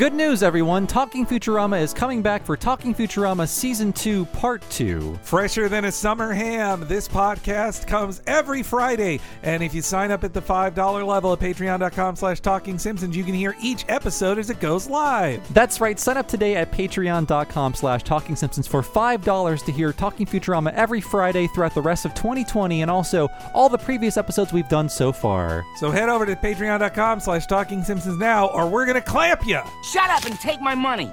Good 0.00 0.14
news, 0.14 0.42
everyone! 0.42 0.86
Talking 0.86 1.26
Futurama 1.26 1.78
is 1.78 1.92
coming 1.92 2.22
back 2.22 2.46
for 2.46 2.56
Talking 2.56 2.94
Futurama 2.94 3.46
Season 3.46 3.92
2, 3.92 4.24
Part 4.24 4.62
2. 4.70 5.18
Fresher 5.20 5.68
than 5.68 5.84
a 5.84 5.92
summer 5.92 6.32
ham, 6.32 6.86
this 6.88 7.06
podcast 7.06 7.86
comes 7.86 8.22
every 8.26 8.62
Friday. 8.62 9.20
And 9.42 9.62
if 9.62 9.74
you 9.74 9.82
sign 9.82 10.10
up 10.10 10.24
at 10.24 10.32
the 10.32 10.40
$5 10.40 11.06
level 11.06 11.34
at 11.34 11.38
patreon.com 11.38 12.16
slash 12.16 12.40
talking 12.40 12.78
simpsons, 12.78 13.14
you 13.14 13.24
can 13.24 13.34
hear 13.34 13.54
each 13.60 13.84
episode 13.88 14.38
as 14.38 14.48
it 14.48 14.58
goes 14.58 14.88
live. 14.88 15.46
That's 15.52 15.82
right, 15.82 15.98
sign 15.98 16.16
up 16.16 16.28
today 16.28 16.56
at 16.56 16.72
patreon.com 16.72 17.74
slash 17.74 18.02
talking 18.02 18.36
simpsons 18.36 18.66
for 18.66 18.80
$5 18.80 19.64
to 19.66 19.70
hear 19.70 19.92
Talking 19.92 20.24
Futurama 20.24 20.72
every 20.72 21.02
Friday 21.02 21.46
throughout 21.48 21.74
the 21.74 21.82
rest 21.82 22.06
of 22.06 22.14
2020 22.14 22.80
and 22.80 22.90
also 22.90 23.28
all 23.52 23.68
the 23.68 23.76
previous 23.76 24.16
episodes 24.16 24.50
we've 24.50 24.66
done 24.70 24.88
so 24.88 25.12
far. 25.12 25.62
So 25.76 25.90
head 25.90 26.08
over 26.08 26.24
to 26.24 26.36
patreon.com 26.36 27.20
slash 27.20 27.44
talking 27.44 27.84
simpsons 27.84 28.16
now, 28.16 28.46
or 28.46 28.66
we're 28.66 28.86
going 28.86 28.94
to 28.94 29.06
clamp 29.06 29.46
you. 29.46 29.60
Shut 29.90 30.08
up 30.08 30.24
and 30.24 30.38
take 30.38 30.60
my 30.60 30.76
money. 30.76 31.10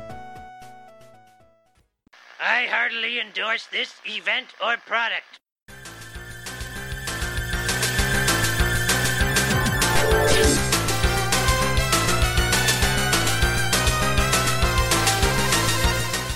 I 2.39 2.67
heartily 2.69 3.19
endorse 3.19 3.65
this 3.71 3.95
event 4.05 4.49
or 4.63 4.77
product. 4.77 5.39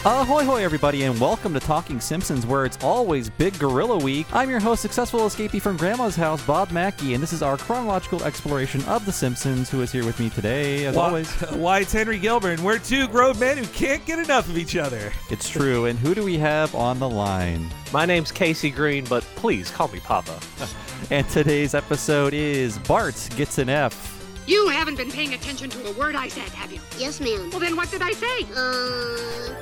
Ahoy, 0.04 0.44
hoy, 0.44 0.64
everybody, 0.64 1.04
and 1.04 1.20
welcome 1.20 1.54
to 1.54 1.60
Talking 1.60 2.00
Simpsons, 2.00 2.44
where 2.48 2.66
it's 2.66 2.84
always 2.84 3.30
Big 3.30 3.60
Gorilla 3.60 4.00
Week. 4.00 4.26
I'm 4.34 4.50
your 4.50 4.60
host, 4.60 4.82
successful 4.82 5.20
escapee 5.20 5.62
from 5.62 5.78
Grandma's 5.78 6.16
house, 6.16 6.44
Bob 6.44 6.72
Mackey, 6.72 7.14
and 7.14 7.22
this 7.22 7.32
is 7.32 7.44
our 7.44 7.56
chronological 7.56 8.24
exploration 8.24 8.84
of 8.86 9.06
The 9.06 9.12
Simpsons, 9.12 9.70
who 9.70 9.80
is 9.84 9.92
here 9.92 10.04
with 10.04 10.20
me 10.20 10.32
today, 10.32 10.86
as 10.86 10.98
always. 10.98 11.30
Why, 11.52 11.82
it's 11.82 11.94
Henry 11.94 12.18
Gilbert, 12.18 12.54
and 12.54 12.64
we're 12.66 12.80
two 12.80 13.08
grown 13.10 13.38
men 13.38 13.60
who 13.60 13.66
can't 13.68 14.04
get 14.08 14.18
enough 14.18 14.50
of 14.50 14.58
each 14.58 14.76
other. 14.76 15.14
It's 15.30 15.48
true, 15.48 15.86
and 15.86 16.00
who 16.00 16.16
do 16.16 16.24
we 16.24 16.40
have 16.40 16.74
on 16.74 16.98
the 16.98 17.08
line? 17.10 17.70
My 17.94 18.08
name's 18.08 18.32
Casey 18.32 18.72
Green, 18.72 19.06
but 19.06 19.22
please 19.36 19.70
call 19.70 19.88
me 19.90 20.00
Papa. 20.00 20.40
And 21.10 21.28
today's 21.30 21.74
episode 21.74 22.34
is 22.34 22.78
Bart 22.80 23.28
Gets 23.36 23.58
an 23.58 23.70
F. 23.70 24.18
You 24.48 24.68
haven't 24.70 24.96
been 24.96 25.12
paying 25.12 25.34
attention 25.34 25.70
to 25.72 25.88
a 25.88 25.92
word 25.94 26.16
I 26.16 26.28
said, 26.28 26.50
have 26.50 26.72
you? 26.72 26.80
Yes, 26.98 27.20
ma'am. 27.20 27.50
Well, 27.52 27.60
then 27.60 27.76
what 27.76 27.92
did 27.92 28.02
I 28.02 28.12
say? 28.12 28.46
Uh, 28.56 29.54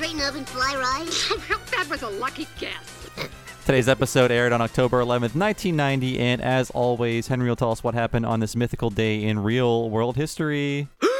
straighten 0.00 0.22
up 0.22 0.34
and 0.34 0.48
fly 0.48 0.74
right. 0.76 1.68
that 1.72 1.86
was 1.90 2.00
a 2.00 2.08
lucky 2.08 2.46
guess. 2.58 3.10
Today's 3.66 3.86
episode 3.86 4.30
aired 4.30 4.50
on 4.50 4.62
October 4.62 5.02
11th, 5.02 5.36
1990, 5.36 6.18
and 6.18 6.40
as 6.40 6.70
always, 6.70 7.26
Henry 7.26 7.50
will 7.50 7.56
tell 7.56 7.70
us 7.70 7.84
what 7.84 7.92
happened 7.92 8.24
on 8.24 8.40
this 8.40 8.56
mythical 8.56 8.88
day 8.88 9.22
in 9.22 9.40
real 9.40 9.90
world 9.90 10.16
history. 10.16 10.88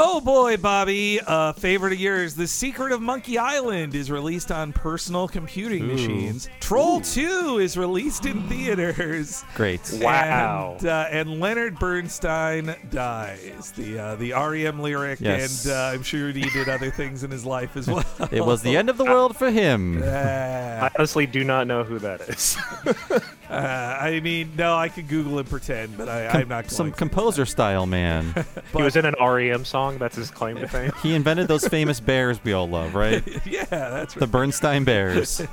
Oh 0.00 0.20
boy, 0.20 0.56
Bobby, 0.56 1.18
uh, 1.26 1.52
favorite 1.54 1.92
of 1.92 1.98
yours, 1.98 2.34
The 2.36 2.46
Secret 2.46 2.92
of 2.92 3.02
Monkey 3.02 3.36
Island 3.36 3.96
is 3.96 4.12
released 4.12 4.52
on 4.52 4.72
personal 4.72 5.26
computing 5.26 5.82
Ooh. 5.84 5.92
machines. 5.92 6.48
Troll 6.60 7.00
2 7.00 7.58
is 7.58 7.76
released 7.76 8.24
in 8.24 8.46
theaters. 8.48 9.42
Great. 9.56 9.80
Wow. 9.94 10.76
And, 10.78 10.86
uh, 10.88 11.06
and 11.10 11.40
Leonard 11.40 11.80
Bernstein 11.80 12.76
dies. 12.90 13.72
The 13.76 13.98
uh, 13.98 14.14
the 14.16 14.32
REM 14.32 14.78
lyric, 14.80 15.20
Yes. 15.20 15.64
and 15.64 15.74
uh, 15.74 15.78
I'm 15.94 16.04
sure 16.04 16.30
he 16.30 16.42
did 16.42 16.68
other 16.68 16.92
things 16.92 17.24
in 17.24 17.30
his 17.32 17.44
life 17.44 17.76
as 17.76 17.88
well. 17.88 18.04
It 18.30 18.44
was 18.44 18.62
the 18.62 18.76
end 18.76 18.88
of 18.90 18.98
the 18.98 19.04
world 19.04 19.36
for 19.36 19.50
him. 19.50 20.00
I 20.04 20.90
honestly 20.96 21.26
do 21.26 21.42
not 21.42 21.66
know 21.66 21.82
who 21.82 21.98
that 21.98 22.20
is. 22.28 22.56
uh, 23.50 23.98
I 24.00 24.20
mean, 24.20 24.52
no, 24.56 24.76
I 24.76 24.88
could 24.88 25.08
Google 25.08 25.38
and 25.38 25.48
pretend, 25.48 25.96
but 25.96 26.08
I, 26.08 26.26
I'm 26.28 26.48
not 26.48 26.64
going 26.64 26.68
Some 26.70 26.90
to. 26.92 26.96
composer 26.96 27.46
style 27.46 27.86
man. 27.86 28.34
he 28.76 28.82
was 28.82 28.96
in 28.96 29.04
an 29.06 29.14
REM 29.20 29.64
song. 29.64 29.98
That's 29.98 30.16
his 30.16 30.30
claim 30.30 30.56
to 30.56 30.68
fame. 30.68 30.92
He 31.02 31.14
invented 31.14 31.48
those 31.48 31.66
famous 31.66 32.00
bears 32.00 32.42
we 32.44 32.52
all 32.52 32.68
love, 32.68 32.94
right? 32.94 33.22
yeah, 33.46 33.64
that's 33.64 34.14
right. 34.16 34.20
The. 34.20 34.26
Bernstein 34.26 34.84
Bears. 34.84 35.42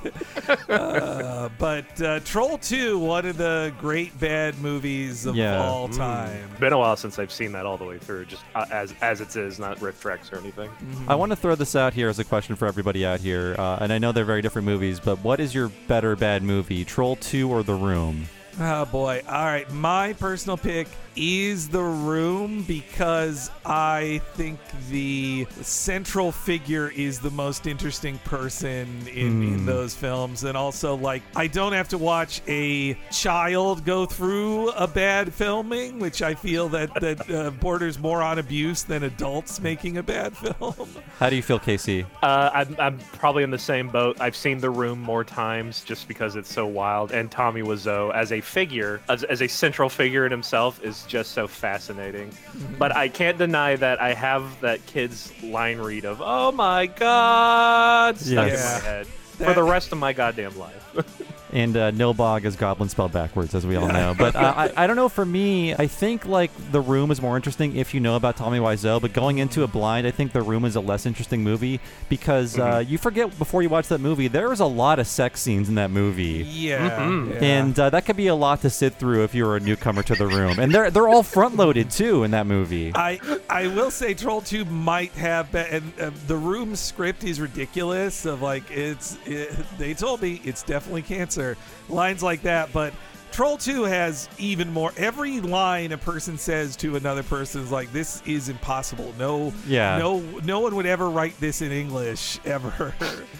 Uh, 0.70 1.50
but 1.58 2.02
uh, 2.02 2.20
Troll 2.22 2.58
2, 2.58 2.98
one 3.00 3.26
of 3.26 3.38
the 3.38 3.73
great 3.80 4.17
bad 4.20 4.58
movies 4.60 5.26
of 5.26 5.36
Yeah. 5.36 5.64
all 5.66 5.88
time. 5.89 6.50
Been 6.60 6.73
a 6.73 6.78
while 6.78 6.95
since 6.98 7.20
I've 7.20 7.32
seen 7.32 7.52
that 7.54 7.66
all 7.66 7.78
the 7.78 7.84
way 7.86 7.98
through, 7.98 8.26
just 8.26 8.44
uh, 8.55 8.66
as 8.72 8.94
as 9.02 9.22
it 9.22 9.36
is, 9.36 9.60
not 9.60 9.78
RiffTrax 9.80 10.32
or 10.34 10.38
anything. 10.38 10.70
I 11.08 11.16
want 11.16 11.32
to 11.32 11.36
throw 11.36 11.55
this 11.55 11.76
out 11.76 11.94
here 11.94 12.10
as 12.10 12.20
a 12.20 12.23
question 12.23 12.55
for 12.55 12.67
everybody 12.67 13.05
out 13.05 13.20
here, 13.20 13.55
uh, 13.58 13.78
and 13.82 13.92
I 13.94 13.98
know 13.98 14.11
they're 14.11 14.26
very 14.26 14.42
different 14.42 14.66
movies, 14.66 15.00
but 15.00 15.20
what 15.20 15.39
is 15.39 15.54
your 15.54 15.70
better 15.88 16.16
bad 16.16 16.44
movie, 16.44 16.84
Troll 16.86 17.16
2 17.17 17.50
or 17.52 17.64
The 17.64 17.73
Room? 17.86 18.26
Oh 18.60 18.86
boy. 18.86 19.21
All 19.27 19.45
right. 19.45 19.70
My 19.71 20.14
personal 20.14 20.58
pick 20.58 20.88
is 21.16 21.70
The 21.70 21.82
Room 21.82 22.64
because 22.64 23.49
I 23.66 24.21
think 24.33 24.60
the 24.89 25.48
central 25.61 26.32
figure 26.32 26.89
is 26.89 27.20
the 27.20 27.32
most 27.32 27.67
interesting 27.67 28.17
person 28.20 28.88
in, 29.08 29.43
in 29.43 29.66
those 29.66 29.95
films. 29.95 30.43
And 30.43 30.58
also, 30.58 30.95
like, 30.95 31.23
I 31.36 31.48
don't 31.48 31.73
have 31.73 31.88
to 31.89 31.98
watch 31.98 32.42
a 32.48 32.95
child 33.11 33.86
go 33.86 34.05
through 34.05 34.70
a 34.72 34.87
bad 34.87 35.33
filming, 35.33 35.99
which 35.99 36.22
I 36.22 36.36
feel 36.36 36.70
that, 36.70 36.93
that 36.95 37.30
uh, 37.32 37.52
borders 37.52 37.98
more 37.98 38.22
on 38.22 38.39
abuse 38.39 38.83
than 38.83 39.04
adults 39.04 39.60
making 39.61 39.98
a 39.98 40.04
bad 40.04 40.36
film. 40.36 40.89
How 41.20 41.30
do 41.30 41.36
you 41.36 41.43
feel, 41.43 41.60
Casey? 41.60 42.05
Uh, 42.22 42.49
I'm, 42.54 42.76
I'm 42.77 42.98
probably 43.14 43.43
in 43.43 43.52
the 43.52 43.58
same 43.58 43.87
boat. 43.87 44.20
I've 44.20 44.36
seen 44.36 44.60
The 44.60 44.70
Room 44.70 44.99
more 44.99 45.23
times 45.23 45.83
just 45.83 46.08
because 46.08 46.36
it's 46.36 46.52
so 46.54 46.66
wild. 46.66 47.11
And 47.11 47.32
Tommy 47.32 47.61
Wiseau, 47.61 48.14
as 48.14 48.32
a 48.32 48.42
figure, 48.45 49.02
as, 49.10 49.23
as 49.23 49.42
a 49.42 49.48
central 49.48 49.89
figure 49.89 50.26
in 50.26 50.32
himself, 50.32 50.82
is 50.83 51.04
just 51.04 51.32
so 51.32 51.48
fascinating. 51.48 52.30
Mm-hmm. 52.30 52.76
But 52.78 52.95
I 52.95 53.10
can't 53.10 53.38
deny 53.38 53.76
that 53.76 54.00
I 54.02 54.14
have 54.14 54.61
that 54.61 54.86
kid's 54.86 55.32
line 55.44 55.80
read 55.80 56.06
of 56.06 56.22
"Oh 56.23 56.52
my 56.52 56.86
God" 56.88 58.17
stuck 58.17 58.48
Yes. 58.48 58.78
in 58.80 58.84
my 58.84 58.89
head 58.89 59.08
for 59.08 59.54
the 59.54 59.64
rest 59.64 59.92
of 59.92 59.98
my 59.98 60.14
goddamn 60.14 60.58
life. 60.58 60.84
And 61.55 61.77
uh, 61.77 61.92
Nilbog 61.92 62.43
is 62.43 62.58
goblin 62.58 62.89
spelled 62.89 63.14
backwards, 63.14 63.55
as 63.55 63.66
we 63.66 63.77
all 63.77 63.88
know. 63.88 64.14
But 64.17 64.36
uh, 64.36 64.54
I, 64.58 64.83
I 64.83 64.88
don't 64.88 64.98
know. 64.98 65.08
For 65.08 65.26
me, 65.26 65.73
I 65.73 65.88
think 65.88 66.26
like 66.26 66.52
The 66.73 66.82
Room 66.82 67.11
is 67.11 67.21
more 67.21 67.38
interesting 67.38 67.77
if 67.77 67.93
you 67.93 68.02
know 68.02 68.17
about 68.17 68.36
Tommy 68.36 68.60
Wiseau. 68.60 69.02
But 69.02 69.14
going 69.14 69.38
into 69.38 69.64
a 69.64 69.67
blind, 69.67 70.05
I 70.05 70.11
think 70.11 70.33
The 70.33 70.42
Room 70.42 70.66
is 70.66 70.76
a 70.76 70.82
less 70.82 71.05
interesting 71.05 71.43
movie 71.43 71.80
because 72.10 72.60
uh, 72.60 72.83
you 72.86 72.98
forget 72.98 73.38
before 73.39 73.64
you 73.64 73.70
watch 73.70 73.88
that 73.88 74.02
movie 74.02 74.27
there 74.27 74.49
was 74.49 74.60
a 74.60 74.66
lot 74.66 74.99
of 74.99 75.08
sex 75.08 75.39
scenes 75.39 75.70
in 75.70 75.76
that 75.76 75.92
movie. 75.92 76.45
Yeah. 76.45 77.10
yeah. 77.10 77.38
And 77.42 77.80
uh, 77.80 77.89
that 77.89 78.05
could 78.05 78.17
be 78.17 78.27
a 78.27 78.36
lot 78.36 78.60
to 78.64 78.70
sit 78.70 78.95
through 78.95 79.23
if 79.23 79.33
you 79.33 79.45
were 79.45 79.55
a 79.55 79.61
newcomer 79.61 80.04
to 80.04 80.16
the 80.16 80.27
room. 80.27 80.60
And 80.60 80.76
they're 80.76 80.92
they're 80.92 81.08
all 81.08 81.23
front 81.23 81.55
loaded 81.55 81.89
too 81.89 82.26
in 82.26 82.32
that 82.32 82.48
movie. 82.48 82.92
I 82.93 83.17
I 83.49 83.67
will 83.67 83.92
say 83.92 84.14
Troll 84.14 84.42
2 84.42 84.66
might 84.66 85.14
have 85.14 85.54
been, 85.54 85.67
and 85.67 85.99
uh, 86.02 86.11
the 86.27 86.36
room 86.36 86.76
script 86.76 87.23
is 87.23 87.39
ridiculous. 87.39 88.26
Of 88.26 88.42
like 88.42 88.70
it's 88.72 89.17
it, 89.26 89.55
they 89.77 89.93
told 89.93 90.22
me 90.22 90.42
it's 90.43 90.61
definitely 90.61 91.04
cancer 91.04 91.45
lines 91.89 92.23
like 92.23 92.42
that, 92.44 92.72
but. 92.73 92.94
Troll 93.32 93.58
2 93.58 93.83
has 93.83 94.30
even 94.38 94.72
more. 94.72 94.94
Every 94.95 95.42
line 95.42 95.92
a 95.92 95.98
person 95.98 96.38
says 96.38 96.78
to 96.78 96.95
another 96.95 97.22
person 97.22 97.61
is 97.61 97.70
like, 97.70 97.92
"This 97.92 98.23
is 98.26 98.48
impossible. 98.48 99.14
No, 99.20 99.52
Yeah. 99.67 99.98
no, 99.98 100.20
no 100.45 100.61
one 100.61 100.73
would 100.78 100.86
ever 100.86 101.10
write 101.10 101.38
this 101.42 101.61
in 101.61 101.70
English 101.70 102.39
ever." 102.45 102.95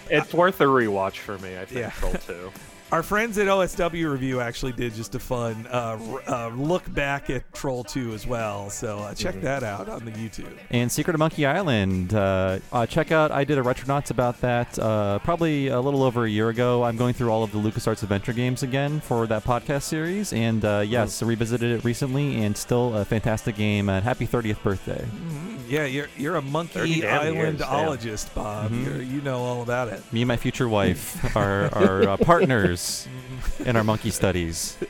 It's 0.10 0.34
worth 0.34 0.60
a 0.60 0.66
rewatch 0.66 1.20
for 1.20 1.38
me. 1.38 1.58
I 1.58 1.64
think 1.64 1.80
Yeah. 1.80 1.92
Troll 1.92 2.14
Two. 2.28 2.52
Our 2.92 3.02
friends 3.02 3.38
at 3.40 3.48
OSW 3.48 4.12
Review 4.12 4.40
actually 4.40 4.72
did 4.72 4.94
just 4.94 5.16
a 5.16 5.20
fun 5.20 5.68
uh, 5.72 5.98
uh, 6.28 6.48
look 6.50 6.92
back 6.94 7.32
at 7.32 7.52
Troll 7.52 7.84
2 7.84 8.14
as 8.14 8.28
well. 8.28 8.70
So 8.70 9.00
uh, 9.00 9.16
check 9.16 9.42
that 9.42 9.64
out 9.64 9.90
on 9.90 10.06
the 10.06 10.12
YouTube. 10.12 10.56
And 10.70 10.92
Secret 10.92 11.16
of 11.16 11.20
Monkey 11.20 11.48
Island. 11.48 12.14
Uh, 12.14 12.60
uh, 12.72 12.86
check 12.86 13.12
out. 13.12 13.32
I 13.32 13.44
did 13.44 13.58
a 13.58 13.64
Retronauts 13.64 14.12
about 14.12 14.40
that 14.42 14.78
uh, 14.78 15.18
probably 15.20 15.68
a 15.68 15.82
little 15.82 16.04
over 16.04 16.26
a 16.26 16.30
year 16.30 16.50
ago. 16.50 16.84
I'm 16.84 16.96
going 16.96 17.16
through 17.16 17.32
all 17.32 17.44
of 17.44 17.52
the 17.52 17.58
LucasArts 17.58 18.04
adventure 18.04 18.34
games 18.34 18.62
again 18.62 19.00
for 19.00 19.26
that 19.28 19.44
podcast 19.44 19.84
series. 19.84 20.32
And 20.32 20.64
uh, 20.64 20.84
yes, 20.86 21.24
revisited 21.24 21.72
it 21.72 21.84
recently 21.84 22.44
and 22.44 22.56
still 22.56 22.96
a 22.96 23.04
fantastic 23.04 23.56
game. 23.56 23.90
And 23.90 24.04
happy 24.04 24.28
30th 24.28 24.62
birthday. 24.62 25.06
Yeah, 25.68 25.86
you're 25.86 26.08
you're 26.18 26.36
a 26.36 26.42
30 26.42 26.52
monkey 26.52 27.02
damn 27.02 27.34
years, 27.36 27.60
islandologist, 27.62 28.34
Bob. 28.36 28.72
You're, 28.72 29.02
you 29.02 29.22
know 29.22 29.40
all 29.40 29.62
about 29.62 29.88
it. 29.90 30.02
Me 30.14 30.22
and 30.22 30.28
my 30.28 30.38
future 30.38 30.70
wife 30.70 31.36
are, 31.36 31.66
are 31.76 32.04
uh, 32.10 32.18
partners 32.18 33.08
in 33.66 33.76
our 33.76 33.84
monkey 33.84 34.12
studies. 34.12 34.78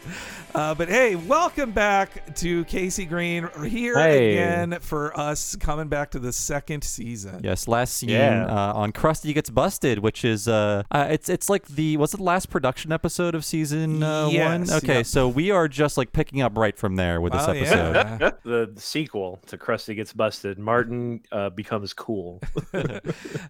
Uh, 0.55 0.73
but 0.73 0.87
hey, 0.87 1.17
welcome 1.17 1.73
back 1.73 2.33
to 2.33 2.63
Casey 2.63 3.03
Green 3.03 3.45
We're 3.57 3.65
here 3.65 3.97
Hey. 3.99 4.31
again 4.37 4.79
for 4.79 5.11
us 5.19 5.57
coming 5.57 5.89
back 5.89 6.11
to 6.11 6.19
the 6.19 6.31
second 6.31 6.85
season. 6.85 7.41
Yes, 7.43 7.67
last 7.67 7.97
scene 7.97 8.07
Yeah. 8.11 8.45
uh, 8.45 8.71
on 8.73 8.93
Krusty 8.93 9.33
Gets 9.33 9.49
Busted, 9.49 9.99
which 9.99 10.23
is 10.23 10.47
uh, 10.47 10.83
uh, 10.91 11.07
it's 11.09 11.27
it's 11.27 11.49
like 11.49 11.67
the 11.67 11.97
was 11.97 12.13
it 12.13 12.17
the 12.17 12.23
last 12.23 12.49
production 12.49 12.93
episode 12.93 13.35
of 13.35 13.43
season 13.43 14.01
uh, 14.01 14.29
Yes, 14.31 14.69
one? 14.69 14.77
Okay, 14.77 14.95
yep. 14.99 15.05
so 15.05 15.27
we 15.27 15.51
are 15.51 15.67
just 15.67 15.97
like 15.97 16.13
picking 16.13 16.41
up 16.41 16.57
right 16.57 16.77
from 16.77 16.95
there 16.95 17.19
with 17.19 17.33
this 17.33 17.43
Oh, 17.45 17.51
episode. 17.51 17.93
yeah. 18.21 18.31
the 18.43 18.71
sequel 18.77 19.41
to 19.47 19.57
Krusty 19.57 19.93
Gets 19.93 20.13
Busted, 20.13 20.57
Martin 20.65 21.21
uh, 21.31 21.49
becomes 21.51 21.93
cool. 21.93 22.41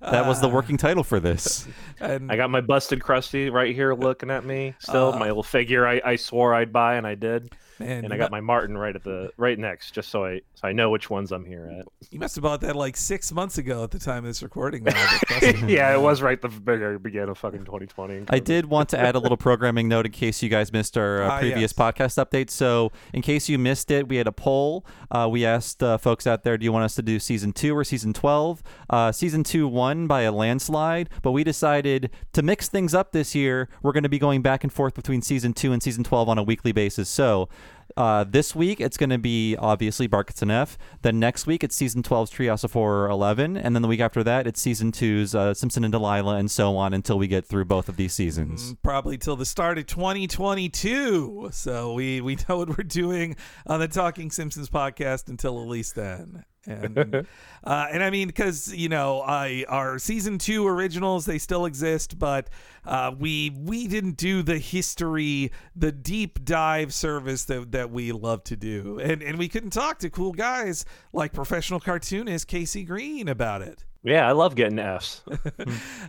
That 0.02 0.28
was 0.28 0.40
the 0.42 0.50
working 0.50 0.78
title 0.78 1.04
for 1.04 1.20
this. 1.20 1.68
and 2.00 2.32
I 2.32 2.36
got 2.36 2.50
my 2.52 2.62
busted 2.62 3.00
Krusty 3.00 3.52
right 3.52 3.74
here 3.74 3.94
looking 3.96 4.30
at 4.30 4.46
me. 4.46 4.76
Still, 4.80 5.14
Uh. 5.14 5.20
my 5.20 5.28
little 5.28 5.42
figure 5.44 5.88
I, 5.88 6.02
I 6.06 6.16
swore 6.18 6.54
I'd 6.54 6.72
buy 6.72 6.96
and 6.96 7.08
I 7.08 7.16
did. 7.16 7.54
Man, 7.80 8.06
and 8.06 8.14
I 8.14 8.18
got 8.18 8.32
mu- 8.32 8.38
my 8.38 8.42
Martin 8.42 8.78
right 8.78 8.96
at 8.96 9.04
the 9.04 9.32
right 9.38 9.58
next, 9.60 9.92
just 9.92 10.10
so 10.10 10.26
I 10.26 10.42
so 10.54 10.68
I 10.68 10.72
know 10.72 10.90
which 10.90 11.10
ones 11.10 11.32
I'm 11.32 11.46
here 11.46 11.70
at. 11.80 11.86
You 12.12 12.20
must 12.20 12.36
have 12.36 12.44
bought 12.44 12.62
that 12.62 12.76
like 12.76 12.96
six 12.98 13.32
months 13.32 13.58
ago 13.58 13.84
at 13.84 13.92
the 13.92 14.00
time 14.00 14.20
of 14.20 14.26
this 14.26 14.42
recording. 14.44 14.84
now, 14.84 14.92
but 14.94 15.28
trust 15.40 15.62
me. 15.64 15.76
yeah, 15.76 15.94
it 15.94 16.00
was 16.02 16.22
right 16.22 16.42
the 16.42 16.48
very 16.48 16.98
beginning 17.00 17.30
of 17.30 17.38
fucking 17.38 17.66
2020. 17.66 18.26
I 18.30 18.40
did 18.40 18.66
want 18.66 18.90
to 18.90 19.00
add 19.00 19.16
a 19.16 19.20
little 19.20 19.38
programming 19.38 19.88
note 19.88 20.06
in 20.06 20.12
case 20.12 20.42
you 20.42 20.50
guys 20.50 20.72
missed 20.72 20.98
our 20.98 21.24
uh, 21.24 21.30
Ah, 21.30 21.40
previous 21.40 21.62
yes. 21.62 21.74
podcast 21.74 22.24
update. 22.26 22.50
So, 22.50 22.92
in 23.14 23.22
case 23.22 23.50
you 23.50 23.58
missed 23.60 23.92
it, 23.92 24.08
we 24.08 24.18
had 24.18 24.28
a 24.28 24.32
poll. 24.32 24.86
Uh, 25.12 25.28
we 25.32 25.46
asked 25.46 25.82
uh, 25.84 25.98
folks 25.98 26.26
out 26.28 26.44
there, 26.44 26.58
do 26.58 26.64
you 26.64 26.72
want 26.72 26.86
us 26.86 26.96
to 26.96 27.02
do 27.02 27.20
season 27.20 27.52
two 27.54 27.76
or 27.76 27.84
season 27.84 28.14
12? 28.14 28.64
Uh, 28.90 29.12
season 29.12 29.44
two 29.44 29.68
won 29.68 30.08
by 30.08 30.22
a 30.22 30.32
landslide, 30.32 31.10
but 31.22 31.32
we 31.32 31.44
decided 31.44 32.10
to 32.34 32.42
mix 32.42 32.70
things 32.70 32.94
up 32.94 33.12
this 33.12 33.36
year. 33.36 33.68
We're 33.82 33.92
going 33.94 34.04
to 34.04 34.10
be 34.10 34.20
going 34.20 34.42
back 34.42 34.64
and 34.64 34.72
forth 34.72 34.94
between 34.94 35.22
season 35.22 35.54
two 35.54 35.74
and 35.74 35.82
season 35.84 36.04
12 36.04 36.30
on 36.30 36.38
a 36.38 36.44
weekly 36.44 36.72
basis. 36.72 37.10
So, 37.10 37.50
uh, 37.98 38.24
this 38.26 38.56
week 38.56 38.82
it's 38.82 38.98
going 38.98 39.10
to 39.10 39.18
be 39.18 39.56
obviously 39.58 40.08
Bart 40.08 40.28
Gets 40.28 40.44
F. 40.44 40.78
Then 41.02 41.20
next 41.20 41.48
week 41.48 41.64
it's 41.64 41.76
season 41.76 42.04
12's 42.04 42.32
Treehouse 42.32 42.64
of 42.64 42.74
Horror 42.74 43.10
11, 43.10 43.58
and 43.58 43.76
then 43.76 43.82
the 43.82 43.88
week 43.88 44.00
after 44.00 44.24
that 44.24 44.48
it's 44.48 44.60
season 44.60 44.92
2's 44.92 45.34
uh, 45.34 45.54
Simpson 45.54 45.84
and 45.84 45.92
Delilah, 45.92 46.36
and 46.36 46.50
so 46.52 46.76
on 46.78 46.94
until 46.94 47.18
we 47.18 47.28
get 47.28 47.46
through 47.46 47.66
both 47.66 47.90
of 47.90 47.96
these 47.98 48.14
seasons. 48.14 48.76
probably 48.84 49.18
till 49.18 49.36
the 49.36 49.46
start 49.46 49.78
of 49.78 49.86
2022. 49.88 51.50
So 51.52 51.94
we 51.94 52.22
we 52.22 52.36
know 52.50 52.58
what 52.58 52.70
we're 52.78 52.84
doing 52.84 53.36
on 53.66 53.80
the 53.80 53.88
Talking 53.88 54.32
Simpsons 54.32 54.70
podcast 54.70 55.30
until 55.30 55.62
at 55.62 55.68
least 55.68 55.96
then. 55.96 56.46
And 56.68 56.98
uh, 56.98 57.24
and 57.92 58.04
I 58.04 58.10
mean 58.10 58.28
because 58.28 58.74
you 58.74 58.90
know 58.90 59.22
I 59.22 59.66
our 59.68 60.00
season 60.00 60.38
two 60.38 60.68
originals 60.68 61.26
they 61.26 61.38
still 61.38 61.66
exist, 61.66 62.20
but 62.20 62.50
uh, 62.86 63.14
we 63.18 63.52
we 63.52 63.88
didn't 63.88 64.18
do 64.18 64.44
the 64.44 64.58
history, 64.58 65.52
the 65.76 65.92
deep 65.92 66.44
dive 66.44 66.94
service 66.94 67.46
that 67.46 67.72
that 67.72 67.92
we 67.92 68.12
love 68.12 68.44
to 68.46 68.56
do, 68.56 69.00
and 69.00 69.22
and 69.22 69.38
we 69.38 69.48
couldn't 69.48 69.72
talk 69.72 70.00
to 70.00 70.10
cool 70.10 70.34
guys 70.34 70.86
like 71.14 71.34
professional 71.34 71.80
cartoonist 71.80 72.48
Casey 72.48 72.84
Green 72.84 73.28
about 73.28 73.62
it. 73.62 73.85
Yeah, 74.06 74.28
I 74.28 74.32
love 74.32 74.56
getting 74.56 74.80
Fs. 74.80 75.22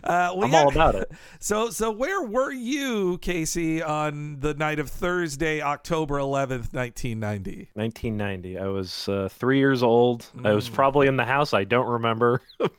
Uh, 0.03 0.31
I'm 0.41 0.55
all 0.55 0.69
about 0.69 0.95
it. 0.95 1.11
So, 1.39 1.69
so 1.69 1.91
where 1.91 2.21
were 2.23 2.51
you, 2.51 3.17
Casey, 3.19 3.81
on 3.83 4.39
the 4.39 4.53
night 4.53 4.79
of 4.79 4.89
Thursday, 4.89 5.61
October 5.61 6.17
eleventh, 6.17 6.73
nineteen 6.73 7.19
ninety? 7.19 7.69
1990. 7.73 8.57
I 8.57 8.67
was 8.67 9.07
uh, 9.09 9.27
three 9.31 9.57
years 9.59 9.83
old. 9.83 10.27
I 10.37 10.49
Mm. 10.49 10.55
was 10.55 10.69
probably 10.69 11.07
in 11.07 11.17
the 11.17 11.25
house. 11.25 11.53
I 11.53 11.63
don't 11.65 11.87
remember, 11.87 12.41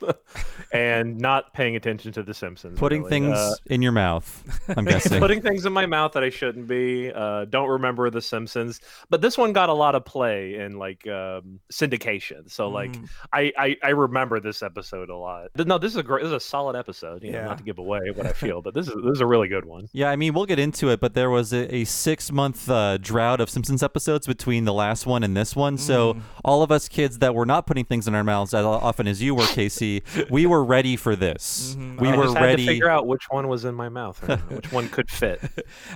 and 0.71 1.17
not 1.19 1.53
paying 1.53 1.75
attention 1.75 2.11
to 2.13 2.23
The 2.23 2.33
Simpsons. 2.33 2.77
Putting 2.79 2.99
really. 3.03 3.09
things 3.09 3.37
Uh, 3.37 3.55
in 3.67 3.81
your 3.81 3.91
mouth, 3.91 4.27
I'm 4.75 4.85
guessing. 4.85 5.19
putting 5.19 5.41
things 5.41 5.65
in 5.65 5.73
my 5.73 5.85
mouth 5.85 6.13
that 6.13 6.23
I 6.23 6.29
shouldn't 6.29 6.67
be. 6.67 7.11
Uh, 7.13 7.45
don't 7.45 7.69
remember 7.69 8.09
The 8.09 8.21
Simpsons, 8.21 8.81
but 9.09 9.21
this 9.21 9.37
one 9.37 9.53
got 9.53 9.69
a 9.69 9.73
lot 9.73 9.95
of 9.95 10.05
play 10.05 10.55
in 10.55 10.77
like 10.77 11.07
um, 11.07 11.59
syndication. 11.71 12.49
So 12.49 12.69
like 12.69 12.89
Mm. 12.91 13.09
I, 13.33 13.53
I 13.57 13.77
I 13.83 13.89
remember 13.89 14.39
this 14.39 14.63
episode 14.63 15.08
a 15.09 15.15
lot. 15.15 15.47
No, 15.57 15.77
this 15.77 15.91
is 15.91 15.97
a 15.97 16.03
great. 16.03 16.21
This 16.23 16.27
is 16.29 16.33
a 16.33 16.39
solid 16.39 16.75
episode. 16.75 17.23
You 17.23 17.31
know, 17.31 17.39
Yeah. 17.39 17.45
not 17.45 17.57
to 17.59 17.63
give 17.63 17.77
away 17.79 17.99
what 18.13 18.25
I 18.25 18.33
feel, 18.43 18.61
but 18.61 18.73
this 18.73 18.87
is 18.87 18.93
this 19.03 19.13
is 19.13 19.21
a 19.21 19.25
really 19.25 19.47
good 19.47 19.65
one. 19.65 19.87
yeah, 19.93 20.09
I 20.09 20.15
mean, 20.15 20.33
we'll 20.33 20.45
get 20.45 20.59
into 20.59 20.89
it, 20.89 20.99
but 20.99 21.13
there 21.13 21.29
was 21.29 21.53
a, 21.53 21.73
a 21.75 21.83
six 21.85 22.31
month 22.31 22.69
uh, 22.69 22.97
drought 22.97 23.39
of 23.41 23.49
Simpsons 23.49 23.81
episodes 23.83 24.27
between 24.27 24.65
the 24.65 24.73
last 24.73 25.05
one 25.05 25.23
and 25.23 25.35
this 25.35 25.55
one. 25.55 25.77
So, 25.77 26.13
Mm. 26.13 26.21
all 26.43 26.63
of 26.63 26.71
us 26.71 26.87
kids 26.87 27.19
that 27.19 27.35
were 27.35 27.45
not 27.45 27.65
putting 27.67 27.85
things 27.85 28.07
in 28.07 28.15
our 28.15 28.23
mouths 28.23 28.53
as 28.53 28.65
often 28.65 29.07
as 29.07 29.21
you 29.21 29.35
were, 29.35 29.45
Casey, 29.53 30.03
we 30.29 30.45
were 30.45 30.63
ready 30.63 30.95
for 30.95 31.15
this. 31.15 31.75
Mhm. 31.77 31.99
We 32.01 32.07
I 32.09 32.15
were 32.15 32.23
just 32.25 32.37
had 32.37 32.43
ready. 32.43 32.65
to 32.65 32.71
figure 32.71 32.89
out 32.89 33.07
which 33.07 33.25
one 33.29 33.47
was 33.47 33.65
in 33.65 33.75
my 33.75 33.89
mouth, 33.89 34.21
or 34.27 34.37
which 34.55 34.71
one 34.71 34.89
could 34.89 35.09
fit. 35.09 35.41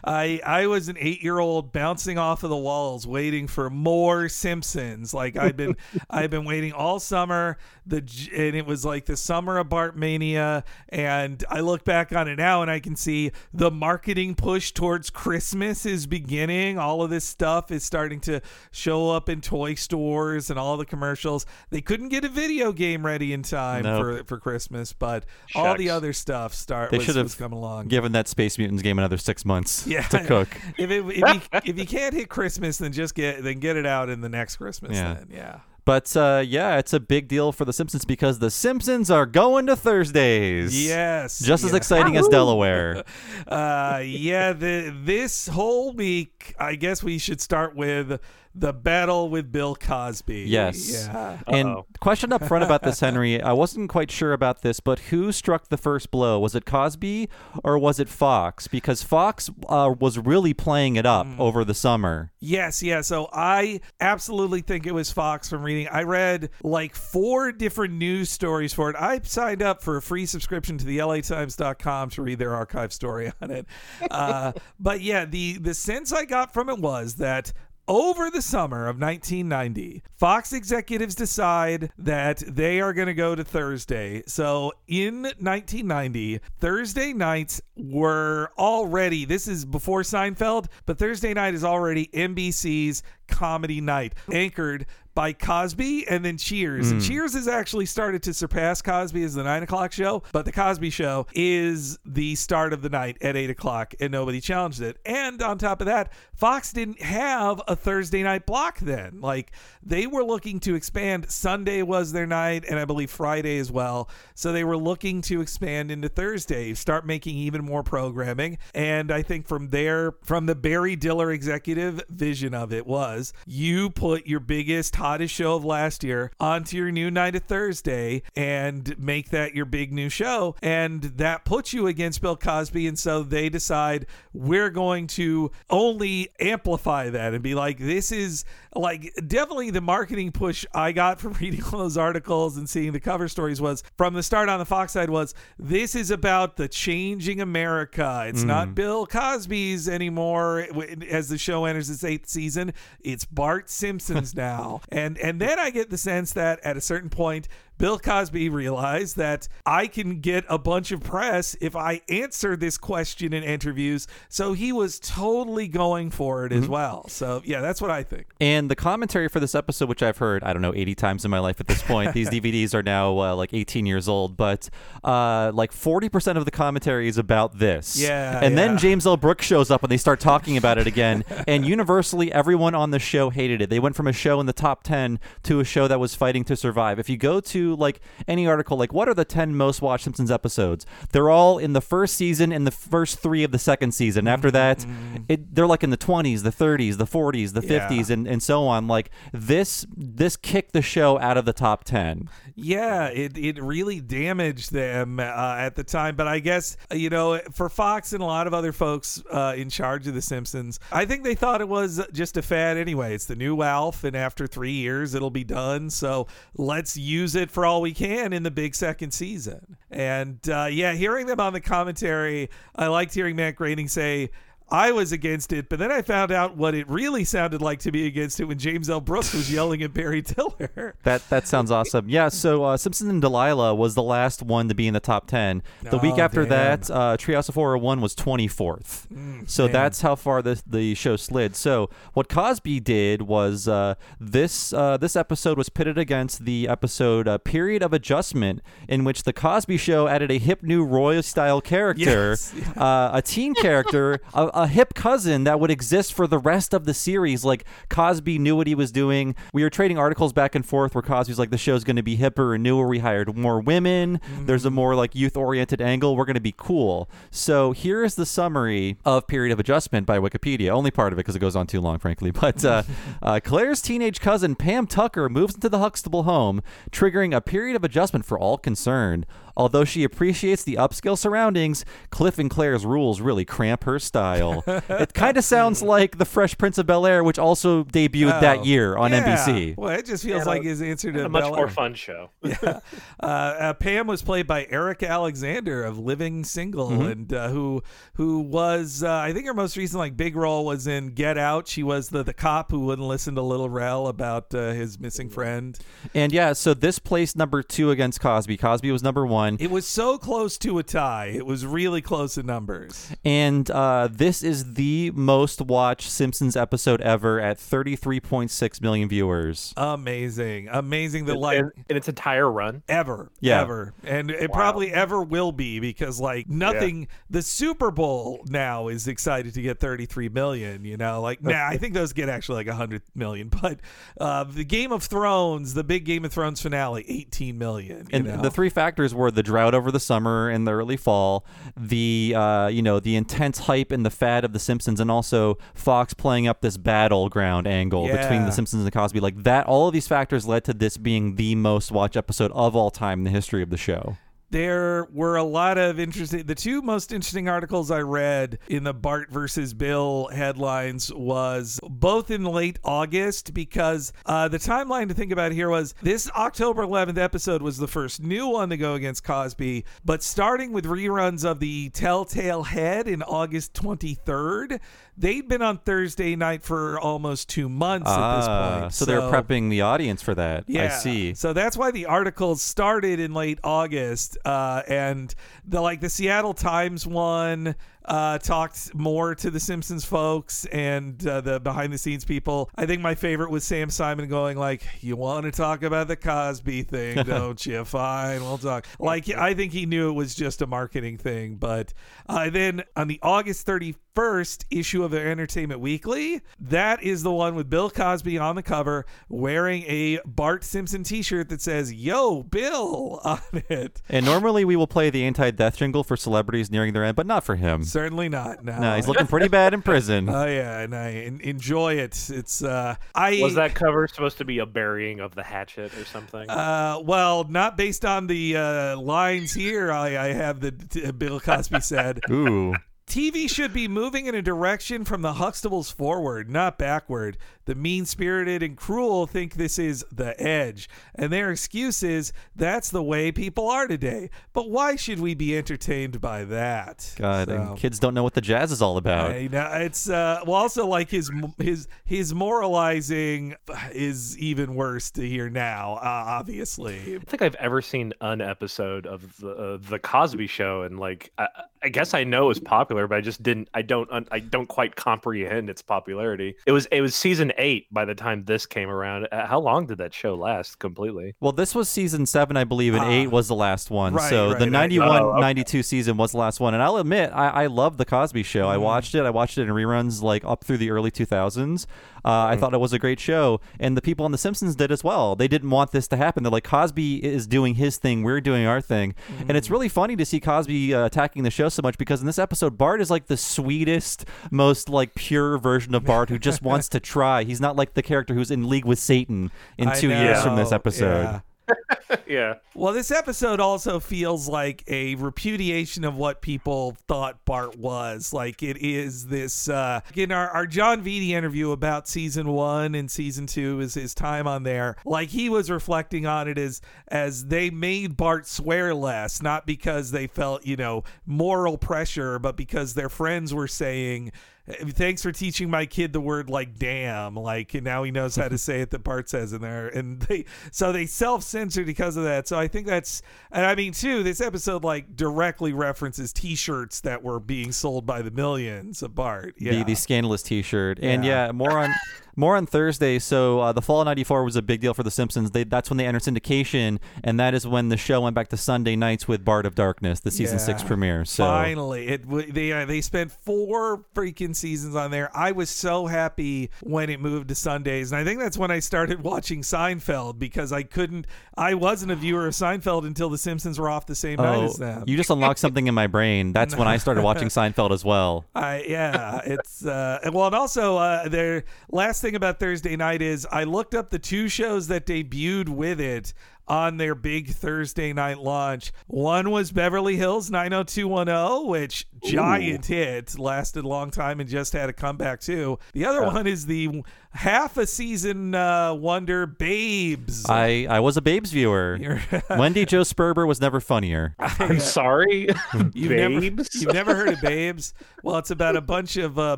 I 0.04 0.42
I 0.46 0.68
was 0.68 0.88
an 0.90 0.98
eight 1.00 1.22
year 1.24 1.40
old 1.40 1.72
bouncing 1.72 2.18
off 2.18 2.44
of 2.44 2.50
the 2.50 2.58
walls, 2.58 3.06
waiting 3.08 3.48
for 3.48 3.70
more 3.70 4.30
Simpsons. 4.30 5.14
Like 5.14 5.38
I've 5.38 5.58
been 5.58 5.76
I've 6.10 6.30
been 6.30 6.46
waiting 6.46 6.74
all 6.74 7.00
summer. 7.00 7.58
The 7.86 7.98
and 8.34 8.56
it 8.56 8.66
was 8.66 8.86
like 8.86 9.03
the 9.06 9.18
summer 9.18 9.58
of 9.58 9.68
Bartmania, 9.70 10.64
and 10.90 11.44
I 11.50 11.60
look 11.62 11.84
back 11.84 12.12
on 12.14 12.28
it 12.28 12.36
now 12.38 12.62
and 12.62 12.70
I 12.72 12.80
can 12.80 12.96
see 12.96 13.32
the 13.54 13.72
marketing 13.72 14.36
push 14.36 14.72
towards 14.72 15.10
Christmas 15.10 15.86
is 15.86 16.06
beginning. 16.08 16.78
All 16.78 17.02
of 17.02 17.10
this 17.10 17.26
stuff 17.26 17.72
is 17.72 17.84
starting 17.84 18.20
to 18.22 18.42
show 18.72 19.10
up 19.10 19.30
in 19.30 19.42
toy 19.42 19.76
stores 19.76 20.50
and 20.50 20.58
all 20.60 20.78
the 20.78 20.86
commercials. 20.86 21.46
They 21.70 21.82
couldn't 21.82 22.10
get 22.10 22.24
a 22.26 22.30
video 22.30 22.72
game 22.72 23.06
ready 23.06 23.34
in 23.34 23.44
time 23.44 23.84
Nope. 23.84 24.02
for 24.02 24.24
for 24.26 24.40
Christmas, 24.40 24.94
but 24.94 25.26
all 25.56 25.76
the 25.76 25.90
other 25.90 26.14
stuff 26.14 26.54
start 26.54 26.92
They 26.92 26.98
was, 26.98 27.06
should 27.06 27.16
have 27.16 27.38
coming 27.38 27.58
along. 27.58 27.88
given 27.88 28.12
that 28.14 28.28
Space 28.28 28.58
Mutants 28.58 28.82
game 28.84 28.98
another 29.00 29.18
six 29.18 29.46
months 29.46 29.86
Yeah. 29.88 30.02
to 30.04 30.24
cook. 30.26 30.48
if 30.78 30.90
it, 30.92 31.06
if 31.06 31.18
you 31.18 31.42
if 31.66 31.78
you 31.80 31.86
can't 31.86 32.14
hit 32.14 32.30
Christmas, 32.30 32.78
then 32.78 32.92
just 32.92 33.16
get 33.16 33.44
then 33.44 33.60
get 33.60 33.76
it 33.78 33.86
out 33.86 34.10
in 34.10 34.22
the 34.22 34.30
next 34.30 34.58
Christmas. 34.58 34.96
Yeah. 34.96 35.14
Then 35.16 35.28
yeah. 35.32 35.60
But 35.86 36.16
uh, 36.16 36.44
yeah, 36.46 36.78
it's 36.78 36.94
a 36.94 37.00
big 37.00 37.28
deal 37.28 37.52
for 37.52 37.66
The 37.66 37.74
Simpsons 37.74 38.06
because 38.06 38.40
The 38.40 38.50
Simpsons 38.50 39.12
are 39.12 39.26
going 39.26 39.66
to 39.68 39.76
Thursdays. 39.76 40.88
Yes. 40.88 41.40
Just 41.40 41.64
as 41.64 41.72
yeah. 41.72 41.78
exciting 41.78 42.18
as 42.18 42.28
Delaware. 42.28 43.04
Uh, 43.48 44.02
yeah. 44.04 44.54
The 44.54 44.96
this 45.04 45.48
whole 45.48 45.94
week, 45.94 46.56
I 46.60 46.76
guess 46.76 47.04
we 47.04 47.18
should 47.18 47.42
start 47.42 47.76
with 47.76 48.20
the 48.56 48.74
battle 48.74 49.30
with 49.30 49.52
Bill 49.52 49.76
Cosby. 49.76 50.46
Yes. 50.48 51.08
Yeah. 51.08 51.40
And 51.48 51.78
question 52.00 52.32
up 52.32 52.44
front 52.44 52.64
about 52.64 52.84
this, 52.84 53.00
Henry. 53.02 53.42
I 53.42 53.54
wasn't 53.54 53.90
quite 53.90 54.12
sure 54.12 54.34
about 54.34 54.62
this, 54.62 54.80
but 54.80 55.00
who 55.00 55.32
struck 55.32 55.70
the 55.70 55.78
first 55.78 56.12
blow? 56.12 56.40
Was 56.40 56.56
it 56.56 56.66
Cosby 56.66 57.30
or 57.64 57.78
was 57.80 58.00
it 58.00 58.10
Fox? 58.10 58.68
Because 58.68 59.02
Fox 59.02 59.50
uh, 59.68 59.94
was 60.00 60.20
really 60.20 60.54
playing 60.54 60.96
it 60.96 61.06
up 61.06 61.28
over 61.40 61.64
the 61.66 61.74
summer. 61.74 62.32
Yes, 62.40 62.84
yeah. 62.84 63.02
So 63.02 63.30
I 63.34 63.82
absolutely 64.00 64.62
think 64.62 64.86
it 64.86 64.94
was 64.94 65.12
Fox 65.12 65.50
from 65.50 65.64
reading. 65.64 65.88
I 65.88 66.04
read 66.04 66.50
like 66.62 66.96
four 66.96 67.52
different 67.52 67.96
news 67.96 68.30
stories 68.30 68.74
for 68.74 68.90
it. 68.90 68.96
I 68.98 69.20
signed 69.24 69.62
up 69.62 69.82
for 69.82 69.98
a 69.98 70.02
free 70.02 70.26
subscription 70.26 70.78
to 70.78 70.86
the 70.86 71.00
LATimes.com 71.00 72.10
to 72.12 72.22
read 72.22 72.40
their 72.40 72.54
archive 72.54 72.94
story 72.94 73.32
on 73.42 73.52
it. 73.52 73.66
Uh, 74.12 74.52
but 74.80 75.02
yeah, 75.02 75.26
the 75.26 75.58
the 75.58 75.74
sense 75.74 76.12
I 76.12 76.26
got 76.26 76.54
from 76.54 76.70
it 76.70 76.80
was 76.80 77.16
that 77.16 77.54
over 77.88 78.30
the 78.30 78.42
summer 78.42 78.88
of 78.88 79.00
1990, 79.00 80.04
Fox 80.18 80.54
executives 80.54 81.16
decide 81.16 81.92
that 81.98 82.44
they 82.48 82.80
are 82.80 82.94
going 82.94 83.08
to 83.08 83.14
go 83.14 83.36
to 83.36 83.44
Thursday. 83.44 84.24
So 84.28 84.74
in 84.88 85.24
1990, 85.24 86.40
Thursday 86.60 87.14
nights 87.14 87.62
were 87.76 88.52
already, 88.58 89.26
this 89.26 89.48
is 89.48 89.66
before 89.66 90.02
Seinfeld, 90.04 90.68
but 90.86 90.98
Thursday 90.98 91.34
night 91.34 91.54
is 91.54 91.64
already 91.64 92.08
NBC's 92.14 93.04
comedy 93.28 93.82
night, 93.82 94.14
anchored 94.32 94.86
by 95.16 95.34
Cosby 95.34 96.08
and 96.08 96.24
then 96.24 96.38
Cheers. 96.38 96.92
And 96.92 97.02
hmm. 97.02 97.08
Cheers 97.08 97.34
has 97.34 97.48
actually 97.48 97.86
started 97.86 98.24
to 98.24 98.34
surpass 98.34 98.82
Cosby 98.82 99.24
as 99.24 99.36
the 99.36 99.44
nine 99.44 99.64
o'clock 99.64 99.92
show, 99.92 100.24
but 100.32 100.46
the 100.46 100.52
Cosby 100.52 100.90
show 100.90 101.28
is 101.34 102.00
the 102.06 102.36
start 102.36 102.74
of 102.74 102.82
the 102.82 102.90
night 102.90 103.18
at 103.22 103.36
eight 103.36 103.50
o'clock, 103.50 103.94
and 104.00 104.12
nobody 104.12 104.42
challenged 104.42 104.82
it. 104.82 104.98
And 105.06 105.42
on 105.42 105.58
top 105.58 105.82
of 105.82 105.88
that, 105.88 106.12
Fox 106.36 106.74
didn't 106.74 107.02
have 107.02 107.62
a 107.68 107.76
Thursday 107.76 108.24
night 108.24 108.46
block 108.46 108.80
then. 108.80 109.22
Like 109.22 109.52
they 109.82 110.08
were 110.08 110.24
looking 110.24 110.60
to 110.62 110.76
expand. 110.76 111.30
Sunday 111.30 111.82
was 111.84 112.12
their 112.12 112.28
night, 112.28 112.66
and 112.70 112.80
I 112.80 112.86
believe 112.86 113.12
Friday 113.12 113.60
as 113.60 113.72
well. 113.72 114.10
So 114.36 114.52
they 114.52 114.64
were 114.64 114.78
looking 114.78 115.22
to 115.24 115.42
expand 115.42 115.92
into 115.92 116.10
Thursday, 116.10 116.74
start 116.74 117.06
making 117.06 117.38
even 117.38 117.64
more 117.64 117.84
programming. 117.84 118.58
And 118.74 119.12
I 119.12 119.22
think 119.22 119.48
from 119.48 119.70
there, 119.70 120.14
from 120.24 120.46
the 120.46 120.56
Barry 120.56 120.96
Diller 120.96 121.32
executive 121.32 122.02
vision 122.10 122.54
of 122.54 122.74
it 122.74 122.86
was 122.88 123.34
you 123.46 123.90
put 123.90 124.28
your 124.28 124.40
biggest, 124.40 124.96
hottest 125.04 125.34
show 125.34 125.56
of 125.56 125.66
last 125.66 126.02
year 126.02 126.32
onto 126.40 126.78
your 126.78 126.90
new 126.90 127.12
night 127.12 127.36
of 127.36 127.44
Thursday 127.44 128.24
and 128.38 128.98
make 128.98 129.32
that 129.32 129.54
your 129.54 129.66
big 129.66 129.92
new 129.92 130.08
show. 130.08 130.56
And 130.62 131.02
that 131.02 131.44
puts 131.44 131.74
you 131.74 131.88
against 131.88 132.22
Bill 132.22 132.38
Cosby. 132.38 132.88
And 132.88 132.98
so 132.98 133.22
they 133.22 133.50
decide 133.50 134.06
we're 134.34 134.70
going 134.70 135.08
to 135.08 135.52
only 135.70 136.30
amplify 136.40 137.10
that 137.10 137.34
and 137.34 137.44
be 137.44 137.54
like, 137.54 137.80
this 137.80 138.14
is 138.14 138.46
like 138.78 139.14
definitely 139.28 139.72
the 139.72 139.82
marketing 139.82 140.32
push 140.32 140.66
I 140.74 140.94
got 140.94 141.20
from 141.20 141.34
reading 141.42 141.62
all 141.66 141.80
those 141.80 141.98
articles 141.98 142.56
and 142.56 142.70
seeing 142.70 142.94
the 142.94 143.02
cover 143.02 143.28
stories 143.28 143.60
was 143.60 143.84
from 143.98 144.14
the 144.14 144.24
start 144.24 144.48
on 144.48 144.60
the 144.60 144.66
Fox 144.66 144.94
side 144.94 145.10
was 145.10 145.36
this 145.60 145.96
is 145.96 146.12
about 146.12 146.56
the 146.56 146.70
changing 146.70 147.42
America. 147.42 148.24
It's 148.28 148.40
mm-hmm. 148.40 148.48
not 148.48 148.74
Bill 148.74 149.06
Cosby's 149.06 149.90
anymore 149.90 150.66
as 151.10 151.28
the 151.28 151.38
show 151.38 151.66
enters 151.66 151.90
its 151.90 152.06
eighth 152.06 152.30
season. 152.30 152.72
It's 153.02 153.26
Bart 153.26 153.70
Simpson's 153.70 154.34
now. 154.36 154.80
And 154.94 155.18
and 155.18 155.42
then 155.42 155.58
I 155.58 155.72
get 155.72 155.90
the 155.90 155.98
sense 155.98 156.34
that 156.34 156.60
at 156.64 156.78
a 156.78 156.82
certain 156.82 157.10
point 157.10 157.48
Bill 157.84 158.00
Cosby 158.00 158.48
realized 158.48 159.18
that 159.18 159.50
I 159.66 159.88
can 159.88 160.22
get 160.22 160.46
a 160.48 160.58
bunch 160.58 160.94
of 160.94 161.02
press 161.04 161.54
if 161.60 161.76
I 161.76 162.00
answer 162.08 162.56
this 162.56 162.78
question 162.78 163.34
in 163.34 163.44
interviews. 163.44 164.08
So 164.30 164.54
he 164.54 164.72
was 164.72 165.00
totally 165.00 165.68
going 165.68 166.10
for 166.10 166.46
it 166.46 166.54
as 166.54 166.66
well. 166.70 167.06
So 167.10 167.42
yeah, 167.44 167.60
that's 167.60 167.82
what 167.82 167.92
I 167.92 168.04
think. 168.04 168.28
And 168.40 168.72
the 168.72 168.78
commentary 168.78 169.28
for 169.28 169.42
this 169.42 169.54
episode, 169.54 169.90
which 169.90 170.02
I've 170.02 170.18
heard, 170.18 170.46
I 170.46 170.54
don't 170.54 170.62
know, 170.62 170.74
80 170.74 170.96
times 170.96 171.26
in 171.26 171.32
my 171.32 171.40
life 171.40 171.60
at 171.60 171.68
this 171.68 171.82
point. 171.82 172.14
These 172.14 172.30
DVDs 172.36 172.74
are 172.74 172.84
now 172.84 173.20
uh, 173.20 173.36
like 173.36 173.54
18 173.54 173.86
years 173.86 174.08
old, 174.08 174.38
but 174.38 174.70
uh, 175.04 175.52
like 175.54 175.74
40% 175.74 176.38
of 176.38 176.46
the 176.46 176.52
commentary 176.52 177.10
is 177.10 177.18
about 177.18 177.60
this. 177.60 178.00
Yeah, 178.00 178.40
And 178.42 178.58
then. 178.58 178.78
James 178.78 179.06
L. 179.06 179.18
Brooks 179.18 179.46
shows 179.46 179.70
up 179.70 179.84
and 179.84 179.92
they 179.92 179.98
start 179.98 180.22
talking 180.22 180.56
about 180.56 180.78
it 180.78 180.88
again. 180.88 181.26
and 181.50 181.66
universally, 181.66 182.32
everyone 182.32 182.76
on 182.76 182.92
the 182.92 183.00
show 183.00 183.30
hated 183.30 183.62
it. 183.62 183.70
They 183.70 183.80
went 183.80 183.98
from 183.98 184.08
a 184.08 184.14
show 184.14 184.40
in 184.40 184.46
the 184.46 184.54
top 184.54 184.84
10 184.84 185.20
to 185.44 185.60
a 185.60 185.66
show 185.66 185.90
that 185.90 186.00
was 186.00 186.16
fighting 186.16 186.46
to 186.46 186.56
survive. 186.56 186.98
If 186.98 187.10
you 187.10 187.18
go 187.18 187.42
to 187.42 187.73
like 187.76 188.00
any 188.28 188.48
article, 188.48 188.78
like 188.78 188.94
what 188.94 189.08
are 189.10 189.14
the 189.14 189.26
10 189.26 189.56
most 189.56 189.82
watched 189.82 190.04
Simpsons 190.04 190.32
episodes? 190.32 190.86
They're 191.12 191.30
all 191.30 191.58
in 191.58 191.74
the 191.74 191.82
first 191.82 192.16
season 192.16 192.52
and 192.52 192.66
the 192.68 192.72
first 192.72 193.20
three 193.20 193.44
of 193.44 193.52
the 193.52 193.60
second 193.60 193.94
season. 193.94 194.28
After 194.28 194.52
that, 194.52 194.86
it, 195.28 195.54
they're 195.56 195.68
like 195.68 195.84
in 195.84 195.90
the 195.90 195.98
20s, 195.98 196.44
the 196.44 196.52
30s, 196.52 196.98
the 196.98 197.06
40s, 197.06 197.54
the 197.54 197.62
Mm-hmm. 197.64 197.72
Yeah. 197.72 197.90
50s, 197.90 198.10
and, 198.10 198.28
and 198.28 198.44
so 198.44 198.68
on. 198.68 198.88
Like 198.88 199.10
this, 199.32 199.86
this 199.96 200.36
kicked 200.36 200.74
the 200.74 200.82
show 200.82 201.18
out 201.20 201.38
of 201.38 201.46
the 201.46 201.54
top 201.54 201.86
10. 201.86 202.30
Yeah, 202.56 203.06
it, 203.08 203.38
it 203.38 203.62
really 203.62 204.00
damaged 204.02 204.72
them 204.74 205.20
uh, 205.20 205.24
at 205.24 205.76
the 205.76 205.84
time. 205.84 206.16
But 206.16 206.28
I 206.28 206.40
guess, 206.40 206.76
you 206.92 207.10
know, 207.10 207.40
for 207.54 207.70
Fox 207.70 208.14
and 208.14 208.22
a 208.22 208.26
lot 208.26 208.48
of 208.48 208.54
other 208.54 208.72
folks 208.74 209.24
uh, 209.32 209.54
in 209.56 209.70
charge 209.70 210.08
of 210.08 210.14
The 210.14 210.22
Simpsons, 210.22 210.80
I 210.92 211.06
think 211.06 211.24
they 211.24 211.36
thought 211.36 211.62
it 211.62 211.70
was 211.70 212.02
just 212.12 212.38
a 212.38 212.42
fad 212.42 212.78
anyway. 212.78 213.16
It's 213.16 213.26
the 213.26 213.36
new 213.36 213.62
Alf, 213.64 214.04
and 214.04 214.16
after 214.16 214.46
three 214.46 214.72
years, 214.74 215.14
it'll 215.16 215.30
be 215.32 215.44
done. 215.46 215.90
So 215.90 216.28
let's 216.58 216.98
use 216.98 217.36
it 217.36 217.50
for 217.54 217.66
all 217.66 217.82
we 217.82 217.94
can 217.94 218.34
in 218.34 218.44
the 218.44 218.52
big 218.52 218.76
second 218.76 219.12
season. 219.12 219.78
And 219.92 220.40
uh, 220.50 220.68
yeah, 220.72 220.94
hearing 220.94 221.28
them 221.28 221.40
on 221.40 221.54
the 221.54 221.62
commentary, 221.62 222.50
I 222.76 222.88
liked 222.88 223.14
hearing 223.14 223.36
Matt 223.36 223.56
Groening 223.56 223.88
say, 223.88 224.32
I 224.74 224.92
was 224.92 225.12
against 225.12 225.54
it, 225.54 225.70
but 225.70 225.78
then 225.78 225.92
I 225.92 226.02
found 226.02 226.32
out 226.32 226.58
what 226.58 226.74
it 226.74 226.90
really 226.90 227.24
sounded 227.24 227.62
like 227.62 227.80
to 227.82 227.92
be 227.92 228.08
against 228.08 228.40
it 228.40 228.46
when 228.46 228.58
James 228.58 228.90
L. 228.90 229.00
Brooks 229.00 229.32
was 229.34 229.52
yelling 229.54 229.84
at 229.84 229.94
Barry 229.94 230.22
Diller. 230.22 230.96
That 231.04 231.30
that 231.30 231.48
sounds 231.48 231.70
awesome. 231.70 232.10
Yeah. 232.10 232.30
So 232.30 232.64
uh, 232.64 232.78
Simpson 232.78 233.10
and 233.10 233.22
Delilah 233.22 233.76
was 233.76 233.94
the 233.94 234.02
last 234.04 234.42
one 234.42 234.68
to 234.70 234.74
be 234.76 234.88
in 234.88 234.94
the 234.94 235.00
top 235.00 235.28
ten. 235.28 235.62
The 235.84 235.98
week 236.00 236.16
Oh, 236.18 236.22
after 236.22 236.42
damn. 236.42 236.50
that, 236.50 236.90
uh, 236.92 237.18
Treehouse 237.18 237.50
of 237.50 237.56
Horror 237.56 237.78
one 237.78 238.02
was 238.02 238.16
twenty 238.16 238.48
fourth. 238.48 239.08
so 239.46 239.64
man. 239.66 239.74
that's 239.74 240.02
how 240.02 240.16
far 240.16 240.42
the 240.42 240.62
the 240.66 240.96
show 240.96 241.16
slid. 241.18 241.56
So 241.56 241.90
what 242.14 242.28
Cosby 242.30 242.80
did 242.80 243.24
was 243.24 243.68
uh, 243.68 243.94
this 244.20 244.74
uh, 244.74 244.98
this 244.98 245.16
episode 245.16 245.58
was 245.58 245.70
pitted 245.70 245.98
against 245.98 246.46
the 246.46 246.68
episode 246.68 247.28
uh, 247.28 247.38
Period 247.38 247.84
of 247.84 247.94
Adjustment, 247.94 248.62
in 248.88 249.04
which 249.04 249.24
the 249.24 249.34
Cosby 249.34 249.78
Show 249.78 250.08
added 250.08 250.32
a 250.32 250.40
hip 250.40 250.64
new 250.64 250.84
Roy 250.84 251.22
style 251.22 251.62
character, 251.62 252.04
Yes. 252.32 252.54
uh, 252.78 253.12
a 253.14 253.22
teen 253.22 253.54
character, 253.56 254.20
a, 254.34 254.48
a 254.54 254.63
hip 254.68 254.94
cousin 254.94 255.44
that 255.44 255.60
would 255.60 255.72
exist 255.72 256.14
for 256.14 256.28
the 256.28 256.38
rest 256.38 256.74
of 256.74 256.86
the 256.86 256.94
series. 256.94 257.44
Like 257.44 257.66
Cosby 257.90 258.40
knew 258.40 258.56
what 258.56 258.68
he 258.68 258.76
was 258.76 258.92
doing. 258.92 259.36
We 259.54 259.64
were 259.64 259.70
trading 259.70 259.98
articles 259.98 260.34
back 260.34 260.56
and 260.56 260.66
forth 260.66 260.96
where 260.96 261.02
Cosby's 261.02 261.40
like, 261.40 261.50
the 261.50 261.58
show's 261.58 261.84
going 261.84 261.96
to 261.96 262.04
be 262.04 262.18
hipper 262.18 262.54
and 262.54 262.64
newer. 262.64 262.88
We 262.88 263.00
hired 263.00 263.36
more 263.36 263.60
women. 263.60 264.20
There's 264.42 264.66
a 264.66 264.70
more 264.72 264.96
like 264.96 265.16
youth 265.16 265.38
oriented 265.38 265.82
angle. 265.82 266.16
We're 266.16 266.26
going 266.26 266.36
to 266.36 266.42
be 266.42 266.54
cool. 266.56 267.10
So 267.32 267.72
here 267.72 268.04
is 268.04 268.16
the 268.16 268.26
summary 268.26 268.98
of 269.06 269.28
Period 269.28 269.52
of 269.52 269.60
Adjustment 269.60 270.06
by 270.06 270.20
Wikipedia. 270.20 270.70
Only 270.70 270.92
part 270.92 271.14
of 271.14 271.20
it 271.20 271.22
because 271.22 271.36
it 271.36 271.40
goes 271.40 271.56
on 271.56 271.68
too 271.68 271.82
long, 271.82 272.00
frankly. 272.00 272.32
But 272.44 272.66
uh, 272.66 272.84
uh, 273.22 273.40
Claire's 273.42 273.82
teenage 273.82 274.20
cousin 274.20 274.56
Pam 274.56 274.86
Tucker 274.86 275.30
moves 275.30 275.56
into 275.56 275.70
the 275.70 275.80
Huxtable 275.80 276.24
home, 276.24 276.62
triggering 276.92 277.34
a 277.34 277.40
period 277.40 277.78
of 277.78 277.84
adjustment 277.84 278.26
for 278.26 278.38
all 278.38 278.58
concerned. 278.58 279.26
Although 279.56 279.86
she 279.86 280.04
appreciates 280.04 280.64
the 280.64 280.76
upscale 280.76 281.18
surroundings, 281.18 281.86
Cliff 282.10 282.40
and 282.40 282.50
Claire's 282.50 282.86
rules 282.86 283.22
really 283.22 283.46
cramp 283.46 283.84
her 283.84 284.00
style. 284.00 284.64
it 284.68 285.14
kind 285.14 285.38
of 285.38 285.44
sounds 285.44 285.82
like 285.84 286.18
The 286.18 286.26
Fresh 286.26 286.58
Prince 286.58 286.78
of 286.78 286.86
Bel 286.88 287.06
Air, 287.06 287.24
which 287.24 287.38
also 287.38 287.84
debuted 287.84 288.38
Oh, 288.38 288.42
that 288.42 288.66
year 288.66 288.98
on 288.98 289.12
yeah. 289.12 289.24
NBC. 289.38 289.78
Well, 289.78 289.90
it 289.92 290.06
just 290.06 290.24
feels 290.24 290.40
And 290.42 290.48
like 290.48 290.62
a- 290.62 290.66
his 290.70 290.82
answer 290.82 291.12
to 291.12 291.26
a 291.26 291.30
much 291.30 291.44
Bel 291.44 291.56
more 291.56 291.68
fun 291.70 291.94
show. 291.94 292.32
uh, 292.64 292.80
uh, 293.20 293.74
Pam 293.74 294.08
was 294.08 294.22
played 294.22 294.48
by 294.48 294.66
Erika 294.70 295.08
Alexander 295.08 295.84
of 295.84 296.00
Living 296.00 296.44
Single, 296.44 296.90
Mm-hmm. 296.90 297.02
and 297.12 297.34
uh, 297.34 297.50
who 297.50 297.82
who 298.16 298.40
was 298.40 299.04
uh, 299.04 299.12
I 299.12 299.34
think 299.34 299.46
her 299.48 299.54
most 299.54 299.78
recent 299.78 300.00
like 300.00 300.18
big 300.18 300.36
role 300.36 300.66
was 300.66 300.88
in 300.88 301.10
Get 301.10 301.38
Out. 301.38 301.68
She 301.68 301.84
was 301.84 302.10
the 302.10 302.24
the 302.24 302.34
cop 302.34 302.72
who 302.72 302.82
wouldn't 302.82 303.08
listen 303.08 303.36
to 303.36 303.42
Lil 303.42 303.70
Rel 303.70 304.08
about 304.08 304.54
uh, 304.54 304.72
his 304.72 305.00
missing 305.00 305.30
friend. 305.30 305.78
And 306.14 306.32
yeah, 306.34 306.54
so 306.54 306.74
this 306.74 307.00
placed 307.00 307.36
number 307.38 307.62
two 307.64 307.92
against 307.92 308.20
Cosby. 308.20 308.58
Cosby 308.58 308.92
was 308.92 309.04
number 309.04 309.26
one. 309.26 309.43
It 309.60 309.72
was 309.72 309.86
so 309.88 310.18
close 310.18 310.58
to 310.60 310.80
a 310.80 310.84
tie. 310.84 311.28
It 311.28 311.46
was 311.46 311.66
really 311.66 312.02
close 312.02 312.38
in 312.38 312.46
numbers. 312.46 313.12
And 313.24 313.70
uh, 313.72 314.08
this 314.12 314.44
is 314.44 314.74
the 314.76 315.12
most 315.14 315.62
watched 315.62 316.10
Simpsons 316.10 316.56
episode 316.56 317.02
ever 317.02 317.40
at 317.40 317.58
33.6 317.58 318.82
million 318.82 319.10
viewers. 319.10 319.74
Amazing, 319.78 320.68
amazing. 320.72 321.26
The 321.26 321.36
like 321.36 321.60
in, 321.60 321.72
in 321.90 321.98
its 321.98 322.08
entire 322.10 322.50
run. 322.52 322.84
ever, 322.88 323.32
Yeah. 323.40 323.62
ever, 323.62 323.94
and 324.04 324.30
it 324.32 324.50
Wow. 324.50 324.56
probably 324.56 324.92
ever 324.92 325.22
will 325.22 325.52
be 325.52 325.80
because 325.80 326.20
like 326.20 326.50
nothing. 326.50 327.08
The 327.30 327.42
Super 327.42 327.92
Bowl 327.92 328.44
now 328.48 328.88
is 328.88 329.08
excited 329.08 329.54
to 329.56 329.62
get 329.62 329.80
33 329.80 330.30
million. 330.30 330.86
You 330.86 330.98
know, 330.98 331.22
like 331.22 331.42
nah, 331.44 331.68
I 331.68 331.78
think 331.78 331.94
those 331.94 332.14
get 332.14 332.30
actually 332.30 332.56
like 332.58 332.68
100 332.68 333.02
million, 333.16 333.50
but 333.62 333.80
uh, 334.20 334.44
the 334.44 334.64
Game 334.64 334.92
of 334.92 335.04
Thrones, 335.04 335.74
the 335.74 335.84
big 335.84 336.06
Game 336.06 336.26
of 336.26 336.34
Thrones 336.34 336.62
finale, 336.62 337.06
18 337.08 337.58
million. 337.58 338.08
And 338.12 338.26
know? 338.26 338.42
the 338.42 338.52
three 338.52 338.70
factors 338.70 339.14
were 339.14 339.32
the 339.34 339.44
drought 339.44 339.74
over 339.74 339.92
the 339.92 340.00
summer 340.00 340.50
and 340.50 340.68
the 340.68 340.72
early 340.72 340.98
fall, 340.98 341.46
the 341.76 342.34
uh, 342.36 342.68
you 342.68 342.82
know 342.82 343.00
the 343.00 343.16
intense 343.16 343.60
hype 343.60 343.92
and 343.92 344.06
the 344.06 344.10
fad 344.10 344.46
of 344.46 344.54
the 344.54 344.60
Simpsons, 344.60 345.00
and 345.00 345.10
also 345.12 345.58
Fox 345.74 346.14
playing 346.14 346.48
up 346.48 346.62
this 346.62 346.78
battleground 346.78 347.68
angle 347.68 348.08
between 348.08 348.46
the 348.46 348.52
Simpsons 348.52 348.84
and 348.84 348.92
Cosby. 348.92 349.20
Like 349.20 349.44
that, 349.44 349.66
all 349.68 349.88
of 349.88 349.94
these 349.94 350.08
factors 350.08 350.46
led 350.46 350.64
to 350.66 350.74
this 350.74 350.98
being 350.98 351.36
the 351.36 351.56
most 351.56 351.92
watched 351.92 352.18
episode 352.18 352.52
of 352.54 352.76
all 352.76 352.92
time 352.92 353.20
in 353.20 353.24
the 353.24 353.30
history 353.30 353.62
of 353.62 353.70
the 353.70 353.78
show. 353.78 354.18
There 354.54 355.08
were 355.12 355.36
a 355.36 355.44
lot 355.44 355.80
of 355.80 356.00
interesting 356.00 356.44
the 356.46 356.54
two 356.54 356.80
most 356.84 357.12
interesting 357.12 357.50
articles 357.50 357.90
i 357.90 358.00
read 358.00 358.60
in 358.68 358.84
the 358.84 358.94
bart 358.94 359.32
versus 359.32 359.74
bill 359.74 360.30
headlines 360.32 361.12
was 361.14 361.80
both 361.90 362.30
in 362.30 362.44
late 362.44 362.78
august 362.84 363.52
because 363.56 364.14
uh, 364.28 364.48
the 364.48 364.60
timeline 364.60 365.08
to 365.08 365.14
think 365.16 365.32
about 365.32 365.52
here 365.52 365.70
was 365.70 365.96
this 366.04 366.30
october 366.32 366.84
11th 366.84 367.18
episode 367.18 367.64
was 367.64 367.78
the 367.80 367.88
first 367.88 368.22
new 368.22 368.48
one 368.48 368.70
to 368.70 368.78
go 368.78 368.94
against 368.94 369.24
cosby 369.24 369.84
but 370.06 370.22
starting 370.22 370.72
with 370.72 370.86
reruns 370.86 371.44
of 371.44 371.60
the 371.60 371.90
telltale 371.90 372.62
head 372.62 373.08
in 373.08 373.24
august 373.24 373.74
23rd 373.74 374.80
they'd 375.18 375.48
been 375.48 375.64
on 375.64 375.80
thursday 375.80 376.36
night 376.36 376.62
for 376.62 377.00
almost 377.00 377.50
two 377.50 377.68
months 377.68 378.08
at 378.10 378.36
this 378.38 378.46
Ah, 378.48 378.80
point 378.82 378.94
so 378.94 379.06
they're 379.06 379.20
prepping 379.22 379.70
the 379.72 379.82
audience 379.82 380.22
for 380.22 380.36
that. 380.36 380.66
yeah, 380.68 380.86
I 380.86 380.88
see. 380.90 381.34
so 381.34 381.54
that's 381.54 381.76
why 381.76 381.90
the 381.90 382.06
articles 382.06 382.62
started 382.62 383.20
in 383.20 383.34
late 383.34 383.58
August, 383.64 384.38
uh, 384.46 384.84
and 384.88 385.34
the 385.66 385.82
like 385.82 386.02
the 386.02 386.10
Seattle 386.10 386.54
Times 386.54 387.08
one 387.08 387.76
uh, 388.06 388.38
talked 388.38 388.94
more 388.94 389.34
to 389.36 389.50
the 389.50 389.60
Simpsons 389.60 390.04
folks 390.04 390.66
and 390.66 391.26
uh, 391.26 391.42
the 391.42 391.60
behind 391.60 391.94
the 391.94 391.98
scenes 391.98 392.26
people. 392.26 392.70
I 392.76 392.86
think 392.86 393.02
my 393.02 393.16
favorite 393.16 393.50
was 393.50 393.64
Sam 393.64 393.90
Simon 393.90 394.28
going 394.28 394.58
like, 394.58 394.84
"You 395.02 395.16
want 395.16 395.46
to 395.46 395.52
talk 395.52 395.84
about 395.84 396.08
the 396.08 396.16
Cosby 396.16 396.84
thing, 396.84 397.24
don't 397.26 397.66
you? 397.66 397.86
Fine, 397.86 398.42
we'll 398.42 398.58
talk." 398.58 398.86
Like 399.00 399.30
I 399.30 399.54
think 399.54 399.72
he 399.72 399.86
knew 399.86 400.10
it 400.10 400.14
was 400.14 400.36
just 400.36 400.62
a 400.62 400.68
marketing 400.68 401.18
thing, 401.18 401.56
but 401.56 401.94
uh, 402.28 402.50
then 402.50 402.84
on 402.96 403.08
the 403.08 403.20
August 403.22 403.66
thirty 403.66 403.96
first 404.16 404.66
issue 404.70 405.04
of 405.04 405.12
their 405.12 405.30
Entertainment 405.30 405.80
Weekly. 405.80 406.42
That 406.60 407.02
is 407.04 407.24
the 407.24 407.32
one 407.32 407.56
with 407.56 407.70
Bill 407.70 407.90
Cosby 407.90 408.38
on 408.38 408.56
the 408.56 408.64
cover 408.64 409.06
wearing 409.30 409.84
a 409.84 410.20
Bart 410.26 410.64
Simpson 410.64 411.04
t 411.04 411.22
shirt 411.22 411.50
that 411.50 411.62
says, 411.62 411.94
Yo, 411.94 412.44
Bill 412.44 413.20
on 413.24 413.40
it. 413.70 414.02
And 414.10 414.26
normally 414.26 414.66
we 414.66 414.76
will 414.76 414.88
play 414.88 415.10
the 415.10 415.24
anti-death 415.24 415.78
jingle 415.78 416.04
for 416.04 416.16
celebrities 416.18 416.72
nearing 416.72 416.94
their 416.94 417.04
end, 417.04 417.16
but 417.16 417.26
not 417.26 417.44
for 417.44 417.56
him. 417.56 417.84
Certainly 417.84 418.30
not. 418.30 418.64
No. 418.64 418.80
No, 418.80 418.96
he's 418.96 419.08
looking 419.08 419.28
pretty 419.28 419.48
bad 419.48 419.74
in 419.74 419.82
prison. 419.84 420.30
Oh 420.30 420.46
yeah, 420.46 420.80
and 420.80 420.96
I 420.96 421.10
enjoy 421.42 421.96
it. 421.96 422.30
It's 422.30 422.64
uh, 422.64 422.96
I 423.16 423.40
Was 423.42 423.56
that 423.56 423.76
cover 423.76 424.08
supposed 424.08 424.38
to 424.40 424.46
be 424.46 424.60
a 424.60 424.66
burying 424.66 425.20
of 425.20 425.36
the 425.36 425.44
hatchet 425.44 425.94
or 425.98 426.06
something? 426.06 426.50
Uh, 426.50 427.00
well, 427.04 427.46
not 427.46 427.78
based 427.78 428.06
on 428.06 428.28
the 428.28 428.58
uh, 428.58 428.98
lines 429.00 429.54
here. 429.54 429.92
I, 429.92 430.18
I 430.18 430.34
have 430.34 430.60
the 430.60 430.72
t- 430.72 431.12
Bill 431.12 431.40
Cosby 431.40 431.80
said. 431.82 432.20
Ooh. 432.30 432.74
TV 433.08 433.50
should 433.50 433.74
be 433.74 433.88
moving 433.88 434.26
in 434.28 434.36
a 434.36 434.42
direction 434.42 435.04
from 435.04 435.22
the 435.22 435.34
Huxtables 435.34 435.94
forward, 435.94 436.50
not 436.50 436.78
backward. 436.78 437.38
The 437.66 437.76
mean 437.76 438.06
spirited 438.06 438.62
and 438.64 438.76
cruel 438.78 439.26
think 439.28 439.56
this 439.56 439.80
is 439.80 440.06
the 440.12 440.40
edge. 440.42 440.90
And 441.16 441.32
their 441.32 441.52
excuse 441.52 442.04
is 442.04 442.34
that's 442.56 442.90
the 442.90 443.04
way 443.04 443.32
people 443.32 443.70
are 443.70 443.88
today. 443.88 444.30
But 444.54 444.70
why 444.70 444.96
should 444.96 445.20
we 445.20 445.34
be 445.36 445.58
entertained 445.58 446.20
by 446.22 446.44
that? 446.46 447.14
God, 447.18 447.48
So- 447.50 447.56
and 447.56 447.78
kids 447.78 448.00
don't 448.00 448.14
know 448.14 448.24
what 448.24 448.34
the 448.34 448.42
jazz 448.42 448.72
is 448.72 448.82
all 448.82 448.98
about. 448.98 449.32
I 449.32 449.48
know 449.48 449.70
it's 449.74 450.10
uh, 450.10 450.42
well, 450.46 450.56
also 450.56 450.86
like 450.88 451.10
his 451.10 451.32
his 451.58 451.88
his 452.06 452.34
moralizing 452.34 453.56
is 453.92 454.38
even 454.38 454.76
worse 454.76 455.12
to 455.12 455.28
hear 455.28 455.50
now. 455.50 455.94
Uh, 455.96 456.00
obviously, 456.28 457.00
I 457.02 457.06
don't 457.14 457.28
think 457.28 457.42
I've 457.42 457.56
ever 457.56 457.82
seen 457.82 458.14
an 458.22 458.42
episode 458.42 459.06
of 459.06 459.38
the 459.38 459.50
uh, 459.52 459.78
the 459.90 460.00
Cosby 460.00 460.48
Show, 460.48 460.84
and 460.84 461.00
like 461.00 461.32
I, 461.38 461.48
I 461.82 461.90
guess 461.90 462.14
I 462.14 462.24
know 462.24 462.50
it's 462.50 462.60
popular, 462.60 463.08
but 463.08 463.18
I 463.18 463.22
just 463.22 463.44
didn't. 463.44 463.70
I 463.74 463.82
don't. 463.82 464.10
I 464.32 464.40
don't 464.40 464.68
quite 464.68 464.96
comprehend 464.96 465.70
its 465.70 465.82
popularity. 465.82 466.56
It 466.66 466.72
was 466.72 466.86
it 466.88 467.02
was 467.02 467.16
season 467.16 467.52
eight 467.58 467.88
by 467.92 468.06
the 468.06 468.16
time 468.16 468.44
this 468.46 468.66
came 468.66 468.90
around. 468.90 469.28
Uh, 469.32 469.46
How 469.48 469.60
long 469.60 469.86
did 469.86 469.98
that 470.00 470.14
show 470.14 470.36
last 470.36 470.80
completely? 470.80 471.36
Well, 471.40 471.52
this 471.52 471.74
was 471.76 471.90
season 471.90 472.26
seven, 472.26 472.58
I 472.58 472.64
believe, 472.64 472.94
and 472.94 473.04
Ah. 473.04 473.10
eight 473.10 473.28
was 473.28 473.48
the 473.48 473.56
last 473.56 473.90
one. 473.92 474.14
Right, 474.14 474.30
so 474.30 474.50
right, 474.52 474.60
the 474.60 474.66
right. 474.66 474.72
91 474.72 475.22
Oh, 475.22 475.30
okay. 475.32 475.42
92 475.42 475.84
season 475.84 476.18
was 476.18 476.32
the 476.32 476.38
last 476.38 476.60
one. 476.60 476.74
And 476.74 476.82
I'll 476.84 476.98
admit, 476.98 477.32
I, 477.34 477.50
I 477.64 477.66
love 477.68 477.98
The 477.98 478.06
Cosby 478.06 478.44
Show. 478.44 478.62
Mm-hmm. 478.64 478.72
I 478.72 478.78
watched 478.78 479.16
it. 479.16 479.24
I 479.26 479.30
watched 479.30 479.58
it 479.58 479.64
in 479.64 479.70
reruns 479.70 480.22
like 480.22 480.44
up 480.46 480.64
through 480.64 480.78
the 480.78 480.92
early 480.92 481.12
2000s. 481.12 481.86
Uh, 482.26 482.46
I 482.52 482.56
thought 482.56 482.74
it 482.74 482.80
was 482.80 482.94
a 482.94 483.00
great 483.00 483.20
show. 483.20 483.60
And 483.80 483.98
the 483.98 484.02
people 484.02 484.24
on 484.26 484.32
The 484.32 484.38
Simpsons 484.38 484.76
did 484.76 484.92
as 484.92 485.04
well. 485.04 485.36
They 485.36 485.48
didn't 485.48 485.70
want 485.70 485.92
this 485.92 486.08
to 486.10 486.18
happen. 486.18 486.44
They're 486.44 486.52
like, 486.52 486.64
Cosby 486.64 487.24
is 487.24 487.48
doing 487.48 487.76
his 487.76 487.98
thing. 487.98 488.24
We're 488.24 488.42
doing 488.42 488.66
our 488.66 488.80
thing. 488.82 489.14
And 489.40 489.50
Mm. 489.50 489.56
it's 489.56 489.70
really 489.70 489.90
funny 489.90 490.16
to 490.16 490.26
see 490.26 490.40
Cosby 490.40 490.94
uh, 490.94 491.06
attacking 491.06 491.44
the 491.44 491.52
show 491.52 491.70
so 491.70 491.82
much 491.82 491.98
because 491.98 492.22
in 492.22 492.26
this 492.28 492.40
episode, 492.40 492.78
Bart 492.78 493.02
is 493.02 493.10
like 493.12 493.28
the 493.28 493.38
sweetest, 493.38 494.26
most 494.52 494.90
like 494.90 495.16
pure 495.16 495.58
version 495.58 495.94
of 495.96 496.06
Bart 496.06 496.30
who 496.30 496.40
just 496.40 496.62
wants 496.70 496.88
to 496.90 497.00
try. 497.00 497.44
He's 497.44 497.60
not 497.62 497.76
like 497.76 497.94
the 497.94 498.04
character 498.04 498.34
who's 498.34 498.52
in 498.52 498.70
league 498.70 498.86
with 498.86 499.00
Satan 499.00 499.52
in 499.78 499.90
I 499.90 499.96
two 499.96 500.10
years 500.10 500.42
from 500.44 500.56
this 500.56 500.72
episode. 500.72 501.24
yeah. 501.24 501.40
yeah. 502.28 502.56
Well, 502.76 502.94
this 502.94 503.12
episode 503.12 503.60
also 503.60 504.00
feels 504.00 504.48
like 504.48 504.84
a 504.88 505.16
repudiation 505.16 506.04
of 506.04 506.16
what 506.16 506.42
people 506.42 506.98
thought 507.08 507.44
Bart 507.46 507.78
was. 507.78 508.34
Like 508.34 508.64
it 508.64 508.78
is 508.78 509.28
this 509.28 509.70
uh 509.70 510.02
in 510.16 510.32
our, 510.32 510.50
our 510.50 510.68
Jon 510.68 511.04
Vitti 511.04 511.30
interview 511.30 511.72
about 511.72 512.08
season 512.08 512.50
one 512.50 512.96
and 512.96 513.10
season 513.10 513.48
two 513.48 513.80
is 513.80 513.94
his 513.94 514.14
time 514.14 514.48
on 514.48 514.64
there. 514.64 514.96
Like 515.06 515.30
he 515.30 515.50
was 515.50 515.70
reflecting 515.70 516.26
on 516.26 516.48
it 516.48 516.58
as 516.58 516.82
as 517.08 517.46
they 517.46 517.70
made 517.70 518.18
Bart 518.18 518.48
swear 518.48 518.94
less, 518.94 519.42
not 519.42 519.66
because 519.66 520.12
they 520.12 520.28
felt, 520.28 520.66
you 520.66 520.76
know, 520.76 521.04
moral 521.26 521.78
pressure, 521.78 522.40
but 522.40 522.58
because 522.58 522.94
their 522.94 523.10
friends 523.10 523.54
were 523.54 523.68
saying 523.68 524.32
Thanks 524.66 525.22
for 525.22 525.34
teaching 525.34 525.70
my 525.70 525.86
kid 525.86 526.14
the 526.14 526.22
word 526.22 526.50
like 526.50 526.80
damn. 526.80 527.36
Like 527.36 527.74
and 527.74 527.84
now 527.84 528.04
he 528.04 528.12
knows 528.12 528.36
how 528.38 528.48
to 528.48 528.58
say 528.58 528.80
it 528.82 528.92
that 528.92 529.04
Bart 529.04 529.28
says 529.30 529.52
in 529.52 529.62
there. 529.62 529.90
And 529.90 530.22
they 530.22 530.46
so 530.72 530.92
they 530.94 531.06
self 531.06 531.44
censored 531.44 531.86
because 531.86 532.16
of 532.16 532.24
that. 532.24 532.48
So 532.48 532.58
I 532.58 532.68
think 532.70 532.88
that's 532.88 533.22
and 533.52 533.66
I 533.66 533.76
mean 533.76 533.92
too, 533.92 534.24
this 534.24 534.40
episode 534.40 534.84
like 534.86 535.16
directly 535.18 535.74
references 535.74 536.32
t 536.32 536.56
shirts 536.56 537.02
that 537.02 537.24
were 537.24 537.40
being 537.42 537.72
sold 537.74 538.06
by 538.06 538.22
the 538.22 538.32
millions 538.32 539.04
of 539.04 539.14
Bart. 539.14 539.56
Yeah. 539.58 539.74
the, 539.80 539.84
the 539.84 539.96
scandalous 539.96 540.42
T-shirt, 540.44 541.00
and 541.02 541.26
Yeah. 541.26 541.48
yeah, 541.48 541.52
more 541.52 541.78
on 541.78 541.92
more 542.36 542.56
on 542.56 542.66
Thursday. 542.66 543.20
So 543.20 543.60
uh, 543.60 543.72
the 543.74 543.82
fall 543.82 544.02
of 544.02 544.06
'94 544.06 544.44
was 544.44 544.56
a 544.56 544.62
big 544.62 544.82
deal 544.82 544.94
for 544.94 545.04
The 545.04 545.12
Simpsons. 545.12 545.52
They, 545.52 545.64
that's 545.64 545.90
when 545.90 545.98
they 545.98 546.06
entered 546.06 546.24
syndication, 546.24 547.00
and 547.24 547.40
that 547.40 547.54
is 547.54 547.66
when 547.68 547.90
the 547.90 547.98
show 547.98 548.22
went 548.22 548.36
back 548.36 548.48
to 548.50 548.58
Sunday 548.58 548.96
nights 548.96 549.28
with 549.28 549.44
Bart 549.46 549.66
of 549.66 549.76
Darkness, 549.76 550.20
the 550.20 550.32
season 550.32 550.60
six 550.60 550.84
premiere. 550.84 551.26
So 551.26 551.44
Finally, 551.46 552.08
it 552.08 552.24
w- 552.24 552.52
they 552.52 552.72
uh, 552.72 552.86
they 552.86 553.02
spent 553.02 553.32
four 553.32 554.04
freaking 554.16 554.56
seasons 554.56 554.96
on 554.96 555.12
there. 555.12 555.30
I 555.36 555.52
was 555.52 555.70
so 555.70 556.08
happy 556.08 556.70
when 556.82 557.10
it 557.10 557.20
moved 557.20 557.50
to 557.50 557.56
Sundays, 557.56 558.12
and 558.12 558.20
I 558.20 558.24
think 558.24 558.40
that's 558.40 558.58
when 558.58 558.72
I 558.72 558.80
started 558.80 559.22
watching 559.24 559.62
Seinfeld 559.62 560.40
because 560.40 560.72
I 560.72 560.84
couldn't. 560.84 561.28
I 561.58 561.74
wasn't 561.76 562.12
a 562.12 562.16
viewer 562.16 562.48
of 562.48 562.54
Seinfeld 562.54 563.06
until 563.06 563.30
The 563.30 563.38
Simpsons 563.38 563.80
were 563.80 563.90
off 563.90 564.06
the 564.06 564.16
same 564.16 564.38
night 564.38 564.56
Oh, 564.58 564.66
as 564.66 564.76
them. 564.78 565.04
you 565.08 565.16
just 565.18 565.30
unlocked 565.30 565.60
something 565.60 565.88
in 565.88 565.94
my 565.94 566.08
brain. 566.08 566.52
That's 566.54 566.76
when 566.76 566.88
I 566.88 566.98
started 566.98 567.24
watching 567.24 567.48
Seinfeld 567.50 567.92
as 567.92 568.04
well. 568.04 568.46
I 568.56 568.84
yeah, 568.88 569.42
it's 569.46 569.86
uh 569.86 570.20
well 570.34 570.48
and 570.48 570.56
also 570.56 570.98
uh 570.98 571.28
their 571.30 571.64
last 571.92 572.22
thing 572.24 572.36
about 572.36 572.58
Thursday 572.58 572.96
night 572.96 573.22
is 573.22 573.46
I 573.52 573.66
looked 573.66 573.94
up 573.94 574.10
the 574.10 574.18
two 574.18 574.48
shows 574.48 574.88
that 574.88 575.06
debuted 575.06 575.68
with 575.68 576.00
it 576.00 576.34
on 576.70 576.96
their 576.96 577.16
big 577.16 577.50
Thursday 577.50 578.14
night 578.14 578.40
launch. 578.40 578.94
One 579.08 579.52
was 579.52 579.74
Beverly 579.74 580.16
Hills 580.16 580.50
90210, 580.50 581.68
which 581.68 582.08
giant 582.24 582.86
hit, 582.86 583.38
lasted 583.38 583.84
a 583.86 583.88
long 583.88 584.12
time 584.12 584.40
and 584.40 584.50
just 584.50 584.74
had 584.74 584.90
a 584.90 584.94
comeback 584.94 585.40
too. 585.42 585.80
The 585.94 586.06
other 586.06 586.24
one 586.24 586.48
is 586.48 586.66
the 586.66 587.04
half 587.32 587.78
a 587.78 587.88
season 587.88 588.54
uh 588.54 588.94
wonder 588.94 589.48
Babes. 589.48 590.46
I, 590.48 590.86
I 590.90 591.00
was 591.00 591.18
a 591.18 591.22
Babes 591.22 591.52
viewer. 591.52 591.98
Wendie 592.50 592.86
Jo 592.88 593.02
Sperber 593.02 593.48
was 593.48 593.60
never 593.60 593.80
funnier. 593.80 594.36
I'm 594.40 594.80
sorry, 594.80 595.50
You've 595.94 596.12
never, 596.12 596.40
babes. 596.42 596.76
you've 596.82 596.94
never 596.94 597.16
heard 597.16 597.30
of 597.34 597.42
Babes? 597.42 597.94
Well, 598.24 598.38
it's 598.38 598.52
about 598.52 598.76
a 598.76 598.82
bunch 598.82 599.18
of 599.18 599.38
uh, 599.38 599.58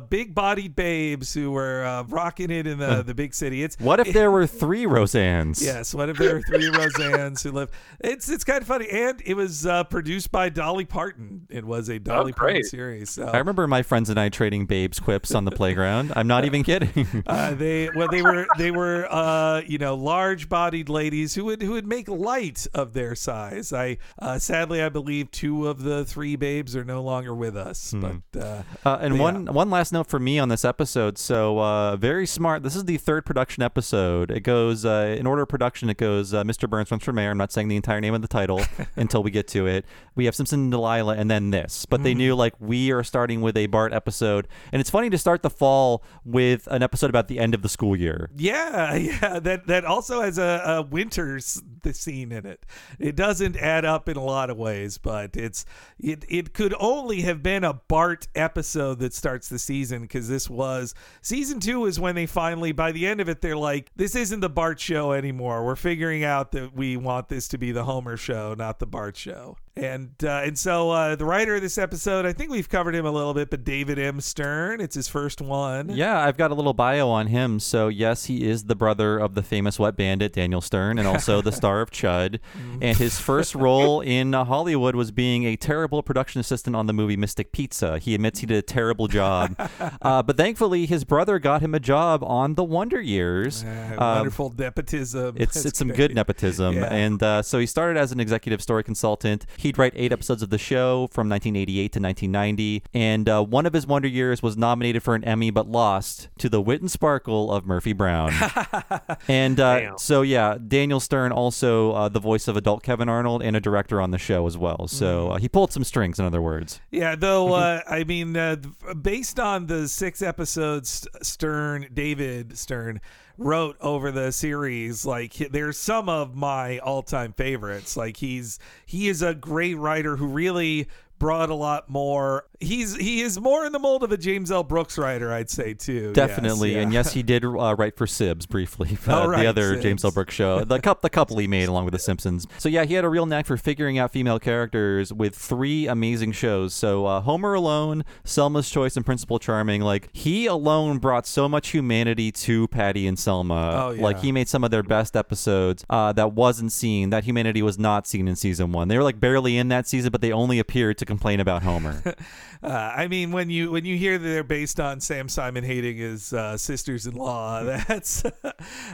big-bodied 0.00 0.74
babes 0.74 1.32
who 1.34 1.50
were 1.52 1.84
uh, 1.84 2.02
rocking 2.04 2.50
it 2.50 2.66
in 2.66 2.78
the, 2.78 3.02
the 3.02 3.14
big 3.14 3.34
city. 3.34 3.62
It's 3.62 3.78
What 3.78 4.00
if 4.00 4.12
there 4.12 4.30
were 4.30 4.46
three 4.46 4.84
Roseannes? 4.84 5.62
yes. 5.62 5.94
What 5.94 6.08
if 6.08 6.16
there 6.16 6.34
were 6.34 6.42
three 6.42 6.70
Roseannes 6.70 7.42
who 7.42 7.52
live? 7.52 7.70
It's 8.00 8.28
it's 8.28 8.44
kind 8.44 8.60
of 8.62 8.66
funny, 8.66 8.88
and 8.90 9.22
it 9.24 9.34
was 9.34 9.66
uh, 9.66 9.84
produced 9.84 10.32
by 10.32 10.48
Dolly 10.48 10.84
Parton. 10.84 11.46
It 11.50 11.64
was 11.64 11.88
a 11.88 11.98
Dolly 11.98 12.32
Parton 12.32 12.55
great. 12.56 12.66
series. 12.66 13.10
So. 13.10 13.26
I 13.26 13.38
remember 13.38 13.66
my 13.66 13.82
friends 13.82 14.10
and 14.10 14.18
I 14.18 14.28
trading 14.28 14.66
Babes 14.66 15.00
quips 15.00 15.34
on 15.34 15.44
the 15.44 15.50
playground. 15.50 16.12
I'm 16.16 16.26
not 16.26 16.44
even 16.44 16.62
kidding. 16.62 17.06
Uh, 17.26 17.54
they 17.54 17.88
well 17.94 18.08
they 18.08 18.22
were 18.22 18.46
they 18.58 18.70
were 18.70 19.06
uh, 19.10 19.60
you 19.66 19.78
know 19.78 19.94
large 19.94 20.48
bodied 20.48 20.88
ladies 20.88 21.34
who 21.34 21.44
would 21.46 21.60
who 21.62 21.72
would 21.72 21.86
make 21.86 22.08
light 22.08 22.66
of 22.74 22.92
their 22.92 23.14
size. 23.14 23.72
I 23.72 23.98
uh, 24.18 24.38
sadly 24.38 24.82
I 24.82 24.88
believe 24.88 25.30
two 25.30 25.66
of 25.66 25.82
the 25.82 26.04
three 26.04 26.36
babes 26.36 26.76
are 26.76 26.84
no 26.84 27.02
longer 27.02 27.34
with 27.34 27.56
us. 27.56 27.94
But 27.96 28.40
uh, 28.40 28.62
Uh, 28.84 28.98
and 29.00 29.18
one 29.18 29.46
one 29.46 29.70
last 29.70 29.92
note 29.92 30.06
for 30.06 30.18
me 30.18 30.38
on 30.38 30.48
this 30.48 30.64
episode. 30.64 31.18
So 31.18 31.58
uh, 31.60 31.96
very 31.96 32.26
smart. 32.26 32.62
This 32.62 32.76
is 32.76 32.84
the 32.84 32.96
third 32.96 33.24
production 33.26 33.62
episode. 33.62 34.30
It 34.30 34.40
goes 34.40 34.84
uh, 34.84 35.16
in 35.18 35.26
order 35.26 35.42
of 35.42 35.48
production. 35.48 35.88
It 35.90 35.96
goes 35.98 36.32
uh, 36.34 36.44
Mr. 36.44 36.68
Burns 36.68 36.90
runs 36.90 37.04
for 37.04 37.12
mayor. 37.12 37.30
I'm 37.30 37.38
not 37.38 37.52
saying 37.52 37.68
the 37.68 37.76
entire 37.76 38.00
name 38.00 38.14
of 38.14 38.22
the 38.22 38.28
title 38.28 38.60
until 38.96 39.22
we 39.22 39.30
get 39.30 39.48
to 39.48 39.66
it. 39.66 39.84
We 40.14 40.26
have 40.26 40.34
Simpson 40.34 40.60
and 40.60 40.70
Delilah, 40.70 41.16
and 41.16 41.30
then 41.30 41.50
this. 41.50 41.86
But 41.86 42.02
they 42.02 42.14
knew 42.14 42.34
like 42.34 42.45
we 42.58 42.90
are 42.92 43.02
starting 43.02 43.40
with 43.40 43.56
a 43.56 43.66
Bart 43.66 43.92
episode, 43.92 44.48
and 44.72 44.80
it's 44.80 44.90
funny 44.90 45.10
to 45.10 45.18
start 45.18 45.42
the 45.42 45.50
fall 45.50 46.02
with 46.24 46.66
an 46.70 46.82
episode 46.82 47.10
about 47.10 47.28
the 47.28 47.38
end 47.38 47.54
of 47.54 47.62
the 47.62 47.68
school 47.68 47.96
year. 47.96 48.30
Yeah, 48.36 48.94
yeah. 48.94 49.38
That 49.38 49.66
that 49.66 49.84
also 49.84 50.22
has 50.22 50.38
a, 50.38 50.62
a 50.64 50.82
winter 50.82 51.38
the 51.82 51.94
scene 51.94 52.32
in 52.32 52.46
it. 52.46 52.66
It 52.98 53.16
doesn't 53.16 53.56
add 53.56 53.84
up 53.84 54.08
in 54.08 54.16
a 54.16 54.24
lot 54.24 54.50
of 54.50 54.56
ways, 54.56 54.98
but 54.98 55.36
it's 55.36 55.64
it 55.98 56.24
it 56.28 56.52
could 56.52 56.74
only 56.78 57.22
have 57.22 57.42
been 57.42 57.64
a 57.64 57.74
Bart 57.74 58.28
episode 58.34 58.98
that 58.98 59.14
starts 59.14 59.48
the 59.48 59.58
season 59.58 60.02
because 60.02 60.28
this 60.28 60.50
was 60.50 60.94
season 61.22 61.60
two 61.60 61.86
is 61.86 62.00
when 62.00 62.14
they 62.14 62.26
finally 62.26 62.72
by 62.72 62.92
the 62.92 63.06
end 63.06 63.20
of 63.20 63.28
it 63.28 63.40
they're 63.40 63.56
like 63.56 63.90
this 63.96 64.14
isn't 64.14 64.40
the 64.40 64.50
Bart 64.50 64.80
show 64.80 65.12
anymore. 65.12 65.64
We're 65.64 65.76
figuring 65.76 66.24
out 66.24 66.52
that 66.52 66.74
we 66.74 66.96
want 66.96 67.28
this 67.28 67.48
to 67.48 67.58
be 67.58 67.72
the 67.72 67.84
Homer 67.84 68.16
show, 68.16 68.54
not 68.54 68.78
the 68.78 68.86
Bart 68.86 69.16
show. 69.16 69.56
And 69.76 70.10
uh, 70.24 70.40
and 70.44 70.58
so 70.58 70.90
uh, 70.90 71.16
the 71.16 71.26
writer 71.26 71.56
of 71.56 71.60
this 71.62 71.76
episode, 71.76 72.24
I 72.24 72.32
think 72.32 72.50
we've 72.50 72.68
covered 72.68 72.94
him 72.94 73.04
a 73.04 73.10
little 73.10 73.34
bit, 73.34 73.50
but 73.50 73.62
David 73.62 73.98
M. 73.98 74.20
Stern. 74.22 74.80
It's 74.80 74.94
his 74.94 75.06
first 75.06 75.42
one. 75.42 75.90
Yeah, 75.90 76.18
I've 76.18 76.38
got 76.38 76.50
a 76.50 76.54
little 76.54 76.72
bio 76.72 77.08
on 77.08 77.26
him. 77.26 77.60
So, 77.60 77.88
yes, 77.88 78.24
he 78.24 78.48
is 78.48 78.64
the 78.64 78.74
brother 78.74 79.18
of 79.18 79.34
the 79.34 79.42
famous 79.42 79.78
wet 79.78 79.94
bandit 79.96 80.32
Daniel 80.32 80.62
Stern 80.62 80.98
and 80.98 81.06
also 81.06 81.42
the 81.42 81.52
star 81.52 81.80
of 81.80 81.90
Chud. 81.90 82.40
And 82.80 82.96
his 82.98 83.18
first 83.18 83.54
role 83.54 84.00
in 84.02 84.34
uh, 84.34 84.44
Hollywood 84.44 84.94
was 84.94 85.10
being 85.10 85.44
a 85.44 85.56
terrible 85.56 86.02
production 86.02 86.40
assistant 86.40 86.76
on 86.76 86.86
the 86.86 86.92
movie 86.92 87.16
Mystic 87.16 87.52
Pizza. 87.52 87.98
He 87.98 88.14
admits 88.14 88.40
he 88.40 88.46
did 88.46 88.58
a 88.58 88.62
terrible 88.62 89.08
job. 89.08 89.54
uh, 90.02 90.22
but 90.22 90.36
thankfully, 90.36 90.84
his 90.86 91.04
brother 91.04 91.38
got 91.38 91.62
him 91.62 91.74
a 91.74 91.80
job 91.80 92.22
on 92.22 92.54
The 92.54 92.64
Wonder 92.64 93.00
Years. 93.00 93.64
Uh, 93.64 93.94
Um, 93.98 94.16
wonderful 94.18 94.54
nepotism. 94.56 95.36
It's 95.38 95.54
That's 95.54 95.66
it's 95.66 95.78
some 95.78 95.88
good 95.88 96.14
nepotism, 96.14 96.76
Yeah. 96.76 96.92
and 96.92 97.22
uh, 97.22 97.42
so 97.42 97.58
he 97.58 97.66
started 97.66 97.98
as 97.98 98.12
an 98.12 98.20
executive 98.20 98.60
story 98.62 98.84
consultant. 98.84 99.46
He'd 99.66 99.78
write 99.78 99.94
eight 99.96 100.12
episodes 100.12 100.42
of 100.42 100.50
the 100.50 100.58
show 100.58 101.08
from 101.10 101.28
1988 101.28 101.92
to 101.94 102.00
1990, 102.00 102.84
and 102.94 103.28
uh, 103.28 103.42
one 103.42 103.66
of 103.66 103.72
his 103.72 103.84
Wonder 103.84 104.06
Years 104.06 104.40
was 104.40 104.56
nominated 104.56 105.02
for 105.02 105.16
an 105.16 105.24
Emmy 105.24 105.50
but 105.50 105.68
lost 105.68 106.28
to 106.38 106.48
the 106.48 106.60
wit 106.60 106.80
and 106.82 106.88
sparkle 106.88 107.52
of 107.52 107.66
Murphy 107.66 107.92
Brown. 107.92 108.32
and 109.28 109.58
uh, 109.58 109.96
so 109.96 110.22
yeah, 110.22 110.56
Daniel 110.68 111.00
Stern 111.00 111.32
also 111.32 111.90
uh, 111.94 112.08
the 112.08 112.20
voice 112.20 112.46
of 112.46 112.56
adult 112.56 112.84
Kevin 112.84 113.08
Arnold 113.08 113.42
and 113.42 113.56
a 113.56 113.60
director 113.60 114.00
on 114.00 114.12
the 114.12 114.18
show 114.18 114.46
as 114.46 114.56
well. 114.56 114.86
So 114.86 115.30
uh, 115.30 115.38
he 115.38 115.48
pulled 115.48 115.72
some 115.72 115.82
strings, 115.82 116.20
in 116.20 116.24
other 116.24 116.40
words. 116.40 116.80
Yeah, 116.92 117.16
though 117.16 117.54
uh, 117.54 117.80
I 117.90 118.04
mean, 118.04 118.36
uh, 118.36 118.58
based 119.02 119.40
on 119.40 119.66
the 119.66 119.88
six 119.88 120.22
episodes 120.22 121.08
Stern, 121.22 121.88
David 121.92 122.56
Stern 122.56 123.00
wrote 123.38 123.76
over 123.80 124.10
the 124.10 124.32
series, 124.32 125.04
like 125.04 125.34
there's 125.34 125.78
some 125.78 126.08
of 126.08 126.34
my 126.34 126.78
all-time 126.78 127.32
favorites. 127.32 127.96
Like 127.96 128.16
he's 128.16 128.58
he 128.84 129.08
is 129.08 129.22
a 129.22 129.34
great 129.34 129.76
writer 129.76 130.16
who 130.16 130.26
really 130.26 130.88
brought 131.18 131.50
a 131.50 131.54
lot 131.54 131.88
more. 131.88 132.44
He's 132.58 132.96
he 132.96 133.20
is 133.20 133.38
more 133.38 133.66
in 133.66 133.72
the 133.72 133.78
mold 133.78 134.02
of 134.02 134.12
a 134.12 134.16
James 134.16 134.50
L. 134.50 134.62
Brooks 134.62 134.96
writer, 134.96 135.32
I'd 135.32 135.50
say 135.50 135.74
too. 135.74 136.06
Yes, 136.06 136.14
Definitely, 136.14 136.74
yeah. 136.74 136.80
and 136.82 136.92
yes, 136.92 137.12
he 137.12 137.22
did 137.22 137.44
uh, 137.44 137.74
write 137.78 137.96
for 137.96 138.06
Sibs 138.06 138.48
briefly, 138.48 138.96
uh, 139.06 139.24
Oh, 139.24 139.28
right, 139.28 139.42
the 139.42 139.46
other 139.46 139.78
James 139.80 140.04
L. 140.04 140.10
Brooks 140.10 140.34
show, 140.34 140.64
the 140.64 140.78
couple, 140.78 141.00
the 141.02 141.10
couple 141.10 141.36
he 141.38 141.46
made 141.46 141.68
along 141.68 141.84
with 141.84 141.92
The 141.92 141.98
Simpsons. 141.98 142.46
So 142.58 142.68
yeah, 142.68 142.84
he 142.84 142.94
had 142.94 143.04
a 143.04 143.08
real 143.08 143.26
knack 143.26 143.46
for 143.46 143.56
figuring 143.56 143.98
out 143.98 144.10
female 144.12 144.38
characters 144.38 145.12
with 145.12 145.34
three 145.34 145.86
amazing 145.86 146.32
shows. 146.32 146.72
So 146.74 147.04
uh, 147.06 147.20
Homer 147.20 147.54
Alone, 147.54 148.04
Selma's 148.24 148.70
Choice, 148.70 148.96
and 148.96 149.04
Principal 149.04 149.38
Charming. 149.38 149.82
Like 149.82 150.08
he 150.14 150.46
alone 150.46 150.98
brought 150.98 151.26
so 151.26 151.48
much 151.48 151.68
humanity 151.68 152.32
to 152.32 152.68
Patty 152.68 153.06
and 153.06 153.18
Selma. 153.18 153.72
Oh, 153.86 153.90
yeah. 153.90 154.02
Like 154.02 154.20
he 154.20 154.32
made 154.32 154.48
some 154.48 154.64
of 154.64 154.70
their 154.70 154.82
best 154.82 155.14
episodes 155.16 155.84
uh, 155.90 156.12
that 156.14 156.32
wasn't 156.32 156.72
seen. 156.72 157.10
That 157.10 157.24
humanity 157.24 157.60
was 157.62 157.78
not 157.78 158.06
seen 158.06 158.28
in 158.28 158.36
season 158.36 158.72
one. 158.72 158.88
They 158.88 158.96
were 158.96 159.04
like 159.04 159.20
barely 159.20 159.56
in 159.58 159.68
that 159.68 159.86
season, 159.86 160.10
but 160.10 160.20
they 160.22 160.32
only 160.32 160.58
appeared 160.58 160.96
to 160.98 161.05
complain 161.06 161.40
about 161.40 161.62
Homer. 161.62 162.02
Uh, 162.62 162.92
I 162.96 163.06
mean, 163.06 163.32
when 163.32 163.50
you 163.50 163.70
when 163.70 163.84
you 163.84 163.98
hear 163.98 164.16
that 164.16 164.26
they're 164.26 164.42
based 164.42 164.80
on 164.80 165.00
Sam 165.00 165.28
Simon 165.28 165.62
hating 165.62 165.98
his 165.98 166.32
uh, 166.32 166.56
sisters-in-law, 166.56 167.62
that's 167.86 168.24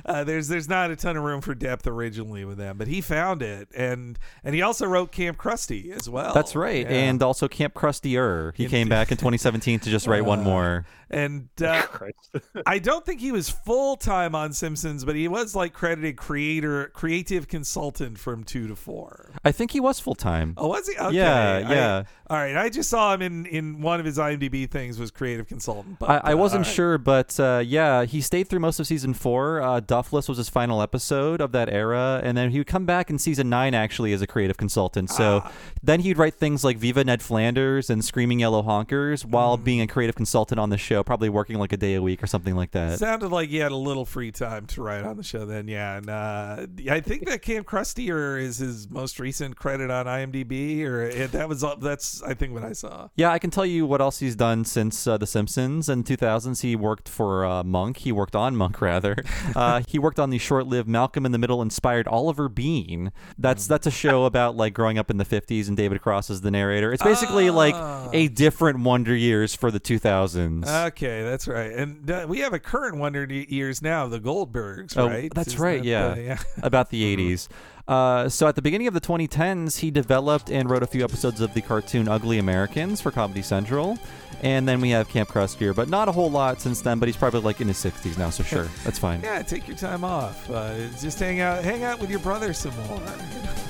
uh, 0.05 0.25
there's 0.25 0.49
there's 0.49 0.69
not 0.69 0.91
a 0.91 0.97
ton 0.97 1.17
of 1.17 1.23
room 1.23 1.41
for 1.41 1.55
depth 1.55 1.87
originally 1.87 2.45
with 2.45 2.59
them, 2.59 2.77
but 2.77 2.89
he 2.89 3.01
found 3.01 3.41
it, 3.41 3.69
and 3.75 4.19
and 4.43 4.57
he 4.57 4.63
also 4.63 4.87
wrote 4.87 5.13
Kamp 5.13 5.39
Krusty 5.39 5.93
as 5.93 6.11
well. 6.11 6.35
That's 6.35 6.57
right. 6.57 6.85
Yeah. 6.85 6.97
And 6.97 7.23
also 7.23 7.47
Camp 7.47 7.73
Krusty 7.73 8.19
Er. 8.19 8.53
He 8.57 8.67
came 8.67 8.89
back 8.89 9.13
in 9.13 9.17
2017 9.19 9.79
to 9.81 9.91
just 9.91 10.09
write 10.09 10.25
one 10.25 10.43
more. 10.43 10.85
And 11.13 11.49
uh, 11.63 11.83
I 12.67 12.79
don't 12.79 13.05
think 13.05 13.21
he 13.21 13.33
was 13.33 13.49
full 13.51 13.97
time 13.97 14.35
on 14.35 14.53
Simpsons, 14.53 15.05
but 15.05 15.15
he 15.15 15.29
was 15.29 15.55
like 15.55 15.73
credited 15.73 16.17
creator, 16.17 16.91
creative 16.95 17.49
consultant 17.49 18.19
from 18.19 18.45
two 18.45 18.67
to 18.69 18.77
four. 18.77 19.31
I 19.45 19.53
think 19.53 19.71
he 19.73 19.81
was 19.81 20.01
full 20.01 20.15
time. 20.15 20.55
Oh, 20.57 20.69
was 20.69 20.89
he? 20.89 20.97
Okay. 20.97 21.17
Yeah, 21.17 21.63
I- 21.69 21.75
yeah. 21.75 22.03
all 22.31 22.37
right. 22.39 22.57
I 22.57 22.69
just 22.69 22.89
saw 22.91 23.15
him 23.15 23.23
in 23.23 23.47
in 23.47 23.81
one 23.81 24.01
of 24.01 24.07
his 24.07 24.19
IMDb 24.19 24.69
things 24.71 24.99
was 24.99 25.11
creative 25.11 25.47
consultant. 25.47 25.99
But 25.99 26.11
I, 26.25 26.31
I 26.31 26.33
uh, 26.33 26.37
wasn't 26.37 26.65
all 26.65 26.69
right. 26.69 26.75
sure, 26.75 26.99
but 26.99 27.39
uh, 27.41 27.63
yeah, 27.65 28.05
he 28.05 28.21
stayed 28.21 28.49
through 28.49 28.61
most 28.61 28.81
of 28.81 28.87
season 28.87 29.15
four. 29.15 29.61
Uh, 29.61 29.81
Duffless 29.81 30.29
was 30.29 30.39
his 30.39 30.49
final 30.49 30.81
episode 30.83 31.41
of 31.41 31.53
that 31.53 31.69
era, 31.69 32.21
and 32.25 32.37
then 32.37 32.51
he 32.51 32.59
would 32.59 32.67
come 32.67 32.87
back 32.87 33.11
in 33.11 33.19
season 33.19 33.49
nine 33.51 33.75
actually 33.75 34.13
as 34.13 34.23
a 34.23 34.27
creative 34.27 34.57
consultant. 34.57 35.11
So 35.11 35.43
Ah. 35.45 35.53
then 35.83 36.01
he'd 36.01 36.19
write 36.19 36.35
things 36.35 36.65
like 36.65 36.79
Viva 36.79 37.05
Ned 37.05 37.21
Flanders 37.23 37.91
and 37.91 38.05
Screaming 38.05 38.41
Yellow 38.41 38.63
Honkers 38.63 39.25
while 39.25 39.59
Mm. 39.59 39.65
being 39.65 39.81
a 39.81 39.87
creative 39.87 40.15
consultant 40.15 40.59
on 40.59 40.71
the 40.71 40.79
show, 40.79 41.02
probably 41.05 41.29
working 41.29 41.59
like 41.59 41.73
a 41.73 41.77
day 41.77 41.95
a 41.95 42.03
week 42.03 42.23
or 42.23 42.27
something 42.27 42.55
like 42.55 42.73
that. 42.73 42.99
Sounded 42.99 43.31
like 43.31 43.49
he 43.49 43.57
had 43.59 43.73
a 43.73 43.77
little 43.77 44.05
free 44.05 44.33
time 44.33 44.67
to 44.67 44.83
write 44.83 45.05
on 45.05 45.17
the 45.17 45.23
show 45.23 45.45
then, 45.45 45.69
yeah. 45.69 45.97
And 45.97 46.11
uh, 46.11 46.67
I 46.91 47.01
think 47.01 47.27
that 47.27 47.43
Kamp 47.43 47.67
Krustier 47.67 48.41
is 48.41 48.59
his 48.59 48.91
most 48.91 49.19
recent 49.19 49.57
credit 49.57 49.91
on 49.91 50.07
IMDb, 50.07 50.85
or 50.85 51.03
it, 51.03 51.33
that 51.33 51.49
was 51.49 51.63
all, 51.65 51.77
that's 51.77 52.23
I 52.23 52.35
think 52.35 52.53
what 52.53 52.65
I 52.65 52.73
saw. 52.73 53.09
Yeah, 53.17 53.31
I 53.33 53.39
can 53.39 53.51
tell 53.51 53.67
you 53.67 53.87
what 53.87 54.01
else 54.01 54.19
he's 54.19 54.37
done 54.37 54.65
since 54.65 55.07
uh, 55.07 55.19
The 55.19 55.27
Simpsons. 55.27 55.89
In 55.89 56.03
the 56.03 56.17
2000s, 56.17 56.63
he 56.63 56.77
worked 56.77 57.09
for 57.09 57.45
uh, 57.45 57.65
Monk. 57.65 57.99
He 57.99 58.13
worked 58.13 58.37
on 58.37 58.57
Monk, 58.57 58.81
rather. 58.81 59.17
Uh, 59.55 59.83
he 59.87 59.99
worked 59.99 60.19
on 60.19 60.31
the 60.31 60.39
short-lived 60.39 60.89
Malcolm 60.89 61.27
in 61.27 61.33
the 61.33 61.39
Middle 61.39 61.61
inspired 61.61 62.07
Oliver 62.09 62.49
Beene. 62.49 63.13
That's 63.39 63.67
that's 63.67 63.87
a 63.87 63.91
show 63.91 64.25
about 64.25 64.57
like 64.57 64.73
growing 64.73 64.99
up 64.99 65.11
in 65.11 65.19
the 65.19 65.25
50s, 65.25 65.69
and 65.69 65.77
David 65.77 66.01
Cross 66.01 66.31
is 66.31 66.41
the 66.41 66.51
narrator. 66.51 66.93
It's 66.93 67.03
basically 67.03 67.51
like 67.51 67.75
a 68.15 68.29
different 68.29 68.81
Wonder 68.81 69.15
Years 69.15 69.55
for 69.55 69.71
the 69.71 69.81
2000s. 69.81 70.67
Okay, 70.93 71.23
that's 71.23 71.47
right. 71.49 71.73
And 71.73 72.11
uh, 72.11 72.27
we 72.29 72.39
have 72.41 72.53
a 72.53 72.59
current 72.59 72.95
one 72.97 73.13
Wonder 73.13 73.25
Years 73.25 73.83
now, 73.83 74.07
the 74.09 74.21
Goldbergs, 74.21 74.97
Oh, 74.97 75.07
right? 75.09 75.33
that's 75.35 75.49
Is 75.49 75.59
right. 75.59 75.83
that 75.83 75.89
Yeah. 75.89 76.15
the- 76.15 76.23
yeah. 76.23 76.39
about 76.63 76.91
the 76.91 77.03
80s. 77.17 77.49
Uh, 77.89 78.29
so 78.29 78.47
at 78.47 78.55
the 78.55 78.63
beginning 78.63 78.87
of 78.87 78.95
the 78.95 79.01
2010s, 79.01 79.79
he 79.81 79.91
developed 79.91 80.51
and 80.51 80.71
wrote 80.71 80.83
a 80.83 80.87
few 80.87 81.03
episodes 81.05 81.41
of 81.41 81.53
the 81.53 81.61
cartoon 81.61 82.09
Ugly 82.09 82.39
Americans 82.39 83.01
for 83.01 83.11
Comedy 83.11 83.43
Central. 83.43 83.99
And 84.43 84.69
then 84.69 84.81
we 84.81 84.91
have 84.91 85.09
Kamp 85.09 85.29
Krustier, 85.29 85.75
but 85.75 85.89
not 85.89 86.09
a 86.09 86.13
whole 86.13 86.31
lot 86.31 86.61
since 86.61 86.81
then. 86.81 86.99
But 87.01 87.09
he's 87.09 87.17
probably 87.17 87.41
like 87.41 87.61
in 87.61 87.69
his 87.69 87.77
60s 87.79 88.17
now, 88.17 88.31
so 88.31 88.43
sure, 88.45 88.69
that's 88.85 88.99
fine. 88.99 89.21
Yeah, 89.25 89.43
take 89.43 89.67
your 89.69 89.77
time 89.77 90.05
off. 90.05 90.49
Uh, 90.49 90.87
just 91.01 91.19
hang 91.19 91.41
out, 91.41 91.65
hang 91.65 91.83
out 91.83 91.99
with 92.01 92.09
your 92.11 92.21
brother 92.21 92.53
some 92.53 92.75
more. 92.87 93.01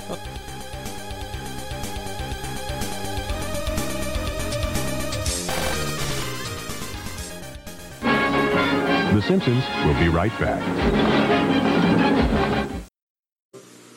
The 9.13 9.21
Simpsons 9.21 9.63
will 9.85 9.93
be 9.99 10.09
right 10.09 10.31
back. 10.39 10.59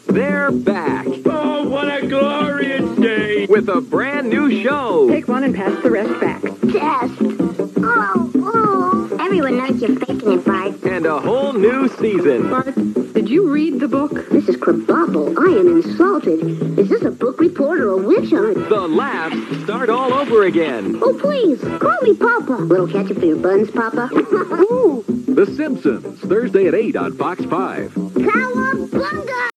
They're 0.05 0.51
back. 0.51 1.07
Oh, 1.25 1.67
what 1.67 1.89
a 1.89 2.07
glorious 2.07 2.99
day! 2.99 3.47
With 3.47 3.71
a 3.71 3.81
brand 3.81 4.29
new 4.29 4.63
show. 4.63 5.09
Take 5.09 5.27
one 5.27 5.43
and 5.43 5.55
pass 5.55 5.83
the 5.83 5.91
rest 5.91 6.21
back. 6.21 6.43
Test. 6.43 7.15
Oh, 7.23 7.73
oh. 7.79 8.26
Everyone 9.37 9.59
knows 9.59 9.83
you're 9.83 9.99
faking 10.01 10.33
it, 10.33 10.44
Bart. 10.46 10.83
And 10.85 11.05
a 11.05 11.20
whole 11.20 11.53
new 11.53 11.88
season. 11.88 12.49
Bart, 12.49 12.75
did 13.12 13.29
you 13.29 13.51
read 13.53 13.81
the 13.81 13.87
book? 13.87 14.31
This 14.31 14.49
is 14.49 14.57
Krabappel. 14.57 15.37
I 15.38 15.61
am 15.61 15.83
insulted. 15.83 16.79
Is 16.79 16.88
this 16.88 17.03
a 17.03 17.11
book 17.11 17.38
report 17.38 17.81
or 17.81 17.90
a 17.90 17.99
witch 17.99 18.31
hunt? 18.31 18.70
The 18.70 18.88
laughs 18.88 19.37
start 19.64 19.90
all 19.90 20.14
over 20.14 20.44
again. 20.44 20.99
Oh, 21.03 21.12
please, 21.20 21.61
call 21.79 22.01
me 22.01 22.16
Papa. 22.16 22.53
Little 22.62 22.88
ketchup 22.88 23.18
for 23.18 23.27
your 23.27 23.37
buns, 23.37 23.70
Papa. 23.70 24.09
Ooh, 24.14 25.05
The 25.07 25.44
Simpsons, 25.55 26.18
Thursday 26.20 26.66
at 26.68 26.75
8 26.75 26.96
on 26.96 27.16
Fox 27.18 27.44
5. 27.44 27.92
cowabunga! 27.92 29.51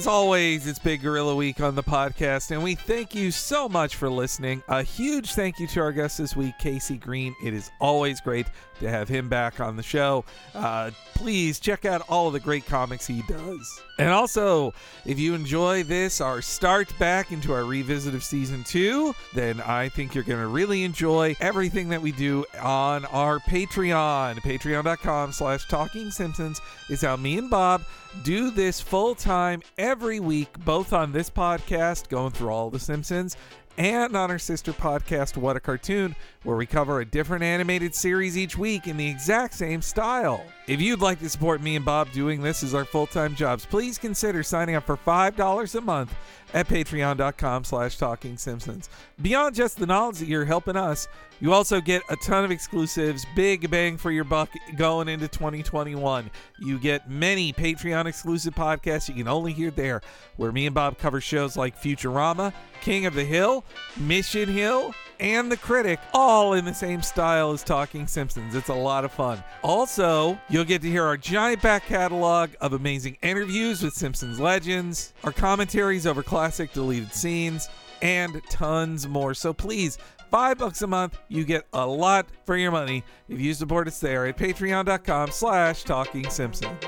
As 0.00 0.06
always, 0.06 0.66
it's 0.66 0.78
Big 0.78 1.02
Gorilla 1.02 1.36
Week 1.36 1.60
on 1.60 1.74
the 1.74 1.82
podcast, 1.82 2.52
and 2.52 2.64
we 2.64 2.74
thank 2.74 3.14
you 3.14 3.30
so 3.30 3.68
much 3.68 3.96
for 3.96 4.08
listening. 4.08 4.62
A 4.66 4.82
huge 4.82 5.34
thank 5.34 5.58
you 5.58 5.66
to 5.66 5.80
our 5.80 5.92
guest 5.92 6.16
this 6.16 6.34
week, 6.34 6.54
Casey 6.58 6.96
Green. 6.96 7.36
It 7.44 7.52
is 7.52 7.70
always 7.82 8.18
great 8.18 8.46
to 8.80 8.90
have 8.90 9.08
him 9.08 9.28
back 9.28 9.60
on 9.60 9.76
the 9.76 9.82
show. 9.82 10.24
Uh, 10.54 10.90
please 11.14 11.60
check 11.60 11.84
out 11.84 12.02
all 12.08 12.26
of 12.26 12.32
the 12.32 12.40
great 12.40 12.66
comics 12.66 13.06
he 13.06 13.22
does. 13.28 13.82
And 13.98 14.08
also, 14.08 14.72
if 15.04 15.18
you 15.18 15.34
enjoy 15.34 15.82
this, 15.82 16.20
our 16.20 16.40
start 16.40 16.90
back 16.98 17.32
into 17.32 17.52
our 17.52 17.64
revisit 17.64 18.14
of 18.14 18.24
season 18.24 18.64
two, 18.64 19.14
then 19.34 19.60
I 19.60 19.90
think 19.90 20.14
you're 20.14 20.24
going 20.24 20.40
to 20.40 20.46
really 20.46 20.84
enjoy 20.84 21.36
everything 21.40 21.90
that 21.90 22.00
we 22.00 22.12
do 22.12 22.44
on 22.60 23.04
our 23.06 23.38
Patreon. 23.40 24.36
Patreon.com 24.36 25.32
slash 25.32 25.68
Talking 25.68 26.10
Simpsons 26.10 26.60
is 26.88 27.02
how 27.02 27.16
me 27.16 27.36
and 27.36 27.50
Bob 27.50 27.82
do 28.22 28.50
this 28.50 28.80
full 28.80 29.14
time 29.14 29.62
every 29.78 30.18
week, 30.18 30.48
both 30.64 30.92
on 30.92 31.12
this 31.12 31.28
podcast, 31.28 32.08
going 32.08 32.32
through 32.32 32.48
all 32.48 32.70
the 32.70 32.78
Simpsons, 32.78 33.36
and 33.76 34.16
on 34.16 34.30
our 34.30 34.38
sister 34.38 34.72
podcast, 34.72 35.36
What 35.36 35.56
a 35.56 35.60
Cartoon, 35.60 36.16
where 36.42 36.56
we 36.56 36.64
cover 36.64 37.00
a 37.00 37.04
different 37.04 37.42
animated 37.42 37.94
series 37.94 38.36
each 38.36 38.56
week 38.56 38.86
in 38.86 38.96
the 38.96 39.06
exact 39.06 39.54
same 39.54 39.82
style. 39.82 40.42
If 40.66 40.80
you'd 40.80 41.00
like 41.00 41.18
to 41.20 41.28
support 41.28 41.60
me 41.60 41.76
and 41.76 41.84
Bob 41.84 42.10
doing 42.12 42.40
this 42.40 42.62
as 42.62 42.74
our 42.74 42.84
full-time 42.84 43.34
jobs, 43.34 43.66
please 43.66 43.98
consider 43.98 44.42
signing 44.42 44.74
up 44.74 44.86
for 44.86 44.96
$5 44.96 45.74
a 45.74 45.80
month 45.80 46.14
at 46.54 46.66
patreon.com 46.66 47.64
slash 47.64 47.98
talking 47.98 48.36
simpsons. 48.36 48.88
Beyond 49.20 49.54
just 49.54 49.78
the 49.78 49.86
knowledge 49.86 50.18
that 50.18 50.28
you're 50.28 50.44
helping 50.44 50.76
us, 50.76 51.08
you 51.40 51.52
also 51.52 51.80
get 51.80 52.02
a 52.08 52.16
ton 52.16 52.44
of 52.44 52.50
exclusives, 52.50 53.24
big 53.34 53.70
bang 53.70 53.96
for 53.96 54.10
your 54.10 54.24
buck 54.24 54.50
going 54.76 55.08
into 55.08 55.28
2021. 55.28 56.30
You 56.60 56.78
get 56.78 57.10
many 57.10 57.52
Patreon 57.52 58.06
exclusive 58.06 58.54
podcasts 58.54 59.08
you 59.08 59.14
can 59.14 59.28
only 59.28 59.52
hear 59.52 59.70
there, 59.70 60.02
where 60.36 60.52
me 60.52 60.66
and 60.66 60.74
Bob 60.74 60.98
cover 60.98 61.20
shows 61.20 61.56
like 61.56 61.80
Futurama, 61.80 62.52
King 62.80 63.06
of 63.06 63.14
the 63.14 63.24
Hill, 63.24 63.64
Mission 63.96 64.48
Hill, 64.48 64.94
and 65.20 65.52
The 65.52 65.56
Critic, 65.56 66.00
all 66.12 66.54
in 66.54 66.64
the 66.64 66.74
same 66.74 67.02
style 67.02 67.52
as 67.52 67.62
Talking 67.62 68.06
Simpsons. 68.06 68.54
It's 68.54 68.68
a 68.68 68.74
lot 68.74 69.04
of 69.04 69.12
fun. 69.12 69.42
Also, 69.62 70.38
you'll 70.48 70.64
get 70.64 70.82
to 70.82 70.90
hear 70.90 71.04
our 71.04 71.16
giant 71.16 71.62
back 71.62 71.84
catalog 71.84 72.50
of 72.60 72.72
amazing 72.72 73.18
interviews 73.22 73.82
with 73.82 73.94
Simpsons 73.94 74.40
legends, 74.40 75.12
our 75.22 75.32
commentaries 75.32 76.06
over 76.06 76.22
classic 76.22 76.72
deleted 76.72 77.12
scenes, 77.12 77.68
and 78.02 78.40
tons 78.48 79.06
more. 79.06 79.34
So 79.34 79.52
please, 79.52 79.98
five 80.30 80.58
bucks 80.58 80.82
a 80.82 80.86
month, 80.86 81.18
you 81.28 81.44
get 81.44 81.66
a 81.72 81.86
lot 81.86 82.26
for 82.44 82.56
your 82.56 82.70
money 82.70 83.04
if 83.28 83.40
you 83.40 83.52
support 83.54 83.86
us 83.86 84.00
there 84.00 84.26
at 84.26 84.38
patreon.com 84.38 85.30
slash 85.30 85.84
talking 85.84 86.28
simpsons. 86.30 86.82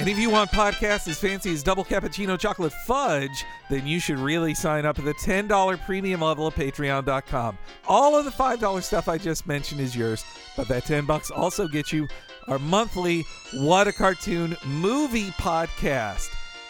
And 0.00 0.08
if 0.08 0.18
you 0.18 0.30
want 0.30 0.50
podcasts 0.50 1.06
as 1.08 1.18
fancy 1.18 1.52
as 1.52 1.62
double 1.62 1.84
cappuccino 1.84 2.38
chocolate 2.38 2.72
fudge, 2.72 3.44
then 3.68 3.86
you 3.86 4.00
should 4.00 4.18
really 4.18 4.54
sign 4.54 4.86
up 4.86 4.98
at 4.98 5.04
the 5.04 5.12
$10 5.12 5.84
premium 5.84 6.22
level 6.22 6.46
of 6.46 6.54
patreon.com. 6.54 7.58
All 7.86 8.16
of 8.16 8.24
the 8.24 8.30
$5 8.30 8.82
stuff 8.82 9.08
I 9.08 9.18
just 9.18 9.46
mentioned 9.46 9.78
is 9.78 9.94
yours, 9.94 10.24
but 10.56 10.68
that 10.68 10.86
10 10.86 11.04
bucks 11.04 11.30
also 11.30 11.68
gets 11.68 11.92
you 11.92 12.08
our 12.48 12.58
monthly 12.58 13.26
What 13.52 13.88
a 13.88 13.92
Cartoon 13.92 14.56
movie 14.64 15.32
podcast. 15.32 16.28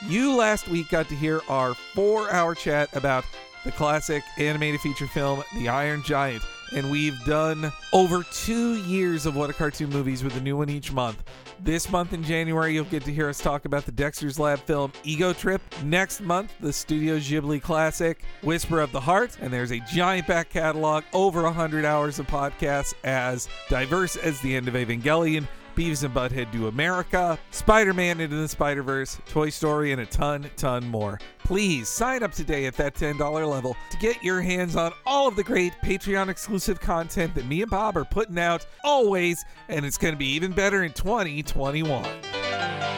You 0.09 0.35
last 0.35 0.67
week 0.67 0.89
got 0.89 1.09
to 1.09 1.15
hear 1.15 1.41
our 1.49 1.75
4-hour 1.95 2.57
chat 2.57 2.95
about 2.97 3.25
the 3.65 3.71
classic 3.71 4.25
animated 4.39 4.81
feature 4.81 5.07
film 5.07 5.45
The 5.55 5.69
Iron 5.69 6.03
Giant. 6.03 6.43
And 6.73 6.91
we've 6.91 7.23
done 7.25 7.73
over 7.93 8.25
two 8.33 8.77
years 8.85 9.27
of 9.27 9.37
What 9.37 9.51
a 9.51 9.53
Cartoon 9.53 9.91
Movies 9.91 10.25
with 10.25 10.37
a 10.37 10.41
new 10.41 10.57
one 10.57 10.69
each 10.69 10.93
month. 10.93 11.23
This 11.63 11.91
month 11.91 12.13
in 12.13 12.23
January, 12.25 12.73
you'll 12.73 12.85
get 12.85 13.05
to 13.05 13.13
hear 13.13 13.29
us 13.29 13.39
talk 13.39 13.65
about 13.65 13.85
the 13.85 13.93
Dexter's 13.93 14.39
Lab 14.39 14.61
film 14.61 14.93
Ego 15.05 15.33
Trip. 15.33 15.61
Next 15.85 16.21
month, 16.21 16.55
the 16.61 16.73
Studio 16.73 17.19
Ghibli 17.19 17.61
classic 17.61 18.23
Whisper 18.43 18.81
of 18.81 18.93
the 18.93 19.01
Heart. 19.01 19.39
And 19.41 19.53
there's 19.53 19.71
a 19.71 19.81
giant 19.93 20.27
back 20.27 20.49
catalog, 20.49 21.05
over 21.13 21.43
100 21.43 21.85
hours 21.85 22.19
of 22.19 22.27
podcasts, 22.27 22.95
as 23.05 23.49
diverse 23.69 24.17
as 24.17 24.41
the 24.41 24.57
end 24.57 24.69
of 24.69 24.75
Evangelion. 24.75 25.47
Beavis 25.81 26.05
and 26.05 26.13
Butthead 26.13 26.53
Do 26.53 26.67
America, 26.67 27.39
Spider 27.53 27.95
Man 27.95 28.21
Into 28.21 28.37
the 28.37 28.47
Spider 28.49 28.83
Verse, 28.83 29.19
Toy 29.31 29.49
Story, 29.49 29.93
and 29.93 30.03
a 30.03 30.05
ton, 30.05 30.51
ton 30.55 30.87
more. 30.87 31.19
Please 31.43 31.89
sign 31.89 32.23
up 32.23 32.33
today 32.33 32.67
at 32.67 32.77
that 32.77 32.95
$10 32.95 33.51
level 33.51 33.75
to 33.91 33.97
get 33.97 34.23
your 34.23 34.43
hands 34.43 34.77
on 34.77 34.93
all 35.07 35.27
of 35.27 35.37
the 35.37 35.43
great 35.43 35.73
Patreon 35.83 36.29
exclusive 36.29 36.81
content 36.81 37.35
that 37.35 37.47
me 37.47 37.63
and 37.63 37.71
Bob 37.71 37.97
are 37.97 38.05
putting 38.05 38.39
out 38.39 38.67
always, 38.85 39.43
and 39.71 39.87
it's 39.87 39.97
going 39.97 40.13
to 40.13 40.19
be 40.19 40.29
even 40.29 40.53
better 40.53 40.83
in 40.83 40.93
2021. 40.93 42.90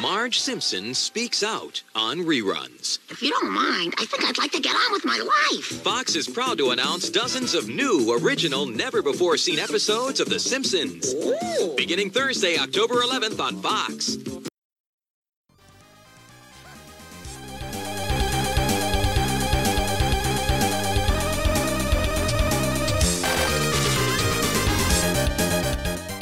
Marge 0.00 0.38
Simpson 0.38 0.94
speaks 0.94 1.42
out 1.42 1.82
on 1.96 2.18
reruns. 2.18 3.00
If 3.10 3.20
you 3.20 3.30
don't 3.30 3.50
mind, 3.50 3.94
I 3.98 4.04
think 4.04 4.24
I'd 4.24 4.38
like 4.38 4.52
to 4.52 4.60
get 4.60 4.76
on 4.76 4.92
with 4.92 5.04
my 5.04 5.18
life. 5.18 5.64
Fox 5.82 6.14
is 6.14 6.28
proud 6.28 6.58
to 6.58 6.70
announce 6.70 7.10
dozens 7.10 7.52
of 7.52 7.68
new, 7.68 8.16
original, 8.22 8.64
never 8.64 9.02
before 9.02 9.36
seen 9.36 9.58
episodes 9.58 10.20
of 10.20 10.28
The 10.28 10.38
Simpsons. 10.38 11.12
Ooh. 11.14 11.74
Beginning 11.76 12.10
Thursday, 12.10 12.56
October 12.58 12.96
11th 12.96 13.40
on 13.40 13.56
Fox. 13.60 14.47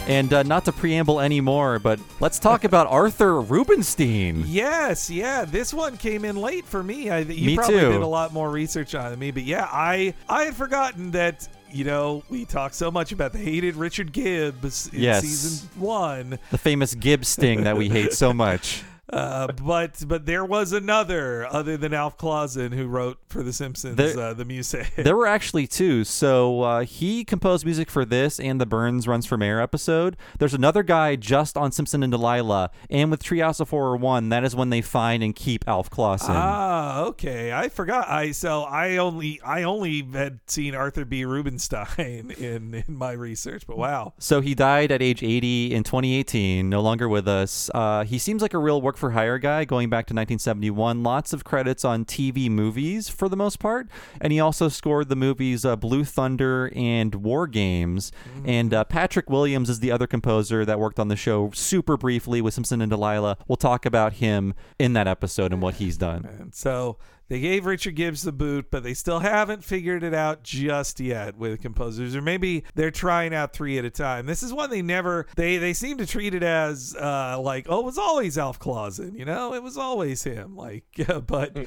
And 0.07 0.33
uh, 0.33 0.45
not 0.45 0.64
to 0.66 0.73
preamble 0.73 1.19
anymore, 1.21 1.81
but 1.81 1.99
let's 2.21 2.38
talk 2.38 2.62
about 2.71 2.87
Arthur 2.87 3.40
Rubinstein. 3.40 4.45
Yes, 4.47 5.11
yeah, 5.11 5.45
this 5.45 5.75
one 5.75 5.97
came 5.97 6.25
in 6.25 6.37
late 6.37 6.64
for 6.64 6.83
me. 6.83 7.11
I, 7.11 7.19
you 7.21 7.47
Me 7.47 7.57
probably 7.57 7.81
too. 7.81 7.92
did 7.92 8.03
a 8.03 8.07
lot 8.07 8.33
more 8.33 8.49
research 8.51 8.95
on 8.95 9.07
it 9.07 9.11
than 9.11 9.19
me, 9.19 9.33
but 9.33 9.42
yeah, 9.42 9.69
I 9.71 10.14
I 10.29 10.45
had 10.45 10.55
forgotten 10.55 11.11
that. 11.12 11.49
You 11.73 11.83
know, 11.85 12.23
we 12.31 12.45
talked 12.45 12.77
so 12.77 12.92
much 12.92 13.11
about 13.11 13.33
the 13.33 13.38
hated 13.40 13.75
Richard 13.75 14.12
Gibbs 14.12 14.88
in 14.95 15.01
Yes. 15.01 15.23
season 15.25 15.69
one, 15.77 16.38
The 16.53 16.57
famous 16.59 16.95
Gibbs 16.95 17.27
sting 17.29 17.64
that 17.64 17.77
we 17.77 17.88
hate 17.88 18.12
so 18.12 18.33
much. 18.33 18.85
uh, 19.12 19.49
but 19.62 20.03
but 20.07 20.27
there 20.27 20.45
was 20.45 20.73
another 20.73 21.47
other 21.47 21.77
than 21.77 21.95
Alf 21.95 22.16
Clausen 22.19 22.73
who 22.73 22.87
wrote 22.87 23.19
for 23.29 23.42
The 23.42 23.53
Simpsons 23.53 23.97
There- 23.97 24.19
uh, 24.19 24.35
the 24.35 24.45
music. 24.45 24.92
There 24.97 25.16
were 25.16 25.27
actually 25.27 25.66
two. 25.66 26.03
So 26.05 26.62
uh, 26.62 26.81
he 26.85 27.25
composed 27.25 27.64
music 27.64 27.90
for 27.90 28.05
this 28.05 28.40
and 28.40 28.61
the 28.61 28.66
Burns 28.66 29.07
Runs 29.07 29.25
for 29.27 29.37
Mayor 29.37 29.61
episode. 29.61 30.16
There's 30.38 30.55
another 30.55 30.83
guy 30.83 31.14
just 31.16 31.57
on 31.57 31.71
Simpson 31.71 32.03
and 32.03 32.11
Delilah, 32.11 32.71
and 32.90 33.11
with 33.11 33.23
Treehouse 33.23 33.61
of 33.61 33.71
Horror 33.71 33.97
One. 33.97 34.31
That 34.31 34.42
is 34.45 34.57
when 34.57 34.71
they 34.71 34.81
find 34.83 35.23
and 35.23 35.35
keep 35.35 35.66
Alf 35.69 35.88
Clausen. 35.90 36.31
Ah, 36.31 37.03
okay. 37.03 37.53
I 37.53 37.69
forgot. 37.69 38.09
I 38.09 38.33
so 38.33 38.62
I 38.62 38.97
only 38.97 39.40
I 39.42 39.62
only 39.62 40.03
had 40.03 40.40
seen 40.49 40.75
Arthur 40.75 41.05
B. 41.05 41.25
Rubinstein 41.25 42.31
in 42.38 42.75
in 42.87 42.97
my 42.97 43.12
research, 43.12 43.66
but 43.66 43.79
wow. 43.79 44.14
So 44.19 44.40
he 44.40 44.55
died 44.55 44.90
at 44.90 45.03
age 45.03 45.23
80 45.23 45.73
in 45.75 45.85
2018, 45.85 46.69
no 46.69 46.81
longer 46.81 47.09
with 47.09 47.29
us. 47.29 47.71
Uh, 47.75 48.05
he 48.05 48.19
seems 48.19 48.42
like 48.42 48.55
a 48.55 48.59
real 48.59 48.81
work 48.83 48.96
for 48.97 49.11
hire 49.11 49.39
guy 49.39 49.65
going 49.65 49.89
back 49.89 50.07
to 50.07 50.15
1971. 50.15 51.03
Lots 51.03 51.33
of 51.33 51.45
credits 51.45 51.85
on 51.85 52.05
TV 52.05 52.51
movies 52.51 53.09
for 53.09 53.29
the 53.29 53.37
most 53.37 53.59
part. 53.59 53.89
And 54.21 54.33
he 54.33 54.41
also 54.41 54.69
scored 54.69 55.09
the 55.09 55.17
movies 55.17 55.65
uh, 55.65 55.77
Blue 55.77 56.05
Thunder 56.05 56.73
and 56.75 57.15
War 57.17 57.47
Games. 57.47 58.13
And 58.45 58.73
uh, 58.73 58.85
Patrick 58.85 59.31
Williams 59.31 59.71
is 59.71 59.81
the 59.81 59.91
other 59.91 60.07
composer 60.07 60.65
that 60.65 60.79
worked 60.79 60.99
on 60.99 61.09
the 61.09 61.17
show 61.17 61.51
super 61.53 61.97
briefly 61.97 62.41
with 62.41 62.55
Simpson 62.55 62.81
and 62.81 62.91
Delilah. 62.91 63.39
We'll 63.49 63.57
talk 63.57 63.87
about 63.87 64.15
him 64.15 64.55
in 64.79 64.93
that 64.95 65.07
episode 65.09 65.53
and 65.53 65.63
what 65.63 65.75
he's 65.75 65.97
done. 65.97 66.25
And 66.25 66.55
so 66.55 66.99
they 67.29 67.41
gave 67.41 67.67
Richard 67.67 67.97
Gibbs 67.97 68.23
the 68.23 68.33
boot, 68.33 68.67
but 68.71 68.83
they 68.83 68.95
still 68.95 69.19
haven't 69.21 69.65
figured 69.65 70.03
it 70.03 70.15
out 70.15 70.43
just 70.43 71.01
yet 71.01 71.37
with 71.37 71.61
composers, 71.61 72.15
or 72.15 72.23
maybe 72.23 72.65
they're 72.75 72.91
trying 72.91 73.35
out 73.35 73.53
three 73.53 73.79
at 73.79 73.85
a 73.85 73.91
time. 73.91 74.27
This 74.27 74.43
is 74.43 74.53
one 74.53 74.71
they 74.71 74.83
never 74.83 75.27
they 75.37 75.57
they 75.59 75.73
seem 75.73 75.99
to 75.99 76.07
treat 76.07 76.35
it 76.35 76.43
as 76.43 76.95
uh, 77.01 77.39
like 77.41 77.67
oh 77.69 77.81
it 77.81 77.85
was 77.85 77.99
always 77.99 78.39
Alf 78.39 78.59
Clausen, 78.59 79.15
you 79.15 79.25
know 79.25 79.55
it 79.55 79.62
was 79.62 79.77
always 79.77 80.23
him, 80.23 80.57
like 80.57 80.85
but. 81.27 81.67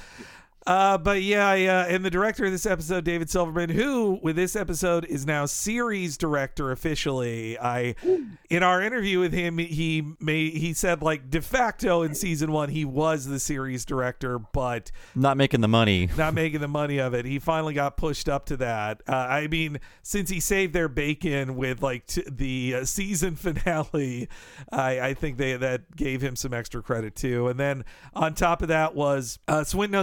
Uh, 0.68 0.98
but 0.98 1.24
yeah, 1.24 1.54
yeah, 1.54 1.86
and 1.88 2.04
the 2.04 2.10
director 2.10 2.46
of 2.46 2.52
this 2.52 2.66
episode, 2.66 3.04
David 3.04 3.30
Silverman, 3.30 3.70
who 3.70 4.20
with 4.22 4.36
this 4.36 4.56
episode 4.56 5.06
is 5.06 5.26
now 5.26 5.46
series 5.46 6.18
director 6.18 6.72
officially. 6.72 7.58
I, 7.58 7.96
in 8.50 8.62
our 8.62 8.82
interview 8.82 9.20
with 9.20 9.34
him, 9.34 9.58
he 9.58 10.04
made 10.20 10.54
he 10.54 10.74
said 10.74 11.02
like 11.02 11.30
de 11.30 11.42
facto 11.42 12.02
in 12.04 12.14
season 12.14 12.52
one 12.52 12.70
he 12.70 12.86
was 12.86 13.26
the 13.26 13.40
series 13.40 13.86
director, 13.86 14.38
but 14.38 14.92
Not 15.16 15.38
making 15.38 15.62
the 15.62 15.68
money. 15.68 16.10
not 16.18 16.34
making 16.34 16.60
the 16.60 16.68
money 16.68 17.00
of 17.00 17.14
it. 17.14 17.26
He 17.26 17.40
finally 17.40 17.74
got 17.74 17.98
pushed 17.98 18.28
up 18.28 18.46
to 18.48 18.58
that. 18.58 19.02
Uh, 19.08 19.16
I 19.16 19.48
mean, 19.48 19.80
since 20.04 20.30
he 20.30 20.40
saved 20.40 20.74
their 20.74 20.90
bacon 20.90 21.56
with 21.56 21.82
like 21.82 22.06
t- 22.06 22.24
the 22.30 22.76
uh, 22.82 22.86
season 22.86 23.36
finale, 23.38 24.28
I, 24.72 25.00
I 25.00 25.14
think 25.14 25.38
they 25.38 25.56
that 25.58 25.96
gave 25.96 26.22
him 26.22 26.36
some 26.36 26.54
extra 26.54 26.84
credit 26.84 27.16
too. 27.16 27.48
And 27.48 27.60
then 27.60 27.86
on 28.14 28.34
top 28.34 28.62
of 28.62 28.68
that 28.68 28.94
was 28.94 29.40
uh, 29.48 29.64
Swinton 29.64 30.00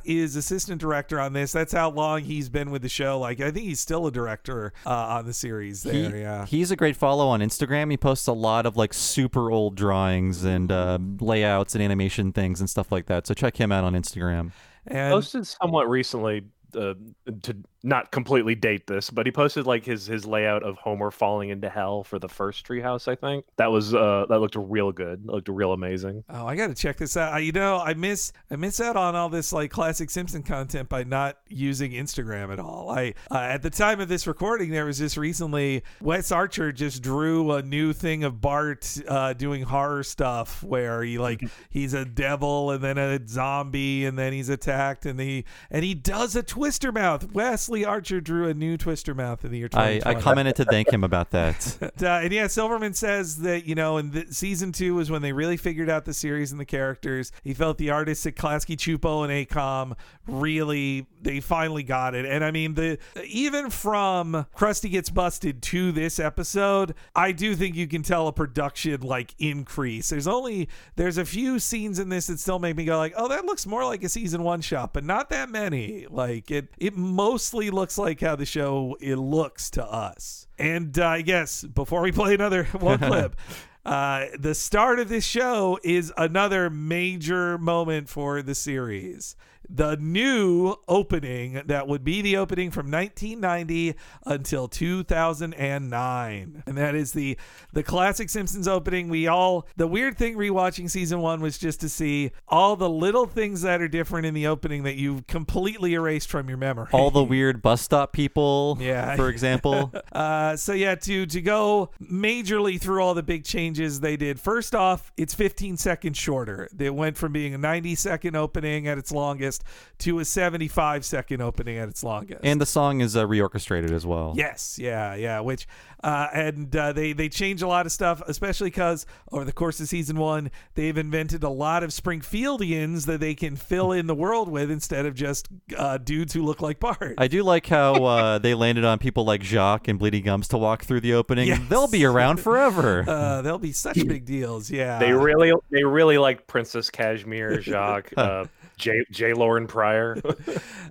Scott 0.00 0.10
is 0.10 0.36
assistant 0.36 0.80
director 0.80 1.20
on 1.20 1.32
this. 1.32 1.52
That's 1.52 1.72
how 1.72 1.90
long 1.90 2.22
he's 2.22 2.48
been 2.48 2.70
with 2.70 2.82
the 2.82 2.88
show. 2.88 3.18
Like 3.18 3.40
I 3.40 3.50
think 3.50 3.66
he's 3.66 3.80
still 3.80 4.06
a 4.06 4.12
director 4.12 4.72
uh, 4.86 4.90
on 4.90 5.26
the 5.26 5.32
series. 5.32 5.82
There, 5.82 5.92
He- 6.10 6.20
yeah. 6.20 6.46
He's 6.46 6.70
a 6.70 6.76
great 6.76 6.96
follow 6.96 7.28
on 7.28 7.40
Instagram. 7.40 7.90
He 7.90 7.96
posts 7.96 8.26
a 8.26 8.32
lot 8.32 8.66
of 8.66 8.76
like 8.76 8.92
super 8.94 9.50
old 9.50 9.74
drawings 9.76 10.44
and 10.44 10.70
uh, 10.72 10.98
layouts 11.20 11.74
and 11.74 11.82
animation 11.82 12.32
things 12.32 12.60
and 12.60 12.68
stuff 12.68 12.90
like 12.92 13.06
that. 13.06 13.26
So 13.26 13.34
check 13.34 13.56
him 13.56 13.72
out 13.72 13.84
on 13.84 13.94
Instagram. 13.94 14.52
And 14.86 15.12
posted 15.12 15.46
somewhat 15.46 15.88
recently 15.90 16.42
uh, 16.74 16.94
to 17.30 17.56
not 17.82 18.10
completely 18.10 18.54
date 18.54 18.86
this, 18.86 19.08
but 19.10 19.26
he 19.26 19.32
posted 19.32 19.66
like 19.66 19.84
his 19.84 20.06
his 20.06 20.26
layout 20.26 20.62
of 20.62 20.76
Homer 20.76 21.10
falling 21.10 21.48
into 21.48 21.68
hell 21.68 22.04
for 22.04 22.18
the 22.18 22.28
first 22.28 22.66
Treehouse. 22.66 23.08
I 23.08 23.14
think 23.14 23.46
that 23.56 23.72
was 23.72 23.94
uh 23.94 24.26
that 24.28 24.40
looked 24.40 24.56
real 24.56 24.92
good. 24.92 25.20
It 25.20 25.26
looked 25.26 25.48
real 25.48 25.72
amazing. 25.72 26.24
Oh, 26.28 26.46
I 26.46 26.56
got 26.56 26.66
to 26.68 26.74
check 26.74 26.98
this 26.98 27.16
out. 27.16 27.32
I, 27.32 27.38
you 27.38 27.52
know, 27.52 27.78
I 27.78 27.94
miss 27.94 28.32
I 28.50 28.56
miss 28.56 28.80
out 28.80 28.96
on 28.96 29.14
all 29.16 29.28
this 29.28 29.52
like 29.52 29.70
classic 29.70 30.10
Simpson 30.10 30.42
content 30.42 30.88
by 30.88 31.04
not 31.04 31.38
using 31.48 31.92
Instagram 31.92 32.52
at 32.52 32.60
all. 32.60 32.90
I 32.90 33.14
uh, 33.30 33.38
at 33.38 33.62
the 33.62 33.70
time 33.70 34.00
of 34.00 34.08
this 34.08 34.26
recording, 34.26 34.70
there 34.70 34.84
was 34.84 34.98
just 34.98 35.16
recently 35.16 35.82
Wes 36.02 36.30
Archer 36.30 36.72
just 36.72 37.02
drew 37.02 37.52
a 37.52 37.62
new 37.62 37.92
thing 37.92 38.24
of 38.24 38.40
Bart 38.40 38.98
uh, 39.08 39.32
doing 39.32 39.62
horror 39.62 40.02
stuff 40.02 40.62
where 40.62 41.02
he 41.02 41.18
like 41.18 41.42
he's 41.70 41.94
a 41.94 42.04
devil 42.04 42.70
and 42.72 42.84
then 42.84 42.98
a 42.98 43.26
zombie 43.26 44.04
and 44.04 44.18
then 44.18 44.32
he's 44.32 44.50
attacked 44.50 45.06
and 45.06 45.18
he 45.18 45.44
and 45.70 45.82
he 45.82 45.94
does 45.94 46.36
a 46.36 46.42
Twister 46.42 46.92
mouth. 46.92 47.19
Wesley 47.32 47.84
Archer 47.84 48.20
drew 48.20 48.48
a 48.48 48.54
new 48.54 48.76
Twister 48.76 49.14
mouth 49.14 49.44
in 49.44 49.50
the 49.50 49.58
year 49.58 49.68
I, 49.72 49.98
2020. 49.98 50.16
I 50.16 50.20
commented 50.20 50.56
to 50.56 50.64
thank 50.64 50.90
him 50.90 51.04
about 51.04 51.30
that. 51.30 51.78
Uh, 52.00 52.20
and 52.22 52.32
yeah, 52.32 52.46
Silverman 52.46 52.94
says 52.94 53.38
that 53.38 53.66
you 53.66 53.74
know, 53.74 53.98
in 53.98 54.10
the, 54.10 54.26
season 54.30 54.72
two 54.72 54.94
was 54.94 55.10
when 55.10 55.22
they 55.22 55.32
really 55.32 55.56
figured 55.56 55.90
out 55.90 56.04
the 56.04 56.14
series 56.14 56.50
and 56.50 56.60
the 56.60 56.64
characters. 56.64 57.30
He 57.42 57.52
felt 57.52 57.78
the 57.78 57.90
artists 57.90 58.24
at 58.26 58.36
Klasky 58.36 58.76
Csupo 58.76 59.22
and 59.22 59.48
AKOM 59.48 59.96
really 60.26 61.06
they 61.22 61.40
finally 61.40 61.82
got 61.82 62.14
it. 62.14 62.24
And 62.24 62.44
I 62.44 62.50
mean, 62.50 62.74
the 62.74 62.98
even 63.24 63.70
from 63.70 64.46
Krusty 64.56 64.90
Gets 64.90 65.10
Busted 65.10 65.62
to 65.62 65.92
this 65.92 66.18
episode, 66.18 66.94
I 67.14 67.32
do 67.32 67.54
think 67.54 67.76
you 67.76 67.86
can 67.86 68.02
tell 68.02 68.28
a 68.28 68.32
production 68.32 69.00
like 69.02 69.34
increase. 69.38 70.08
There's 70.08 70.26
only 70.26 70.68
there's 70.96 71.18
a 71.18 71.24
few 71.24 71.58
scenes 71.58 71.98
in 71.98 72.08
this 72.08 72.28
that 72.28 72.40
still 72.40 72.58
make 72.58 72.76
me 72.76 72.84
go 72.84 72.96
like, 72.96 73.14
oh, 73.16 73.28
that 73.28 73.44
looks 73.44 73.66
more 73.66 73.84
like 73.84 74.02
a 74.02 74.08
season 74.08 74.42
one 74.42 74.60
shot, 74.60 74.92
but 74.92 75.04
not 75.04 75.30
that 75.30 75.50
many. 75.50 76.06
Like 76.08 76.50
it 76.50 76.68
it 76.78 76.96
mostly 77.10 77.70
looks 77.70 77.98
like 77.98 78.20
how 78.20 78.36
the 78.36 78.46
show 78.46 78.96
it 79.00 79.16
looks 79.16 79.70
to 79.70 79.84
us. 79.84 80.46
And 80.58 80.98
uh, 80.98 81.06
I 81.06 81.22
guess 81.22 81.62
before 81.64 82.02
we 82.02 82.12
play 82.12 82.34
another 82.34 82.64
one 82.72 82.98
clip, 82.98 83.36
uh, 83.84 84.26
the 84.38 84.54
start 84.54 84.98
of 84.98 85.08
this 85.08 85.24
show 85.24 85.78
is 85.82 86.12
another 86.16 86.70
major 86.70 87.58
moment 87.58 88.08
for 88.08 88.42
the 88.42 88.54
series. 88.54 89.36
The 89.72 89.96
new 89.96 90.74
opening 90.88 91.62
that 91.66 91.86
would 91.86 92.02
be 92.02 92.20
the 92.22 92.36
opening 92.36 92.70
from 92.72 92.90
1990 92.90 93.94
until 94.26 94.66
2009 94.68 96.62
and 96.66 96.76
that 96.78 96.94
is 96.94 97.12
the 97.12 97.36
the 97.72 97.82
classic 97.82 98.28
simpsons 98.28 98.66
opening 98.66 99.08
we 99.08 99.26
all 99.26 99.66
the 99.76 99.86
weird 99.86 100.16
thing 100.18 100.36
rewatching 100.36 100.90
season 100.90 101.20
one 101.20 101.40
was 101.40 101.58
just 101.58 101.80
to 101.80 101.88
see 101.88 102.30
all 102.48 102.76
the 102.76 102.88
little 102.88 103.26
things 103.26 103.62
that 103.62 103.80
are 103.80 103.88
different 103.88 104.26
in 104.26 104.34
the 104.34 104.46
opening 104.46 104.82
that 104.82 104.96
you've 104.96 105.26
completely 105.26 105.94
erased 105.94 106.28
from 106.30 106.48
your 106.48 106.58
memory 106.58 106.88
All 106.92 107.10
the 107.10 107.22
weird 107.30 107.62
bus 107.62 107.80
stop 107.82 108.12
people, 108.12 108.76
Yeah. 108.80 109.16
for 109.16 109.28
example. 109.28 109.92
Uh, 110.12 110.56
so 110.56 110.72
yeah, 110.72 110.94
to 110.96 111.24
to 111.26 111.40
go 111.40 111.90
majorly 112.02 112.80
through 112.80 113.00
all 113.02 113.14
the 113.14 113.22
big 113.22 113.44
changes 113.44 114.00
they 114.00 114.16
did. 114.16 114.40
First 114.40 114.74
off, 114.74 115.12
it's 115.16 115.34
15 115.34 115.76
seconds 115.76 116.18
shorter. 116.18 116.68
They 116.72 116.90
went 116.90 117.16
from 117.16 117.32
being 117.32 117.54
a 117.54 117.58
90 117.58 117.94
second 117.94 118.34
opening 118.34 118.88
at 118.88 118.98
its 118.98 119.12
longest 119.12 119.59
to 119.98 120.18
a 120.18 120.24
75 120.24 121.04
second 121.04 121.42
opening 121.42 121.76
at 121.78 121.88
its 121.88 122.02
longest. 122.02 122.40
and 122.42 122.60
the 122.60 122.66
song 122.66 123.00
is 123.00 123.16
uh, 123.16 123.26
reorchestrated 123.26 123.90
as 123.90 124.06
well. 124.06 124.32
Yes, 124.36 124.78
yeah, 124.80 125.14
yeah. 125.14 125.40
Which, 125.40 125.66
uh, 126.02 126.28
and 126.32 126.74
uh, 126.74 126.92
they 126.92 127.12
they 127.12 127.28
change 127.28 127.60
a 127.62 127.68
lot 127.68 127.84
of 127.86 127.92
stuff, 127.92 128.22
especially 128.26 128.68
because 128.70 129.04
over 129.30 129.44
the 129.44 129.52
course 129.52 129.78
of 129.80 129.88
season 129.88 130.16
one, 130.16 130.50
they've 130.74 130.96
invented 130.96 131.42
a 131.42 131.50
lot 131.50 131.82
of 131.82 131.90
Springfieldians 131.90 133.06
that 133.06 133.20
they 133.20 133.34
can 133.34 133.56
fill 133.56 133.92
in 133.92 134.06
the 134.06 134.14
world 134.14 134.48
with 134.48 134.70
instead 134.70 135.04
of 135.06 135.14
just 135.14 135.48
uh, 135.76 135.98
dudes 135.98 136.32
who 136.32 136.42
look 136.42 136.62
like 136.62 136.80
Bart. 136.80 137.14
I 137.18 137.28
do 137.28 137.42
like 137.42 137.66
how 137.66 138.04
uh, 138.04 138.38
they 138.40 138.54
landed 138.54 138.84
on 138.84 138.98
people 138.98 139.24
like 139.24 139.42
Jacques 139.42 139.88
and 139.88 139.98
Bleeding 139.98 140.24
Gums 140.24 140.48
to 140.48 140.58
walk 140.58 140.84
through 140.84 141.00
the 141.00 141.14
opening. 141.14 141.48
Yes. 141.48 141.60
They'll 141.68 141.88
be 141.88 142.04
around 142.04 142.40
forever. 142.40 143.04
uh, 143.06 143.42
they'll 143.42 143.58
be 143.58 143.72
such 143.72 143.96
big 144.06 144.24
deals. 144.24 144.70
Yeah, 144.70 144.98
They 144.98 145.12
really, 145.12 145.52
they 145.70 145.84
really 145.84 146.16
like 146.18 146.46
Princess 146.46 146.90
Kashmir, 146.90 147.60
Jacques, 147.60 148.12
uh, 148.16 148.44
J. 148.80 149.04
J. 149.10 149.32
Lauren 149.34 149.66
Pryor. 149.66 150.16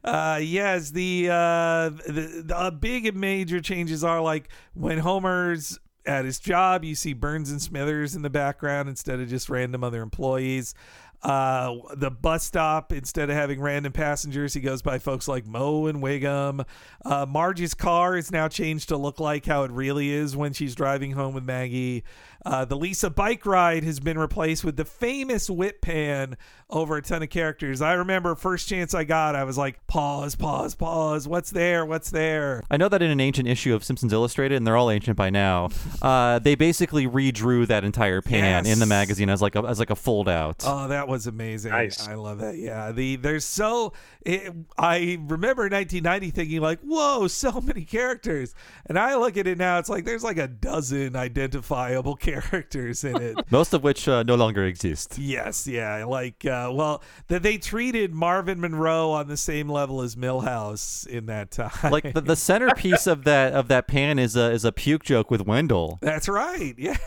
Uh, 0.02 0.40
yes, 0.42 0.92
the, 0.92 1.28
uh, 1.30 1.90
the 1.90 2.42
the 2.46 2.78
big 2.80 3.14
major 3.14 3.60
changes 3.60 4.02
are 4.02 4.22
like 4.22 4.48
when 4.74 4.98
Homer's 4.98 5.78
at 6.06 6.24
his 6.24 6.40
job, 6.40 6.86
you 6.86 6.96
see 6.96 7.12
Burns 7.12 7.52
and 7.52 7.62
Smithers 7.62 8.16
in 8.16 8.22
the 8.22 8.30
background 8.30 8.88
instead 8.88 9.20
of 9.20 9.28
just 9.28 9.50
random 9.50 9.84
other 9.84 10.02
employees. 10.02 10.74
Uh, 11.22 11.76
the 11.96 12.10
bus 12.10 12.46
stop, 12.46 12.94
instead 12.94 13.30
of 13.30 13.36
having 13.36 13.60
random 13.60 13.92
passengers, 13.92 14.54
he 14.54 14.62
goes 14.62 14.82
by 14.82 14.98
folks 15.00 15.28
like 15.28 15.46
Moe 15.46 15.88
and 15.88 16.02
Wiggum. 16.02 16.66
Uh, 17.04 17.26
Marge's 17.28 17.74
car 17.74 18.16
is 18.16 18.32
now 18.32 18.48
changed 18.48 18.88
to 18.90 18.98
look 18.98 19.20
like 19.20 19.46
how 19.46 19.64
it 19.64 19.72
really 19.72 20.12
is 20.12 20.38
when 20.38 20.54
she's 20.54 20.76
driving 20.76 21.12
home 21.12 21.34
with 21.34 21.44
Maggie. 21.44 22.06
Uh, 22.46 22.64
the 22.64 22.78
Lisa 22.78 23.10
bike 23.10 23.46
ride 23.46 23.84
has 23.84 24.00
been 24.00 24.18
replaced 24.18 24.64
with 24.64 24.78
the 24.78 24.86
famous 24.86 25.50
whip 25.50 25.82
pan 25.82 26.38
over 26.70 26.98
a 26.98 27.02
ton 27.02 27.22
of 27.22 27.30
characters. 27.30 27.82
I 27.82 27.94
remember 27.94 28.36
first 28.36 28.70
chance 28.70 28.94
I 28.94 29.04
got, 29.04 29.36
I 29.36 29.44
was 29.44 29.58
like, 29.58 29.86
pause, 29.88 30.36
pause, 30.36 30.76
pause. 30.76 31.28
What's 31.28 31.50
there? 31.50 31.86
What's 31.86 32.12
there? 32.12 32.64
I 32.70 32.78
know 32.78 32.88
that 32.90 33.02
in 33.02 33.12
an 33.12 33.20
ancient 33.20 33.48
issue 33.48 33.74
of 33.74 33.84
Simpsons 33.84 34.14
Illustrated, 34.14 34.56
and 34.56 34.66
they're 34.66 34.78
all 34.78 34.90
ancient 34.90 35.18
by 35.18 35.30
now, 35.30 35.70
uh, 36.02 36.40
they 36.40 36.56
basically 36.56 37.08
redrew 37.08 37.68
that 37.68 37.84
entire 37.84 38.22
pan 38.22 38.66
in 38.66 38.80
the 38.80 38.86
magazine 38.86 39.30
as 39.30 39.42
like 39.42 39.56
a 39.56 39.64
as 39.64 39.80
like 39.80 39.90
a 39.90 39.96
fold 39.96 40.30
out. 40.30 40.64
Oh, 40.66 40.88
that 40.88 41.08
was 41.08 41.28
amazing. 41.28 41.72
Nice. 41.72 42.08
I 42.08 42.14
love 42.14 42.40
that. 42.40 42.58
Yeah. 42.58 42.92
The 42.92 43.18
there's 43.18 43.46
so 43.46 43.94
it, 44.22 44.54
I 44.78 45.18
remember 45.20 45.64
1990 45.64 46.30
thinking 46.32 46.62
like, 46.62 46.80
whoa, 46.82 47.28
so 47.28 47.60
many 47.60 47.84
characters. 47.84 48.54
And 48.86 48.98
I 48.98 49.16
look 49.16 49.38
at 49.38 49.48
it 49.48 49.58
now, 49.58 49.80
it's 49.80 49.90
like 49.90 50.06
there's 50.06 50.24
like 50.24 50.38
a 50.38 50.48
dozen 50.48 51.16
identifiable 51.16 52.16
characters 52.16 52.29
in 53.04 53.22
it. 53.22 53.38
Most 53.52 53.74
of 53.74 53.84
which 53.84 54.08
uh, 54.08 54.24
no 54.24 54.36
longer 54.36 54.66
exist. 54.66 55.18
Yes, 55.18 55.68
yeah, 55.68 56.04
like 56.06 56.46
uh, 56.46 56.72
well, 56.74 57.04
that 57.28 57.44
they 57.44 57.58
treated 57.58 58.14
Marvin 58.14 58.60
Monroe 58.60 59.12
on 59.12 59.28
the 59.28 59.38
same 59.38 59.70
level 59.70 60.02
as 60.02 60.16
Milhouse 60.16 61.06
in 61.08 61.26
that 61.28 61.52
time. 61.52 61.92
Like 61.92 62.14
the, 62.14 62.22
the 62.22 62.36
centerpiece 62.36 63.08
of 63.08 63.24
that 63.24 63.54
of 63.54 63.68
that 63.68 63.88
pan 63.88 64.20
is 64.20 64.36
a 64.36 64.52
is 64.52 64.66
a 64.66 64.72
puke 64.72 65.04
joke 65.04 65.32
with 65.32 65.46
Wendell. 65.46 66.00
That's 66.02 66.28
right. 66.28 66.76
Yeah. 66.90 66.98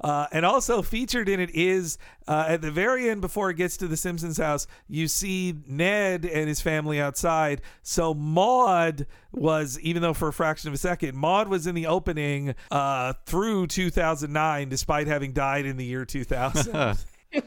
Uh, 0.00 0.26
and 0.32 0.46
also 0.46 0.80
featured 0.80 1.28
in 1.28 1.40
it 1.40 1.50
is 1.50 1.98
uh, 2.26 2.46
at 2.48 2.62
the 2.62 2.70
very 2.70 3.10
end, 3.10 3.20
before 3.20 3.50
it 3.50 3.56
gets 3.56 3.76
to 3.78 3.88
the 3.88 3.96
Simpsons 3.96 4.38
house, 4.38 4.66
you 4.88 5.08
see 5.08 5.54
Ned 5.66 6.24
and 6.24 6.48
his 6.48 6.60
family 6.60 7.00
outside. 7.00 7.60
So 7.82 8.14
Maud 8.14 9.06
was, 9.34 9.78
even 9.80 10.02
though 10.02 10.14
for 10.14 10.28
a 10.28 10.32
fraction 10.32 10.68
of 10.68 10.74
a 10.74 10.78
second, 10.78 11.16
Maud 11.16 11.48
was 11.48 11.66
in 11.66 11.74
the 11.74 11.86
opening 11.86 12.54
uh, 12.70 13.14
through 13.26 13.66
2009, 13.68 14.68
despite 14.68 15.06
having 15.06 15.32
died 15.32 15.66
in 15.66 15.76
the 15.76 15.84
year 15.84 16.04
2000. 16.04 16.96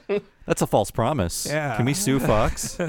That's 0.45 0.61
a 0.61 0.67
false 0.67 0.91
promise. 0.91 1.45
Yeah. 1.45 1.75
Can 1.75 1.85
we 1.85 1.93
sue 1.93 2.19
Fox? 2.19 2.77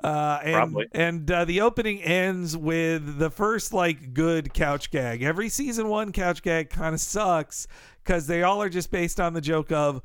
Uh, 0.00 0.38
and 0.44 0.54
Probably. 0.54 0.86
and 0.92 1.28
uh, 1.28 1.44
the 1.44 1.60
opening 1.60 2.00
ends 2.00 2.56
with 2.56 3.18
the 3.18 3.30
first 3.30 3.72
like 3.72 4.14
good 4.14 4.54
couch 4.54 4.92
gag. 4.92 5.24
Every 5.24 5.48
season 5.48 5.88
one 5.88 6.12
couch 6.12 6.40
gag 6.40 6.70
kind 6.70 6.94
of 6.94 7.00
sucks 7.00 7.66
because 8.04 8.28
they 8.28 8.44
all 8.44 8.62
are 8.62 8.68
just 8.68 8.92
based 8.92 9.18
on 9.18 9.32
the 9.32 9.40
joke 9.40 9.72
of 9.72 10.00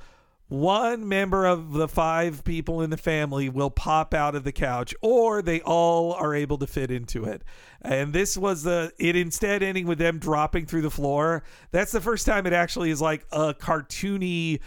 one 0.54 1.10
member 1.10 1.48
of 1.48 1.74
the 1.74 1.88
five 1.88 2.44
people 2.44 2.84
in 2.84 2.92
the 2.92 2.98
family 2.98 3.50
will 3.50 3.72
pop 3.72 4.14
out 4.14 4.36
of 4.36 4.44
the 4.44 4.52
couch, 4.52 4.94
or 5.02 5.42
they 5.42 5.62
all 5.62 6.14
are 6.14 6.36
able 6.36 6.60
to 6.60 6.68
fit 6.68 6.92
into 6.92 7.26
it. 7.26 7.44
And 7.82 8.14
this 8.14 8.38
was 8.38 8.62
the 8.62 8.94
it 9.00 9.16
instead 9.16 9.64
ending 9.64 9.88
with 9.88 9.98
them 9.98 10.20
dropping 10.20 10.68
through 10.68 10.84
the 10.84 10.92
floor. 10.92 11.44
That's 11.72 11.92
the 11.92 12.02
first 12.02 12.28
time 12.28 12.46
it 12.46 12.54
actually 12.54 12.92
is 12.92 13.02
like 13.02 13.26
a 13.32 13.56
cartoony 13.56 14.60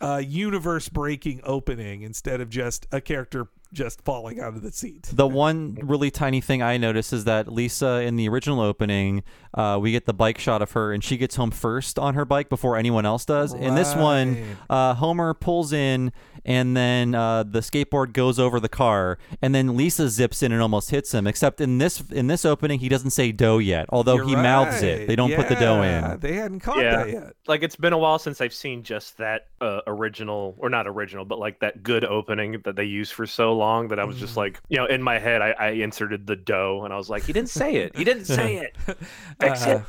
uh, 0.00 0.22
universe 0.26 0.88
breaking 0.88 1.42
opening 1.44 2.00
instead 2.00 2.40
of 2.40 2.48
just 2.48 2.86
a 2.90 3.02
character 3.02 3.48
just 3.74 4.00
falling 4.02 4.40
out 4.40 4.54
of 4.54 4.62
the 4.62 4.72
seat. 4.72 5.10
The 5.12 5.26
one 5.26 5.78
really 5.82 6.10
tiny 6.10 6.40
thing 6.40 6.62
I 6.62 6.76
notice 6.76 7.12
is 7.12 7.24
that 7.24 7.52
Lisa 7.52 8.00
in 8.02 8.16
the 8.16 8.28
original 8.28 8.60
opening, 8.60 9.22
uh, 9.52 9.78
we 9.80 9.92
get 9.92 10.06
the 10.06 10.14
bike 10.14 10.38
shot 10.38 10.62
of 10.62 10.72
her, 10.72 10.92
and 10.92 11.04
she 11.04 11.16
gets 11.16 11.36
home 11.36 11.50
first 11.50 11.98
on 11.98 12.14
her 12.14 12.24
bike 12.24 12.48
before 12.48 12.76
anyone 12.76 13.04
else 13.04 13.24
does. 13.24 13.52
In 13.52 13.74
this 13.74 13.94
one, 13.94 14.56
uh, 14.70 14.94
Homer 14.94 15.34
pulls 15.34 15.72
in, 15.72 16.12
and 16.44 16.76
then 16.76 17.14
uh, 17.14 17.42
the 17.42 17.60
skateboard 17.60 18.12
goes 18.12 18.38
over 18.38 18.60
the 18.60 18.68
car, 18.68 19.18
and 19.40 19.54
then 19.54 19.76
Lisa 19.76 20.08
zips 20.08 20.42
in 20.42 20.52
and 20.52 20.60
almost 20.60 20.90
hits 20.90 21.12
him. 21.14 21.26
Except 21.26 21.60
in 21.60 21.78
this 21.78 22.02
in 22.10 22.26
this 22.26 22.44
opening, 22.44 22.80
he 22.80 22.88
doesn't 22.88 23.10
say 23.10 23.32
dough 23.32 23.58
yet, 23.58 23.86
although 23.88 24.16
You're 24.16 24.26
he 24.28 24.36
mouths 24.36 24.82
it. 24.82 25.06
They 25.08 25.16
don't 25.16 25.34
put 25.34 25.48
the 25.48 25.54
dough 25.54 25.82
Yeah, 25.82 26.14
in. 26.14 26.20
They 26.20 26.34
hadn't 26.34 26.60
caught 26.60 26.78
Yeah. 26.78 26.96
that 27.04 27.10
yet. 27.10 27.32
like 27.46 27.62
it's 27.62 27.76
been 27.76 27.92
a 27.92 27.98
while 27.98 28.18
since 28.18 28.40
I've 28.40 28.54
seen 28.54 28.82
just 28.82 29.16
that 29.18 29.46
uh, 29.60 29.80
original, 29.86 30.54
or 30.58 30.68
not 30.68 30.86
original, 30.86 31.24
but 31.24 31.38
like 31.38 31.60
that 31.60 31.82
good 31.82 32.04
opening 32.04 32.60
that 32.64 32.76
they 32.76 32.84
used 32.84 33.12
for 33.12 33.26
so 33.26 33.54
long 33.54 33.88
that 33.88 33.98
I 33.98 34.04
was 34.04 34.16
Mm. 34.16 34.20
just 34.20 34.36
like, 34.36 34.60
you 34.68 34.76
know, 34.76 34.86
in 34.86 35.02
my 35.02 35.18
head, 35.18 35.40
I, 35.42 35.50
I 35.58 35.68
inserted 35.70 36.26
the 36.26 36.36
dough, 36.36 36.82
and 36.84 36.92
I 36.92 36.96
was 36.96 37.08
like, 37.10 37.24
he 37.24 37.32
didn't 37.32 37.48
say 37.50 37.76
it. 37.76 37.96
He 37.96 38.04
didn't 38.04 38.24
say 38.38 38.56
it. 38.56 38.76
Fix 39.40 39.66
Uh, 39.66 39.70
it. 39.70 39.82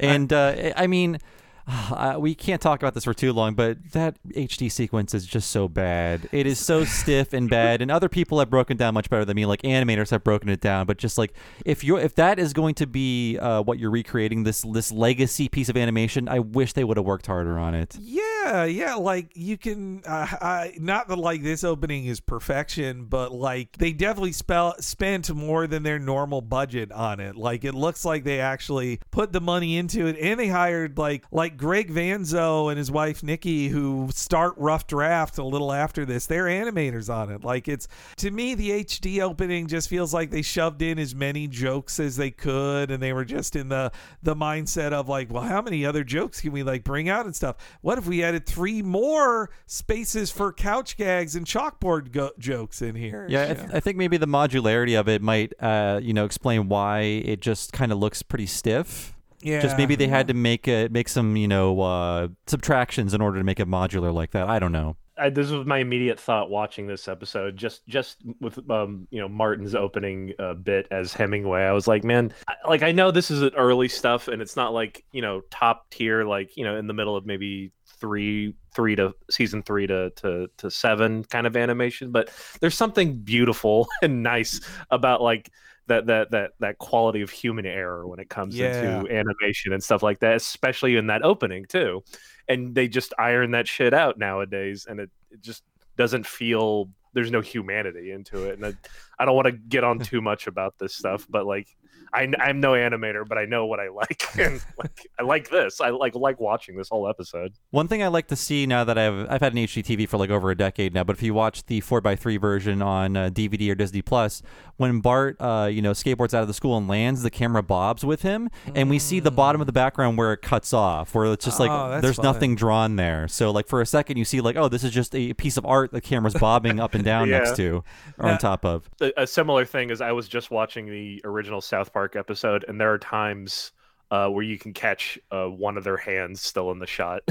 And 0.00 0.32
uh, 0.32 0.72
I 0.76 0.86
mean, 0.88 1.18
uh, 1.68 2.16
we 2.18 2.34
can't 2.34 2.60
talk 2.60 2.82
about 2.82 2.94
this 2.94 3.04
for 3.04 3.14
too 3.14 3.32
long, 3.32 3.54
but 3.54 3.78
that 3.92 4.16
HD 4.28 4.70
sequence 4.70 5.14
is 5.14 5.26
just 5.26 5.50
so 5.50 5.68
bad. 5.68 6.28
It 6.32 6.46
is 6.46 6.58
so 6.58 6.84
stiff 6.84 7.32
and 7.32 7.48
bad, 7.48 7.82
and 7.82 7.90
other 7.90 8.08
people 8.08 8.38
have 8.38 8.50
broken 8.50 8.76
down 8.76 8.94
much 8.94 9.08
better 9.08 9.24
than 9.24 9.36
me. 9.36 9.46
Like 9.46 9.62
animators 9.62 10.10
have 10.10 10.24
broken 10.24 10.48
it 10.48 10.60
down, 10.60 10.86
but 10.86 10.98
just 10.98 11.18
like 11.18 11.32
if 11.64 11.84
you 11.84 11.96
if 11.96 12.14
that 12.16 12.38
is 12.38 12.52
going 12.52 12.74
to 12.76 12.86
be 12.86 13.38
uh, 13.38 13.62
what 13.62 13.78
you're 13.78 13.90
recreating 13.90 14.44
this 14.44 14.62
this 14.62 14.90
legacy 14.90 15.48
piece 15.48 15.68
of 15.68 15.76
animation, 15.76 16.28
I 16.28 16.40
wish 16.40 16.72
they 16.72 16.84
would 16.84 16.96
have 16.96 17.06
worked 17.06 17.26
harder 17.26 17.58
on 17.58 17.74
it. 17.74 17.96
Yeah, 18.00 18.22
yeah. 18.44 18.64
yeah. 18.64 18.94
Like 18.94 19.36
you 19.36 19.56
can, 19.56 20.02
uh, 20.06 20.26
I, 20.40 20.74
not 20.78 21.08
that 21.08 21.16
like 21.16 21.42
this 21.42 21.64
opening 21.64 22.06
is 22.06 22.20
perfection, 22.20 23.04
but 23.04 23.32
like 23.32 23.76
they 23.78 23.92
definitely 23.92 24.32
spell 24.32 24.74
spent 24.80 25.32
more 25.34 25.66
than 25.66 25.82
their 25.82 25.98
normal 25.98 26.40
budget 26.40 26.92
on 26.92 27.20
it. 27.20 27.36
Like 27.36 27.64
it 27.64 27.74
looks 27.74 28.04
like 28.04 28.24
they 28.24 28.40
actually 28.40 29.00
put 29.10 29.32
the 29.32 29.40
money 29.40 29.76
into 29.76 30.06
it, 30.06 30.16
and 30.18 30.38
they 30.38 30.48
hired 30.48 30.98
like 30.98 31.24
like 31.30 31.56
Gregg 31.56 31.92
Vanzo 31.92 32.70
and 32.70 32.78
his 32.78 32.90
wife 32.90 33.22
Nikki, 33.22 33.68
who 33.68 34.08
start 34.12 34.54
Rough 34.56 34.86
Draft 34.86 35.38
a 35.38 35.44
little 35.44 35.72
after 35.72 36.04
this. 36.04 36.26
They're 36.26 36.46
animators 36.46 37.12
on 37.12 37.30
it. 37.30 37.44
Like 37.44 37.68
it's 37.68 37.88
to 38.16 38.30
me, 38.30 38.54
the 38.54 38.84
HD 38.84 39.20
opening 39.20 39.66
just 39.66 39.88
feels 39.88 40.12
like 40.12 40.30
they 40.30 40.42
shoved 40.42 40.82
in 40.82 40.98
as 40.98 41.14
many 41.14 41.46
jokes 41.48 42.00
as 42.00 42.16
they 42.16 42.30
could, 42.30 42.90
and 42.90 43.02
they 43.02 43.12
were 43.12 43.24
just 43.24 43.56
in 43.56 43.68
the 43.68 43.92
the 44.22 44.34
mindset 44.34 44.92
of 44.92 45.08
like, 45.08 45.32
well, 45.32 45.42
how 45.42 45.62
many 45.62 45.84
other 45.84 46.04
jokes 46.04 46.40
can 46.40 46.52
we 46.52 46.62
like 46.62 46.84
bring 46.84 47.08
out 47.08 47.26
and 47.26 47.34
stuff? 47.34 47.56
What 47.80 47.98
if 47.98 48.06
we 48.06 48.22
added 48.32 48.46
three 48.46 48.82
more 48.82 49.50
spaces 49.66 50.30
for 50.30 50.52
couch 50.52 50.96
gags 50.96 51.36
and 51.36 51.46
chalkboard 51.46 52.12
go- 52.12 52.32
jokes 52.38 52.82
in 52.82 52.94
here? 52.94 53.26
Yeah, 53.28 53.50
I, 53.50 53.54
th- 53.54 53.70
I 53.74 53.80
think 53.80 53.96
maybe 53.96 54.16
the 54.16 54.26
modularity 54.26 54.98
of 54.98 55.08
it 55.08 55.20
might, 55.22 55.52
uh, 55.60 56.00
you 56.02 56.14
know, 56.14 56.24
explain 56.24 56.68
why 56.68 57.00
it 57.00 57.40
just 57.40 57.72
kind 57.72 57.92
of 57.92 57.98
looks 57.98 58.22
pretty 58.22 58.46
stiff. 58.46 59.14
Yeah, 59.42 59.60
Just 59.60 59.76
maybe 59.76 59.96
they 59.96 60.06
had 60.06 60.28
to 60.28 60.34
make 60.34 60.68
it 60.68 60.92
make 60.92 61.08
some, 61.08 61.36
you 61.36 61.48
know, 61.48 61.80
uh, 61.80 62.28
subtractions 62.46 63.12
in 63.12 63.20
order 63.20 63.38
to 63.38 63.44
make 63.44 63.58
it 63.58 63.66
modular 63.66 64.14
like 64.14 64.30
that. 64.30 64.48
I 64.48 64.60
don't 64.60 64.70
know. 64.70 64.96
I, 65.18 65.30
this 65.30 65.50
was 65.50 65.66
my 65.66 65.78
immediate 65.78 66.18
thought 66.18 66.48
watching 66.48 66.86
this 66.86 67.06
episode. 67.06 67.56
Just 67.56 67.86
just 67.86 68.18
with 68.40 68.58
um 68.70 69.06
you 69.10 69.20
know 69.20 69.28
Martin's 69.28 69.74
opening 69.74 70.32
uh, 70.38 70.54
bit 70.54 70.88
as 70.90 71.12
Hemingway, 71.12 71.62
I 71.62 71.72
was 71.72 71.86
like, 71.86 72.02
man, 72.02 72.32
I, 72.48 72.54
like 72.68 72.82
I 72.82 72.92
know 72.92 73.10
this 73.10 73.30
is 73.30 73.42
an 73.42 73.52
early 73.56 73.88
stuff, 73.88 74.28
and 74.28 74.40
it's 74.40 74.56
not 74.56 74.72
like 74.72 75.04
you 75.12 75.22
know 75.22 75.42
top 75.50 75.90
tier, 75.90 76.24
like 76.24 76.56
you 76.56 76.64
know 76.64 76.76
in 76.76 76.86
the 76.86 76.94
middle 76.94 77.16
of 77.16 77.26
maybe 77.26 77.72
three 78.02 78.52
three 78.74 78.96
to 78.96 79.14
season 79.30 79.62
three 79.62 79.86
to, 79.86 80.10
to 80.16 80.48
to 80.58 80.68
seven 80.70 81.22
kind 81.24 81.46
of 81.46 81.56
animation 81.56 82.10
but 82.10 82.30
there's 82.60 82.74
something 82.74 83.14
beautiful 83.16 83.86
and 84.02 84.22
nice 84.24 84.60
about 84.90 85.22
like 85.22 85.50
that 85.86 86.06
that 86.06 86.32
that 86.32 86.50
that 86.58 86.78
quality 86.78 87.20
of 87.22 87.30
human 87.30 87.64
error 87.64 88.06
when 88.08 88.18
it 88.18 88.28
comes 88.28 88.58
Yeah. 88.58 88.66
into 88.74 89.08
animation 89.08 89.72
and 89.72 89.82
stuff 89.82 90.02
like 90.02 90.18
that 90.18 90.34
especially 90.36 90.96
in 90.96 91.06
that 91.06 91.22
opening 91.22 91.64
too 91.66 92.02
and 92.48 92.74
they 92.74 92.88
just 92.88 93.14
iron 93.18 93.52
that 93.52 93.68
shit 93.68 93.94
out 93.94 94.18
nowadays 94.18 94.84
and 94.88 94.98
it, 94.98 95.10
it 95.30 95.40
just 95.40 95.62
doesn't 95.96 96.26
feel 96.26 96.90
there's 97.14 97.30
no 97.30 97.40
humanity 97.40 98.10
into 98.10 98.44
it 98.46 98.58
and 98.58 98.66
I, 98.66 98.72
I 99.18 99.24
don't 99.26 99.36
want 99.36 99.46
to 99.46 99.52
get 99.52 99.84
on 99.84 99.98
too 100.10 100.20
much 100.20 100.48
about 100.48 100.74
this 100.78 100.94
stuff 100.96 101.24
but 101.30 101.46
like 101.46 101.68
I, 102.14 102.28
I'm 102.38 102.60
no 102.60 102.72
animator, 102.72 103.26
but 103.26 103.38
I 103.38 103.44
know 103.46 103.66
what 103.66 103.80
I 103.80 103.88
like, 103.88 104.22
and 104.38 104.62
like 104.78 105.06
I 105.18 105.22
like 105.22 105.48
this. 105.48 105.80
I 105.80 105.88
like 105.90 106.14
like 106.14 106.38
watching 106.40 106.76
this 106.76 106.88
whole 106.90 107.08
episode. 107.08 107.54
One 107.70 107.88
thing 107.88 108.02
I 108.02 108.08
like 108.08 108.26
to 108.28 108.36
see 108.36 108.66
now 108.66 108.84
that 108.84 108.98
I've 108.98 109.30
I've 109.30 109.40
had 109.40 109.52
an 109.54 109.58
HDTV 109.60 110.08
for 110.08 110.18
like 110.18 110.30
over 110.30 110.50
a 110.50 110.56
decade 110.56 110.92
now, 110.94 111.04
but 111.04 111.16
if 111.16 111.22
you 111.22 111.32
watch 111.34 111.64
the 111.66 111.80
4x3 111.80 112.40
version 112.40 112.82
on 112.82 113.16
uh, 113.16 113.30
DVD 113.30 113.70
or 113.70 113.74
Disney 113.74 114.02
Plus, 114.02 114.42
when 114.76 115.00
Bart 115.00 115.36
uh, 115.40 115.68
you 115.72 115.80
know 115.80 115.92
skateboards 115.92 116.34
out 116.34 116.42
of 116.42 116.48
the 116.48 116.54
school 116.54 116.76
and 116.76 116.86
lands, 116.88 117.22
the 117.22 117.30
camera 117.30 117.62
bobs 117.62 118.04
with 118.04 118.22
him, 118.22 118.50
and 118.74 118.90
we 118.90 118.98
see 118.98 119.18
the 119.20 119.30
bottom 119.30 119.60
of 119.62 119.66
the 119.66 119.72
background 119.72 120.18
where 120.18 120.32
it 120.32 120.42
cuts 120.42 120.72
off, 120.74 121.14
where 121.14 121.32
it's 121.32 121.44
just 121.44 121.58
like 121.60 121.70
Oh, 121.70 122.00
there's 122.00 122.16
fun. 122.16 122.24
nothing 122.24 122.54
drawn 122.56 122.96
there. 122.96 123.26
So 123.28 123.50
like 123.50 123.66
for 123.68 123.80
a 123.80 123.86
second 123.86 124.16
you 124.18 124.24
see 124.24 124.40
like 124.40 124.56
oh 124.56 124.68
this 124.68 124.84
is 124.84 124.90
just 124.90 125.14
a 125.14 125.32
piece 125.34 125.56
of 125.56 125.64
art 125.64 125.92
the 125.92 126.00
camera's 126.00 126.34
bobbing 126.34 126.78
up 126.80 126.94
and 126.94 127.04
down 127.04 127.28
Yeah. 127.32 127.38
next 127.38 127.56
to 127.56 127.82
or 128.18 128.28
on 128.28 128.38
top 128.38 128.64
of. 128.64 128.90
A, 129.00 129.12
a 129.22 129.26
similar 129.26 129.64
thing 129.64 129.90
is 129.90 130.00
I 130.00 130.12
was 130.12 130.28
just 130.28 130.50
watching 130.50 130.86
the 130.90 131.20
original 131.24 131.60
South 131.60 131.92
Park 131.92 132.01
episode, 132.16 132.64
and 132.66 132.80
there 132.80 132.92
are 132.92 132.98
times 132.98 133.72
uh, 134.12 134.28
where 134.28 134.44
you 134.44 134.58
can 134.58 134.74
catch 134.74 135.18
uh, 135.30 135.46
one 135.46 135.78
of 135.78 135.84
their 135.84 135.96
hands 135.96 136.42
still 136.42 136.70
in 136.70 136.78
the 136.78 136.86
shot. 136.86 137.22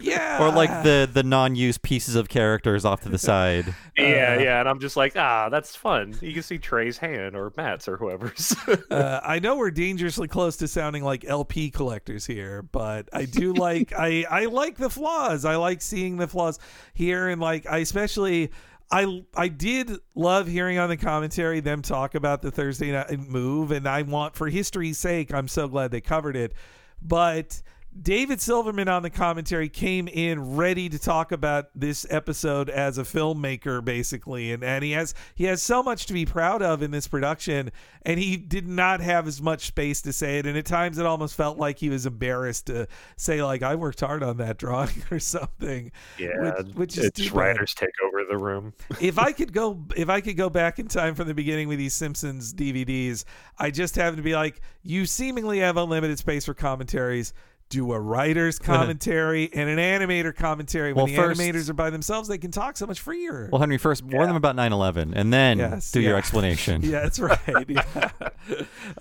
Yeah. 0.00 0.42
Or 0.42 0.50
like 0.50 0.82
the 0.82 1.08
the 1.12 1.22
non-used 1.22 1.82
pieces 1.82 2.14
of 2.16 2.28
characters 2.28 2.84
off 2.84 3.02
to 3.02 3.08
the 3.08 3.18
side. 3.30 3.72
yeah, 3.96 4.38
yeah, 4.38 4.60
and 4.60 4.68
I'm 4.68 4.80
just 4.80 4.96
like, 4.96 5.16
ah, 5.16 5.48
that's 5.48 5.74
fun. 5.76 6.16
You 6.20 6.32
can 6.32 6.42
see 6.42 6.58
Trey's 6.58 6.98
hand 6.98 7.36
or 7.36 7.52
Matt's 7.56 7.88
or 7.88 7.96
whoever's. 7.96 8.54
uh, 8.90 9.20
I 9.24 9.38
know 9.38 9.56
we're 9.56 9.70
dangerously 9.70 10.26
close 10.26 10.56
to 10.58 10.68
sounding 10.68 11.04
like 11.04 11.24
LP 11.24 11.70
collectors 11.70 12.26
here, 12.26 12.62
but 12.62 13.08
I 13.12 13.24
do 13.24 13.52
like 13.52 13.92
I 13.96 14.24
I 14.28 14.46
like 14.46 14.76
the 14.76 14.90
flaws. 14.90 15.44
I 15.44 15.56
like 15.56 15.82
seeing 15.82 16.16
the 16.16 16.26
flaws 16.28 16.58
here, 16.94 17.28
and 17.28 17.40
like 17.40 17.66
I 17.66 17.78
especially. 17.78 18.50
I 18.90 19.24
I 19.36 19.48
did 19.48 19.92
love 20.14 20.46
hearing 20.46 20.78
on 20.78 20.88
the 20.88 20.96
commentary 20.96 21.60
them 21.60 21.82
talk 21.82 22.14
about 22.14 22.42
the 22.42 22.50
Thursday 22.50 22.92
night 22.92 23.18
move, 23.18 23.70
and 23.70 23.86
I 23.86 24.02
want 24.02 24.34
for 24.34 24.48
history's 24.48 24.98
sake, 24.98 25.32
I'm 25.32 25.48
so 25.48 25.68
glad 25.68 25.90
they 25.90 26.00
covered 26.00 26.36
it. 26.36 26.54
But 27.02 27.62
David 28.00 28.40
Silverman 28.40 28.88
on 28.88 29.02
the 29.02 29.10
commentary 29.10 29.68
came 29.68 30.08
in 30.08 30.56
ready 30.56 30.88
to 30.88 30.98
talk 30.98 31.32
about 31.32 31.70
this 31.74 32.06
episode 32.10 32.68
as 32.68 32.98
a 32.98 33.02
filmmaker, 33.02 33.84
basically, 33.84 34.52
and 34.52 34.62
and 34.62 34.84
he 34.84 34.92
has 34.92 35.14
he 35.34 35.44
has 35.44 35.62
so 35.62 35.82
much 35.82 36.06
to 36.06 36.12
be 36.12 36.26
proud 36.26 36.62
of 36.62 36.82
in 36.82 36.90
this 36.90 37.08
production, 37.08 37.72
and 38.02 38.20
he 38.20 38.36
did 38.36 38.68
not 38.68 39.00
have 39.00 39.26
as 39.26 39.40
much 39.40 39.66
space 39.66 40.02
to 40.02 40.12
say 40.12 40.38
it, 40.38 40.46
and 40.46 40.56
at 40.56 40.66
times 40.66 40.98
it 40.98 41.06
almost 41.06 41.34
felt 41.34 41.58
like 41.58 41.78
he 41.78 41.88
was 41.88 42.06
embarrassed 42.06 42.66
to 42.66 42.86
say 43.16 43.42
like 43.42 43.62
I 43.62 43.74
worked 43.74 44.00
hard 44.00 44.22
on 44.22 44.36
that 44.36 44.58
drawing 44.58 45.02
or 45.10 45.18
something. 45.18 45.90
yeah, 46.18 46.60
which, 46.74 46.96
which 46.96 46.98
is 46.98 47.32
writers 47.32 47.74
take 47.74 47.90
over 48.04 48.24
the 48.24 48.36
room. 48.36 48.74
if 49.00 49.18
I 49.18 49.32
could 49.32 49.52
go 49.52 49.82
if 49.96 50.08
I 50.08 50.20
could 50.20 50.36
go 50.36 50.50
back 50.50 50.78
in 50.78 50.88
time 50.88 51.14
from 51.14 51.26
the 51.26 51.34
beginning 51.34 51.68
with 51.68 51.78
these 51.78 51.94
Simpsons 51.94 52.52
DVDs, 52.52 53.24
I 53.58 53.70
just 53.70 53.96
have 53.96 54.14
to 54.16 54.22
be 54.22 54.34
like, 54.34 54.60
you 54.82 55.06
seemingly 55.06 55.58
have 55.60 55.76
unlimited 55.78 56.18
space 56.18 56.44
for 56.44 56.54
commentaries. 56.54 57.32
Do 57.70 57.92
a 57.92 58.00
writer's 58.00 58.58
commentary 58.58 59.50
and 59.52 59.68
an 59.68 59.76
animator 59.78 60.34
commentary. 60.34 60.94
When 60.94 61.04
Well, 61.04 61.06
the 61.06 61.16
first- 61.16 61.38
animators 61.40 61.68
are 61.68 61.74
by 61.74 61.90
themselves, 61.90 62.26
they 62.26 62.38
can 62.38 62.50
talk 62.50 62.78
so 62.78 62.86
much 62.86 62.98
freer. 62.98 63.50
Well, 63.52 63.60
Henry, 63.60 63.76
first 63.76 64.02
warn 64.02 64.28
them 64.28 64.36
about 64.36 64.56
9/11, 64.56 65.12
and 65.14 65.30
then 65.30 65.58
Yes, 65.58 65.90
do 65.92 66.00
your 66.00 66.16
explanation. 66.22 66.80
yeah, 66.82 67.00
that's 67.02 67.18
right. 67.18 67.38
Yeah. 67.68 68.08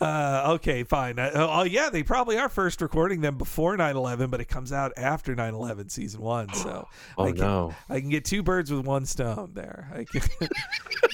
Uh, 0.01 0.43
okay, 0.55 0.83
fine. 0.83 1.17
Uh, 1.17 1.31
oh, 1.35 1.63
yeah, 1.63 1.89
they 1.89 2.03
probably 2.03 2.37
are 2.37 2.49
first 2.49 2.81
recording 2.81 3.21
them 3.21 3.37
before 3.37 3.77
9/11, 3.77 4.29
but 4.29 4.41
it 4.41 4.45
comes 4.49 4.73
out 4.73 4.91
after 4.97 5.33
9/11 5.33 5.89
season 5.89 6.19
one. 6.19 6.53
So 6.53 6.87
Oh, 7.17 7.23
I 7.25 7.31
can, 7.31 7.39
no. 7.39 7.73
I 7.89 8.01
can 8.01 8.09
get 8.09 8.25
two 8.25 8.43
birds 8.43 8.69
with 8.71 8.85
one 8.85 9.05
stone 9.05 9.51
there. 9.53 9.89
I 9.95 10.03
can, 10.03 10.21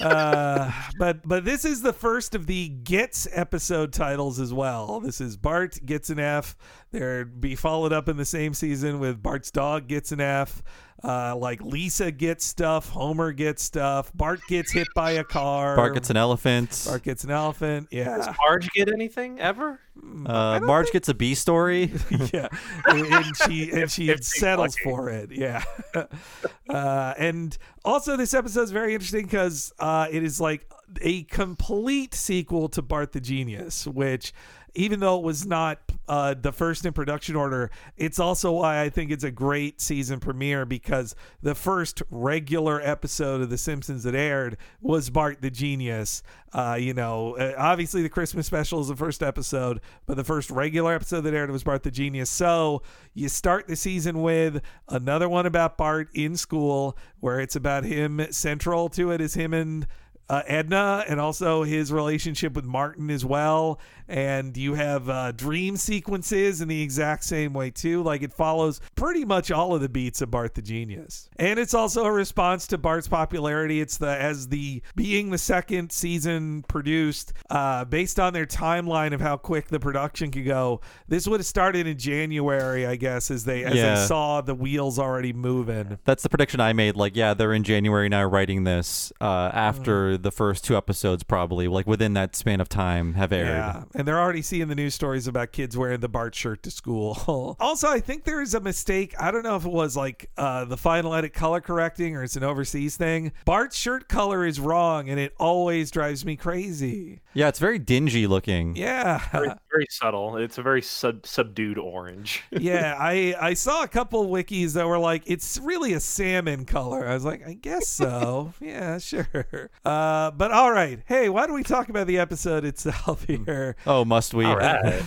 uh, 0.06 0.72
but 0.98 1.26
but 1.26 1.44
this 1.44 1.64
is 1.64 1.82
the 1.82 1.92
first 1.92 2.34
of 2.34 2.46
the 2.46 2.68
gets 2.68 3.28
episode 3.32 3.92
titles 3.92 4.40
as 4.40 4.52
well. 4.52 4.98
This 4.98 5.20
is 5.20 5.36
Bart 5.36 5.78
gets 5.86 6.10
an 6.10 6.18
F. 6.18 6.56
There 6.94 7.24
be 7.24 7.56
followed 7.56 7.92
up 7.92 8.08
in 8.08 8.16
the 8.16 8.24
same 8.24 8.54
season 8.54 9.00
with 9.00 9.20
Bart's 9.20 9.50
dog 9.50 9.88
gets 9.88 10.12
an 10.12 10.20
F. 10.20 10.62
Uh, 11.02 11.34
like 11.34 11.60
Lisa 11.60 12.12
gets 12.12 12.44
stuff, 12.44 12.88
Homer 12.88 13.32
gets 13.32 13.64
stuff, 13.64 14.12
Bart 14.14 14.38
gets 14.48 14.70
hit 14.70 14.86
by 14.94 15.10
a 15.10 15.24
car, 15.24 15.74
Bart 15.74 15.92
gets 15.92 16.08
an 16.08 16.16
elephant. 16.16 16.84
Bart 16.86 17.02
gets 17.02 17.24
an 17.24 17.32
elephant. 17.32 17.88
Yeah. 17.90 18.16
Does 18.16 18.26
Yeah, 18.28 18.34
Marge 18.38 18.70
get 18.70 18.88
anything 18.90 19.40
ever? 19.40 19.80
Uh, 20.24 20.60
Marge 20.62 20.92
gets 20.92 21.08
a 21.08 21.14
B 21.14 21.34
story. 21.34 21.92
yeah, 22.32 22.48
and, 22.86 23.06
and 23.06 23.36
she 23.36 23.70
and 23.72 23.90
she 23.90 24.16
settles 24.18 24.76
lucky. 24.76 24.82
for 24.84 25.10
it. 25.10 25.32
Yeah, 25.32 25.64
uh, 26.68 27.14
and 27.18 27.58
also 27.84 28.16
this 28.16 28.32
episode 28.32 28.62
is 28.62 28.70
very 28.70 28.94
interesting 28.94 29.24
because 29.24 29.72
uh, 29.80 30.06
it 30.10 30.22
is 30.22 30.40
like 30.40 30.70
a 31.02 31.24
complete 31.24 32.14
sequel 32.14 32.68
to 32.68 32.82
Bart 32.82 33.10
the 33.12 33.20
Genius, 33.20 33.84
which. 33.84 34.32
Even 34.74 35.00
though 35.00 35.16
it 35.16 35.22
was 35.22 35.46
not 35.46 35.78
uh, 36.08 36.34
the 36.34 36.52
first 36.52 36.84
in 36.84 36.92
production 36.92 37.36
order, 37.36 37.70
it's 37.96 38.18
also 38.18 38.52
why 38.52 38.82
I 38.82 38.90
think 38.90 39.10
it's 39.10 39.24
a 39.24 39.30
great 39.30 39.80
season 39.80 40.20
premiere 40.20 40.66
because 40.66 41.14
the 41.42 41.54
first 41.54 42.02
regular 42.10 42.80
episode 42.82 43.40
of 43.40 43.50
The 43.50 43.58
Simpsons 43.58 44.02
that 44.02 44.14
aired 44.14 44.56
was 44.80 45.10
Bart 45.10 45.40
the 45.40 45.50
Genius. 45.50 46.22
Uh, 46.52 46.76
you 46.78 46.94
know, 46.94 47.36
uh, 47.36 47.54
obviously 47.56 48.02
the 48.02 48.08
Christmas 48.08 48.46
special 48.46 48.80
is 48.80 48.88
the 48.88 48.96
first 48.96 49.22
episode, 49.22 49.80
but 50.06 50.16
the 50.16 50.24
first 50.24 50.50
regular 50.50 50.94
episode 50.94 51.22
that 51.22 51.34
aired 51.34 51.50
was 51.50 51.64
Bart 51.64 51.82
the 51.82 51.90
Genius. 51.90 52.30
So 52.30 52.82
you 53.14 53.28
start 53.28 53.66
the 53.66 53.76
season 53.76 54.22
with 54.22 54.60
another 54.88 55.28
one 55.28 55.46
about 55.46 55.78
Bart 55.78 56.08
in 56.14 56.36
school, 56.36 56.96
where 57.20 57.40
it's 57.40 57.56
about 57.56 57.84
him. 57.84 58.24
Central 58.30 58.88
to 58.90 59.10
it 59.10 59.20
is 59.20 59.34
him 59.34 59.54
and 59.54 59.86
uh, 60.28 60.42
Edna 60.46 61.04
and 61.08 61.20
also 61.20 61.64
his 61.64 61.92
relationship 61.92 62.54
with 62.54 62.64
Martin 62.64 63.10
as 63.10 63.24
well. 63.24 63.78
And 64.08 64.56
you 64.56 64.74
have 64.74 65.08
uh, 65.08 65.32
dream 65.32 65.76
sequences 65.76 66.60
in 66.60 66.68
the 66.68 66.82
exact 66.82 67.24
same 67.24 67.52
way, 67.52 67.70
too. 67.70 68.02
Like 68.02 68.22
it 68.22 68.32
follows 68.32 68.80
pretty 68.96 69.24
much 69.24 69.50
all 69.50 69.74
of 69.74 69.80
the 69.80 69.88
beats 69.88 70.20
of 70.20 70.30
Bart 70.30 70.54
the 70.54 70.62
Genius. 70.62 71.28
And 71.36 71.58
it's 71.58 71.74
also 71.74 72.04
a 72.04 72.12
response 72.12 72.66
to 72.68 72.78
Bart's 72.78 73.08
popularity. 73.08 73.80
It's 73.80 73.96
the, 73.98 74.08
as 74.08 74.48
the 74.48 74.82
being 74.94 75.30
the 75.30 75.38
second 75.38 75.90
season 75.92 76.64
produced, 76.68 77.32
uh, 77.50 77.84
based 77.84 78.20
on 78.20 78.32
their 78.32 78.46
timeline 78.46 79.12
of 79.14 79.20
how 79.20 79.36
quick 79.36 79.68
the 79.68 79.80
production 79.80 80.30
could 80.30 80.44
go. 80.44 80.80
This 81.08 81.26
would 81.26 81.40
have 81.40 81.46
started 81.46 81.86
in 81.86 81.98
January, 81.98 82.86
I 82.86 82.96
guess, 82.96 83.30
as 83.30 83.44
they, 83.44 83.64
as 83.64 83.74
Yeah. 83.74 83.94
they 83.94 84.06
saw 84.06 84.40
the 84.40 84.54
wheels 84.54 84.98
already 84.98 85.32
moving. 85.32 85.98
That's 86.04 86.22
the 86.22 86.28
prediction 86.28 86.60
I 86.60 86.72
made. 86.72 86.96
Like, 86.96 87.16
yeah, 87.16 87.34
they're 87.34 87.52
in 87.52 87.64
January 87.64 88.08
now 88.08 88.24
writing 88.24 88.64
this 88.64 89.12
uh, 89.20 89.50
after 89.54 90.16
the 90.18 90.30
first 90.30 90.64
two 90.64 90.76
episodes, 90.76 91.22
probably 91.22 91.68
like 91.68 91.86
within 91.86 92.14
that 92.14 92.36
span 92.36 92.60
of 92.60 92.68
time, 92.68 93.14
have 93.14 93.32
aired. 93.32 93.46
Yeah, 93.48 93.82
and 93.94 94.06
they're 94.06 94.20
already 94.20 94.42
seeing 94.42 94.68
the 94.68 94.74
news 94.74 94.94
stories 94.94 95.26
about 95.26 95.52
kids 95.52 95.76
wearing 95.76 96.00
the 96.00 96.08
Bart 96.08 96.34
shirt 96.34 96.62
to 96.64 96.70
school. 96.70 97.56
also, 97.60 97.88
I 97.88 98.00
think 98.00 98.24
there 98.24 98.42
is 98.42 98.54
a 98.54 98.60
mistake. 98.60 99.14
I 99.18 99.30
don't 99.30 99.44
know 99.44 99.56
if 99.56 99.64
it 99.64 99.72
was 99.72 99.96
like 99.96 100.30
uh, 100.36 100.64
the 100.64 100.76
final 100.76 101.14
edit 101.14 101.32
color 101.32 101.60
correcting 101.60 102.16
or 102.16 102.22
it's 102.22 102.36
an 102.36 102.42
overseas 102.42 102.96
thing. 102.96 103.32
Bart's 103.44 103.76
shirt 103.76 104.08
color 104.08 104.44
is 104.44 104.58
wrong, 104.60 105.08
and 105.08 105.20
it 105.20 105.34
always 105.38 105.90
drives 105.90 106.24
me 106.24 106.36
crazy. 106.36 107.20
Yeah, 107.34 107.48
it's 107.48 107.58
very 107.58 107.78
dingy 107.78 108.26
looking. 108.26 108.76
Yeah. 108.76 109.20
Very, 109.32 109.50
very 109.70 109.86
subtle. 109.90 110.36
It's 110.36 110.58
a 110.58 110.62
very 110.62 110.82
sub- 110.82 111.26
subdued 111.26 111.78
orange. 111.78 112.42
yeah, 112.50 112.96
I 112.98 113.34
I 113.40 113.54
saw 113.54 113.82
a 113.82 113.88
couple 113.88 114.28
wikis 114.28 114.74
that 114.74 114.86
were 114.86 114.98
like 114.98 115.24
it's 115.26 115.58
really 115.58 115.92
a 115.94 116.00
salmon 116.00 116.64
color. 116.64 117.06
I 117.06 117.14
was 117.14 117.24
like, 117.24 117.46
I 117.46 117.54
guess 117.54 117.88
so. 117.88 118.54
yeah, 118.60 118.98
sure. 118.98 119.70
Uh, 119.84 120.30
but 120.30 120.52
all 120.52 120.72
right. 120.72 121.00
Hey, 121.06 121.28
why 121.28 121.46
don't 121.46 121.56
we 121.56 121.64
talk 121.64 121.88
about 121.88 122.06
the 122.06 122.18
episode 122.18 122.64
itself 122.64 123.24
here? 123.26 123.76
Oh, 123.86 124.04
must 124.04 124.32
we? 124.32 124.44
All 124.44 124.56
right. 124.56 125.02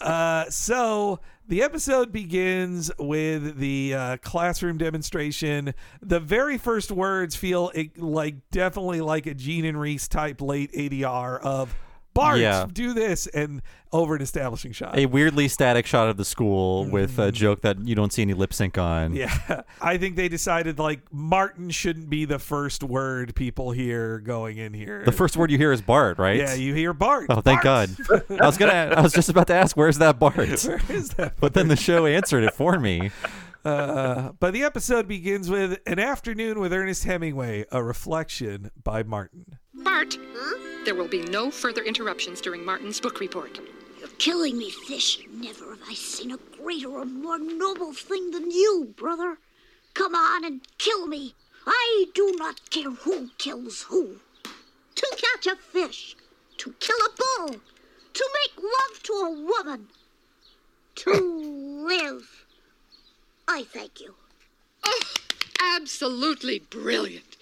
Uh, 0.00 0.50
so 0.50 1.20
the 1.46 1.62
episode 1.62 2.10
begins 2.10 2.90
with 2.98 3.58
the 3.58 3.94
uh, 3.94 4.16
classroom 4.18 4.78
demonstration. 4.78 5.74
The 6.00 6.20
very 6.20 6.56
first 6.56 6.90
words 6.90 7.36
feel 7.36 7.70
eh, 7.74 7.86
like 7.96 8.36
definitely 8.50 9.00
like 9.00 9.26
a 9.26 9.34
Gene 9.34 9.64
and 9.64 9.78
Reese 9.78 10.08
type 10.08 10.40
late 10.40 10.72
ADR 10.72 11.40
of 11.40 11.74
Bart, 12.14 12.38
Yeah. 12.38 12.66
do 12.72 12.92
this, 12.94 13.26
and 13.26 13.60
over 13.92 14.16
an 14.16 14.22
establishing 14.22 14.72
shot. 14.72 14.96
A 14.98 15.06
weirdly 15.06 15.46
static 15.48 15.86
shot 15.86 16.08
of 16.08 16.16
the 16.16 16.24
school 16.24 16.84
with 16.86 17.18
a 17.18 17.30
joke 17.30 17.60
that 17.62 17.78
you 17.86 17.94
don't 17.94 18.12
see 18.12 18.22
any 18.22 18.34
lip 18.34 18.52
sync 18.52 18.76
on. 18.78 19.12
Mm. 19.12 19.16
Yeah, 19.16 19.62
I 19.80 19.98
think 19.98 20.16
they 20.16 20.28
decided 20.28 20.78
like 20.78 21.00
Martin 21.12 21.70
shouldn't 21.70 22.08
be 22.10 22.24
the 22.24 22.38
first 22.38 22.82
word 22.82 23.34
people 23.34 23.70
hear 23.72 24.18
going 24.20 24.56
in 24.58 24.72
here. 24.74 25.02
The 25.04 25.12
first 25.12 25.36
word 25.36 25.50
you 25.50 25.58
hear 25.58 25.72
is 25.72 25.82
Bart, 25.82 26.18
right? 26.18 26.38
yeah, 26.38 26.54
you 26.54 26.74
hear 26.74 26.92
Bart. 26.92 27.26
Oh, 27.30 27.40
thank 27.40 27.62
Bart! 27.62 27.90
God. 28.08 28.40
I 28.40 28.46
was 28.46 28.56
gonna. 28.56 28.94
I 28.96 29.00
was 29.00 29.12
just 29.12 29.28
about 29.28 29.46
to 29.48 29.54
ask, 29.54 29.76
where's 29.76 29.98
that 29.98 30.18
Bart? 30.18 30.34
Where 30.64 30.80
is 30.88 31.10
that? 31.10 31.34
But 31.40 31.54
then 31.54 31.68
the 31.68 31.76
show 31.76 32.06
answered 32.06 32.44
it 32.44 32.54
for 32.54 32.78
me. 32.78 33.10
Uh, 33.64 34.32
but 34.40 34.52
the 34.52 34.62
episode 34.62 35.08
begins 35.08 35.48
with 35.48 35.80
an 35.86 35.98
afternoon 35.98 36.60
with 36.60 36.70
Ernest 36.70 37.04
Hemingway, 37.04 37.64
a 37.72 37.82
reflection 37.82 38.70
by 38.82 39.02
Martin. 39.02 39.58
Bart, 39.84 40.18
there 40.86 40.94
will 40.94 41.08
be 41.08 41.22
no 41.22 41.50
further 41.50 41.82
interruptions 41.82 42.40
during 42.40 42.64
Martin's 42.64 43.00
book 43.00 43.20
report. 43.20 43.60
You're 44.00 44.08
killing 44.18 44.56
me, 44.56 44.70
Fish. 44.70 45.20
Never 45.30 45.70
have 45.70 45.82
I 45.88 45.94
seen 45.94 46.32
a 46.32 46.38
greater 46.56 46.88
or 46.88 47.04
more 47.04 47.38
noble 47.38 47.92
thing 47.92 48.30
than 48.30 48.50
you, 48.50 48.94
brother. 48.96 49.38
Come 49.92 50.14
on 50.14 50.44
and 50.44 50.62
kill 50.78 51.06
me. 51.06 51.34
I 51.66 52.06
do 52.14 52.32
not 52.36 52.70
care 52.70 52.90
who 52.90 53.30
kills 53.38 53.82
who. 53.82 54.20
To 54.94 55.16
catch 55.16 55.46
a 55.46 55.56
fish, 55.56 56.16
to 56.58 56.74
kill 56.80 56.96
a 56.98 57.10
bull, 57.16 57.60
to 58.14 58.30
make 58.34 58.62
love 58.62 59.02
to 59.02 59.12
a 59.12 59.30
woman, 59.30 59.88
to 60.96 61.12
live. 61.86 62.46
I 63.46 63.64
thank 63.64 64.00
you. 64.00 64.14
Oh, 64.84 65.00
absolutely 65.60 66.60
brilliant. 66.60 67.36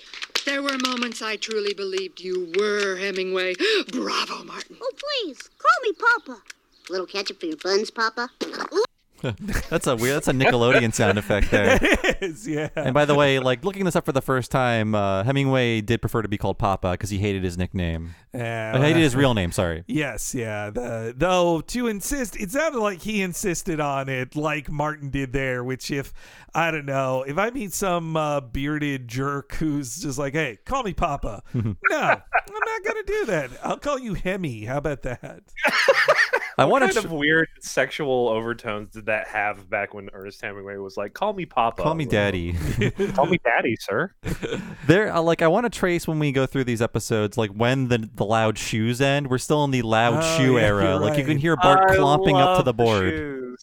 There 0.45 0.63
were 0.63 0.77
moments 0.79 1.23
I 1.23 1.37
truly 1.37 1.73
believed 1.73 2.21
you 2.21 2.53
were 2.59 2.97
Hemingway. 2.97 3.55
Bravo, 3.93 4.43
Martin. 4.43 4.77
Oh, 4.81 4.91
please, 4.97 5.49
call 5.59 5.83
me 5.83 5.93
Papa. 5.93 6.43
Little 6.91 7.07
ketchup 7.07 7.39
for 7.39 7.47
your 7.47 7.57
buns, 7.59 7.91
Papa. 7.91 8.29
that's 9.71 9.87
a 9.87 9.97
weird. 9.97 10.17
That's 10.17 10.29
a 10.29 10.33
Nickelodeon 10.33 10.93
sound 10.93 11.19
effect 11.19 11.51
there. 11.51 11.79
It 12.03 12.19
is, 12.21 12.49
yeah. 12.49 12.69
And 12.77 12.95
by 12.95 13.05
the 13.05 13.15
way, 13.15 13.39
like 13.39 13.65
looking 13.65 13.85
this 13.85 13.97
up 13.97 14.05
for 14.05 14.13
the 14.13 14.23
first 14.23 14.51
time, 14.51 14.95
uh, 14.95 15.25
Hemingway 15.25 15.81
did 15.81 16.01
prefer 16.01 16.23
to 16.23 16.29
be 16.29 16.39
called 16.39 16.59
Papa 16.59 16.93
because 16.93 17.11
he 17.11 17.19
hated 17.19 17.43
his 17.45 17.57
nickname. 17.57 18.15
Yeah, 18.35 18.73
I 18.75 18.81
hated 18.81 19.03
his 19.03 19.15
real 19.15 19.35
name. 19.35 19.53
Sorry. 19.53 19.85
Yes, 19.87 20.35
yeah. 20.35 20.71
The, 20.71 21.15
though 21.17 21.61
to 21.61 21.87
insist, 21.87 22.37
it 22.37 22.51
sounded 22.51 22.81
like 22.81 23.03
he 23.03 23.23
insisted 23.23 23.81
on 23.81 24.09
it, 24.09 24.37
like 24.37 24.71
Martin 24.71 25.11
did 25.11 25.33
there. 25.33 25.63
Which, 25.63 25.91
if 25.91 26.13
I 26.55 26.71
don't 26.71 26.87
know, 26.87 27.25
if 27.27 27.39
I 27.39 27.51
meet 27.51 27.73
some 27.73 28.17
uh, 28.17 28.41
bearded 28.41 29.09
jerk 29.09 29.55
who's 29.55 30.01
just 30.03 30.19
like, 30.19 30.35
"Hey, 30.35 30.59
call 30.65 30.83
me 30.83 30.93
Papa," 30.95 31.43
no, 31.55 31.63
I'm 31.63 31.75
not 31.93 32.85
gonna 32.85 33.03
do 33.07 33.27
that. 33.27 33.51
I'll 33.63 33.79
call 33.79 33.99
you 33.99 34.15
Hemi. 34.15 34.65
How 34.65 34.79
about 34.79 35.03
that? 35.03 35.43
I 36.63 36.65
want 36.65 36.83
What 36.83 36.89
to 36.89 36.95
kind 36.95 37.07
of 37.07 37.13
weird 37.13 37.49
sexual 37.61 38.29
overtones 38.29 38.93
did 38.93 39.07
that 39.07 39.29
have 39.29 39.69
back 39.69 39.95
when 39.95 40.09
Ernest 40.13 40.41
Hemingway 40.43 40.77
was 40.77 40.97
like, 40.97 41.13
"Call 41.15 41.33
me 41.33 41.45
Papa, 41.47 41.83
call 41.83 41.95
me 41.95 42.05
Daddy. 42.05 42.53
call 43.15 43.27
me 43.27 43.39
Daddy, 43.45 43.77
sir." 43.81 44.13
there, 44.87 45.13
uh, 45.15 45.21
like, 45.23 45.43
I 45.43 45.49
want 45.49 45.65
to 45.65 45.71
trace 45.71 46.09
when 46.09 46.19
we 46.19 46.33
go 46.33 46.47
through 46.47 46.65
these 46.65 46.83
episodes, 46.83 47.37
like 47.37 47.51
when 47.51 47.89
the 47.89 48.09
the 48.15 48.25
loud 48.25 48.59
shoes 48.59 49.01
end. 49.01 49.29
We're 49.29 49.39
still 49.39 49.65
in 49.65 49.71
the 49.71 49.83
loud 49.83 50.23
Oh, 50.23 50.39
shoe 50.39 50.57
yeah, 50.57 50.63
era. 50.67 50.85
you're 50.85 50.99
Like 51.01 51.19
you 51.19 51.25
can 51.25 51.39
hear 51.39 51.57
Bart 51.57 51.91
I 51.91 51.97
clomping 51.97 52.37
up 52.37 52.59
to 52.59 52.63
the 52.63 52.73
board. 52.75 53.57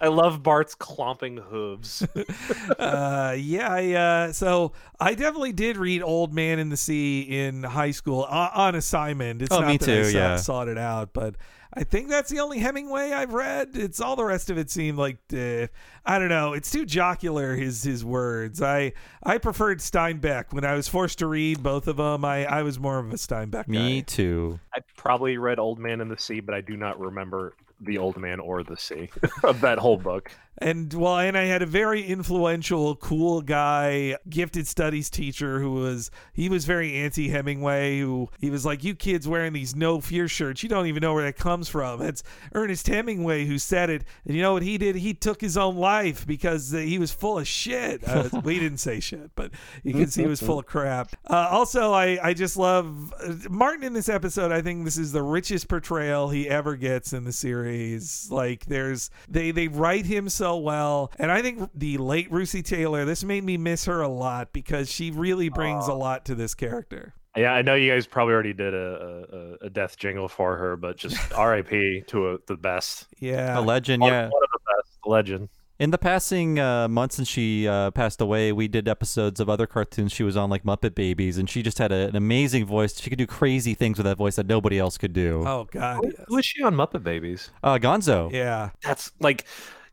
I 0.00 0.08
love 0.08 0.44
Bart's 0.44 0.76
clomping 0.76 1.38
hooves. 1.38 2.06
uh, 2.78 3.34
yeah, 3.36 3.68
I, 3.72 3.92
uh, 3.94 4.32
so 4.32 4.72
I 5.00 5.14
definitely 5.14 5.52
did 5.52 5.76
read 5.76 6.02
Old 6.02 6.32
Man 6.32 6.58
in 6.60 6.68
the 6.68 6.76
Sea 6.76 7.22
in 7.22 7.64
high 7.64 7.90
school 7.90 8.24
uh, 8.28 8.50
on 8.54 8.74
assignment. 8.76 9.42
It's 9.42 9.50
Oh, 9.52 9.60
not 9.60 9.68
me 9.68 9.76
that 9.78 9.88
I 9.88 9.94
too, 9.94 10.04
saw- 10.04 10.18
yeah. 10.18 10.36
sought 10.36 10.68
it 10.68 10.78
out, 10.78 11.10
but 11.12 11.34
I 11.74 11.84
think 11.84 12.08
that's 12.08 12.30
the 12.30 12.40
only 12.40 12.58
Hemingway 12.58 13.12
I've 13.12 13.34
read. 13.34 13.70
It's 13.74 14.00
all 14.00 14.16
the 14.16 14.24
rest 14.24 14.48
of 14.50 14.56
it 14.58 14.70
seemed 14.70 14.98
like 14.98 15.18
uh, 15.32 15.66
I 16.04 16.18
don't 16.18 16.30
know. 16.30 16.54
It's 16.54 16.70
too 16.70 16.86
jocular. 16.86 17.54
His 17.56 17.82
his 17.82 18.04
words. 18.04 18.62
I 18.62 18.92
I 19.22 19.38
preferred 19.38 19.80
Steinbeck 19.80 20.52
when 20.52 20.64
I 20.64 20.74
was 20.74 20.88
forced 20.88 21.18
to 21.18 21.26
read 21.26 21.62
both 21.62 21.86
of 21.86 21.98
them. 21.98 22.24
I 22.24 22.46
I 22.46 22.62
was 22.62 22.78
more 22.78 22.98
of 22.98 23.12
a 23.12 23.16
Steinbeck 23.16 23.68
Me 23.68 24.00
guy. 24.00 24.04
too. 24.06 24.60
I 24.74 24.80
probably 24.96 25.36
read 25.36 25.58
Old 25.58 25.78
Man 25.78 26.00
in 26.00 26.08
the 26.08 26.18
Sea, 26.18 26.40
but 26.40 26.54
I 26.54 26.60
do 26.62 26.76
not 26.76 26.98
remember 26.98 27.54
the 27.80 27.98
Old 27.98 28.16
Man 28.16 28.40
or 28.40 28.62
the 28.64 28.76
Sea 28.76 29.10
of 29.44 29.60
that 29.60 29.78
whole 29.78 29.98
book. 29.98 30.32
And 30.60 30.92
well, 30.92 31.18
and 31.18 31.36
I 31.38 31.44
had 31.44 31.62
a 31.62 31.66
very 31.66 32.02
influential, 32.02 32.96
cool 32.96 33.42
guy, 33.42 34.16
gifted 34.28 34.66
studies 34.66 35.08
teacher 35.08 35.60
who 35.60 35.72
was 35.72 36.10
he 36.32 36.48
was 36.48 36.64
very 36.64 36.94
anti 36.96 37.28
Hemingway. 37.28 38.00
Who 38.00 38.28
he 38.40 38.50
was 38.50 38.66
like, 38.66 38.82
"You 38.82 38.94
kids 38.96 39.28
wearing 39.28 39.52
these 39.52 39.76
no 39.76 40.00
fear 40.00 40.26
shirts, 40.26 40.62
you 40.62 40.68
don't 40.68 40.86
even 40.86 41.00
know 41.00 41.14
where 41.14 41.24
that 41.24 41.36
comes 41.36 41.68
from." 41.68 42.02
It's 42.02 42.24
Ernest 42.54 42.88
Hemingway 42.88 43.46
who 43.46 43.58
said 43.58 43.88
it. 43.88 44.04
And 44.24 44.34
you 44.34 44.42
know 44.42 44.52
what 44.52 44.62
he 44.62 44.78
did? 44.78 44.96
He 44.96 45.14
took 45.14 45.40
his 45.40 45.56
own 45.56 45.76
life 45.76 46.26
because 46.26 46.72
he 46.72 46.98
was 46.98 47.12
full 47.12 47.38
of 47.38 47.46
shit. 47.46 48.06
Uh, 48.06 48.28
we 48.44 48.58
didn't 48.58 48.78
say 48.78 48.98
shit, 48.98 49.30
but 49.36 49.52
you 49.84 49.92
can 49.92 50.08
see 50.08 50.22
he 50.22 50.28
was 50.28 50.40
full 50.40 50.58
of 50.58 50.66
crap. 50.66 51.14
Uh, 51.28 51.46
also, 51.50 51.92
I 51.92 52.18
I 52.22 52.32
just 52.32 52.56
love 52.56 53.12
uh, 53.20 53.34
Martin 53.50 53.84
in 53.84 53.92
this 53.92 54.08
episode. 54.08 54.50
I 54.50 54.62
think 54.62 54.84
this 54.86 54.96
is 54.96 55.12
the 55.12 55.22
richest 55.22 55.68
portrayal 55.68 56.30
he 56.30 56.48
ever 56.48 56.74
gets 56.74 57.12
in 57.12 57.24
the 57.24 57.32
series. 57.32 58.28
Like, 58.30 58.64
there's 58.64 59.10
they 59.28 59.50
they 59.50 59.68
write 59.68 60.06
him 60.06 60.30
so 60.30 60.47
well, 60.56 61.12
and 61.18 61.30
I 61.30 61.42
think 61.42 61.70
the 61.74 61.98
late 61.98 62.30
Russi 62.30 62.64
Taylor. 62.64 63.04
This 63.04 63.22
made 63.22 63.44
me 63.44 63.56
miss 63.56 63.84
her 63.84 64.00
a 64.00 64.08
lot 64.08 64.52
because 64.52 64.90
she 64.90 65.10
really 65.10 65.48
brings 65.48 65.86
a 65.86 65.94
lot 65.94 66.24
to 66.24 66.34
this 66.34 66.54
character. 66.54 67.14
Yeah, 67.36 67.52
I 67.52 67.62
know 67.62 67.74
you 67.76 67.92
guys 67.92 68.06
probably 68.06 68.34
already 68.34 68.54
did 68.54 68.74
a, 68.74 69.56
a, 69.62 69.66
a 69.66 69.70
death 69.70 69.96
jingle 69.96 70.28
for 70.28 70.56
her, 70.56 70.76
but 70.76 70.96
just 70.96 71.16
R.I.P. 71.36 72.04
to 72.08 72.30
a, 72.30 72.38
the 72.46 72.56
best, 72.56 73.06
Yeah, 73.20 73.58
A 73.58 73.60
legend, 73.60 74.00
one, 74.00 74.12
yeah. 74.12 74.22
one 74.22 74.42
of 74.42 74.50
the 74.52 74.58
best, 74.76 74.98
legend. 75.06 75.48
In 75.78 75.92
the 75.92 75.98
passing 75.98 76.58
uh, 76.58 76.88
months 76.88 77.14
since 77.14 77.28
she 77.28 77.68
uh, 77.68 77.92
passed 77.92 78.20
away, 78.20 78.50
we 78.50 78.66
did 78.66 78.88
episodes 78.88 79.38
of 79.38 79.48
other 79.48 79.68
cartoons 79.68 80.10
she 80.10 80.24
was 80.24 80.36
on, 80.36 80.50
like 80.50 80.64
Muppet 80.64 80.96
Babies, 80.96 81.38
and 81.38 81.48
she 81.48 81.62
just 81.62 81.78
had 81.78 81.92
a, 81.92 82.08
an 82.08 82.16
amazing 82.16 82.64
voice. 82.66 83.00
She 83.00 83.08
could 83.08 83.18
do 83.18 83.26
crazy 83.28 83.74
things 83.74 83.98
with 83.98 84.04
that 84.06 84.16
voice 84.16 84.34
that 84.34 84.48
nobody 84.48 84.76
else 84.76 84.98
could 84.98 85.12
do. 85.12 85.44
Oh 85.46 85.68
God, 85.70 86.00
yes. 86.02 86.24
Who 86.26 86.38
is 86.38 86.44
she 86.44 86.64
on 86.64 86.74
Muppet 86.74 87.04
Babies? 87.04 87.52
Uh, 87.62 87.78
Gonzo. 87.78 88.32
yeah. 88.32 88.70
That's 88.82 89.12
like 89.20 89.44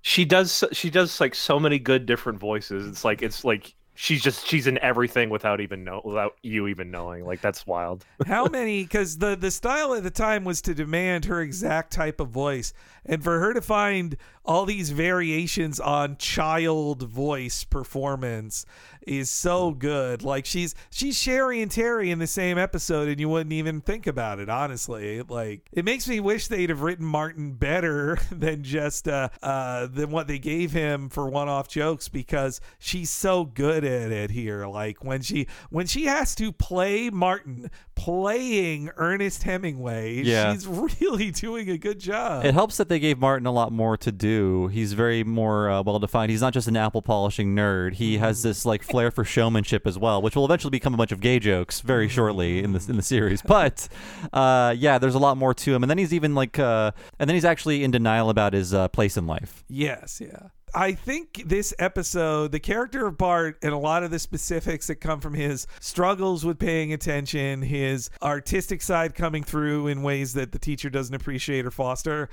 she 0.06 0.24
does. 0.24 0.64
She 0.72 0.91
does 0.91 1.20
like 1.20 1.34
so 1.34 1.60
many 1.60 1.80
good 1.80 2.06
different 2.06 2.38
voices. 2.38 2.88
It's 2.88 3.03
like 3.03 3.24
it's 3.24 3.43
like 3.43 3.74
she's 3.95 4.22
just 4.22 4.45
she's 4.45 4.68
in 4.68 4.78
everything 4.78 5.32
without 5.32 5.62
even 5.62 5.84
know 5.84 5.99
without 6.06 6.36
you 6.43 6.68
even 6.68 6.91
knowing. 6.91 7.26
Like 7.26 7.41
that's 7.41 7.66
wild. 7.66 8.06
How 8.28 8.45
many? 8.45 8.84
Because 8.84 9.18
the 9.18 9.36
the 9.36 9.49
style 9.49 9.95
at 9.95 10.03
the 10.03 10.12
time 10.12 10.43
was 10.43 10.62
to 10.62 10.76
demand 10.76 11.26
her 11.26 11.41
exact 11.41 11.91
type 11.91 12.20
of 12.20 12.30
voice, 12.30 12.72
and 13.03 13.24
for 13.24 13.39
her 13.39 13.51
to 13.56 13.64
find 13.64 14.16
all 14.45 14.68
these 14.68 14.91
variations 14.91 15.80
on 15.80 16.18
child 16.18 17.01
voice 17.01 17.64
performance 17.64 18.64
is 19.06 19.30
so 19.30 19.72
good. 19.72 20.24
Like 20.24 20.45
she's 20.45 20.76
she's 20.89 21.18
Sherri 21.18 21.62
and 21.62 21.72
Terri 21.72 22.10
in 22.10 22.20
the 22.20 22.28
same 22.28 22.58
episode, 22.58 23.08
and 23.08 23.20
you 23.20 23.30
wouldn't 23.30 23.53
even 23.53 23.82
think 23.82 24.08
about 24.08 24.39
it. 24.39 24.49
Honestly, 24.49 25.22
like 25.22 25.62
it 25.72 25.86
makes 25.86 26.08
me 26.08 26.20
wish 26.20 26.47
they'd 26.47 26.70
have 26.70 26.82
written 26.82 27.06
Martin 27.06 27.53
better 27.53 28.18
than 28.32 28.64
just 28.64 29.08
uh, 29.08 29.30
uh 29.41 29.88
than 29.88 30.12
what 30.12 30.28
they 30.28 30.39
gave 30.39 30.72
him 30.72 31.10
for 31.10 31.30
one 31.30 31.47
off 31.49 31.68
jokes 31.68 32.08
because 32.10 32.62
she's 32.80 33.10
so 33.10 33.45
good 33.45 33.84
at 33.84 34.12
it 34.12 34.32
here. 34.32 34.66
Like 34.68 35.03
when 35.03 35.22
she 35.22 35.47
when 35.70 35.86
she 35.88 36.06
has 36.06 36.36
to 36.36 36.51
play 36.51 37.10
Martin 37.10 37.70
playing 37.95 38.89
Ernest 38.97 39.43
Hemingway, 39.43 40.22
Yeah. 40.24 40.53
she's 40.53 40.68
really 41.01 41.32
doing 41.32 41.70
a 41.70 41.78
good 41.78 41.99
job. 41.99 42.45
It 42.45 42.53
helps 42.53 42.78
that 42.78 42.89
they 42.89 42.99
gave 42.99 43.18
Martin 43.18 43.45
a 43.47 43.51
lot 43.51 43.72
more 43.72 43.97
to 43.97 44.12
do. 44.12 44.68
He's 44.68 44.93
very 44.93 45.24
more 45.24 45.70
uh, 45.70 45.82
well 45.82 45.99
defined. 45.99 46.32
He's 46.32 46.41
not 46.41 46.53
just 46.53 46.68
an 46.68 46.78
apple 46.78 47.01
polishing 47.01 47.56
nerd. 47.56 47.93
He 47.93 48.18
has 48.18 48.43
this 48.43 48.66
like 48.66 48.84
flair 48.96 49.12
for 49.12 49.26
showmanship 49.26 49.86
as 49.86 50.00
well, 50.00 50.22
which 50.22 50.38
will 50.38 50.46
eventually 50.46 50.72
become 50.72 50.93
a 50.93 50.98
bunch 50.98 51.12
of 51.12 51.20
gay 51.20 51.38
jokes 51.38 51.82
very 51.82 52.08
shortly 52.08 52.64
in 52.64 52.72
the 52.72 52.86
in 52.88 52.96
the 52.96 53.04
series. 53.04 53.41
But 53.56 53.89
uh, 54.32 54.74
yeah, 54.78 54.98
there's 54.98 55.16
a 55.16 55.20
lot 55.20 55.38
more 55.38 55.54
to 55.54 55.76
him. 55.76 55.84
And 55.84 55.89
then 55.89 55.98
he's 55.98 56.14
even 56.14 56.34
like, 56.34 56.58
uh, 56.58 56.91
and 57.20 57.30
then 57.30 57.36
he's 57.36 57.46
actually 57.46 57.84
in 57.84 57.91
denial 57.91 58.30
about 58.30 58.54
his 58.54 58.74
uh, 58.74 58.88
place 58.88 59.18
in 59.18 59.28
life. 59.28 59.66
Yes, 59.68 60.22
yeah. 60.22 60.50
I 60.74 60.93
think 60.93 61.43
this 61.46 61.74
episode, 61.80 62.52
the 62.52 62.60
character 62.60 63.06
of 63.06 63.18
Bart, 63.18 63.58
and 63.62 63.74
a 63.74 63.78
lot 63.78 64.04
of 64.04 64.12
the 64.12 64.20
specifics 64.20 64.88
that 64.88 64.96
come 64.96 65.20
from 65.22 65.34
his 65.34 65.68
struggles 65.80 66.46
with 66.46 66.58
paying 66.58 66.91
attention, 66.93 67.62
his 67.62 68.10
artistic 68.22 68.82
side 68.82 69.14
coming 69.14 69.43
through 69.43 69.88
in 69.88 70.04
ways 70.04 70.34
that 70.34 70.52
the 70.52 70.60
teacher 70.60 70.89
doesn't 70.89 71.16
appreciate 71.16 71.66
or 71.66 71.72
foster. 71.72 72.30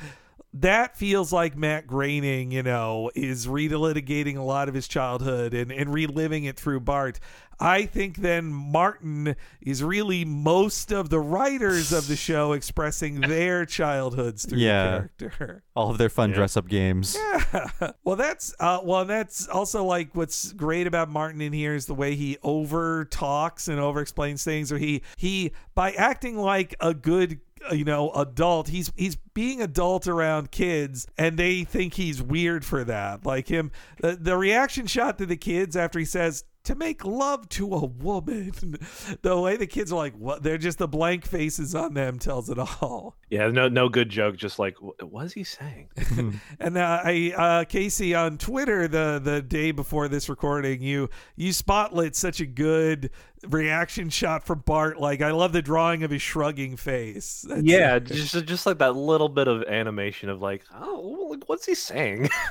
That 0.54 0.96
feels 0.98 1.32
like 1.32 1.56
Matt 1.56 1.86
Groening, 1.86 2.52
you 2.52 2.62
know, 2.62 3.10
is 3.14 3.46
relitigating 3.46 4.36
a 4.36 4.42
lot 4.42 4.68
of 4.68 4.74
his 4.74 4.86
childhood 4.86 5.54
and, 5.54 5.72
and 5.72 5.92
reliving 5.92 6.44
it 6.44 6.58
through 6.60 6.80
Bart. 6.80 7.18
I 7.58 7.86
think 7.86 8.16
then 8.16 8.52
Martin 8.52 9.36
is 9.60 9.82
really 9.84 10.24
most 10.24 10.90
of 10.92 11.10
the 11.10 11.20
writers 11.20 11.92
of 11.92 12.08
the 12.08 12.16
show 12.16 12.52
expressing 12.52 13.20
their 13.20 13.64
childhoods 13.64 14.44
through 14.44 14.58
Yeah. 14.58 14.84
the 15.18 15.28
character. 15.28 15.62
All 15.76 15.88
of 15.90 15.96
their 15.96 16.08
fun 16.08 16.32
dress 16.32 16.56
up 16.56 16.66
games. 16.68 17.16
Yeah. 17.16 17.70
well, 18.04 18.16
that's 18.16 18.52
uh, 18.58 18.80
well, 18.82 19.04
that's 19.04 19.46
also 19.48 19.84
like 19.84 20.10
what's 20.14 20.52
great 20.52 20.86
about 20.86 21.08
Martin 21.08 21.40
in 21.40 21.52
here 21.52 21.74
is 21.74 21.86
the 21.86 21.94
way 21.94 22.14
he 22.16 22.36
over 22.42 23.04
talks 23.06 23.68
and 23.68 23.78
over 23.78 24.00
explains 24.00 24.42
things, 24.44 24.72
or 24.72 24.78
he 24.78 25.02
he 25.16 25.52
by 25.74 25.92
acting 25.92 26.36
like 26.36 26.74
a 26.80 26.92
good 26.92 27.38
you 27.70 27.84
know 27.84 28.10
adult 28.12 28.68
he's 28.68 28.92
he's 28.96 29.16
being 29.34 29.60
adult 29.62 30.06
around 30.06 30.50
kids 30.50 31.06
and 31.16 31.38
they 31.38 31.64
think 31.64 31.94
he's 31.94 32.22
weird 32.22 32.64
for 32.64 32.84
that 32.84 33.24
like 33.24 33.48
him 33.48 33.70
the, 34.00 34.16
the 34.16 34.36
reaction 34.36 34.86
shot 34.86 35.18
to 35.18 35.26
the 35.26 35.36
kids 35.36 35.76
after 35.76 35.98
he 35.98 36.04
says 36.04 36.44
to 36.64 36.74
make 36.74 37.04
love 37.04 37.48
to 37.48 37.74
a 37.74 37.84
woman. 37.84 38.52
the 39.22 39.40
way 39.40 39.56
the 39.56 39.66
kids 39.66 39.92
are 39.92 39.96
like, 39.96 40.14
what? 40.14 40.42
They're 40.42 40.58
just 40.58 40.78
the 40.78 40.88
blank 40.88 41.26
faces 41.26 41.74
on 41.74 41.94
them 41.94 42.18
tells 42.18 42.50
it 42.50 42.58
all. 42.58 43.16
Yeah, 43.30 43.48
no, 43.48 43.68
no 43.68 43.88
good 43.88 44.10
joke. 44.10 44.36
Just 44.36 44.58
like, 44.58 44.80
what 44.80 45.02
was 45.02 45.32
he 45.32 45.44
saying? 45.44 45.88
And 46.60 46.76
uh, 46.76 47.00
I, 47.04 47.32
uh, 47.36 47.64
Casey, 47.64 48.14
on 48.14 48.38
Twitter 48.38 48.86
the 48.86 49.20
the 49.22 49.42
day 49.42 49.72
before 49.72 50.08
this 50.08 50.28
recording, 50.28 50.82
you 50.82 51.08
you 51.36 51.50
spotlit 51.50 52.14
such 52.14 52.40
a 52.40 52.46
good 52.46 53.10
reaction 53.48 54.08
shot 54.10 54.44
from 54.44 54.60
Bart. 54.60 54.98
Like, 55.00 55.20
I 55.22 55.30
love 55.32 55.52
the 55.52 55.62
drawing 55.62 56.02
of 56.02 56.10
his 56.10 56.22
shrugging 56.22 56.76
face. 56.76 57.44
That's- 57.48 57.64
yeah, 57.64 57.98
just 57.98 58.44
just 58.46 58.66
like 58.66 58.78
that 58.78 58.96
little 58.96 59.28
bit 59.28 59.48
of 59.48 59.62
animation 59.64 60.28
of 60.28 60.40
like, 60.40 60.62
oh, 60.74 61.28
like, 61.30 61.48
what's 61.48 61.66
he 61.66 61.74
saying? 61.74 62.28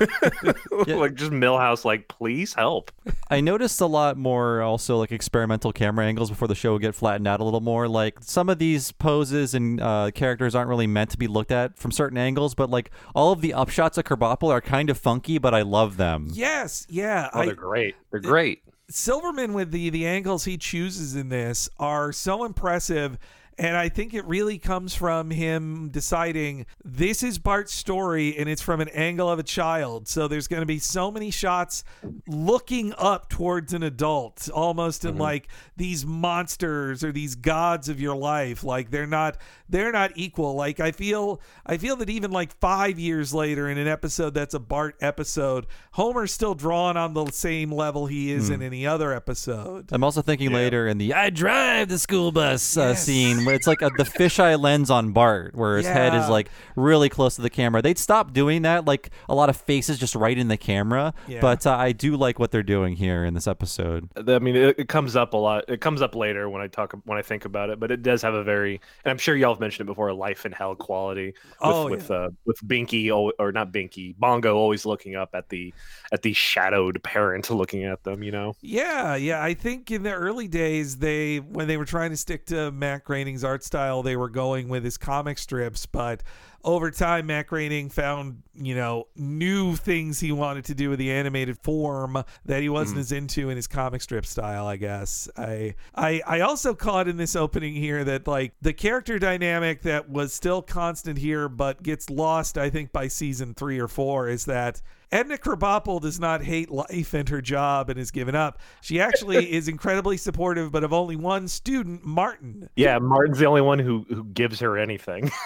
like 0.86 1.14
just 1.14 1.30
Milhouse, 1.32 1.84
like, 1.84 2.08
please 2.08 2.54
help. 2.54 2.90
I 3.30 3.40
noticed 3.40 3.80
a 3.80 3.86
lot 3.86 4.16
more 4.16 4.62
also 4.62 4.98
like 4.98 5.12
experimental 5.12 5.72
camera 5.72 6.06
angles 6.06 6.30
before 6.30 6.48
the 6.48 6.54
show 6.54 6.72
would 6.74 6.82
get 6.82 6.94
flattened 6.94 7.26
out 7.28 7.40
a 7.40 7.44
little 7.44 7.60
more. 7.60 7.88
Like 7.88 8.18
some 8.20 8.48
of 8.48 8.58
these 8.58 8.92
poses 8.92 9.54
and 9.54 9.80
uh, 9.80 10.10
characters 10.14 10.54
aren't 10.54 10.68
really 10.68 10.86
meant 10.86 11.10
to 11.10 11.18
be 11.18 11.26
looked 11.26 11.52
at 11.52 11.78
from 11.78 11.92
certain 11.92 12.18
angles, 12.18 12.54
but 12.54 12.70
like 12.70 12.90
all 13.14 13.32
of 13.32 13.40
the 13.40 13.50
upshots 13.50 13.96
of 13.98 14.04
Krabappel 14.04 14.48
are 14.50 14.60
kind 14.60 14.90
of 14.90 14.98
funky, 14.98 15.38
but 15.38 15.54
I 15.54 15.62
love 15.62 15.96
them. 15.96 16.28
Yes, 16.32 16.86
yeah. 16.88 17.30
Oh, 17.32 17.40
I- 17.40 17.46
they're 17.46 17.54
great. 17.54 17.94
They're 18.10 18.20
great. 18.20 18.62
Silverman 18.94 19.54
with 19.54 19.70
the 19.70 19.90
the 19.90 20.06
angles 20.06 20.44
he 20.44 20.56
chooses 20.56 21.14
in 21.16 21.28
this 21.28 21.68
are 21.78 22.12
so 22.12 22.44
impressive 22.44 23.18
and 23.58 23.76
I 23.76 23.88
think 23.88 24.14
it 24.14 24.24
really 24.24 24.58
comes 24.58 24.94
from 24.94 25.30
him 25.30 25.88
deciding 25.90 26.66
this 26.84 27.22
is 27.22 27.38
Bart's 27.38 27.72
story 27.74 28.36
and 28.36 28.48
it's 28.48 28.62
from 28.62 28.80
an 28.80 28.88
angle 28.88 29.28
of 29.30 29.38
a 29.38 29.42
child. 29.42 30.08
So 30.08 30.28
there's 30.28 30.48
going 30.48 30.62
to 30.62 30.66
be 30.66 30.78
so 30.78 31.10
many 31.10 31.30
shots 31.30 31.84
looking 32.26 32.94
up 32.98 33.28
towards 33.28 33.72
an 33.72 33.82
adult, 33.82 34.48
almost 34.50 35.04
in 35.04 35.18
like 35.18 35.48
these 35.76 36.06
monsters 36.06 37.04
or 37.04 37.12
these 37.12 37.34
gods 37.34 37.88
of 37.88 38.00
your 38.00 38.16
life. 38.16 38.64
Like 38.64 38.90
they're 38.90 39.06
not 39.06 39.36
they're 39.68 39.92
not 39.92 40.12
equal. 40.16 40.54
Like 40.54 40.80
I 40.80 40.92
feel 40.92 41.40
I 41.66 41.76
feel 41.76 41.96
that 41.96 42.10
even 42.10 42.30
like 42.30 42.52
5 42.58 42.98
years 42.98 43.32
later 43.34 43.68
in 43.68 43.78
an 43.78 43.88
episode 43.88 44.34
that's 44.34 44.54
a 44.54 44.58
Bart 44.60 44.96
episode, 45.00 45.66
Homer's 45.92 46.32
still 46.32 46.54
drawn 46.54 46.96
on 46.96 47.14
the 47.14 47.26
same 47.26 47.72
level 47.72 48.06
he 48.06 48.32
is 48.32 48.50
in 48.50 48.62
any 48.62 48.86
other 48.86 49.12
episode. 49.12 49.88
I'm 49.92 50.04
also 50.04 50.22
thinking 50.22 50.52
later 50.52 50.88
in 50.88 50.98
the 50.98 51.14
"I 51.14 51.30
drive 51.30 51.88
the 51.88 51.98
school 51.98 52.32
bus" 52.32 52.76
uh, 52.76 52.88
Yes. 52.92 53.06
Scene 53.42 53.46
where 53.46 53.54
it's 53.54 53.66
like 53.66 53.82
a, 53.82 53.90
the 53.96 54.04
fisheye 54.04 54.60
lens 54.60 54.90
on 54.90 55.12
Bart, 55.12 55.54
where 55.54 55.76
his 55.76 55.86
head 55.86 56.14
is 56.14 56.28
like 56.28 56.50
really 56.76 57.08
close 57.08 57.36
to 57.36 57.42
the 57.42 57.50
camera. 57.50 57.82
They'd 57.82 57.98
stop 57.98 58.32
doing 58.32 58.62
that, 58.62 58.84
like 58.84 59.10
a 59.28 59.34
lot 59.34 59.48
of 59.48 59.56
faces 59.56 59.98
just 59.98 60.14
right 60.14 60.36
in 60.36 60.48
the 60.48 60.56
camera. 60.56 61.14
Yeah. 61.26 61.40
But 61.40 61.66
uh, 61.66 61.76
I 61.76 61.92
do 61.92 62.16
like 62.16 62.38
what 62.38 62.50
they're 62.50 62.62
doing 62.62 62.96
here 62.96 63.24
in 63.24 63.34
this 63.34 63.46
episode. 63.46 64.08
I 64.16 64.38
mean, 64.38 64.56
it, 64.56 64.78
it 64.78 64.88
comes 64.88 65.16
up 65.16 65.34
a 65.34 65.36
lot. 65.36 65.64
It 65.68 65.80
comes 65.80 66.02
up 66.02 66.14
later 66.14 66.48
when 66.48 66.62
I 66.62 66.66
talk 66.66 66.94
when 67.04 67.18
I 67.18 67.22
think 67.22 67.44
about 67.44 67.70
it, 67.70 67.80
but 67.80 67.90
it 67.90 68.02
does 68.02 68.22
have 68.22 68.34
a 68.34 68.44
very, 68.44 68.80
and 69.04 69.10
I'm 69.10 69.18
sure 69.18 69.36
y'all 69.36 69.54
have 69.54 69.60
mentioned 69.60 69.88
it 69.88 69.90
before, 69.90 70.08
a 70.08 70.14
life 70.14 70.46
in 70.46 70.52
hell 70.52 70.74
quality. 70.74 71.26
With, 71.26 71.34
Oh, 71.60 71.88
with 71.88 72.10
uh, 72.10 72.30
with 72.44 72.58
Binky 72.66 73.10
or 73.38 73.52
not 73.52 73.72
Binky, 73.72 74.16
Bongo 74.16 74.56
always 74.56 74.84
looking 74.86 75.16
up 75.16 75.30
at 75.34 75.48
the 75.48 75.72
at 76.12 76.22
the 76.22 76.32
shadowed 76.32 77.02
parent 77.02 77.50
looking 77.50 77.84
at 77.84 78.02
them. 78.04 78.22
You 78.22 78.32
know. 78.32 78.54
Yeah, 78.60 79.16
yeah. 79.16 79.42
I 79.42 79.54
think 79.54 79.90
in 79.90 80.02
the 80.02 80.12
early 80.12 80.48
days, 80.48 80.98
they 80.98 81.38
when 81.38 81.68
they 81.68 81.76
were 81.76 81.84
trying 81.84 82.10
to 82.10 82.16
stick 82.16 82.46
to 82.46 82.70
Matt 82.70 83.04
Art 83.44 83.64
style, 83.64 84.02
they 84.02 84.16
were 84.16 84.28
going 84.28 84.68
with 84.68 84.84
his 84.84 84.96
comic 84.96 85.38
strips. 85.38 85.86
But 85.86 86.22
over 86.64 86.90
time, 86.90 87.26
Matt 87.26 87.48
Groening 87.48 87.90
found 87.90 88.42
you 88.54 88.74
know 88.74 89.08
new 89.16 89.74
things 89.76 90.20
he 90.20 90.32
wanted 90.32 90.64
to 90.66 90.74
do 90.74 90.90
with 90.90 90.98
the 90.98 91.10
animated 91.10 91.58
form 91.58 92.22
that 92.44 92.62
he 92.62 92.68
wasn't 92.68 92.96
mm-hmm. 92.96 93.00
as 93.00 93.12
into 93.12 93.50
in 93.50 93.56
his 93.56 93.66
comic 93.66 94.02
strip 94.02 94.26
style. 94.26 94.66
I 94.66 94.76
guess 94.76 95.28
I 95.36 95.74
I 95.94 96.22
I 96.26 96.40
also 96.40 96.74
caught 96.74 97.08
in 97.08 97.16
this 97.16 97.34
opening 97.34 97.74
here 97.74 98.04
that 98.04 98.26
like 98.26 98.52
the 98.60 98.72
character 98.72 99.18
dynamic 99.18 99.82
that 99.82 100.08
was 100.08 100.32
still 100.32 100.62
constant 100.62 101.18
here, 101.18 101.48
but 101.48 101.82
gets 101.82 102.10
lost. 102.10 102.58
I 102.58 102.70
think 102.70 102.92
by 102.92 103.08
season 103.08 103.54
three 103.54 103.80
or 103.80 103.88
four 103.88 104.28
is 104.28 104.44
that. 104.46 104.82
Edna 105.12 105.36
Krabappel 105.36 106.00
does 106.00 106.18
not 106.18 106.42
hate 106.42 106.70
life 106.70 107.12
and 107.12 107.28
her 107.28 107.42
job 107.42 107.90
and 107.90 107.98
has 107.98 108.10
given 108.10 108.34
up. 108.34 108.60
She 108.80 109.00
actually 109.00 109.52
is 109.52 109.68
incredibly 109.68 110.16
supportive, 110.16 110.72
but 110.72 110.82
of 110.82 110.92
only 110.92 111.16
one 111.16 111.46
student, 111.46 112.04
Martin. 112.04 112.70
Yeah, 112.74 112.98
Martin's 112.98 113.38
the 113.38 113.46
only 113.46 113.60
one 113.60 113.78
who 113.78 114.06
who 114.08 114.24
gives 114.24 114.58
her 114.60 114.78
anything. 114.78 115.30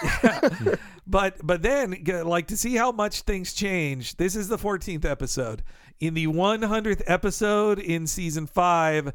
But 1.09 1.37
but 1.41 1.61
then 1.61 2.03
like 2.25 2.47
to 2.47 2.57
see 2.57 2.75
how 2.75 2.91
much 2.91 3.21
things 3.21 3.53
change. 3.53 4.17
This 4.17 4.35
is 4.35 4.49
the 4.49 4.57
14th 4.57 5.05
episode. 5.05 5.63
In 6.01 6.13
the 6.13 6.27
100th 6.27 7.01
episode 7.07 7.79
in 7.79 8.07
season 8.07 8.45
5 8.45 9.13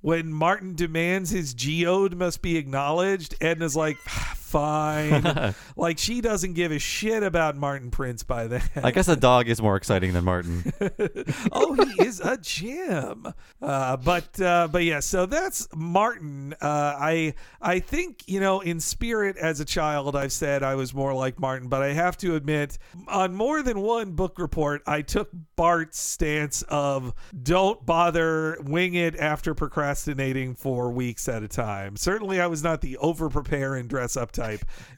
when 0.00 0.30
Martin 0.32 0.74
demands 0.74 1.30
his 1.30 1.54
geode 1.54 2.14
must 2.14 2.42
be 2.42 2.58
acknowledged, 2.58 3.34
Edna's 3.40 3.74
like 3.74 3.96
ah, 4.08 4.34
fine. 4.54 5.54
like 5.76 5.98
she 5.98 6.20
doesn't 6.20 6.52
give 6.52 6.70
a 6.70 6.78
shit 6.78 7.24
about 7.24 7.56
Martin 7.56 7.90
Prince 7.90 8.22
by 8.22 8.46
then. 8.46 8.62
I 8.76 8.92
guess 8.92 9.08
a 9.08 9.16
dog 9.16 9.48
is 9.48 9.60
more 9.60 9.76
exciting 9.76 10.12
than 10.12 10.24
Martin. 10.24 10.72
oh, 11.52 11.74
he 11.74 12.06
is 12.06 12.20
a 12.20 12.38
gem. 12.38 13.34
Uh, 13.60 13.96
but 13.96 14.40
uh, 14.40 14.68
but 14.70 14.84
yeah, 14.84 15.00
so 15.00 15.26
that's 15.26 15.66
Martin. 15.74 16.54
Uh, 16.60 16.94
I 16.98 17.34
I 17.60 17.80
think 17.80 18.22
you 18.28 18.38
know 18.38 18.60
in 18.60 18.78
spirit 18.78 19.36
as 19.36 19.58
a 19.58 19.64
child 19.64 20.14
I've 20.14 20.32
said 20.32 20.62
I 20.62 20.76
was 20.76 20.94
more 20.94 21.12
like 21.14 21.40
Martin, 21.40 21.68
but 21.68 21.82
I 21.82 21.92
have 21.92 22.16
to 22.18 22.36
admit 22.36 22.78
on 23.08 23.34
more 23.34 23.60
than 23.62 23.80
one 23.80 24.12
book 24.12 24.38
report 24.38 24.82
I 24.86 25.02
took 25.02 25.30
Bart's 25.56 25.98
stance 25.98 26.62
of 26.62 27.12
don't 27.42 27.84
bother, 27.84 28.58
wing 28.62 28.94
it 28.94 29.16
after 29.16 29.52
procrastinating 29.52 30.54
for 30.54 30.92
weeks 30.92 31.28
at 31.28 31.42
a 31.42 31.48
time. 31.48 31.96
Certainly 31.96 32.40
I 32.40 32.46
was 32.46 32.62
not 32.62 32.82
the 32.82 32.96
over 32.98 33.28
prepare 33.28 33.74
and 33.74 33.88
dress 33.88 34.16
up 34.16 34.30
type 34.30 34.43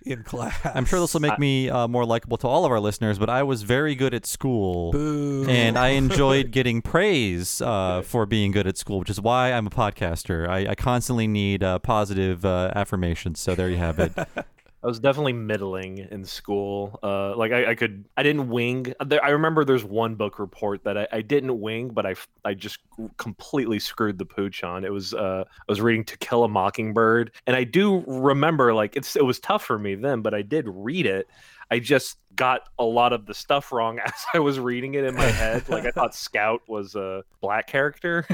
in 0.04 0.22
class. 0.22 0.58
I'm 0.64 0.84
sure 0.84 1.00
this 1.00 1.14
will 1.14 1.20
make 1.20 1.38
me 1.38 1.68
uh, 1.68 1.88
more 1.88 2.04
likable 2.04 2.36
to 2.38 2.48
all 2.48 2.64
of 2.64 2.72
our 2.72 2.80
listeners, 2.80 3.18
but 3.18 3.28
I 3.28 3.42
was 3.42 3.62
very 3.62 3.94
good 3.94 4.14
at 4.14 4.26
school. 4.26 4.92
Boo. 4.92 5.46
And 5.48 5.78
I 5.78 5.88
enjoyed 6.02 6.50
getting 6.50 6.82
praise 6.82 7.60
uh, 7.60 8.02
for 8.02 8.26
being 8.26 8.52
good 8.52 8.66
at 8.66 8.76
school, 8.76 8.98
which 8.98 9.10
is 9.10 9.20
why 9.20 9.52
I'm 9.52 9.66
a 9.66 9.70
podcaster. 9.70 10.48
I, 10.48 10.70
I 10.70 10.74
constantly 10.74 11.26
need 11.26 11.62
uh, 11.62 11.78
positive 11.78 12.44
uh, 12.44 12.72
affirmations. 12.74 13.40
So 13.40 13.54
there 13.54 13.68
you 13.68 13.78
have 13.78 13.98
it. 13.98 14.12
I 14.86 14.88
was 14.88 15.00
definitely 15.00 15.32
middling 15.32 15.98
in 15.98 16.24
school. 16.24 17.00
Uh, 17.02 17.36
like 17.36 17.50
I, 17.50 17.72
I 17.72 17.74
could, 17.74 18.04
I 18.16 18.22
didn't 18.22 18.48
wing. 18.48 18.94
I 19.00 19.30
remember 19.30 19.64
there's 19.64 19.82
one 19.82 20.14
book 20.14 20.38
report 20.38 20.84
that 20.84 20.96
I, 20.96 21.08
I 21.10 21.22
didn't 21.22 21.60
wing, 21.60 21.88
but 21.88 22.06
I, 22.06 22.14
I 22.44 22.54
just 22.54 22.78
completely 23.16 23.80
screwed 23.80 24.16
the 24.16 24.24
pooch 24.24 24.62
on. 24.62 24.84
It 24.84 24.92
was, 24.92 25.12
uh, 25.12 25.42
I 25.48 25.62
was 25.68 25.80
reading 25.80 26.04
To 26.04 26.16
Kill 26.18 26.44
a 26.44 26.48
Mockingbird, 26.48 27.32
and 27.48 27.56
I 27.56 27.64
do 27.64 28.04
remember 28.06 28.74
like 28.74 28.94
it's, 28.94 29.16
it 29.16 29.24
was 29.24 29.40
tough 29.40 29.64
for 29.64 29.76
me 29.76 29.96
then, 29.96 30.22
but 30.22 30.34
I 30.34 30.42
did 30.42 30.66
read 30.68 31.06
it. 31.06 31.26
I 31.70 31.80
just 31.80 32.16
got 32.36 32.68
a 32.78 32.84
lot 32.84 33.12
of 33.12 33.24
the 33.26 33.34
stuff 33.34 33.72
wrong 33.72 33.98
as 34.04 34.12
I 34.32 34.38
was 34.38 34.60
reading 34.60 34.94
it 34.94 35.04
in 35.04 35.14
my 35.14 35.24
head. 35.26 35.68
Like 35.68 35.86
I 35.86 35.90
thought 35.94 36.14
Scout 36.14 36.60
was 36.68 36.94
a 36.94 37.24
black 37.40 37.66
character. 37.66 38.26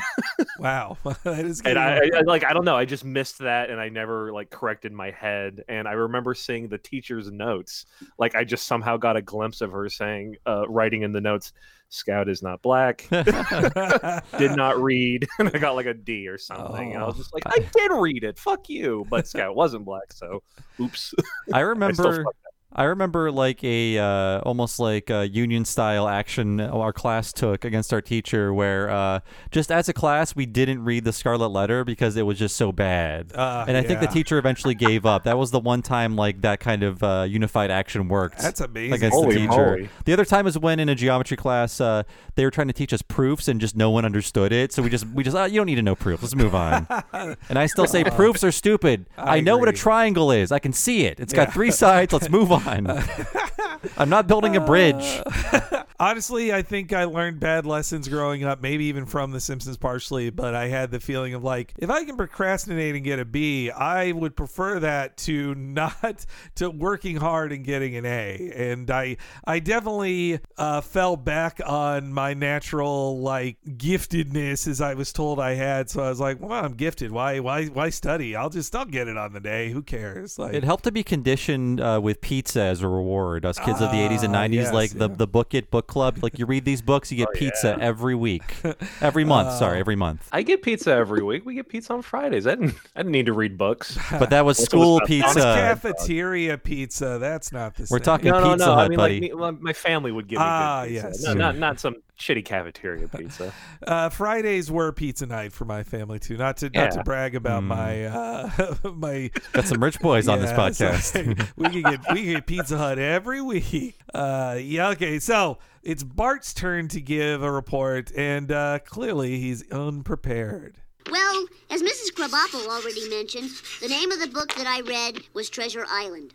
wow, 0.59 0.99
that 1.25 1.45
is 1.45 1.63
and 1.65 1.79
I, 1.79 2.11
I 2.15 2.21
like 2.27 2.45
I 2.45 2.53
don't 2.53 2.65
know. 2.65 2.77
I 2.77 2.85
just 2.85 3.05
missed 3.05 3.39
that, 3.39 3.71
and 3.71 3.81
I 3.81 3.89
never 3.89 4.33
like 4.33 4.51
corrected 4.51 4.93
my 4.93 5.11
head. 5.11 5.65
And 5.69 5.89
I 5.89 5.93
remember 5.93 6.35
seeing 6.35 6.69
the 6.69 6.79
teacher's 6.79 7.31
notes. 7.31 7.87
Like 8.19 8.35
I 8.35 8.45
just 8.45 8.67
somehow 8.67 8.97
got 8.97 9.17
a 9.17 9.23
glimpse 9.23 9.61
of 9.61 9.73
her 9.73 9.89
saying, 9.89 10.37
uh, 10.47 10.69
writing 10.69 11.03
in 11.03 11.13
the 11.13 11.21
notes, 11.21 11.53
"Scout 11.89 12.29
is 12.29 12.43
not 12.43 12.61
black." 12.61 13.07
did 13.11 14.57
not 14.57 14.83
read, 14.83 15.27
and 15.39 15.49
I 15.55 15.59
got 15.59 15.77
like 15.77 15.87
a 15.87 15.95
D 15.95 16.29
or 16.29 16.39
something. 16.39 16.93
And 16.93 17.03
I 17.03 17.07
was 17.07 17.17
just 17.17 17.33
like, 17.33 17.45
I 17.47 17.59
did 17.59 17.91
read 17.93 18.25
it. 18.25 18.39
Fuck 18.39 18.69
you. 18.69 19.07
But 19.09 19.27
Scout 19.27 19.55
wasn't 19.55 19.85
black, 19.85 20.13
so 20.13 20.43
oops. 20.81 21.15
I 21.53 21.61
remember. 21.61 22.25
fucked 22.25 22.37
I 22.75 22.85
remember 22.85 23.31
like 23.31 23.63
a 23.65 23.99
uh, 23.99 24.41
almost 24.41 24.79
like 24.79 25.11
a 25.11 25.29
union 25.29 25.65
style 25.65 26.09
action 26.09 26.61
our 26.61 26.93
class 26.93 27.33
took 27.33 27.65
against 27.65 27.93
our 27.93 28.01
teacher, 28.01 28.53
where 28.55 28.89
uh, 28.91 29.21
just 29.51 29.71
as 29.71 29.89
a 29.89 29.93
class 29.93 30.35
we 30.35 30.47
didn't 30.47 30.83
read 30.85 31.05
the 31.05 31.13
Scarlet 31.13 31.49
Letter 31.49 31.85
because 31.85 32.17
it 32.17 32.23
was 32.23 32.39
just 32.39 32.57
so 32.57 32.73
bad, 32.73 33.33
Uh, 33.35 33.67
and 33.69 33.77
I 33.77 33.83
think 33.83 34.01
the 34.01 34.07
teacher 34.07 34.39
eventually 34.39 34.75
gave 34.75 35.05
up. 35.05 35.25
That 35.25 35.37
was 35.37 35.51
the 35.51 35.61
one 35.61 35.83
time 35.83 36.17
like 36.17 36.41
that 36.43 36.61
kind 36.61 36.83
of 36.83 37.03
uh, 37.03 37.27
unified 37.29 37.71
action 37.71 38.09
worked. 38.09 38.39
That's 38.39 38.61
amazing. 38.61 38.95
Against 38.95 39.15
Holy 39.15 39.35
the 39.35 39.41
teacher. 39.41 39.77
moly. 39.77 39.89
The 40.07 40.13
other 40.15 40.25
time 40.25 40.45
was 40.47 40.59
when 40.59 40.81
in 40.81 40.89
a 40.89 40.95
geometry 40.95 41.37
class 41.37 41.81
uh, 41.81 42.05
they 42.37 42.45
were 42.45 42.51
trying 42.51 42.69
to 42.69 42.73
teach 42.73 42.93
us 42.93 43.03
proofs 43.03 43.49
and 43.49 43.61
just 43.61 43.77
no 43.77 43.91
one 43.91 44.05
understood 44.07 44.51
it. 44.53 44.73
So 44.73 44.83
we 44.83 44.89
just 44.89 45.07
we 45.09 45.23
just 45.23 45.37
oh, 45.37 45.45
you 45.45 45.57
don't 45.61 45.67
need 45.67 45.75
to 45.77 45.83
know 45.83 45.95
proofs. 45.95 46.23
Let's 46.23 46.35
move 46.35 46.55
on. 46.55 46.87
and 47.49 47.59
I 47.59 47.67
still 47.67 47.87
say 47.87 48.03
proofs 48.05 48.43
are 48.43 48.53
stupid. 48.53 49.07
I, 49.19 49.37
I 49.37 49.41
know 49.41 49.59
what 49.59 49.69
a 49.69 49.73
triangle 49.73 50.31
is. 50.33 50.51
I 50.53 50.59
can 50.59 50.73
see 50.73 51.05
it. 51.05 51.21
It's 51.21 51.33
got 51.35 51.53
three 51.53 51.71
sides. 51.71 52.13
Let's 52.13 52.31
move 52.31 52.51
on. 52.51 52.62
I'm 53.97 54.09
not 54.09 54.27
building 54.27 54.57
a 54.57 54.61
bridge. 54.61 55.23
honestly, 56.03 56.53
I 56.53 56.63
think 56.63 56.93
I 56.93 57.05
learned 57.05 57.39
bad 57.39 57.65
lessons 57.65 58.09
growing 58.09 58.43
up, 58.43 58.61
maybe 58.61 58.87
even 58.87 59.07
from 59.07 59.31
The 59.31 59.41
Simpsons 59.41 59.77
partially, 59.77 60.31
but 60.31 60.53
I 60.55 60.67
had 60.67 60.91
the 60.91 60.99
feeling 60.99 61.33
of 61.33 61.45
like, 61.45 61.73
if 61.79 61.91
I 61.91 62.05
can 62.05 62.17
procrastinate 62.17 62.97
and 62.97 63.05
get 63.05 63.21
a 63.21 63.25
B, 63.25 63.71
I 63.71 64.11
would 64.11 64.37
prefer 64.37 64.81
that 64.81 65.17
to 65.19 65.55
not 65.73 66.27
to 66.57 66.71
working 66.71 67.17
hard 67.17 67.53
and 67.53 67.65
getting 67.65 67.97
an 67.97 68.05
A. 68.05 68.53
And 68.55 68.91
I 68.91 69.17
I 69.45 69.61
definitely 69.61 70.41
uh, 70.59 70.81
fell 70.81 71.17
back 71.17 71.61
on 71.65 72.13
my 72.13 72.35
natural 72.35 73.21
like 73.21 73.59
giftedness 73.65 74.67
as 74.67 74.81
I 74.81 74.95
was 74.95 75.13
told 75.13 75.39
I 75.39 75.55
had. 75.55 75.89
So 75.89 76.03
I 76.03 76.09
was 76.09 76.21
like, 76.21 76.41
well, 76.41 76.65
I'm 76.65 76.75
gifted. 76.75 77.13
Why 77.13 77.39
why 77.39 77.67
why 77.67 77.91
study? 77.91 78.35
I'll 78.35 78.51
just 78.51 78.75
I'll 78.75 78.85
get 78.85 79.07
it 79.07 79.17
on 79.17 79.33
the 79.33 79.41
day. 79.41 79.71
Who 79.71 79.83
cares? 79.83 80.39
Like 80.39 80.55
It 80.55 80.65
helped 80.65 80.85
to 80.85 80.93
be 80.93 81.05
conditioned 81.05 81.81
uh, 81.81 82.01
with 82.03 82.21
pizza 82.53 82.63
as 82.63 82.83
a 82.83 82.89
reward. 82.89 83.45
Us 83.47 83.59
kids 83.59 83.81
of 83.81 83.91
the 83.91 83.97
80s 83.97 84.23
and 84.23 84.35
Ah, 84.37 84.41
90s, 84.45 84.53
yes, 84.55 84.73
like 84.73 84.91
the, 84.93 85.09
yeah. 85.09 85.17
the 85.17 85.27
Book 85.27 85.55
It 85.55 85.71
Book 85.71 85.87
Club. 85.87 86.19
Like 86.23 86.39
you 86.39 86.47
read 86.47 86.65
these 86.65 86.83
books, 86.83 87.11
you 87.11 87.17
get 87.19 87.29
Oh, 87.29 87.39
pizza 87.39 87.75
yeah. 87.79 87.85
every 87.85 88.15
week. 88.15 88.43
Every 89.01 89.25
month, 89.25 89.49
Oh. 89.53 89.59
sorry, 89.59 89.79
every 89.81 89.97
month. 89.97 90.29
I 90.33 90.43
get 90.43 90.63
pizza 90.63 90.93
every 90.93 91.23
week. 91.23 91.45
We 91.47 91.55
get 91.55 91.69
pizza 91.69 91.93
on 91.95 92.03
Fridays. 92.03 92.47
I 92.47 92.51
didn't. 92.55 92.75
I 92.95 93.01
didn't 93.01 93.13
need 93.13 93.27
to 93.27 93.33
read 93.33 93.57
books. 93.59 93.99
But 94.19 94.31
that 94.31 94.45
was 94.45 94.59
school 94.59 94.97
with 94.97 95.09
the- 95.09 95.21
That's 95.21 95.35
pizza. 95.35 95.55
cafeteria 95.55 96.59
pizza. 96.59 97.19
That's 97.19 97.53
not 97.53 97.75
the 97.77 97.87
Same. 97.87 97.95
We're 97.95 97.99
talking 98.01 98.31
no, 98.31 98.41
no, 98.41 98.53
Pizza 98.53 98.67
no. 98.67 98.75
Hut, 98.75 98.85
I 98.85 98.89
mean, 98.89 98.97
buddy. 98.99 99.15
like 99.15 99.23
me, 99.23 99.35
well, 99.35 99.53
my 99.61 99.73
family 99.73 100.13
would 100.13 100.29
give 100.29 100.39
me 100.39 100.45
Ah, 100.47 100.83
good 100.85 100.91
pizza. 100.93 101.09
yes. 101.09 101.23
No, 101.25 101.35
not 101.35 101.57
not 101.59 101.81
some 101.81 101.97
shitty 102.19 102.45
cafeteria 102.45 103.09
pizza. 103.09 103.53
Uh, 103.87 104.09
Fridays 104.09 104.71
were 104.71 104.93
pizza 104.93 105.27
night 105.27 105.53
for 105.53 105.65
my 105.65 105.83
family 105.83 106.19
too. 106.21 106.37
Not 106.37 106.57
to 106.59 106.71
not 106.71 106.93
to 106.93 107.03
brag 107.03 107.35
about 107.35 107.63
Mm. 107.65 107.67
my 107.67 108.05
uh, 108.07 108.75
my. 108.95 109.31
Got 109.53 109.67
some 109.67 109.83
rich 109.83 109.99
boys 109.99 110.29
on 110.29 110.41
this 110.41 110.51
Yeah, 110.57 110.71
so- 110.71 110.87
podcast. 110.91 111.49
we 111.57 111.69
can 111.69 111.83
get 111.83 112.01
we 112.13 112.23
can 112.25 112.33
get 112.35 112.47
Pizza 112.47 112.79
Hut 112.79 112.99
every 112.99 113.41
week. 113.43 113.97
Uh, 114.15 114.57
yeah, 114.61 114.91
okay. 114.91 115.19
So 115.19 115.59
it's 115.83 116.05
Bart's 116.05 116.55
turn 116.55 116.87
to 116.89 117.01
give 117.01 117.43
a 117.43 117.51
report, 117.51 118.13
and 118.17 118.53
uh, 118.53 118.79
clearly 118.85 119.41
he's 119.41 119.69
unprepared. 119.73 120.77
Well, 121.11 121.47
as 121.71 121.83
Mrs. 121.83 122.13
Krabappel 122.13 122.69
already 122.69 123.09
mentioned, 123.09 123.51
the 123.81 123.89
name 123.89 124.13
of 124.13 124.21
the 124.21 124.29
book 124.29 124.55
that 124.55 124.69
I 124.69 124.83
read 124.83 125.25
was 125.35 125.51
Treasure 125.51 125.85
Island. 125.91 126.35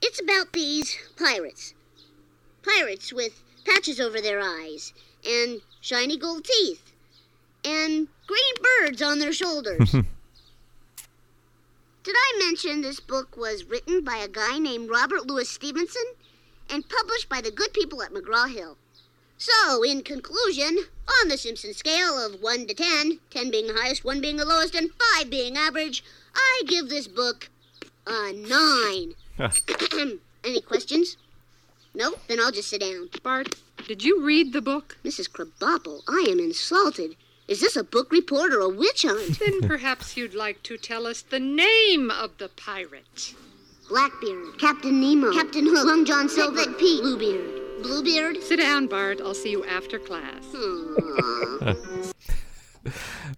It's 0.00 0.20
about 0.22 0.52
these 0.52 0.96
pirates. 1.16 1.74
Pirates 2.62 3.12
with 3.12 3.42
patches 3.68 4.00
over 4.00 4.20
their 4.20 4.40
eyes, 4.40 4.92
and 5.26 5.60
shiny 5.80 6.16
gold 6.16 6.44
teeth, 6.44 6.92
and 7.64 8.08
green 8.26 8.54
birds 8.80 9.02
on 9.02 9.18
their 9.18 9.32
shoulders. 9.32 9.90
Did 12.04 12.16
I 12.16 12.38
mention 12.38 12.80
this 12.80 13.00
book 13.00 13.36
was 13.36 13.64
written 13.64 14.02
by 14.02 14.16
a 14.16 14.28
guy 14.28 14.58
named 14.58 14.88
Robert 14.88 15.26
Louis 15.26 15.48
Stevenson 15.48 16.04
and 16.70 16.88
published 16.88 17.28
by 17.28 17.40
the 17.40 17.50
good 17.50 17.72
people 17.74 18.02
at 18.02 18.12
McGraw 18.12 18.50
Hill? 18.50 18.78
So, 19.36 19.84
in 19.84 20.02
conclusion, 20.02 20.78
on 21.20 21.28
the 21.28 21.36
Simpson 21.36 21.74
scale 21.74 22.18
of 22.18 22.40
1 22.40 22.66
to 22.66 22.74
10, 22.74 23.20
10 23.30 23.50
being 23.50 23.66
the 23.66 23.74
highest, 23.74 24.04
1 24.04 24.20
being 24.20 24.36
the 24.36 24.44
lowest, 24.44 24.74
and 24.74 24.90
5 25.16 25.30
being 25.30 25.56
average, 25.56 26.02
I 26.34 26.62
give 26.66 26.88
this 26.88 27.06
book 27.06 27.50
a 28.06 28.32
9. 28.32 29.14
Any 30.44 30.60
questions? 30.62 31.16
No? 31.98 32.14
Then 32.28 32.38
I'll 32.38 32.52
just 32.52 32.70
sit 32.70 32.80
down. 32.80 33.10
Bart, 33.24 33.56
did 33.88 34.04
you 34.04 34.24
read 34.24 34.52
the 34.52 34.62
book? 34.62 34.96
Mrs. 35.04 35.28
Krabappel, 35.28 36.02
I 36.06 36.26
am 36.30 36.38
insulted. 36.38 37.16
Is 37.48 37.60
this 37.60 37.74
a 37.74 37.82
book 37.82 38.12
report 38.12 38.52
or 38.52 38.60
a 38.60 38.68
witch 38.68 39.02
hunt? 39.02 39.40
Then 39.40 39.62
perhaps 39.62 40.16
you'd 40.16 40.32
like 40.32 40.62
to 40.62 40.78
tell 40.78 41.08
us 41.08 41.22
the 41.22 41.40
name 41.40 42.08
of 42.08 42.38
the 42.38 42.50
pirate. 42.50 43.34
Blackbeard, 43.88 44.58
Captain 44.60 45.00
Nemo, 45.00 45.32
Captain 45.32 45.66
Hook, 45.66 45.86
Long 45.86 46.04
John 46.04 46.28
Silver, 46.28 46.58
Piglet 46.58 46.78
Pete, 46.78 47.02
Bluebeard. 47.02 47.82
Bluebeard? 47.82 48.42
Sit 48.44 48.60
down, 48.60 48.86
Bart. 48.86 49.20
I'll 49.20 49.34
see 49.34 49.50
you 49.50 49.64
after 49.64 49.98
class. 49.98 50.44
Aw. 52.86 52.90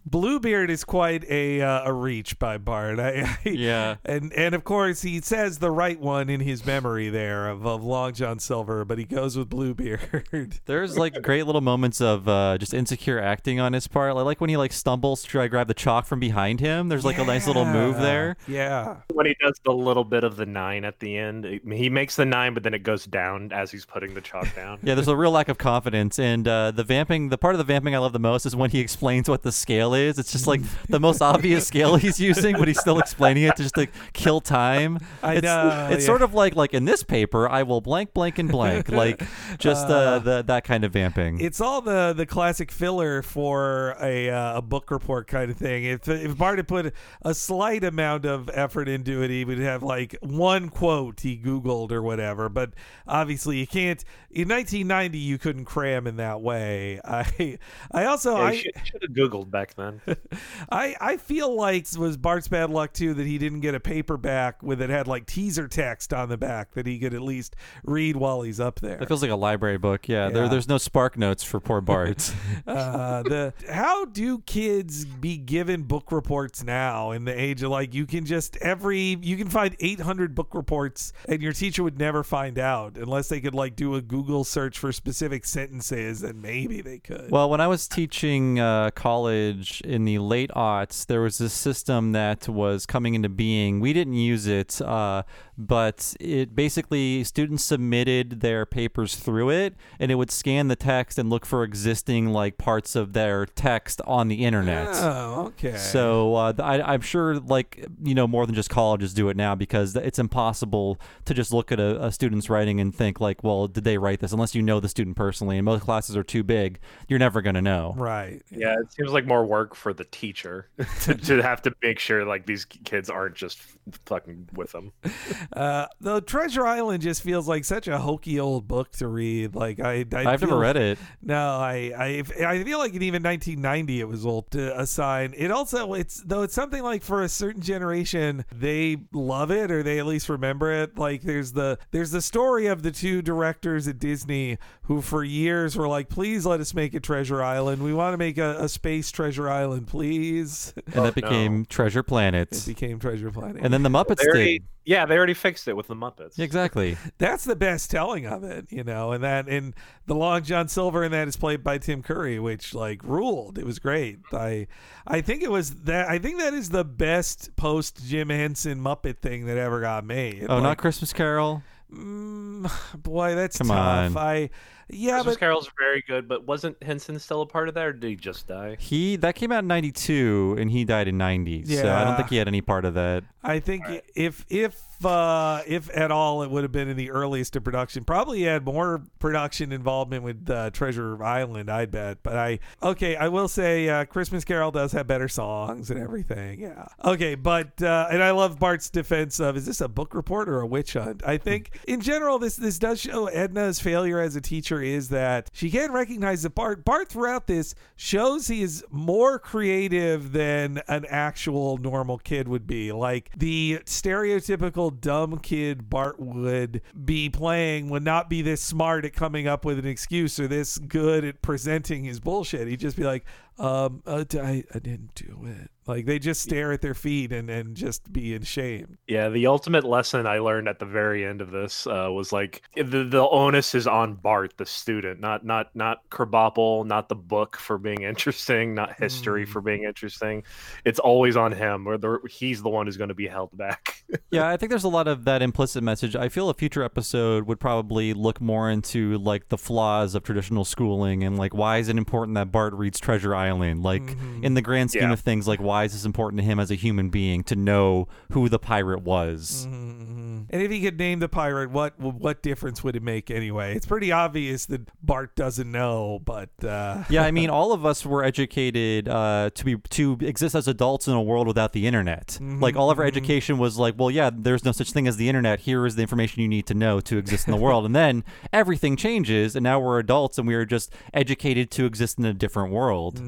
Bluebeard 0.07 0.71
is 0.71 0.85
quite 0.85 1.25
a 1.31 1.61
uh, 1.61 1.85
a 1.85 1.93
reach 1.93 2.39
by 2.39 2.59
Bart. 2.59 2.99
I, 2.99 3.23
I, 3.45 3.49
Yeah. 3.49 3.97
and 4.05 4.33
and 4.33 4.55
of 4.55 4.65
course 4.65 5.03
he 5.03 5.21
says 5.21 5.59
the 5.59 5.71
right 5.71 5.99
one 6.01 6.29
in 6.29 6.41
his 6.41 6.65
memory 6.65 7.09
there 7.09 7.49
of, 7.49 7.67
of 7.67 7.83
Long 7.85 8.13
John 8.13 8.39
Silver, 8.39 8.85
but 8.85 8.99
he 8.99 9.05
goes 9.05 9.37
with 9.37 9.49
Bluebeard. 9.49 10.61
There's 10.67 10.97
like 10.99 11.21
great 11.23 11.47
little 11.47 11.61
moments 11.61 12.01
of 12.01 12.29
uh, 12.29 12.59
just 12.59 12.75
insecure 12.75 13.21
acting 13.21 13.61
on 13.61 13.73
his 13.73 13.87
part. 13.89 14.11
I 14.17 14.21
like 14.23 14.41
when 14.41 14.51
he 14.51 14.57
like 14.57 14.73
stumbles 14.73 15.23
to 15.23 15.29
try 15.29 15.45
to 15.45 15.49
grab 15.49 15.69
the 15.69 15.75
chalk 15.75 16.07
from 16.07 16.21
behind 16.21 16.61
him. 16.61 16.89
There's 16.89 17.05
like 17.05 17.19
a 17.19 17.25
nice 17.25 17.47
little 17.47 17.65
move 17.65 17.97
there. 17.99 18.37
Yeah. 18.49 18.97
when 19.13 19.27
he 19.27 19.35
does 19.41 19.59
the 19.65 19.73
little 19.73 20.05
bit 20.05 20.25
of 20.25 20.37
the 20.37 20.47
nine 20.47 20.85
at 20.85 20.99
the 21.01 21.17
end, 21.17 21.45
it- 21.45 21.63
he 21.71 21.89
makes 21.89 22.17
the 22.17 22.25
nine, 22.25 22.55
but 22.55 22.63
then 22.63 22.75
it 22.75 22.83
goes 22.83 23.05
down 23.07 23.53
as 23.53 23.71
he's 23.71 23.85
putting 23.87 24.15
the 24.15 24.21
chalk 24.21 24.53
down. 24.55 24.79
Yeah, 24.91 24.95
there's 24.95 25.09
a 25.09 25.17
real 25.17 25.31
lack 25.31 25.49
of 25.49 25.59
confidence, 25.59 26.19
and 26.19 26.47
uh, 26.49 26.71
the 26.71 26.83
vamping. 26.85 27.29
The 27.29 27.39
part 27.39 27.55
of 27.55 27.59
the 27.59 27.65
vamping 27.65 27.95
I 27.95 27.99
love 27.99 28.13
the 28.13 28.19
most 28.19 28.45
is 28.47 28.57
when 28.57 28.71
he 28.71 28.81
explains 28.81 29.29
what 29.31 29.43
the 29.43 29.53
scale 29.53 29.95
is. 29.95 30.19
It's 30.19 30.33
just 30.33 30.47
like 30.47 30.61
the 30.89 31.01
most 31.01 31.23
obvious 31.23 31.67
scale 31.67 31.97
he's 31.97 32.21
using, 32.21 32.57
but 32.57 32.69
he's 32.69 32.81
still 32.81 32.99
explaining 32.99 33.45
it 33.45 33.57
to 33.57 33.63
just 33.63 33.77
like 33.77 33.91
kill 34.13 34.41
time. 34.41 34.99
I 35.23 35.35
it's, 35.37 35.43
know, 35.45 35.89
It's 35.91 36.03
yeah. 36.03 36.07
sort 36.07 36.23
of 36.23 36.35
like 36.35 36.57
like 36.57 36.75
in 36.75 36.85
this 36.85 37.03
paper, 37.03 37.49
I 37.49 37.63
will 37.63 37.81
blank, 37.81 38.13
blank, 38.15 38.39
and 38.39 38.49
blank. 38.51 38.89
Like 39.01 39.23
just 39.59 39.87
uh, 39.89 40.19
the 40.19 40.43
that 40.43 40.65
kind 40.65 40.85
of 40.85 40.93
vamping. 40.93 41.41
It's 41.41 41.61
all 41.61 41.81
the 41.81 42.13
the 42.13 42.27
classic 42.27 42.71
filler 42.71 43.23
for 43.23 43.97
a 44.01 44.29
uh, 44.29 44.59
a 44.59 44.63
book 44.63 44.91
report 44.91 45.27
kind 45.27 45.51
of 45.51 45.57
thing. 45.57 45.85
If 45.85 46.09
if 46.09 46.37
Bart 46.37 46.59
had 46.59 46.69
put 46.69 46.93
a 47.23 47.35
slight 47.35 47.85
amount 47.85 48.25
of 48.27 48.51
effort 48.53 48.89
into 48.89 49.23
it, 49.23 49.31
he 49.31 49.45
would 49.45 49.59
have 49.59 49.83
like 49.83 50.17
one 50.21 50.69
quote 50.69 51.21
he 51.21 51.39
googled 51.39 51.93
or 51.93 52.03
whatever. 52.03 52.49
But 52.49 52.73
obviously, 53.07 53.59
you 53.59 53.67
can't. 53.67 54.05
In 54.31 54.49
1990, 54.49 55.19
you 55.19 55.39
couldn't 55.39 55.65
cram 55.65 56.07
in 56.07 56.17
that 56.17 56.41
way. 56.41 57.01
I 57.05 57.59
I 57.93 58.05
also 58.05 58.37
Yeah, 58.37 58.43
I. 58.43 58.57
should, 58.57 58.73
should 58.83 59.03
have 59.03 59.15
Googled 59.21 59.51
back 59.51 59.75
then. 59.75 60.01
I, 60.71 60.97
I 61.01 61.17
feel 61.17 61.55
like 61.55 61.81
it 61.81 61.97
was 61.97 62.17
Bart's 62.17 62.49
bad 62.49 62.71
luck 62.71 62.93
too 62.93 63.15
that 63.15 63.27
he 63.27 63.39
didn't 63.39 63.61
get 63.61 63.75
a 63.75 63.81
paperback 63.81 64.63
with 64.63 64.81
it 64.81 64.91
had 64.91 65.07
like 65.07 65.27
teaser 65.27 65.69
text 65.69 66.13
on 66.13 66.29
the 66.29 66.37
back 66.37 66.73
that 66.73 66.87
he 66.87 66.99
could 66.99 67.15
at 67.15 67.23
least 67.23 67.57
read 67.85 68.17
while 68.17 68.43
he's 68.43 68.61
up 68.61 68.81
there. 68.81 69.01
It 69.01 69.09
feels 69.09 69.23
like 69.23 69.31
a 69.31 69.37
library 69.37 69.79
book. 69.79 70.09
Yeah, 70.09 70.29
There, 70.31 70.49
there's 70.49 70.69
no 70.69 70.79
spark 70.79 71.19
notes 71.19 71.43
for 71.43 71.61
poor 71.61 71.81
Bart. 71.81 72.33
uh, 72.67 73.23
the 73.23 73.53
how 73.71 74.05
do 74.05 74.39
kids 74.41 75.05
be 75.05 75.37
given 75.37 75.83
book 75.83 76.13
reports 76.13 76.63
now 76.65 77.11
in 77.11 77.25
the 77.25 77.39
age 77.39 77.63
of 77.63 77.71
like 77.71 77.95
you 77.95 78.07
can 78.07 78.25
just 78.25 78.57
every 78.59 79.19
you 79.21 79.37
can 79.37 79.49
find 79.49 79.77
800 79.81 80.35
book 80.35 80.55
reports 80.55 81.13
and 81.29 81.43
your 81.43 81.53
teacher 81.53 81.83
would 81.83 81.99
never 81.99 82.23
find 82.23 82.59
out 82.59 82.97
unless 82.97 83.29
they 83.29 83.41
could 83.41 83.55
like 83.55 83.77
do 83.77 83.95
a 83.95 84.01
Google 84.01 84.45
search 84.45 84.79
for 84.79 84.93
specific 84.93 85.45
sentences 85.45 86.23
and 86.23 86.41
maybe 86.41 86.81
they 86.81 86.99
could. 86.99 87.31
Well, 87.31 87.51
when 87.51 87.61
I 87.61 87.67
was 87.67 87.87
teaching 87.89 88.59
uh, 88.59 88.91
college 88.95 89.10
in 89.19 90.05
the 90.05 90.19
late 90.19 90.51
aughts, 90.51 91.07
there 91.07 91.21
was 91.21 91.39
this 91.39 91.53
system 91.53 92.13
that 92.13 92.49
was 92.49 92.87
coming 92.87 93.15
into 93.15 93.29
being. 93.29 93.81
We 93.81 93.93
didn't 93.93 94.15
use 94.15 94.47
it, 94.47 94.81
uh, 94.81 95.23
but 95.67 96.15
it 96.19 96.55
basically 96.55 97.23
students 97.25 97.65
submitted 97.65 98.41
their 98.41 98.65
papers 98.65 99.15
through 99.15 99.51
it, 99.51 99.75
and 99.99 100.11
it 100.11 100.15
would 100.15 100.31
scan 100.31 100.69
the 100.69 100.77
text 100.77 101.19
and 101.19 101.29
look 101.29 101.45
for 101.45 101.63
existing 101.63 102.31
like 102.31 102.59
parts 102.59 102.97
of 102.97 103.13
their 103.13 103.47
text 103.47 104.01
on 104.07 104.29
the 104.29 104.45
internet. 104.45 104.89
Oh, 104.93 105.47
okay. 105.49 105.77
So 105.77 106.35
uh, 106.35 106.53
I, 106.59 106.81
I'm 106.81 107.01
sure, 107.01 107.39
like 107.39 107.87
you 108.03 108.15
know, 108.15 108.27
more 108.27 108.47
than 108.47 108.55
just 108.55 108.71
colleges 108.71 109.15
do 109.15 109.29
it 109.29 109.37
now 109.37 109.55
because 109.55 109.95
it's 109.97 110.19
impossible 110.19 110.99
to 111.27 111.35
just 111.35 111.53
look 111.53 111.71
at 111.71 111.79
a, 111.79 112.07
a 112.07 112.13
student's 112.13 112.49
writing 112.49 112.81
and 112.81 112.95
think 112.95 113.21
like, 113.21 113.45
well, 113.45 113.69
did 113.69 113.85
they 113.85 113.99
write 113.99 114.21
this? 114.21 114.33
Unless 114.33 114.55
you 114.55 114.63
know 114.63 114.81
the 114.81 114.89
student 114.89 115.17
personally, 115.17 115.59
and 115.59 115.65
most 115.65 115.83
classes 115.83 116.17
are 116.17 116.25
too 116.25 116.43
big, 116.43 116.79
you're 117.09 117.19
never 117.19 117.43
gonna 117.43 117.63
know. 117.63 117.95
right. 117.97 118.43
Yeah, 118.51 118.75
it 118.81 118.93
seems 118.93 119.13
like 119.13 119.27
more 119.27 119.45
work 119.45 119.75
for 119.75 119.93
the 119.93 120.05
teacher 120.05 120.69
to, 121.03 121.15
to 121.15 121.43
have 121.43 121.63
to 121.63 121.75
make 121.83 121.99
sure 121.99 122.25
like 122.25 122.47
these 122.47 122.65
kids 122.65 123.11
aren't 123.11 123.35
just 123.35 123.59
fucking 124.07 124.49
with 124.55 124.73
them. 124.73 124.93
Uh, 125.53 125.87
the 126.01 126.21
Treasure 126.21 126.65
Island 126.67 127.03
just 127.03 127.23
feels 127.23 127.49
like 127.49 127.65
such 127.65 127.89
a 127.89 127.99
hokey 127.99 128.39
old 128.39 128.69
book 128.69 128.93
to 128.93 129.09
read. 129.09 129.55
Like 129.55 129.81
I, 129.81 130.05
I 130.13 130.25
I've 130.27 130.41
never 130.41 130.59
read 130.59 130.77
it. 130.77 130.99
No, 131.23 131.57
I, 131.57 131.93
I, 131.97 132.47
I 132.47 132.65
feel 132.65 132.79
like 132.79 132.95
in 132.95 133.03
even 133.03 133.23
1990 133.23 134.01
it 134.01 134.09
was 134.09 134.25
old 134.25 134.51
to 134.53 134.79
assign. 134.79 135.35
It 135.37 135.51
also, 135.51 135.95
it's 135.95 136.23
though 136.25 136.43
it's 136.43 136.55
something 136.55 136.83
like 136.83 137.03
for 137.03 137.23
a 137.23 137.29
certain 137.29 137.63
generation 137.63 138.45
they 138.53 138.99
love 139.13 139.51
it 139.51 139.71
or 139.71 139.83
they 139.83 139.99
at 139.99 140.07
least 140.07 140.29
remember 140.29 140.73
it. 140.73 140.97
Like 140.99 141.23
there's 141.23 141.53
the 141.53 141.79
there's 141.91 142.11
the 142.11 142.23
story 142.23 142.67
of 142.67 142.83
the 142.83 142.93
two 142.93 143.23
directors 143.23 143.89
at 143.89 143.99
Disney 143.99 144.59
who 144.83 145.01
for 145.01 145.23
years 145.23 145.77
were 145.77 145.89
like, 145.89 146.09
please 146.09 146.45
let 146.47 146.61
us 146.61 146.75
make 146.75 146.95
a 146.95 147.01
Treasure 147.01 147.43
Island. 147.43 147.83
We 147.83 147.95
want 147.95 148.13
to 148.13 148.19
make 148.19 148.39
a, 148.39 148.57
a 148.59 148.69
space 148.69 149.11
Treasure 149.11 149.49
Island, 149.49 149.87
please. 149.89 150.75
And 150.93 151.05
that 151.05 151.15
became 151.15 151.65
Treasure 151.65 152.03
Planet. 152.03 152.53
It 152.53 152.67
became 152.67 152.99
Treasure 152.99 153.31
Planet. 153.31 153.63
And 153.63 153.73
then 153.73 153.83
the 153.83 153.89
Muppets 153.89 154.17
They 154.17 154.27
already, 154.27 154.59
did. 154.59 154.67
Yeah, 154.85 155.05
they 155.07 155.17
already 155.17 155.35
fixed 155.35 155.69
it 155.69 155.77
with 155.77 155.87
the 155.89 155.95
Muppets. 155.95 156.39
Exactly. 156.39 156.97
That's 157.19 157.45
the 157.45 157.55
best 157.57 157.91
telling 157.91 158.27
of 158.27 158.43
it, 158.45 158.67
you 158.71 158.83
know, 158.83 159.13
and 159.13 159.23
that 159.23 159.49
and 159.49 159.75
the 160.07 160.15
long 160.15 160.43
John 160.43 160.69
Silver 160.69 161.05
in 161.05 161.13
that 161.13 161.29
is 161.29 161.37
played 161.37 161.63
by 161.63 161.79
Tim 161.79 162.03
Curry, 162.03 162.39
which 162.39 162.75
like 162.75 163.03
ruled. 163.05 163.59
It 163.59 163.67
was 163.67 163.79
great. 163.79 164.19
I 164.33 164.67
I 165.07 165.21
think 165.21 165.43
it 165.43 165.51
was 165.51 165.83
that 165.83 166.09
I 166.09 166.19
think 166.19 166.39
that 166.39 166.55
is 166.55 166.71
the 166.71 166.85
best 166.85 167.55
post 167.57 168.05
Jim 168.07 168.31
Henson 168.31 168.81
Muppet 168.81 169.19
thing 169.19 169.47
that 169.47 169.57
ever 169.59 169.81
got 169.81 170.05
made. 170.05 170.47
Oh, 170.49 170.55
Like, 170.55 170.63
not 170.63 170.79
Christmas 170.79 171.13
Carol. 171.13 171.63
mm, 171.93 172.71
boy, 173.03 173.35
that's 173.35 173.59
Come 173.59 173.69
tough. 173.69 174.17
on. 174.17 174.17
I 174.17 174.51
Yeah, 174.93 175.15
Christmas 175.15 175.35
but 175.35 175.41
Carol's 175.41 175.71
very 175.79 176.03
good, 176.07 176.29
but 176.29 176.47
wasn't 176.47 176.83
Henson 176.83 177.19
still 177.19 177.43
a 177.43 177.47
part 177.47 177.69
of 177.69 177.75
that, 177.75 177.87
or 177.87 177.93
did 177.93 178.09
he 178.09 178.17
just 178.17 178.47
die? 178.47 178.77
He 178.79 179.17
that 179.17 179.35
came 179.35 179.53
out 179.53 179.61
in 179.61 179.69
'92, 179.69 180.57
and 180.59 180.71
he 180.71 180.85
died 180.85 181.09
in 181.09 181.19
'90. 181.19 181.65
So 181.67 181.93
I 181.93 182.05
don't 182.05 182.17
think 182.17 182.29
he 182.31 182.37
had 182.37 182.49
any 182.49 182.61
part 182.61 182.85
of 182.85 182.95
that. 182.95 183.25
I 183.43 183.61
think 183.61 183.85
if 184.15 184.45
if 184.49 184.83
uh, 185.05 185.63
if 185.67 185.91
at 185.97 186.11
all, 186.11 186.43
it 186.43 186.51
would 186.51 186.63
have 186.63 186.73
been 186.73 186.89
in 186.89 186.97
the 186.97 187.11
earliest 187.11 187.57
of 187.57 187.65
production. 187.65 188.05
Probably 188.05 188.43
had 188.43 188.65
more 188.65 189.03
production 189.19 189.73
involvement 189.73 190.23
with 190.23 190.49
uh, 190.51 190.71
Treasure 190.71 191.23
Island, 191.23 191.71
I'd 191.71 191.91
bet. 191.91 192.23
But 192.23 192.37
I 192.37 192.59
okay, 192.83 193.17
I 193.17 193.29
will 193.29 193.49
say 193.49 193.89
uh, 193.89 194.05
Christmas 194.05 194.45
Carol 194.45 194.71
does 194.71 194.93
have 194.93 195.07
better 195.07 195.29
songs 195.29 195.91
and 195.91 196.01
everything. 196.01 196.61
Yeah. 196.61 196.87
Okay, 197.05 197.35
but 197.35 197.83
uh, 197.83 198.09
and 198.11 198.23
I 198.23 198.31
love 198.31 198.59
Bart's 198.59 198.91
defense 198.91 199.41
of 199.41 199.57
is 199.57 199.67
this 199.67 199.81
a 199.81 199.89
book 199.89 200.15
report 200.15 200.49
or 200.49 200.61
a 200.61 200.67
witch 200.67 200.95
hunt? 200.95 201.23
I 201.25 201.39
think 201.39 201.79
in 201.87 202.01
general 202.01 202.39
this 202.39 202.57
this 202.57 202.79
does 202.79 203.01
show 203.01 203.27
Edna's 203.27 203.81
failure 203.81 204.21
as 204.21 204.37
a 204.37 204.41
teacher 204.41 204.83
is 204.83 205.09
that 205.11 205.51
she 205.53 205.71
can't 205.71 205.93
recognize 205.93 206.43
that 206.43 206.55
Bart 206.55 206.85
Bart 206.85 207.09
throughout 207.09 207.47
this 207.47 207.75
shows 207.97 208.49
he 208.49 208.63
is 208.63 208.85
more 208.91 209.39
creative 209.39 210.33
than 210.33 210.81
an 210.89 211.05
actual 211.09 211.79
normal 211.79 212.19
kid 212.19 212.49
would 212.49 212.67
be. 212.67 212.93
Like 212.93 213.31
the 213.37 213.81
stereotypical 213.85 214.90
dumb 214.91 215.39
kid 215.39 215.89
Bart 215.91 216.19
would 216.19 216.83
be 217.05 217.29
playing 217.29 217.91
would 217.91 218.05
not 218.05 218.29
be 218.29 218.43
this 218.43 218.63
smart 218.63 219.05
at 219.05 219.15
coming 219.15 219.47
up 219.47 219.65
with 219.65 219.79
an 219.79 219.87
excuse 219.87 220.39
or 220.39 220.49
this 220.49 220.79
good 220.79 221.25
at 221.25 221.43
presenting 221.43 222.05
his 222.05 222.21
bullshit. 222.21 222.69
He'd 222.69 222.81
just 222.81 222.97
be 222.97 223.05
like, 223.05 223.25
um, 223.61 224.03
uh, 224.07 224.25
d- 224.27 224.41
I, 224.41 224.65
I 224.75 224.79
didn't 224.79 225.15
do 225.15 225.45
it. 225.45 225.71
Like 225.87 226.07
they 226.07 226.19
just 226.19 226.41
stare 226.41 226.73
at 226.73 226.83
their 226.83 226.95
feet 226.95 227.33
and, 227.33 227.51
and 227.51 227.75
just 227.75 228.13
be 228.13 228.35
in 228.35 228.43
shame. 228.43 228.99
Yeah, 229.09 229.29
the 229.29 229.49
ultimate 229.49 229.85
lesson 229.85 230.27
I 230.27 230.39
learned 230.39 230.69
at 230.69 230.79
the 230.79 230.87
very 230.87 231.27
end 231.27 231.41
of 231.41 231.51
this 231.51 231.87
uh, 231.87 232.09
was 232.11 232.33
like 232.33 232.63
the 232.77 233.05
the 233.05 233.29
onus 233.29 233.75
is 233.75 233.87
on 233.87 234.15
Bart, 234.15 234.55
the 234.57 234.67
student, 234.67 235.21
not 235.21 235.45
not 235.45 235.75
not 235.75 236.09
Krabappel, 236.09 236.87
not 236.87 237.09
the 237.09 237.17
book 237.17 237.57
for 237.57 237.77
being 237.77 238.03
interesting, 238.05 238.75
not 238.75 238.95
history 238.99 239.45
for 239.45 239.61
being 239.61 239.83
interesting. 239.83 240.45
It's 240.85 241.01
always 241.01 241.37
on 241.37 241.53
him, 241.53 241.89
or 241.89 241.99
the, 241.99 242.19
he's 242.31 242.63
the 242.63 242.69
one 242.69 242.87
who's 242.87 242.97
going 242.97 243.09
to 243.09 243.15
be 243.15 243.27
held 243.27 243.57
back. 243.57 244.05
yeah, 244.31 244.49
I 244.49 244.57
think 244.57 244.71
there's 244.71 244.85
a 244.85 244.89
lot 244.89 245.09
of 245.09 245.25
that 245.25 245.43
implicit 245.43 245.83
message. 245.83 246.15
I 246.15 246.29
feel 246.29 246.49
a 246.51 246.55
future 246.55 246.85
episode 246.85 247.47
would 247.47 247.59
probably 247.59 248.15
look 248.15 248.41
more 248.41 248.71
into 248.71 249.19
like 249.19 249.49
the 249.49 249.59
flaws 249.59 250.15
of 250.15 250.23
traditional 250.23 250.65
schooling 250.65 251.25
and 251.25 251.37
like 251.37 251.53
why 251.53 251.79
is 251.79 251.89
it 251.89 251.99
important 251.99 252.37
that 252.37 252.53
Bart 252.53 252.75
reads 252.75 253.01
Treasure 253.01 253.35
Island? 253.35 253.50
Like 253.59 254.03
mm-hmm. 254.03 254.45
in 254.45 254.55
the 254.55 254.63
grand 254.63 254.91
scheme 254.91 255.03
Yeah. 255.03 255.13
of 255.13 255.21
things, 255.21 255.49
like 255.49 255.61
why 255.61 255.85
is 255.85 255.93
this 255.93 256.05
important 256.05 256.41
to 256.41 256.45
him 256.45 256.59
as 256.59 256.71
a 256.71 256.75
human 256.75 257.11
being 257.11 257.43
to 257.45 257.57
know 257.57 258.09
who 258.33 258.49
the 258.49 258.59
pirate 258.59 259.03
was? 259.03 259.67
Mm-hmm. 259.69 260.43
And 260.51 260.63
if 260.63 260.71
he 260.71 260.81
could 260.81 260.99
name 260.99 261.21
the 261.21 261.29
pirate, 261.29 261.71
what 261.71 261.99
what 261.99 262.43
difference 262.43 262.83
would 262.83 262.97
it 262.97 263.03
make 263.03 263.31
anyway? 263.31 263.77
It's 263.77 263.87
pretty 263.87 264.11
obvious 264.11 264.67
that 264.67 264.89
Bart 265.05 265.37
doesn't 265.37 265.71
know, 265.71 266.21
but 266.25 266.51
uh, 266.65 267.05
yeah, 267.11 267.23
I 267.23 267.31
mean, 267.31 267.51
all 267.51 267.73
of 267.73 267.87
us 267.87 268.05
were 268.05 268.25
educated 268.25 269.09
uh, 269.09 269.51
to 269.55 269.65
be 269.65 269.77
to 269.77 270.19
exist 270.21 270.55
as 270.55 270.67
adults 270.67 271.07
in 271.07 271.15
a 271.15 271.23
world 271.23 271.47
without 271.47 271.73
the 271.73 271.87
internet. 271.87 272.29
Mm-hmm, 272.29 272.61
like 272.61 272.77
all 272.77 272.91
of 272.91 272.99
our 272.99 273.05
education 273.05 273.59
was 273.59 273.79
like, 273.79 273.95
well, 273.99 274.11
yeah, 274.11 274.31
there's 274.33 274.65
no 274.65 274.73
such 274.73 274.93
thing 274.93 275.07
as 275.07 275.17
the 275.17 275.29
internet. 275.29 275.61
Here 275.61 275.87
is 275.87 275.97
the 275.97 276.03
information 276.03 276.43
you 276.43 276.49
need 276.49 276.67
to 276.67 276.75
know 276.75 277.01
to 277.01 277.19
exist 277.19 277.47
in 277.47 277.53
the 277.53 277.61
world, 277.61 277.85
and 277.85 277.95
then 277.95 278.25
everything 278.53 278.97
changes, 278.97 279.55
and 279.55 279.63
now 279.63 279.79
we're 279.79 279.99
adults, 279.99 280.39
and 280.39 280.49
we 280.49 280.55
are 280.55 280.65
just 280.65 280.93
educated 281.15 281.71
to 281.73 281.85
exist 281.85 282.19
in 282.19 282.25
a 282.25 282.35
different 282.35 282.73
world. 282.73 283.21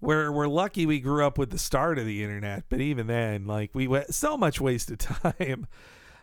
We're 0.00 0.32
we're 0.32 0.48
lucky 0.48 0.86
we 0.86 0.98
grew 1.00 1.26
up 1.26 1.36
with 1.38 1.50
the 1.50 1.58
start 1.58 1.98
of 1.98 2.06
the 2.06 2.22
internet. 2.22 2.64
But 2.68 2.80
even 2.80 3.06
then, 3.06 3.46
like 3.46 3.70
we 3.74 3.86
went 3.86 4.14
so 4.14 4.36
much 4.36 4.60
wasted 4.60 4.98
time. 5.00 5.66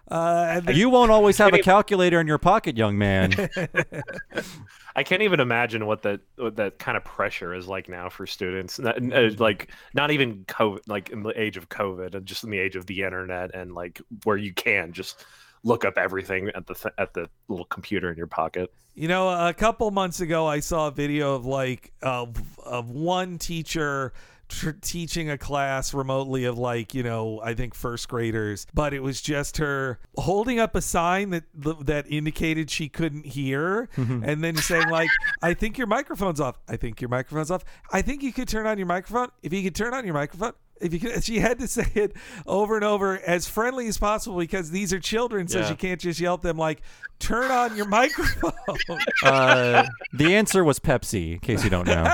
Uh, 0.10 0.46
and 0.50 0.66
then- 0.66 0.76
You 0.76 0.90
won't 0.90 1.12
always 1.12 1.38
have 1.38 1.54
a 1.54 1.60
calculator 1.60 2.20
in 2.22 2.28
your 2.28 2.38
pocket, 2.38 2.78
young 2.78 2.98
man. 2.98 3.34
I 4.96 5.04
can't 5.04 5.22
even 5.22 5.40
imagine 5.40 5.86
what 5.86 6.02
that 6.04 6.22
what 6.38 6.56
that 6.56 6.80
kind 6.80 6.98
of 6.98 7.04
pressure 7.04 7.54
is 7.54 7.68
like 7.68 7.88
now 7.90 8.10
for 8.10 8.26
students. 8.26 8.80
Not, 8.80 8.98
uh, 9.14 9.30
like 9.38 9.70
not 9.94 10.10
even 10.12 10.44
COVID, 10.46 10.88
like 10.88 11.10
in 11.10 11.22
the 11.24 11.40
age 11.40 11.58
of 11.58 11.70
COVID, 11.70 12.16
and 12.16 12.26
just 12.26 12.44
in 12.44 12.50
the 12.50 12.58
age 12.58 12.76
of 12.76 12.86
the 12.88 13.04
internet, 13.04 13.54
and 13.54 13.74
like 13.76 14.02
where 14.24 14.38
you 14.38 14.54
can 14.54 14.94
just 14.94 15.26
look 15.68 15.84
up 15.84 15.98
everything 15.98 16.50
at 16.56 16.66
the 16.66 16.74
th- 16.74 16.94
at 16.98 17.14
the 17.14 17.30
little 17.50 17.66
computer 17.66 18.10
in 18.10 18.18
your 18.18 18.28
pocket. 18.28 18.74
You 18.96 19.08
know, 19.08 19.30
a 19.30 19.54
couple 19.54 19.92
months 19.92 20.22
ago, 20.22 20.48
I 20.48 20.62
saw 20.62 20.88
a 20.88 20.92
video 20.92 21.36
of 21.36 21.46
like 21.46 21.92
of 22.02 22.42
of 22.66 22.90
one 22.90 23.38
teacher 23.38 24.14
tr- 24.48 24.72
teaching 24.82 25.30
a 25.30 25.38
class 25.38 25.94
remotely 25.94 26.46
of 26.46 26.58
like 26.58 26.94
you 26.94 27.04
know 27.04 27.42
I 27.44 27.54
think 27.54 27.76
first 27.76 28.08
graders, 28.08 28.66
but 28.74 28.94
it 28.94 29.04
was 29.04 29.22
just 29.22 29.58
her 29.58 30.00
holding 30.16 30.60
up 30.60 30.76
a 30.76 30.82
sign 30.82 31.30
that 31.32 31.44
that 31.54 32.06
indicated 32.10 32.72
she 32.72 32.90
couldn't 32.90 33.26
hear, 33.26 33.90
mm-hmm. 33.98 34.24
and 34.24 34.44
then 34.44 34.56
saying 34.56 34.90
like, 34.90 35.10
"I 35.42 35.54
think 35.54 35.78
your 35.78 35.88
microphone's 35.88 36.40
off. 36.40 36.58
I 36.68 36.78
think 36.78 37.02
your 37.02 37.10
microphone's 37.10 37.52
off. 37.52 37.64
I 37.92 38.02
think 38.02 38.24
you 38.24 38.34
could 38.34 38.48
turn 38.48 38.66
on 38.66 38.78
your 38.78 38.88
microphone. 38.88 39.30
If 39.44 39.54
you 39.54 39.62
could 39.64 39.76
turn 39.76 39.94
on 39.94 40.06
your 40.06 40.16
microphone." 40.16 40.54
If 40.82 40.94
you 40.94 41.00
could, 41.00 41.24
she 41.24 41.40
had 41.40 41.60
to 41.60 41.68
say 41.68 41.88
it 41.96 42.14
over 42.46 42.76
and 42.76 42.84
over 42.86 43.18
as 43.20 43.48
friendly 43.48 43.88
as 43.88 43.98
possible 43.98 44.38
because 44.38 44.72
these 44.72 44.94
are 44.94 45.00
children, 45.00 45.48
so 45.48 45.60
Yeah. 45.60 45.70
she 45.70 45.76
can't 45.76 46.00
just 46.02 46.20
yell 46.20 46.36
at 46.36 46.42
them 46.42 46.58
like, 46.58 46.82
"Turn 47.20 47.50
on 47.52 47.76
your 47.76 47.88
microphone." 47.88 48.52
Uh, 49.24 49.86
the 50.14 50.36
answer 50.36 50.64
was 50.64 50.80
Pepsi, 50.80 51.34
in 51.34 51.40
case 51.40 51.64
you 51.64 51.70
don't 51.70 51.88
know. 51.88 52.14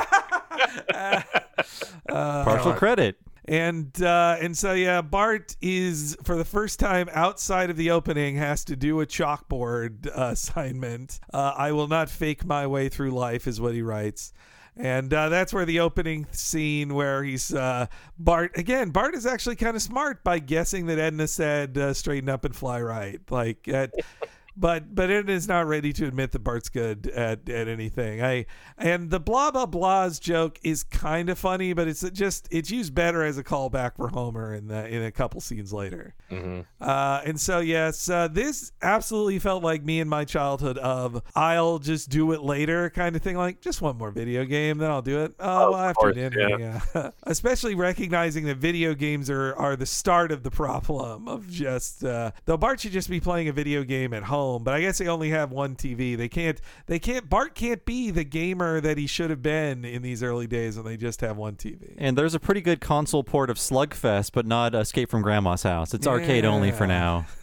Partial 2.08 2.74
credit. 2.74 3.18
And 3.46 4.02
uh, 4.02 4.38
and 4.40 4.58
so 4.58 4.72
yeah, 4.74 5.02
Bart 5.02 5.58
is 5.62 6.16
for 6.24 6.38
the 6.38 6.46
first 6.46 6.80
time 6.80 7.10
outside 7.12 7.70
of 7.70 7.76
the 7.76 7.92
opening 7.92 8.38
has 8.38 8.64
to 8.66 8.78
do 8.78 9.02
a 9.02 9.06
chalkboard 9.06 10.08
uh, 10.08 10.30
assignment. 10.32 11.20
Uh, 11.34 11.54
I 11.58 11.74
will 11.74 11.90
not 11.90 12.10
fake 12.10 12.46
my 12.46 12.66
way 12.68 12.88
through 12.88 13.12
life, 13.12 13.46
is 13.46 13.60
what 13.60 13.74
he 13.74 13.82
writes. 13.82 14.32
And 14.76 15.14
uh, 15.14 15.30
that's 15.30 15.54
where 15.54 15.66
the 15.66 15.80
opening 15.82 16.26
scene 16.32 16.94
where 16.94 17.24
he's 17.24 17.54
uh, 17.54 17.86
Bart 18.18 18.58
again. 18.58 18.90
Bart 18.90 19.14
is 19.14 19.26
actually 19.26 19.56
kind 19.56 19.76
of 19.76 19.82
smart 19.82 20.24
by 20.24 20.40
guessing 20.40 20.88
that 20.88 20.98
Edna 20.98 21.28
said 21.28 21.78
uh, 21.78 21.94
"straighten 21.94 22.30
up 22.30 22.46
and 22.46 22.56
fly 22.56 22.82
right." 22.82 23.20
Like. 23.30 23.70
But 24.56 24.94
but 24.94 25.10
Edna 25.10 25.32
is 25.32 25.48
not 25.48 25.68
ready 25.68 25.92
to 25.94 26.08
admit 26.08 26.32
that 26.32 26.40
Bart's 26.40 26.70
good 26.70 27.08
at, 27.08 27.50
at 27.50 27.68
anything. 27.68 28.24
I 28.24 28.46
and 28.78 29.10
the 29.10 29.20
blah 29.20 29.52
blah 29.52 29.66
blahs 29.66 30.20
joke 30.20 30.60
is 30.64 30.84
kind 30.84 31.30
of 31.30 31.40
funny, 31.40 31.74
but 31.74 31.88
it's 31.88 32.08
just 32.12 32.48
it's 32.52 32.70
used 32.70 32.94
better 32.94 33.24
as 33.24 33.38
a 33.38 33.44
callback 33.44 33.96
for 33.96 34.10
Homer 34.10 34.54
in 34.54 34.68
the 34.68 34.88
in 34.88 35.04
a 35.04 35.12
couple 35.12 35.42
scenes 35.42 35.74
later. 35.74 36.14
Uh, 36.80 37.22
and 37.26 37.40
so 37.40 37.60
yes, 37.60 38.10
uh, 38.10 38.28
this 38.28 38.72
absolutely 38.82 39.40
felt 39.40 39.64
like 39.64 39.84
me 39.84 40.00
in 40.00 40.08
my 40.08 40.26
childhood 40.26 40.78
of 40.78 41.22
I'll 41.36 41.80
just 41.80 42.10
do 42.10 42.32
it 42.32 42.42
later 42.44 42.90
kind 42.90 43.16
of 43.16 43.22
thing. 43.22 43.38
Like 43.38 43.62
just 43.62 43.82
one 43.82 43.98
more 43.98 44.12
video 44.12 44.46
game, 44.46 44.78
then 44.78 44.92
I'll 44.92 45.02
do 45.02 45.24
it. 45.24 45.34
Oh, 45.40 45.72
well, 45.72 45.80
after 45.80 46.00
course, 46.00 46.16
dinner, 46.16 46.60
yeah. 46.94 47.12
Especially 47.24 47.76
recognizing 47.76 48.46
that 48.46 48.58
video 48.58 48.94
games 48.94 49.30
are 49.30 49.56
are 49.56 49.76
the 49.76 49.86
start 49.86 50.32
of 50.32 50.44
the 50.44 50.52
problem 50.52 51.28
of 51.28 51.50
just 51.50 52.04
uh, 52.04 52.32
though 52.46 52.58
Bart 52.58 52.80
should 52.80 52.92
just 52.92 53.10
be 53.10 53.20
playing 53.20 53.48
a 53.48 53.54
video 53.54 53.84
game 53.84 54.14
at 54.14 54.24
home, 54.24 54.43
but 54.60 54.74
I 54.74 54.82
guess 54.82 54.98
they 54.98 55.08
only 55.08 55.30
have 55.30 55.52
one 55.52 55.76
TV. 55.76 56.18
They 56.18 56.30
can't 56.30 56.60
they 56.88 57.00
can't 57.00 57.30
Bart 57.30 57.56
can't 57.56 57.84
be 57.86 58.12
the 58.12 58.24
gamer 58.24 58.80
that 58.82 58.98
he 58.98 59.08
should 59.08 59.30
have 59.30 59.42
been 59.42 59.86
in 59.86 60.02
these 60.02 60.24
early 60.24 60.48
days 60.48 60.76
when 60.76 60.86
they 60.86 60.98
just 60.98 61.22
have 61.22 61.38
one 61.38 61.56
TV. 61.56 61.94
And 61.98 62.18
there's 62.18 62.36
a 62.36 62.40
pretty 62.40 62.62
good 62.62 62.82
console 62.82 63.24
port 63.24 63.50
of 63.50 63.58
Slugfest, 63.58 64.32
but 64.34 64.46
not 64.46 64.76
Escape 64.76 65.10
from 65.10 65.22
Grandma's 65.22 65.64
House. 65.64 65.94
It's 65.94 66.08
arcade 66.08 66.46
only 66.46 66.72
for 66.72 66.88
now. 66.88 67.26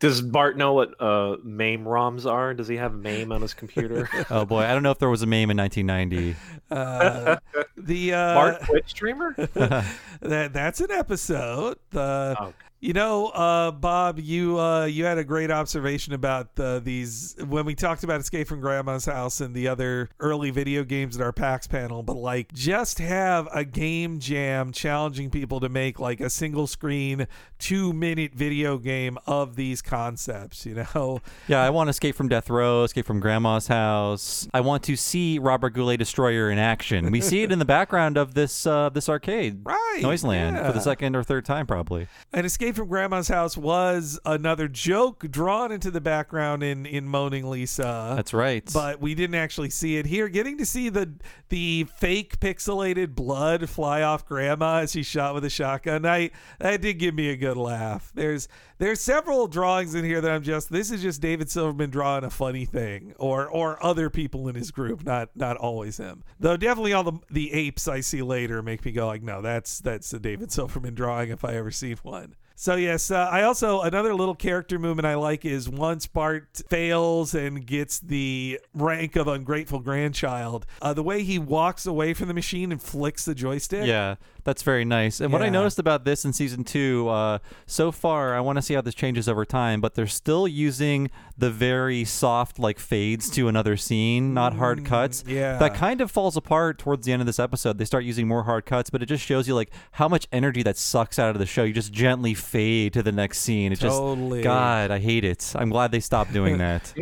Does 0.00 0.20
Bart 0.20 0.58
know 0.58 0.74
what 0.74 1.00
uh, 1.00 1.36
MAME 1.44 1.84
ROMs 1.84 2.30
are? 2.30 2.52
Does 2.52 2.68
he 2.68 2.76
have 2.76 2.92
MAME 2.92 3.32
on 3.32 3.40
his 3.40 3.54
computer? 3.54 4.08
Oh 4.30 4.44
boy, 4.44 4.62
I 4.64 4.72
don't 4.72 4.82
know 4.82 4.90
if 4.90 4.98
there 4.98 5.08
was 5.08 5.22
a 5.22 5.26
MAME 5.26 5.50
in 5.50 5.56
1990. 5.56 6.36
Uh, 6.70 7.36
the 7.76 8.12
uh, 8.12 8.34
Bart 8.34 8.62
Twitch 8.64 8.90
streamer? 8.90 9.34
that 9.36 10.52
that's 10.52 10.80
an 10.80 10.90
episode. 10.90 11.78
The 11.90 12.36
Oh. 12.38 12.52
You 12.84 12.92
know, 12.92 13.28
uh, 13.28 13.70
Bob, 13.70 14.18
you 14.18 14.60
uh, 14.60 14.84
you 14.84 15.06
had 15.06 15.16
a 15.16 15.24
great 15.24 15.50
observation 15.50 16.12
about 16.12 16.50
uh, 16.60 16.80
these 16.80 17.34
when 17.48 17.64
we 17.64 17.74
talked 17.74 18.04
about 18.04 18.20
Escape 18.20 18.46
from 18.46 18.60
Grandma's 18.60 19.06
House 19.06 19.40
and 19.40 19.54
the 19.54 19.68
other 19.68 20.10
early 20.20 20.50
video 20.50 20.84
games 20.84 21.16
at 21.16 21.22
our 21.22 21.32
PAX 21.32 21.66
panel. 21.66 22.02
But 22.02 22.16
like, 22.16 22.52
just 22.52 22.98
have 22.98 23.48
a 23.54 23.64
game 23.64 24.18
jam 24.18 24.70
challenging 24.70 25.30
people 25.30 25.60
to 25.60 25.70
make 25.70 25.98
like 25.98 26.20
a 26.20 26.28
single 26.28 26.66
screen 26.66 27.26
two 27.58 27.94
minute 27.94 28.34
video 28.34 28.76
game 28.76 29.16
of 29.26 29.56
these 29.56 29.80
concepts. 29.80 30.66
You 30.66 30.74
know, 30.74 31.22
Yeah, 31.48 31.62
I 31.62 31.70
want 31.70 31.88
Escape 31.88 32.14
from 32.14 32.28
Death 32.28 32.50
Row, 32.50 32.84
Escape 32.84 33.06
from 33.06 33.18
Grandma's 33.18 33.66
House. 33.66 34.46
I 34.52 34.60
want 34.60 34.82
to 34.82 34.96
see 34.96 35.38
Robert 35.38 35.70
Goulet 35.70 35.98
Destroyer 35.98 36.50
in 36.50 36.58
action. 36.58 37.10
We 37.10 37.22
see 37.22 37.42
it 37.44 37.50
in 37.50 37.58
the 37.58 37.64
background 37.64 38.18
of 38.18 38.34
this 38.34 38.66
uh, 38.66 38.90
this 38.90 39.08
arcade. 39.08 39.60
right? 39.64 40.00
Noiseland 40.02 40.58
for 40.58 40.72
the 40.72 40.80
second 40.80 41.16
or 41.16 41.22
third 41.22 41.46
time, 41.46 41.66
probably. 41.66 42.08
An 42.34 42.44
Escape 42.44 42.73
from 42.74 42.88
Grandma's 42.88 43.28
House 43.28 43.56
was 43.56 44.18
another 44.26 44.68
joke 44.68 45.30
drawn 45.30 45.72
into 45.72 45.90
the 45.90 46.00
background 46.00 46.62
in 46.62 46.84
in 46.84 47.06
Moaning 47.08 47.48
Lisa. 47.48 48.12
That's 48.16 48.34
right. 48.34 48.68
But 48.72 49.00
we 49.00 49.14
didn't 49.14 49.36
actually 49.36 49.70
see 49.70 49.96
it 49.96 50.06
here. 50.06 50.28
Getting 50.28 50.58
to 50.58 50.66
see 50.66 50.88
the 50.88 51.14
the 51.48 51.84
fake 51.96 52.40
pixelated 52.40 53.14
blood 53.14 53.70
fly 53.70 54.02
off 54.02 54.26
Grandma 54.26 54.80
as 54.80 54.92
she's 54.92 55.06
shot 55.06 55.34
with 55.34 55.44
a 55.44 55.50
shotgun, 55.50 56.04
I 56.04 56.32
that 56.58 56.82
did 56.82 56.98
give 56.98 57.14
me 57.14 57.30
a 57.30 57.36
good 57.36 57.56
laugh. 57.56 58.12
There's 58.14 58.48
there's 58.78 59.00
several 59.00 59.46
drawings 59.46 59.94
in 59.94 60.04
here 60.04 60.20
that 60.20 60.30
I'm 60.30 60.42
just 60.42 60.70
this 60.70 60.90
is 60.90 61.00
just 61.00 61.20
David 61.20 61.50
Silverman 61.50 61.90
drawing 61.90 62.24
a 62.24 62.30
funny 62.30 62.64
thing, 62.64 63.14
or 63.18 63.48
or 63.48 63.82
other 63.84 64.10
people 64.10 64.48
in 64.48 64.54
his 64.54 64.70
group, 64.70 65.04
not 65.04 65.30
not 65.34 65.56
always 65.56 65.96
him. 65.96 66.24
Though 66.38 66.56
definitely 66.56 66.92
all 66.92 67.04
the 67.04 67.18
the 67.30 67.52
apes 67.52 67.88
I 67.88 68.00
see 68.00 68.20
later 68.20 68.62
make 68.62 68.84
me 68.84 68.92
go 68.92 69.06
like, 69.06 69.22
no, 69.22 69.40
that's 69.40 69.78
that's 69.78 70.12
a 70.12 70.18
David 70.18 70.52
Silverman 70.52 70.94
drawing 70.94 71.30
if 71.30 71.44
I 71.44 71.54
ever 71.54 71.70
see 71.70 71.94
one. 72.02 72.34
So 72.56 72.76
yes, 72.76 73.10
uh, 73.10 73.28
I 73.30 73.42
also 73.42 73.80
another 73.80 74.14
little 74.14 74.34
character 74.34 74.78
movement 74.78 75.06
I 75.06 75.16
like 75.16 75.44
is 75.44 75.68
once 75.68 76.06
Bart 76.06 76.62
fails 76.68 77.34
and 77.34 77.66
gets 77.66 77.98
the 77.98 78.60
rank 78.72 79.16
of 79.16 79.26
ungrateful 79.26 79.80
grandchild, 79.80 80.64
uh, 80.80 80.94
the 80.94 81.02
way 81.02 81.24
he 81.24 81.38
walks 81.38 81.84
away 81.84 82.14
from 82.14 82.28
the 82.28 82.34
machine 82.34 82.70
and 82.70 82.80
flicks 82.80 83.24
the 83.24 83.34
joystick. 83.34 83.86
Yeah, 83.86 84.16
that's 84.44 84.62
very 84.62 84.84
nice. 84.84 85.20
And 85.20 85.32
what 85.32 85.42
I 85.42 85.48
noticed 85.48 85.78
about 85.78 86.04
this 86.04 86.24
in 86.24 86.32
season 86.32 86.64
two, 86.64 87.08
uh, 87.08 87.38
so 87.66 87.90
far, 87.90 88.34
I 88.34 88.40
want 88.40 88.56
to 88.56 88.62
see 88.62 88.74
how 88.74 88.80
this 88.82 88.94
changes 88.94 89.28
over 89.28 89.44
time, 89.44 89.80
but 89.80 89.94
they're 89.94 90.06
still 90.06 90.46
using 90.46 91.10
the 91.36 91.50
very 91.50 92.04
soft, 92.04 92.58
like 92.58 92.78
fades 92.78 93.28
to 93.30 93.48
another 93.48 93.76
scene, 93.76 94.34
not 94.34 94.54
hard 94.54 94.84
cuts. 94.84 95.22
Mm, 95.22 95.32
yeah. 95.32 95.58
That 95.58 95.74
kind 95.74 96.00
of 96.00 96.10
falls 96.10 96.36
apart 96.36 96.78
towards 96.78 97.06
the 97.06 97.12
end 97.12 97.22
of 97.22 97.26
this 97.26 97.38
episode. 97.38 97.78
They 97.78 97.84
start 97.84 98.04
using 98.04 98.28
more 98.28 98.44
hard 98.44 98.66
cuts, 98.66 98.90
but 98.90 99.02
it 99.02 99.06
just 99.06 99.24
shows 99.24 99.48
you 99.48 99.54
like 99.54 99.70
how 99.92 100.08
much 100.08 100.26
energy 100.30 100.62
that 100.62 100.76
sucks 100.76 101.18
out 101.18 101.30
of 101.30 101.38
the 101.38 101.46
show. 101.46 101.64
You 101.64 101.72
just 101.72 101.92
gently 101.92 102.34
fade 102.34 102.92
to 102.92 103.02
the 103.02 103.12
next 103.12 103.40
scene. 103.40 103.72
It 103.72 103.80
Totally. 103.80 104.40
just, 104.40 104.44
God, 104.44 104.90
I 104.90 104.98
hate 104.98 105.24
it. 105.24 105.52
I'm 105.56 105.70
glad 105.70 105.90
they 105.90 106.00
stopped 106.00 106.32
doing 106.32 106.58
that. 106.64 106.92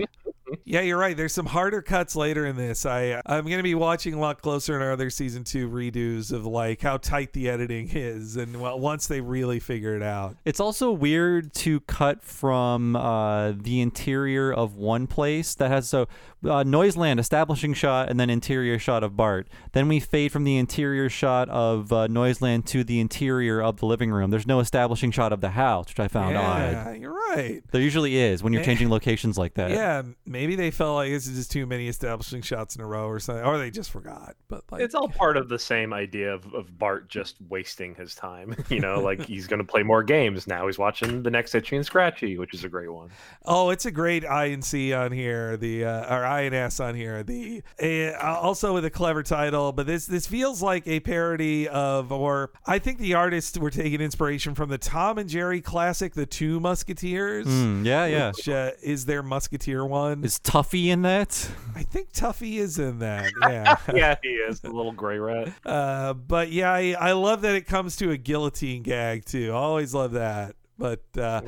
Yeah, 0.64 0.80
you're 0.80 0.98
right. 0.98 1.16
There's 1.16 1.32
some 1.32 1.46
harder 1.46 1.82
cuts 1.82 2.14
later 2.14 2.46
in 2.46 2.56
this. 2.56 2.84
I 2.84 3.20
I'm 3.26 3.48
gonna 3.48 3.62
be 3.62 3.74
watching 3.74 4.14
a 4.14 4.18
lot 4.18 4.42
closer 4.42 4.76
in 4.76 4.82
our 4.82 4.92
other 4.92 5.10
season 5.10 5.44
two 5.44 5.68
redos 5.68 6.32
of 6.32 6.44
like 6.46 6.82
how 6.82 6.98
tight 6.98 7.32
the 7.32 7.48
editing 7.48 7.88
is, 7.92 8.36
and 8.36 8.60
well, 8.60 8.78
once 8.78 9.06
they 9.06 9.20
really 9.20 9.60
figure 9.60 9.96
it 9.96 10.02
out. 10.02 10.36
It's 10.44 10.60
also 10.60 10.92
weird 10.92 11.54
to 11.54 11.80
cut 11.80 12.22
from 12.22 12.96
uh, 12.96 13.52
the 13.52 13.80
interior 13.80 14.52
of 14.52 14.76
one 14.76 15.06
place 15.06 15.54
that 15.54 15.70
has 15.70 15.88
so 15.88 16.06
uh, 16.44 16.62
Noiseland 16.64 17.20
establishing 17.20 17.74
shot 17.74 18.08
and 18.08 18.18
then 18.18 18.30
interior 18.30 18.78
shot 18.78 19.02
of 19.04 19.16
Bart. 19.16 19.48
Then 19.72 19.88
we 19.88 20.00
fade 20.00 20.32
from 20.32 20.44
the 20.44 20.56
interior 20.58 21.08
shot 21.08 21.48
of 21.48 21.92
uh, 21.92 22.06
Noiseland 22.08 22.66
to 22.66 22.84
the 22.84 23.00
interior 23.00 23.62
of 23.62 23.78
the 23.78 23.86
living 23.86 24.10
room. 24.10 24.30
There's 24.30 24.46
no 24.46 24.60
establishing 24.60 25.10
shot 25.10 25.32
of 25.32 25.40
the 25.40 25.50
house, 25.50 25.88
which 25.88 26.00
I 26.00 26.08
found 26.08 26.32
yeah, 26.34 26.84
odd. 26.88 26.96
you're 27.00 27.12
right. 27.14 27.62
There 27.70 27.80
usually 27.80 28.16
is 28.16 28.42
when 28.42 28.52
you're 28.52 28.62
Eh. 28.62 28.66
changing 28.66 28.90
locations 28.96 29.38
like 29.38 29.54
that. 29.54 29.70
Yeah, 29.70 30.02
maybe 30.26 30.56
they 30.56 30.70
felt 30.70 30.96
like 30.96 31.10
this 31.10 31.26
is 31.26 31.36
just 31.36 31.50
too 31.52 31.66
many 31.66 31.88
establishing 31.88 32.42
shots 32.42 32.74
in 32.76 32.82
a 32.82 32.86
row 32.86 33.06
or 33.06 33.20
something, 33.20 33.44
or 33.44 33.58
they 33.58 33.70
just 33.70 33.90
forgot. 33.90 34.34
But 34.48 34.64
like, 34.70 34.82
It's 34.82 34.94
all 34.94 35.08
part 35.08 35.36
of 35.36 35.48
the 35.48 35.58
same 35.58 35.92
idea 35.92 36.32
of, 36.34 36.52
of 36.54 36.78
Bart 36.78 37.08
just 37.08 37.36
wasting 37.48 37.94
his 37.94 38.14
time. 38.14 38.54
You 38.72 38.80
know, 38.80 39.00
like 39.00 39.26
he's 39.26 39.46
going 39.46 39.58
to 39.58 39.66
play 39.66 39.82
more 39.82 40.02
games. 40.02 40.46
Now 40.46 40.66
he's 40.66 40.78
watching 40.78 41.22
the 41.22 41.30
next 41.30 41.54
Itchy 41.54 41.76
and 41.76 41.84
Scratchy, 41.84 42.38
which 42.38 42.54
is 42.54 42.64
a 42.64 42.68
great 42.70 42.90
one. 42.90 43.10
Oh, 43.44 43.68
it's 43.70 43.84
a 43.84 43.90
great 43.90 44.24
I 44.24 44.46
and 44.46 44.64
C 44.64 44.92
on 44.94 45.12
here, 45.12 45.56
the 45.58 45.84
uh, 45.84 46.14
or 46.14 46.24
I 46.32 46.40
and 46.42 46.54
S 46.54 46.80
on 46.80 46.94
here. 46.94 47.22
The 47.22 47.62
uh, 47.80 48.38
also 48.40 48.74
with 48.74 48.84
a 48.84 48.90
clever 48.90 49.22
title, 49.22 49.72
but 49.72 49.86
this 49.86 50.06
this 50.06 50.26
feels 50.26 50.62
like 50.62 50.86
a 50.86 51.00
parody 51.00 51.68
of, 51.68 52.10
or 52.10 52.50
I 52.66 52.78
think 52.78 52.98
the 52.98 53.14
artists 53.14 53.58
were 53.58 53.70
taking 53.70 54.00
inspiration 54.00 54.54
from 54.54 54.68
the 54.70 54.78
Tom 54.78 55.18
and 55.18 55.28
Jerry 55.28 55.60
classic, 55.60 56.14
The 56.14 56.26
Two 56.26 56.58
Musketeers. 56.60 57.46
Mm, 57.46 57.84
yeah, 57.84 58.06
yeah. 58.06 58.28
Which 58.28 58.48
uh, 58.48 58.70
is 58.82 59.04
their 59.04 59.22
Musketeer 59.22 59.84
one. 59.84 60.24
Is 60.24 60.38
Tuffy 60.38 60.86
in 60.86 61.02
that? 61.02 61.50
I 61.74 61.82
think 61.82 62.12
Tuffy 62.12 62.58
is 62.58 62.78
in 62.78 62.98
that. 63.00 63.32
Yeah. 63.42 63.76
yeah, 63.92 64.14
he 64.22 64.30
is 64.30 64.60
the 64.60 64.70
little 64.70 64.92
gray 64.92 65.18
rat. 65.18 65.52
Uh, 65.64 66.14
but 66.14 66.50
yeah, 66.50 66.72
I, 66.72 66.96
I 66.98 67.12
love 67.12 67.42
that 67.42 67.54
it 67.54 67.66
comes 67.66 67.96
to 67.96 68.10
a 68.10 68.16
guillotine 68.16 68.82
gag 68.82 69.24
too. 69.24 69.50
I 69.52 69.56
always 69.56 69.92
love 69.92 70.12
that. 70.12 70.54
But 70.78 71.02
uh, 71.16 71.42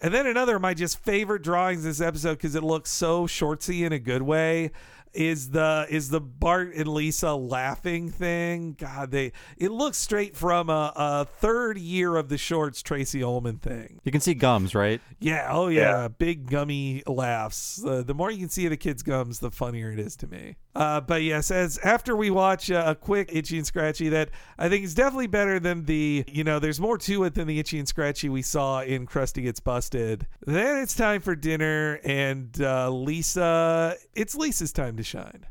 and 0.00 0.12
then 0.12 0.26
another 0.26 0.56
of 0.56 0.62
my 0.62 0.74
just 0.74 0.98
favorite 1.02 1.42
drawings 1.42 1.84
this 1.84 2.00
episode 2.00 2.34
because 2.34 2.54
it 2.54 2.62
looks 2.62 2.90
so 2.90 3.26
shortsy 3.26 3.84
in 3.84 3.92
a 3.92 3.98
good 3.98 4.22
way 4.22 4.70
is 5.16 5.50
the 5.50 5.86
is 5.88 6.10
the 6.10 6.20
Bart 6.20 6.74
and 6.74 6.86
Lisa 6.86 7.34
laughing 7.34 8.10
thing. 8.10 8.76
God, 8.78 9.10
they 9.10 9.32
it 9.56 9.70
looks 9.70 9.98
straight 9.98 10.36
from 10.36 10.68
a, 10.68 10.92
a 10.94 11.24
third 11.24 11.78
year 11.78 12.16
of 12.16 12.28
the 12.28 12.38
shorts 12.38 12.82
Tracey 12.82 13.22
Ullman 13.22 13.58
thing. 13.58 14.00
You 14.04 14.12
can 14.12 14.20
see 14.20 14.34
gums, 14.34 14.74
right? 14.74 15.00
Yeah, 15.18 15.48
oh 15.50 15.68
yeah, 15.68 16.08
big 16.08 16.50
gummy 16.50 17.02
laughs. 17.06 17.82
Uh, 17.84 18.02
the 18.02 18.14
more 18.14 18.30
you 18.30 18.38
can 18.38 18.50
see 18.50 18.66
of 18.66 18.70
the 18.70 18.76
kids' 18.76 19.02
gums, 19.02 19.40
the 19.40 19.50
funnier 19.50 19.90
it 19.90 19.98
is 19.98 20.16
to 20.16 20.26
me. 20.26 20.56
Uh, 20.76 21.00
but 21.00 21.22
yes, 21.22 21.50
as 21.50 21.78
after 21.78 22.14
we 22.14 22.30
watch 22.30 22.70
uh, 22.70 22.84
a 22.86 22.94
quick 22.94 23.30
Itchy 23.32 23.56
and 23.56 23.66
Scratchy, 23.66 24.10
that 24.10 24.28
I 24.58 24.68
think 24.68 24.84
is 24.84 24.94
definitely 24.94 25.26
better 25.26 25.58
than 25.58 25.86
the 25.86 26.22
you 26.28 26.44
know, 26.44 26.58
there's 26.58 26.78
more 26.78 26.98
to 26.98 27.24
it 27.24 27.32
than 27.32 27.46
the 27.46 27.58
Itchy 27.58 27.78
and 27.78 27.88
Scratchy 27.88 28.28
we 28.28 28.42
saw 28.42 28.82
in 28.82 29.06
Krusty 29.06 29.42
Gets 29.42 29.58
Busted. 29.60 30.26
Then 30.46 30.82
it's 30.82 30.94
time 30.94 31.22
for 31.22 31.34
dinner, 31.34 31.98
and 32.04 32.60
uh, 32.60 32.90
Lisa, 32.90 33.96
it's 34.14 34.34
Lisa's 34.34 34.72
time 34.72 34.98
to 34.98 35.02
shine. 35.02 35.46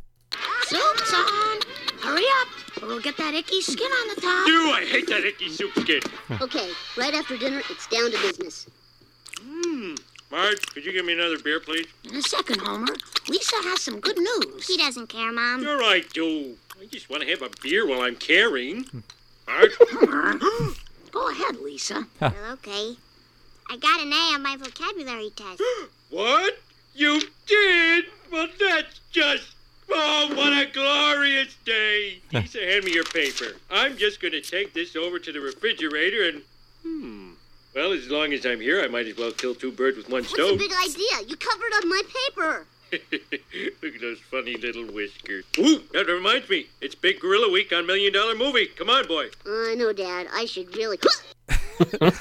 Soup's 0.68 1.14
on. 1.14 1.60
Hurry 2.02 2.26
up, 2.42 2.84
or 2.84 2.88
we'll 2.90 3.02
get 3.02 3.18
that 3.18 3.34
icky 3.34 3.62
skin 3.62 3.90
on 3.90 4.16
the 4.16 4.22
top. 4.22 4.46
Do 4.46 4.72
I 4.74 4.86
hate 4.88 5.08
that 5.08 5.26
icky 5.26 5.50
soup 5.50 5.72
skin? 5.80 6.02
Okay, 6.40 6.70
right 6.98 7.16
after 7.16 7.36
dinner, 7.36 7.64
it's 7.72 7.88
down 7.88 8.12
to 8.12 8.18
business. 8.22 8.68
Hmm. 9.42 9.96
Marge, 10.32 10.66
could 10.74 10.86
you 10.86 10.92
give 10.92 11.06
me 11.06 11.14
another 11.14 11.38
beer, 11.40 11.60
please? 11.60 11.88
In 12.04 12.16
a 12.16 12.22
second, 12.22 12.62
Homer. 12.62 12.94
Lisa 13.30 13.56
has 13.64 13.82
some 13.82 14.00
good 14.00 14.18
news. 14.18 14.68
He 14.68 14.78
doesn't 14.78 15.08
care, 15.08 15.32
Mom. 15.32 15.62
Sure 15.62 15.84
I 15.84 16.04
do. 16.14 16.58
I 16.80 16.86
just 16.86 17.10
want 17.10 17.24
to 17.24 17.30
have 17.30 17.42
a 17.42 17.50
beer 17.62 17.88
while 17.88 18.02
I'm 18.02 18.16
carrying. 18.16 18.86
Marge? 19.48 19.72
Go 21.12 21.30
ahead, 21.30 21.58
Lisa. 21.58 22.06
okay. 22.22 22.96
I 23.70 23.78
got 23.78 24.02
an 24.02 24.12
A 24.12 24.36
on 24.36 24.44
my 24.44 24.58
vocabulary 24.58 25.30
test. 25.36 25.62
what? 26.10 26.60
You 26.94 27.22
did? 27.48 28.06
Well, 28.32 28.48
that's 28.60 29.00
just... 29.12 29.44
Oh, 29.90 30.32
what 30.36 30.52
a 30.52 30.70
glorious 30.72 31.56
day. 31.64 32.20
Lisa, 32.34 32.60
hand 32.60 32.86
me 32.86 32.94
your 32.94 33.04
paper. 33.06 33.54
I'm 33.70 33.98
just 33.98 34.20
going 34.20 34.32
to 34.34 34.42
take 34.42 34.74
this 34.74 34.96
over 34.96 35.20
to 35.20 35.32
the 35.32 35.40
refrigerator 35.40 36.24
and... 36.28 36.42
Hmm. 36.84 37.30
Well, 37.76 37.92
as 37.92 38.10
long 38.10 38.32
as 38.32 38.46
I'm 38.46 38.62
here, 38.62 38.82
I 38.82 38.88
might 38.88 39.06
as 39.06 39.18
well 39.18 39.32
kill 39.32 39.54
two 39.54 39.72
birds 39.72 39.98
with 39.98 40.10
one 40.10 40.24
stone. 40.24 40.52
What's 40.58 40.64
a 40.66 40.68
big 40.70 40.72
idea? 40.72 41.28
You 41.28 41.36
covered 41.36 41.74
up 41.76 41.84
my 41.86 42.02
paper. 42.30 42.68
Look 43.84 43.96
at 43.96 44.02
those 44.02 44.20
funny 44.32 44.56
little 44.56 44.86
whiskers. 44.86 45.44
Ooh, 45.60 45.82
that 45.92 46.08
reminds 46.08 46.50
me. 46.50 46.68
It's 46.80 46.96
Big 46.96 47.20
Gorilla 47.20 47.52
Week 47.52 47.74
on 47.74 47.86
Million 47.86 48.14
Dollar 48.14 48.36
Movie. 48.36 48.68
Come 48.68 48.90
on, 48.90 49.06
boy. 49.08 49.26
I 49.46 49.76
know, 49.78 49.92
Dad. 49.92 50.28
I 50.34 50.46
should 50.46 50.74
really. 50.76 50.98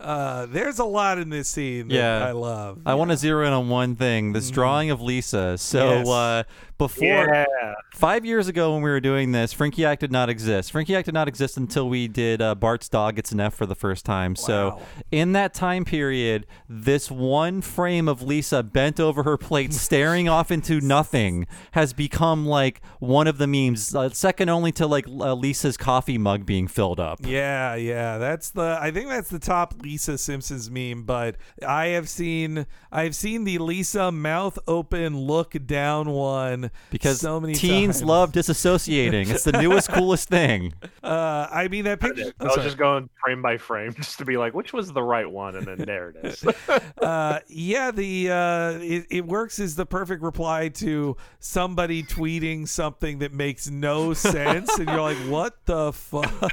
Uh, 0.00 0.46
there's 0.46 0.78
a 0.78 0.84
lot 0.84 1.18
in 1.18 1.28
this 1.30 1.48
scene 1.48 1.88
that 1.88 1.94
Yeah. 1.94 2.24
I 2.24 2.30
love. 2.30 2.78
I 2.86 2.94
want 2.94 3.10
to 3.10 3.16
zero 3.16 3.44
in 3.46 3.52
on 3.52 3.68
one 3.68 3.96
thing: 3.96 4.32
this 4.32 4.50
drawing 4.50 4.90
of 4.90 5.02
Lisa. 5.02 5.58
So 5.58 5.90
Yes. 5.98 6.08
uh, 6.08 6.42
before 6.78 7.06
Yeah. 7.06 7.74
five 7.94 8.24
years 8.24 8.48
ago, 8.48 8.72
when 8.74 8.82
we 8.82 8.90
were 8.90 9.00
doing 9.00 9.32
this, 9.32 9.54
Frinkiac 9.54 9.98
did 9.98 10.12
not 10.12 10.28
exist. 10.28 10.72
Frinkiac 10.72 11.04
did 11.04 11.14
not 11.14 11.28
exist 11.28 11.56
until 11.56 11.88
we 11.88 12.08
did 12.08 12.42
uh, 12.42 12.54
Bart's 12.54 12.88
dog 12.88 13.16
gets 13.16 13.32
an 13.32 13.40
F 13.40 13.54
for 13.54 13.66
the 13.66 13.74
first 13.74 14.04
time. 14.04 14.36
So 14.36 14.80
in 15.10 15.32
that 15.32 15.54
time 15.54 15.84
period, 15.84 16.46
this 16.68 17.10
one 17.10 17.60
frame 17.62 18.08
of 18.08 18.22
Lisa 18.22 18.62
bent 18.62 19.00
over 19.00 19.22
her 19.22 19.36
plate, 19.36 19.72
staring 19.86 20.28
off 20.28 20.50
into 20.50 20.80
nothing, 20.80 21.46
has 21.72 21.92
become 21.92 22.46
like 22.46 22.80
one 23.00 23.26
of 23.26 23.38
the 23.38 23.46
memes, 23.46 23.94
uh, 23.94 24.08
second 24.10 24.48
only 24.48 24.72
to 24.72 24.86
like 24.86 25.06
uh, 25.08 25.34
Lisa's 25.34 25.76
coffee 25.76 26.18
mug 26.18 26.44
being 26.44 26.68
filled 26.68 27.00
up. 27.00 27.20
Yeah, 27.24 27.74
yeah, 27.74 28.18
that's 28.18 28.50
the. 28.50 28.78
I 28.80 28.90
think 28.90 29.08
that's 29.08 29.30
the 29.30 29.38
top 29.38 29.74
Lisa 29.82 30.18
Simpsons 30.18 30.70
meme. 30.70 31.04
But 31.04 31.36
I 31.66 31.86
have 31.88 32.08
seen, 32.08 32.66
I've 32.92 33.14
seen 33.14 33.44
the 33.44 33.58
Lisa 33.58 34.12
mouth 34.12 34.58
open, 34.68 35.16
look 35.18 35.54
down 35.66 36.10
one 36.10 36.65
Because 36.90 37.20
so 37.20 37.40
many 37.40 37.54
teens 37.54 37.96
times. 38.00 38.08
love 38.08 38.32
disassociating. 38.32 39.30
it's 39.30 39.44
the 39.44 39.52
newest, 39.52 39.88
coolest 39.92 40.28
thing. 40.28 40.72
Uh, 41.02 41.46
I 41.50 41.68
mean 41.68 41.84
that 41.84 42.00
picture. 42.00 42.32
I 42.40 42.44
was 42.44 42.56
just 42.56 42.76
going 42.78 43.08
frame 43.22 43.42
by 43.42 43.56
frame 43.56 43.94
just 43.96 44.18
to 44.18 44.24
be 44.24 44.36
like, 44.36 44.54
which 44.54 44.72
was 44.72 44.92
the 44.92 45.02
right 45.02 45.30
one, 45.30 45.56
and 45.56 45.66
then 45.66 45.78
there 45.78 46.10
it 46.10 46.16
is. 46.24 46.44
uh, 47.02 47.40
yeah, 47.48 47.90
the 47.90 48.30
uh, 48.30 48.70
it, 48.82 49.06
it 49.10 49.26
works 49.26 49.58
as 49.58 49.76
the 49.76 49.86
perfect 49.86 50.22
reply 50.22 50.68
to 50.68 51.16
somebody 51.38 52.02
tweeting 52.02 52.66
something 52.68 53.18
that 53.18 53.32
makes 53.32 53.68
no 53.70 54.12
sense, 54.14 54.76
and 54.78 54.88
you're 54.88 55.00
like, 55.00 55.16
"What 55.28 55.64
the 55.66 55.92
fuck?" 55.92 56.52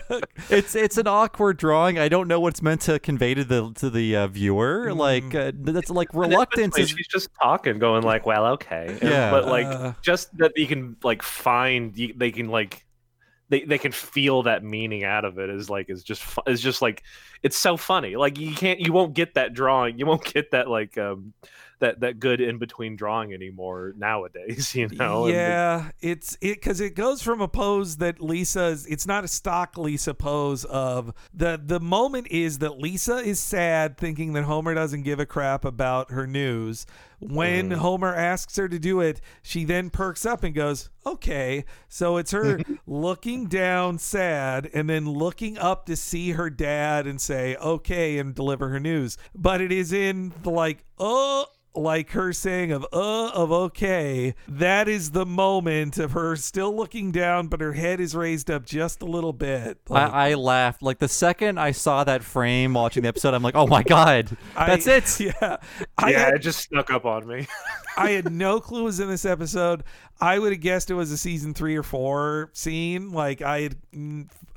it's 0.50 0.76
it's 0.76 0.98
an 0.98 1.08
awkward 1.08 1.58
drawing. 1.58 1.98
I 2.00 2.10
don't 2.10 2.28
know 2.28 2.40
what's 2.40 2.62
meant 2.62 2.82
to 2.82 3.00
convey 3.00 3.34
to 3.34 3.44
the 3.44 3.72
to 3.76 3.90
the 3.90 4.16
uh, 4.16 4.28
viewer. 4.28 4.94
Like 4.94 5.34
uh, 5.36 5.52
that's 5.56 5.90
like 5.90 6.14
reluctance 6.14 6.78
is 6.78 6.90
She's 6.90 7.08
just 7.08 7.30
talking, 7.42 7.80
going 7.80 8.04
like, 8.04 8.26
"Well, 8.26 8.46
okay," 8.54 8.88
And- 8.90 9.02
Yeah. 9.02 9.32
but 9.32 9.48
like 9.48 9.66
Uh. 9.68 9.94
Just 10.04 10.38
that 10.38 10.52
you 10.56 10.68
can 10.68 10.96
like 11.04 11.24
find, 11.24 11.96
they 11.96 12.32
can 12.32 12.50
like 12.50 12.86
they, 13.50 13.62
they 13.66 13.78
can 13.78 13.92
feel 13.92 14.44
that 14.44 14.64
meaning 14.64 15.04
out 15.04 15.26
of 15.26 15.38
it 15.38 15.50
is 15.50 15.70
like 15.70 15.90
is 15.90 16.04
just 16.04 16.24
fu- 16.24 16.42
is 16.48 16.62
just 16.62 16.82
like 16.82 17.04
it's 17.44 17.58
so 17.58 17.78
funny 17.78 18.16
like 18.16 18.40
you 18.40 18.56
can't 18.56 18.80
you 18.80 18.92
won't 18.94 19.14
get 19.14 19.36
that 19.36 19.54
drawing 19.54 20.00
you 20.00 20.06
won't 20.08 20.24
get 20.34 20.50
that 20.52 20.68
like 20.70 20.98
um 20.98 21.34
that 21.80 22.00
that 22.00 22.20
good 22.20 22.40
in 22.42 22.58
between 22.58 22.96
drawing 22.96 23.34
anymore 23.34 23.94
nowadays 23.98 24.74
you 24.76 24.88
know 24.88 25.26
And 25.26 25.34
the- 25.36 25.38
yeah, 25.38 25.92
it's 26.02 26.36
it 26.42 26.56
because 26.56 26.80
it 26.80 26.96
goes 26.96 27.22
from 27.22 27.42
a 27.42 27.48
pose 27.48 27.98
that 27.98 28.22
Lisa's. 28.22 28.86
It's 28.88 29.06
not 29.06 29.24
a 29.24 29.28
stock 29.28 29.78
Lisa 29.78 30.14
pose 30.14 30.64
of 30.66 31.14
the 31.34 31.62
the 31.64 31.82
moment 31.82 32.28
is 32.32 32.60
that 32.60 32.80
Lisa 32.80 33.18
is 33.18 33.40
sad, 33.40 33.98
thinking 33.98 34.34
that 34.34 34.46
Homer 34.46 34.74
doesn't 34.74 35.04
give 35.04 35.20
a 35.20 35.26
crap 35.26 35.66
about 35.66 36.12
her 36.12 36.26
news. 36.26 36.86
When 37.30 37.70
Mm. 37.70 37.78
Homer 37.78 38.14
asks 38.14 38.56
her 38.58 38.68
to 38.68 38.80
do 38.80 39.00
it, 39.02 39.22
she 39.42 39.64
then 39.66 39.90
perks 39.90 40.26
up 40.26 40.44
and 40.44 40.54
goes, 40.54 40.90
"Okay." 41.06 41.66
So 41.88 42.18
it's 42.18 42.32
her 42.32 42.60
looking 42.88 43.46
down, 43.48 43.98
sad, 44.00 44.70
and 44.74 44.90
then 44.90 45.06
looking 45.10 45.58
up 45.58 45.86
to 45.88 45.96
see 45.96 46.32
her 46.32 46.50
dad 46.50 47.08
and 47.08 47.20
say, 47.22 47.56
"Okay," 47.58 48.18
and 48.18 48.34
deliver 48.36 48.70
her 48.70 48.80
news. 48.80 49.18
But 49.36 49.62
it 49.62 49.72
is 49.72 49.94
in 49.94 50.34
the 50.44 50.50
like, 50.52 50.84
oh 51.00 51.46
like 51.76 52.12
her 52.12 52.32
saying 52.32 52.72
of 52.72 52.86
uh 52.94 53.30
of 53.34 53.52
okay 53.52 54.36
that 54.48 54.88
is 54.88 55.10
the 55.10 55.26
moment 55.26 55.98
of 55.98 56.12
her 56.12 56.36
still 56.36 56.76
looking 56.76 57.12
down 57.12 57.48
but 57.48 57.60
her 57.62 57.74
head 57.74 58.00
is 58.00 58.16
raised 58.16 58.52
up 58.52 58.64
just 58.64 59.02
a 59.02 59.06
little 59.06 59.34
bit 59.34 59.80
Like, 59.90 60.14
I, 60.14 60.30
I 60.30 60.34
laughed 60.36 60.84
like 60.84 61.00
the 61.00 61.08
second 61.08 61.58
I 61.60 61.72
saw 61.72 62.04
that 62.04 62.24
frame 62.24 62.76
watching 62.76 63.02
the 63.02 63.10
episode. 63.10 63.34
I'm 63.34 63.42
like, 63.42 63.56
oh 63.56 63.66
my 63.66 63.82
god, 63.82 64.38
I- 64.56 64.76
that's 64.78 64.86
it. 64.86 65.20
yeah 65.42 65.58
I 65.98 66.12
yeah 66.12 66.20
had, 66.26 66.34
it 66.36 66.40
just 66.44 66.60
snuck 66.60 66.92
up 66.92 67.06
on 67.06 67.13
me. 67.22 67.48
I 67.98 68.12
had 68.12 68.32
no 68.32 68.60
clue 68.60 68.82
it 68.82 68.84
was 68.86 69.00
in 69.00 69.08
this 69.08 69.26
episode. 69.26 69.84
I 70.20 70.40
would 70.40 70.52
have 70.52 70.62
guessed 70.62 70.90
it 70.90 70.96
was 70.96 71.12
a 71.12 71.18
season 71.18 71.54
three 71.54 71.76
or 71.76 71.84
four 71.84 72.50
scene. 72.54 73.12
Like 73.12 73.42
i 73.42 73.62
had 73.62 73.76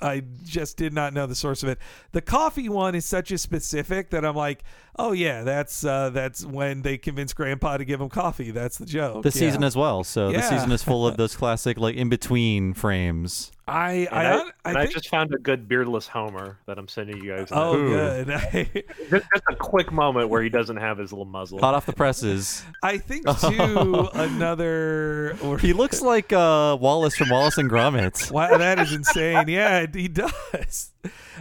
i 0.00 0.22
just 0.44 0.76
did 0.76 0.92
not 0.92 1.12
know 1.12 1.26
the 1.26 1.34
source 1.34 1.62
of 1.62 1.68
it. 1.68 1.78
The 2.12 2.22
coffee 2.22 2.68
one 2.68 2.94
is 2.94 3.04
such 3.04 3.30
a 3.30 3.38
specific 3.38 4.10
that 4.10 4.24
i'm 4.24 4.36
like 4.36 4.64
oh 4.98 5.12
yeah 5.12 5.42
that's 5.42 5.84
uh 5.84 6.10
that's 6.10 6.44
when 6.44 6.82
they 6.82 6.96
convince 6.98 7.32
grandpa 7.32 7.76
to 7.76 7.84
give 7.84 8.00
him 8.00 8.08
coffee 8.08 8.50
that's 8.50 8.78
the 8.78 8.86
joke 8.86 9.22
This 9.22 9.34
season 9.34 9.62
as 9.64 9.76
well. 9.76 10.04
So 10.04 10.32
the 10.32 10.42
season 10.42 10.72
is 10.72 10.82
full 10.82 11.06
of 11.06 11.16
those 11.18 11.36
classic 11.36 11.78
like 11.78 11.96
in 11.96 12.08
between 12.08 12.74
frames. 12.74 13.52
i 13.68 13.92
and 13.92 14.08
i, 14.10 14.22
I, 14.22 14.36
I, 14.38 14.50
and 14.64 14.78
I 14.78 14.86
just 14.86 15.08
found 15.08 15.34
a 15.34 15.38
good 15.38 15.68
beardless 15.68 16.06
Homer 16.06 16.58
that 16.66 16.78
I'm 16.78 16.88
sending 16.88 17.22
you 17.22 17.36
guys. 17.36 17.48
oh 17.50 17.76
now. 17.76 18.38
good 18.50 18.84
just, 19.10 19.26
just 19.32 19.44
a 19.50 19.56
quick 19.56 19.92
moment 19.92 20.28
where 20.28 20.42
he 20.42 20.48
doesn't 20.48 20.76
have 20.76 20.98
his 20.98 21.12
little 21.12 21.24
muzzle. 21.24 21.58
Hot 21.58 21.74
off 21.74 21.86
the 21.86 21.92
presses. 21.92 22.62
I 22.82 22.98
think 22.98 23.26
too 23.40 24.08
another. 24.14 25.36
He 25.60 25.72
looks 25.72 26.00
like 26.02 26.32
uh, 26.32 26.76
Wallace 26.80 27.16
from 27.16 27.30
Wallace 27.30 27.58
and 27.58 27.70
Gromit. 27.70 28.30
wow, 28.30 28.56
that 28.56 28.78
is 28.78 28.92
insane. 28.92 29.48
Yeah, 29.48 29.86
he 29.92 30.08
does. 30.08 30.92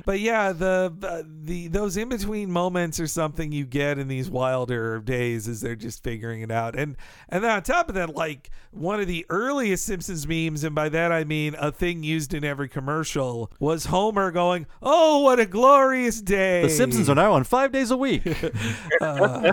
But 0.06 0.20
yeah, 0.20 0.52
the 0.52 1.26
the 1.44 1.68
those 1.68 1.98
in 1.98 2.10
between 2.10 2.52
moments 2.52 3.00
or 3.00 3.08
something 3.08 3.45
you 3.52 3.66
get 3.66 3.98
in 3.98 4.08
these 4.08 4.30
wilder 4.30 5.00
days 5.00 5.48
as 5.48 5.62
they're 5.62 5.76
just 5.76 6.04
figuring 6.04 6.42
it 6.42 6.52
out. 6.52 6.76
And 6.76 6.96
and 7.30 7.44
then 7.44 7.52
on 7.52 7.64
top 7.64 7.90
of 7.90 7.96
that, 7.96 8.16
like 8.16 8.50
one 8.72 9.00
of 9.00 9.08
the 9.08 9.26
earliest 9.30 9.86
Simpsons 9.86 10.28
memes, 10.28 10.64
and 10.64 10.76
by 10.76 10.90
that 10.90 11.12
I 11.12 11.24
mean 11.24 11.56
a 11.60 11.72
thing 11.72 12.04
used 12.04 12.34
in 12.34 12.44
every 12.44 12.70
commercial, 12.70 13.52
was 13.60 13.86
Homer 13.86 14.32
going, 14.32 14.66
"Oh, 14.82 15.22
what 15.22 15.40
a 15.40 15.46
glorious 15.46 16.22
day!" 16.22 16.64
The 16.64 16.70
Simpsons 16.70 17.10
are 17.10 17.16
now 17.16 17.34
on 17.34 17.44
five 17.44 17.72
days 17.72 17.92
a 17.92 17.98
week. 17.98 18.24
Uh, 19.02 19.52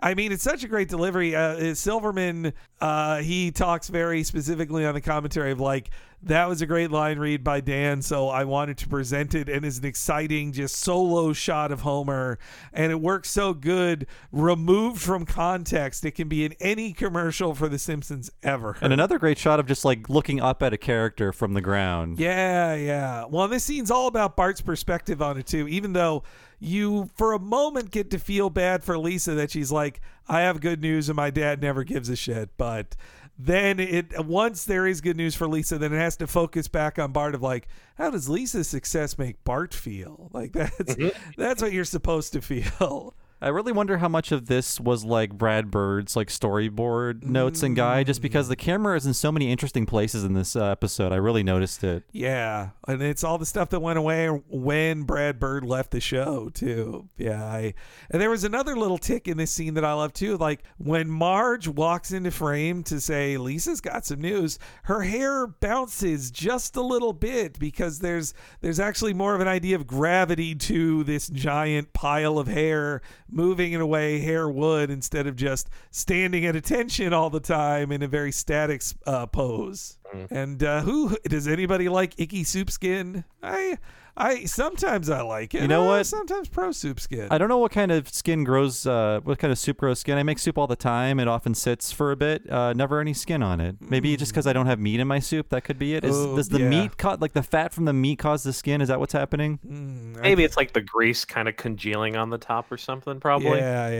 I 0.00 0.14
mean, 0.14 0.32
it's 0.32 0.42
such 0.42 0.64
a 0.64 0.68
great 0.68 0.88
delivery. 0.88 1.34
Uh, 1.34 1.74
Silverman, 1.74 2.52
uh, 2.80 3.18
he 3.18 3.50
talks 3.50 3.88
very 3.88 4.22
specifically 4.22 4.84
on 4.84 4.92
the 4.92 5.00
commentary 5.00 5.50
of 5.50 5.60
like, 5.60 5.90
that 6.26 6.48
was 6.48 6.62
a 6.62 6.66
great 6.66 6.90
line 6.90 7.18
read 7.18 7.44
by 7.44 7.60
Dan, 7.60 8.02
so 8.02 8.28
I 8.28 8.44
wanted 8.44 8.78
to 8.78 8.88
present 8.88 9.34
it 9.34 9.48
and 9.48 9.64
is 9.64 9.78
an 9.78 9.84
exciting, 9.84 10.52
just 10.52 10.76
solo 10.76 11.32
shot 11.32 11.70
of 11.70 11.82
Homer. 11.82 12.38
And 12.72 12.90
it 12.90 13.00
works 13.00 13.30
so 13.30 13.54
good, 13.54 14.06
removed 14.32 15.00
from 15.00 15.26
context. 15.26 16.04
It 16.04 16.12
can 16.12 16.28
be 16.28 16.44
in 16.44 16.54
any 16.60 16.92
commercial 16.92 17.54
for 17.54 17.68
The 17.68 17.78
Simpsons 17.78 18.30
ever. 18.42 18.76
and 18.80 18.92
another 18.92 19.18
great 19.18 19.38
shot 19.38 19.60
of 19.60 19.66
just 19.66 19.84
like 19.84 20.08
looking 20.08 20.40
up 20.40 20.62
at 20.62 20.72
a 20.72 20.78
character 20.78 21.32
from 21.32 21.54
the 21.54 21.60
ground. 21.60 22.18
Yeah, 22.18 22.74
yeah. 22.74 23.24
Well, 23.28 23.48
this 23.48 23.64
scene's 23.64 23.90
all 23.90 24.06
about 24.06 24.36
Bart's 24.36 24.60
perspective 24.60 25.20
on 25.20 25.38
it 25.38 25.46
too. 25.46 25.68
Even 25.68 25.92
though 25.92 26.22
you, 26.58 27.10
for 27.16 27.32
a 27.32 27.38
moment, 27.38 27.90
get 27.90 28.10
to 28.12 28.18
feel 28.18 28.48
bad 28.48 28.82
for 28.82 28.96
Lisa 28.96 29.34
that 29.34 29.50
she's 29.50 29.70
like, 29.70 30.00
"I 30.28 30.40
have 30.40 30.60
good 30.60 30.80
news, 30.80 31.08
and 31.08 31.16
my 31.16 31.30
dad 31.30 31.60
never 31.60 31.84
gives 31.84 32.08
a 32.08 32.16
shit." 32.16 32.50
But 32.56 32.96
then 33.38 33.80
it 33.80 34.24
once 34.24 34.64
there 34.64 34.86
is 34.86 35.00
good 35.00 35.16
news 35.16 35.34
for 35.34 35.48
Lisa, 35.48 35.78
then 35.78 35.92
it 35.92 35.98
has 35.98 36.16
to 36.18 36.26
focus 36.26 36.68
back 36.68 36.98
on 36.98 37.12
Bart 37.12 37.34
of 37.34 37.42
like, 37.42 37.68
how 37.96 38.10
does 38.10 38.28
Lisa's 38.28 38.68
success 38.68 39.18
make 39.18 39.42
Bart 39.44 39.74
feel? 39.74 40.30
Like 40.32 40.52
that's 40.52 40.94
mm-hmm. 40.94 41.08
that's 41.36 41.62
what 41.62 41.72
you're 41.72 41.84
supposed 41.84 42.32
to 42.34 42.40
feel. 42.40 43.14
I 43.42 43.48
really 43.48 43.72
wonder 43.72 43.98
how 43.98 44.08
much 44.08 44.32
of 44.32 44.46
this 44.46 44.80
was 44.80 45.04
like 45.04 45.32
Brad 45.34 45.70
Bird's 45.70 46.16
like 46.16 46.28
storyboard 46.28 47.24
notes 47.24 47.62
and 47.62 47.76
guy, 47.76 48.02
just 48.02 48.22
because 48.22 48.48
the 48.48 48.56
camera 48.56 48.96
is 48.96 49.04
in 49.04 49.12
so 49.12 49.30
many 49.30 49.50
interesting 49.50 49.84
places 49.86 50.24
in 50.24 50.32
this 50.32 50.56
uh, 50.56 50.64
episode. 50.66 51.12
I 51.12 51.16
really 51.16 51.42
noticed 51.42 51.84
it. 51.84 52.04
Yeah, 52.12 52.70
and 52.88 53.02
it's 53.02 53.22
all 53.22 53.36
the 53.36 53.44
stuff 53.44 53.68
that 53.70 53.80
went 53.80 53.98
away 53.98 54.28
when 54.28 55.02
Brad 55.02 55.38
Bird 55.38 55.64
left 55.64 55.90
the 55.90 56.00
show 56.00 56.48
too. 56.48 57.08
Yeah, 57.18 57.44
I, 57.44 57.74
and 58.10 58.22
there 58.22 58.30
was 58.30 58.44
another 58.44 58.76
little 58.76 58.98
tick 58.98 59.28
in 59.28 59.36
this 59.36 59.50
scene 59.50 59.74
that 59.74 59.84
I 59.84 59.92
love 59.92 60.14
too. 60.14 60.38
Like 60.38 60.62
when 60.78 61.10
Marge 61.10 61.68
walks 61.68 62.12
into 62.12 62.30
frame 62.30 62.82
to 62.84 63.00
say 63.00 63.36
Lisa's 63.36 63.80
got 63.80 64.06
some 64.06 64.20
news, 64.20 64.58
her 64.84 65.02
hair 65.02 65.46
bounces 65.46 66.30
just 66.30 66.76
a 66.76 66.82
little 66.82 67.12
bit 67.12 67.58
because 67.58 67.98
there's 67.98 68.32
there's 68.62 68.80
actually 68.80 69.12
more 69.12 69.34
of 69.34 69.40
an 69.40 69.48
idea 69.48 69.76
of 69.76 69.86
gravity 69.86 70.54
to 70.54 71.04
this 71.04 71.28
giant 71.28 71.92
pile 71.92 72.38
of 72.38 72.46
hair 72.46 73.02
moving 73.34 73.72
in 73.72 73.80
a 73.80 73.86
way 73.86 74.20
hair 74.20 74.48
would 74.48 74.90
instead 74.90 75.26
of 75.26 75.36
just 75.36 75.68
standing 75.90 76.46
at 76.46 76.54
attention 76.54 77.12
all 77.12 77.30
the 77.30 77.40
time 77.40 77.90
in 77.90 78.02
a 78.02 78.08
very 78.08 78.32
static 78.32 78.82
uh, 79.06 79.26
pose. 79.26 79.98
And 80.30 80.62
uh, 80.62 80.82
who 80.82 81.16
does 81.28 81.48
anybody 81.48 81.88
like 81.88 82.18
icky 82.18 82.44
soup 82.44 82.70
skin? 82.70 83.24
I 83.42 83.78
I 84.16 84.44
sometimes 84.44 85.10
I 85.10 85.22
like 85.22 85.54
it. 85.54 85.62
You 85.62 85.68
know 85.68 85.82
Uh, 85.84 85.96
what? 85.98 86.06
Sometimes 86.06 86.48
pro 86.48 86.70
soup 86.70 87.00
skin. 87.00 87.26
I 87.32 87.38
don't 87.38 87.48
know 87.48 87.58
what 87.58 87.72
kind 87.72 87.90
of 87.90 88.08
skin 88.08 88.44
grows, 88.44 88.86
uh, 88.86 89.18
what 89.24 89.38
kind 89.40 89.50
of 89.50 89.58
soup 89.58 89.78
grows 89.78 89.98
skin. 89.98 90.16
I 90.18 90.22
make 90.22 90.38
soup 90.38 90.56
all 90.56 90.68
the 90.68 90.76
time. 90.76 91.18
It 91.18 91.26
often 91.26 91.52
sits 91.54 91.90
for 91.90 92.12
a 92.12 92.16
bit. 92.16 92.48
Uh, 92.48 92.72
never 92.74 93.00
any 93.00 93.12
skin 93.12 93.42
on 93.42 93.60
it. 93.60 93.76
Maybe 93.80 94.16
just 94.16 94.30
because 94.30 94.46
I 94.46 94.52
don't 94.52 94.66
have 94.66 94.78
meat 94.78 95.00
in 95.00 95.08
my 95.08 95.18
soup, 95.18 95.48
that 95.48 95.64
could 95.64 95.78
be 95.80 95.94
it. 95.94 96.04
Is, 96.04 96.14
Oh, 96.14 96.36
does 96.36 96.48
the 96.48 96.60
yeah. 96.60 96.68
meat 96.68 96.96
cut, 96.96 97.20
like 97.20 97.32
the 97.32 97.42
fat 97.42 97.72
from 97.72 97.86
the 97.86 97.92
meat, 97.92 98.20
cause 98.20 98.44
the 98.44 98.52
skin? 98.52 98.80
Is 98.80 98.86
that 98.88 99.00
what's 99.00 99.12
happening? 99.12 99.58
Mm, 99.66 100.18
I- 100.18 100.20
Maybe 100.20 100.44
it's 100.44 100.56
like 100.56 100.74
the 100.74 100.80
grease 100.80 101.24
kind 101.24 101.48
of 101.48 101.56
congealing 101.56 102.14
on 102.16 102.30
the 102.30 102.38
top 102.38 102.70
or 102.70 102.76
something. 102.76 103.18
Probably. 103.18 103.58
Yeah, 103.58 103.90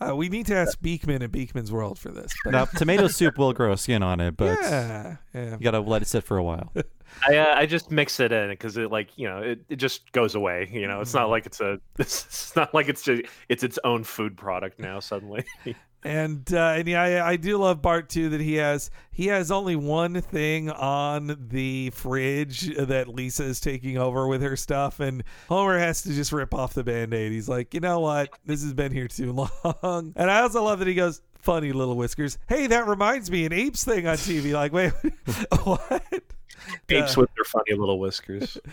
yeah. 0.00 0.08
Uh, 0.08 0.14
we 0.14 0.28
need 0.28 0.46
to 0.46 0.54
ask 0.54 0.78
Beakman 0.80 1.22
at 1.22 1.32
Beakman's 1.32 1.72
World 1.72 1.98
for 1.98 2.10
this. 2.12 2.32
But 2.44 2.52
Now, 2.52 2.64
tomato 2.66 3.08
soup 3.08 3.38
will 3.38 3.52
grow 3.52 3.74
skin 3.74 4.04
on 4.04 4.20
it, 4.20 4.36
but 4.36 4.56
yeah, 4.62 5.16
yeah. 5.34 5.50
you 5.52 5.58
gotta 5.64 5.80
let 5.80 6.02
it 6.02 6.06
sit 6.08 6.22
for 6.22 6.36
a 6.36 6.44
while. 6.44 6.72
I 7.26 7.36
uh, 7.36 7.54
I 7.56 7.66
just 7.66 7.90
mix 7.90 8.20
it 8.20 8.32
in 8.32 8.50
because 8.50 8.76
it 8.76 8.90
like 8.90 9.16
you 9.16 9.28
know 9.28 9.38
it, 9.38 9.60
it 9.68 9.76
just 9.76 10.10
goes 10.12 10.34
away. 10.34 10.68
You 10.72 10.86
know, 10.86 11.00
it's 11.00 11.14
not 11.14 11.30
like 11.30 11.46
it's 11.46 11.60
a 11.60 11.80
it's 11.98 12.54
not 12.56 12.74
like 12.74 12.88
it's 12.88 13.02
just 13.02 13.22
it's 13.48 13.62
its 13.62 13.78
own 13.84 14.04
food 14.04 14.36
product 14.36 14.78
now 14.78 15.00
suddenly. 15.00 15.44
And 16.04 16.52
uh, 16.52 16.74
and 16.76 16.86
yeah, 16.86 17.02
I, 17.02 17.30
I 17.30 17.36
do 17.36 17.56
love 17.56 17.80
Bart 17.80 18.10
too 18.10 18.28
that 18.28 18.40
he 18.40 18.56
has 18.56 18.90
he 19.10 19.28
has 19.28 19.50
only 19.50 19.74
one 19.74 20.20
thing 20.20 20.68
on 20.70 21.34
the 21.48 21.90
fridge 21.90 22.76
that 22.76 23.08
Lisa 23.08 23.44
is 23.44 23.58
taking 23.58 23.96
over 23.96 24.28
with 24.28 24.42
her 24.42 24.54
stuff, 24.54 25.00
and 25.00 25.24
Homer 25.48 25.78
has 25.78 26.02
to 26.02 26.10
just 26.12 26.30
rip 26.30 26.52
off 26.52 26.74
the 26.74 26.84
band-aid. 26.84 27.32
He's 27.32 27.48
like, 27.48 27.72
you 27.72 27.80
know 27.80 28.00
what, 28.00 28.28
this 28.44 28.62
has 28.62 28.74
been 28.74 28.92
here 28.92 29.08
too 29.08 29.32
long. 29.82 30.12
And 30.14 30.30
I 30.30 30.40
also 30.40 30.62
love 30.62 30.78
that 30.80 30.88
he 30.88 30.94
goes, 30.94 31.22
"Funny 31.38 31.72
little 31.72 31.96
whiskers." 31.96 32.36
Hey, 32.50 32.66
that 32.66 32.86
reminds 32.86 33.30
me, 33.30 33.46
an 33.46 33.54
apes 33.54 33.82
thing 33.84 34.06
on 34.06 34.18
TV. 34.18 34.52
Like, 34.52 34.74
wait, 34.74 34.92
what? 35.64 36.22
Apes 36.88 37.16
Uh, 37.16 37.22
with 37.22 37.30
their 37.34 37.44
funny 37.44 37.74
little 37.74 37.98
whiskers. 37.98 38.58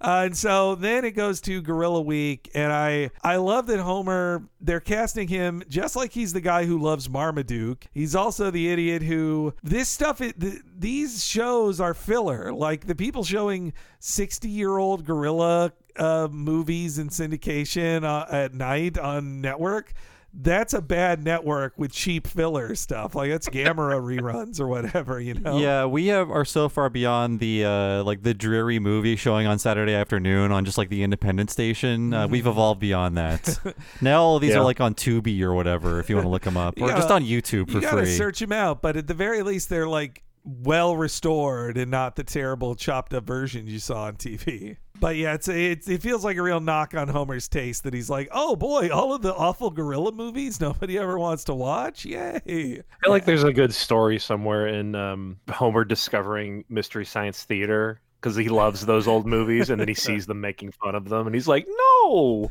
Uh, 0.00 0.24
and 0.26 0.36
so 0.36 0.74
then 0.74 1.02
it 1.02 1.12
goes 1.12 1.40
to 1.40 1.62
Gorilla 1.62 2.02
Week, 2.02 2.50
and 2.54 2.70
I 2.70 3.10
I 3.22 3.36
love 3.36 3.68
that 3.68 3.80
Homer 3.80 4.42
they're 4.60 4.80
casting 4.80 5.28
him 5.28 5.62
just 5.66 5.96
like 5.96 6.12
he's 6.12 6.34
the 6.34 6.42
guy 6.42 6.66
who 6.66 6.78
loves 6.78 7.08
Marmaduke. 7.08 7.86
He's 7.90 8.14
also 8.14 8.50
the 8.50 8.70
idiot 8.70 9.02
who 9.02 9.54
this 9.62 9.88
stuff. 9.88 10.20
It, 10.20 10.38
th- 10.38 10.60
these 10.76 11.24
shows 11.24 11.80
are 11.80 11.94
filler. 11.94 12.52
Like 12.52 12.86
the 12.86 12.94
people 12.94 13.24
showing 13.24 13.72
sixty 13.98 14.50
year 14.50 14.76
old 14.76 15.06
gorilla 15.06 15.72
uh, 15.96 16.28
movies 16.30 16.98
in 16.98 17.08
syndication 17.08 18.04
uh, 18.04 18.26
at 18.30 18.52
night 18.52 18.98
on 18.98 19.40
network. 19.40 19.94
That's 20.36 20.74
a 20.74 20.82
bad 20.82 21.22
network 21.22 21.74
with 21.78 21.92
cheap 21.92 22.26
filler 22.26 22.74
stuff. 22.74 23.14
Like 23.14 23.30
that's 23.30 23.48
Gamera 23.48 24.00
reruns 24.20 24.58
or 24.58 24.66
whatever, 24.66 25.20
you 25.20 25.34
know. 25.34 25.58
Yeah, 25.58 25.86
we 25.86 26.08
have 26.08 26.28
are 26.30 26.44
so 26.44 26.68
far 26.68 26.90
beyond 26.90 27.38
the 27.38 27.64
uh, 27.64 28.02
like 28.02 28.22
the 28.24 28.34
dreary 28.34 28.80
movie 28.80 29.14
showing 29.14 29.46
on 29.46 29.60
Saturday 29.60 29.94
afternoon 29.94 30.50
on 30.50 30.64
just 30.64 30.76
like 30.76 30.88
the 30.88 31.04
independent 31.04 31.50
station. 31.50 32.12
Uh, 32.12 32.26
we've 32.26 32.48
evolved 32.48 32.80
beyond 32.80 33.16
that. 33.16 33.58
now 34.00 34.22
all 34.22 34.36
of 34.36 34.42
these 34.42 34.50
Yeah. 34.50 34.58
are 34.58 34.64
like 34.64 34.80
on 34.80 34.94
Tubi 34.94 35.40
or 35.42 35.54
whatever 35.54 36.00
if 36.00 36.10
you 36.10 36.16
want 36.16 36.26
to 36.26 36.30
look 36.30 36.42
them 36.42 36.56
up, 36.56 36.80
or 36.80 36.88
just 36.88 37.10
on 37.12 37.22
YouTube 37.24 37.68
for 37.70 37.74
you 37.76 37.80
gotta 37.82 38.02
free. 38.02 38.16
search 38.16 38.40
them 38.40 38.50
out, 38.52 38.82
but 38.82 38.96
at 38.96 39.06
the 39.06 39.14
very 39.14 39.42
least, 39.42 39.68
they're 39.68 39.88
like 39.88 40.24
well 40.44 40.96
restored 40.96 41.78
and 41.78 41.90
not 41.90 42.16
the 42.16 42.24
terrible 42.24 42.74
chopped 42.74 43.14
up 43.14 43.24
versions 43.24 43.70
you 43.70 43.78
saw 43.78 44.02
on 44.04 44.16
TV. 44.16 44.76
But 45.00 45.16
yeah, 45.16 45.34
it's, 45.34 45.48
it's 45.48 45.88
it 45.88 46.02
feels 46.02 46.24
like 46.24 46.36
a 46.36 46.42
real 46.42 46.60
knock 46.60 46.94
on 46.94 47.08
Homer's 47.08 47.48
taste 47.48 47.84
that 47.84 47.94
he's 47.94 48.08
like, 48.08 48.28
oh 48.32 48.56
boy, 48.56 48.90
all 48.90 49.12
of 49.12 49.22
the 49.22 49.34
awful 49.34 49.70
gorilla 49.70 50.12
movies 50.12 50.60
nobody 50.60 50.98
ever 50.98 51.18
wants 51.18 51.44
to 51.44 51.54
watch. 51.54 52.04
Yay! 52.04 52.36
I 52.36 52.82
feel 53.02 53.10
like 53.10 53.24
there's 53.24 53.44
a 53.44 53.52
good 53.52 53.74
story 53.74 54.18
somewhere 54.18 54.66
in 54.68 54.94
um, 54.94 55.38
Homer 55.50 55.84
discovering 55.84 56.64
Mystery 56.68 57.04
Science 57.04 57.42
Theater 57.42 58.00
because 58.20 58.36
he 58.36 58.48
loves 58.48 58.86
those 58.86 59.06
old 59.06 59.26
movies, 59.26 59.68
and 59.68 59.78
then 59.78 59.88
he 59.88 59.94
sees 59.94 60.24
them 60.26 60.40
making 60.40 60.72
fun 60.72 60.94
of 60.94 61.08
them, 61.10 61.26
and 61.26 61.34
he's 61.34 61.48
like, 61.48 61.66
"No!" 61.68 62.50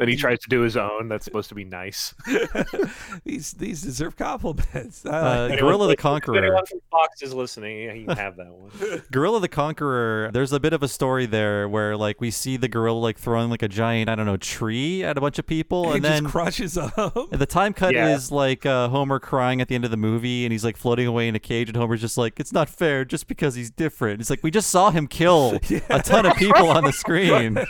And 0.00 0.08
he 0.08 0.16
tries 0.16 0.38
to 0.40 0.48
do 0.48 0.62
his 0.62 0.76
own. 0.76 1.08
That's 1.08 1.24
supposed 1.26 1.50
to 1.50 1.54
be 1.54 1.64
nice. 1.64 2.14
these 3.24 3.52
these 3.52 3.82
deserve 3.82 4.16
compliments. 4.16 5.04
I 5.04 5.10
Uh, 5.10 5.48
like. 5.50 5.58
Gorilla 5.60 5.86
the 5.88 5.92
If 5.92 5.98
Conqueror. 5.98 6.36
anyone 6.38 6.64
from 6.66 6.80
Fox 6.90 7.22
is 7.22 7.34
listening, 7.34 7.94
he 7.94 8.04
can 8.04 8.16
have 8.16 8.36
that 8.36 8.48
one. 8.52 9.02
Gorilla 9.12 9.40
the 9.40 9.48
Conqueror, 9.48 10.30
there's 10.32 10.52
a 10.52 10.60
bit 10.60 10.72
of 10.72 10.82
a 10.82 10.88
story 10.88 11.26
there 11.26 11.68
where 11.68 11.96
like 11.96 12.20
we 12.20 12.30
see 12.30 12.56
the 12.56 12.68
gorilla 12.68 12.98
like 12.98 13.18
throwing 13.18 13.50
like 13.50 13.62
a 13.62 13.68
giant, 13.68 14.08
I 14.08 14.14
don't 14.14 14.26
know, 14.26 14.36
tree 14.38 15.04
at 15.04 15.18
a 15.18 15.20
bunch 15.20 15.38
of 15.38 15.46
people 15.46 15.90
It 15.92 15.96
and 15.96 16.04
just 16.04 16.22
then 16.22 16.30
crushes 16.30 16.74
them. 16.74 16.90
the 17.30 17.46
time 17.46 17.72
cut 17.74 17.92
Yeah. 17.94 18.14
is 18.14 18.32
like 18.32 18.64
uh, 18.64 18.88
Homer 18.88 19.18
crying 19.20 19.60
at 19.60 19.68
the 19.68 19.74
end 19.74 19.84
of 19.84 19.90
the 19.90 19.96
movie 19.98 20.44
and 20.46 20.52
he's 20.52 20.64
like 20.64 20.76
floating 20.76 21.06
away 21.06 21.28
in 21.28 21.34
a 21.34 21.38
cage 21.40 21.68
and 21.68 21.76
Homer's 21.76 22.00
just 22.00 22.16
like, 22.16 22.40
It's 22.40 22.52
not 22.52 22.68
fair 22.70 23.04
just 23.04 23.26
because 23.28 23.54
he's 23.54 23.70
different. 23.70 24.20
It's 24.20 24.30
like 24.30 24.42
we 24.42 24.50
just 24.50 24.70
saw 24.70 24.90
him 24.90 25.06
kill 25.06 25.58
a 25.90 26.02
ton 26.02 26.24
of 26.26 26.36
people 26.36 26.68
on 26.70 26.84
the 26.84 26.92
screen. 26.92 27.58
Uh, 27.58 27.64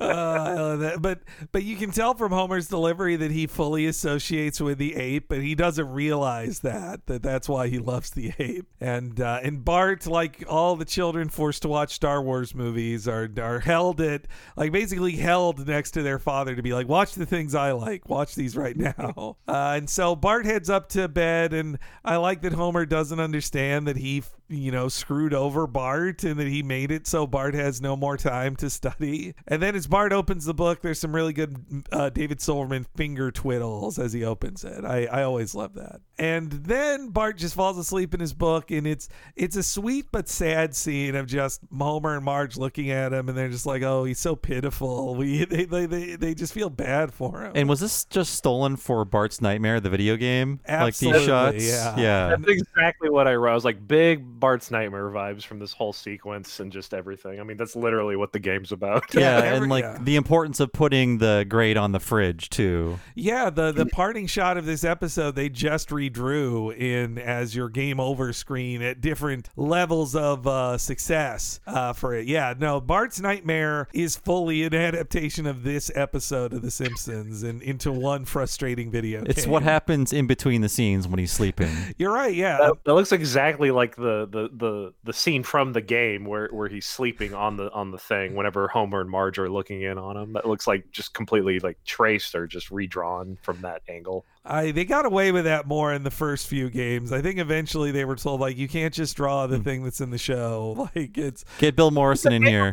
I 0.00 0.54
love 0.54 0.80
that. 0.80 1.02
But 1.02 1.20
but 1.52 1.62
you 1.64 1.76
can 1.76 1.90
tell 1.90 2.14
from 2.14 2.32
Homer's 2.32 2.68
delivery 2.68 3.16
that 3.16 3.30
he 3.30 3.46
fully 3.46 3.86
associates 3.86 4.60
with 4.60 4.78
the 4.78 4.94
ape, 4.96 5.28
but 5.28 5.40
he 5.40 5.54
doesn't 5.54 5.88
realize 5.88 6.60
that 6.60 7.06
that 7.06 7.22
that's 7.22 7.48
why 7.48 7.68
he 7.68 7.78
loves 7.78 8.10
the 8.10 8.32
ape. 8.38 8.66
And 8.80 9.20
uh, 9.20 9.40
and 9.42 9.64
Bart, 9.64 10.06
like 10.06 10.44
all 10.48 10.76
the 10.76 10.84
children 10.84 11.28
forced 11.28 11.62
to 11.62 11.68
watch 11.68 11.92
Star 11.94 12.22
Wars 12.22 12.54
movies, 12.54 13.08
are 13.08 13.28
are 13.40 13.60
held 13.60 14.00
at 14.00 14.26
like 14.56 14.72
basically 14.72 15.12
held 15.12 15.66
next 15.66 15.92
to 15.92 16.02
their 16.02 16.18
father 16.18 16.54
to 16.54 16.62
be 16.62 16.72
like, 16.72 16.88
watch 16.88 17.14
the 17.14 17.26
things 17.26 17.54
I 17.54 17.72
like, 17.72 18.08
watch 18.08 18.34
these 18.34 18.56
right 18.56 18.76
now. 18.76 19.36
Uh, 19.46 19.74
and 19.76 19.88
so 19.88 20.16
Bart 20.16 20.44
heads 20.44 20.68
up 20.68 20.88
to 20.90 21.08
bed, 21.08 21.52
and 21.52 21.78
I 22.04 22.16
like 22.16 22.42
that 22.42 22.52
Homer 22.52 22.84
doesn't 22.84 23.20
understand 23.20 23.86
that 23.86 23.96
he 23.96 24.22
you 24.48 24.70
know, 24.70 24.88
screwed 24.88 25.34
over 25.34 25.66
Bart 25.66 26.24
and 26.24 26.38
that 26.38 26.46
he 26.46 26.62
made 26.62 26.90
it 26.90 27.06
so 27.06 27.26
Bart 27.26 27.54
has 27.54 27.80
no 27.80 27.96
more 27.96 28.16
time 28.16 28.56
to 28.56 28.70
study. 28.70 29.34
And 29.46 29.62
then 29.62 29.74
as 29.74 29.86
Bart 29.86 30.12
opens 30.12 30.44
the 30.44 30.54
book, 30.54 30.82
there's 30.82 31.00
some 31.00 31.14
really 31.14 31.32
good 31.32 31.84
uh, 31.92 32.10
David 32.10 32.40
Silverman 32.40 32.86
finger 32.96 33.30
twiddles 33.30 33.98
as 33.98 34.12
he 34.12 34.24
opens 34.24 34.64
it. 34.64 34.84
I, 34.84 35.06
I 35.06 35.22
always 35.22 35.54
love 35.54 35.74
that. 35.74 36.00
And 36.18 36.50
then 36.50 37.08
Bart 37.08 37.36
just 37.36 37.54
falls 37.54 37.76
asleep 37.76 38.14
in 38.14 38.20
his 38.20 38.32
book, 38.32 38.70
and 38.70 38.86
it's 38.86 39.08
it's 39.34 39.56
a 39.56 39.62
sweet 39.62 40.06
but 40.10 40.28
sad 40.28 40.74
scene 40.74 41.14
of 41.14 41.26
just 41.26 41.60
Homer 41.76 42.16
and 42.16 42.24
Marge 42.24 42.56
looking 42.56 42.90
at 42.90 43.12
him, 43.12 43.28
and 43.28 43.36
they're 43.36 43.50
just 43.50 43.66
like, 43.66 43.82
"Oh, 43.82 44.04
he's 44.04 44.18
so 44.18 44.34
pitiful." 44.36 45.14
We 45.26 45.44
they 45.44 45.64
they 45.64 45.86
they, 45.86 46.16
they 46.16 46.34
just 46.34 46.52
feel 46.52 46.68
bad 46.68 47.12
for 47.12 47.42
him. 47.42 47.52
And 47.54 47.68
was 47.68 47.80
this 47.80 48.04
just 48.04 48.34
stolen 48.34 48.76
for 48.76 49.04
Bart's 49.04 49.40
Nightmare, 49.40 49.80
the 49.80 49.88
video 49.90 50.16
game? 50.16 50.60
Like 50.68 50.96
these 50.96 51.22
shots? 51.22 51.64
yeah. 51.64 51.96
Yeah. 51.96 52.28
That's 52.28 52.48
exactly 52.48 53.08
what 53.08 53.26
I 53.26 53.34
wrote. 53.34 53.52
I 53.52 53.54
was 53.54 53.64
like, 53.64 53.86
big 53.86 54.38
Bart's 54.40 54.70
Nightmare 54.70 55.10
vibes 55.10 55.42
from 55.44 55.58
this 55.58 55.72
whole 55.72 55.92
sequence 55.92 56.60
and 56.60 56.70
just 56.70 56.92
everything. 56.94 57.40
I 57.40 57.44
mean, 57.44 57.56
that's 57.56 57.76
literally 57.76 58.16
what 58.16 58.32
the 58.32 58.38
game's 58.38 58.72
about. 58.72 59.04
Yeah, 59.16 59.38
every- 59.38 59.56
and 59.56 59.68
like 59.70 59.84
yeah. 59.84 59.98
the 60.00 60.16
importance 60.16 60.60
of 60.60 60.72
putting 60.72 61.18
the 61.18 61.46
grade 61.48 61.76
on 61.76 61.92
the 61.92 62.00
fridge 62.00 62.50
too. 62.50 62.98
Yeah, 63.14 63.48
the 63.50 63.72
the 63.72 63.86
parting 63.86 64.26
shot 64.26 64.56
of 64.58 64.66
this 64.66 64.84
episode 64.84 65.34
they 65.34 65.48
just 65.48 65.90
redrew 66.10 66.76
in 66.76 67.18
as 67.18 67.54
your 67.54 67.68
game 67.68 68.00
over 68.00 68.32
screen 68.32 68.82
at 68.82 69.00
different 69.00 69.50
levels 69.56 70.14
of 70.14 70.46
uh, 70.46 70.78
success 70.78 71.60
uh, 71.66 71.92
for 71.92 72.14
it. 72.14 72.26
Yeah, 72.26 72.54
no, 72.58 72.80
Bart's 72.80 73.20
Nightmare 73.20 73.88
is 73.92 74.16
fully 74.16 74.64
an 74.64 74.74
adaptation 74.74 75.46
of 75.46 75.62
this 75.62 75.90
episode 75.94 76.52
of 76.52 76.62
The 76.62 76.70
Simpsons 76.70 77.42
and 77.42 77.62
into 77.62 77.92
one 77.92 78.24
frustrating 78.24 78.90
video. 78.90 79.22
It's 79.26 79.42
game. 79.42 79.50
what 79.50 79.62
happens 79.62 80.12
in 80.12 80.26
between 80.26 80.60
the 80.60 80.68
scenes 80.68 81.08
when 81.08 81.18
he's 81.18 81.32
sleeping. 81.32 81.70
You're 81.98 82.12
right. 82.12 82.34
Yeah, 82.34 82.58
That, 82.58 82.84
that 82.84 82.94
looks 82.94 83.12
exactly 83.12 83.70
like 83.70 83.96
the, 83.96 84.26
the, 84.30 84.48
the, 84.52 84.92
the 85.04 85.12
scene 85.12 85.42
from 85.42 85.72
the 85.72 85.80
game 85.80 86.24
where, 86.24 86.48
where 86.48 86.68
he's 86.68 86.86
sleeping 86.86 87.34
on 87.34 87.56
the 87.56 87.70
on 87.72 87.90
the 87.90 87.98
thing 87.98 88.34
whenever 88.34 88.68
Homer 88.68 89.00
and 89.00 89.10
Marge 89.10 89.38
are 89.38 89.48
looking 89.48 89.82
in 89.82 89.98
on 89.98 90.16
him. 90.16 90.32
That 90.32 90.46
looks 90.46 90.66
like 90.66 90.90
just 90.90 91.14
completely 91.14 91.58
like 91.60 91.78
traced 91.84 92.34
or 92.34 92.46
just 92.46 92.70
redrawn 92.70 93.38
from 93.42 93.60
that 93.62 93.82
angle. 93.88 94.24
I 94.46 94.70
they 94.70 94.84
got 94.84 95.06
away 95.06 95.32
with 95.32 95.44
that 95.44 95.66
more 95.66 95.92
in 95.92 96.02
the 96.02 96.10
first 96.10 96.46
few 96.46 96.70
games. 96.70 97.12
I 97.12 97.20
think 97.20 97.38
eventually 97.38 97.90
they 97.90 98.04
were 98.04 98.16
told 98.16 98.40
like 98.40 98.56
you 98.56 98.68
can't 98.68 98.94
just 98.94 99.16
draw 99.16 99.46
the 99.46 99.58
hmm. 99.58 99.62
thing 99.62 99.84
that's 99.84 100.00
in 100.00 100.10
the 100.10 100.18
show. 100.18 100.88
Like 100.96 101.18
it's 101.18 101.44
Get 101.58 101.74
Bill 101.74 101.90
Morrison 101.90 102.32
in 102.32 102.42
here. 102.44 102.72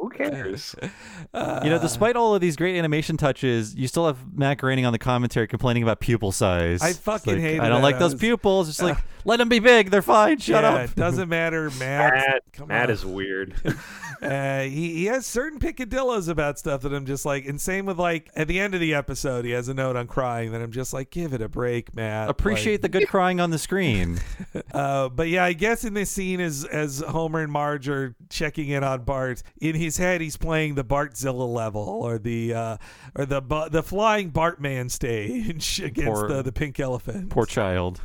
Who 0.00 0.10
cares? 0.10 0.74
You 1.34 1.70
know, 1.70 1.76
uh, 1.76 1.78
despite 1.78 2.16
all 2.16 2.34
of 2.34 2.40
these 2.40 2.56
great 2.56 2.76
animation 2.76 3.16
touches, 3.16 3.74
you 3.74 3.86
still 3.86 4.06
have 4.06 4.16
Matt 4.36 4.58
Groening 4.58 4.86
on 4.86 4.92
the 4.92 4.98
commentary 4.98 5.46
complaining 5.46 5.82
about 5.82 6.00
pupil 6.00 6.32
size. 6.32 6.82
I 6.82 6.88
It's 6.88 6.98
fucking 6.98 7.34
like, 7.34 7.42
hated 7.42 7.60
I 7.60 7.68
don't 7.68 7.82
that. 7.82 7.86
like 7.86 7.98
those 7.98 8.14
pupils. 8.14 8.68
It's 8.68 8.82
like 8.82 8.96
let 9.28 9.36
them 9.36 9.50
be 9.50 9.58
big. 9.58 9.90
They're 9.90 10.00
fine. 10.00 10.38
Shut 10.38 10.64
yeah, 10.64 10.70
up. 10.70 10.90
It 10.90 10.96
doesn't 10.96 11.28
matter, 11.28 11.70
Matt. 11.78 12.14
Matt, 12.14 12.42
Come 12.54 12.68
Matt 12.68 12.88
on. 12.88 12.90
is 12.90 13.04
weird. 13.04 13.54
Uh, 14.20 14.62
he, 14.62 14.94
he 14.94 15.04
has 15.04 15.24
certain 15.24 15.60
picadillos 15.60 16.28
about 16.28 16.58
stuff 16.58 16.80
that 16.80 16.92
I'm 16.92 17.06
just 17.06 17.24
like, 17.24 17.46
and 17.46 17.60
same 17.60 17.86
with 17.86 18.00
like 18.00 18.28
at 18.34 18.48
the 18.48 18.58
end 18.58 18.74
of 18.74 18.80
the 18.80 18.92
episode, 18.92 19.44
he 19.44 19.52
has 19.52 19.68
a 19.68 19.74
note 19.74 19.94
on 19.94 20.08
crying 20.08 20.50
that 20.50 20.60
I'm 20.60 20.72
just 20.72 20.92
like, 20.92 21.10
give 21.10 21.32
it 21.32 21.40
a 21.40 21.48
break, 21.48 21.94
Matt. 21.94 22.28
Appreciate 22.28 22.82
the 22.82 22.88
good 22.88 23.06
crying 23.08 23.38
on 23.38 23.50
the 23.50 23.58
screen. 23.60 24.18
Uh, 24.72 25.08
but 25.08 25.28
yeah, 25.28 25.44
I 25.44 25.52
guess 25.52 25.84
in 25.84 25.94
this 25.94 26.10
scene, 26.10 26.40
as 26.40 26.64
as 26.64 26.98
Homer 26.98 27.42
and 27.42 27.52
Marge 27.52 27.88
are 27.88 28.16
checking 28.28 28.70
in 28.70 28.82
on 28.82 29.04
Bart, 29.04 29.44
in 29.60 29.76
his 29.76 29.98
head 29.98 30.20
he's 30.20 30.36
playing 30.36 30.74
the 30.74 30.84
Bartzilla 30.84 31.46
level 31.48 31.82
or 31.82 32.18
the 32.18 32.54
uh, 32.54 32.76
or 33.14 33.24
the 33.24 33.40
the 33.70 33.84
flying 33.84 34.32
Bartman 34.32 34.90
stage 34.90 35.78
against 35.80 36.12
Poor- 36.12 36.28
the 36.28 36.42
the 36.42 36.50
pink 36.52 36.80
elephant. 36.80 37.30
Poor 37.30 37.46
child. 37.46 38.00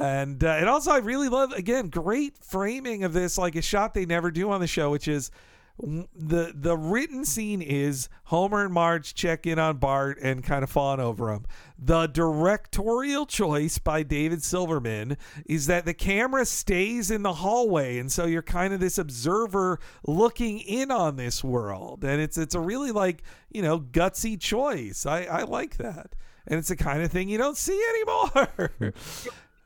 And 0.00 0.42
uh, 0.42 0.48
and 0.48 0.68
also 0.68 0.90
I 0.90 0.98
really 0.98 1.28
love 1.28 1.52
again 1.52 1.88
great 1.88 2.38
framing 2.38 3.04
of 3.04 3.12
this 3.12 3.38
like 3.38 3.56
a 3.56 3.62
shot 3.62 3.94
they 3.94 4.06
never 4.06 4.30
do 4.30 4.50
on 4.50 4.60
the 4.60 4.66
show, 4.66 4.90
which 4.90 5.08
is 5.08 5.30
the 5.78 6.52
the 6.54 6.76
written 6.76 7.24
scene 7.24 7.60
is 7.60 8.08
Homer 8.24 8.64
and 8.64 8.72
Marge 8.72 9.14
check 9.14 9.46
in 9.46 9.58
on 9.58 9.76
Bart 9.76 10.18
and 10.22 10.42
kind 10.42 10.62
of 10.62 10.70
fawn 10.70 11.00
over 11.00 11.30
him. 11.30 11.44
The 11.78 12.06
directorial 12.06 13.26
choice 13.26 13.78
by 13.78 14.02
David 14.02 14.42
Silverman 14.42 15.18
is 15.44 15.66
that 15.66 15.84
the 15.84 15.92
camera 15.92 16.46
stays 16.46 17.10
in 17.10 17.22
the 17.22 17.34
hallway, 17.34 17.98
and 17.98 18.10
so 18.10 18.24
you're 18.24 18.42
kind 18.42 18.72
of 18.72 18.80
this 18.80 18.96
observer 18.96 19.78
looking 20.06 20.60
in 20.60 20.90
on 20.90 21.16
this 21.16 21.44
world, 21.44 22.04
and 22.04 22.22
it's 22.22 22.38
it's 22.38 22.54
a 22.54 22.60
really 22.60 22.90
like 22.90 23.22
you 23.50 23.60
know 23.60 23.78
gutsy 23.80 24.40
choice. 24.40 25.04
I 25.04 25.24
I 25.24 25.42
like 25.42 25.76
that, 25.76 26.14
and 26.46 26.58
it's 26.58 26.68
the 26.68 26.76
kind 26.76 27.02
of 27.02 27.10
thing 27.10 27.28
you 27.28 27.38
don't 27.38 27.58
see 27.58 27.78
anymore. 27.90 28.94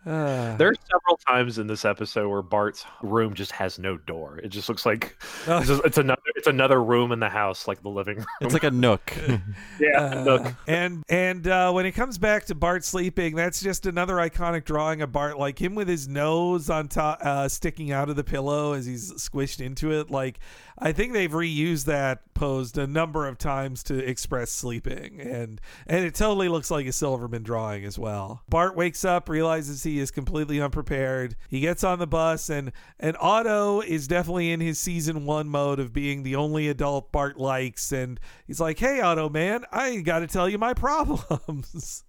Uh, 0.06 0.56
There 0.56 0.68
are 0.68 0.74
several 0.90 1.18
times 1.28 1.58
in 1.58 1.66
this 1.66 1.84
episode 1.84 2.28
where 2.28 2.40
Bart's 2.40 2.86
room 3.02 3.34
just 3.34 3.52
has 3.52 3.78
no 3.78 3.98
door. 3.98 4.38
It 4.42 4.48
just 4.48 4.68
looks 4.68 4.86
like 4.86 5.14
it's, 5.46 5.66
just- 5.68 5.84
it's 5.84 5.98
another 5.98 6.22
it's 6.36 6.46
another 6.46 6.82
room 6.82 7.12
in 7.12 7.20
the 7.20 7.28
house, 7.28 7.68
like 7.68 7.82
the 7.82 7.90
living 7.90 8.16
room. 8.16 8.26
It's 8.40 8.54
like 8.54 8.64
a 8.64 8.70
nook. 8.70 9.12
yeah, 9.80 10.22
look. 10.26 10.46
Uh, 10.46 10.52
and 10.66 11.02
and 11.10 11.46
uh, 11.46 11.70
when 11.72 11.84
it 11.84 11.92
comes 11.92 12.16
back 12.16 12.46
to 12.46 12.54
Bart 12.54 12.82
sleeping, 12.84 13.34
that's 13.36 13.60
just 13.60 13.84
another 13.84 14.14
iconic 14.14 14.64
drawing 14.64 15.02
of 15.02 15.12
Bart, 15.12 15.38
like 15.38 15.60
him 15.60 15.74
with 15.74 15.86
his 15.88 16.08
nose 16.08 16.70
on 16.70 16.88
top, 16.88 17.18
uh, 17.22 17.46
sticking 17.48 17.92
out 17.92 18.08
of 18.08 18.16
the 18.16 18.24
pillow 18.24 18.72
as 18.72 18.86
he's 18.86 19.12
squished 19.14 19.60
into 19.60 19.92
it. 19.92 20.10
Like 20.10 20.38
I 20.80 20.92
think 20.92 21.12
they've 21.12 21.30
reused 21.30 21.84
that 21.84 22.32
posed 22.32 22.78
a 22.78 22.86
number 22.86 23.28
of 23.28 23.36
times 23.36 23.82
to 23.84 23.98
express 23.98 24.50
sleeping, 24.50 25.20
and 25.20 25.60
and 25.86 26.06
it 26.06 26.14
totally 26.14 26.48
looks 26.48 26.70
like 26.70 26.86
a 26.86 26.92
Silverman 26.92 27.42
drawing 27.42 27.84
as 27.84 27.98
well. 27.98 28.42
Bart 28.48 28.74
wakes 28.74 29.04
up, 29.04 29.28
realizes 29.28 29.82
he 29.82 29.98
is 29.98 30.10
completely 30.10 30.58
unprepared. 30.58 31.36
He 31.48 31.60
gets 31.60 31.84
on 31.84 31.98
the 31.98 32.06
bus, 32.06 32.48
and 32.48 32.72
and 32.98 33.14
Otto 33.20 33.82
is 33.82 34.08
definitely 34.08 34.50
in 34.50 34.60
his 34.60 34.78
season 34.78 35.26
one 35.26 35.48
mode 35.48 35.78
of 35.78 35.92
being 35.92 36.22
the 36.22 36.36
only 36.36 36.68
adult 36.68 37.12
Bart 37.12 37.38
likes, 37.38 37.92
and 37.92 38.18
he's 38.46 38.60
like, 38.60 38.78
"Hey, 38.78 39.02
Otto, 39.02 39.28
man, 39.28 39.66
I 39.70 39.96
got 40.00 40.20
to 40.20 40.26
tell 40.26 40.48
you 40.48 40.56
my 40.56 40.72
problems." 40.80 42.04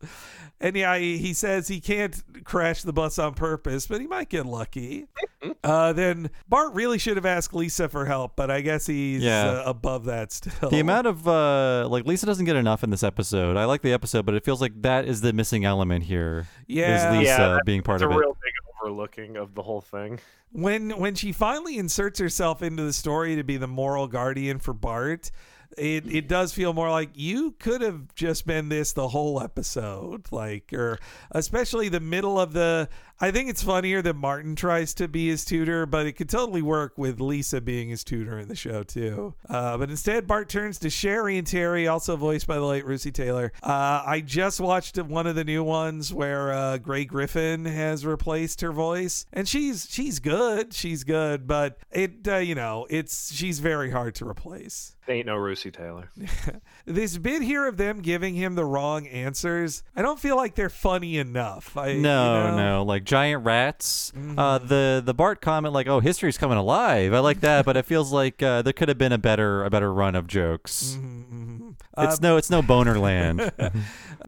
and 0.62 0.76
yeah, 0.78 0.98
he, 0.98 1.18
he 1.18 1.34
says 1.34 1.68
he 1.68 1.82
can't 1.82 2.24
crash 2.46 2.84
the 2.84 2.94
bus 2.94 3.20
on 3.20 3.34
purpose, 3.34 3.88
but 3.88 4.00
he 4.00 4.08
might 4.08 4.30
get 4.30 4.46
lucky. 4.46 5.08
uh, 5.64 5.92
then 5.92 6.30
Bart 6.48 6.74
really 6.74 7.00
should 7.00 7.18
have 7.18 7.26
asked 7.26 7.54
Lisa 7.54 7.90
for 7.90 8.06
help, 8.06 8.36
but 8.36 8.50
I 8.50 8.61
guess 8.62 8.86
he's 8.88 9.22
Yeah. 9.24 9.62
uh, 9.66 9.70
above 9.70 10.06
that 10.06 10.32
still. 10.32 10.70
The 10.70 10.80
amount 10.80 11.08
of 11.08 11.28
uh 11.28 11.88
like 11.90 12.06
Lisa 12.06 12.26
doesn't 12.26 12.46
get 12.46 12.56
enough 12.56 12.84
in 12.84 12.90
this 12.90 13.04
episode. 13.04 13.58
I 13.58 13.66
like 13.66 13.82
the 13.82 13.94
episode, 13.94 14.26
but 14.26 14.36
it 14.36 14.44
feels 14.46 14.62
like 14.62 14.82
that 14.82 15.06
is 15.06 15.22
the 15.22 15.34
missing 15.34 15.66
element 15.66 16.06
here. 16.06 16.48
Yeah. 16.68 17.12
is 17.14 17.18
Lisa 17.20 17.30
yeah, 17.30 17.38
that- 17.56 17.66
being 17.66 17.82
part 17.82 17.98
it's 17.98 18.04
of 18.06 18.12
a 18.12 18.14
it. 18.14 18.18
real 18.18 18.38
big 18.44 18.54
overlooking 18.84 19.38
of 19.38 19.54
the 19.56 19.62
whole 19.62 19.82
thing. 19.82 20.20
when 20.52 20.92
when 21.00 21.16
she 21.16 21.32
finally 21.32 21.78
inserts 21.78 22.20
herself 22.20 22.62
into 22.64 22.84
the 22.84 22.94
story 22.94 23.36
to 23.36 23.44
be 23.44 23.58
the 23.58 23.68
moral 23.68 24.08
guardian 24.08 24.58
for 24.60 24.74
Bart, 24.74 25.30
it 25.78 26.06
it 26.14 26.28
does 26.28 26.52
feel 26.54 26.74
more 26.74 26.90
like 26.90 27.12
you 27.14 27.52
could 27.60 27.82
have 27.82 28.14
just 28.16 28.46
been 28.48 28.70
this 28.70 28.92
the 28.94 29.08
whole 29.10 29.40
episode, 29.42 30.26
like 30.32 30.74
or 30.74 30.98
especially 31.32 31.90
the 31.90 32.00
middle 32.00 32.40
of 32.40 32.54
the. 32.54 32.90
I 33.24 33.30
think 33.30 33.50
it's 33.52 33.62
funnier 33.62 34.02
that 34.02 34.16
Martin 34.16 34.56
tries 34.56 34.96
to 34.96 35.08
be 35.08 35.28
his 35.28 35.46
tutor, 35.46 35.86
but 35.86 36.08
it 36.08 36.14
could 36.14 36.28
totally 36.28 36.64
work 36.64 36.98
with 36.98 37.22
Lisa 37.22 37.62
being 37.62 37.90
his 37.90 38.04
tutor 38.04 38.40
in 38.40 38.48
the 38.48 38.56
show 38.56 38.82
too. 38.82 39.36
Uh, 39.48 39.78
but 39.78 39.92
instead, 39.92 40.26
Bart 40.26 40.50
turns 40.50 40.80
to 40.80 40.90
Sherri 40.90 41.38
and 41.38 41.46
Terri, 41.46 41.90
also 41.90 42.18
voiced 42.18 42.48
by 42.48 42.56
the 42.56 42.66
late 42.66 42.84
Russi 42.84 43.14
Taylor. 43.14 43.52
Uh, 43.62 44.02
I 44.04 44.22
just 44.26 44.60
watched 44.60 44.98
one 44.98 45.28
of 45.28 45.36
the 45.36 45.44
new 45.44 45.64
ones 45.64 46.12
where 46.12 46.52
uh, 46.52 46.80
Grey 46.80 47.06
Griffin 47.06 47.66
has 47.66 48.08
replaced 48.08 48.62
her 48.62 48.72
voice, 48.72 49.28
and 49.32 49.48
she's 49.48 49.88
she's 49.88 50.18
good. 50.18 50.74
She's 50.74 51.04
good, 51.04 51.46
but 51.46 51.78
it 51.92 52.28
uh, 52.28 52.38
you 52.38 52.56
know 52.56 52.88
it's 52.90 53.32
she's 53.32 53.60
very 53.60 53.92
hard 53.92 54.16
to 54.16 54.28
replace. 54.28 54.96
Ain't 55.08 55.26
no 55.26 55.36
Russi 55.36 55.74
Taylor. 55.74 56.10
this 56.86 57.18
bit 57.18 57.42
here 57.42 57.68
of 57.68 57.78
them 57.78 58.02
giving 58.02 58.36
him 58.36 58.56
the 58.56 58.66
wrong 58.66 59.08
answers, 59.08 59.84
I 59.96 60.02
don't 60.02 60.20
feel 60.20 60.36
like 60.36 60.56
they're 60.56 60.70
funny 60.70 61.18
enough. 61.18 61.76
I, 61.78 61.94
No, 61.94 61.94
you 61.94 62.00
know? 62.00 62.46
Mm-hmm. 62.48 62.58
no, 62.58 62.84
like 62.84 63.04
giant 63.04 63.44
rats. 63.46 64.12
Uh, 64.38 64.58
the 64.58 65.02
the 65.06 65.14
Bart 65.14 65.42
comment, 65.42 65.74
like, 65.74 65.88
"Oh, 65.88 66.00
history's 66.00 66.38
coming 66.38 66.58
alive." 66.58 67.14
I 67.14 67.20
like 67.20 67.42
that, 67.42 67.66
but 67.66 67.78
it 67.78 67.86
feels 67.86 68.12
like 68.12 68.42
uh, 68.42 68.62
there 68.62 68.74
could 68.74 68.88
have 68.90 68.98
been 68.98 69.12
a 69.12 69.18
better 69.18 69.64
a 69.64 69.70
better 69.70 69.94
run 69.94 70.16
of 70.16 70.28
jokes. 70.28 70.98
Mm-hmm, 71.00 71.70
It's 71.98 72.16
Uh, 72.16 72.18
no, 72.22 72.38
it's 72.38 72.50
no 72.50 72.62
boner 72.62 72.98
land. 73.00 73.52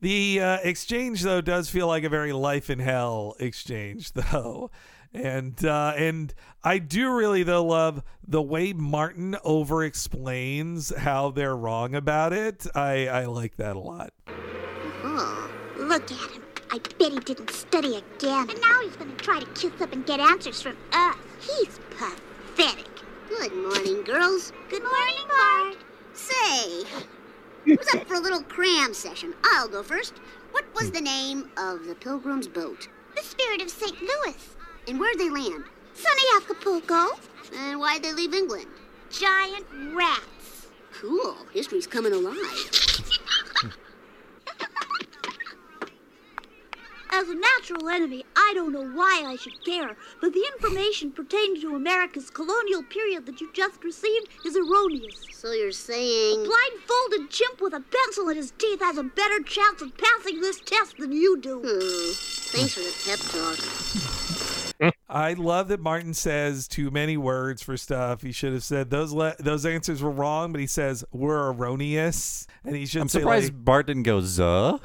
The 0.01 0.41
uh, 0.41 0.57
exchange, 0.63 1.21
though, 1.21 1.39
does 1.39 1.69
feel 1.69 1.88
like 1.88 2.03
a 2.03 2.09
very 2.09 2.34
life 2.34 2.69
in 2.69 2.80
hell 2.80 3.35
exchange, 3.39 4.11
though. 4.13 4.69
And 5.14 5.64
uh, 5.64 5.94
and 5.95 6.34
I 6.64 6.80
do 6.80 7.14
really 7.14 7.44
though 7.44 7.65
love 7.65 8.03
the 8.27 8.41
way 8.41 8.73
Martin 8.73 9.38
over 9.44 9.84
explains 9.84 10.95
how 10.95 11.30
they're 11.30 11.56
wrong 11.56 11.94
about 11.94 12.34
it. 12.34 12.65
I 12.73 13.07
I 13.07 13.26
like 13.26 13.57
that 13.57 13.76
a 13.76 13.80
lot. 13.80 14.14
Oh, 15.03 15.52
look 15.77 16.11
at 16.11 16.31
him. 16.31 16.44
I 16.72 16.80
bet 16.98 17.11
he 17.11 17.19
didn't 17.19 17.52
study 17.52 17.98
again. 17.98 18.49
And 18.49 18.60
now 18.60 18.81
he's 18.81 18.95
gonna 18.95 19.15
try 19.18 19.40
to 19.40 19.45
kiss 19.48 19.80
up 19.80 19.94
and 19.94 20.03
get 20.06 20.19
answers 20.19 20.61
from 20.61 20.76
us. 20.91 21.15
He's 21.40 21.80
pathetic. 21.91 22.88
Good 23.30 23.53
morning, 23.53 24.03
girls. 24.03 24.52
Good 24.69 24.81
morning, 24.84 25.15
Bart. 25.27 25.77
Say, 26.14 26.84
who's 27.65 27.88
up 27.94 28.07
for 28.07 28.15
a 28.15 28.19
little 28.19 28.44
cram 28.44 28.94
session? 28.94 29.35
I'll 29.44 29.68
go 29.68 29.84
first. 29.84 30.14
What 30.52 30.65
was 30.76 30.91
the 30.91 31.02
name 31.02 31.49
of 31.57 31.85
the 31.85 31.95
Pilgrim's 31.95 32.48
boat? 32.48 32.88
The 33.15 33.23
spirit 33.23 33.61
of 33.61 33.69
St. 33.69 33.99
Louis. 34.02 34.52
And 34.88 34.99
where'd 34.99 35.18
they 35.18 35.30
land? 35.30 35.64
Sunny 35.93 36.22
Acapulco. 36.38 37.19
And 37.55 37.80
why'd 37.80 38.03
they 38.03 38.14
leave 38.14 38.34
England? 38.34 38.68
Giant 39.11 39.65
rats. 39.93 40.68
Cool. 40.91 41.35
History's 41.53 41.88
coming 41.88 42.14
alive. 42.14 42.38
As 47.15 47.30
a 47.30 47.35
natural 47.35 47.89
enemy, 47.89 48.26
I 48.35 48.53
don't 48.55 48.73
know 48.73 48.89
why 48.89 49.23
I 49.27 49.35
should 49.35 49.64
care, 49.64 49.95
but 50.19 50.34
the 50.34 50.43
information 50.55 51.11
pertaining 51.11 51.61
to 51.61 51.76
America's 51.76 52.31
colonial 52.31 52.81
period 52.81 53.27
that 53.27 53.39
you 53.39 53.51
just 53.53 53.84
received 53.84 54.30
is 54.43 54.57
erroneous. 54.57 55.23
So 55.31 55.51
you're 55.51 55.72
saying. 55.72 56.41
A 56.41 56.43
blindfolded 56.43 57.30
chimp 57.30 57.61
with 57.61 57.73
a 57.73 57.81
pencil 57.81 58.30
in 58.30 58.38
his 58.38 58.51
teeth 58.57 58.81
has 58.81 58.97
a 58.97 59.03
better 59.03 59.43
chance 59.43 59.84
of 59.84 59.95
passing 59.95 60.41
this 60.41 60.60
test 60.61 60.97
than 60.97 61.11
you 61.11 61.39
do. 61.39 61.60
Hmm. 61.60 62.14
Thanks 62.57 62.73
for 62.73 62.80
the 62.80 62.93
pep 63.05 63.19
talk. 63.30 64.52
I 65.08 65.34
love 65.34 65.68
that 65.70 65.80
Martin 65.80 66.14
says 66.14 66.68
too 66.68 66.90
many 66.91 67.18
words 67.18 67.62
for 67.62 67.78
stuff. 67.78 68.22
He 68.22 68.32
should 68.32 68.54
have 68.54 68.64
said 68.64 68.90
those 68.90 69.12
le- 69.14 69.36
those 69.40 69.66
answers 69.66 70.02
were 70.02 70.12
wrong, 70.12 70.52
but 70.52 70.60
he 70.62 70.68
says 70.68 71.06
we're 71.12 71.52
erroneous, 71.52 72.48
and 72.66 72.76
he 72.76 72.86
should. 72.86 73.02
I'm 73.02 73.10
surprised 73.10 73.54
like- 73.54 73.64
Bart 73.66 73.88
didn't 73.88 74.04
go 74.04 74.20
zuh 74.20 74.80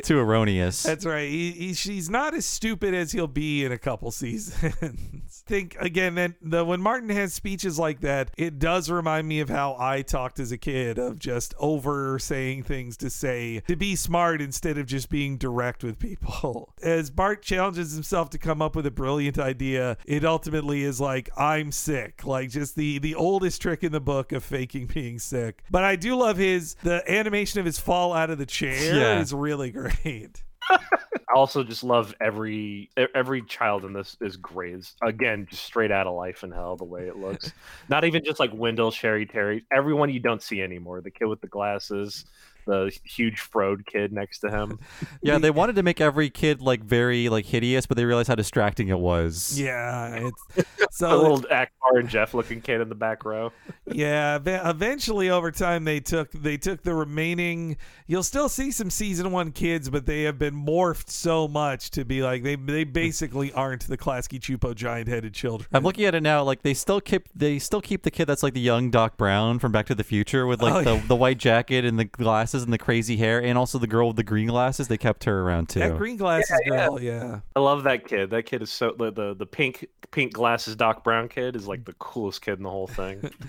too 0.04 0.18
erroneous. 0.18 0.82
That's 0.82 1.04
right. 1.06 1.28
He, 1.28 1.52
he, 1.52 1.72
he's 1.72 2.10
not 2.10 2.34
as 2.34 2.46
stupid 2.46 2.94
as 2.94 3.12
he'll 3.12 3.26
be 3.26 3.64
in 3.64 3.72
a 3.72 3.78
couple 3.78 4.10
seasons. 4.10 5.35
Think 5.46 5.76
again 5.78 6.16
that 6.16 6.32
the 6.42 6.64
when 6.64 6.80
Martin 6.80 7.08
has 7.10 7.32
speeches 7.32 7.78
like 7.78 8.00
that, 8.00 8.30
it 8.36 8.58
does 8.58 8.90
remind 8.90 9.28
me 9.28 9.38
of 9.40 9.48
how 9.48 9.76
I 9.78 10.02
talked 10.02 10.40
as 10.40 10.50
a 10.50 10.58
kid 10.58 10.98
of 10.98 11.18
just 11.20 11.54
over 11.58 12.18
saying 12.18 12.64
things 12.64 12.96
to 12.98 13.10
say 13.10 13.60
to 13.68 13.76
be 13.76 13.94
smart 13.94 14.40
instead 14.42 14.76
of 14.76 14.86
just 14.86 15.08
being 15.08 15.36
direct 15.38 15.84
with 15.84 15.98
people. 15.98 16.74
As 16.82 17.10
Bart 17.10 17.42
challenges 17.42 17.92
himself 17.92 18.30
to 18.30 18.38
come 18.38 18.60
up 18.60 18.74
with 18.74 18.86
a 18.86 18.90
brilliant 18.90 19.38
idea, 19.38 19.96
it 20.04 20.24
ultimately 20.24 20.82
is 20.82 21.00
like 21.00 21.30
I'm 21.38 21.70
sick, 21.70 22.24
like 22.26 22.50
just 22.50 22.74
the 22.74 22.98
the 22.98 23.14
oldest 23.14 23.62
trick 23.62 23.84
in 23.84 23.92
the 23.92 24.00
book 24.00 24.32
of 24.32 24.42
faking 24.42 24.86
being 24.86 25.18
sick. 25.18 25.62
But 25.70 25.84
I 25.84 25.94
do 25.96 26.16
love 26.16 26.38
his 26.38 26.74
the 26.82 27.08
animation 27.10 27.60
of 27.60 27.66
his 27.66 27.78
fall 27.78 28.12
out 28.12 28.30
of 28.30 28.38
the 28.38 28.46
chair 28.46 28.96
Yeah. 28.96 29.20
is 29.20 29.32
really 29.32 29.70
great. 29.70 30.42
I 30.70 31.34
also 31.34 31.62
just 31.64 31.84
love 31.84 32.14
every 32.20 32.90
every 33.14 33.42
child 33.42 33.84
in 33.84 33.92
this 33.92 34.16
is 34.20 34.36
great. 34.36 34.74
It's, 34.74 34.94
again, 35.02 35.46
just 35.50 35.64
straight 35.64 35.90
out 35.90 36.06
of 36.06 36.14
Life 36.14 36.44
in 36.44 36.50
Hell 36.50 36.76
the 36.76 36.84
way 36.84 37.02
it 37.02 37.16
looks. 37.16 37.52
Not 37.88 38.04
even 38.04 38.24
just 38.24 38.40
like 38.40 38.52
Wendell, 38.54 38.90
Sherri, 38.90 39.26
Terri. 39.26 39.64
Everyone 39.72 40.10
you 40.10 40.20
don't 40.20 40.42
see 40.42 40.62
anymore. 40.62 41.00
The 41.00 41.10
kid 41.10 41.26
with 41.26 41.40
the 41.40 41.46
glasses, 41.48 42.24
the 42.66 42.96
huge 43.04 43.40
Frode 43.40 43.86
kid 43.86 44.12
next 44.12 44.40
to 44.40 44.50
him. 44.50 44.78
Yeah, 45.22 45.38
they 45.38 45.50
wanted 45.50 45.74
to 45.76 45.82
make 45.82 46.00
every 46.00 46.30
kid 46.30 46.60
like 46.60 46.84
very 46.84 47.28
like 47.28 47.46
hideous, 47.46 47.86
but 47.86 47.96
they 47.96 48.04
realized 48.04 48.28
how 48.28 48.34
distracting 48.36 48.88
it 48.88 48.98
was. 48.98 49.58
Yeah, 49.58 50.14
it's 50.14 50.44
the 50.54 50.66
so 50.90 51.16
little 51.20 51.38
Akbar 51.50 51.98
and 51.98 52.08
Jeff 52.08 52.32
looking 52.34 52.60
kid 52.60 52.80
in 52.80 52.88
the 52.88 52.94
back 52.94 53.24
row. 53.24 53.50
yeah. 53.86 54.38
Eventually, 54.44 55.30
over 55.30 55.50
time, 55.50 55.84
they 55.84 55.98
took 56.00 56.30
they 56.30 56.56
took 56.56 56.82
the 56.82 56.94
remaining. 56.94 57.76
You'll 58.06 58.22
still 58.22 58.48
see 58.48 58.70
some 58.70 58.88
season 58.90 59.32
one 59.32 59.50
kids, 59.52 59.90
but 59.90 60.06
they 60.06 60.22
have 60.24 60.38
been 60.38 60.54
morphed 60.54 61.10
so 61.10 61.48
much 61.48 61.90
to 61.92 62.04
be 62.04 62.22
like 62.22 62.42
they 62.44 62.54
they 62.54 62.84
basically 62.84 63.52
aren't 63.52 63.86
the 63.88 63.98
Klasky 63.98 64.38
Csupo 64.38 64.74
giant 64.74 65.08
headed 65.08 65.34
children. 65.34 65.68
I'm 65.72 65.82
looking 65.82 66.04
at 66.04 66.14
it 66.14 66.22
now. 66.22 66.42
Like 66.44 66.62
they 66.62 66.74
still 66.74 67.00
keep 67.00 67.28
they 67.34 67.58
still 67.58 67.80
keep 67.80 68.02
the 68.02 68.10
kid 68.12 68.26
that's 68.26 68.42
like 68.44 68.54
the 68.54 68.60
young 68.60 68.90
Doc 68.90 69.16
Brown 69.16 69.58
from 69.58 69.72
Back 69.72 69.86
to 69.86 69.94
the 69.94 70.04
Future 70.04 70.46
with 70.46 70.62
like 70.62 70.74
Oh, 70.74 70.82
the, 70.84 70.94
yeah. 70.96 71.06
the 71.08 71.16
white 71.16 71.38
jacket 71.38 71.84
and 71.84 71.98
the 71.98 72.04
glasses 72.04 72.55
and 72.62 72.72
the 72.72 72.78
crazy 72.78 73.16
hair, 73.16 73.42
and 73.42 73.56
also 73.58 73.78
the 73.78 73.86
girl 73.86 74.08
with 74.08 74.16
the 74.16 74.22
green 74.22 74.48
glasses. 74.48 74.88
They 74.88 74.98
kept 74.98 75.24
her 75.24 75.42
around 75.42 75.68
too. 75.68 75.80
That 75.80 75.96
green 75.96 76.16
glasses 76.16 76.58
Yeah, 76.66 76.72
yeah. 76.74 76.86
girl, 76.86 77.02
yeah. 77.02 77.40
I 77.54 77.60
love 77.60 77.84
that 77.84 78.06
kid. 78.06 78.30
That 78.30 78.44
kid 78.44 78.62
is 78.62 78.70
so 78.72 78.94
the, 78.98 79.10
the 79.12 79.34
the 79.34 79.46
pink 79.46 79.86
pink 80.12 80.32
glasses 80.32 80.76
Doc 80.76 81.02
Brown 81.04 81.28
kid 81.28 81.56
is 81.56 81.66
like 81.66 81.84
the 81.84 81.92
coolest 81.94 82.42
kid 82.42 82.58
in 82.58 82.62
the 82.62 82.70
whole 82.70 82.86
thing. 82.88 83.30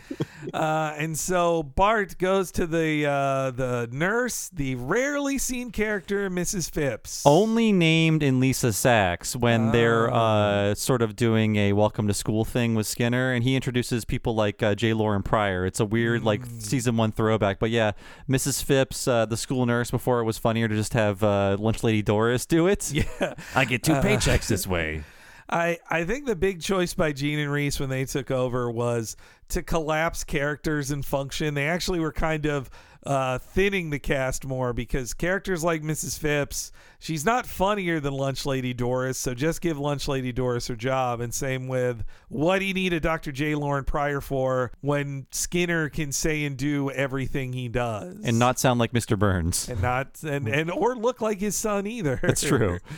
Uh, 0.54 0.94
and 0.98 1.18
so 1.18 1.62
Bart 1.64 2.18
goes 2.20 2.52
to 2.54 2.68
the 2.68 3.06
uh, 3.06 3.52
the 3.52 3.90
nurse, 3.92 4.50
the 4.54 4.76
rarely 4.76 5.38
seen 5.40 5.72
character, 5.72 6.30
Mrs. 6.30 6.70
Phipps. 6.72 7.24
Only 7.26 7.74
named 7.74 8.22
in 8.24 8.40
Lisa's 8.40 8.78
Sax 8.78 9.36
when 9.36 9.72
they're 9.72 10.10
Oh. 10.10 10.16
uh, 10.16 10.76
sort 10.76 11.02
of 11.02 11.16
doing 11.16 11.56
a 11.58 11.74
welcome 11.74 12.08
to 12.08 12.14
school 12.14 12.46
thing 12.46 12.76
with 12.76 12.86
Skinner, 12.88 13.34
and 13.34 13.44
he 13.44 13.56
introduces 13.56 14.06
people 14.06 14.36
like 14.36 14.62
uh, 14.64 14.76
J. 14.76 14.94
Loren 14.94 15.24
Pryor. 15.24 15.66
It's 15.66 15.80
a 15.80 15.86
weird 15.86 16.24
like 16.24 16.48
Mm. 16.48 16.62
season 16.62 16.98
one 16.98 17.12
throwback, 17.12 17.60
but 17.60 17.72
yeah, 17.72 17.92
Mrs. 18.30 18.64
Phipps, 18.64 18.97
uh, 19.06 19.26
the 19.26 19.36
school 19.36 19.66
nurse. 19.66 19.92
Before 19.92 20.22
it 20.22 20.24
was 20.24 20.38
funnier 20.38 20.70
to 20.70 20.76
just 20.76 20.94
have 20.94 21.22
uh, 21.22 21.58
lunch 21.60 21.84
lady 21.84 22.02
Doris 22.02 22.46
do 22.46 22.68
it. 22.68 22.90
Yeah, 22.94 23.34
I 23.54 23.66
get 23.66 23.84
two 23.84 23.92
Uh, 23.94 24.02
paychecks 24.02 24.48
this 24.48 24.66
way. 24.76 25.04
I, 25.50 25.78
I 25.90 26.04
think 26.06 26.26
the 26.26 26.36
big 26.36 26.62
choice 26.62 26.94
by 26.94 27.12
Jean 27.12 27.40
and 27.40 27.52
Reiss 27.52 27.80
when 27.80 27.90
they 27.90 28.06
took 28.06 28.32
over 28.32 28.70
was 28.72 29.16
to 29.50 29.64
collapse 29.64 30.24
characters 30.24 30.92
and 30.92 31.06
function. 31.06 31.54
They 31.54 31.68
actually 31.68 32.00
were 32.00 32.12
kind 32.12 32.46
of 32.46 32.70
uh, 33.08 33.38
thinning 33.40 33.90
the 33.90 34.00
cast 34.00 34.46
more 34.46 34.74
because 34.74 35.14
characters 35.14 35.64
like 35.64 35.82
Mrs. 35.82 36.20
Phipps, 36.20 36.72
she's 37.00 37.24
not 37.26 37.48
funnier 37.48 38.00
than 38.00 38.14
Lunch 38.14 38.46
Lady 38.46 38.74
Doris, 38.74 39.18
so 39.18 39.34
just 39.34 39.62
give 39.62 39.80
Lunch 39.80 40.08
Lady 40.08 40.32
Doris 40.34 40.68
her 40.68 40.76
job. 40.76 41.22
And 41.22 41.34
same 41.34 41.68
with 41.68 42.04
what 42.28 42.60
do 42.60 42.66
you 42.66 42.74
need 42.74 42.92
a 42.92 43.00
Dr. 43.00 43.32
J. 43.32 43.56
Loren 43.56 43.86
Pryor 43.86 44.20
for 44.20 44.72
when 44.82 45.26
Skinner 45.32 45.90
can 45.90 46.12
say 46.12 46.44
and 46.44 46.58
do 46.58 46.92
everything 46.92 47.54
he 47.54 47.70
does? 47.70 48.18
and 48.24 48.38
not 48.38 48.60
sound 48.60 48.80
like 48.80 48.92
Mr. 48.92 49.18
Burns. 49.18 49.70
and 49.70 49.82
not 49.82 50.22
and, 50.24 50.48
and 50.48 50.70
or 50.70 50.96
look 50.96 51.22
like 51.22 51.40
his 51.40 51.58
son 51.58 51.88
either. 51.88 52.20
That's 52.22 52.42
true. 52.44 52.80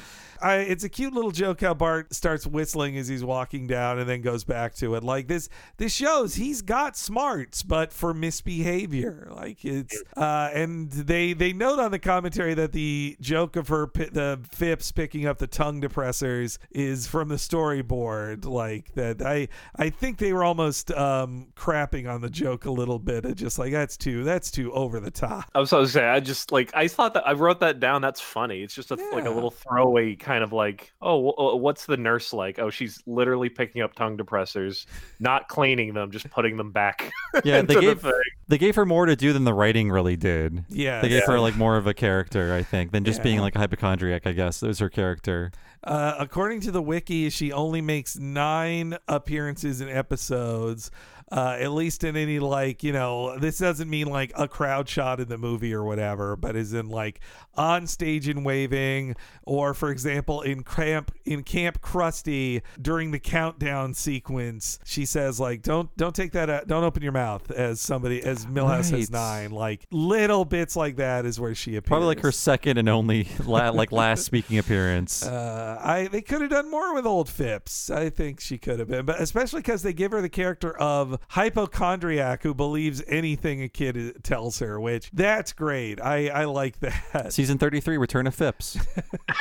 I, 0.41 0.57
it's 0.57 0.83
a 0.83 0.89
cute 0.89 1.13
little 1.13 1.31
joke 1.31 1.61
how 1.61 1.73
Bart 1.73 2.13
starts 2.13 2.45
whistling 2.45 2.97
as 2.97 3.07
he's 3.07 3.23
walking 3.23 3.67
down 3.67 3.99
and 3.99 4.09
then 4.09 4.21
goes 4.21 4.43
back 4.43 4.75
to 4.75 4.95
it. 4.95 5.03
Like 5.03 5.27
this, 5.27 5.49
this 5.77 5.93
shows 5.93 6.35
he's 6.35 6.61
got 6.61 6.95
smarts, 6.95 7.63
but 7.63 7.91
for 7.91 8.13
misbehavior. 8.13 9.27
Like 9.31 9.63
it's, 9.65 10.01
uh, 10.15 10.49
and 10.53 10.91
they 10.91 11.33
they 11.33 11.53
note 11.53 11.79
on 11.79 11.91
the 11.91 11.99
commentary 11.99 12.53
that 12.53 12.71
the 12.71 13.17
joke 13.19 13.55
of 13.55 13.67
her 13.69 13.89
the 13.95 14.39
Phipps 14.51 14.91
picking 14.91 15.25
up 15.25 15.37
the 15.37 15.47
tongue 15.47 15.81
depressors 15.81 16.57
is 16.71 17.07
from 17.07 17.29
the 17.29 17.35
storyboard. 17.35 18.45
Like 18.45 18.93
that, 18.95 19.21
I 19.21 19.47
I 19.75 19.89
think 19.89 20.17
they 20.17 20.33
were 20.33 20.43
almost 20.43 20.91
um, 20.91 21.47
crapping 21.55 22.09
on 22.09 22.21
the 22.21 22.29
joke 22.29 22.65
a 22.65 22.71
little 22.71 22.99
bit. 22.99 23.25
Of 23.25 23.35
just 23.35 23.59
like 23.59 23.71
that's 23.71 23.97
too 23.97 24.23
that's 24.23 24.51
too 24.51 24.71
over 24.73 24.99
the 24.99 25.11
top. 25.11 25.45
I 25.55 25.59
was 25.59 25.69
to 25.69 25.87
say, 25.87 26.05
I 26.05 26.19
just 26.19 26.51
like 26.51 26.71
I 26.75 26.87
thought 26.87 27.13
that 27.15 27.27
I 27.27 27.33
wrote 27.33 27.59
that 27.61 27.79
down. 27.79 28.01
That's 28.01 28.21
funny. 28.21 28.61
It's 28.61 28.75
just 28.75 28.91
a, 28.91 28.95
like 29.13 29.25
a 29.25 29.29
little 29.29 29.51
throwaway 29.51 30.15
kind 30.15 30.28
of 30.43 30.53
like, 30.53 30.93
oh, 31.01 31.31
wh- 31.31 31.35
wh- 31.35 31.61
what's 31.61 31.85
the 31.85 31.97
nurse 31.97 32.31
like? 32.33 32.59
Oh, 32.59 32.69
she's 32.69 33.01
literally 33.05 33.49
picking 33.49 33.81
up 33.81 33.93
tongue 33.95 34.17
depressors, 34.17 34.85
not 35.19 35.47
cleaning 35.47 35.93
them, 35.93 36.11
just 36.11 36.29
putting 36.29 36.57
them 36.57 36.71
back. 36.71 37.11
Yeah, 37.43 37.57
into 37.59 37.67
they 37.67 37.75
the 37.75 37.81
gave 37.81 38.01
thing. 38.01 38.11
they 38.47 38.57
gave 38.57 38.75
her 38.75 38.85
more 38.85 39.05
to 39.05 39.15
do 39.15 39.33
than 39.33 39.43
the 39.43 39.53
writing 39.53 39.91
really 39.91 40.15
did. 40.15 40.65
Yeah, 40.67 40.99
they 41.01 41.09
gave 41.09 41.21
yeah. 41.27 41.31
her 41.31 41.39
like 41.39 41.55
more 41.55 41.77
of 41.77 41.85
a 41.85 41.93
character, 41.93 42.53
I 42.55 42.63
think, 42.63 42.91
than 42.91 43.05
just 43.05 43.21
being 43.21 43.39
like 43.39 43.55
a 43.55 43.59
hypochondriac. 43.59 44.25
I 44.25 44.31
guess 44.31 44.63
it 44.63 44.67
was 44.67 44.79
her 44.79 44.89
character. 44.89 45.51
Uh, 45.83 46.15
according 46.19 46.61
to 46.61 46.71
the 46.71 46.81
wiki, 46.81 47.29
she 47.29 47.51
only 47.51 47.81
makes 47.81 48.17
nine 48.17 48.97
appearances 49.07 49.79
in 49.79 49.89
episodes. 49.89 50.91
Uh, 51.31 51.57
at 51.59 51.71
least 51.71 52.03
in 52.03 52.15
any 52.17 52.39
like 52.39 52.83
you 52.83 52.91
know, 52.91 53.37
this 53.37 53.59
doesn't 53.59 53.89
mean 53.89 54.07
like 54.07 54.31
a 54.35 54.47
crowd 54.47 54.89
shot 54.89 55.19
in 55.19 55.27
the 55.27 55.37
movie 55.37 55.73
or 55.73 55.83
whatever, 55.83 56.35
but 56.35 56.55
is 56.55 56.73
in 56.73 56.89
like 56.89 57.19
on 57.55 57.85
stage 57.85 58.27
and 58.27 58.45
waving, 58.45 59.15
or 59.43 59.73
for 59.73 59.89
example 59.91 60.41
in 60.41 60.63
camp 60.63 61.11
in 61.25 61.43
Kamp 61.43 61.81
Krusty 61.81 62.61
during 62.81 63.11
the 63.11 63.19
countdown 63.19 63.93
sequence, 63.93 64.79
she 64.85 65.05
says 65.05 65.39
like, 65.39 65.61
"Don't 65.61 65.95
don't 65.97 66.15
take 66.15 66.31
that 66.31 66.49
out, 66.49 66.67
don't 66.67 66.83
open 66.83 67.03
your 67.03 67.11
mouth." 67.11 67.51
As 67.51 67.79
somebody 67.79 68.23
as 68.23 68.45
Milhouse 68.45 68.91
has 68.91 69.11
nine, 69.11 69.51
like 69.51 69.85
little 69.91 70.45
bits 70.45 70.75
like 70.75 70.95
that 70.95 71.25
is 71.25 71.39
where 71.39 71.53
she 71.53 71.75
appears. 71.75 71.89
Probably 71.89 72.07
like 72.07 72.21
her 72.21 72.31
second 72.31 72.77
and 72.77 72.89
only 72.89 73.27
la- 73.45 73.69
like 73.69 73.91
last 73.91 74.25
speaking 74.25 74.57
appearance. 74.57 75.25
Uh, 75.39 75.79
I 75.81 76.07
they 76.07 76.21
could 76.21 76.41
have 76.41 76.49
done 76.49 76.71
more 76.71 76.93
with 76.93 77.05
old 77.05 77.29
Phipps. 77.29 77.89
I 77.89 78.09
think 78.09 78.39
she 78.39 78.57
could 78.57 78.79
have 78.79 78.87
been, 78.87 79.05
but 79.05 79.21
especially 79.21 79.59
because 79.61 79.83
they 79.83 79.93
give 79.93 80.11
her 80.11 80.21
the 80.21 80.29
character 80.29 80.77
of 80.77 81.18
hypochondriac 81.29 82.43
who 82.43 82.53
believes 82.53 83.03
anything 83.07 83.61
a 83.61 83.69
kid 83.69 84.23
tells 84.23 84.59
her, 84.59 84.79
which 84.79 85.09
that's 85.11 85.53
great. 85.53 86.01
I 86.01 86.29
I 86.29 86.45
like 86.45 86.79
that. 86.79 87.33
Season 87.33 87.57
33, 87.57 87.97
Return 87.97 88.27
of 88.27 88.35
Phipps. 88.35 88.77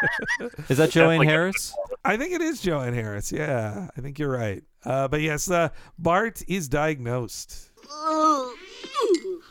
Is 0.69 0.79
that 0.79 0.91
Joanne 0.91 1.23
Harris? 1.23 1.75
I 2.05 2.17
think 2.17 2.33
it 2.33 2.41
is 2.41 2.61
Joanne 2.61 2.95
Harris. 2.95 3.33
Yeah, 3.33 3.89
I 3.97 4.01
think 4.01 4.19
you're 4.19 4.31
right. 4.31 4.63
Uh, 4.85 5.09
but 5.09 5.21
yes, 5.21 5.51
uh, 5.51 5.69
Bart 5.99 6.43
is 6.49 6.69
diagnosed. 6.69 7.71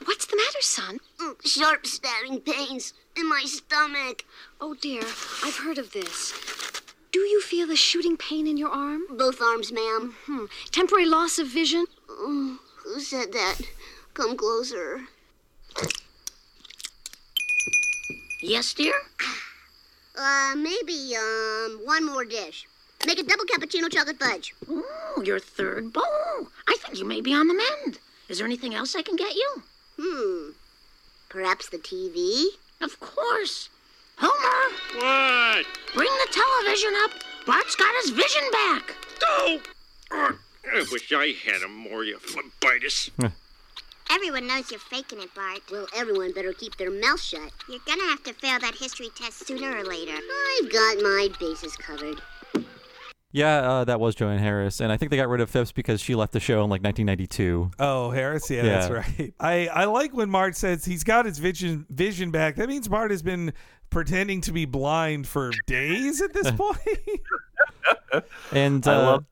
What's 0.06 0.26
the 0.26 0.38
matter, 0.38 0.62
son? 0.62 1.00
Sharp 1.44 1.86
stabbing 1.86 2.42
pains 2.42 2.94
in 3.16 3.28
my 3.28 3.44
stomach. 3.46 4.24
Oh 4.62 4.76
dear, 4.76 5.02
I've 5.44 5.58
heard 5.58 5.78
of 5.78 5.92
this. 5.92 6.34
Do 7.12 7.20
you 7.20 7.42
feel 7.42 7.72
a 7.72 7.76
shooting 7.76 8.18
pain 8.18 8.48
in 8.48 8.58
your 8.58 8.70
arm? 8.70 9.04
Both 9.10 9.42
arms, 9.42 9.72
ma'am. 9.72 10.16
Hmm. 10.26 10.46
Temporary 10.72 11.06
loss 11.06 11.40
of 11.40 11.48
vision? 11.48 11.86
Mm, 12.10 12.58
who 12.84 13.00
said 13.00 13.32
that? 13.34 13.62
Come 14.14 14.36
closer. 14.36 15.02
Yes, 18.42 18.74
dear? 18.74 18.94
Uh, 20.16 20.54
maybe, 20.56 21.16
um, 21.16 21.82
one 21.86 22.06
more 22.06 22.26
dish. 22.26 22.68
Make 23.06 23.20
a 23.20 23.24
double 23.24 23.46
cappuccino 23.46 23.90
chocolate 23.92 24.20
fudge. 24.20 24.54
Ooh, 24.70 24.84
your 25.24 25.40
third 25.40 25.94
bowl. 25.94 26.48
I 26.68 26.76
think 26.82 27.00
you 27.00 27.06
may 27.06 27.22
be 27.22 27.34
on 27.34 27.48
the 27.48 27.54
mend. 27.54 28.00
Is 28.28 28.40
there 28.40 28.48
anything 28.48 28.74
else 28.76 28.96
I 28.96 29.02
can 29.02 29.16
get 29.16 29.36
you? 29.36 29.64
Hmm. 30.00 30.52
Perhaps 31.30 31.70
the 31.70 31.78
TV? 31.78 32.46
Of 32.82 33.00
course. 33.00 33.70
Homer, 34.20 34.76
What? 34.96 35.66
bring 35.94 36.10
the 36.10 36.34
television 36.34 36.94
up. 37.04 37.12
Bart's 37.46 37.76
got 37.76 37.94
his 38.02 38.12
vision 38.12 38.44
back. 38.52 38.96
Oh! 39.24 39.62
Ugh, 40.12 40.36
I 40.74 40.86
wish 40.92 41.12
I 41.14 41.34
had 41.46 41.62
a 41.62 41.68
Moria 41.68 42.14
you 42.14 42.20
phlebitis. 42.20 43.10
Everyone 44.10 44.48
knows 44.48 44.72
you're 44.72 44.80
faking 44.80 45.20
it, 45.22 45.34
Bart. 45.36 45.62
Well, 45.72 45.88
everyone 45.96 46.32
better 46.32 46.54
keep 46.54 46.78
their 46.78 46.92
mouth 46.92 47.22
shut. 47.22 47.52
You're 47.70 47.80
gonna 47.86 48.04
have 48.04 48.24
to 48.24 48.34
fail 48.34 48.60
that 48.60 48.76
history 48.76 49.10
test 49.16 49.46
sooner 49.46 49.78
or 49.78 49.84
later. 49.84 50.14
I've 50.14 50.72
got 50.72 50.98
my 51.02 51.30
bases 51.40 51.76
covered. 51.76 52.22
Yeah, 53.34 53.58
uh, 53.58 53.84
that 53.84 54.00
was 54.00 54.16
Joanne 54.16 54.40
Harris, 54.40 54.80
and 54.80 54.92
I 54.92 54.98
think 54.98 55.12
they 55.12 55.18
got 55.18 55.28
rid 55.28 55.42
of 55.42 55.50
Phipps 55.50 55.72
because 55.74 56.00
she 56.02 56.16
left 56.16 56.32
the 56.32 56.40
show 56.40 56.64
in 56.64 56.70
like 56.70 56.82
1992. 56.82 57.72
Oh, 57.78 58.10
Harris, 58.12 58.50
yeah, 58.50 58.64
Yeah. 58.64 58.88
that's 58.88 58.90
right. 58.90 59.34
I, 59.40 59.68
I 59.68 59.86
like 59.86 60.14
when 60.14 60.32
Bart 60.32 60.56
says 60.56 60.86
he's 60.86 61.04
got 61.04 61.26
his 61.26 61.38
vision 61.38 61.86
vision 61.90 62.32
back. 62.32 62.56
That 62.56 62.70
means 62.70 62.88
Bart 62.88 63.12
has 63.12 63.22
been 63.22 63.54
pretending 63.90 64.42
to 64.42 64.52
be 64.52 64.66
blind 64.66 65.28
for 65.28 65.52
days 65.66 66.22
at 66.22 66.34
this 66.34 66.50
point. 66.58 66.78
And 68.52 68.86
uh, 68.88 68.92
I 68.92 68.98
love 68.98 69.26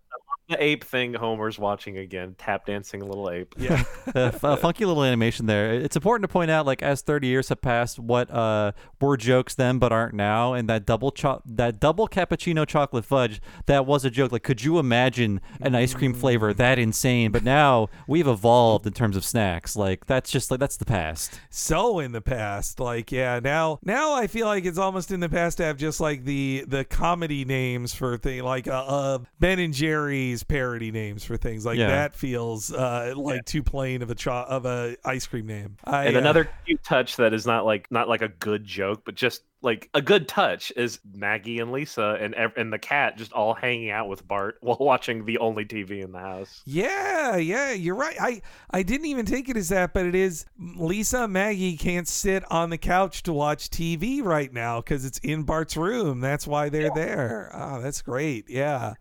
the 0.49 0.63
ape 0.63 0.83
thing 0.83 1.13
Homer's 1.13 1.57
watching 1.57 1.97
again, 1.97 2.35
tap 2.37 2.65
dancing 2.67 3.01
a 3.01 3.05
little 3.05 3.29
ape. 3.29 3.55
Yeah. 3.57 3.83
a, 4.15 4.19
f- 4.25 4.43
a 4.43 4.57
funky 4.57 4.85
little 4.85 5.03
animation 5.03 5.45
there. 5.47 5.73
It's 5.73 5.95
important 5.95 6.29
to 6.29 6.31
point 6.31 6.51
out, 6.51 6.65
like 6.65 6.83
as 6.83 7.01
30 7.01 7.27
years 7.27 7.49
have 7.49 7.61
passed, 7.61 7.97
what 7.99 8.29
uh, 8.29 8.71
were 9.01 9.17
jokes 9.17 9.55
then 9.55 9.79
but 9.79 9.91
aren't 9.91 10.13
now, 10.13 10.53
and 10.53 10.69
that 10.69 10.85
double 10.85 11.11
cho- 11.11 11.41
that 11.45 11.79
double 11.79 12.07
cappuccino 12.07 12.67
chocolate 12.67 13.05
fudge 13.05 13.41
that 13.65 13.85
was 13.85 14.05
a 14.05 14.09
joke. 14.09 14.31
Like, 14.31 14.43
could 14.43 14.63
you 14.63 14.77
imagine 14.79 15.41
an 15.61 15.73
ice 15.75 15.93
cream 15.93 16.13
flavor 16.13 16.53
that 16.53 16.77
insane? 16.79 17.31
But 17.31 17.43
now 17.43 17.89
we've 18.07 18.27
evolved 18.27 18.85
in 18.85 18.93
terms 19.01 19.15
of 19.17 19.25
snacks. 19.25 19.75
Like 19.75 20.05
that's 20.05 20.29
just 20.31 20.51
like 20.51 20.59
that's 20.59 20.77
the 20.77 20.85
past. 20.85 21.39
so 21.49 21.99
in 21.99 22.11
the 22.11 22.21
past 22.21 22.79
like 22.79 23.11
yeah 23.11 23.39
now 23.39 23.79
now 23.83 24.13
i 24.13 24.27
feel 24.27 24.45
like 24.47 24.65
it's 24.65 24.77
almost 24.77 25.11
in 25.11 25.19
the 25.19 25.29
past 25.29 25.57
to 25.57 25.63
have 25.63 25.77
just 25.77 25.99
like 25.99 26.23
the 26.25 26.63
the 26.67 26.83
comedy 26.85 27.45
names 27.45 27.93
for 27.93 28.17
things 28.17 28.43
like 28.43 28.67
uh, 28.67 28.71
uh 28.85 29.17
ben 29.39 29.59
and 29.59 29.73
jerry's 29.73 30.34
parody 30.43 30.91
names 30.91 31.23
for 31.23 31.37
things 31.37 31.65
like 31.65 31.77
Yeah. 31.77 31.87
that 31.87 32.15
feels 32.15 32.73
uh 32.73 33.13
like 33.15 33.45
too 33.45 33.63
plain 33.63 34.01
of 34.01 34.09
a 34.09 34.15
cho- 34.15 34.45
of 34.47 34.65
a 34.65 34.95
ice 35.05 35.25
cream 35.27 35.45
name 35.47 35.77
I, 35.85 36.05
and 36.05 36.15
uh, 36.15 36.19
another 36.19 36.49
cute 36.65 36.83
touch 36.83 37.15
that 37.17 37.33
is 37.33 37.45
not 37.45 37.65
like 37.65 37.91
not 37.91 38.07
like 38.09 38.21
a 38.21 38.29
good 38.29 38.63
joke, 38.65 39.03
but 39.05 39.15
just 39.15 39.41
like 39.61 39.89
a 39.95 40.01
good 40.01 40.27
touch 40.27 40.71
is 40.75 40.99
Maggie 41.15 41.57
and 41.59 41.71
Lisa 41.71 42.17
and 42.21 42.35
and 42.35 42.71
the 42.71 42.77
cat 42.77 43.17
just 43.17 43.33
all 43.33 43.55
hanging 43.55 43.89
out 43.89 44.07
with 44.07 44.27
Bart 44.27 44.57
while 44.61 44.77
watching 44.79 45.25
the 45.25 45.39
only 45.39 45.65
TV 45.65 46.03
in 46.03 46.11
the 46.11 46.19
house. 46.19 46.61
Yeah, 46.65 47.37
yeah, 47.37 47.71
you're 47.71 47.95
right. 47.95 48.15
I 48.21 48.41
I 48.69 48.83
didn't 48.83 49.07
even 49.07 49.25
take 49.25 49.49
it 49.49 49.57
as 49.57 49.69
that, 49.69 49.93
but 49.93 50.05
it 50.05 50.13
is 50.13 50.45
Lisa 50.59 51.23
and 51.23 51.33
Maggie 51.33 51.77
can't 51.77 52.07
sit 52.07 52.43
on 52.51 52.69
the 52.69 52.77
couch 52.77 53.23
to 53.23 53.33
watch 53.33 53.69
TV 53.69 54.23
right 54.23 54.53
now 54.53 54.81
because 54.81 55.03
it's 55.03 55.17
in 55.19 55.43
Bart's 55.43 55.75
room. 55.75 56.19
That's 56.19 56.45
why 56.45 56.69
they're 56.69 56.91
there. 56.93 57.49
Oh, 57.53 57.81
that's 57.81 58.01
great. 58.03 58.47
Yeah. 58.49 58.93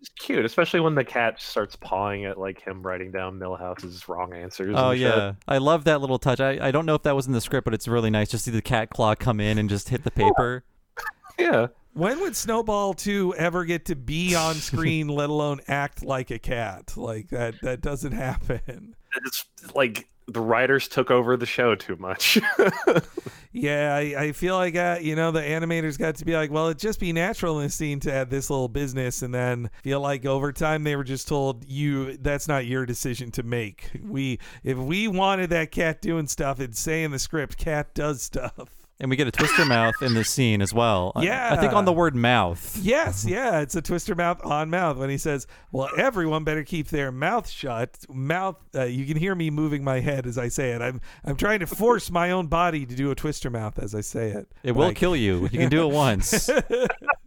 It's 0.00 0.10
cute, 0.10 0.44
especially 0.44 0.78
when 0.80 0.94
the 0.94 1.04
cat 1.04 1.40
starts 1.40 1.74
pawing 1.74 2.24
at 2.24 2.38
like 2.38 2.60
him 2.60 2.82
writing 2.82 3.10
down 3.10 3.38
Milhouse's 3.38 4.08
wrong 4.08 4.32
answers. 4.32 4.74
Oh 4.76 4.90
and 4.90 5.00
shit. 5.00 5.16
yeah, 5.16 5.32
I 5.48 5.58
love 5.58 5.84
that 5.84 6.00
little 6.00 6.20
touch. 6.20 6.38
I, 6.40 6.68
I 6.68 6.70
don't 6.70 6.86
know 6.86 6.94
if 6.94 7.02
that 7.02 7.16
was 7.16 7.26
in 7.26 7.32
the 7.32 7.40
script, 7.40 7.64
but 7.64 7.74
it's 7.74 7.88
really 7.88 8.10
nice. 8.10 8.30
Just 8.30 8.44
see 8.44 8.52
the 8.52 8.62
cat 8.62 8.90
claw 8.90 9.16
come 9.16 9.40
in 9.40 9.58
and 9.58 9.68
just 9.68 9.88
hit 9.88 10.04
the 10.04 10.12
paper. 10.12 10.64
yeah. 11.38 11.68
When 11.94 12.20
would 12.20 12.36
Snowball 12.36 12.94
2 12.94 13.34
ever 13.34 13.64
get 13.64 13.86
to 13.86 13.96
be 13.96 14.36
on 14.36 14.54
screen, 14.54 15.08
let 15.08 15.30
alone 15.30 15.60
act 15.66 16.04
like 16.04 16.30
a 16.30 16.38
cat? 16.38 16.96
Like 16.96 17.30
that 17.30 17.56
that 17.62 17.80
doesn't 17.80 18.12
happen. 18.12 18.94
It's 19.24 19.46
like 19.74 20.08
the 20.28 20.40
writers 20.40 20.88
took 20.88 21.10
over 21.10 21.36
the 21.36 21.46
show 21.46 21.74
too 21.74 21.96
much. 21.96 22.38
Yeah, 23.52 23.94
I, 23.94 24.00
I 24.24 24.32
feel 24.32 24.56
like 24.56 24.76
uh, 24.76 24.98
you 25.00 25.16
know 25.16 25.30
the 25.30 25.40
animators 25.40 25.98
got 25.98 26.16
to 26.16 26.24
be 26.24 26.34
like, 26.34 26.50
well, 26.50 26.66
it'd 26.66 26.78
just 26.78 27.00
be 27.00 27.12
natural 27.12 27.60
in 27.60 27.66
a 27.66 27.70
scene 27.70 27.98
to 28.00 28.12
add 28.12 28.30
this 28.30 28.50
little 28.50 28.68
business, 28.68 29.22
and 29.22 29.34
then 29.34 29.70
feel 29.82 30.00
like 30.00 30.26
over 30.26 30.52
time 30.52 30.84
they 30.84 30.96
were 30.96 31.04
just 31.04 31.26
told 31.26 31.64
you 31.66 32.16
that's 32.18 32.46
not 32.46 32.66
your 32.66 32.84
decision 32.84 33.30
to 33.32 33.42
make. 33.42 33.90
We 34.04 34.38
if 34.62 34.76
we 34.76 35.08
wanted 35.08 35.50
that 35.50 35.70
cat 35.70 36.02
doing 36.02 36.26
stuff, 36.26 36.60
it'd 36.60 36.76
say 36.76 37.02
in 37.02 37.10
the 37.10 37.18
script, 37.18 37.56
cat 37.56 37.94
does 37.94 38.22
stuff. 38.22 38.68
And 39.00 39.10
we 39.10 39.16
get 39.16 39.28
a 39.28 39.30
twister 39.30 39.64
mouth 39.64 39.94
in 40.02 40.14
this 40.14 40.28
scene 40.28 40.60
as 40.60 40.74
well. 40.74 41.12
I- 41.14 41.22
I, 41.52 41.56
think 41.56 41.72
on 41.72 41.84
the 41.84 41.92
word 41.92 42.16
mouth. 42.16 42.76
Yes, 42.82 43.24
yeah, 43.28 43.60
it's 43.60 43.76
a 43.76 43.82
twister 43.82 44.16
mouth 44.16 44.44
on 44.44 44.70
mouth 44.70 44.96
when 44.96 45.08
he 45.08 45.18
says, 45.18 45.46
"Well, 45.70 45.88
everyone 45.96 46.42
better 46.42 46.64
keep 46.64 46.88
their 46.88 47.12
mouth 47.12 47.48
shut." 47.48 47.96
Mouth. 48.08 48.56
Uh, 48.74 48.84
you 48.84 49.06
can 49.06 49.16
hear 49.16 49.36
me 49.36 49.50
moving 49.50 49.84
my 49.84 50.00
head 50.00 50.26
as 50.26 50.36
I 50.36 50.48
say 50.48 50.70
it. 50.72 50.82
I'm 50.82 51.00
I'm 51.24 51.36
trying 51.36 51.60
to 51.60 51.66
force 51.66 52.10
my 52.10 52.32
own 52.32 52.48
body 52.48 52.84
to 52.86 52.94
do 52.96 53.10
a 53.12 53.14
twister 53.14 53.50
mouth 53.50 53.78
as 53.78 53.94
I 53.94 54.00
say 54.00 54.30
it. 54.30 54.48
It 54.64 54.72
will 54.72 54.92
kill 54.92 55.14
you. 55.14 55.42
You 55.42 55.58
can 55.60 55.68
do 55.68 55.88
it 55.88 55.94
once. 55.94 56.50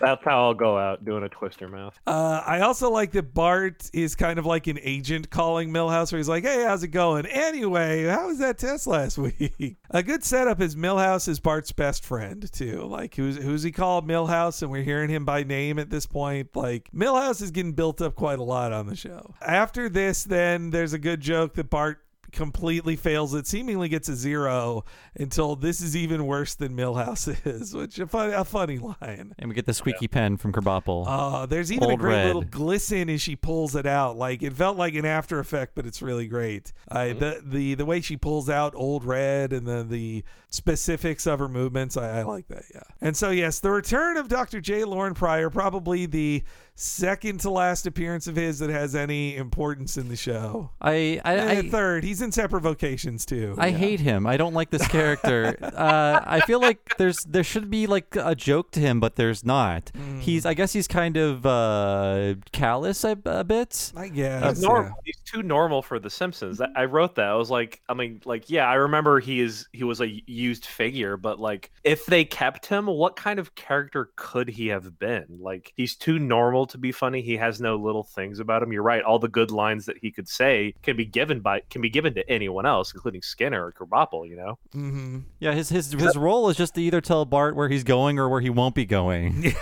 That's 0.00 0.22
how 0.24 0.44
I'll 0.44 0.54
go 0.54 0.76
out 0.76 1.04
doing 1.04 1.22
a 1.22 1.28
twister 1.28 1.68
mouth. 1.68 1.98
Uh, 2.06 2.42
I 2.44 2.60
also 2.60 2.90
like 2.90 3.12
that 3.12 3.32
Bart 3.32 3.90
is 3.94 4.14
kind 4.14 4.38
of 4.38 4.46
like 4.46 4.66
an 4.66 4.78
agent 4.82 5.30
calling 5.30 5.70
Milhouse, 5.70 6.12
where 6.12 6.18
he's 6.18 6.28
like, 6.28 6.44
"Hey, 6.44 6.64
how's 6.64 6.82
it 6.82 6.88
going? 6.88 7.26
Anyway, 7.26 8.04
how 8.04 8.26
was 8.26 8.38
that 8.38 8.58
test 8.58 8.86
last 8.86 9.18
week?" 9.40 9.76
A 9.90 10.02
good 10.02 10.22
setup 10.22 10.60
is 10.60 10.76
Milhouse 10.76 11.28
is 11.28 11.40
Bart's 11.40 11.72
best 11.72 12.04
friend 12.04 12.50
too. 12.52 12.82
Like, 12.82 13.14
who's 13.14 13.36
who's 13.36 13.62
he 13.62 13.72
called 13.72 14.06
Milhouse, 14.06 14.62
and 14.62 14.70
we're 14.70 14.82
hearing 14.82 15.10
him 15.10 15.24
by 15.24 15.44
name 15.44 15.78
at 15.78 15.90
this 15.90 16.06
point. 16.06 16.54
Like, 16.54 16.90
Milhouse 16.94 17.40
is 17.40 17.50
getting 17.50 17.72
built 17.72 18.00
up 18.02 18.14
quite 18.14 18.38
a 18.38 18.44
lot 18.44 18.72
on 18.72 18.86
the 18.86 18.96
show. 18.96 19.34
After 19.40 19.88
this, 19.88 20.24
then 20.24 20.70
there's 20.70 20.92
a 20.92 20.98
good 20.98 21.20
joke 21.20 21.54
that 21.54 21.70
Bart 21.70 22.05
completely 22.32 22.96
fails 22.96 23.34
it 23.34 23.46
seemingly 23.46 23.88
gets 23.88 24.08
a 24.08 24.16
zero 24.16 24.84
until 25.14 25.56
this 25.56 25.80
is 25.80 25.96
even 25.96 26.26
worse 26.26 26.54
than 26.54 26.76
milhouse 26.76 27.28
is 27.46 27.74
which 27.74 27.98
a, 27.98 28.06
fun, 28.06 28.32
a 28.32 28.44
funny 28.44 28.78
line 28.78 29.34
and 29.38 29.48
we 29.48 29.54
get 29.54 29.66
the 29.66 29.74
squeaky 29.74 30.08
pen 30.08 30.36
from 30.36 30.52
Krabappel. 30.52 31.04
Oh, 31.06 31.46
there's 31.46 31.72
even 31.72 31.90
a 31.90 31.96
great 31.96 32.16
Red. 32.16 32.26
little 32.26 32.42
glisten 32.42 33.10
as 33.10 33.20
she 33.20 33.36
pulls 33.36 33.74
it 33.74 33.86
out. 33.86 34.16
Like 34.16 34.42
it 34.42 34.52
felt 34.52 34.76
like 34.76 34.94
an 34.94 35.04
after 35.04 35.38
effect, 35.38 35.74
but 35.74 35.86
it's 35.86 36.02
really 36.02 36.26
great. 36.26 36.72
I 36.88 37.08
mm-hmm. 37.08 37.18
the 37.18 37.42
the 37.44 37.74
the 37.74 37.84
way 37.84 38.00
she 38.00 38.16
pulls 38.16 38.48
out 38.48 38.74
old 38.74 39.04
red 39.04 39.52
and 39.52 39.66
the 39.66 39.84
the 39.84 40.24
specifics 40.48 41.26
of 41.26 41.38
her 41.38 41.48
movements, 41.48 41.96
I, 41.96 42.20
I 42.20 42.22
like 42.22 42.48
that. 42.48 42.64
Yeah. 42.74 42.82
And 43.00 43.16
so 43.16 43.30
yes, 43.30 43.60
the 43.60 43.70
return 43.70 44.16
of 44.16 44.28
Dr. 44.28 44.60
J. 44.60 44.84
Loren 44.84 45.14
Pryor, 45.14 45.50
probably 45.50 46.06
the 46.06 46.42
second 46.78 47.40
to 47.40 47.50
last 47.50 47.86
appearance 47.86 48.26
of 48.26 48.36
his 48.36 48.58
that 48.58 48.68
has 48.70 48.94
any 48.94 49.34
importance 49.36 49.96
in 49.96 50.08
the 50.08 50.16
show. 50.16 50.70
I 50.80 51.20
I, 51.24 51.50
I 51.58 51.62
third. 51.68 52.04
He's 52.04 52.20
in 52.22 52.30
separate 52.32 52.60
vocations 52.60 53.24
too. 53.24 53.54
I 53.58 53.68
Yeah. 53.68 53.76
hate 53.78 54.00
him. 54.00 54.26
I 54.26 54.36
don't 54.36 54.52
like 54.54 54.70
this 54.70 54.86
character. 54.96 55.56
uh, 55.62 56.20
I 56.24 56.40
feel 56.40 56.60
like 56.60 56.96
there's 56.98 57.24
there 57.24 57.42
should 57.44 57.70
be 57.70 57.86
like 57.86 58.14
a 58.16 58.34
joke 58.34 58.70
to 58.72 58.80
him, 58.80 59.00
but 59.00 59.16
there's 59.16 59.44
not. 59.44 59.90
Mm. 59.96 60.20
He's 60.20 60.44
I 60.46 60.54
guess 60.54 60.72
he's 60.72 60.86
kind 60.86 61.16
of 61.16 61.46
uh, 61.46 62.34
callous 62.52 63.04
a, 63.04 63.18
a 63.24 63.42
bit. 63.42 63.92
I 63.96 64.04
He's 64.04 64.12
guess. 64.12 64.60
normal. 64.60 64.92
He's 65.04 65.18
too 65.24 65.42
normal 65.42 65.80
for 65.82 65.98
The 65.98 66.10
Simpsons. 66.10 66.60
I 66.60 66.84
wrote 66.84 67.14
that. 67.16 67.26
I 67.28 67.34
was 67.34 67.50
like, 67.50 67.80
I 67.88 67.94
mean, 67.94 68.20
like, 68.24 68.50
yeah, 68.50 68.68
I 68.68 68.74
remember 68.74 69.18
he 69.18 69.40
is 69.40 69.66
he 69.72 69.82
was 69.84 70.00
a 70.00 70.08
used 70.30 70.66
figure, 70.66 71.16
but 71.16 71.40
like, 71.40 71.70
if 71.84 72.04
they 72.06 72.24
kept 72.24 72.66
him, 72.66 72.86
what 72.86 73.16
kind 73.16 73.38
of 73.38 73.54
character 73.54 74.10
could 74.16 74.48
he 74.48 74.68
have 74.68 74.98
been? 74.98 75.26
Like, 75.40 75.72
he's 75.76 75.96
too 75.96 76.18
normal 76.18 76.65
to 76.70 76.78
be 76.78 76.92
funny. 76.92 77.22
He 77.22 77.36
has 77.36 77.60
no 77.60 77.76
little 77.76 78.04
things 78.04 78.40
about 78.40 78.62
him. 78.62 78.72
You're 78.72 78.82
right. 78.82 79.02
All 79.02 79.18
the 79.18 79.28
good 79.28 79.50
lines 79.50 79.86
that 79.86 79.98
he 79.98 80.10
could 80.10 80.28
say 80.28 80.74
can 80.82 80.96
be 80.96 81.04
given 81.04 81.40
by 81.40 81.60
can 81.70 81.80
be 81.80 81.90
given 81.90 82.14
to 82.14 82.28
anyone 82.30 82.66
else, 82.66 82.92
including 82.94 83.22
Skinner 83.22 83.66
or 83.66 83.72
Krabappel. 83.72 84.28
You 84.28 84.36
know. 84.36 84.58
Mm-hmm. 84.74 85.18
Yeah, 85.40 85.52
his 85.52 85.68
his 85.68 85.92
his 85.92 86.16
role 86.16 86.48
is 86.48 86.56
just 86.56 86.74
to 86.74 86.82
either 86.82 87.00
tell 87.00 87.24
Bart 87.24 87.56
where 87.56 87.68
he's 87.68 87.84
going 87.84 88.18
or 88.18 88.28
where 88.28 88.40
he 88.40 88.50
won't 88.50 88.74
be 88.74 88.84
going. 88.84 89.42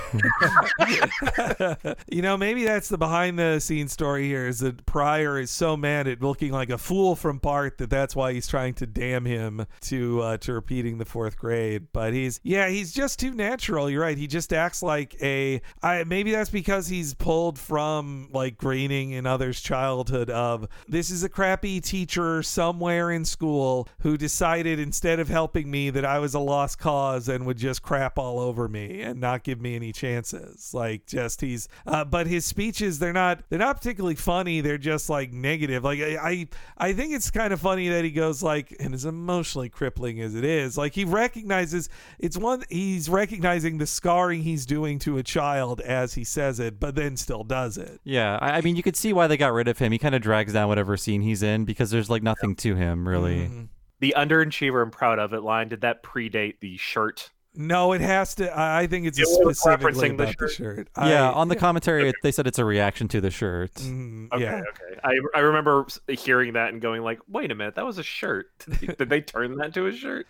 you 2.11 2.23
know, 2.23 2.37
maybe 2.37 2.65
that's 2.65 2.89
the 2.89 2.99
behind 2.99 3.39
the 3.39 3.61
scenes 3.61 3.93
story 3.93 4.27
here 4.27 4.47
is 4.47 4.61
that 4.61 4.85
Pryor 4.87 5.41
is 5.41 5.51
so 5.51 5.77
mad 5.77 6.07
at 6.07 6.23
looking 6.23 6.53
like 6.53 6.71
a 6.71 6.79
fool 6.79 7.17
from 7.17 7.39
Bart 7.39 7.79
that 7.79 7.91
that's 7.91 8.15
why 8.15 8.33
he's 8.33 8.47
trying 8.47 8.75
to 8.75 8.87
damn 8.87 9.25
him 9.25 9.67
to 9.83 10.21
uh, 10.21 10.37
to 10.39 10.53
repeating 10.53 10.99
the 10.99 11.05
fourth 11.05 11.39
grade. 11.39 11.89
But 11.93 12.13
he's 12.13 12.41
yeah, 12.43 12.69
he's 12.69 12.93
just 12.93 13.19
too 13.19 13.33
natural. 13.33 13.89
You're 13.89 14.03
right. 14.03 14.19
He 14.19 14.27
just 14.27 14.53
acts 14.53 14.83
like 14.83 15.17
a. 15.23 15.61
I 15.83 16.05
maybe 16.05 16.33
that's 16.33 16.51
because 16.51 16.89
he's 16.95 17.15
pulled 17.15 17.59
from 17.59 18.29
like 18.33 18.57
Groening 18.57 19.15
and 19.15 19.27
others' 19.27 19.61
childhood 19.61 20.31
of 20.31 20.69
this 20.87 21.11
is 21.11 21.25
a 21.25 21.29
crappy 21.29 21.81
teacher 21.81 22.43
somewhere 22.43 23.11
in 23.11 23.25
school 23.25 23.89
who 24.01 24.16
decided 24.16 24.79
instead 24.79 25.19
of 25.19 25.29
helping 25.29 25.71
me 25.71 25.91
that 25.91 26.05
I 26.05 26.21
was 26.21 26.35
a 26.35 26.39
lost 26.39 26.79
cause 26.79 27.29
and 27.29 27.47
would 27.47 27.57
just 27.57 27.83
crap 27.83 28.16
all 28.16 28.39
over 28.39 28.69
me 28.69 29.01
and 29.01 29.21
not 29.21 29.43
give 29.43 29.61
me 29.61 29.75
any 29.75 29.93
chances. 29.93 30.73
Like 30.73 31.07
just 31.07 31.41
he's 31.41 31.69
uh, 31.87 32.05
but 32.05 32.29
his 32.29 32.45
speeches 32.45 33.01
they're 33.01 33.12
not 33.12 33.43
they're 33.49 33.59
not 33.59 33.79
particularly 33.79 34.15
funny. 34.15 34.61
They're 34.61 34.79
just 34.79 35.11
like 35.11 35.33
negative. 35.33 35.83
Like 35.83 36.01
I 36.01 36.16
I, 36.16 36.49
I 36.79 36.93
think 36.93 37.12
it's 37.12 37.31
kind 37.31 37.53
of 37.53 37.61
funny 37.61 37.89
that 37.89 38.05
he 38.05 38.12
goes 38.12 38.43
like 38.43 38.75
and 38.79 38.95
as 38.95 39.05
emotionally 39.05 39.69
crippling 39.69 40.21
as 40.21 40.35
it 40.37 40.45
is, 40.45 40.79
like 40.79 40.95
he 40.95 41.05
recognizes 41.05 41.89
it's 42.21 42.37
one 42.37 42.62
he's 42.69 43.09
recognizing 43.09 43.79
the 43.79 43.87
scarring 43.87 44.43
he's 44.43 44.65
doing 44.65 45.01
to 45.01 45.19
a 45.19 45.25
child 45.25 45.81
as 45.81 46.15
he 46.15 46.23
says 46.23 46.61
it, 46.61 46.79
but 46.85 46.97
then 46.97 47.16
still 47.16 47.44
does 47.44 47.78
it. 47.78 47.98
yeah, 48.05 48.39
I, 48.43 48.59
I 48.59 48.61
mean, 48.61 48.77
you 48.77 48.82
could 48.82 48.94
see 48.94 49.15
why 49.15 49.27
they 49.27 49.39
got 49.39 49.55
rid 49.55 49.69
of 49.69 49.78
him. 49.78 49.90
He 49.90 49.97
kind 49.97 50.15
of 50.15 50.20
drags 50.20 50.52
down 50.52 50.69
whatever 50.69 50.98
scene 50.98 51.23
he's 51.23 51.43
in 51.43 51.65
because 51.65 51.90
there's 51.90 52.11
like 52.11 52.23
nothing 52.23 52.55
to 52.56 52.74
him 52.74 53.09
really. 53.09 53.47
Mm-hmm. 53.47 53.65
The 54.01 54.15
underachiever 54.15 54.82
and 54.82 54.93
proud 54.93 55.19
of 55.19 55.32
it 55.32 55.43
line 55.43 55.70
did 55.70 55.81
that 55.81 56.02
predate 56.02 56.61
the 56.61 56.77
shirt? 56.77 57.31
No, 57.57 57.93
it 57.93 58.01
has 58.01 58.35
to. 58.37 58.51
I 58.57 58.81
I 58.81 58.87
think 58.89 59.07
it's 59.07 59.19
It 59.19 59.27
specifically 59.29 59.93
referencing 60.11 60.17
the 60.19 60.25
about 60.25 60.39
the 60.39 60.49
shirt. 60.49 60.53
shirt. 60.53 60.89
yeah, 60.99 61.31
I- 61.31 61.33
on 61.35 61.49
the 61.49 61.57
commentary, 61.67 62.09
it- 62.09 62.17
they 62.23 62.33
said 62.33 62.47
it's 62.49 62.59
a 62.59 62.65
reaction 62.65 63.07
to 63.09 63.21
the 63.21 63.31
shirt. 63.31 63.73
Mm, 63.75 64.33
Okay, 64.33 64.43
yeah. 64.43 64.61
okay. 64.69 64.99
I 65.05 65.19
I 65.37 65.41
remember 65.41 65.87
hearing 66.09 66.55
that 66.55 66.73
and 66.73 66.83
going 66.83 67.03
like, 67.03 67.21
"Wait 67.29 67.53
a 67.53 67.55
minute, 67.55 67.77
that 67.77 67.87
was 67.87 67.99
a 67.99 68.03
shirt. 68.03 68.51
Did 68.67 68.75
they, 68.81 68.87
did 68.95 69.09
they 69.09 69.21
turn 69.21 69.57
that 69.59 69.73
to 69.75 69.87
a 69.87 69.93
shirt?" 69.93 70.27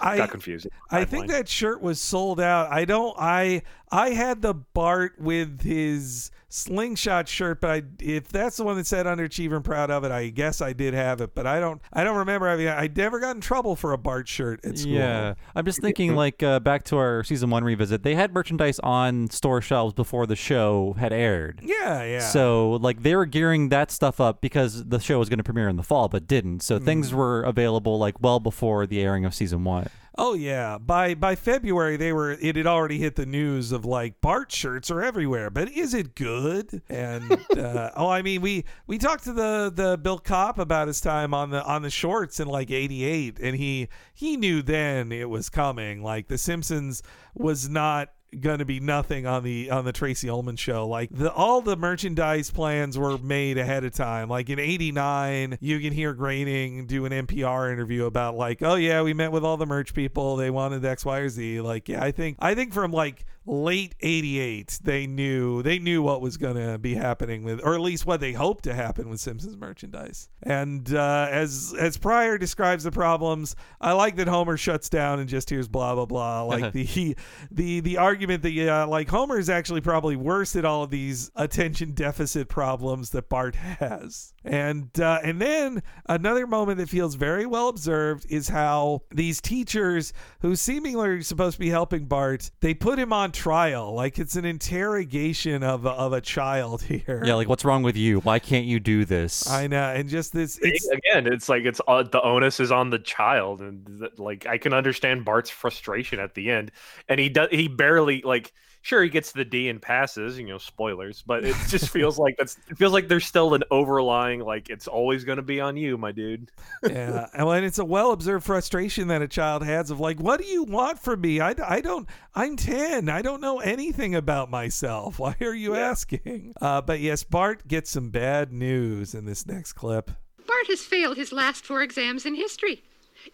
I- 0.00 0.16
got 0.16 0.30
confused. 0.30 0.66
I 0.90 1.04
think 1.04 1.28
that 1.28 1.48
shirt 1.48 1.80
was 1.80 2.00
sold 2.00 2.40
out. 2.40 2.72
I 2.72 2.84
don't. 2.84 3.14
I 3.18 3.62
I 3.92 4.10
had 4.10 4.42
the 4.42 4.54
Bart 4.54 5.12
with 5.20 5.62
his 5.62 6.30
slingshot 6.48 7.28
shirt, 7.28 7.60
but 7.60 7.70
I 7.70 7.82
if 8.00 8.28
that's 8.28 8.56
the 8.56 8.64
one 8.64 8.76
that 8.76 8.86
said 8.86 9.06
underachiever 9.06 9.56
and 9.56 9.64
proud 9.64 9.90
of 9.90 10.04
it, 10.04 10.10
I 10.10 10.28
guess 10.28 10.60
I 10.60 10.72
did 10.72 10.94
have 10.94 11.20
it. 11.20 11.34
But 11.34 11.46
I 11.46 11.60
don't. 11.60 11.80
I 11.92 12.04
don't 12.04 12.16
remember 12.16 12.48
having. 12.48 12.68
I 12.68 12.88
never 12.94 13.20
got 13.20 13.36
in 13.36 13.40
trouble 13.40 13.76
for 13.76 13.92
a 13.92 13.98
Bart 13.98 14.28
shirt 14.28 14.64
at 14.64 14.78
school. 14.78 14.92
Yeah, 14.92 15.34
I'm 15.54 15.64
just 15.64 15.80
thinking 15.80 16.14
like 16.16 16.42
uh, 16.42 16.60
back 16.60 16.84
to 16.84 16.96
our 16.96 17.22
season 17.24 17.50
one 17.50 17.64
revisit. 17.64 18.02
They 18.02 18.14
had 18.14 18.32
merchandise 18.32 18.78
on 18.80 19.30
store 19.30 19.60
shelves 19.60 19.94
before 19.94 20.26
the 20.26 20.36
show 20.36 20.94
had 20.98 21.12
aired. 21.12 21.60
Yeah, 21.62 22.02
yeah. 22.04 22.20
So 22.20 22.72
like 22.80 23.02
they 23.02 23.14
were 23.14 23.26
gearing 23.26 23.68
that 23.68 23.90
stuff 23.90 24.20
up 24.20 24.40
because 24.40 24.84
the 24.84 25.00
show 25.00 25.18
was 25.18 25.28
going 25.28 25.38
to 25.38 25.44
premiere 25.44 25.68
in 25.68 25.76
the 25.76 25.82
fall, 25.82 26.08
but 26.08 26.26
didn't. 26.26 26.62
So 26.62 26.78
things 26.78 27.12
were 27.12 27.42
available 27.42 27.98
like 27.98 28.20
well 28.20 28.40
before 28.40 28.86
the 28.86 29.00
airing 29.00 29.24
of 29.24 29.34
season 29.34 29.64
one. 29.64 29.88
Oh 30.20 30.34
yeah. 30.34 30.78
By 30.78 31.14
by 31.14 31.36
February 31.36 31.96
they 31.96 32.12
were 32.12 32.32
it 32.32 32.56
had 32.56 32.66
already 32.66 32.98
hit 32.98 33.14
the 33.14 33.24
news 33.24 33.70
of 33.70 33.84
like 33.84 34.20
Bart 34.20 34.50
shirts 34.50 34.90
are 34.90 35.00
everywhere, 35.00 35.48
but 35.48 35.70
is 35.70 35.94
it 35.94 36.16
good? 36.16 36.82
And 36.88 37.32
uh, 37.56 37.90
oh 37.96 38.08
I 38.08 38.22
mean 38.22 38.40
we 38.40 38.64
we 38.88 38.98
talked 38.98 39.24
to 39.24 39.32
the 39.32 39.72
the 39.72 39.96
Bill 39.96 40.18
Kopp 40.18 40.58
about 40.58 40.88
his 40.88 41.00
time 41.00 41.32
on 41.32 41.50
the 41.50 41.64
on 41.64 41.82
the 41.82 41.90
shorts 41.90 42.40
in 42.40 42.48
like 42.48 42.72
88 42.72 43.38
and 43.38 43.56
he 43.56 43.88
he 44.12 44.36
knew 44.36 44.60
then 44.60 45.12
it 45.12 45.30
was 45.30 45.48
coming. 45.48 46.02
Like 46.02 46.26
the 46.26 46.36
Simpsons 46.36 47.00
was 47.36 47.68
not 47.68 48.10
going 48.38 48.58
to 48.58 48.64
be 48.64 48.80
nothing 48.80 49.26
on 49.26 49.42
the 49.42 49.70
on 49.70 49.84
the 49.84 49.92
Tracey 49.92 50.28
Ullman 50.28 50.56
show. 50.56 50.86
Like 50.86 51.10
the 51.10 51.32
all 51.32 51.60
the 51.60 51.76
merchandise 51.76 52.50
plans 52.50 52.98
were 52.98 53.18
made 53.18 53.58
ahead 53.58 53.84
of 53.84 53.92
time. 53.92 54.28
Like 54.28 54.50
in 54.50 54.58
'89, 54.58 55.58
you 55.60 55.80
can 55.80 55.92
hear 55.92 56.12
Groening 56.14 56.86
do 56.86 57.04
an 57.04 57.12
NPR 57.12 57.72
interview 57.72 58.04
about 58.04 58.36
like, 58.36 58.62
oh 58.62 58.74
yeah, 58.74 59.02
we 59.02 59.14
met 59.14 59.32
with 59.32 59.44
all 59.44 59.56
the 59.56 59.66
merch 59.66 59.94
people. 59.94 60.36
They 60.36 60.50
wanted 60.50 60.84
X, 60.84 61.04
Y, 61.04 61.18
or 61.18 61.28
Z. 61.28 61.60
Like 61.60 61.88
yeah, 61.88 62.02
I 62.02 62.10
think 62.10 62.36
I 62.40 62.54
think 62.54 62.72
from 62.72 62.92
like 62.92 63.24
late 63.48 63.94
88 64.00 64.80
they 64.82 65.06
knew 65.06 65.62
they 65.62 65.78
knew 65.78 66.02
what 66.02 66.20
was 66.20 66.36
going 66.36 66.56
to 66.56 66.76
be 66.76 66.94
happening 66.94 67.42
with 67.42 67.60
or 67.64 67.74
at 67.74 67.80
least 67.80 68.04
what 68.04 68.20
they 68.20 68.34
hoped 68.34 68.64
to 68.64 68.74
happen 68.74 69.08
with 69.08 69.20
simpsons 69.20 69.56
merchandise. 69.56 70.28
And 70.42 70.92
uh, 70.94 71.28
as 71.30 71.74
as 71.78 71.96
pryor 71.96 72.36
describes 72.36 72.84
the 72.84 72.90
problems 72.90 73.56
i 73.80 73.92
like 73.92 74.16
that 74.16 74.28
homer 74.28 74.58
shuts 74.58 74.90
down 74.90 75.18
and 75.18 75.28
just 75.28 75.48
hears 75.48 75.66
blah 75.66 75.94
blah 75.94 76.04
blah. 76.06 76.42
Like 76.58 76.72
the 76.72 77.16
the 77.50 77.80
the 77.80 77.96
argument 77.96 78.42
that 78.42 78.68
uh, 78.68 78.86
like 78.86 79.08
homer 79.08 79.38
is 79.38 79.48
actually 79.48 79.80
probably 79.80 80.16
worse 80.16 80.54
at 80.56 80.64
all 80.64 80.82
of 80.82 80.90
these 80.90 81.30
attention 81.34 81.92
deficit 81.92 82.48
problems 82.48 83.10
that 83.10 83.28
bart 83.28 83.54
has 83.54 84.34
and 84.48 85.00
uh, 85.00 85.20
and 85.22 85.40
then 85.40 85.82
another 86.06 86.46
moment 86.46 86.78
that 86.78 86.88
feels 86.88 87.14
very 87.14 87.46
well 87.46 87.68
observed 87.68 88.26
is 88.30 88.48
how 88.48 89.02
these 89.10 89.40
teachers 89.40 90.12
who 90.40 90.56
seemingly 90.56 91.08
are 91.08 91.22
supposed 91.22 91.54
to 91.54 91.60
be 91.60 91.70
helping 91.70 92.06
Bart, 92.06 92.50
they 92.60 92.74
put 92.74 92.98
him 92.98 93.12
on 93.12 93.32
trial 93.32 93.94
like 93.94 94.18
it's 94.18 94.36
an 94.36 94.44
interrogation 94.44 95.62
of 95.62 95.84
a, 95.84 95.90
of 95.90 96.12
a 96.12 96.20
child 96.20 96.82
here. 96.88 97.22
Yeah, 97.24 97.34
like 97.34 97.48
what's 97.48 97.64
wrong 97.64 97.82
with 97.82 97.96
you? 97.96 98.20
Why 98.20 98.38
can't 98.38 98.66
you 98.66 98.80
do 98.80 99.04
this? 99.04 99.48
I 99.48 99.66
know, 99.66 99.92
and 99.94 100.08
just 100.08 100.32
this. 100.32 100.58
It's, 100.62 100.88
again, 100.88 101.26
it's 101.26 101.48
like 101.48 101.64
it's 101.64 101.80
uh, 101.86 102.02
the 102.02 102.22
onus 102.22 102.60
is 102.60 102.72
on 102.72 102.90
the 102.90 102.98
child, 102.98 103.60
and 103.60 104.00
th- 104.00 104.18
like 104.18 104.46
I 104.46 104.58
can 104.58 104.72
understand 104.72 105.24
Bart's 105.24 105.50
frustration 105.50 106.18
at 106.20 106.34
the 106.34 106.50
end, 106.50 106.72
and 107.08 107.20
he 107.20 107.28
does 107.28 107.48
he 107.50 107.68
barely 107.68 108.22
like. 108.22 108.52
Sure, 108.82 109.02
he 109.02 109.08
gets 109.08 109.32
the 109.32 109.44
D 109.44 109.68
and 109.68 109.82
passes, 109.82 110.38
you 110.38 110.46
know, 110.46 110.58
spoilers, 110.58 111.22
but 111.26 111.44
it 111.44 111.56
just 111.68 111.88
feels 111.90 112.18
like 112.18 112.36
that's 112.36 112.56
it 112.70 112.78
feels 112.78 112.92
like 112.92 113.08
there's 113.08 113.26
still 113.26 113.54
an 113.54 113.64
overlying 113.70 114.40
like 114.40 114.70
it's 114.70 114.86
always 114.86 115.24
going 115.24 115.36
to 115.36 115.42
be 115.42 115.60
on 115.60 115.76
you, 115.76 115.98
my 115.98 116.12
dude. 116.12 116.50
yeah, 116.88 117.26
and 117.34 117.64
it's 117.64 117.78
a 117.78 117.84
well 117.84 118.12
observed 118.12 118.44
frustration 118.44 119.08
that 119.08 119.22
a 119.22 119.28
child 119.28 119.64
has 119.64 119.90
of 119.90 120.00
like, 120.00 120.20
what 120.20 120.40
do 120.40 120.46
you 120.46 120.64
want 120.64 120.98
from 120.98 121.20
me? 121.20 121.40
I, 121.40 121.54
I 121.66 121.80
don't. 121.80 122.08
I'm 122.34 122.56
ten. 122.56 123.08
I 123.08 123.22
don't 123.22 123.40
know 123.40 123.60
anything 123.60 124.14
about 124.14 124.50
myself. 124.50 125.18
Why 125.18 125.34
are 125.40 125.54
you 125.54 125.74
asking? 125.74 126.54
Uh, 126.60 126.80
but 126.80 127.00
yes, 127.00 127.24
Bart 127.24 127.66
gets 127.66 127.90
some 127.90 128.10
bad 128.10 128.52
news 128.52 129.14
in 129.14 129.24
this 129.24 129.46
next 129.46 129.72
clip. 129.74 130.10
Bart 130.46 130.66
has 130.68 130.80
failed 130.80 131.16
his 131.16 131.32
last 131.32 131.64
four 131.64 131.82
exams 131.82 132.24
in 132.24 132.34
history. 132.34 132.82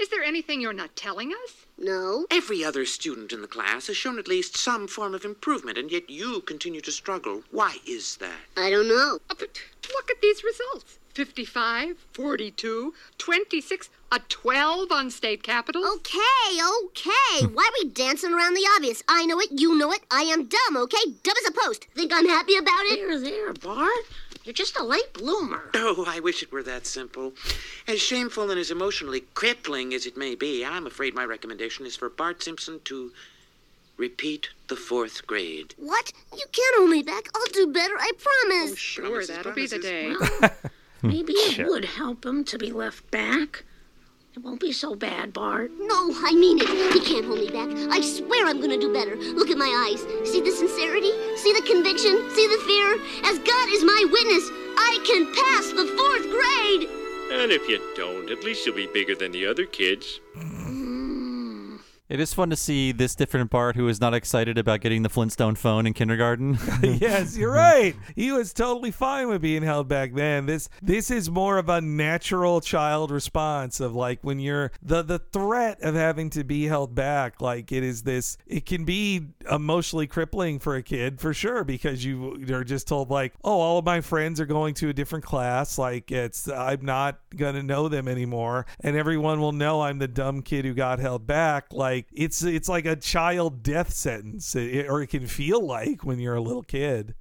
Is 0.01 0.09
there 0.09 0.23
anything 0.23 0.61
you're 0.61 0.73
not 0.73 0.97
telling 0.97 1.33
us? 1.33 1.67
No. 1.79 2.27
Every 2.31 2.65
other 2.65 2.85
student 2.85 3.33
in 3.33 3.43
the 3.43 3.49
class 3.49 3.87
has 3.87 3.97
shown 3.97 4.19
at 4.19 4.29
least 4.29 4.57
some 4.57 4.87
form 4.87 5.15
of 5.15 5.25
improvement, 5.25 5.79
and 5.79 5.91
yet 5.91 6.09
you 6.11 6.41
continue 6.41 6.81
to 6.81 6.93
struggle. 6.93 7.43
Why 7.51 7.77
is 7.87 8.17
that? 8.17 8.41
I 8.57 8.71
don't 8.71 8.89
know. 8.89 9.19
Uh, 9.31 9.35
but 9.39 9.61
look 9.95 10.11
at 10.11 10.21
these 10.21 10.43
results 10.43 10.99
55, 11.15 11.97
42, 12.13 12.95
26, 13.19 13.91
a 14.11 14.19
12 14.29 14.93
on 14.93 15.11
state 15.11 15.43
capitals. 15.43 15.87
Okay, 15.97 16.61
okay. 16.87 17.47
Why 17.53 17.71
are 17.71 17.85
we 17.85 17.91
dancing 17.91 18.33
around 18.33 18.55
the 18.55 18.67
obvious? 18.77 19.03
I 19.09 19.25
know 19.27 19.39
it, 19.41 19.51
you 19.53 19.77
know 19.77 19.93
it. 19.93 20.01
I 20.11 20.23
am 20.23 20.47
dumb, 20.47 20.77
okay? 20.77 21.13
Dumb 21.23 21.35
as 21.41 21.51
a 21.51 21.53
post. 21.53 21.87
Think 21.95 22.13
I'm 22.13 22.27
happy 22.27 22.57
about 22.57 22.85
it? 22.87 22.99
There, 22.99 23.21
there, 23.21 23.53
Bart. 23.53 23.91
You're 24.45 24.53
just 24.53 24.79
a 24.79 24.85
late 24.85 25.13
bloomer. 25.15 25.71
Oh, 25.75 26.05
I 26.07 26.21
wish 26.21 26.43
it 26.43 26.53
were 26.53 26.63
that 26.63 26.87
simple. 26.87 27.33
As 27.87 28.01
shameful 28.01 28.51
and 28.51 28.59
as 28.59 28.71
emotionally 28.71 29.25
crippling 29.35 29.93
as 29.95 30.07
it 30.07 30.17
may 30.17 30.35
be, 30.35 30.65
I'm 30.65 30.87
afraid 30.87 31.15
my 31.15 31.25
recommendation 31.25 31.85
is 31.87 31.97
for 31.97 32.09
Bart 32.09 32.43
Simpson 32.43 32.81
to 32.85 33.13
repeat 33.97 34.49
the 34.69 34.77
fourth 34.77 35.27
grade. 35.27 35.75
What? 35.77 36.13
You 36.33 36.45
can't 36.53 36.77
hold 36.77 36.91
me 36.91 37.03
back. 37.03 37.29
I'll 37.35 37.53
do 37.53 37.67
better, 37.67 37.95
I 37.99 38.11
promise. 38.19 38.73
Oh, 38.73 38.75
sure, 38.75 39.27
that'll 39.27 39.53
be 39.53 39.67
the 39.67 39.79
day. 39.79 40.15
Maybe 41.03 41.35
it 41.35 41.67
would 41.67 41.85
help 41.85 42.25
him 42.25 42.45
to 42.45 42.59
be 42.59 42.73
left 42.73 43.11
back. 43.11 43.65
It 44.35 44.43
won't 44.43 44.59
be 44.59 44.73
so 44.73 44.97
bad, 44.97 45.33
Bart. 45.33 45.71
No, 45.79 46.13
I 46.25 46.35
mean 46.35 46.59
it. 46.59 46.69
He 46.93 46.99
can't 46.99 47.25
hold 47.25 47.39
me 47.39 47.51
back. 47.51 47.69
I 47.93 48.01
swear 48.01 48.47
I'm 48.47 48.61
gonna 48.61 48.77
do 48.77 48.93
better. 48.93 49.15
Look 49.15 49.49
at 49.49 49.57
my 49.57 49.71
eyes. 49.87 50.01
See 50.29 50.41
the 50.41 50.51
sincerity? 50.51 51.13
See 51.37 51.53
the 51.53 51.63
conviction? 51.65 52.19
See 52.35 52.49
the 52.49 52.61
fear? 52.67 52.99
As 53.31 53.39
God 53.39 53.69
is 53.71 53.85
my 53.85 54.05
witness, 54.11 54.51
I 54.77 54.99
can 55.07 55.31
pass 55.33 55.71
the 55.71 55.87
fourth 55.87 56.27
grade. 56.35 56.91
And 57.41 57.53
if 57.53 57.69
you 57.69 57.79
don't, 57.95 58.29
at 58.29 58.43
least 58.43 58.67
you'll 58.67 58.75
be 58.75 58.89
bigger 58.89 59.15
than 59.15 59.31
the 59.31 59.47
other 59.47 59.67
kids. 59.67 60.21
Mm-hmm. 60.37 61.04
It 62.07 62.21
is 62.21 62.35
fun 62.35 62.51
to 62.51 62.57
see 62.57 62.93
this 62.93 63.15
different 63.15 63.51
Bart 63.51 63.77
who 63.77 63.89
is 63.89 63.99
not 63.99 64.13
excited 64.13 64.59
about 64.59 64.83
getting 64.83 65.03
the 65.03 65.09
Flintstone 65.09 65.55
phone 65.55 65.87
in 65.87 65.95
kindergarten. 65.95 66.59
yes, 66.83 67.35
you're 67.35 67.51
right. 67.55 67.97
He 68.15 68.31
was 68.31 68.53
totally 68.53 68.91
fine 68.91 69.29
with 69.29 69.41
being 69.41 69.63
held 69.63 69.89
back 69.89 70.13
then. 70.13 70.45
This 70.45 70.69
this 70.83 71.11
is 71.11 71.31
more 71.31 71.57
of 71.57 71.71
a 71.71 71.81
natural 71.81 72.61
child 72.61 73.11
response 73.11 73.81
of 73.81 73.95
like 73.95 74.19
when 74.21 74.39
you're 74.39 74.71
the 74.83 75.01
the 75.01 75.19
threat 75.19 75.81
of 75.81 75.95
having 75.95 76.29
to 76.31 76.45
be 76.45 76.65
held 76.65 76.95
back. 76.95 77.41
Like 77.41 77.73
it 77.73 77.83
is 77.83 78.03
this. 78.03 78.37
It 78.47 78.67
can 78.67 78.85
be 78.85 79.29
emotionally 79.51 80.07
crippling 80.07 80.59
for 80.59 80.77
a 80.77 80.83
kid 80.83 81.23
for 81.23 81.33
sure 81.33 81.65
because 81.65 82.05
you 82.05 82.45
are 82.53 82.65
just 82.65 82.87
told 82.87 83.09
like, 83.09 83.33
oh, 83.43 83.61
all 83.61 83.79
of 83.79 83.87
my 83.87 84.03
friends 84.03 84.41
are 84.41 84.47
going 84.47 84.75
to 84.75 84.91
a 84.91 84.93
different 84.93 85.25
class. 85.25 85.79
Like 85.79 86.13
it's 86.13 86.49
I'm 86.49 86.85
not 86.85 87.21
gonna 87.35 87.63
know 87.63 87.89
them 87.89 88.09
anymore, 88.09 88.67
and 88.81 88.95
everyone 88.95 89.41
will 89.41 89.53
know 89.53 89.81
I'm 89.81 90.01
the 90.01 90.07
dumb 90.09 90.43
kid 90.43 90.67
who 90.67 90.75
got 90.75 90.99
held 90.99 91.27
back. 91.27 91.73
Like 91.73 91.94
it's 92.13 92.43
it's 92.43 92.69
like 92.69 92.87
a 92.87 92.97
child 92.97 93.63
death 93.63 93.93
sentence, 93.93 94.55
it, 94.55 94.87
or 94.89 95.03
it 95.03 95.09
can 95.09 95.27
feel 95.27 95.65
like 95.65 96.05
when 96.05 96.19
you're 96.19 96.35
a 96.35 96.41
little 96.41 96.63
kid. 96.63 97.15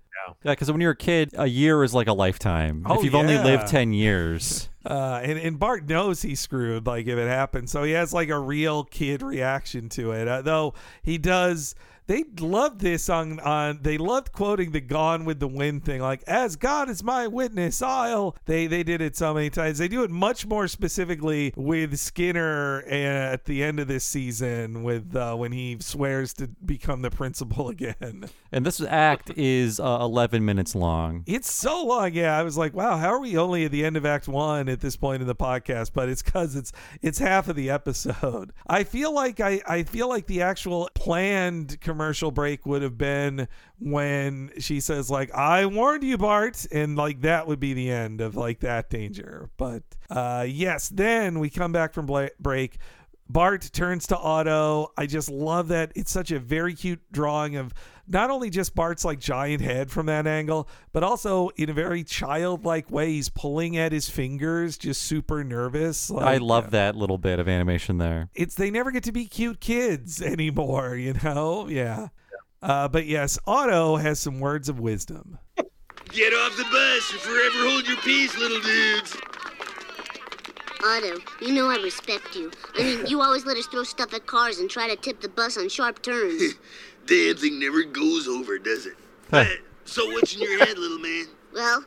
Yeah, 0.43 0.51
because 0.51 0.71
when 0.71 0.81
you're 0.81 0.91
a 0.91 0.95
kid, 0.95 1.31
a 1.37 1.47
year 1.47 1.83
is 1.83 1.93
like 1.93 2.07
a 2.07 2.13
lifetime. 2.13 2.83
Oh, 2.85 2.97
if 2.97 3.03
you've 3.03 3.15
only 3.15 3.37
lived 3.37 3.67
10 3.67 3.93
years. 3.93 4.69
Uh, 4.85 5.21
and, 5.23 5.39
and 5.39 5.57
Bart 5.57 5.87
knows 5.87 6.21
he's 6.21 6.41
screwed, 6.41 6.85
like 6.85 7.07
if 7.07 7.17
it 7.17 7.27
happens. 7.29 7.71
So 7.71 7.83
he 7.83 7.93
has 7.93 8.13
like 8.13 8.27
a 8.27 8.37
real 8.37 8.83
kid 8.83 9.21
reaction 9.21 9.87
to 9.87 10.11
it. 10.11 10.27
Uh, 10.27 10.41
though 10.41 10.73
he 11.01 11.17
does, 11.17 11.73
they 12.07 12.23
loved 12.39 12.81
this 12.81 13.09
on, 13.09 13.39
on, 13.39 13.79
they 13.81 13.97
loved 13.97 14.31
quoting 14.31 14.71
the 14.71 14.81
Gone 14.81 15.25
with 15.25 15.39
the 15.39 15.47
Wind 15.47 15.85
thing, 15.85 16.01
like, 16.01 16.23
as 16.23 16.55
God 16.55 16.89
is 16.89 17.03
my 17.03 17.27
witness, 17.27 17.81
I'll. 17.81 18.35
They, 18.45 18.67
they 18.67 18.83
did 18.83 19.01
it 19.01 19.15
so 19.15 19.33
many 19.33 19.49
times. 19.49 19.77
They 19.77 19.87
do 19.87 20.03
it 20.03 20.11
much 20.11 20.45
more 20.45 20.67
specifically 20.67 21.53
with 21.55 21.97
Skinner 21.97 22.81
at 22.81 23.45
the 23.45 23.63
end 23.63 23.79
of 23.79 23.87
this 23.87 24.03
season, 24.03 24.83
with 24.83 25.15
uh, 25.15 25.35
when 25.35 25.51
he 25.51 25.77
swears 25.79 26.33
to 26.35 26.47
become 26.47 27.01
the 27.01 27.11
principal 27.11 27.69
again. 27.73 28.29
And 28.53 28.63
this 28.63 28.79
act 28.81 29.31
is 29.35 29.79
uh, 29.79 29.97
11 30.01 30.45
minutes 30.45 30.75
long. 30.75 31.23
It's 31.25 31.51
so 31.51 31.83
long, 31.83 32.13
yeah. 32.13 32.37
I 32.37 32.43
was 32.43 32.55
like, 32.55 32.75
wow, 32.75 32.97
how 32.97 33.09
are 33.09 33.19
we 33.19 33.35
only 33.35 33.65
at 33.65 33.71
the 33.71 33.83
end 33.83 33.97
of 33.97 34.05
Act 34.05 34.27
One 34.27 34.69
at 34.69 34.79
this 34.79 34.95
point 34.95 35.21
in 35.21 35.27
the 35.27 35.35
podcast? 35.35 35.91
But 35.93 36.07
it's 36.07 36.21
because 36.21 36.55
it's 36.55 36.71
it's 37.01 37.17
half 37.17 37.47
of 37.47 37.55
the 37.55 37.71
episode. 37.71 38.53
I 38.67 38.83
feel 38.83 39.13
like 39.13 39.39
I 39.39 39.61
I 39.67 39.81
feel 39.81 40.07
like 40.07 40.27
the 40.27 40.43
actual 40.43 40.87
planned 40.93 41.81
commercial 41.81 42.29
break 42.29 42.63
would 42.65 42.83
have 42.83 42.97
been 42.97 43.47
when 43.79 44.51
she 44.59 44.79
says 44.79 45.09
like, 45.09 45.33
"I 45.33 45.65
warned 45.65 46.03
you, 46.03 46.19
Bart," 46.19 46.67
and 46.71 46.95
like 46.95 47.21
that 47.21 47.47
would 47.47 47.59
be 47.59 47.73
the 47.73 47.89
end 47.89 48.21
of 48.21 48.35
like 48.35 48.59
that 48.59 48.89
danger. 48.91 49.49
But 49.57 49.81
uh, 50.11 50.45
yes, 50.47 50.89
then 50.89 51.39
we 51.39 51.49
come 51.49 51.71
back 51.71 51.93
from 51.93 52.05
bla- 52.05 52.29
break. 52.39 52.77
Bart 53.33 53.69
turns 53.73 54.05
to 54.07 54.17
Otto. 54.17 54.91
I 54.95 55.07
just 55.07 55.29
love 55.29 55.69
that. 55.69 55.91
It's 55.95 56.11
such 56.11 56.31
a 56.31 56.39
very 56.39 56.75
cute 56.75 57.01
drawing 57.11 57.55
of 57.55 57.73
not 58.07 58.29
only 58.29 58.49
just 58.51 58.75
Bart's 58.75 59.03
like 59.03 59.19
giant 59.19 59.61
head 59.61 59.89
from 59.89 60.05
that 60.05 60.27
angle, 60.27 60.69
but 60.91 61.03
also 61.03 61.49
in 61.55 61.69
a 61.69 61.73
very 61.73 62.03
childlike 62.03 62.91
way, 62.91 63.11
he's 63.13 63.29
pulling 63.29 63.75
at 63.75 63.91
his 63.91 64.07
fingers, 64.09 64.77
just 64.77 65.01
super 65.01 65.43
nervous. 65.43 66.11
I 66.11 66.13
Like, 66.13 66.41
love 66.41 66.71
that 66.71 66.95
little 66.95 67.17
bit 67.17 67.39
of 67.39 67.47
animation 67.47 67.97
there. 67.97 68.29
it's 68.35 68.53
they 68.55 68.69
never 68.69 68.91
get 68.91 69.03
to 69.05 69.11
be 69.11 69.25
cute 69.25 69.59
kids 69.59 70.21
anymore, 70.21 70.95
you 70.95 71.13
know? 71.23 71.67
Yeah. 71.67 72.09
Uh, 72.61 72.87
but 72.87 73.05
yes, 73.07 73.39
Otto 73.47 73.95
has 73.97 74.19
some 74.19 74.39
words 74.39 74.69
of 74.69 74.79
wisdom. 74.79 75.39
Get 76.09 76.33
off 76.33 76.55
the 76.55 76.63
bus 76.65 77.13
or 77.13 77.17
forever 77.17 77.69
hold 77.69 77.87
your 77.87 77.97
peace, 77.97 78.37
little 78.37 78.61
dudes. 78.61 79.17
Otto, 80.85 81.19
you 81.41 81.53
know 81.53 81.69
I 81.69 81.77
respect 81.77 82.35
you. 82.35 82.51
I 82.75 82.83
mean, 82.83 83.05
you 83.07 83.21
always 83.21 83.45
let 83.45 83.57
us 83.57 83.65
throw 83.67 83.83
stuff 83.83 84.13
at 84.13 84.25
cars 84.27 84.59
and 84.59 84.69
try 84.69 84.87
to 84.87 84.95
tip 84.95 85.21
the 85.21 85.29
bus 85.29 85.57
on 85.57 85.69
sharp 85.69 86.01
turns. 86.01 86.55
Damn 87.05 87.35
thing 87.37 87.59
never 87.59 87.83
goes 87.83 88.27
over, 88.27 88.57
does 88.57 88.85
it? 88.85 88.95
So 89.85 90.05
what's 90.11 90.35
in 90.35 90.41
your 90.41 90.59
head, 90.65 90.77
little 90.77 90.99
man? 90.99 91.25
well, 91.53 91.83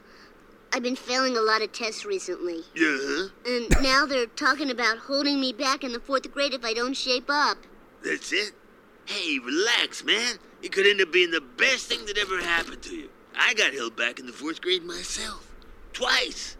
I've 0.72 0.82
been 0.82 0.96
failing 0.96 1.36
a 1.36 1.40
lot 1.40 1.62
of 1.62 1.72
tests 1.72 2.04
recently. 2.04 2.60
Yeah, 2.74 2.98
huh? 3.00 3.28
And 3.46 3.82
now 3.82 4.04
they're 4.04 4.26
talking 4.26 4.70
about 4.70 4.98
holding 4.98 5.40
me 5.40 5.52
back 5.52 5.84
in 5.84 5.92
the 5.92 6.00
fourth 6.00 6.30
grade 6.32 6.52
if 6.52 6.64
I 6.64 6.74
don't 6.74 6.94
shape 6.94 7.30
up. 7.30 7.58
That's 8.04 8.32
it? 8.32 8.52
Hey, 9.06 9.38
relax, 9.38 10.04
man. 10.04 10.36
It 10.62 10.72
could 10.72 10.86
end 10.86 11.00
up 11.00 11.12
being 11.12 11.30
the 11.30 11.40
best 11.40 11.86
thing 11.86 12.04
that 12.06 12.18
ever 12.18 12.40
happened 12.40 12.82
to 12.82 12.94
you. 12.94 13.08
I 13.38 13.54
got 13.54 13.72
held 13.74 13.96
back 13.96 14.18
in 14.18 14.26
the 14.26 14.32
fourth 14.32 14.60
grade 14.60 14.84
myself. 14.84 15.50
Twice. 15.92 16.56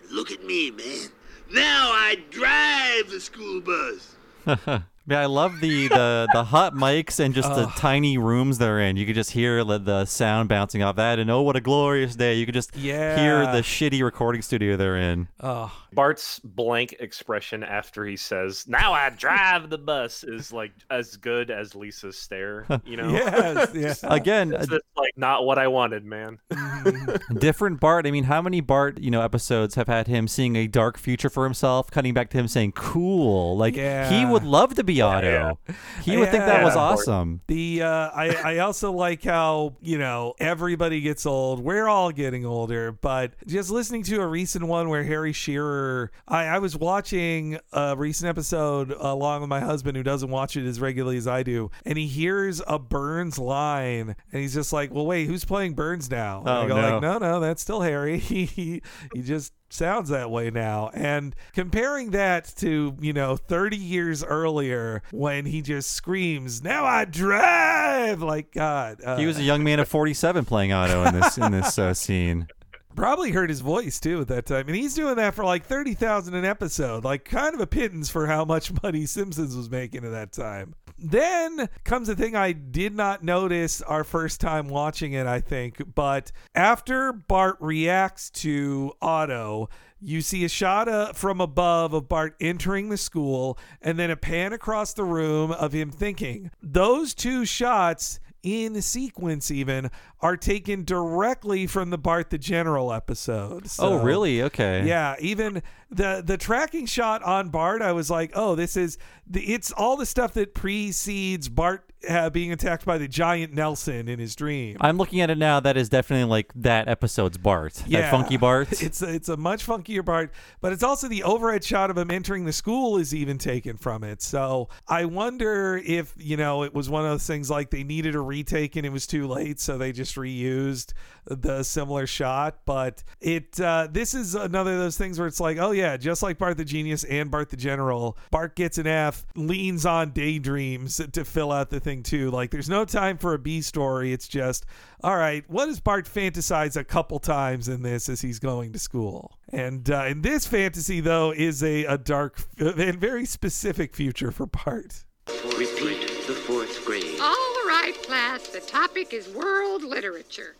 And 0.00 0.10
look 0.10 0.30
at 0.30 0.44
me, 0.44 0.70
man. 0.70 1.08
Now 1.52 1.90
I 1.90 2.16
drive 2.30 3.10
the 3.10 3.20
school 3.20 3.60
bus. 3.60 4.16
Yeah, 5.06 5.20
I 5.20 5.26
love 5.26 5.60
the, 5.60 5.88
the, 5.88 6.28
the 6.32 6.44
hot 6.44 6.74
mics 6.74 7.18
and 7.18 7.34
just 7.34 7.48
the 7.54 7.66
tiny 7.76 8.16
rooms 8.18 8.58
they're 8.58 8.78
in. 8.80 8.96
You 8.96 9.06
could 9.06 9.14
just 9.16 9.32
hear 9.32 9.64
the, 9.64 9.78
the 9.78 10.04
sound 10.04 10.48
bouncing 10.48 10.82
off 10.82 10.96
that, 10.96 11.18
and 11.18 11.30
oh, 11.30 11.42
what 11.42 11.56
a 11.56 11.60
glorious 11.60 12.14
day! 12.14 12.34
You 12.34 12.46
could 12.46 12.54
just 12.54 12.76
Yeah. 12.76 13.18
hear 13.18 13.40
the 13.46 13.62
shitty 13.62 14.02
recording 14.04 14.42
studio 14.42 14.76
they're 14.76 14.96
in. 14.98 15.26
Oh, 15.40 15.72
Bart's 15.92 16.38
blank 16.40 16.94
expression 17.00 17.64
after 17.64 18.04
he 18.04 18.16
says, 18.16 18.68
"Now 18.68 18.92
I 18.92 19.10
drive 19.10 19.70
the 19.70 19.78
bus," 19.78 20.22
is 20.22 20.52
like 20.52 20.72
as 20.90 21.16
good 21.16 21.50
as 21.50 21.74
Lisa's 21.74 22.16
stare. 22.18 22.66
You 22.84 22.96
know? 22.96 23.10
Yes, 23.10 23.74
yeah. 24.02 24.14
Again, 24.14 24.52
it's 24.52 24.64
uh, 24.64 24.76
just 24.76 24.84
like 24.96 25.12
not 25.16 25.44
what 25.44 25.58
I 25.58 25.68
wanted, 25.68 26.04
man. 26.04 26.38
Mm-hmm. 26.52 27.38
different 27.38 27.80
Bart. 27.80 28.06
I 28.06 28.10
mean, 28.10 28.24
how 28.24 28.42
many 28.42 28.60
Bart 28.60 28.98
you 29.00 29.10
know 29.10 29.22
episodes 29.22 29.74
have 29.74 29.86
had 29.88 30.06
him 30.06 30.28
seeing 30.28 30.56
a 30.56 30.66
dark 30.66 30.98
future 30.98 31.30
for 31.30 31.44
himself, 31.44 31.90
cutting 31.90 32.14
back 32.14 32.30
to 32.30 32.38
him 32.38 32.46
saying 32.48 32.72
"cool"? 32.72 33.56
Like 33.56 33.74
he 33.74 33.80
Yeah. 33.80 34.30
would 34.30 34.44
love 34.44 34.74
to 34.74 34.84
be 34.84 34.99
Otto. 35.00 35.58
He 36.02 36.16
would 36.16 36.30
think 36.30 36.44
that 36.44 36.62
was 36.64 36.76
awesome. 36.76 37.40
The 37.46 37.82
uh, 37.82 38.10
I 38.14 38.28
I 38.44 38.58
also 38.58 38.92
like 38.92 39.22
how 39.24 39.76
you 39.80 39.98
know 39.98 40.34
everybody 40.38 41.00
gets 41.00 41.26
old. 41.26 41.60
We're 41.60 41.88
all 41.88 42.10
getting 42.12 42.44
older, 42.46 42.92
but 42.92 43.32
just 43.46 43.70
listening 43.70 44.02
to 44.04 44.20
a 44.20 44.26
recent 44.26 44.64
one 44.66 44.88
where 44.88 45.04
Harry 45.04 45.32
Shearer, 45.32 46.10
I, 46.28 46.44
I 46.44 46.58
was 46.58 46.76
watching 46.76 47.58
a 47.72 47.96
recent 47.96 48.28
episode 48.28 48.90
along 48.98 49.40
with 49.42 49.50
my 49.50 49.60
husband 49.60 49.96
who 49.96 50.02
doesn't 50.02 50.30
watch 50.30 50.56
it 50.56 50.66
as 50.66 50.80
regularly 50.80 51.16
as 51.16 51.26
I 51.26 51.42
do, 51.42 51.70
and 51.84 51.96
he 51.98 52.06
hears 52.06 52.60
a 52.66 52.78
Burns 52.78 53.38
line, 53.38 54.16
and 54.32 54.42
he's 54.42 54.54
just 54.54 54.72
like, 54.72 54.92
"Well, 54.92 55.06
wait, 55.06 55.26
who's 55.26 55.44
playing 55.44 55.74
Burns 55.74 56.10
now?" 56.10 56.40
And 56.40 56.48
I 56.48 56.64
Oh, 56.64 56.68
go 56.68 56.76
no. 56.80 56.90
like, 56.92 57.02
"No, 57.02 57.18
no, 57.18 57.40
that's 57.40 57.62
still 57.62 57.80
Harry. 57.82 58.18
he 58.30 58.44
he, 58.44 58.82
he 59.14 59.22
just." 59.22 59.52
Sounds 59.72 60.08
that 60.10 60.30
way 60.30 60.50
now. 60.50 60.90
And 60.94 61.34
comparing 61.52 62.10
that 62.10 62.52
to 62.56 62.96
you 63.00 63.12
know 63.12 63.36
30 63.36 63.76
years 63.76 64.22
earlier 64.24 65.02
when 65.10 65.46
he 65.46 65.62
just 65.62 65.92
screams 65.92 66.62
now 66.62 66.84
i 66.84 67.04
drive! 67.04 68.22
Like 68.22 68.52
god 68.52 69.02
uh, 69.04 69.16
He 69.16 69.26
was 69.26 69.38
a 69.38 69.42
young 69.42 69.64
man 69.64 69.80
of 69.80 69.88
47 69.88 70.44
playing 70.44 70.72
Otto 70.72 71.04
in 71.04 71.14
this 71.18 71.38
in 71.38 71.52
this 71.52 71.78
uh, 71.78 71.94
scene. 71.94 72.46
probably 72.94 73.30
heard 73.30 73.48
his 73.50 73.60
voice 73.60 74.00
too 74.00 74.20
at 74.20 74.28
that 74.28 74.46
time. 74.46 74.66
And 74.66 74.76
he's 74.76 74.94
doing 74.94 75.16
that 75.16 75.34
for 75.34 75.44
like 75.44 75.64
30,000 75.64 76.34
an 76.34 76.44
episode 76.44 77.04
like 77.04 77.24
kind 77.24 77.54
of 77.54 77.60
a 77.60 77.66
pittance 77.66 78.10
for 78.10 78.26
how 78.26 78.44
much 78.44 78.72
money 78.82 79.06
simpsons 79.06 79.56
was 79.56 79.70
making 79.70 80.04
at 80.04 80.10
that 80.10 80.32
time 80.32 80.74
then 81.00 81.68
comes 81.84 82.08
the 82.08 82.16
thing 82.16 82.36
I 82.36 82.52
did 82.52 82.94
not 82.94 83.22
notice 83.22 83.82
our 83.82 84.04
first 84.04 84.40
time 84.40 84.68
watching 84.68 85.12
it, 85.12 85.26
I 85.26 85.40
think. 85.40 85.94
But 85.94 86.32
after 86.54 87.12
Bart 87.12 87.56
reacts 87.60 88.30
to 88.30 88.92
Otto, 89.00 89.68
you 90.00 90.22
see 90.22 90.44
a 90.44 90.48
shot 90.48 90.88
uh, 90.88 91.12
from 91.12 91.40
above 91.40 91.92
of 91.92 92.08
Bart 92.08 92.34
entering 92.40 92.88
the 92.88 92.96
school 92.96 93.58
and 93.82 93.98
then 93.98 94.10
a 94.10 94.16
pan 94.16 94.52
across 94.52 94.94
the 94.94 95.04
room 95.04 95.52
of 95.52 95.72
him 95.72 95.90
thinking. 95.90 96.50
Those 96.62 97.14
two 97.14 97.44
shots 97.44 98.20
in 98.42 98.80
sequence 98.82 99.50
even 99.50 99.90
are 100.20 100.36
taken 100.36 100.84
directly 100.84 101.66
from 101.66 101.90
the 101.90 101.98
Bart 101.98 102.30
the 102.30 102.38
General 102.38 102.92
episode. 102.92 103.66
oh, 103.78 103.98
really? 103.98 104.42
Okay. 104.42 104.86
yeah, 104.86 105.16
even 105.20 105.62
the 105.90 106.22
the 106.24 106.36
tracking 106.36 106.86
shot 106.86 107.22
on 107.22 107.48
Bart, 107.48 107.82
I 107.82 107.92
was 107.92 108.10
like, 108.10 108.32
oh, 108.34 108.54
this 108.54 108.76
is 108.76 108.98
the 109.26 109.42
it's 109.42 109.72
all 109.72 109.96
the 109.96 110.06
stuff 110.06 110.32
that 110.34 110.54
precedes 110.54 111.48
Bart 111.48 111.89
uh, 112.08 112.30
being 112.30 112.52
attacked 112.52 112.84
by 112.84 112.98
the 112.98 113.08
giant 113.08 113.52
Nelson 113.52 114.08
in 114.08 114.18
his 114.18 114.34
dream. 114.34 114.76
I'm 114.80 114.96
looking 114.96 115.20
at 115.20 115.30
it 115.30 115.38
now. 115.38 115.60
That 115.60 115.76
is 115.76 115.88
definitely 115.88 116.28
like 116.28 116.52
that 116.56 116.88
episode's 116.88 117.36
Bart. 117.36 117.82
That 118.02 118.10
funky 118.10 118.36
Bart. 118.36 118.68
It's 118.90 119.02
a, 119.02 119.14
it's 119.14 119.28
a 119.28 119.36
much 119.36 119.66
funkier 119.66 120.04
Bart, 120.04 120.32
but 120.60 120.72
it's 120.72 120.82
also 120.82 121.06
the 121.06 121.22
overhead 121.22 121.62
shot 121.62 121.90
of 121.90 121.98
him 121.98 122.10
entering 122.10 122.44
the 122.44 122.52
school 122.52 122.96
is 122.96 123.14
even 123.14 123.38
taken 123.38 123.76
from 123.76 124.02
it. 124.02 124.22
So 124.22 124.68
I 124.88 125.04
wonder 125.04 125.80
if 125.84 126.14
you 126.16 126.36
know 126.36 126.64
it 126.64 126.74
was 126.74 126.88
one 126.88 127.04
of 127.04 127.10
those 127.10 127.26
things 127.26 127.50
like 127.50 127.70
they 127.70 127.84
needed 127.84 128.14
a 128.14 128.20
retake 128.20 128.76
and 128.76 128.86
it 128.86 128.90
was 128.90 129.06
too 129.06 129.28
late, 129.28 129.60
so 129.60 129.76
they 129.76 129.92
just 129.92 130.16
reused 130.16 130.92
the 131.26 131.62
similar 131.62 132.06
shot. 132.06 132.60
But 132.64 133.04
it 133.20 133.60
uh, 133.60 133.88
this 133.90 134.14
is 134.14 134.34
another 134.34 134.72
of 134.72 134.78
those 134.78 134.96
things 134.96 135.18
where 135.18 135.28
it's 135.28 135.40
like, 135.40 135.58
oh 135.58 135.72
yeah, 135.72 135.96
just 135.96 136.22
like 136.22 136.38
Bart 136.38 136.56
the 136.56 136.64
Genius 136.64 137.04
and 137.04 137.30
Bart 137.30 137.50
the 137.50 137.56
General, 137.56 138.16
Bart 138.30 138.56
gets 138.56 138.78
an 138.78 138.86
F, 138.86 139.26
leans 139.36 139.84
on 139.84 140.10
daydreams 140.10 141.00
to 141.12 141.24
fill 141.24 141.52
out 141.52 141.70
the 141.70 141.80
thing 141.80 141.89
too. 142.02 142.30
Like 142.30 142.50
there's 142.50 142.68
no 142.68 142.84
time 142.84 143.18
for 143.18 143.34
a 143.34 143.38
B 143.38 143.60
story. 143.60 144.12
It's 144.12 144.28
just, 144.28 144.64
all 145.02 145.16
right, 145.16 145.44
what 145.48 145.66
does 145.66 145.80
Bart 145.80 146.06
fantasize 146.06 146.76
a 146.76 146.84
couple 146.84 147.18
times 147.18 147.68
in 147.68 147.82
this 147.82 148.08
as 148.08 148.20
he's 148.20 148.38
going 148.38 148.72
to 148.72 148.78
school? 148.78 149.38
And 149.52 149.90
uh, 149.90 150.04
in 150.06 150.22
this 150.22 150.46
fantasy 150.46 151.00
though 151.00 151.32
is 151.32 151.62
a, 151.62 151.84
a 151.84 151.98
dark 151.98 152.40
and 152.58 152.98
very 152.98 153.24
specific 153.24 153.94
future 153.94 154.30
for 154.30 154.46
Bart. 154.46 155.04
Repeat 155.26 156.26
the 156.26 156.34
fourth 156.46 156.84
grade. 156.84 157.20
All 157.20 157.66
right, 157.66 157.94
class. 158.04 158.48
The 158.48 158.60
topic 158.60 159.12
is 159.12 159.28
world 159.28 159.82
literature. 159.82 160.56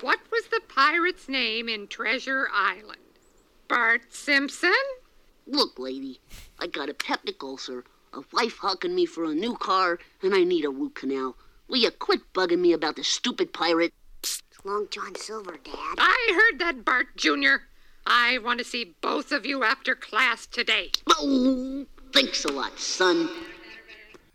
What 0.00 0.18
was 0.32 0.46
the 0.46 0.60
pirate's 0.68 1.28
name 1.28 1.68
in 1.68 1.86
Treasure 1.86 2.48
Island? 2.52 3.00
Bart 3.68 4.12
Simpson? 4.12 4.72
Look, 5.46 5.78
lady, 5.78 6.20
I 6.58 6.66
got 6.66 6.88
a 6.88 6.94
peptic 6.94 7.42
ulcer, 7.42 7.84
a 8.12 8.22
wife 8.32 8.58
hucking 8.58 8.94
me 8.94 9.06
for 9.06 9.24
a 9.24 9.34
new 9.34 9.56
car, 9.56 9.98
and 10.22 10.34
I 10.34 10.44
need 10.44 10.64
a 10.64 10.70
root 10.70 10.94
canal. 10.94 11.36
Will 11.68 11.78
you 11.78 11.90
quit 11.90 12.32
bugging 12.32 12.60
me 12.60 12.72
about 12.72 12.96
the 12.96 13.04
stupid 13.04 13.52
pirate? 13.52 13.92
Psst, 14.22 14.42
Long 14.64 14.88
John 14.90 15.14
Silver, 15.14 15.56
Dad. 15.62 15.96
I 15.98 16.32
heard 16.34 16.58
that, 16.58 16.84
Bart 16.84 17.16
Jr. 17.16 17.64
I 18.06 18.38
want 18.38 18.58
to 18.58 18.64
see 18.64 18.96
both 19.00 19.30
of 19.30 19.46
you 19.46 19.62
after 19.62 19.94
class 19.94 20.46
today. 20.46 20.90
Oh, 21.08 21.86
thanks 22.12 22.44
a 22.44 22.52
lot, 22.52 22.78
son. 22.78 23.28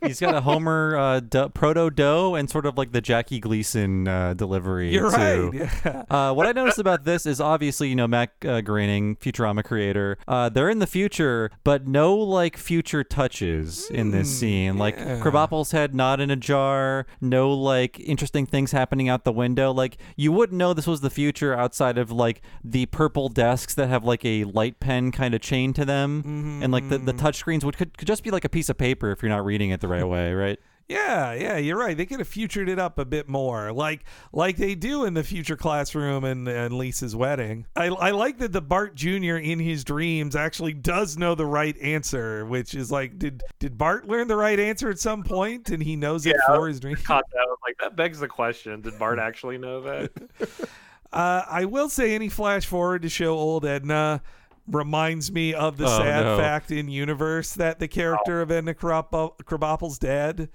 He's 0.02 0.20
got 0.20 0.34
a 0.34 0.40
Homer 0.40 0.96
uh, 0.96 1.20
do- 1.20 1.48
proto 1.48 1.90
dough 1.90 2.34
and 2.34 2.48
sort 2.50 2.66
of 2.66 2.76
like 2.76 2.92
the 2.92 3.00
Jackie 3.00 3.40
Gleason 3.40 4.06
uh, 4.08 4.34
delivery. 4.34 4.92
You're 4.92 5.10
too. 5.10 5.50
right. 5.50 5.70
Yeah. 5.84 6.04
Uh, 6.10 6.32
what 6.32 6.46
I 6.46 6.52
noticed 6.52 6.78
about 6.78 7.04
this 7.04 7.26
is 7.26 7.40
obviously, 7.40 7.88
you 7.88 7.96
know, 7.96 8.06
Matt 8.06 8.32
uh, 8.44 8.60
Groening, 8.60 9.16
Futurama 9.16 9.64
creator, 9.64 10.18
uh, 10.28 10.48
they're 10.48 10.68
in 10.68 10.78
the 10.78 10.86
future, 10.86 11.50
but 11.64 11.86
no 11.86 12.14
like 12.14 12.56
future 12.56 13.02
touches 13.02 13.90
in 13.90 14.10
this 14.10 14.38
scene. 14.38 14.78
Like 14.78 14.96
yeah. 14.96 15.20
Krabappel's 15.20 15.72
head 15.72 15.94
not 15.94 16.20
in 16.20 16.30
a 16.30 16.36
jar, 16.36 17.06
no 17.20 17.52
like 17.52 17.98
interesting 18.00 18.46
things 18.46 18.72
happening 18.72 19.08
out 19.08 19.24
the 19.24 19.32
window. 19.32 19.72
Like 19.72 19.96
you 20.16 20.32
wouldn't 20.32 20.58
know 20.58 20.74
this 20.74 20.86
was 20.86 21.00
the 21.00 21.10
future 21.10 21.54
outside 21.54 21.98
of 21.98 22.10
like 22.10 22.42
the 22.62 22.86
purple 22.86 23.28
desks 23.28 23.74
that 23.74 23.88
have 23.88 24.04
like 24.04 24.24
a 24.24 24.44
light 24.44 24.80
pen 24.80 25.10
kind 25.10 25.34
of 25.34 25.40
chain 25.40 25.72
to 25.74 25.84
them, 25.84 26.60
and 26.62 26.72
like 26.72 26.88
the 26.88 26.98
the 26.98 27.12
touch 27.12 27.36
screens 27.36 27.64
would 27.64 27.76
could, 27.76 27.96
could 27.96 28.08
just 28.08 28.22
be 28.22 28.30
like 28.30 28.44
a 28.44 28.48
piece 28.48 28.68
of 28.68 28.76
paper 28.76 29.10
if 29.10 29.22
you're 29.22 29.30
not 29.30 29.44
reading 29.44 29.70
it 29.70 29.80
the 29.86 29.94
right 29.94 30.04
way, 30.04 30.32
right? 30.32 30.58
Yeah, 30.88 31.32
yeah, 31.32 31.56
you're 31.56 31.78
right. 31.78 31.96
They 31.96 32.06
could 32.06 32.20
have 32.20 32.28
futured 32.28 32.68
it 32.68 32.78
up 32.78 32.96
a 32.98 33.04
bit 33.04 33.28
more, 33.28 33.72
like 33.72 34.04
like 34.32 34.56
they 34.56 34.76
do 34.76 35.04
in 35.04 35.14
the 35.14 35.24
future 35.24 35.56
classroom 35.56 36.22
and, 36.22 36.46
and 36.46 36.72
Lisa's 36.74 37.16
wedding. 37.16 37.66
I, 37.74 37.86
I 37.86 38.10
like 38.12 38.38
that 38.38 38.52
the 38.52 38.60
Bart 38.60 38.94
Jr. 38.94 39.36
in 39.36 39.58
his 39.58 39.82
dreams 39.82 40.36
actually 40.36 40.74
does 40.74 41.18
know 41.18 41.34
the 41.34 41.46
right 41.46 41.76
answer, 41.78 42.46
which 42.46 42.72
is 42.74 42.92
like, 42.92 43.18
did 43.18 43.42
did 43.58 43.76
Bart 43.76 44.06
learn 44.06 44.28
the 44.28 44.36
right 44.36 44.60
answer 44.60 44.88
at 44.88 45.00
some 45.00 45.24
point, 45.24 45.70
and 45.70 45.82
he 45.82 45.96
knows 45.96 46.24
it 46.24 46.36
for 46.46 46.68
his 46.68 46.78
dream? 46.78 46.94
Caught 46.96 47.28
that. 47.32 47.40
I 47.40 47.46
was 47.46 47.58
like, 47.66 47.78
that 47.78 47.96
begs 47.96 48.20
the 48.20 48.28
question: 48.28 48.80
Did 48.80 48.96
Bart 48.96 49.18
actually 49.18 49.58
know 49.58 49.80
that? 49.82 50.12
Uh, 51.12 51.42
I 51.48 51.64
will 51.64 51.88
say 51.88 52.14
any 52.14 52.28
flash 52.28 52.66
forward 52.66 53.02
to 53.02 53.08
show 53.08 53.38
old 53.38 53.64
Edna 53.64 54.20
reminds 54.66 55.30
me 55.30 55.54
of 55.54 55.76
the 55.76 55.86
Oh, 55.86 55.98
sad 55.98 56.24
no. 56.24 56.38
fact 56.38 56.70
in 56.70 56.88
universe 56.88 57.52
that 57.54 57.78
the 57.78 57.88
character 57.88 58.40
of 58.42 58.50
Edna 58.50 58.74
Krabappel- 58.74 59.36
Krabappel's 59.44 59.98
dead. 59.98 60.48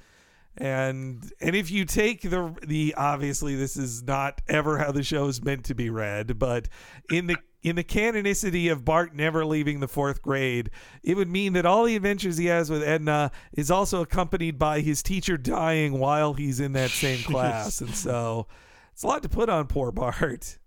And 0.58 1.32
and 1.40 1.56
if 1.56 1.72
you 1.72 1.86
take 1.86 2.24
the 2.24 2.54
the 2.68 2.94
obviously 2.98 3.56
this 3.56 3.78
is 3.78 4.04
not 4.04 4.42
ever 4.50 4.80
how 4.80 4.92
the 4.92 5.02
show 5.02 5.28
is 5.28 5.42
meant 5.42 5.64
to 5.66 5.74
be 5.74 5.90
read, 5.90 6.38
but 6.38 6.68
in 7.10 7.28
the 7.28 7.38
in 7.64 7.78
the 7.78 7.86
canonicity 7.86 8.70
of 8.70 8.84
Bart 8.84 9.16
never 9.16 9.46
leaving 9.46 9.80
the 9.80 9.88
fourth 9.88 10.22
grade, 10.22 10.70
it 11.04 11.16
would 11.16 11.30
mean 11.30 11.54
that 11.54 11.66
all 11.66 11.86
the 11.86 11.96
adventures 11.96 12.36
he 12.38 12.48
has 12.48 12.70
with 12.70 12.84
Edna 12.84 13.32
is 13.54 13.72
also 13.72 14.02
accompanied 14.02 14.60
by 14.60 14.82
his 14.82 15.02
teacher 15.02 15.38
dying 15.38 16.00
while 16.00 16.34
he's 16.34 16.60
in 16.60 16.74
that 16.74 16.90
same 16.90 17.20
class. 17.24 17.80
And 17.80 17.96
so 17.96 18.48
it's 18.92 19.04
a 19.04 19.08
lot 19.08 19.24
to 19.24 19.30
put 19.30 19.48
on 19.48 19.68
poor 19.68 19.94
Bart. 19.94 20.58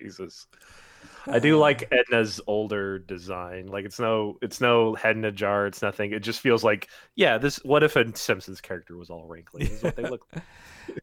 Jesus. 0.00 0.48
I 1.26 1.38
do 1.38 1.58
like 1.58 1.90
Edna's 1.90 2.40
older 2.46 2.98
design. 2.98 3.66
Like 3.66 3.84
it's 3.84 3.98
no, 3.98 4.38
it's 4.42 4.60
no 4.60 4.94
head 4.94 5.16
in 5.16 5.24
a 5.24 5.32
jar. 5.32 5.66
It's 5.66 5.82
nothing. 5.82 6.12
It 6.12 6.20
just 6.20 6.40
feels 6.40 6.64
like, 6.64 6.88
yeah. 7.14 7.38
This. 7.38 7.56
What 7.64 7.82
if 7.82 7.96
a 7.96 8.16
Simpsons 8.16 8.60
character 8.60 8.96
was 8.96 9.10
all 9.10 9.26
wrinkly? 9.26 9.64
This 9.64 9.78
is 9.78 9.82
what 9.82 9.96
they 9.96 10.08
look 10.08 10.26
like. 10.34 10.44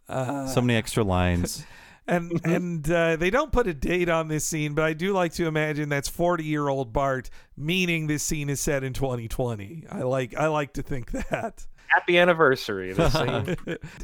Uh, 0.09 0.45
so 0.45 0.59
many 0.59 0.75
extra 0.75 1.05
lines. 1.05 1.65
and 2.09 2.41
and 2.43 2.91
uh, 2.91 3.15
they 3.15 3.29
don't 3.29 3.51
put 3.51 3.67
a 3.67 3.73
date 3.73 4.09
on 4.09 4.27
this 4.27 4.45
scene, 4.45 4.73
but 4.73 4.83
I 4.83 4.93
do 4.93 5.13
like 5.13 5.33
to 5.33 5.47
imagine 5.47 5.89
that's 5.89 6.09
40 6.09 6.43
year 6.43 6.67
old 6.67 6.91
Bart, 6.91 7.29
meaning 7.55 8.07
this 8.07 8.23
scene 8.23 8.49
is 8.49 8.59
set 8.59 8.83
in 8.83 8.93
2020. 8.93 9.85
I 9.89 10.01
like 10.01 10.35
I 10.35 10.47
like 10.47 10.73
to 10.73 10.81
think 10.81 11.11
that. 11.29 11.65
Happy 11.89 12.17
anniversary. 12.17 12.93
This 12.93 13.13
scene. 13.13 13.55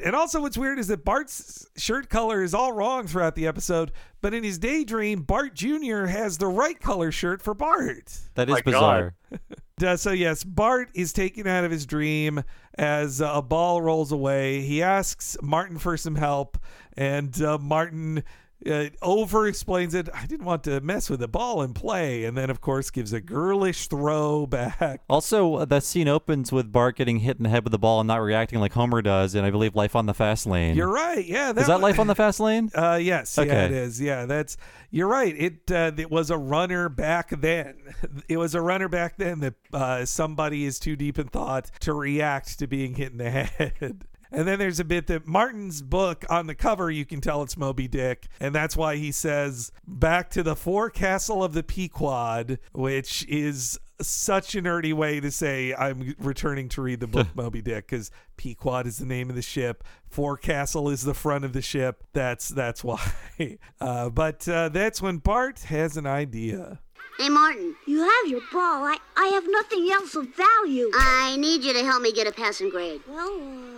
and 0.03 0.16
also, 0.16 0.41
what's 0.41 0.57
weird 0.57 0.80
is 0.80 0.88
that 0.88 1.06
Bart's 1.06 1.68
shirt 1.78 2.10
color 2.10 2.44
is 2.44 2.53
all 2.53 2.74
wrong 2.74 3.07
throughout 3.07 3.36
the 3.36 3.48
episode, 3.48 3.91
but 4.22 4.34
in 4.34 4.44
his 4.44 4.57
daydream, 4.57 5.22
Bart 5.22 5.53
Jr. 5.53 6.06
has 6.06 6.38
the 6.38 6.48
right 6.48 6.80
color 6.80 7.12
shirt 7.12 7.41
for 7.41 7.53
Bart. 7.53 8.12
That 8.34 8.49
is 8.49 8.56
My 8.56 8.62
bizarre. 8.62 9.16
Uh, 9.84 9.98
so 9.98 10.12
yes, 10.12 10.41
Bart 10.45 10.90
is 10.94 11.12
taken 11.12 11.48
out 11.48 11.66
of 11.66 11.72
his 11.72 11.86
dream 11.86 12.41
as 12.78 13.22
uh, 13.22 13.30
a 13.34 13.41
ball 13.41 13.82
rolls 13.82 14.14
away. 14.14 14.62
He 14.62 14.82
asks 14.82 15.36
Martin 15.41 15.78
for 15.78 15.98
some 15.98 16.16
help, 16.16 16.57
and 16.95 17.41
uh, 17.41 17.57
Martin 17.57 18.24
uh, 18.69 18.86
over 19.02 19.48
explains 19.48 19.94
it. 19.94 20.10
I 20.14 20.26
didn't 20.26 20.45
want 20.45 20.64
to 20.64 20.80
mess 20.82 21.10
with 21.10 21.19
the 21.19 21.27
ball 21.27 21.61
and 21.61 21.76
play, 21.76 22.23
and 22.26 22.36
then 22.38 22.49
of 22.49 22.61
course 22.61 22.90
gives 22.90 23.14
a 23.14 23.22
girlish 23.22 23.88
throw 23.88 24.45
back. 24.48 25.02
Also, 25.10 25.56
uh, 25.56 25.65
that 25.65 25.84
scene 25.84 26.07
opens 26.07 26.52
with 26.52 26.72
Bart 26.72 26.95
getting 26.98 27.19
hit 27.19 27.38
in 27.38 27.44
the 27.44 27.49
head 27.49 27.64
with 27.64 27.72
the 27.72 27.77
ball 27.80 27.99
and 27.99 28.07
not 28.07 28.18
reacting 28.22 28.60
like 28.60 28.73
Homer 28.73 29.02
does, 29.02 29.36
and 29.36 29.45
I 29.45 29.52
believe 29.52 29.76
Life 29.76 29.95
on 29.95 30.06
the 30.06 30.14
Fast 30.14 30.45
Lane. 30.45 30.76
You're 30.76 30.91
right. 30.91 31.26
Yeah, 31.26 31.52
is 31.56 31.68
that 31.68 31.80
Life 31.82 31.99
on 31.99 32.07
the 32.07 32.15
Fast 32.15 32.40
Lane? 32.40 32.69
Uh, 32.76 32.95
yes, 33.02 33.36
yeah, 33.38 33.44
Okay. 33.44 33.65
it 33.65 33.72
is. 33.72 33.99
Yeah, 34.02 34.26
that's 34.26 34.57
you're 34.91 35.07
right. 35.07 35.36
It 35.38 35.72
uh, 35.72 35.91
it 35.98 36.10
was 36.11 36.30
a 36.30 36.38
runner 36.38 36.90
back 36.90 37.30
then. 37.41 37.76
It 38.30 38.38
was 38.38 38.56
a 38.56 38.61
runner 38.61 38.88
back 38.90 39.18
then 39.18 39.40
that 39.41 39.53
uh, 39.73 40.06
somebody 40.06 40.65
is 40.65 40.80
too 40.80 40.95
deep 40.95 41.19
in 41.19 41.27
thought 41.27 41.69
to 41.82 41.94
react 41.94 42.57
to 42.60 42.68
being 42.68 42.95
hit 42.95 43.11
in 43.11 43.18
the 43.18 43.30
head. 43.32 44.06
And 44.36 44.45
then 44.45 44.60
there's 44.60 44.82
a 44.82 44.84
bit 44.84 45.07
that 45.07 45.26
Martin's 45.26 45.82
book 45.82 46.26
on 46.30 46.48
the 46.48 46.56
cover, 46.56 46.91
you 46.91 47.06
can 47.06 47.22
tell 47.22 47.41
it's 47.41 47.56
Moby 47.56 47.88
Dick. 47.88 48.28
And 48.41 48.53
that's 48.53 48.76
why 48.76 48.98
he 48.98 49.14
says, 49.14 49.72
back 49.88 50.30
to 50.32 50.44
the 50.44 50.57
forecastle 50.57 51.41
of 51.41 51.53
the 51.53 51.64
Pequod, 51.64 52.60
which 52.74 53.26
is 53.30 53.80
such 54.02 54.53
a 54.56 54.62
nerdy 54.62 54.94
way 54.94 55.22
to 55.22 55.32
say 55.32 55.74
I'm 55.74 56.16
returning 56.20 56.68
to 56.70 56.82
read 56.82 56.99
the 56.99 57.07
book 57.07 57.28
Moby 57.36 57.62
Dick 57.62 57.88
because 57.88 58.12
Pequod 58.36 58.88
is 58.88 58.98
the 58.98 59.06
name 59.06 59.30
of 59.30 59.38
the 59.38 59.41
ship. 59.41 59.86
Forecastle 60.10 60.90
is 60.90 61.03
the 61.03 61.14
front 61.14 61.45
of 61.45 61.53
the 61.53 61.62
ship. 61.62 62.03
That's 62.12 62.49
that's 62.49 62.84
why. 62.84 63.02
Uh, 63.82 64.10
but 64.10 64.48
uh, 64.48 64.70
that's 64.70 65.02
when 65.02 65.18
Bart 65.18 65.60
has 65.64 65.98
an 65.98 66.07
idea. 66.07 66.80
Hey, 67.18 67.30
Martin. 67.30 67.76
You 67.86 67.99
have 67.99 68.28
your 68.32 68.41
ball. 68.52 68.84
I, 68.84 68.98
I 69.16 69.28
have 69.28 69.45
nothing 69.48 69.90
else 69.91 70.16
of 70.16 70.28
value. 70.36 70.90
I 70.94 71.36
need 71.38 71.64
you 71.64 71.74
to 71.74 71.84
help 71.84 72.02
me 72.02 72.12
get 72.12 72.28
a 72.28 72.32
passing 72.32 72.70
grade. 72.70 73.02
Well, 73.07 73.41
uh, 73.41 73.74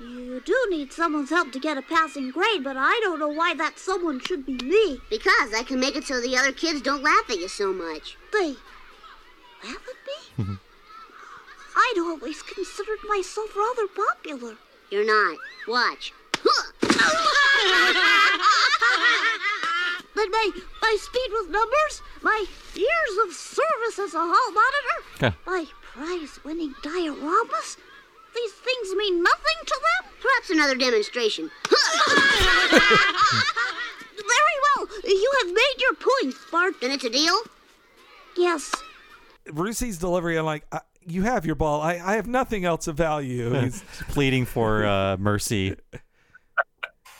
you 0.00 0.40
do 0.44 0.66
need 0.70 0.92
someone's 0.92 1.30
help 1.30 1.52
to 1.52 1.58
get 1.60 1.76
a 1.78 1.82
passing 1.82 2.30
grade, 2.30 2.64
but 2.64 2.76
I 2.76 2.98
don't 3.02 3.18
know 3.18 3.28
why 3.28 3.54
that 3.54 3.78
someone 3.78 4.20
should 4.20 4.46
be 4.46 4.54
me. 4.54 5.00
Because 5.10 5.52
I 5.54 5.62
can 5.62 5.78
make 5.80 5.96
it 5.96 6.04
so 6.04 6.20
the 6.20 6.36
other 6.36 6.52
kids 6.52 6.80
don't 6.80 7.02
laugh 7.02 7.28
at 7.28 7.38
you 7.38 7.48
so 7.48 7.72
much. 7.72 8.16
They 8.32 8.56
laugh 9.64 9.76
at 9.88 10.06
me? 10.06 10.44
Mm-hmm. 10.44 10.54
I'd 11.76 11.98
always 11.98 12.42
considered 12.42 12.98
myself 13.08 13.54
rather 13.56 13.86
popular. 13.86 14.56
You're 14.90 15.06
not. 15.06 15.38
Watch. 15.68 16.12
But 20.12 20.26
my, 20.32 20.50
my 20.82 20.96
speed 21.00 21.30
with 21.32 21.50
numbers, 21.50 22.02
my 22.20 22.44
years 22.74 23.16
of 23.24 23.32
service 23.32 23.98
as 23.98 24.12
a 24.12 24.18
hall 24.18 24.52
monitor, 24.52 24.98
Okay. 25.16 25.36
my 25.46 25.64
prize-winning 25.82 26.74
dioramas, 26.82 27.76
these 28.34 28.52
things 28.52 28.94
mean 28.96 29.22
nothing 29.22 29.64
to 29.66 29.80
them? 29.82 30.12
Perhaps 30.20 30.50
another 30.50 30.74
demonstration. 30.76 31.50
Very 32.70 34.56
well. 34.76 34.88
You 35.04 35.32
have 35.42 35.48
made 35.54 35.74
your 35.78 35.94
point, 35.94 36.34
Bart. 36.50 36.74
Then 36.80 36.90
it's 36.90 37.04
a 37.04 37.10
deal? 37.10 37.40
Yes. 38.36 38.70
Brucey's 39.52 39.98
delivery, 39.98 40.36
I'm 40.38 40.44
like, 40.44 40.64
I, 40.70 40.80
you 41.06 41.22
have 41.22 41.44
your 41.46 41.54
ball. 41.56 41.80
I, 41.80 41.94
I 41.94 42.14
have 42.16 42.26
nothing 42.26 42.64
else 42.64 42.86
of 42.86 42.96
value. 42.96 43.52
He's- 43.60 43.82
pleading 44.08 44.44
for 44.46 44.84
uh, 44.86 45.16
mercy. 45.18 45.76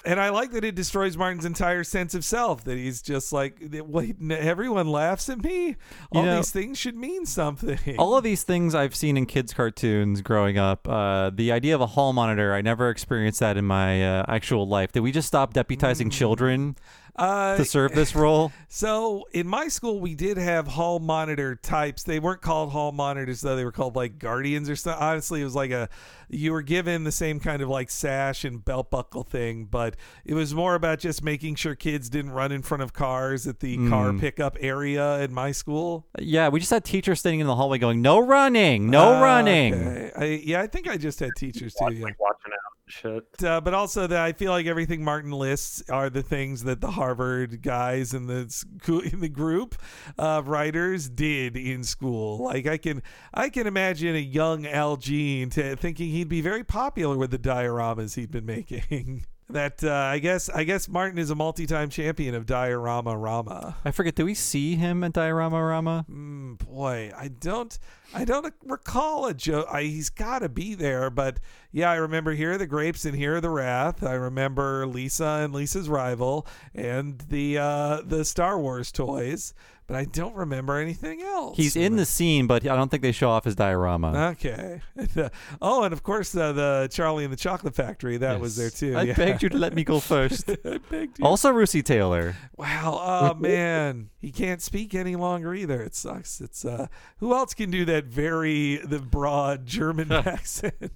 And 0.04 0.20
I 0.20 0.30
like 0.30 0.52
that 0.52 0.64
it 0.64 0.74
destroys 0.74 1.16
Martin's 1.16 1.44
entire 1.44 1.84
sense 1.84 2.14
of 2.14 2.24
self. 2.24 2.64
That 2.64 2.78
he's 2.78 3.02
just 3.02 3.32
like, 3.32 3.58
wait, 3.70 4.16
everyone 4.30 4.88
laughs 4.88 5.28
at 5.28 5.42
me. 5.42 5.76
All 6.12 6.22
know- 6.22 6.36
these 6.36 6.50
things 6.50 6.78
should 6.78 6.96
mean 6.96 7.26
something. 7.26 7.78
All 7.98 8.16
of 8.16 8.24
these 8.24 8.42
things 8.42 8.74
I've 8.74 8.94
seen 8.94 9.16
in 9.16 9.26
kids' 9.26 9.52
cartoons 9.52 10.22
growing 10.22 10.58
up. 10.58 10.88
Uh, 10.88 11.30
the 11.30 11.52
idea 11.52 11.74
of 11.74 11.80
a 11.80 11.86
hall 11.86 12.12
monitor, 12.12 12.54
I 12.54 12.62
never 12.62 12.90
experienced 12.90 13.40
that 13.40 13.56
in 13.56 13.64
my 13.64 14.20
uh, 14.20 14.24
actual 14.28 14.66
life. 14.66 14.92
Did 14.92 15.00
we 15.00 15.12
just 15.12 15.28
stop 15.28 15.54
deputizing 15.54 16.10
children 16.12 16.76
Uh, 17.16 17.56
to 17.56 17.64
serve 17.64 17.92
this 17.94 18.14
role? 18.14 18.52
So 18.72 19.24
in 19.32 19.48
my 19.48 19.66
school, 19.66 19.98
we 20.00 20.14
did 20.14 20.36
have 20.36 20.68
hall 20.68 21.00
monitor 21.00 21.56
types. 21.56 22.04
They 22.04 22.20
weren't 22.20 22.40
called 22.40 22.70
hall 22.70 22.92
monitors 22.92 23.40
though; 23.40 23.56
they 23.56 23.64
were 23.64 23.72
called 23.72 23.96
like 23.96 24.20
guardians 24.20 24.70
or 24.70 24.76
something. 24.76 25.02
Honestly, 25.02 25.40
it 25.40 25.44
was 25.44 25.56
like 25.56 25.72
a 25.72 25.88
you 26.28 26.52
were 26.52 26.62
given 26.62 27.02
the 27.02 27.10
same 27.10 27.40
kind 27.40 27.62
of 27.62 27.68
like 27.68 27.90
sash 27.90 28.44
and 28.44 28.64
belt 28.64 28.88
buckle 28.88 29.24
thing, 29.24 29.64
but 29.64 29.96
it 30.24 30.34
was 30.34 30.54
more 30.54 30.76
about 30.76 31.00
just 31.00 31.24
making 31.24 31.56
sure 31.56 31.74
kids 31.74 32.08
didn't 32.08 32.30
run 32.30 32.52
in 32.52 32.62
front 32.62 32.80
of 32.84 32.92
cars 32.92 33.48
at 33.48 33.58
the 33.58 33.76
car 33.88 34.10
Mm. 34.12 34.20
pickup 34.20 34.56
area 34.60 35.18
in 35.18 35.34
my 35.34 35.50
school. 35.50 36.06
Yeah, 36.20 36.48
we 36.48 36.60
just 36.60 36.70
had 36.70 36.84
teachers 36.84 37.18
standing 37.18 37.40
in 37.40 37.48
the 37.48 37.56
hallway 37.56 37.78
going, 37.78 38.00
"No 38.00 38.20
running, 38.20 38.88
no 38.88 39.14
Ah, 39.14 39.20
running." 39.20 39.74
okay. 39.74 40.12
I, 40.16 40.24
yeah, 40.44 40.60
I 40.62 40.68
think 40.68 40.88
I 40.88 40.96
just 40.96 41.18
had 41.18 41.30
teachers 41.36 41.74
too. 41.74 41.86
Yeah. 41.92 42.04
watching 42.20 42.52
out 42.52 42.72
and 42.76 42.79
shit. 42.90 43.24
Uh, 43.42 43.60
but 43.60 43.72
also 43.74 44.06
that 44.06 44.20
I 44.20 44.32
feel 44.32 44.52
like 44.52 44.66
everything 44.66 45.02
Martin 45.02 45.32
lists 45.32 45.82
are 45.88 46.10
the 46.10 46.22
things 46.22 46.64
that 46.64 46.80
the 46.80 46.90
Harvard 46.90 47.62
guys 47.62 48.12
in 48.12 48.26
the 48.26 48.44
s- 48.46 48.64
in 49.12 49.20
the 49.20 49.28
group 49.28 49.76
of 50.18 50.48
writers 50.48 51.08
did 51.08 51.56
in 51.56 51.84
school. 51.84 52.44
Like 52.44 52.66
I 52.66 52.76
can 52.76 53.02
I 53.32 53.48
can 53.48 53.66
imagine 53.66 54.14
a 54.14 54.18
young 54.18 54.66
Al 54.66 54.96
Jean 54.96 55.50
t- 55.50 55.74
thinking 55.76 56.10
he'd 56.10 56.28
be 56.28 56.40
very 56.40 56.64
popular 56.64 57.16
with 57.16 57.30
the 57.30 57.38
dioramas 57.38 58.14
he'd 58.16 58.30
been 58.30 58.46
making. 58.46 59.24
that 59.52 59.82
uh, 59.82 59.92
I 59.92 60.18
guess 60.18 60.48
I 60.48 60.64
guess 60.64 60.88
Martin 60.88 61.18
is 61.18 61.30
a 61.30 61.34
multi-time 61.34 61.90
champion 61.90 62.34
of 62.34 62.46
diorama 62.46 63.16
rama. 63.16 63.76
I 63.84 63.90
forget. 63.90 64.14
Do 64.14 64.24
we 64.24 64.34
see 64.34 64.76
him 64.76 65.04
at 65.04 65.12
Diorama 65.12 65.62
Rama? 65.62 66.06
Mm, 66.10 66.58
boy, 66.58 67.12
I 67.16 67.28
don't, 67.28 67.76
I 68.14 68.24
don't 68.24 68.52
recall 68.64 69.26
a 69.26 69.34
joke. 69.34 69.66
He's 69.76 70.10
got 70.10 70.40
to 70.40 70.48
be 70.48 70.74
there, 70.74 71.10
but 71.10 71.40
yeah, 71.72 71.90
I 71.90 71.96
remember 71.96 72.32
here 72.32 72.52
are 72.52 72.58
the 72.58 72.66
grapes 72.66 73.04
and 73.04 73.16
here 73.16 73.36
are 73.36 73.40
the 73.40 73.50
wrath. 73.50 74.02
I 74.02 74.14
remember 74.14 74.86
Lisa 74.86 75.40
and 75.42 75.52
Lisa's 75.52 75.88
rival 75.88 76.46
and 76.74 77.18
the 77.28 77.58
uh, 77.58 78.02
the 78.04 78.24
Star 78.24 78.58
Wars 78.58 78.90
toys, 78.90 79.54
but 79.86 79.96
I 79.96 80.04
don't 80.04 80.34
remember 80.34 80.78
anything 80.78 81.22
else. 81.22 81.56
He's 81.56 81.76
in 81.76 81.94
the 81.94 82.06
scene, 82.06 82.48
but 82.48 82.66
I 82.66 82.74
don't 82.74 82.90
think 82.90 83.02
they 83.02 83.12
show 83.12 83.30
off 83.30 83.44
his 83.44 83.54
diorama. 83.54 84.30
Okay. 84.32 84.80
oh, 85.62 85.84
and 85.84 85.92
of 85.92 86.02
course 86.02 86.34
uh, 86.36 86.52
the 86.52 86.88
Charlie 86.90 87.22
and 87.22 87.32
the 87.32 87.36
Chocolate 87.36 87.74
Factory 87.74 88.16
that 88.16 88.40
was 88.40 88.56
there 88.56 88.70
too. 88.70 88.96
I 88.96 89.02
yeah. 89.02 89.14
begged 89.14 89.42
you 89.44 89.48
to 89.48 89.58
let 89.58 89.72
me 89.72 89.84
go 89.84 90.00
first. 90.00 90.50
I 90.50 90.78
begged 90.90 91.20
you. 91.20 91.24
Also, 91.24 91.52
Russi 91.52 91.84
Taylor. 91.84 92.34
Wow, 92.56 92.98
oh 93.00 93.34
man, 93.38 94.10
he 94.18 94.32
can't 94.32 94.60
speak 94.60 94.92
any 94.94 95.14
longer 95.14 95.54
either. 95.54 95.82
It 95.82 95.94
sucks. 95.94 96.40
It's 96.40 96.64
uh, 96.64 96.88
who 97.18 97.32
else 97.32 97.54
can 97.54 97.70
do 97.70 97.84
that 97.84 98.06
very 98.06 98.76
the 98.78 98.98
broad 98.98 99.66
German 99.66 100.10
accent? 100.10 100.92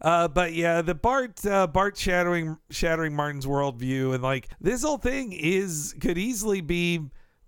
Uh, 0.00 0.28
but 0.28 0.52
yeah, 0.52 0.80
the 0.80 0.94
Bart 0.94 1.44
uh, 1.44 1.66
Bart 1.66 1.96
shattering 1.96 2.56
shattering 2.70 3.14
Martin's 3.14 3.46
worldview 3.46 4.14
and 4.14 4.22
like 4.22 4.48
this 4.60 4.82
whole 4.82 4.96
thing 4.96 5.32
is 5.32 5.94
could 6.00 6.16
easily 6.16 6.60
be 6.60 7.00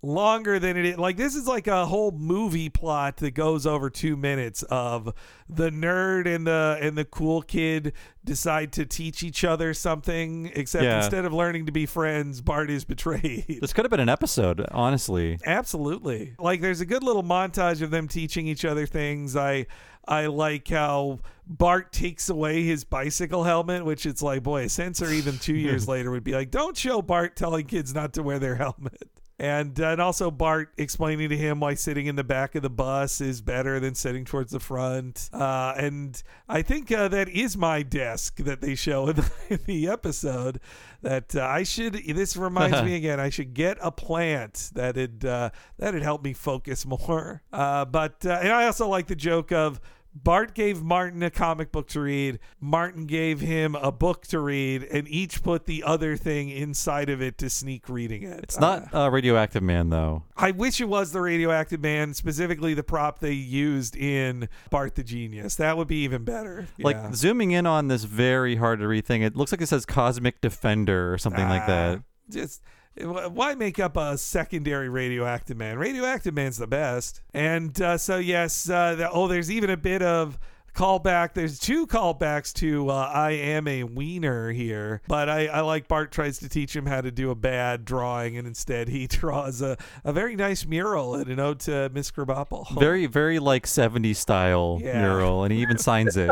longer 0.03 0.59
than 0.59 0.77
it 0.77 0.85
is. 0.87 0.99
Like 0.99 1.17
this 1.17 1.35
is 1.35 1.47
like 1.47 1.67
a 1.67 1.85
whole 1.87 2.11
movie 2.11 2.69
plot 2.69 3.19
that 3.19 3.33
goes 3.33 3.67
over 3.67 3.91
two 3.91 4.17
minutes 4.17 4.63
of 4.65 5.13
the 5.49 5.71
nerd 5.71 6.27
and 6.27 6.47
the 6.47 6.79
and 6.81 6.97
the 6.97 7.05
cool 7.05 7.43
kid 7.43 7.93
decide 8.25 8.73
to 8.73 8.87
teach 8.87 9.23
each 9.23 9.45
other 9.45 9.75
something. 9.75 10.51
Except 10.55 10.85
Yeah. 10.85 10.99
instead 10.99 11.25
of 11.25 11.33
learning 11.33 11.67
to 11.67 11.73
be 11.73 11.85
friends, 11.87 12.41
Bart 12.41 12.71
is 12.71 12.85
betrayed. 12.85 13.59
This 13.61 13.73
could 13.73 13.85
have 13.85 13.91
been 13.91 14.01
an 14.01 14.09
episode, 14.09 14.65
honestly. 14.71 15.39
Absolutely. 15.45 16.35
Like 16.39 16.61
there's 16.61 16.81
a 16.81 16.87
good 16.87 17.03
little 17.03 17.23
montage 17.23 17.83
of 17.83 17.91
them 17.91 18.09
teaching 18.09 18.47
each 18.47 18.65
other 18.65 18.87
things. 18.87 19.37
I 19.37 19.67
I 20.09 20.27
like 20.27 20.67
how 20.69 21.19
Bart 21.47 21.93
takes 21.93 22.31
away 22.31 22.63
his 22.63 22.85
bicycle 22.85 23.45
helmet, 23.45 23.85
which 23.85 24.07
it's 24.07 24.23
like, 24.23 24.43
boy, 24.43 24.63
a 24.65 24.69
censor 24.69 25.11
even 25.11 25.39
two 25.39 25.55
years 25.55 25.87
later 25.89 26.11
would 26.11 26.25
be 26.25 26.33
like, 26.33 26.51
don't 26.51 26.77
show 26.77 27.03
Bart 27.03 27.37
telling 27.37 27.67
kids 27.67 27.95
not 27.95 28.15
to 28.15 28.23
wear 28.23 28.39
their 28.39 28.57
helmet. 28.57 29.09
And, 29.41 29.81
uh, 29.81 29.89
and 29.89 30.03
also 30.03 30.31
Bart 30.31 30.71
explaining 30.77 31.31
to 31.31 31.37
him 31.37 31.61
why 31.61 31.73
sitting 31.73 32.05
in 32.05 32.15
the 32.15 32.23
back 32.23 32.55
of 32.55 32.61
the 32.61 32.69
bus 32.69 33.23
is 33.23 33.41
better 33.41 33.81
than 33.81 33.95
sitting 33.95 34.27
towards 34.27 34.53
the 34.53 34.61
front. 34.61 35.31
Uh, 35.33 35.73
and 35.79 36.23
I 36.47 36.61
think 36.61 36.93
uh, 36.93 37.09
that 37.09 37.27
is 37.31 37.57
my 37.57 37.83
desk 37.83 38.37
that 38.37 38.61
they 38.61 38.75
show 38.75 39.09
in 39.09 39.17
the, 39.17 39.31
in 39.49 39.61
the 39.65 39.89
episode. 39.89 40.61
That 41.01 41.35
uh, 41.35 41.41
I 41.41 41.63
should. 41.63 41.95
This 41.95 42.37
reminds 42.37 42.83
me 42.85 42.97
again. 42.97 43.19
I 43.19 43.31
should 43.31 43.55
get 43.55 43.79
a 43.81 43.91
plant 43.91 44.73
that'd 44.75 45.25
uh, 45.25 45.49
that'd 45.79 46.03
help 46.03 46.23
me 46.23 46.35
focus 46.35 46.85
more. 47.09 47.41
Uh, 47.51 47.87
but 47.87 48.27
uh, 48.27 48.41
and 48.43 48.53
I 48.53 48.67
also 48.67 48.89
like 48.89 49.07
the 49.07 49.17
joke 49.17 49.53
of. 49.53 49.81
Bart 50.13 50.55
gave 50.55 50.83
Martin 50.83 51.23
a 51.23 51.31
comic 51.31 51.71
book 51.71 51.87
to 51.89 52.01
read. 52.01 52.41
Martin 52.61 53.07
gave 53.07 53.41
him 53.41 53.75
a 53.77 53.93
book 53.93 54.27
to 54.29 54.41
read, 54.41 54.83
and 54.85 55.07
each 55.09 55.43
put 55.43 55.67
the 55.67 55.85
other 55.85 56.17
thing 56.17 56.49
inside 56.51 57.09
of 57.09 57.23
it 57.23 57.39
to 57.39 57.49
sneak 57.49 57.89
reading 57.89 58.25
it. 58.25 58.41
It's 58.43 58.59
not 58.59 58.93
uh, 58.93 59.09
Radioactive 59.11 59.63
Man, 59.63 59.91
though. 59.91 60.25
I 60.37 60.51
wish 60.51 60.81
it 60.81 60.89
was 60.89 61.13
the 61.13 61.21
radioactive 61.21 61.81
man, 61.81 62.15
specifically 62.15 62.75
the 62.75 62.83
prop 62.83 63.21
they 63.21 63.33
used 63.33 63.95
in 63.97 64.49
Bart 64.71 64.97
the 64.97 65.05
Genius. 65.05 65.55
That 65.57 65.77
would 65.77 65.89
be 65.89 66.03
even 66.03 66.25
better. 66.25 66.67
Like 66.81 66.97
Yeah. 66.97 67.13
zooming 67.13 67.53
in 67.53 67.67
on 67.67 67.87
this 67.89 68.05
very 68.05 68.57
hard 68.57 68.81
to 68.81 68.89
read 68.89 69.07
thing, 69.07 69.23
it 69.23 69.37
looks 69.37 69.53
like 69.53 69.61
it 69.61 69.67
says 69.69 69.87
Cosmic 69.87 70.41
Defender 70.41 71.13
or 71.13 71.19
something 71.19 71.49
like 71.49 71.67
that. 71.67 71.99
Ah, 71.99 72.03
Just 72.29 72.63
why 73.05 73.55
make 73.55 73.79
up 73.79 73.97
a 73.97 74.17
secondary 74.19 74.89
radioactive 74.89 75.57
man? 75.57 75.79
Radioactive 75.79 76.35
man's 76.35 76.57
the 76.59 76.67
best. 76.67 77.23
And 77.35 77.81
uh, 77.81 77.99
so 77.99 78.19
yes, 78.19 78.69
uh, 78.69 78.95
the, 78.97 79.11
oh, 79.11 79.29
there's 79.29 79.51
even 79.51 79.71
a 79.71 79.77
bit 79.77 80.03
of 80.03 80.39
callback. 80.75 81.35
There's 81.35 81.59
two 81.59 81.87
callbacks 81.87 82.53
to 82.55 82.91
uh, 82.91 83.11
"I 83.13 83.33
am 83.33 83.67
a 83.67 83.83
wiener" 83.85 84.51
here, 84.53 85.03
but 85.09 85.29
I, 85.29 85.47
I 85.47 85.61
like 85.61 85.89
Bart 85.89 86.13
tries 86.13 86.39
to 86.39 86.49
teach 86.49 86.75
him 86.77 86.87
how 86.87 87.01
to 87.01 87.11
do 87.11 87.31
a 87.31 87.35
bad 87.35 87.85
drawing, 87.85 88.37
and 88.37 88.47
instead 88.47 88.89
he 88.89 89.07
draws 89.09 89.63
a, 89.63 89.77
a 90.05 90.13
very 90.13 90.37
nice 90.37 90.65
mural 90.65 91.15
and 91.17 91.29
an 91.29 91.41
ode 91.41 91.61
to 91.61 91.91
Miss 91.93 92.11
Krabappel. 92.11 92.79
Very, 92.79 93.07
very 93.07 93.39
like 93.39 93.67
70s 93.67 94.17
style 94.17 94.79
Yeah. 94.81 95.01
mural, 95.03 95.43
and 95.45 95.53
he 95.53 95.61
even 95.61 95.77
signs 95.79 96.17
it. 96.17 96.31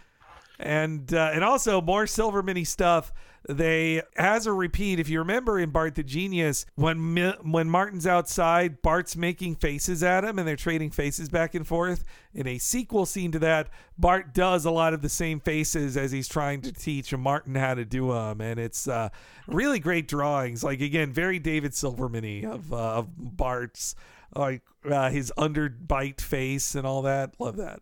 and 0.58 1.12
uh, 1.12 1.30
and 1.34 1.42
also 1.44 1.80
more 1.80 2.06
Silver 2.06 2.42
Mini 2.42 2.64
stuff. 2.64 3.12
They 3.46 4.02
as 4.16 4.46
a 4.46 4.52
repeat, 4.52 4.98
if 4.98 5.08
you 5.08 5.18
remember 5.18 5.58
in 5.58 5.70
Bart 5.70 5.96
the 5.96 6.02
Genius, 6.02 6.64
when 6.76 7.34
when 7.42 7.68
Martin's 7.68 8.06
outside, 8.06 8.80
Bart's 8.80 9.16
making 9.16 9.56
faces 9.56 10.02
at 10.02 10.24
him, 10.24 10.38
and 10.38 10.48
they're 10.48 10.56
trading 10.56 10.90
faces 10.90 11.28
back 11.28 11.54
and 11.54 11.66
forth. 11.66 12.04
In 12.32 12.46
a 12.46 12.56
sequel 12.56 13.04
scene 13.04 13.32
to 13.32 13.38
that, 13.40 13.68
Bart 13.98 14.32
does 14.32 14.64
a 14.64 14.70
lot 14.70 14.94
of 14.94 15.02
the 15.02 15.10
same 15.10 15.40
faces 15.40 15.96
as 15.96 16.10
he's 16.10 16.26
trying 16.26 16.62
to 16.62 16.72
teach 16.72 17.14
Martin 17.14 17.54
how 17.54 17.74
to 17.74 17.84
do 17.84 18.12
them, 18.12 18.40
and 18.40 18.58
it's 18.58 18.88
uh, 18.88 19.10
really 19.46 19.78
great 19.78 20.08
drawings. 20.08 20.64
Like 20.64 20.80
again, 20.80 21.12
very 21.12 21.38
David 21.38 21.74
Silverman 21.74 22.46
of 22.46 22.72
uh, 22.72 22.76
of 22.76 23.08
Bart's 23.36 23.94
like 24.34 24.62
uh, 24.90 25.10
his 25.10 25.30
underbite 25.36 26.20
face 26.20 26.74
and 26.74 26.86
all 26.86 27.02
that. 27.02 27.34
Love 27.38 27.56
that. 27.56 27.80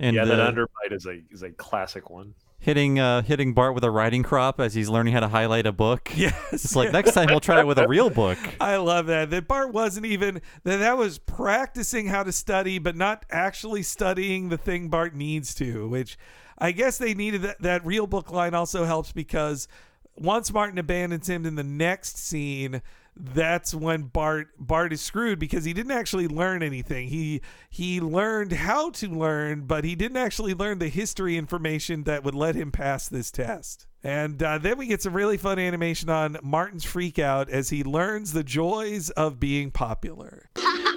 And 0.00 0.16
yeah, 0.16 0.24
that 0.24 0.40
uh, 0.40 0.50
underbite 0.50 0.92
is 0.92 1.06
a 1.06 1.20
is 1.30 1.42
a 1.42 1.50
classic 1.50 2.10
one. 2.10 2.34
Hitting 2.64 2.98
uh, 2.98 3.20
hitting 3.20 3.52
Bart 3.52 3.74
with 3.74 3.84
a 3.84 3.90
writing 3.90 4.22
crop 4.22 4.58
as 4.58 4.72
he's 4.72 4.88
learning 4.88 5.12
how 5.12 5.20
to 5.20 5.28
highlight 5.28 5.66
a 5.66 5.72
book. 5.72 6.10
Yes, 6.16 6.52
It's 6.52 6.76
like 6.76 6.92
next 6.92 7.12
time 7.12 7.26
we'll 7.28 7.40
try 7.40 7.60
it 7.60 7.66
with 7.66 7.78
a 7.78 7.86
real 7.86 8.08
book. 8.08 8.38
I 8.60 8.76
love 8.76 9.06
that. 9.06 9.28
That 9.28 9.46
Bart 9.46 9.72
wasn't 9.72 10.06
even 10.06 10.40
that 10.62 10.78
that 10.78 10.96
was 10.96 11.18
practicing 11.18 12.06
how 12.06 12.22
to 12.22 12.32
study, 12.32 12.78
but 12.78 12.96
not 12.96 13.26
actually 13.30 13.82
studying 13.82 14.48
the 14.48 14.56
thing 14.56 14.88
Bart 14.88 15.14
needs 15.14 15.54
to. 15.56 15.86
Which 15.88 16.16
I 16.56 16.72
guess 16.72 16.96
they 16.96 17.12
needed 17.12 17.42
that. 17.42 17.60
That 17.60 17.84
real 17.84 18.06
book 18.06 18.30
line 18.30 18.54
also 18.54 18.84
helps 18.84 19.12
because 19.12 19.68
once 20.16 20.50
Martin 20.52 20.78
abandons 20.78 21.28
him 21.28 21.44
in 21.44 21.56
the 21.56 21.64
next 21.64 22.16
scene, 22.16 22.80
that's 23.16 23.74
when 23.74 24.02
Bart 24.02 24.48
Bart 24.58 24.92
is 24.92 25.00
screwed 25.00 25.38
because 25.38 25.64
he 25.64 25.72
didn't 25.72 25.92
actually 25.92 26.26
learn 26.26 26.62
anything. 26.62 27.08
He 27.08 27.42
he 27.70 28.00
learned 28.00 28.52
how 28.52 28.90
to 28.90 29.08
learn, 29.08 29.62
but 29.62 29.84
he 29.84 29.94
didn't 29.94 30.16
actually 30.16 30.54
learn 30.54 30.78
the 30.78 30.88
history 30.88 31.36
information 31.36 32.04
that 32.04 32.24
would 32.24 32.34
let 32.34 32.54
him 32.54 32.72
pass 32.72 33.08
this 33.08 33.30
test. 33.30 33.86
And 34.02 34.42
uh, 34.42 34.58
then 34.58 34.76
we 34.76 34.86
get 34.86 35.00
some 35.00 35.14
really 35.14 35.38
fun 35.38 35.58
animation 35.58 36.10
on 36.10 36.36
Martin's 36.42 36.84
freak 36.84 37.18
out 37.18 37.48
as 37.48 37.70
he 37.70 37.82
learns 37.82 38.32
the 38.32 38.44
joys 38.44 39.10
of 39.10 39.40
being 39.40 39.70
popular. 39.70 40.50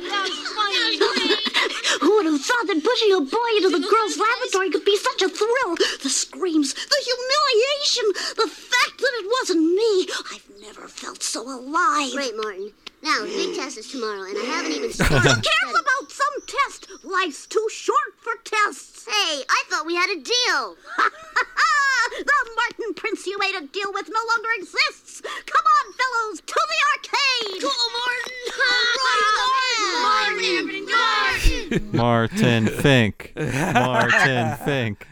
Who 2.27 2.37
thought 2.37 2.67
that 2.67 2.83
pushing 2.83 3.13
a 3.13 3.21
boy 3.21 3.49
into 3.55 3.69
the 3.69 3.79
girls' 3.79 4.19
lavatory 4.19 4.69
could 4.69 4.83
be 4.83 4.97
such 4.97 5.21
a 5.21 5.29
thrill? 5.29 5.77
The 6.03 6.09
screams, 6.09 6.73
the 6.73 7.01
humiliation, 7.07 8.35
the 8.35 8.51
fact 8.51 8.99
that 8.99 9.13
it 9.23 9.31
wasn't 9.39 9.63
me. 9.63 10.07
I've 10.35 10.49
never 10.59 10.89
felt 10.89 11.23
so 11.23 11.47
alive. 11.47 12.11
Great, 12.11 12.35
Martin. 12.35 12.73
Now, 13.01 13.21
the 13.21 13.27
big 13.27 13.55
test 13.55 13.77
is 13.77 13.89
tomorrow, 13.89 14.23
and 14.23 14.37
I 14.37 14.43
haven't 14.43 14.73
even 14.73 14.91
started. 14.93 15.19
Who 15.19 15.29
cares 15.29 15.71
about 15.71 16.11
some 16.11 16.35
test? 16.45 17.05
Life's 17.05 17.47
too 17.47 17.65
short 17.71 18.19
for 18.19 18.33
tests. 18.43 19.05
Hey, 19.05 19.43
I 19.49 19.63
thought 19.69 19.85
we 19.85 19.95
had 19.95 20.09
a 20.09 20.19
deal. 20.19 20.75
the 22.09 22.34
Martin 22.55 22.93
Prince 22.95 23.25
you 23.27 23.38
made 23.39 23.55
a 23.55 23.61
deal 23.67 23.91
with 23.93 24.09
no 24.09 24.19
longer 24.29 24.49
exists. 24.57 25.21
Come 25.21 25.65
on, 25.77 25.93
fellows, 25.93 26.41
to 26.41 26.59
the 26.71 26.79
arcade. 26.93 27.61
To 27.61 27.71
Martin. 27.97 28.38
Martin. 30.03 30.85
Martin. 31.91 31.91
Martin 31.91 32.67
Fink. 32.67 33.34
Martin 33.35 34.57
Fink. 34.65 35.07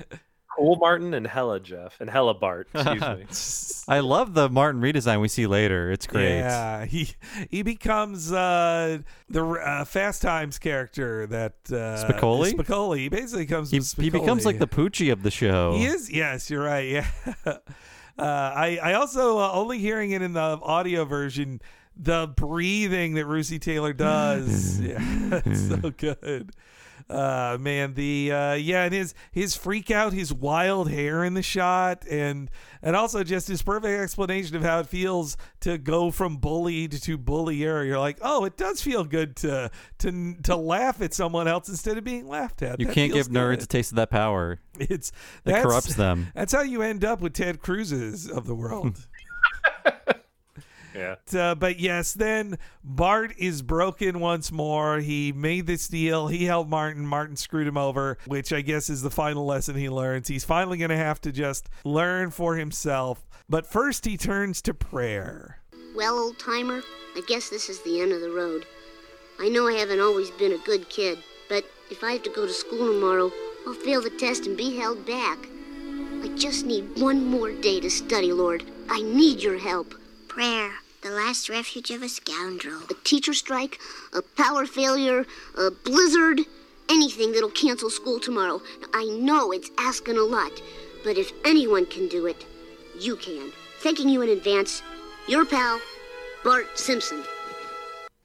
Cool 0.56 0.78
Martin 0.78 1.14
and 1.14 1.28
Hella 1.28 1.60
Jeff 1.60 2.00
and 2.00 2.10
Hella 2.10 2.34
Bart. 2.34 2.70
Excuse 2.74 3.88
me. 3.88 3.94
I 3.94 4.00
love 4.00 4.34
the 4.34 4.50
Martin 4.50 4.82
redesign 4.82 5.20
we 5.20 5.28
see 5.28 5.48
later. 5.48 5.92
It's 5.92 6.08
great. 6.08 6.38
Yeah, 6.38 6.86
he 6.86 7.10
he 7.52 7.62
becomes 7.62 8.32
uh, 8.32 9.00
the 9.30 9.46
uh, 9.46 9.84
Fast 9.84 10.22
Times 10.22 10.58
character 10.58 11.28
that 11.28 11.56
uh, 11.70 12.06
Spicoli? 12.06 12.54
Spicoli. 12.54 13.00
He 13.00 13.10
basically 13.10 13.46
comes. 13.46 13.70
He, 13.70 13.82
he 14.02 14.10
becomes 14.10 14.46
like 14.46 14.60
the 14.60 14.68
Poochie 14.68 15.12
of 15.12 15.24
the 15.24 15.32
show. 15.32 15.74
He 15.74 15.86
is. 15.86 16.10
Yes, 16.10 16.50
you're 16.50 16.64
right. 16.64 16.88
Yeah. 16.88 17.08
uh, 17.46 17.58
I 18.18 18.80
I 18.82 18.94
also 18.94 19.40
uh, 19.40 19.52
only 19.52 19.80
hearing 19.80 20.12
it 20.12 20.22
in 20.22 20.34
the 20.34 20.40
audio 20.40 21.04
version. 21.06 21.62
The 21.98 22.28
breathing 22.28 23.14
that 23.14 23.26
Russi 23.26 23.60
Taylor 23.60 23.94
does, 23.94 24.80
yeah, 24.82 24.98
it's 25.46 25.70
so 25.70 25.92
good. 25.92 26.52
Uh, 27.08 27.56
man, 27.60 27.94
the 27.94 28.32
uh, 28.32 28.54
yeah, 28.54 28.86
and 28.86 28.94
his 28.94 29.14
his 29.32 29.56
freak 29.56 29.92
out, 29.92 30.12
his 30.12 30.34
wild 30.34 30.90
hair 30.90 31.24
in 31.24 31.36
the 31.36 31.44
shot, 31.44 32.04
and 32.10 32.50
and 32.82 32.96
also 32.96 33.24
just 33.24 33.48
his 33.48 33.62
perfect 33.62 34.02
explanation 34.02 34.56
of 34.56 34.64
how 34.64 34.80
it 34.80 34.88
feels 34.88 35.38
to 35.60 35.78
go 35.78 36.10
from 36.10 36.38
bullied 36.38 36.92
to 36.94 37.16
bullier. 37.18 37.84
You're 37.84 38.00
like, 38.00 38.18
oh, 38.24 38.46
it 38.46 38.58
does 38.58 38.82
feel 38.82 39.04
good 39.04 39.36
to 39.38 39.70
to 40.00 40.36
to 40.44 40.56
laugh 40.56 41.00
at 41.00 41.14
someone 41.14 41.48
else 41.48 41.70
instead 41.70 42.00
of 42.00 42.04
being 42.04 42.28
laughed 42.28 42.64
at. 42.64 42.80
You 42.80 42.88
That 42.88 42.94
can't 42.94 43.14
feels 43.14 43.28
give 43.28 43.36
nerds 43.36 43.52
good. 43.58 43.64
a 43.64 43.68
taste 43.68 43.92
of 43.92 43.98
that 43.98 44.10
power. 44.10 44.60
It's 44.80 45.12
that 45.44 45.62
corrupts 45.62 45.94
them. 45.96 46.30
That's 46.36 46.54
how 46.54 46.62
you 46.64 46.82
end 46.82 47.06
up 47.06 47.22
with 47.22 47.34
Ted 47.34 47.62
Cruz's 47.62 48.28
of 48.30 48.48
the 48.48 48.56
world. 48.56 49.06
Yeah. 50.96 51.16
Uh, 51.38 51.56
but 51.56 51.80
yes, 51.80 52.14
then 52.14 52.58
Bart 52.84 53.34
is 53.38 53.62
broken 53.62 54.20
once 54.20 54.52
more. 54.52 55.00
He 55.00 55.32
made 55.32 55.68
this 55.68 55.88
deal. 55.88 56.28
He 56.28 56.46
held 56.46 56.70
Martin. 56.70 57.06
Martin 57.06 57.36
screwed 57.36 57.68
him 57.68 57.78
over, 57.78 58.18
which 58.26 58.54
I 58.54 58.62
guess 58.62 58.90
is 58.90 59.02
the 59.02 59.12
final 59.12 59.46
lesson 59.46 59.76
he 59.76 59.90
learns. 59.90 60.28
He's 60.28 60.46
finally 60.46 60.78
going 60.78 60.90
to 60.90 60.98
have 60.98 61.20
to 61.22 61.32
just 61.32 61.70
learn 61.84 62.32
for 62.32 62.56
himself. 62.56 63.28
But 63.50 63.68
first, 63.68 64.06
he 64.06 64.18
turns 64.18 64.62
to 64.64 64.74
prayer. 64.74 65.60
Well, 65.96 66.18
old 66.18 66.40
timer, 66.40 66.82
I 67.16 67.22
guess 67.28 67.50
this 67.50 67.70
is 67.70 67.82
the 67.84 68.02
end 68.02 68.12
of 68.12 68.22
the 68.22 68.32
road. 68.32 68.66
I 69.40 69.50
know 69.50 69.68
I 69.68 69.74
haven't 69.74 70.00
always 70.00 70.32
been 70.32 70.54
a 70.54 70.58
good 70.66 70.90
kid, 70.90 71.20
but 71.50 71.66
if 71.92 72.04
I 72.04 72.14
have 72.14 72.24
to 72.24 72.30
go 72.30 72.46
to 72.46 72.54
school 72.54 72.94
tomorrow, 72.94 73.32
I'll 73.68 73.74
fail 73.74 74.02
the 74.02 74.10
test 74.10 74.46
and 74.46 74.58
be 74.58 74.78
held 74.78 75.06
back. 75.06 75.38
I 76.24 76.30
just 76.36 76.66
need 76.66 77.00
one 77.00 77.26
more 77.26 77.52
day 77.52 77.80
to 77.80 77.90
study, 77.90 78.32
Lord. 78.32 78.64
I 78.90 79.02
need 79.02 79.42
your 79.42 79.58
help. 79.58 79.94
Prayer, 80.28 80.72
the 81.06 81.12
last 81.12 81.50
refuge 81.50 81.92
of 81.92 82.02
a 82.02 82.10
scoundrel. 82.10 82.82
A 82.90 82.96
teacher 83.04 83.36
strike, 83.36 83.80
a 84.12 84.24
power 84.24 84.66
failure, 84.66 85.28
a 85.56 85.70
blizzard, 85.70 86.42
anything 86.90 87.32
that'll 87.32 87.52
cancel 87.52 87.92
school 87.92 88.20
tomorrow. 88.20 88.60
I 88.92 89.06
know 89.06 89.52
it's 89.52 89.70
asking 89.78 90.18
a 90.18 90.24
lot, 90.24 90.52
but 91.04 91.16
if 91.16 91.32
anyone 91.46 91.86
can 91.86 92.08
do 92.08 92.26
it, 92.26 92.44
you 93.00 93.18
can. 93.18 93.52
Thanking 93.82 94.10
you 94.10 94.24
in 94.24 94.30
advance, 94.30 94.82
your 95.28 95.46
pal, 95.46 95.80
Bart 96.44 96.66
Simpson. 96.74 97.24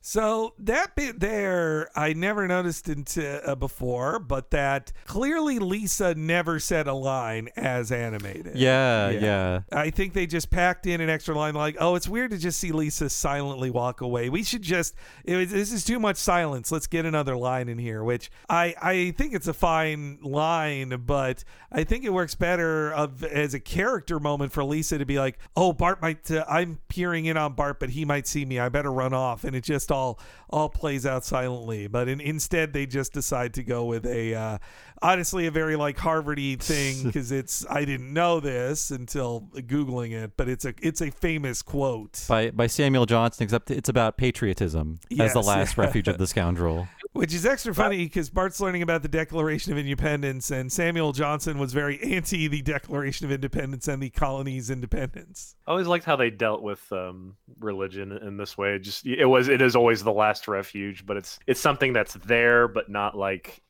So 0.03 0.55
that 0.59 0.97
bit 0.97 1.21
there, 1.21 1.91
I 1.95 2.15
never 2.15 2.49
noticed 2.49 2.89
into, 2.89 3.47
uh, 3.47 3.55
before, 3.55 4.19
but 4.19 4.51
that 4.51 4.93
clearly 5.05 5.59
Lisa 5.59 6.15
never 6.15 6.59
said 6.59 6.87
a 6.87 6.95
line 6.95 7.51
as 7.55 7.93
animated. 7.93 8.57
Yeah, 8.57 9.11
yeah. 9.11 9.61
I 9.71 9.91
think 9.91 10.15
they 10.15 10.27
just 10.27 10.49
packed 10.51 10.87
in 10.87 11.03
an 11.03 11.11
extra 11.11 11.35
line, 11.35 11.55
like, 11.55 11.77
"Oh, 11.79 11.97
it's 11.97 12.09
weird 12.09 12.31
to 12.31 12.39
just 12.39 12.59
see 12.59 12.73
Lisa 12.73 13.11
silently 13.11 13.69
walk 13.69 14.01
away. 14.01 14.31
We 14.31 14.43
should 14.43 14.63
just 14.63 14.95
was, 15.27 15.51
this 15.51 15.71
is 15.71 15.85
too 15.85 15.99
much 15.99 16.17
silence. 16.17 16.73
Let's 16.73 16.87
get 16.87 17.05
another 17.05 17.37
line 17.37 17.69
in 17.69 17.77
here." 17.79 18.03
Which 18.03 18.31
I 18.49 18.75
I 18.81 19.15
think 19.19 19.35
it's 19.35 19.49
a 19.49 19.55
fine 19.55 20.19
line, 20.23 21.03
but 21.07 21.45
I 21.71 21.85
think 21.85 22.05
it 22.05 22.13
works 22.13 22.35
better 22.35 22.91
of 22.91 23.23
as 23.23 23.53
a 23.53 23.61
character 23.61 24.19
moment 24.19 24.53
for 24.53 24.65
Lisa 24.65 24.97
to 24.97 25.05
be 25.05 25.19
like, 25.19 25.39
"Oh, 25.55 25.75
Bart 25.75 26.01
might. 26.01 26.31
Uh, 26.31 26.47
I'm 26.49 26.79
peering 26.89 27.27
in 27.27 27.37
on 27.37 27.53
Bart, 27.53 27.79
but 27.79 27.91
he 27.91 28.07
might 28.07 28.27
see 28.27 28.47
me. 28.47 28.59
I 28.59 28.71
better 28.71 28.91
run 28.91 29.13
off." 29.13 29.45
And 29.45 29.55
it 29.55 29.63
just 29.65 29.90
all 29.91 30.19
all 30.49 30.69
plays 30.69 31.07
out 31.07 31.25
silently. 31.25 31.87
But 31.87 32.09
in, 32.09 32.21
instead, 32.21 32.73
they 32.73 32.87
just 32.87 33.13
decide 33.13 33.55
to 33.55 33.63
go 33.63 33.85
with 33.85 34.07
a 34.07 34.35
uh, 34.35 34.59
honestly 35.03 35.47
a 35.47 35.51
very 35.51 35.77
like 35.77 35.97
Harvardy 35.97 36.61
thing 36.61 37.03
because 37.05 37.33
it's 37.33 37.65
I 37.69 37.85
didn't 37.85 38.13
know 38.13 38.41
this 38.41 38.91
until 38.91 39.49
googling 39.55 40.13
it, 40.13 40.33
but 40.37 40.49
it's 40.49 40.65
a 40.65 40.75
it's 40.83 41.01
a 41.01 41.11
famous 41.11 41.63
quote. 41.63 42.25
By 42.29 42.51
by 42.51 42.67
Samuel 42.67 43.07
Johnson, 43.07 43.45
except 43.45 43.71
it's 43.71 43.89
about 43.89 44.17
patriotism 44.17 45.01
as 45.19 45.33
the 45.33 45.43
last 45.43 45.79
refuge 45.79 46.09
of 46.09 46.19
the 46.19 46.27
scoundrel. 46.29 46.89
Which 47.13 47.35
is 47.35 47.45
extra 47.45 47.75
funny 47.75 48.05
because 48.05 48.31
Bart's 48.31 48.61
learning 48.61 48.83
about 48.83 49.03
the 49.03 49.09
Declaration 49.09 49.73
of 49.73 49.79
Independence, 49.79 50.53
and 50.53 50.71
Samuel 50.71 51.13
Johnson 51.13 51.59
was 51.59 51.73
very 51.73 52.01
anti 52.03 52.47
the 52.47 52.63
Declaration 52.63 53.27
of 53.27 53.33
Independence 53.33 53.89
and 53.89 54.01
the 54.01 54.11
colony's 54.11 54.71
independence. 54.71 55.57
I 55.67 55.73
always 55.73 55.89
liked 55.89 56.05
how 56.05 56.15
they 56.15 56.31
dealt 56.31 56.63
with 56.63 56.81
um, 56.93 57.35
religion 57.59 58.13
in 58.13 58.37
this 58.37 58.57
way. 58.57 58.75
It 58.75 58.81
Just 58.81 59.07
it 59.07 59.27
was 59.27 59.49
it 59.49 59.61
is 59.61 59.75
always 59.75 60.05
the 60.05 60.13
last 60.13 60.47
refuge, 60.47 61.05
but 61.05 61.17
it's 61.17 61.41
it's 61.49 61.61
something 61.61 61.93
that's 61.93 62.15
there, 62.15 62.69
but 62.69 62.89
not 62.89 63.17
like 63.17 63.61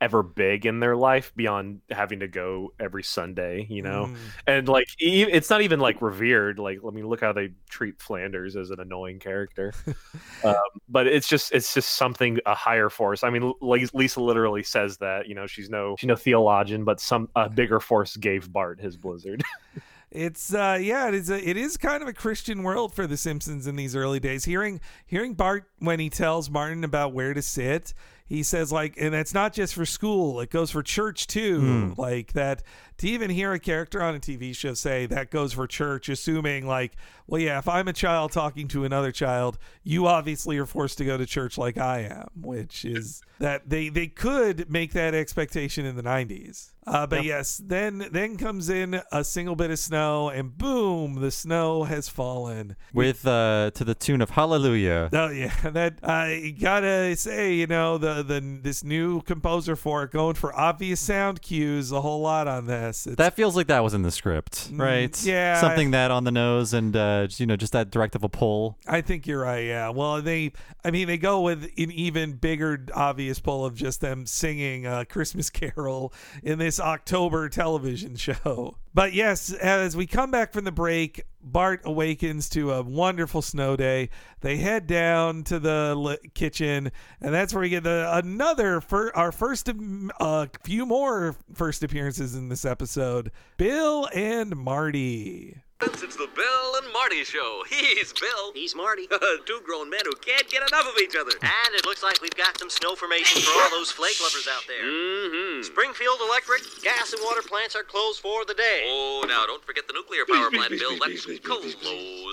ever 0.00 0.22
big 0.22 0.66
in 0.66 0.80
their 0.80 0.96
life 0.96 1.32
beyond 1.36 1.80
having 1.90 2.20
to 2.20 2.28
go 2.28 2.72
every 2.78 3.02
Sunday, 3.02 3.66
you 3.68 3.82
know. 3.82 4.06
Mm. 4.06 4.16
And 4.46 4.68
like 4.68 4.88
it's 4.98 5.50
not 5.50 5.62
even 5.62 5.80
like 5.80 6.02
revered. 6.02 6.58
Like 6.58 6.78
I 6.86 6.90
mean, 6.90 7.06
look 7.06 7.20
how 7.20 7.32
they 7.32 7.52
treat 7.68 8.00
Flanders 8.00 8.56
as 8.56 8.70
an 8.70 8.80
annoying 8.80 9.18
character. 9.18 9.72
um, 10.44 10.54
but 10.88 11.06
it's 11.06 11.28
just 11.28 11.52
it's 11.52 11.72
just 11.74 11.92
something 11.92 12.38
a 12.46 12.54
higher 12.54 12.88
force. 12.88 13.24
I 13.24 13.30
mean, 13.30 13.52
Lisa 13.60 14.20
literally 14.20 14.62
says 14.62 14.98
that 14.98 15.28
you 15.28 15.34
know 15.34 15.46
she's 15.46 15.70
no 15.70 15.96
she's 15.98 16.08
no 16.08 16.16
theologian, 16.16 16.84
but 16.84 17.00
some 17.00 17.28
a 17.34 17.48
bigger 17.56 17.80
force 17.80 18.16
gave 18.16 18.52
Bart 18.52 18.80
his 18.80 18.96
blizzard. 18.96 19.42
It's 20.12 20.54
uh 20.54 20.78
yeah, 20.80 21.08
it 21.08 21.14
is 21.14 21.30
a, 21.30 21.48
it 21.48 21.56
is 21.56 21.76
kind 21.76 22.00
of 22.00 22.08
a 22.08 22.12
Christian 22.12 22.62
world 22.62 22.94
for 22.94 23.06
the 23.08 23.16
Simpsons 23.16 23.66
in 23.66 23.74
these 23.74 23.96
early 23.96 24.20
days. 24.20 24.44
Hearing 24.44 24.80
hearing 25.04 25.34
Bart 25.34 25.68
when 25.80 25.98
he 25.98 26.08
tells 26.08 26.48
Martin 26.48 26.84
about 26.84 27.12
where 27.12 27.34
to 27.34 27.42
sit, 27.42 27.92
he 28.26 28.42
says 28.42 28.72
like 28.72 28.96
and 28.98 29.14
it's 29.14 29.34
not 29.34 29.52
just 29.52 29.74
for 29.74 29.86
school, 29.86 30.40
it 30.40 30.50
goes 30.50 30.70
for 30.70 30.82
church 30.82 31.26
too. 31.26 31.60
Hmm. 31.60 31.92
Like 32.00 32.32
that 32.32 32.62
to 32.98 33.08
even 33.08 33.30
hear 33.30 33.52
a 33.52 33.58
character 33.58 34.02
on 34.02 34.14
a 34.14 34.20
TV 34.20 34.54
show 34.54 34.74
say 34.74 35.06
that 35.06 35.30
goes 35.30 35.52
for 35.52 35.66
church, 35.66 36.08
assuming 36.08 36.66
like, 36.66 36.96
well 37.26 37.40
yeah, 37.40 37.58
if 37.58 37.68
I'm 37.68 37.88
a 37.88 37.92
child 37.92 38.32
talking 38.32 38.68
to 38.68 38.84
another 38.84 39.12
child, 39.12 39.58
you 39.82 40.06
obviously 40.06 40.58
are 40.58 40.66
forced 40.66 40.98
to 40.98 41.04
go 41.04 41.16
to 41.16 41.26
church 41.26 41.58
like 41.58 41.78
I 41.78 42.00
am, 42.00 42.28
which 42.40 42.84
is 42.84 43.22
that 43.38 43.68
they 43.68 43.88
they 43.88 44.06
could 44.06 44.70
make 44.70 44.92
that 44.92 45.14
expectation 45.14 45.84
in 45.84 45.96
the 45.96 46.02
90s. 46.02 46.72
Uh, 46.86 47.04
but 47.04 47.24
yes, 47.24 47.60
then 47.64 48.06
then 48.12 48.36
comes 48.36 48.70
in 48.70 49.00
a 49.10 49.24
single 49.24 49.56
bit 49.56 49.72
of 49.72 49.78
snow, 49.78 50.28
and 50.28 50.56
boom, 50.56 51.20
the 51.20 51.32
snow 51.32 51.82
has 51.82 52.08
fallen. 52.08 52.76
With 52.92 53.26
uh 53.26 53.72
to 53.74 53.82
the 53.82 53.94
tune 53.94 54.22
of 54.22 54.30
Hallelujah. 54.30 55.10
Oh 55.12 55.28
yeah, 55.30 55.52
that 55.70 55.98
I 56.04 56.54
gotta 56.60 57.16
say, 57.16 57.54
you 57.54 57.66
know, 57.66 57.98
the 57.98 58.22
the 58.22 58.58
this 58.62 58.84
new 58.84 59.20
composer 59.22 59.74
for 59.74 60.04
it 60.04 60.12
going 60.12 60.36
for 60.36 60.54
obvious 60.54 61.00
sound 61.00 61.42
cues 61.42 61.90
a 61.90 62.00
whole 62.00 62.20
lot 62.20 62.46
on 62.46 62.66
this. 62.86 63.06
It's, 63.06 63.16
That 63.16 63.34
feels 63.34 63.56
like 63.56 63.66
that 63.68 63.82
was 63.82 63.94
in 63.94 64.02
the 64.02 64.10
script, 64.10 64.70
right? 64.72 65.10
Mm, 65.10 65.26
yeah. 65.26 65.60
Something 65.60 65.90
that 65.92 66.10
on 66.10 66.24
the 66.24 66.30
nose 66.32 66.72
and 66.72 66.96
uh 66.96 67.28
you 67.36 67.46
know, 67.46 67.56
just 67.56 67.72
that 67.72 67.90
direct 67.90 68.14
of 68.14 68.24
a 68.24 68.28
pull. 68.28 68.78
I 68.86 69.00
think 69.00 69.26
you're 69.26 69.40
right. 69.40 69.64
Yeah. 69.64 69.90
Well, 69.90 70.22
they, 70.22 70.52
I 70.84 70.90
mean, 70.90 71.06
they 71.06 71.18
go 71.18 71.42
with 71.42 71.64
an 71.64 71.90
even 71.92 72.34
bigger 72.34 72.86
obvious 72.94 73.38
pull 73.38 73.64
of 73.64 73.74
just 73.74 74.00
them 74.00 74.26
singing 74.26 74.86
a 74.86 75.04
Christmas 75.04 75.50
Carol 75.56 76.12
in 76.42 76.58
this 76.58 76.80
October 76.80 77.48
television 77.48 78.16
show. 78.16 78.76
But 78.96 79.12
yes, 79.12 79.52
as 79.52 79.94
we 79.94 80.06
come 80.06 80.30
back 80.30 80.54
from 80.54 80.64
the 80.64 80.72
break, 80.72 81.22
Bart 81.42 81.82
awakens 81.84 82.48
to 82.48 82.72
a 82.72 82.80
wonderful 82.80 83.42
snow 83.42 83.76
day. 83.76 84.08
They 84.40 84.56
head 84.56 84.86
down 84.86 85.44
to 85.44 85.58
the 85.58 86.18
kitchen, 86.32 86.90
and 87.20 87.34
that's 87.34 87.52
where 87.52 87.60
we 87.60 87.68
get 87.68 87.82
the 87.82 88.08
another 88.10 88.80
fir- 88.80 89.12
our 89.14 89.32
first 89.32 89.68
a 89.68 89.74
uh, 90.18 90.46
few 90.64 90.86
more 90.86 91.36
first 91.52 91.82
appearances 91.82 92.34
in 92.34 92.48
this 92.48 92.64
episode. 92.64 93.32
Bill 93.58 94.08
and 94.14 94.56
Marty. 94.56 95.60
Since 95.82 96.02
it's 96.02 96.16
the 96.16 96.28
Bill 96.34 96.68
and 96.82 96.90
Marty 96.90 97.22
Show. 97.22 97.62
He's 97.68 98.12
Bill. 98.14 98.52
He's 98.54 98.74
Marty. 98.74 99.06
Two 99.46 99.60
grown 99.62 99.90
men 99.90 100.00
who 100.04 100.14
can't 100.16 100.48
get 100.48 100.62
enough 100.62 100.88
of 100.88 100.98
each 101.02 101.14
other. 101.14 101.32
And 101.42 101.74
it 101.74 101.84
looks 101.84 102.02
like 102.02 102.20
we've 102.22 102.34
got 102.34 102.58
some 102.58 102.70
snow 102.70 102.94
formation 102.96 103.42
for 103.42 103.50
all 103.60 103.70
those 103.70 103.90
flake 103.90 104.16
lovers 104.22 104.48
out 104.50 104.64
there. 104.66 104.82
Mm-hmm. 104.82 105.62
Springfield 105.64 106.16
Electric, 106.26 106.62
gas 106.82 107.12
and 107.12 107.20
water 107.22 107.42
plants 107.42 107.76
are 107.76 107.82
closed 107.82 108.20
for 108.20 108.46
the 108.46 108.54
day. 108.54 108.84
Oh, 108.88 109.24
now 109.28 109.44
don't 109.44 109.62
forget 109.64 109.86
the 109.86 109.92
nuclear 109.92 110.24
power 110.24 110.50
plant, 110.50 110.70
Bill. 110.70 110.96
That's 110.96 111.26
closed 111.44 111.82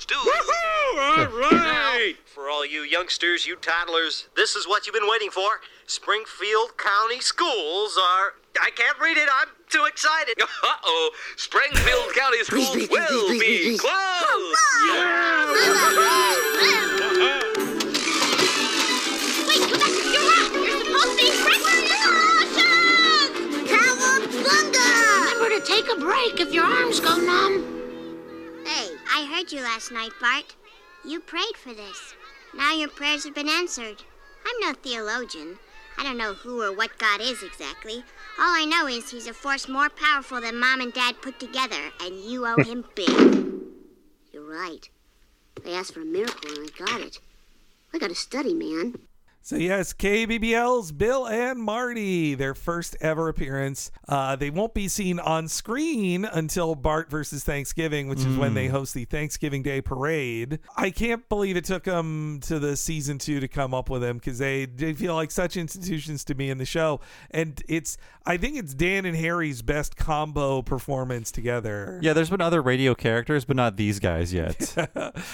too. 0.08 0.16
Woohoo! 0.16 1.20
All 1.20 1.28
right. 1.36 2.16
For 2.26 2.50
all 2.50 2.66
you 2.66 2.82
youngsters, 2.82 3.46
you 3.46 3.58
toddlers, 3.58 4.30
this 4.38 4.56
is 4.56 4.68
what 4.68 4.88
you've 4.88 4.96
been 4.96 5.10
waiting 5.10 5.32
for. 5.32 5.60
Springfield 5.86 6.78
County 6.78 7.20
Schools 7.20 8.00
are. 8.00 8.36
I 8.62 8.70
can't 8.72 8.98
read 9.00 9.18
it. 9.18 9.28
I'm 9.34 9.50
too 9.74 9.86
excited. 9.86 10.40
Uh-oh. 10.40 11.12
Springfield 11.36 12.14
County 12.16 12.44
Schools 12.44 12.76
will 12.76 13.30
be 13.40 13.76
closed. 13.76 14.54
Wait, 19.48 19.62
come 19.66 19.80
back. 19.80 19.94
You're 20.14 20.30
wrong. 20.30 20.54
You're 20.64 20.78
supposed 20.86 21.10
to 21.10 21.18
be 21.18 21.30
Cowabunga! 23.66 24.90
Remember 25.34 25.50
to 25.50 25.62
take 25.66 25.88
a 25.92 26.00
break 26.00 26.40
if 26.40 26.54
your 26.54 26.66
arms 26.66 27.00
go 27.00 27.18
numb. 27.18 27.66
Hey, 28.66 28.90
I 29.12 29.26
heard 29.26 29.52
you 29.52 29.62
last 29.62 29.92
night, 29.92 30.12
Bart. 30.22 30.56
You 31.04 31.20
prayed 31.20 31.58
for 31.58 31.74
this. 31.74 32.14
Now 32.56 32.74
your 32.74 32.90
prayers 32.90 33.24
have 33.24 33.34
been 33.34 33.50
answered. 33.50 34.04
I'm 34.46 34.60
no 34.60 34.74
theologian. 34.74 35.58
I 35.98 36.04
don't 36.04 36.18
know 36.18 36.34
who 36.34 36.62
or 36.62 36.72
what 36.72 37.00
God 37.00 37.22
is 37.22 37.42
exactly. 37.42 38.04
All 38.40 38.56
I 38.56 38.66
know 38.66 38.88
is 38.88 39.12
he's 39.12 39.28
a 39.28 39.34
force 39.34 39.68
more 39.68 39.90
powerful 39.90 40.42
than 40.42 40.60
Mom 40.60 40.82
and 40.82 40.92
Dad 40.92 41.22
put 41.22 41.40
together, 41.40 41.92
and 42.02 42.20
you 42.20 42.48
owe 42.48 42.64
him 42.64 42.84
big. 42.96 43.10
You're 44.32 44.44
right. 44.44 44.90
I 45.66 45.72
asked 45.72 45.94
for 45.94 46.02
a 46.02 46.06
miracle 46.06 46.52
and 46.52 46.70
I 46.70 46.86
got 46.86 47.02
it. 47.02 47.20
I 47.94 48.00
gotta 48.00 48.16
study, 48.16 48.54
man. 48.54 48.96
So 49.46 49.58
yes, 49.58 49.92
KBBL's 49.92 50.94
Bill 50.94 51.28
and 51.28 51.60
Marty, 51.60 52.34
their 52.34 52.54
first 52.54 52.96
ever 53.02 53.28
appearance. 53.28 53.92
Uh, 54.08 54.38
they 54.38 54.50
won't 54.50 54.74
be 54.74 54.88
seen 54.88 55.20
on 55.20 55.50
screen 55.50 56.24
until 56.24 56.76
Bart 56.76 57.10
versus 57.10 57.44
Thanksgiving, 57.44 58.08
which 58.08 58.20
is 58.20 58.38
when 58.38 58.54
they 58.54 58.68
host 58.68 58.94
the 58.94 59.04
Thanksgiving 59.04 59.62
Day 59.62 59.82
parade. 59.82 60.60
I 60.78 60.92
can't 60.92 61.28
believe 61.28 61.58
it 61.58 61.66
took 61.66 61.84
them 61.84 62.40
to 62.44 62.58
the 62.58 62.78
season 62.78 63.18
two 63.18 63.42
to 63.42 63.50
come 63.50 63.74
up 63.74 63.90
with 63.90 64.02
them 64.02 64.18
because 64.18 64.38
they 64.38 64.66
they 64.66 64.94
feel 64.94 65.14
like 65.14 65.30
such 65.30 65.58
institutions 65.58 66.24
to 66.24 66.36
me 66.36 66.50
in 66.50 66.58
the 66.58 66.66
show, 66.66 67.02
and 67.30 67.62
it's 67.68 67.98
I 68.26 68.38
think 68.38 68.56
it's 68.58 68.74
Dan 68.74 69.06
and 69.06 69.18
Harry's 69.18 69.62
best 69.62 69.98
combo 69.98 70.62
performance 70.62 71.34
together. 71.34 72.00
Yeah, 72.02 72.14
there's 72.14 72.30
been 72.30 72.40
other 72.40 72.62
radio 72.62 72.96
characters, 72.96 73.44
but 73.44 73.58
not 73.58 73.76
these 73.76 74.00
guys 74.00 74.34
yet. 74.34 74.74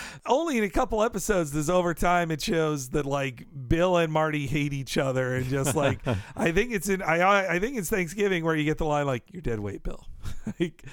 Only 0.26 0.58
in 0.58 0.64
a 0.64 0.70
couple 0.70 1.04
episodes 1.04 1.52
does 1.52 1.70
over 1.70 1.94
time 1.94 2.32
it 2.32 2.42
shows 2.42 2.90
that 2.90 3.06
like 3.06 3.46
Bill 3.68 3.99
and 4.00 4.12
Marty 4.12 4.48
hate 4.48 4.74
each 4.74 4.98
other 4.98 5.36
and 5.36 5.46
just 5.46 5.76
like 5.76 6.00
I 6.36 6.52
think 6.52 6.72
it's 6.72 6.90
in 6.90 7.02
I 7.02 7.20
I 7.20 7.56
I 7.56 7.60
think 7.60 7.78
it's 7.78 7.90
Thanksgiving 7.90 8.44
where 8.44 8.56
you 8.56 8.64
get 8.64 8.78
the 8.78 8.86
line 8.86 9.06
like 9.06 9.24
you're 9.32 9.42
dead 9.42 9.60
weight 9.60 9.84
Bill. 9.84 10.06
like, 10.60 10.84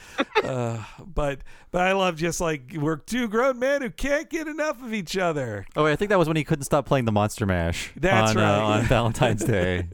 uh, 0.42 0.82
but 1.04 1.40
but 1.70 1.82
I 1.82 1.92
love 1.92 2.16
just 2.16 2.40
like 2.40 2.74
we're 2.76 2.96
two 2.96 3.28
grown 3.28 3.58
men 3.58 3.82
who 3.82 3.90
can't 3.90 4.28
get 4.30 4.46
enough 4.48 4.82
of 4.82 4.92
each 4.94 5.16
other. 5.16 5.66
Oh, 5.74 5.84
wait, 5.84 5.92
I 5.92 5.96
think 5.96 6.10
that 6.10 6.18
was 6.18 6.28
when 6.28 6.36
he 6.36 6.44
couldn't 6.44 6.64
stop 6.64 6.86
playing 6.86 7.04
the 7.04 7.12
Monster 7.12 7.46
Mash. 7.46 7.92
That's 7.96 8.30
on, 8.30 8.36
right. 8.36 8.58
Uh, 8.58 8.66
on 8.66 8.82
Valentine's 8.84 9.44
Day. 9.44 9.88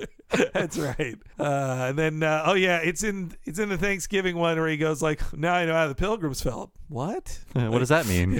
That's 0.53 0.79
right. 0.79 1.17
Uh, 1.39 1.87
and 1.89 1.99
then 1.99 2.23
uh, 2.23 2.43
oh 2.47 2.55
yeah, 2.55 2.79
it's 2.79 3.03
in 3.03 3.33
it's 3.45 3.59
in 3.59 3.69
the 3.69 3.79
Thanksgiving 3.79 4.37
one 4.37 4.59
where 4.59 4.69
he 4.69 4.77
goes 4.77 5.03
like, 5.03 5.21
"Now 5.37 5.55
I 5.55 5.65
know 5.65 5.75
how 5.75 5.89
the 5.89 5.95
pilgrims 5.95 6.43
felt." 6.43 6.71
What? 6.93 7.39
what 7.55 7.78
does 7.78 7.89
that 7.89 8.06
mean? 8.06 8.39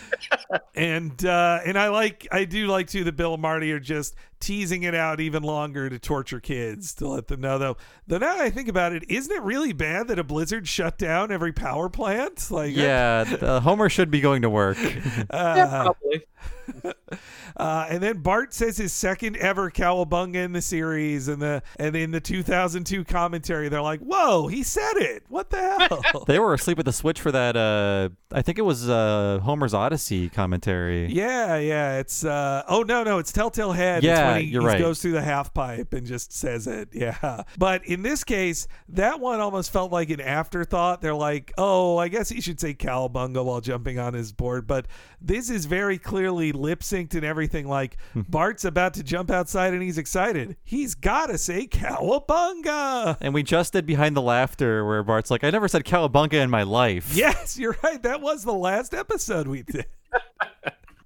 and 0.74 1.24
uh, 1.24 1.60
and 1.64 1.78
I 1.78 1.88
like 1.88 2.28
I 2.30 2.44
do 2.44 2.66
like 2.66 2.88
too 2.88 3.04
that 3.04 3.16
Bill 3.16 3.32
and 3.32 3.42
Marty 3.42 3.72
are 3.72 3.80
just 3.80 4.14
teasing 4.38 4.82
it 4.82 4.94
out 4.94 5.20
even 5.20 5.42
longer 5.42 5.88
to 5.88 5.98
torture 5.98 6.40
kids 6.40 6.94
to 6.94 7.08
let 7.08 7.28
them 7.28 7.40
know 7.40 7.56
though. 7.56 7.76
Though 8.06 8.18
now 8.18 8.36
that 8.36 8.42
I 8.42 8.50
think 8.50 8.68
about 8.68 8.92
it, 8.92 9.04
isn't 9.08 9.34
it 9.34 9.42
really 9.42 9.72
bad 9.72 10.08
that 10.08 10.18
a 10.18 10.24
blizzard 10.24 10.68
shut 10.68 10.98
down 10.98 11.32
every 11.32 11.52
power 11.52 11.88
plant? 11.88 12.50
Like 12.50 12.76
yeah, 12.76 13.24
the, 13.40 13.62
Homer 13.62 13.88
should 13.88 14.10
be 14.10 14.20
going 14.20 14.42
to 14.42 14.50
work. 14.50 14.78
Uh, 15.30 15.92
uh, 17.56 17.86
and 17.88 18.02
then 18.02 18.18
Bart 18.18 18.54
says 18.54 18.76
his 18.76 18.92
second 18.92 19.36
ever 19.36 19.70
cowabunga 19.70 20.36
in 20.36 20.52
the 20.52 20.62
series, 20.62 21.28
and 21.28 21.40
the 21.42 21.62
and 21.78 21.94
in 21.96 22.10
the 22.10 22.20
2002 22.20 23.04
commentary, 23.04 23.68
they're 23.68 23.82
like, 23.82 24.00
"Whoa, 24.00 24.46
he 24.46 24.62
said 24.62 24.96
it! 24.96 25.24
What 25.28 25.50
the 25.50 25.58
hell?" 25.58 26.24
they 26.26 26.38
were 26.38 26.54
asleep 26.54 26.78
at 26.78 26.84
the 26.84 26.92
switch 26.92 27.20
for 27.20 27.32
that. 27.32 27.56
Uh, 27.56 27.60
I 28.32 28.42
think 28.42 28.58
it 28.58 28.62
was 28.62 28.88
uh, 28.88 29.40
Homer's 29.42 29.74
Odyssey 29.74 30.28
commentary. 30.28 31.06
Yeah, 31.12 31.56
yeah. 31.56 31.98
It's 31.98 32.24
uh 32.24 32.62
oh 32.68 32.82
no 32.82 33.02
no 33.02 33.18
it's 33.18 33.32
Telltale 33.32 33.72
Head. 33.72 34.02
Yeah, 34.02 34.12
it's 34.12 34.34
when 34.34 34.44
he, 34.44 34.50
you're 34.50 34.62
right. 34.62 34.78
goes 34.78 35.02
through 35.02 35.12
the 35.12 35.22
half 35.22 35.52
pipe 35.52 35.92
and 35.92 36.06
just 36.06 36.32
says 36.32 36.66
it. 36.66 36.88
Yeah. 37.00 37.44
But 37.56 37.86
in 37.86 38.02
this 38.02 38.24
case, 38.24 38.68
that 38.90 39.20
one 39.20 39.40
almost 39.40 39.72
felt 39.72 39.90
like 39.90 40.10
an 40.10 40.20
afterthought. 40.20 41.00
They're 41.00 41.14
like, 41.14 41.50
oh, 41.56 41.96
I 41.96 42.08
guess 42.08 42.28
he 42.28 42.42
should 42.42 42.60
say 42.60 42.74
cowabunga 42.74 43.42
while 43.42 43.62
jumping 43.62 43.98
on 43.98 44.12
his 44.12 44.32
board. 44.32 44.66
But 44.66 44.86
this 45.18 45.48
is 45.48 45.64
very 45.64 45.96
clearly 45.96 46.52
lip 46.52 46.80
synced 46.80 47.14
and 47.14 47.24
everything. 47.24 47.66
Like. 47.66 47.96
Bart's 48.28 48.64
about 48.64 48.94
to 48.94 49.02
jump 49.02 49.30
outside 49.30 49.72
and 49.72 49.82
he's 49.82 49.98
excited. 49.98 50.56
He's 50.62 50.94
gotta 50.94 51.38
say 51.38 51.66
cowabunga. 51.66 53.16
And 53.20 53.34
we 53.34 53.42
just 53.42 53.72
did 53.72 53.86
behind 53.86 54.16
the 54.16 54.22
laughter 54.22 54.84
where 54.84 55.02
Bart's 55.02 55.30
like, 55.30 55.44
"I 55.44 55.50
never 55.50 55.68
said 55.68 55.84
cowabunga 55.84 56.34
in 56.34 56.50
my 56.50 56.62
life." 56.62 57.14
Yes, 57.20 57.58
you're 57.60 57.76
right. 57.84 58.02
That 58.02 58.20
was 58.20 58.42
the 58.44 58.54
last 58.54 58.94
episode 58.94 59.46
we 59.46 59.62
did. 59.62 59.86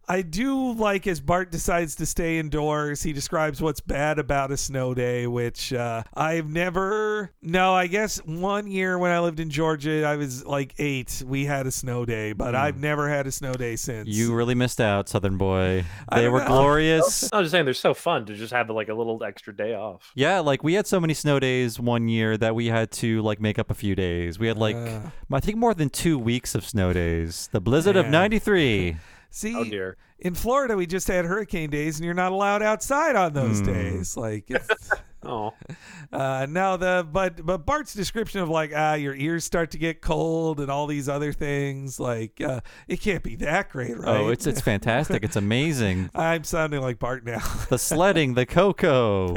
I 0.08 0.22
do 0.22 0.72
like 0.72 1.06
as 1.06 1.20
Bart 1.20 1.50
decides 1.50 1.94
to 1.96 2.06
stay 2.06 2.38
indoors. 2.38 3.02
He 3.02 3.12
describes 3.12 3.60
what's 3.62 3.80
bad 3.80 4.18
about 4.18 4.50
a 4.50 4.56
snow 4.56 4.94
day, 4.94 5.26
which 5.26 5.72
uh, 5.72 6.02
I've 6.12 6.48
never. 6.48 7.30
No, 7.40 7.74
I 7.74 7.86
guess 7.86 8.18
one 8.18 8.66
year 8.66 8.98
when 8.98 9.10
I 9.10 9.20
lived 9.20 9.40
in 9.40 9.50
Georgia, 9.50 10.04
I 10.04 10.16
was 10.16 10.44
like 10.44 10.74
eight. 10.78 11.22
We 11.26 11.44
had 11.46 11.66
a 11.66 11.70
snow 11.70 12.04
day, 12.04 12.32
but 12.32 12.54
I've 12.54 12.78
never 12.78 13.08
had 13.08 13.26
a 13.26 13.32
snow 13.32 13.54
day 13.54 13.76
since. 13.76 14.08
You 14.08 14.34
really 14.34 14.54
missed 14.54 14.80
out, 14.80 15.08
Southern 15.08 15.38
boy. 15.38 15.84
They 16.14 16.28
were 16.28 16.40
know. 16.40 16.46
glorious. 16.46 17.28
I 17.32 17.38
was 17.38 17.46
just 17.46 17.52
saying 17.52 17.64
they're 17.64 17.74
so 17.74 17.94
fun 17.94 18.26
to 18.26 18.34
just 18.34 18.52
have 18.52 18.68
like 18.70 18.88
a 18.88 18.94
little 18.94 19.22
extra 19.24 19.54
day 19.54 19.74
off. 19.74 20.12
Yeah, 20.14 20.40
like 20.40 20.62
we 20.62 20.74
had 20.74 20.86
so 20.86 21.00
many 21.00 21.14
snow 21.14 21.40
days 21.40 21.80
one 21.80 22.08
year 22.08 22.36
that 22.36 22.54
we 22.54 22.66
had 22.66 22.90
to 22.92 23.22
like 23.22 23.40
make 23.40 23.58
up 23.58 23.70
a 23.70 23.74
few 23.74 23.94
days. 23.94 24.38
We 24.38 24.48
had 24.48 24.58
like 24.58 24.76
Uh. 24.76 25.00
I 25.32 25.40
think 25.40 25.58
more 25.58 25.74
than 25.74 25.88
two 25.90 26.18
weeks 26.18 26.54
of 26.54 26.64
snow 26.64 26.92
days. 26.92 27.48
The 27.52 27.60
blizzard 27.60 27.96
of 27.96 28.06
'93. 28.06 28.96
See, 29.36 29.56
Oh 29.56 29.64
dear. 29.64 29.96
in 30.20 30.34
Florida, 30.36 30.76
we 30.76 30.86
just 30.86 31.08
had 31.08 31.24
hurricane 31.24 31.68
days, 31.68 31.96
and 31.96 32.04
you're 32.04 32.14
not 32.14 32.30
allowed 32.30 32.62
outside 32.62 33.16
on 33.16 33.32
those 33.32 33.58
Hmm. 33.58 33.66
days. 33.66 34.16
Like, 34.16 34.44
it's, 34.48 34.90
Oh, 35.26 35.52
Uh, 36.12 36.46
no, 36.48 36.76
the 36.76 37.04
but 37.10 37.44
but 37.44 37.66
Bart's 37.66 37.94
description 37.94 38.40
of 38.42 38.48
like 38.48 38.70
ah 38.76 38.94
your 38.94 39.14
ears 39.16 39.42
start 39.42 39.72
to 39.72 39.78
get 39.78 40.00
cold 40.02 40.60
and 40.60 40.70
all 40.70 40.86
these 40.86 41.08
other 41.08 41.32
things 41.32 41.98
like 41.98 42.40
uh, 42.40 42.60
it 42.86 43.00
can't 43.00 43.22
be 43.24 43.34
that 43.36 43.70
great, 43.70 43.98
right? 43.98 44.06
Oh, 44.20 44.28
it's 44.28 44.46
it's 44.46 44.60
fantastic. 44.60 45.24
It's 45.24 45.34
amazing. 45.46 46.10
I'm 46.14 46.44
sounding 46.44 46.80
like 46.82 47.00
Bart 47.00 47.24
now. 47.24 47.42
The 47.70 47.78
sledding, 47.78 48.34
the 48.34 48.46
cocoa. 48.46 49.34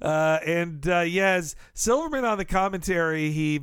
Uh, 0.00 0.40
and 0.44 0.88
uh, 0.88 1.00
yes, 1.00 1.54
Silverman 1.74 2.24
on 2.24 2.36
the 2.38 2.44
commentary, 2.44 3.30
he. 3.30 3.60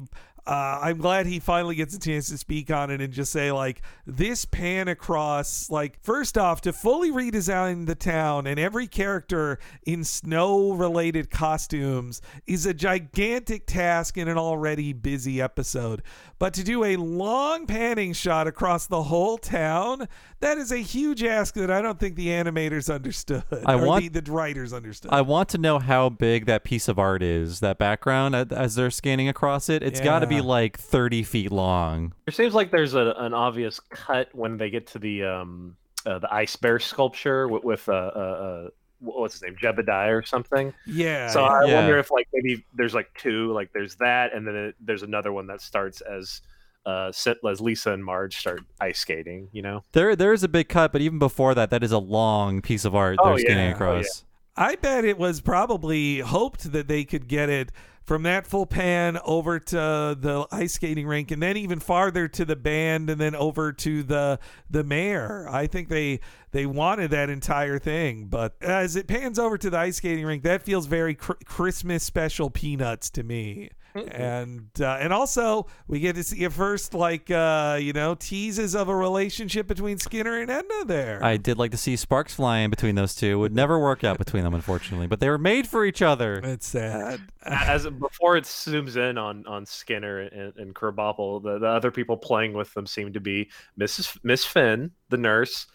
Uh, 0.50 0.80
I'm 0.82 0.98
glad 0.98 1.28
he 1.28 1.40
finally 1.40 1.76
gets 1.76 1.96
a 1.96 2.00
chance 2.00 2.28
to 2.30 2.38
speak 2.40 2.72
on 2.72 2.90
it 2.90 3.02
and 3.02 3.14
just 3.14 3.32
say 3.32 3.52
like 3.52 3.84
this 4.08 4.46
pan 4.46 4.88
across 4.88 5.70
like 5.70 6.02
first 6.02 6.40
off 6.40 6.62
to 6.62 6.74
fully 6.74 7.12
redesign 7.12 7.86
the 7.86 7.94
town 7.94 8.48
and 8.48 8.60
every 8.60 8.88
character 8.88 9.60
in 9.86 10.04
snow 10.04 10.72
related 10.72 11.30
costumes 11.30 12.20
is 12.48 12.66
a 12.66 12.74
gigantic 12.74 13.68
task 13.68 14.18
in 14.18 14.28
an 14.28 14.40
already 14.40 14.92
busy 14.92 15.40
episode 15.40 16.02
but 16.40 16.52
to 16.56 16.64
do 16.64 16.84
a 16.84 16.96
long 16.96 17.68
panning 17.68 18.12
shot 18.12 18.48
across 18.48 18.88
the 18.88 19.04
whole 19.04 19.38
town 19.38 20.08
that 20.40 20.58
is 20.58 20.72
a 20.72 20.78
huge 20.78 21.24
ask 21.24 21.54
that 21.54 21.70
I 21.70 21.82
don't 21.82 22.00
think 22.00 22.16
the 22.16 22.30
animators 22.30 22.92
understood 22.92 23.44
I 23.68 23.76
or 23.76 23.86
want- 23.86 24.14
the, 24.14 24.20
the 24.20 24.32
writers 24.32 24.74
understood 24.74 25.12
I 25.12 25.22
want 25.22 25.50
to 25.50 25.60
know 25.60 25.78
how 25.78 26.10
big 26.10 26.48
that 26.48 26.64
piece 26.64 26.88
of 26.88 26.98
art 26.98 27.22
is. 27.22 27.60
That 27.60 27.78
background 27.78 28.36
as 28.36 28.76
they're 28.76 28.92
scanning 28.92 29.28
across 29.28 29.70
it. 29.70 29.84
It's 29.84 30.00
got 30.00 30.20
to 30.20 30.28
be 30.28 30.39
Yeah. 30.40 30.50
like 30.50 30.78
30 30.80 31.24
feet 31.24 31.52
long. 31.52 32.14
It 32.28 32.34
seems 32.34 32.54
like 32.54 32.72
there's 32.72 32.94
a, 32.96 33.14
an 33.18 33.34
obvious 33.34 33.80
cut 33.80 34.30
when 34.34 34.58
they 34.58 34.70
get 34.70 34.88
to 34.88 35.00
the 35.00 35.24
um 35.24 35.76
uh, 36.06 36.20
the 36.20 36.34
ice 36.34 36.56
bear 36.56 36.80
sculpture 36.80 37.48
with, 37.48 37.64
with 37.64 37.90
uh, 37.90 37.92
uh, 37.94 38.20
uh 38.66 38.70
what's 39.00 39.36
his 39.36 39.42
name 39.44 39.56
Jebediah 39.62 40.12
or 40.18 40.24
something. 40.24 40.74
Yeah. 40.86 41.28
So 41.28 41.44
I 41.46 41.66
Yeah. 41.66 41.76
wonder 41.76 41.98
if 41.98 42.12
like 42.12 42.28
maybe 42.34 42.66
there's 42.74 42.94
like 42.94 43.10
two 43.18 43.52
like 43.54 43.72
there's 43.74 43.96
that 43.98 44.34
and 44.34 44.48
then 44.48 44.56
it, 44.56 44.76
there's 44.80 45.04
another 45.04 45.32
one 45.32 45.48
that 45.48 45.62
starts 45.62 46.02
as 46.02 46.42
uh 46.86 47.12
as 47.48 47.62
Lisa 47.62 47.92
and 47.92 48.04
Marge 48.04 48.38
start 48.38 48.62
ice 48.82 49.00
skating. 49.00 49.50
You 49.52 49.62
know. 49.62 49.84
There 49.92 50.16
there 50.16 50.34
is 50.34 50.44
a 50.44 50.48
big 50.48 50.70
cut, 50.70 50.92
but 50.92 51.02
even 51.02 51.20
before 51.20 51.54
that, 51.56 51.70
that 51.70 51.84
is 51.84 51.92
a 51.92 51.98
long 52.00 52.62
piece 52.62 52.86
of 52.86 52.96
art 52.96 53.18
Oh, 53.22 53.30
they're 53.30 53.40
skating 53.40 53.58
yeah. 53.58 53.72
Oh, 53.72 53.76
across. 53.76 54.24
I 54.56 54.76
bet 54.76 55.06
it 55.06 55.18
was 55.18 55.40
probably 55.40 56.20
hoped 56.20 56.72
that 56.74 56.88
they 56.90 57.06
could 57.06 57.28
get 57.30 57.50
it 57.50 57.72
from 58.10 58.24
that 58.24 58.48
full 58.48 58.66
pan 58.66 59.20
over 59.24 59.60
to 59.60 59.78
the 60.20 60.48
ice 60.52 60.74
skating 60.74 61.06
rink, 61.06 61.30
and 61.30 61.44
then 61.44 61.56
even 61.56 61.80
farther 61.80 62.28
to 62.28 62.44
the 62.44 62.56
band, 62.56 63.08
and 63.08 63.22
then 63.22 63.36
over 63.36 63.72
to 63.72 64.02
the 64.02 64.40
the 64.68 64.84
mayor. 64.84 65.48
I 65.48 65.68
think 65.68 65.90
they 65.90 66.20
they 66.50 66.66
wanted 66.66 67.12
that 67.12 67.30
entire 67.30 67.78
thing, 67.78 68.26
but 68.26 68.56
as 68.62 68.96
it 68.96 69.06
pans 69.06 69.38
over 69.38 69.60
to 69.60 69.70
the 69.70 69.78
ice 69.78 69.98
skating 69.98 70.26
rink, 70.26 70.42
that 70.42 70.64
feels 70.64 70.88
very 70.88 71.14
cr- 71.14 71.34
Christmas 71.46 72.04
special 72.04 72.50
peanuts 72.50 73.12
to 73.12 73.22
me. 73.22 73.70
And 73.96 74.70
uh, 74.80 74.98
and 75.00 75.12
also 75.14 75.68
we 75.88 76.00
get 76.00 76.16
to 76.16 76.24
see 76.24 76.44
a 76.44 76.50
first 76.50 76.94
like 76.94 77.30
uh, 77.32 77.78
you 77.80 77.94
know 77.94 78.16
teases 78.16 78.76
of 78.76 78.90
a 78.90 78.96
relationship 78.96 79.68
between 79.68 79.98
Skinner 79.98 80.40
and 80.40 80.50
Edna 80.50 80.86
there. 80.86 81.24
I 81.24 81.38
did 81.38 81.58
like 81.58 81.72
to 81.72 81.78
see 81.78 81.96
sparks 81.96 82.34
flying 82.34 82.70
between 82.70 82.96
those 82.96 83.16
two. 83.16 83.40
Would 83.40 83.56
never 83.56 83.80
work 83.80 84.04
out 84.04 84.18
between 84.18 84.44
them, 84.44 84.54
unfortunately. 84.54 85.08
But 85.08 85.20
they 85.20 85.30
were 85.30 85.38
made 85.38 85.68
for 85.68 85.86
each 85.86 86.02
other. 86.02 86.36
It's 86.44 86.68
sad. 86.68 87.22
As 87.44 87.88
before 87.88 88.38
it 88.38 88.44
zooms 88.44 88.96
in 88.98 89.18
on 89.18 89.46
on 89.48 89.66
Skinner 89.66 90.20
and, 90.20 90.56
and 90.58 90.76
Krabappel, 90.76 91.44
the, 91.44 91.60
the 91.60 91.68
other 91.68 91.92
people 91.92 92.18
playing 92.18 92.54
with 92.54 92.74
them 92.74 92.86
seem 92.86 93.14
to 93.14 93.20
be 93.20 93.50
Mrs. 93.80 94.18
Miss 94.24 94.46
Finn, 94.46 94.92
the 95.10 95.18
nurse. 95.18 95.68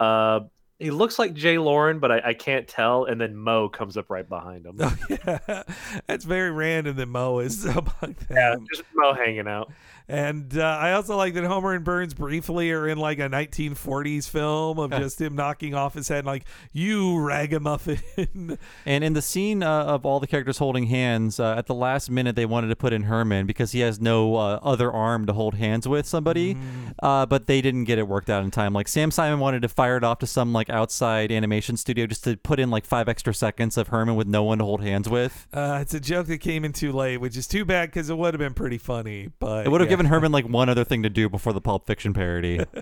Uh, 0.00 0.40
he 0.78 0.92
looks 0.92 1.18
like 1.18 1.34
J. 1.34 1.58
Loren, 1.58 1.98
but 1.98 2.12
I, 2.12 2.20
I 2.26 2.34
can't 2.34 2.68
tell. 2.68 3.04
And 3.04 3.20
then 3.20 3.34
Moe 3.34 3.68
comes 3.68 3.96
up 3.96 4.10
right 4.10 4.28
behind 4.28 4.66
him. 4.66 4.78
Oh, 4.88 4.96
yeah, 5.10 5.62
that's 6.06 6.24
very 6.24 6.50
random 6.50 6.96
that 6.96 7.06
Moe 7.06 7.40
is 7.40 7.64
among 7.66 7.84
them. 8.00 8.16
Yeah, 8.30 8.54
just 8.70 8.84
Moe 8.94 9.12
hanging 9.12 9.48
out. 9.48 9.72
And 10.08 10.56
uh, 10.56 10.62
I 10.62 10.92
also 10.92 11.16
like 11.16 11.34
that 11.34 11.44
Homer 11.44 11.74
and 11.74 11.84
Burns 11.84 12.14
briefly 12.14 12.70
are 12.70 12.88
in 12.88 12.96
like 12.96 13.18
a 13.18 13.28
1940s 13.28 14.28
film 14.28 14.78
of 14.78 14.90
just 14.92 15.20
him 15.20 15.34
knocking 15.34 15.74
off 15.74 15.92
his 15.92 16.08
head, 16.08 16.24
like 16.24 16.44
"You 16.72 17.18
ragamuffin." 17.20 17.98
And 18.86 19.04
in 19.04 19.12
the 19.12 19.22
scene 19.22 19.62
uh, 19.62 19.84
of 19.84 20.06
all 20.06 20.20
the 20.20 20.26
characters 20.26 20.58
holding 20.58 20.86
hands, 20.86 21.38
uh, 21.38 21.54
at 21.56 21.66
the 21.66 21.74
last 21.74 22.10
minute 22.10 22.36
they 22.36 22.46
wanted 22.46 22.68
to 22.68 22.76
put 22.76 22.92
in 22.92 23.02
Herman 23.02 23.46
because 23.46 23.72
he 23.72 23.80
has 23.80 24.00
no 24.00 24.36
uh, 24.36 24.60
other 24.62 24.90
arm 24.90 25.26
to 25.26 25.32
hold 25.32 25.54
hands 25.54 25.86
with 25.86 26.06
somebody, 26.06 26.56
uh, 27.02 27.26
but 27.26 27.46
they 27.46 27.60
didn't 27.60 27.84
get 27.84 27.98
it 27.98 28.08
worked 28.08 28.30
out 28.30 28.44
in 28.44 28.50
time. 28.50 28.72
Like 28.72 28.88
Sam 28.88 29.10
Simon 29.10 29.40
wanted 29.40 29.62
to 29.62 29.68
fire 29.68 29.96
it 29.96 30.04
off 30.04 30.18
to 30.20 30.26
some 30.26 30.52
like 30.52 30.70
outside 30.70 31.30
animation 31.30 31.76
studio 31.76 32.06
just 32.06 32.24
to 32.24 32.36
put 32.36 32.58
in 32.58 32.70
like 32.70 32.86
five 32.86 33.08
extra 33.08 33.34
seconds 33.34 33.76
of 33.76 33.88
Herman 33.88 34.16
with 34.16 34.26
no 34.26 34.42
one 34.42 34.58
to 34.58 34.64
hold 34.64 34.82
hands 34.82 35.08
with. 35.08 35.46
Uh, 35.52 35.78
it's 35.82 35.94
a 35.94 36.00
joke 36.00 36.26
that 36.28 36.38
came 36.38 36.64
in 36.64 36.72
too 36.72 36.92
late, 36.92 37.18
which 37.18 37.36
is 37.36 37.46
too 37.46 37.64
bad 37.64 37.90
because 37.90 38.08
it 38.08 38.16
would 38.16 38.32
have 38.34 38.38
been 38.38 38.54
pretty 38.54 38.78
funny. 38.78 39.28
But 39.38 39.66
It 39.66 39.70
would 39.70 39.80
have 39.80 39.90
yeah. 39.90 39.97
Given 39.98 40.12
Herman 40.12 40.30
like 40.30 40.48
one 40.48 40.68
other 40.68 40.84
thing 40.84 41.02
to 41.02 41.10
do 41.10 41.28
before 41.28 41.52
the 41.52 41.60
Pulp 41.60 41.84
Fiction 41.86 42.14
parody. 42.14 42.64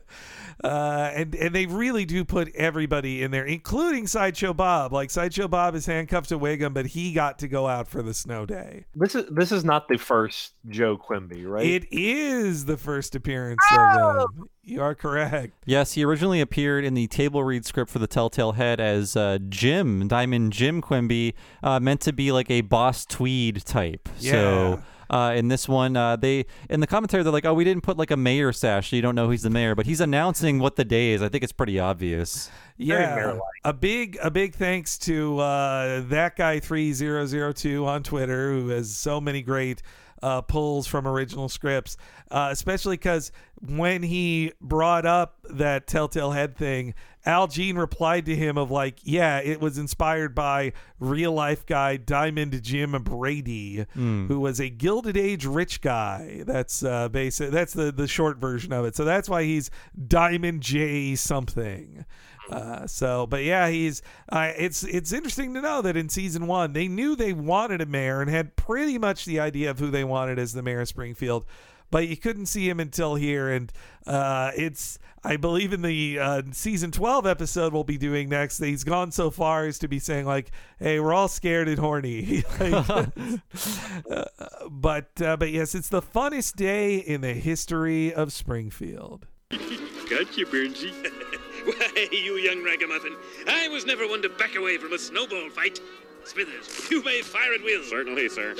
Uh, 0.64 1.12
and 1.14 1.34
and 1.34 1.54
they 1.54 1.66
really 1.66 2.06
do 2.06 2.24
put 2.24 2.48
everybody 2.54 3.22
in 3.22 3.30
there, 3.30 3.44
including 3.44 4.06
Sideshow 4.06 4.54
Bob. 4.54 4.90
Like 4.90 5.10
Sideshow 5.10 5.48
Bob 5.48 5.74
is 5.74 5.84
handcuffed 5.84 6.30
to 6.30 6.38
Wiggum, 6.38 6.72
but 6.72 6.86
he 6.86 7.12
got 7.12 7.38
to 7.40 7.46
go 7.46 7.68
out 7.68 7.86
for 7.86 8.02
the 8.02 8.14
snow 8.14 8.46
day. 8.46 8.86
This 8.94 9.14
is 9.14 9.26
this 9.30 9.52
is 9.52 9.66
not 9.66 9.86
the 9.86 9.98
first 9.98 10.54
Joe 10.70 10.96
Quimby, 10.96 11.44
right? 11.44 11.66
It 11.66 11.86
is 11.90 12.64
the 12.64 12.78
first 12.78 13.14
appearance 13.14 13.60
of 13.70 14.16
them. 14.16 14.48
You 14.64 14.80
are 14.80 14.94
correct. 14.94 15.52
Yes, 15.66 15.92
he 15.92 16.02
originally 16.02 16.40
appeared 16.40 16.86
in 16.86 16.94
the 16.94 17.06
table 17.06 17.44
read 17.44 17.66
script 17.66 17.90
for 17.90 17.98
the 17.98 18.06
Telltale 18.06 18.52
Head 18.52 18.80
as 18.80 19.14
uh, 19.14 19.38
Jim, 19.50 20.08
Diamond 20.08 20.54
Jim 20.54 20.80
Quimby, 20.80 21.34
uh, 21.62 21.80
meant 21.80 22.00
to 22.00 22.14
be 22.14 22.32
like 22.32 22.50
a 22.50 22.62
boss 22.62 23.04
Tweed 23.04 23.62
type. 23.66 24.08
So. 24.16 24.82
Uh, 25.08 25.34
in 25.36 25.48
this 25.48 25.68
one, 25.68 25.96
uh, 25.96 26.16
they 26.16 26.46
in 26.68 26.80
the 26.80 26.86
commentary 26.86 27.22
they're 27.22 27.32
like, 27.32 27.44
"Oh, 27.44 27.54
we 27.54 27.64
didn't 27.64 27.82
put 27.82 27.96
like 27.96 28.10
a 28.10 28.16
mayor 28.16 28.52
sash, 28.52 28.90
so 28.90 28.96
you 28.96 29.02
don't 29.02 29.14
know 29.14 29.30
he's 29.30 29.42
the 29.42 29.50
mayor." 29.50 29.74
But 29.74 29.86
he's 29.86 30.00
announcing 30.00 30.58
what 30.58 30.76
the 30.76 30.84
day 30.84 31.12
is. 31.12 31.22
I 31.22 31.28
think 31.28 31.44
it's 31.44 31.52
pretty 31.52 31.78
obvious. 31.78 32.50
Yeah, 32.76 33.38
a 33.64 33.72
big 33.72 34.18
a 34.22 34.30
big 34.30 34.54
thanks 34.54 34.98
to 34.98 35.38
uh, 35.38 36.02
that 36.08 36.36
guy 36.36 36.60
three 36.60 36.92
zero 36.92 37.26
zero 37.26 37.52
two 37.52 37.86
on 37.86 38.02
Twitter 38.02 38.52
who 38.52 38.68
has 38.68 38.94
so 38.94 39.20
many 39.20 39.42
great 39.42 39.82
uh, 40.26 40.40
pulls 40.42 40.86
from 40.86 41.06
original 41.06 41.48
scripts, 41.48 41.96
uh, 42.30 42.48
especially 42.50 42.96
because 42.96 43.30
when 43.66 44.02
he 44.02 44.52
brought 44.60 45.06
up 45.06 45.36
that 45.50 45.86
Telltale 45.86 46.32
Head 46.32 46.56
thing, 46.56 46.94
Al 47.24 47.46
Jean 47.46 47.76
replied 47.76 48.26
to 48.26 48.34
him 48.36 48.56
of 48.58 48.70
like, 48.70 48.98
yeah, 49.02 49.38
it 49.38 49.60
was 49.60 49.78
inspired 49.78 50.34
by 50.34 50.72
real 51.00 51.32
life 51.32 51.64
guy 51.66 51.96
Diamond 51.96 52.60
Jim 52.62 52.92
Brady, 53.02 53.86
Mm. 53.96 54.28
who 54.28 54.40
was 54.40 54.60
a 54.60 54.68
Gilded 54.68 55.16
Age 55.16 55.44
rich 55.46 55.80
guy. 55.80 56.42
That's 56.46 56.82
uh, 56.82 57.08
basic. 57.08 57.50
That's 57.50 57.72
the 57.72 57.92
the 57.92 58.06
short 58.08 58.38
version 58.38 58.72
of 58.72 58.84
it. 58.84 58.94
So 58.96 59.04
that's 59.04 59.28
why 59.28 59.44
he's 59.44 59.70
Diamond 60.08 60.60
J 60.62 61.14
something. 61.14 62.04
Uh, 62.50 62.86
so, 62.86 63.26
but 63.26 63.42
yeah, 63.44 63.68
he's. 63.68 64.02
Uh, 64.28 64.52
it's 64.56 64.84
it's 64.84 65.12
interesting 65.12 65.54
to 65.54 65.60
know 65.60 65.82
that 65.82 65.96
in 65.96 66.08
season 66.08 66.46
one 66.46 66.72
they 66.72 66.88
knew 66.88 67.16
they 67.16 67.32
wanted 67.32 67.80
a 67.80 67.86
mayor 67.86 68.20
and 68.20 68.30
had 68.30 68.56
pretty 68.56 68.98
much 68.98 69.24
the 69.24 69.40
idea 69.40 69.70
of 69.70 69.78
who 69.78 69.90
they 69.90 70.04
wanted 70.04 70.38
as 70.38 70.52
the 70.52 70.62
mayor 70.62 70.80
of 70.80 70.88
Springfield, 70.88 71.44
but 71.90 72.08
you 72.08 72.16
couldn't 72.16 72.46
see 72.46 72.68
him 72.68 72.78
until 72.80 73.14
here. 73.16 73.50
And 73.50 73.72
uh, 74.06 74.52
it's 74.56 74.98
I 75.24 75.36
believe 75.36 75.72
in 75.72 75.82
the 75.82 76.18
uh, 76.20 76.42
season 76.52 76.92
twelve 76.92 77.26
episode 77.26 77.72
we'll 77.72 77.84
be 77.84 77.98
doing 77.98 78.28
next. 78.28 78.58
He's 78.58 78.84
gone 78.84 79.10
so 79.10 79.30
far 79.30 79.66
as 79.66 79.80
to 79.80 79.88
be 79.88 79.98
saying 79.98 80.24
like, 80.26 80.52
"Hey, 80.78 81.00
we're 81.00 81.14
all 81.14 81.28
scared 81.28 81.68
and 81.68 81.78
horny." 81.78 82.44
Like, 82.60 82.88
uh, 84.10 84.24
but 84.70 85.20
uh, 85.20 85.36
but 85.36 85.50
yes, 85.50 85.74
it's 85.74 85.88
the 85.88 86.02
funnest 86.02 86.54
day 86.54 86.96
in 86.96 87.22
the 87.22 87.34
history 87.34 88.14
of 88.14 88.32
Springfield. 88.32 89.26
Gotcha, 89.50 90.44
Burnsy. 90.46 90.92
Why, 91.94 92.08
you 92.12 92.36
young 92.36 92.62
ragamuffin, 92.62 93.16
I 93.48 93.66
was 93.68 93.84
never 93.84 94.06
one 94.06 94.22
to 94.22 94.28
back 94.28 94.54
away 94.54 94.76
from 94.76 94.92
a 94.92 94.98
snowball 94.98 95.50
fight. 95.50 95.80
Smithers, 96.22 96.88
you 96.90 97.02
may 97.02 97.22
fire 97.22 97.54
at 97.54 97.62
will. 97.64 97.82
Certainly, 97.82 98.28
sir. 98.28 98.54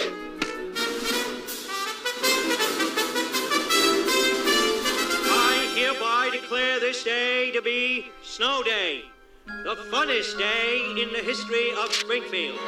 I 5.29 5.73
hereby 5.77 6.31
declare 6.33 6.81
this 6.81 7.05
day 7.05 7.53
to 7.53 7.63
be 7.63 8.11
Snow 8.25 8.65
Day, 8.65 9.05
the 9.47 9.77
funnest 9.93 10.37
day 10.37 10.81
in 11.01 11.13
the 11.13 11.21
history 11.21 11.71
of 11.79 11.95
Springfield. 11.95 12.59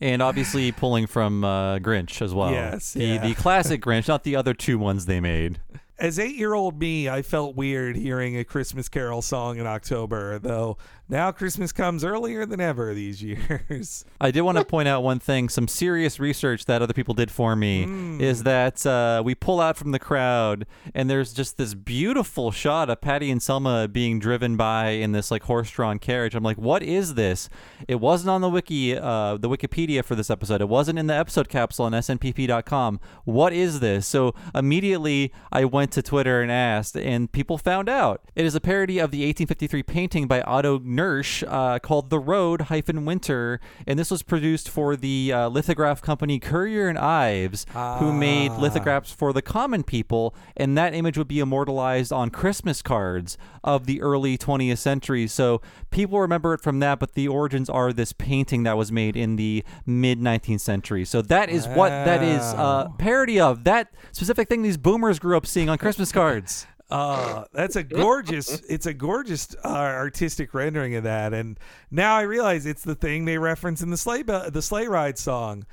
And 0.00 0.22
obviously 0.22 0.72
pulling 0.72 1.06
from 1.06 1.44
uh, 1.44 1.78
Grinch 1.78 2.22
as 2.22 2.32
well. 2.32 2.52
Yes, 2.52 2.94
the 2.94 3.04
yeah. 3.04 3.26
the 3.26 3.34
classic 3.34 3.82
Grinch, 3.82 4.08
not 4.08 4.24
the 4.24 4.34
other 4.34 4.54
two 4.54 4.78
ones 4.78 5.06
they 5.06 5.20
made. 5.20 5.60
As 5.98 6.18
eight 6.18 6.36
year 6.36 6.54
old 6.54 6.80
me, 6.80 7.10
I 7.10 7.20
felt 7.20 7.54
weird 7.54 7.96
hearing 7.96 8.38
a 8.38 8.44
Christmas 8.44 8.88
Carol 8.88 9.20
song 9.20 9.58
in 9.58 9.66
October, 9.66 10.38
though 10.38 10.78
now 11.10 11.32
Christmas 11.32 11.72
comes 11.72 12.04
earlier 12.04 12.46
than 12.46 12.60
ever 12.60 12.94
these 12.94 13.22
years. 13.22 14.04
I 14.20 14.30
did 14.30 14.42
want 14.42 14.58
to 14.58 14.64
point 14.64 14.88
out 14.88 15.02
one 15.02 15.18
thing. 15.18 15.48
Some 15.48 15.68
serious 15.68 16.18
research 16.20 16.64
that 16.66 16.80
other 16.82 16.94
people 16.94 17.14
did 17.14 17.30
for 17.30 17.54
me 17.56 17.84
Mm. 17.86 18.20
is 18.20 18.42
that 18.44 18.84
uh, 18.86 19.22
we 19.24 19.34
pull 19.34 19.60
out 19.60 19.76
from 19.76 19.90
the 19.92 19.98
crowd, 19.98 20.66
and 20.94 21.10
there's 21.10 21.32
just 21.32 21.56
this 21.58 21.74
beautiful 21.74 22.50
shot 22.50 22.88
of 22.90 23.00
Patty 23.00 23.30
and 23.30 23.42
Selma 23.42 23.88
being 23.88 24.18
driven 24.18 24.56
by 24.56 24.90
in 24.90 25.12
this 25.12 25.30
like 25.30 25.42
horse-drawn 25.44 25.98
carriage. 25.98 26.34
I'm 26.34 26.42
like, 26.44 26.58
what 26.58 26.82
is 26.82 27.14
this? 27.14 27.48
It 27.88 27.96
wasn't 27.96 28.30
on 28.30 28.40
the 28.40 28.48
wiki, 28.48 28.96
uh, 28.96 29.36
the 29.38 29.48
Wikipedia 29.48 30.04
for 30.04 30.14
this 30.14 30.30
episode. 30.30 30.60
It 30.60 30.68
wasn't 30.68 30.98
in 30.98 31.06
the 31.06 31.14
episode 31.14 31.48
capsule 31.48 31.86
on 31.86 31.92
snpp.com. 31.92 33.00
What 33.24 33.52
is 33.52 33.80
this? 33.80 34.06
So 34.06 34.34
immediately 34.54 35.32
I 35.52 35.64
went 35.64 35.90
to 35.92 36.02
Twitter 36.02 36.40
and 36.42 36.50
asked, 36.52 36.96
and 36.96 37.30
people 37.32 37.58
found 37.58 37.88
out. 37.88 38.22
It 38.36 38.44
is 38.44 38.54
a 38.54 38.60
parody 38.60 38.98
of 38.98 39.10
the 39.10 39.18
1853 39.26 39.82
painting 39.82 40.26
by 40.26 40.42
Otto 40.42 40.78
Knirsch 41.00 41.44
uh, 41.48 41.78
called 41.78 42.10
"The 42.10 42.18
Road 42.18 42.62
hyphen 42.62 43.04
Winter," 43.04 43.60
and 43.86 43.98
this 43.98 44.10
was 44.10 44.22
produced 44.22 44.68
for 44.68 44.96
the 44.96 45.32
uh, 45.32 45.48
lithograph 45.48 46.02
company 46.02 46.38
Currier 46.38 46.88
and 46.88 46.98
Ives, 46.98 47.64
who 47.98 48.12
made 48.12 48.52
lithographs 48.52 49.10
for 49.10 49.32
the 49.32 49.42
common 49.42 49.82
people, 49.82 50.34
and 50.56 50.76
that 50.76 50.94
image 50.94 51.16
would 51.16 51.28
be 51.28 51.40
immortalized 51.40 52.12
on 52.12 52.30
Christmas 52.30 52.82
cards 52.82 53.38
of 53.64 53.86
the 53.86 54.00
early 54.02 54.36
20th 54.36 54.78
century. 54.78 55.26
So 55.26 55.60
people 55.90 56.20
remember 56.20 56.54
it 56.54 56.60
from 56.60 56.80
that, 56.80 56.98
but 56.98 57.14
the 57.14 57.28
origins 57.28 57.70
are 57.70 57.92
this 57.92 58.12
painting 58.12 58.64
that 58.64 58.76
was 58.76 58.92
made 58.92 59.16
in 59.16 59.36
the 59.36 59.64
mid 59.86 60.20
19th 60.20 60.60
century. 60.60 61.04
So 61.04 61.22
that 61.22 61.48
is 61.48 61.66
what 61.66 61.90
that 61.90 62.22
is 62.22 62.42
uh, 62.42 62.88
parody 62.98 63.40
of 63.40 63.64
that 63.64 63.92
specific 64.12 64.48
thing 64.48 64.62
these 64.62 64.76
boomers 64.76 65.18
grew 65.18 65.36
up 65.36 65.46
seeing 65.46 65.68
on 65.68 65.78
Christmas 65.78 66.12
cards. 66.12 66.66
Uh, 66.90 67.44
that's 67.52 67.76
a 67.76 67.82
gorgeous. 67.84 68.60
It's 68.68 68.86
a 68.86 68.94
gorgeous 68.94 69.54
uh, 69.64 69.68
artistic 69.68 70.54
rendering 70.54 70.94
of 70.96 71.04
that, 71.04 71.32
and 71.32 71.58
now 71.90 72.16
I 72.16 72.22
realize 72.22 72.66
it's 72.66 72.82
the 72.82 72.94
thing 72.94 73.24
they 73.24 73.38
reference 73.38 73.82
in 73.82 73.90
the 73.90 73.96
sleigh 73.96 74.22
be- 74.22 74.50
the 74.50 74.62
sleigh 74.62 74.86
ride 74.88 75.18
song. 75.18 75.66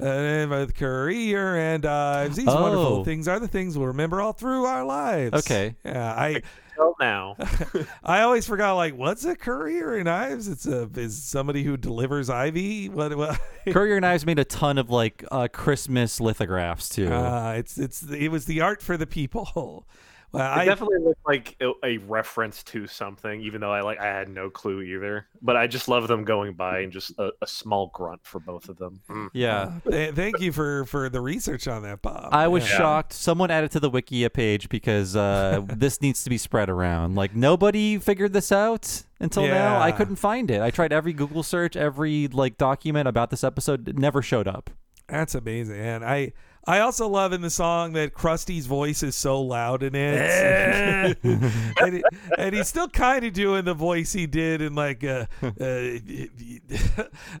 Uh, 0.00 0.44
with 0.50 0.74
career 0.74 1.54
and 1.56 1.86
uh, 1.86 2.26
these 2.28 2.48
Oh. 2.48 2.60
wonderful 2.62 3.04
things 3.04 3.28
are 3.28 3.38
the 3.38 3.46
things 3.46 3.78
we'll 3.78 3.86
remember 3.86 4.20
all 4.20 4.32
through 4.32 4.64
our 4.64 4.84
lives. 4.84 5.34
Okay. 5.34 5.76
Yeah, 5.84 6.12
I 6.12 6.42
Till 6.74 6.96
now. 6.98 7.36
I 8.02 8.22
always 8.22 8.44
forgot 8.44 8.72
like 8.72 8.96
what's 8.96 9.24
a 9.24 9.36
courier 9.36 9.96
in 9.96 10.06
knives? 10.06 10.48
It's 10.48 10.66
a 10.66 10.90
is 10.96 11.22
somebody 11.22 11.62
who 11.62 11.76
delivers 11.76 12.28
ivy. 12.28 12.88
What? 12.88 13.16
what? 13.16 13.40
Currier 13.68 13.94
and 13.94 14.04
Ives 14.04 14.26
made 14.26 14.40
a 14.40 14.44
ton 14.44 14.78
of 14.78 14.90
like 14.90 15.24
uh, 15.30 15.46
Christmas 15.52 16.20
lithographs 16.20 16.88
too. 16.88 17.06
Uh, 17.12 17.54
it's 17.56 17.78
it's 17.78 18.02
it 18.10 18.32
was 18.32 18.46
the 18.46 18.62
art 18.62 18.82
for 18.82 18.96
the 18.96 19.06
people. 19.06 19.86
Well, 20.34 20.52
it 20.52 20.60
I 20.62 20.64
definitely 20.64 20.98
looked 20.98 21.26
like 21.26 21.56
a, 21.60 21.72
a 21.84 21.98
reference 21.98 22.62
to 22.64 22.86
something, 22.86 23.40
even 23.40 23.60
though 23.60 23.72
I 23.72 23.82
like 23.82 24.00
I 24.00 24.06
had 24.06 24.28
no 24.28 24.50
clue 24.50 24.82
either. 24.82 25.26
But 25.40 25.56
I 25.56 25.66
just 25.66 25.88
love 25.88 26.08
them 26.08 26.24
going 26.24 26.54
by 26.54 26.80
and 26.80 26.92
just 26.92 27.18
a, 27.18 27.30
a 27.40 27.46
small 27.46 27.90
grunt 27.94 28.20
for 28.24 28.40
both 28.40 28.68
of 28.68 28.76
them. 28.76 29.00
Mm. 29.08 29.28
Yeah. 29.32 29.78
thank 30.12 30.40
you 30.40 30.52
for 30.52 30.84
for 30.86 31.08
the 31.08 31.20
research 31.20 31.68
on 31.68 31.82
that, 31.82 32.02
Bob. 32.02 32.30
I 32.32 32.48
was 32.48 32.68
Yeah. 32.68 32.76
shocked. 32.78 33.12
Someone 33.12 33.50
added 33.50 33.70
to 33.72 33.80
the 33.80 33.90
Wikia 33.90 34.32
page 34.32 34.68
because 34.68 35.14
uh, 35.16 35.62
this 35.68 36.00
needs 36.02 36.24
to 36.24 36.30
be 36.30 36.38
spread 36.38 36.68
around. 36.68 37.14
Like 37.14 37.34
nobody 37.34 37.98
figured 37.98 38.32
this 38.32 38.50
out 38.50 39.04
until 39.20 39.46
now. 39.46 39.80
I 39.80 39.92
couldn't 39.92 40.16
find 40.16 40.50
it. 40.50 40.60
I 40.60 40.70
tried 40.70 40.92
every 40.92 41.12
Google 41.12 41.42
search, 41.42 41.76
every 41.76 42.28
like 42.28 42.58
document 42.58 43.08
about 43.08 43.30
this 43.30 43.44
episode. 43.44 43.88
It 43.88 43.98
never 43.98 44.20
showed 44.22 44.48
up. 44.48 44.70
That's 45.06 45.34
amazing, 45.34 45.78
and 45.78 46.02
I 46.04 46.32
I 46.66 46.80
also 46.80 47.08
love 47.08 47.32
in 47.32 47.42
the 47.42 47.50
song 47.50 47.92
that 47.92 48.14
Krusty's 48.14 48.66
voice 48.66 49.02
is 49.02 49.14
so 49.14 49.40
loud 49.40 49.82
in 49.82 49.94
it, 49.94 51.18
and, 51.22 51.94
he- 51.94 52.04
and 52.38 52.54
he's 52.54 52.68
still 52.68 52.88
kind 52.88 53.24
of 53.24 53.32
doing 53.34 53.64
the 53.64 53.74
voice 53.74 54.12
he 54.12 54.26
did 54.26 54.62
in 54.62 54.74
like 54.74 55.04
uh, 55.04 55.26
uh, 55.42 55.98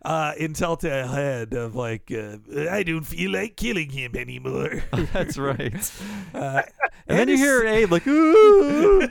uh, 0.04 0.32
in 0.38 0.52
Telltale 0.52 1.08
Head 1.08 1.54
of 1.54 1.74
like 1.74 2.12
uh, 2.12 2.36
I 2.70 2.82
don't 2.82 3.04
feel 3.04 3.30
like 3.32 3.56
killing 3.56 3.90
him 3.90 4.14
anymore. 4.16 4.84
That's 5.12 5.38
right. 5.38 5.74
Uh, 7.08 7.12
And 7.12 7.18
then 7.18 7.28
you 7.28 7.36
hear 7.36 7.64
Abe 7.66 7.90
like, 7.92 8.06
ooh. 8.06 9.02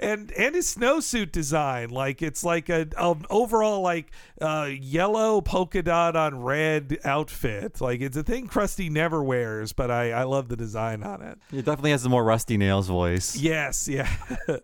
and 0.00 0.30
and 0.32 0.54
his 0.54 0.74
snowsuit 0.74 1.32
design, 1.32 1.90
like 1.90 2.22
it's 2.22 2.42
like 2.44 2.68
a, 2.68 2.88
an 2.98 3.24
overall 3.30 3.80
like 3.82 4.10
uh, 4.40 4.68
yellow 4.72 5.40
polka 5.40 5.82
dot 5.82 6.16
on 6.16 6.42
red 6.42 6.98
outfit. 7.04 7.80
Like 7.80 8.00
it's 8.00 8.16
a 8.16 8.22
thing 8.22 8.48
Krusty 8.48 8.90
never 8.90 9.22
wears, 9.22 9.72
but 9.72 9.90
I 9.90 10.10
I 10.12 10.22
love 10.24 10.48
the 10.48 10.56
design 10.56 11.02
on 11.02 11.22
it. 11.22 11.38
It 11.52 11.64
definitely 11.64 11.92
has 11.92 12.02
the 12.02 12.08
more 12.08 12.24
Rusty 12.24 12.56
Nails 12.56 12.88
voice. 12.88 13.36
Yes, 13.36 13.88
yeah. 13.88 14.08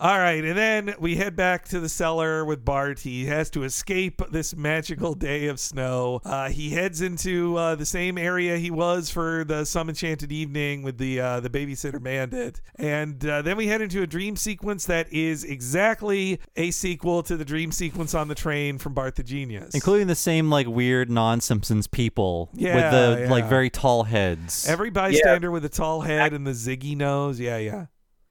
All 0.00 0.18
right, 0.18 0.44
and 0.44 0.58
then 0.58 0.94
we 0.98 1.14
head 1.14 1.36
back 1.36 1.66
to 1.68 1.78
the 1.78 1.88
cellar 1.88 2.44
with 2.44 2.64
Bart. 2.64 2.98
He 2.98 3.26
has 3.26 3.48
to 3.50 3.62
escape 3.62 4.20
this 4.32 4.56
magical 4.56 5.14
day 5.14 5.46
of 5.46 5.60
snow. 5.60 6.20
Uh, 6.24 6.48
he 6.48 6.70
heads 6.70 7.00
into 7.00 7.56
uh, 7.56 7.74
the 7.76 7.86
same 7.86 8.18
area 8.18 8.56
he 8.56 8.72
was 8.72 9.08
for 9.08 9.44
the 9.44 9.64
Some 9.64 9.88
Enchanted 9.88 10.32
Evening 10.32 10.82
with 10.82 10.98
the 10.98 11.20
uh, 11.28 11.40
the 11.40 11.50
babysitter 11.50 12.02
bandit, 12.02 12.60
and 12.76 13.24
uh, 13.26 13.42
then 13.42 13.56
we 13.56 13.66
head 13.66 13.80
into 13.82 14.02
a 14.02 14.06
dream 14.06 14.36
sequence 14.36 14.86
that 14.86 15.12
is 15.12 15.44
exactly 15.44 16.40
a 16.56 16.70
sequel 16.70 17.22
to 17.22 17.36
the 17.36 17.44
dream 17.44 17.70
sequence 17.70 18.14
on 18.14 18.28
the 18.28 18.34
train 18.34 18.78
from 18.78 18.94
Bart 18.94 19.16
the 19.16 19.22
Genius. 19.22 19.74
Including 19.74 20.06
the 20.06 20.14
same 20.14 20.50
like 20.50 20.66
weird 20.66 21.10
non-Simpsons 21.10 21.86
people 21.86 22.48
with 22.52 22.62
Yeah, 22.62 22.90
the 22.90 23.26
like 23.28 23.44
very 23.46 23.70
tall 23.70 24.04
heads. 24.04 24.66
Every 24.66 24.90
bystander 24.90 25.50
with 25.50 25.64
a 25.64 25.68
tall 25.68 26.00
head 26.00 26.32
and 26.32 26.46
the 26.46 26.52
ziggy 26.52 26.96
nose. 26.96 27.38
Yeah, 27.38 27.58
yeah. 27.58 27.86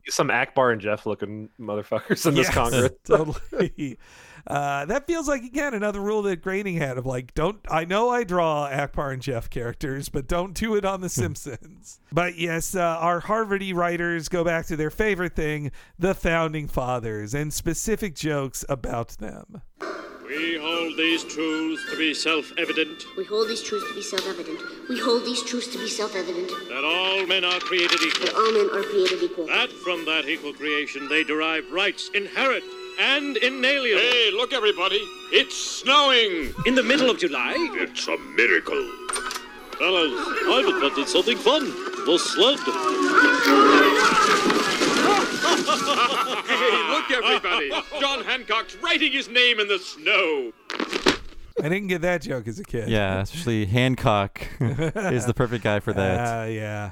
Some 0.09 0.31
Akbar 0.31 0.71
and 0.71 0.79
Jeff 0.79 1.05
looking 1.05 1.49
motherfuckers 1.59 2.25
in 2.25 2.33
this 2.33 2.47
Yes, 2.47 2.53
Congress. 2.53 2.91
totally. 3.03 3.97
Uh, 4.47 4.85
that 4.85 5.05
feels 5.05 5.27
like 5.27 5.43
again 5.43 5.73
another 5.73 5.99
rule 5.99 6.21
that 6.21 6.41
Groening 6.41 6.77
had 6.77 6.97
of 6.97 7.05
like, 7.05 7.33
don't. 7.33 7.59
I 7.69 7.83
know 7.85 8.09
I 8.09 8.23
draw 8.23 8.63
Akbar 8.65 9.11
and 9.11 9.21
Jeff 9.21 9.49
characters, 9.49 10.07
but 10.07 10.27
don't 10.27 10.53
do 10.53 10.75
it 10.75 10.85
on 10.85 11.01
The 11.01 11.09
Simpsons. 11.09 11.99
but 12.11 12.37
yes, 12.37 12.73
uh, 12.73 12.79
our 12.81 13.21
Harvardy 13.21 13.73
writers 13.75 14.29
go 14.29 14.43
back 14.45 14.65
to 14.67 14.75
their 14.77 14.89
favorite 14.89 15.35
thing, 15.35 15.71
the 15.99 16.13
founding 16.13 16.67
fathers, 16.67 17.33
and 17.33 17.53
specific 17.53 18.15
jokes 18.15 18.63
about 18.69 19.09
them. 19.17 19.61
We 20.27 20.57
hold 20.57 20.97
these 20.97 21.23
truths 21.23 21.89
to 21.89 21.97
be 21.97 22.13
self-evident 22.13 23.05
We 23.15 23.23
hold 23.23 23.47
these 23.47 23.63
truths 23.63 23.87
to 23.87 23.95
be 23.95 24.01
self-evident. 24.01 24.59
We 24.89 24.99
hold 24.99 25.23
these 25.23 25.41
truths 25.43 25.67
to 25.67 25.77
be 25.77 25.87
self-evident. 25.87 26.49
that 26.67 26.83
all 26.83 27.25
men 27.25 27.45
are 27.45 27.59
created 27.59 28.01
equal. 28.01 28.25
That 28.25 28.35
all 28.35 28.51
men 28.51 28.69
are 28.77 28.83
created 28.83 29.23
equal. 29.23 29.47
That 29.47 29.71
from 29.71 30.03
that 30.05 30.25
equal 30.27 30.53
creation 30.53 31.07
they 31.07 31.23
derive 31.23 31.71
rights 31.71 32.09
inherent 32.13 32.63
and 32.99 33.37
inalienable. 33.37 34.01
Hey, 34.01 34.31
look 34.31 34.53
everybody, 34.53 35.01
it's 35.31 35.55
snowing! 35.55 36.53
In 36.65 36.75
the 36.75 36.83
middle 36.83 37.09
of 37.09 37.19
July? 37.19 37.53
It's 37.73 38.07
a 38.07 38.17
miracle. 38.17 38.81
Fellas, 39.77 40.11
I've 40.47 40.65
invented 40.65 41.07
something 41.07 41.37
fun. 41.37 41.65
The 42.05 42.17
sled. 42.17 42.59
hey, 46.47 46.89
look 46.89 47.11
everybody! 47.11 47.69
John 47.99 48.23
Hancock's 48.23 48.75
writing 48.77 49.11
his 49.11 49.29
name 49.29 49.59
in 49.59 49.67
the 49.67 49.79
snow. 49.79 50.51
I 51.59 51.69
didn't 51.69 51.87
get 51.87 52.01
that 52.01 52.21
joke 52.21 52.47
as 52.47 52.59
a 52.59 52.63
kid. 52.63 52.87
Yeah, 52.89 53.21
especially 53.21 53.65
Hancock 53.65 54.41
is 54.59 55.25
the 55.25 55.33
perfect 55.33 55.63
guy 55.63 55.79
for 55.79 55.91
that. 55.93 56.43
Uh, 56.43 56.45
yeah. 56.47 56.91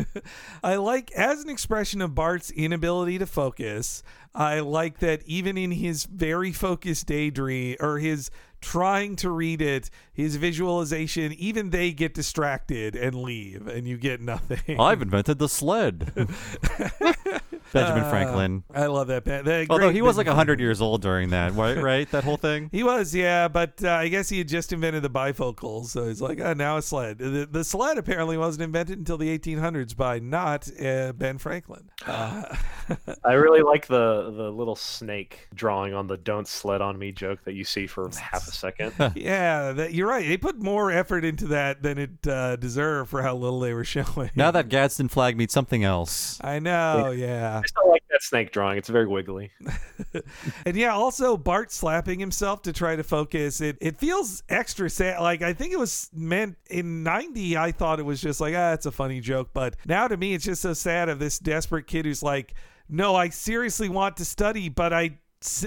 I 0.62 0.76
like, 0.76 1.10
as 1.12 1.42
an 1.42 1.50
expression 1.50 2.00
of 2.00 2.14
Bart's 2.14 2.50
inability 2.50 3.18
to 3.18 3.26
focus, 3.26 4.02
I 4.34 4.60
like 4.60 4.98
that 5.00 5.22
even 5.26 5.58
in 5.58 5.72
his 5.72 6.04
very 6.04 6.52
focused 6.52 7.06
daydream 7.06 7.76
or 7.80 7.98
his 7.98 8.30
trying 8.60 9.16
to 9.16 9.30
read 9.30 9.60
it, 9.60 9.90
his 10.12 10.36
visualization, 10.36 11.32
even 11.32 11.70
they 11.70 11.92
get 11.92 12.14
distracted 12.14 12.96
and 12.96 13.14
leave, 13.14 13.66
and 13.66 13.86
you 13.86 13.98
get 13.98 14.20
nothing. 14.20 14.80
I've 14.80 15.02
invented 15.02 15.38
the 15.38 15.48
sled. 15.48 16.12
Benjamin 17.72 18.04
Uh, 18.04 18.10
Franklin. 18.10 18.64
I 18.74 18.86
love 18.86 19.08
that. 19.08 19.24
Ben- 19.24 19.44
that 19.44 19.66
Although 19.70 19.86
great 19.86 19.94
he 19.94 20.02
was 20.02 20.16
like 20.16 20.26
Benjamin 20.26 20.36
100 20.38 20.60
years 20.60 20.80
old 20.80 21.02
during 21.02 21.30
that, 21.30 21.54
right? 21.54 21.76
Right? 21.82 22.10
That 22.10 22.22
whole 22.24 22.36
thing? 22.36 22.68
He 22.70 22.82
was, 22.84 23.14
yeah, 23.14 23.48
but 23.48 23.82
uh, 23.82 23.90
I 23.90 24.08
guess 24.08 24.28
he 24.28 24.38
had 24.38 24.48
just 24.48 24.72
invented 24.72 25.02
the 25.02 25.10
bifocals, 25.10 25.86
so 25.86 26.06
he's 26.06 26.20
like, 26.20 26.40
oh, 26.40 26.52
now 26.52 26.76
a 26.76 26.82
sled. 26.82 27.18
The, 27.18 27.48
the 27.50 27.64
sled 27.64 27.98
apparently 27.98 28.36
wasn't 28.36 28.62
invented 28.64 28.98
until 28.98 29.18
the 29.18 29.36
1800s 29.38 29.96
by 29.96 30.18
not 30.18 30.68
uh, 30.80 31.12
Ben 31.12 31.38
Franklin. 31.38 31.90
Uh, 32.06 32.44
I 33.24 33.32
really 33.34 33.62
like 33.62 33.86
the 33.86 34.30
the 34.36 34.50
little 34.50 34.76
snake 34.76 35.48
drawing 35.54 35.94
on 35.94 36.06
the 36.08 36.16
"Don't 36.16 36.46
sled 36.48 36.80
on 36.82 36.98
me" 36.98 37.12
joke 37.12 37.44
that 37.44 37.54
you 37.54 37.64
see 37.64 37.86
for 37.86 38.10
half 38.20 38.46
a 38.46 38.50
second. 38.52 38.92
yeah, 39.14 39.72
that, 39.72 39.94
you're 39.94 40.08
right. 40.08 40.26
They 40.26 40.36
put 40.36 40.60
more 40.60 40.90
effort 40.90 41.24
into 41.24 41.46
that 41.48 41.82
than 41.82 41.98
it 41.98 42.26
uh, 42.26 42.56
deserved 42.56 43.10
for 43.10 43.22
how 43.22 43.34
little 43.36 43.60
they 43.60 43.72
were 43.72 43.84
showing. 43.84 44.30
Now 44.34 44.50
that 44.50 44.68
Gadsden 44.68 45.08
flag 45.08 45.36
means 45.36 45.52
something 45.52 45.84
else. 45.84 46.38
I 46.42 46.58
know, 46.58 47.10
yeah. 47.16 47.61
I 47.62 47.66
still 47.66 47.90
like 47.90 48.02
that 48.10 48.22
snake 48.22 48.52
drawing. 48.52 48.78
It's 48.78 48.88
very 48.88 49.06
wiggly. 49.06 49.50
and 50.66 50.76
yeah, 50.76 50.92
also 50.92 51.36
Bart 51.36 51.72
slapping 51.72 52.18
himself 52.18 52.62
to 52.62 52.72
try 52.72 52.96
to 52.96 53.02
focus. 53.02 53.60
It 53.60 53.78
it 53.80 53.98
feels 53.98 54.42
extra 54.48 54.90
sad. 54.90 55.20
Like 55.20 55.42
I 55.42 55.52
think 55.52 55.72
it 55.72 55.78
was 55.78 56.10
meant 56.12 56.56
in 56.70 57.02
'90. 57.02 57.56
I 57.56 57.72
thought 57.72 58.00
it 58.00 58.04
was 58.04 58.20
just 58.20 58.40
like 58.40 58.54
ah, 58.56 58.72
it's 58.72 58.86
a 58.86 58.92
funny 58.92 59.20
joke, 59.20 59.50
but 59.52 59.76
now 59.86 60.08
to 60.08 60.16
me, 60.16 60.34
it's 60.34 60.44
just 60.44 60.62
so 60.62 60.72
sad 60.72 61.08
of 61.08 61.18
this 61.18 61.38
desperate 61.38 61.86
kid 61.86 62.04
who's 62.04 62.22
like, 62.22 62.54
no, 62.88 63.14
I 63.14 63.28
seriously 63.28 63.88
want 63.88 64.16
to 64.18 64.24
study, 64.24 64.68
but 64.68 64.92
I 64.92 65.18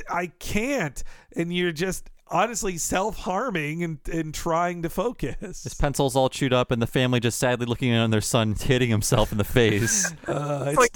I 0.10 0.28
can't, 0.40 1.04
and 1.36 1.54
you're 1.54 1.72
just 1.72 2.10
honestly 2.28 2.76
self-harming 2.76 3.84
and, 3.84 4.00
and 4.12 4.34
trying 4.34 4.82
to 4.82 4.90
focus. 4.90 5.64
His 5.64 5.76
pencil's 5.76 6.16
all 6.16 6.30
chewed 6.30 6.54
up, 6.54 6.72
and 6.72 6.82
the 6.82 6.88
family 6.88 7.20
just 7.20 7.38
sadly 7.38 7.68
looking 7.68 7.90
in 7.90 8.00
on 8.00 8.10
their 8.10 8.22
son 8.22 8.56
hitting 8.60 8.90
himself 8.90 9.32
in 9.32 9.38
the 9.38 9.44
face. 9.44 10.12
Uh, 10.28 10.66
It's 10.70 10.78
like, 10.78 10.92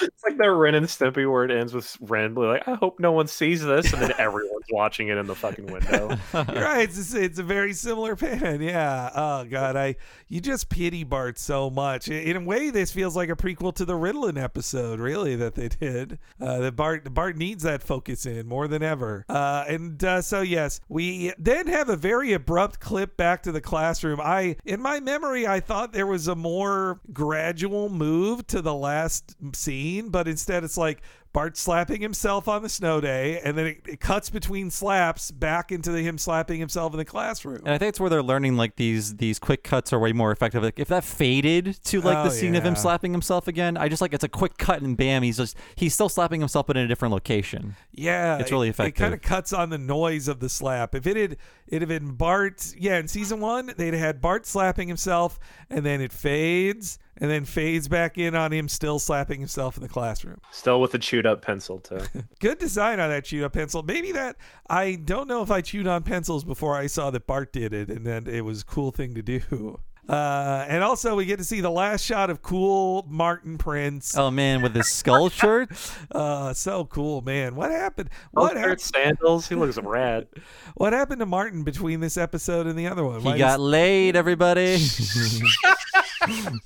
it's 0.00 0.24
like 0.24 0.36
the 0.38 0.50
Ren 0.50 0.74
and 0.74 0.86
Stimpy 0.86 1.30
where 1.30 1.44
it 1.44 1.50
ends 1.50 1.72
with 1.72 1.96
Ren 2.00 2.34
being 2.34 2.48
like, 2.48 2.66
I 2.66 2.74
hope 2.74 2.98
no 2.98 3.12
one 3.12 3.28
sees 3.28 3.62
this, 3.62 3.92
and 3.92 4.02
then 4.02 4.12
everyone's 4.18 4.66
watching 4.72 5.08
it 5.08 5.16
in 5.16 5.26
the 5.26 5.34
fucking 5.34 5.66
window. 5.66 6.16
You're 6.34 6.64
right. 6.64 6.88
It's, 6.88 7.14
it's 7.14 7.38
a 7.38 7.44
very 7.44 7.72
similar 7.72 8.16
pan. 8.16 8.60
Yeah. 8.60 9.10
Oh 9.14 9.44
God, 9.44 9.76
I 9.76 9.96
you 10.28 10.40
just 10.40 10.68
pity 10.68 11.04
Bart 11.04 11.38
so 11.38 11.70
much. 11.70 12.08
In 12.08 12.32
in 12.32 12.42
a 12.42 12.46
way, 12.46 12.70
this 12.70 12.90
feels 12.90 13.14
like 13.14 13.28
a 13.28 13.36
prequel 13.36 13.74
to 13.74 13.84
the 13.84 13.92
Ritalin 13.92 14.42
episode, 14.42 15.00
really, 15.00 15.36
that 15.36 15.54
they 15.54 15.68
did. 15.68 16.18
Uh, 16.40 16.58
that 16.60 16.76
Bart 16.76 17.12
Bart 17.12 17.36
needs 17.36 17.62
that 17.64 17.82
focus 17.82 18.24
in 18.24 18.46
more 18.46 18.66
than 18.68 18.82
ever. 18.82 19.24
Uh, 19.28 19.64
and 19.68 20.02
uh, 20.02 20.22
so 20.22 20.40
yes, 20.40 20.80
we 20.88 21.32
then 21.38 21.66
have 21.66 21.88
a 21.88 21.96
very 21.96 22.32
abrupt 22.32 22.80
clip 22.80 23.16
back 23.16 23.42
to 23.42 23.52
the 23.52 23.60
classroom. 23.60 24.20
I 24.20 24.56
in 24.64 24.80
my 24.80 25.00
memory, 25.00 25.46
I 25.46 25.60
thought 25.60 25.92
there 25.92 26.06
was 26.06 26.26
a 26.26 26.34
more 26.34 27.00
gradual 27.12 27.90
move 27.90 28.46
to 28.48 28.62
the 28.62 28.74
last 28.74 29.36
scene, 29.54 29.72
but 30.00 30.26
instead 30.28 30.64
it's 30.64 30.76
like 30.78 31.02
Bart 31.32 31.56
slapping 31.56 32.02
himself 32.02 32.46
on 32.46 32.62
the 32.62 32.68
snow 32.68 33.00
day, 33.00 33.40
and 33.42 33.56
then 33.56 33.66
it, 33.66 33.80
it 33.88 34.00
cuts 34.00 34.28
between 34.28 34.70
slaps 34.70 35.30
back 35.30 35.72
into 35.72 35.90
the, 35.90 36.02
him 36.02 36.18
slapping 36.18 36.60
himself 36.60 36.92
in 36.92 36.98
the 36.98 37.06
classroom. 37.06 37.62
And 37.64 37.70
I 37.70 37.78
think 37.78 37.88
it's 37.88 37.98
where 38.00 38.10
they're 38.10 38.22
learning 38.22 38.56
like 38.58 38.76
these 38.76 39.16
these 39.16 39.38
quick 39.38 39.62
cuts 39.64 39.94
are 39.94 39.98
way 39.98 40.12
more 40.12 40.30
effective. 40.30 40.62
Like 40.62 40.78
if 40.78 40.88
that 40.88 41.04
faded 41.04 41.78
to 41.84 42.00
like 42.02 42.18
Oh, 42.18 42.24
the 42.24 42.30
scene 42.30 42.54
of 42.54 42.64
him 42.64 42.76
slapping 42.76 43.12
himself 43.12 43.48
again, 43.48 43.78
I 43.78 43.88
just 43.88 44.02
like 44.02 44.12
it's 44.12 44.24
a 44.24 44.28
quick 44.28 44.58
cut 44.58 44.82
and 44.82 44.94
bam, 44.94 45.22
he's 45.22 45.38
just 45.38 45.56
he's 45.74 45.94
still 45.94 46.10
slapping 46.10 46.40
himself 46.40 46.66
but 46.66 46.76
in 46.76 46.84
a 46.84 46.88
different 46.88 47.12
location. 47.12 47.76
Yeah, 47.92 48.38
It's 48.38 48.52
really 48.52 48.68
it- 48.68 48.70
effective. 48.70 48.94
It 48.94 48.98
kind 49.02 49.14
of 49.14 49.22
cuts 49.22 49.52
on 49.54 49.70
the 49.70 49.78
noise 49.78 50.28
of 50.28 50.40
the 50.40 50.50
slap. 50.50 50.94
If 50.94 51.06
it 51.06 51.16
had 51.16 51.36
it 51.66 51.80
had 51.80 51.88
been 51.88 52.10
Bart, 52.12 52.74
yeah, 52.78 52.98
in 52.98 53.08
season 53.08 53.40
one 53.40 53.72
they'd 53.78 53.94
had 53.94 54.20
Bart 54.20 54.44
slapping 54.44 54.86
himself, 54.88 55.40
and 55.70 55.84
then 55.86 56.02
it 56.02 56.12
fades, 56.12 56.98
and 57.22 57.30
then 57.30 57.44
fades 57.44 57.86
back 57.86 58.18
in 58.18 58.34
on 58.34 58.52
him 58.52 58.68
still 58.68 58.98
slapping 58.98 59.38
himself 59.38 59.76
in 59.76 59.82
the 59.84 59.88
classroom. 59.88 60.40
Still 60.50 60.80
with 60.80 60.90
the 60.90 60.98
chewed 60.98 61.24
up 61.24 61.40
pencil 61.40 61.78
too. 61.78 62.00
Good 62.40 62.58
design 62.58 62.98
on 62.98 63.10
that 63.10 63.24
chewed 63.24 63.44
up 63.44 63.52
pencil. 63.52 63.84
Maybe 63.84 64.10
that 64.10 64.36
I 64.68 64.96
don't 64.96 65.28
know 65.28 65.40
if 65.40 65.50
I 65.52 65.60
chewed 65.60 65.86
on 65.86 66.02
pencils 66.02 66.42
before 66.42 66.76
I 66.76 66.88
saw 66.88 67.10
that 67.12 67.28
Bart 67.28 67.52
did 67.52 67.72
it, 67.72 67.88
and 67.90 68.04
then 68.04 68.26
it 68.26 68.40
was 68.40 68.62
a 68.62 68.64
cool 68.64 68.90
thing 68.90 69.14
to 69.14 69.22
do. 69.22 69.78
Uh, 70.08 70.66
and 70.68 70.82
also, 70.82 71.14
we 71.14 71.24
get 71.24 71.38
to 71.38 71.44
see 71.44 71.60
the 71.60 71.70
last 71.70 72.04
shot 72.04 72.28
of 72.28 72.42
cool 72.42 73.06
Martin 73.08 73.56
Prince. 73.56 74.16
Oh 74.18 74.32
man, 74.32 74.60
with 74.60 74.74
his 74.74 74.88
skull 74.88 75.28
shirt. 75.30 75.70
Uh, 76.10 76.52
so 76.52 76.86
cool, 76.86 77.20
man. 77.22 77.54
What 77.54 77.70
happened? 77.70 78.10
What 78.32 78.54
pair 78.54 78.62
happened? 78.62 78.80
sandals. 78.80 79.48
He 79.48 79.54
looks 79.54 79.78
rad. 79.78 80.26
What 80.74 80.92
happened 80.92 81.20
to 81.20 81.26
Martin 81.26 81.62
between 81.62 82.00
this 82.00 82.16
episode 82.16 82.66
and 82.66 82.76
the 82.76 82.88
other 82.88 83.04
one? 83.04 83.20
He 83.20 83.26
Why 83.26 83.38
got 83.38 83.60
is- 83.60 83.64
laid, 83.64 84.16
everybody. 84.16 84.78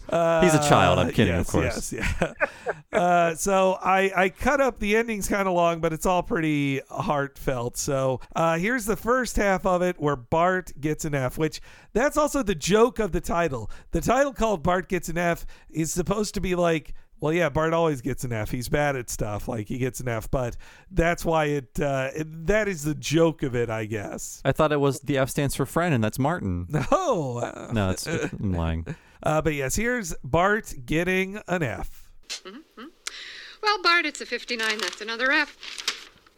Uh, 0.08 0.42
He's 0.42 0.54
a 0.54 0.68
child. 0.68 0.98
I'm 0.98 1.10
kidding, 1.10 1.34
yes, 1.34 1.46
of 1.48 1.52
course. 1.52 1.92
Yes, 1.92 2.12
yeah. 2.20 2.32
uh, 2.98 3.34
so 3.34 3.78
I, 3.82 4.12
I 4.14 4.28
cut 4.28 4.60
up 4.60 4.78
the 4.78 4.96
ending's 4.96 5.28
kind 5.28 5.48
of 5.48 5.54
long, 5.54 5.80
but 5.80 5.92
it's 5.92 6.06
all 6.06 6.22
pretty 6.22 6.80
heartfelt. 6.90 7.76
So 7.76 8.20
uh, 8.34 8.58
here's 8.58 8.84
the 8.84 8.96
first 8.96 9.36
half 9.36 9.66
of 9.66 9.82
it 9.82 9.98
where 9.98 10.16
Bart 10.16 10.72
gets 10.80 11.04
an 11.04 11.14
F, 11.14 11.38
which 11.38 11.60
that's 11.92 12.16
also 12.16 12.42
the 12.42 12.54
joke 12.54 12.98
of 12.98 13.12
the 13.12 13.20
title. 13.20 13.70
The 13.90 14.00
title 14.00 14.32
called 14.32 14.62
Bart 14.62 14.88
Gets 14.88 15.08
an 15.08 15.18
F 15.18 15.46
is 15.70 15.92
supposed 15.92 16.34
to 16.34 16.40
be 16.40 16.54
like, 16.54 16.94
well, 17.20 17.32
yeah, 17.32 17.48
Bart 17.48 17.72
always 17.72 18.02
gets 18.02 18.24
an 18.24 18.32
F. 18.32 18.50
He's 18.50 18.68
bad 18.68 18.94
at 18.94 19.08
stuff, 19.08 19.48
like 19.48 19.68
he 19.68 19.78
gets 19.78 20.00
an 20.00 20.08
F, 20.08 20.30
but 20.30 20.56
that's 20.90 21.24
why 21.24 21.46
it, 21.46 21.80
uh, 21.80 22.10
it 22.14 22.46
that 22.46 22.68
is 22.68 22.84
the 22.84 22.94
joke 22.94 23.42
of 23.42 23.56
it, 23.56 23.70
I 23.70 23.86
guess. 23.86 24.42
I 24.44 24.52
thought 24.52 24.70
it 24.72 24.80
was 24.80 25.00
the 25.00 25.16
F 25.16 25.30
stands 25.30 25.54
for 25.54 25.64
friend, 25.64 25.94
and 25.94 26.04
that's 26.04 26.18
Martin. 26.18 26.66
No, 26.90 27.38
uh, 27.38 27.70
No, 27.72 27.90
it's 27.90 28.06
I'm 28.06 28.52
lying. 28.52 28.86
Uh, 29.26 29.42
but 29.42 29.54
yes, 29.54 29.74
here's 29.74 30.14
Bart 30.22 30.72
getting 30.86 31.40
an 31.48 31.64
F. 31.64 32.12
Well, 33.60 33.82
Bart, 33.82 34.06
it's 34.06 34.20
a 34.20 34.26
59. 34.26 34.78
That's 34.78 35.00
another 35.00 35.32
F. 35.32 35.56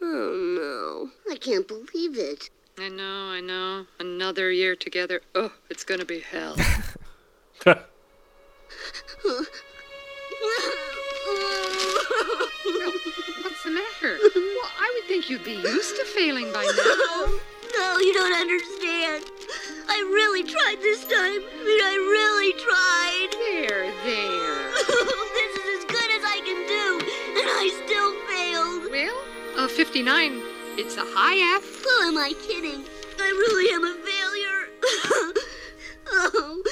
Oh 0.00 1.10
no, 1.20 1.30
I 1.30 1.36
can't 1.36 1.68
believe 1.68 2.16
it. 2.16 2.48
I 2.78 2.88
know, 2.88 3.28
I 3.28 3.42
know. 3.42 3.84
Another 4.00 4.50
year 4.50 4.74
together. 4.74 5.20
Oh, 5.34 5.52
it's 5.68 5.84
gonna 5.84 6.06
be 6.06 6.20
hell. 6.20 6.56
What's 7.64 7.84
the 13.64 13.70
matter? 13.70 14.18
Well, 14.34 14.70
I 14.80 14.92
would 14.94 15.04
think 15.08 15.28
you'd 15.28 15.44
be 15.44 15.56
used 15.56 15.96
to 15.96 16.04
failing 16.06 16.50
by 16.54 16.64
now. 16.64 17.38
No, 17.76 17.98
you 17.98 18.14
don't 18.14 18.32
understand. 18.32 19.24
I 19.88 19.98
really 20.12 20.42
tried 20.44 20.76
this 20.80 21.02
time. 21.04 21.40
I 21.42 21.64
mean, 21.64 21.82
I 21.82 21.94
really 21.96 22.52
tried. 22.64 23.28
There, 23.38 23.84
there. 24.04 24.72
this 25.34 25.52
is 25.56 25.66
as 25.78 25.84
good 25.86 26.10
as 26.16 26.22
I 26.24 26.40
can 26.44 26.60
do, 26.66 26.86
and 27.38 27.46
I 27.48 27.68
still 27.84 28.12
failed. 28.28 28.90
Well, 28.90 29.64
a 29.64 29.68
59, 29.68 30.42
it's 30.76 30.96
a 30.96 31.04
high 31.04 31.56
F. 31.56 31.64
Who 31.84 32.08
am 32.08 32.18
I 32.18 32.32
kidding? 32.46 32.84
I 33.18 33.28
really 33.28 33.72
am 33.74 33.84
a 33.84 33.94
failure. 33.94 34.68
oh. 36.12 36.62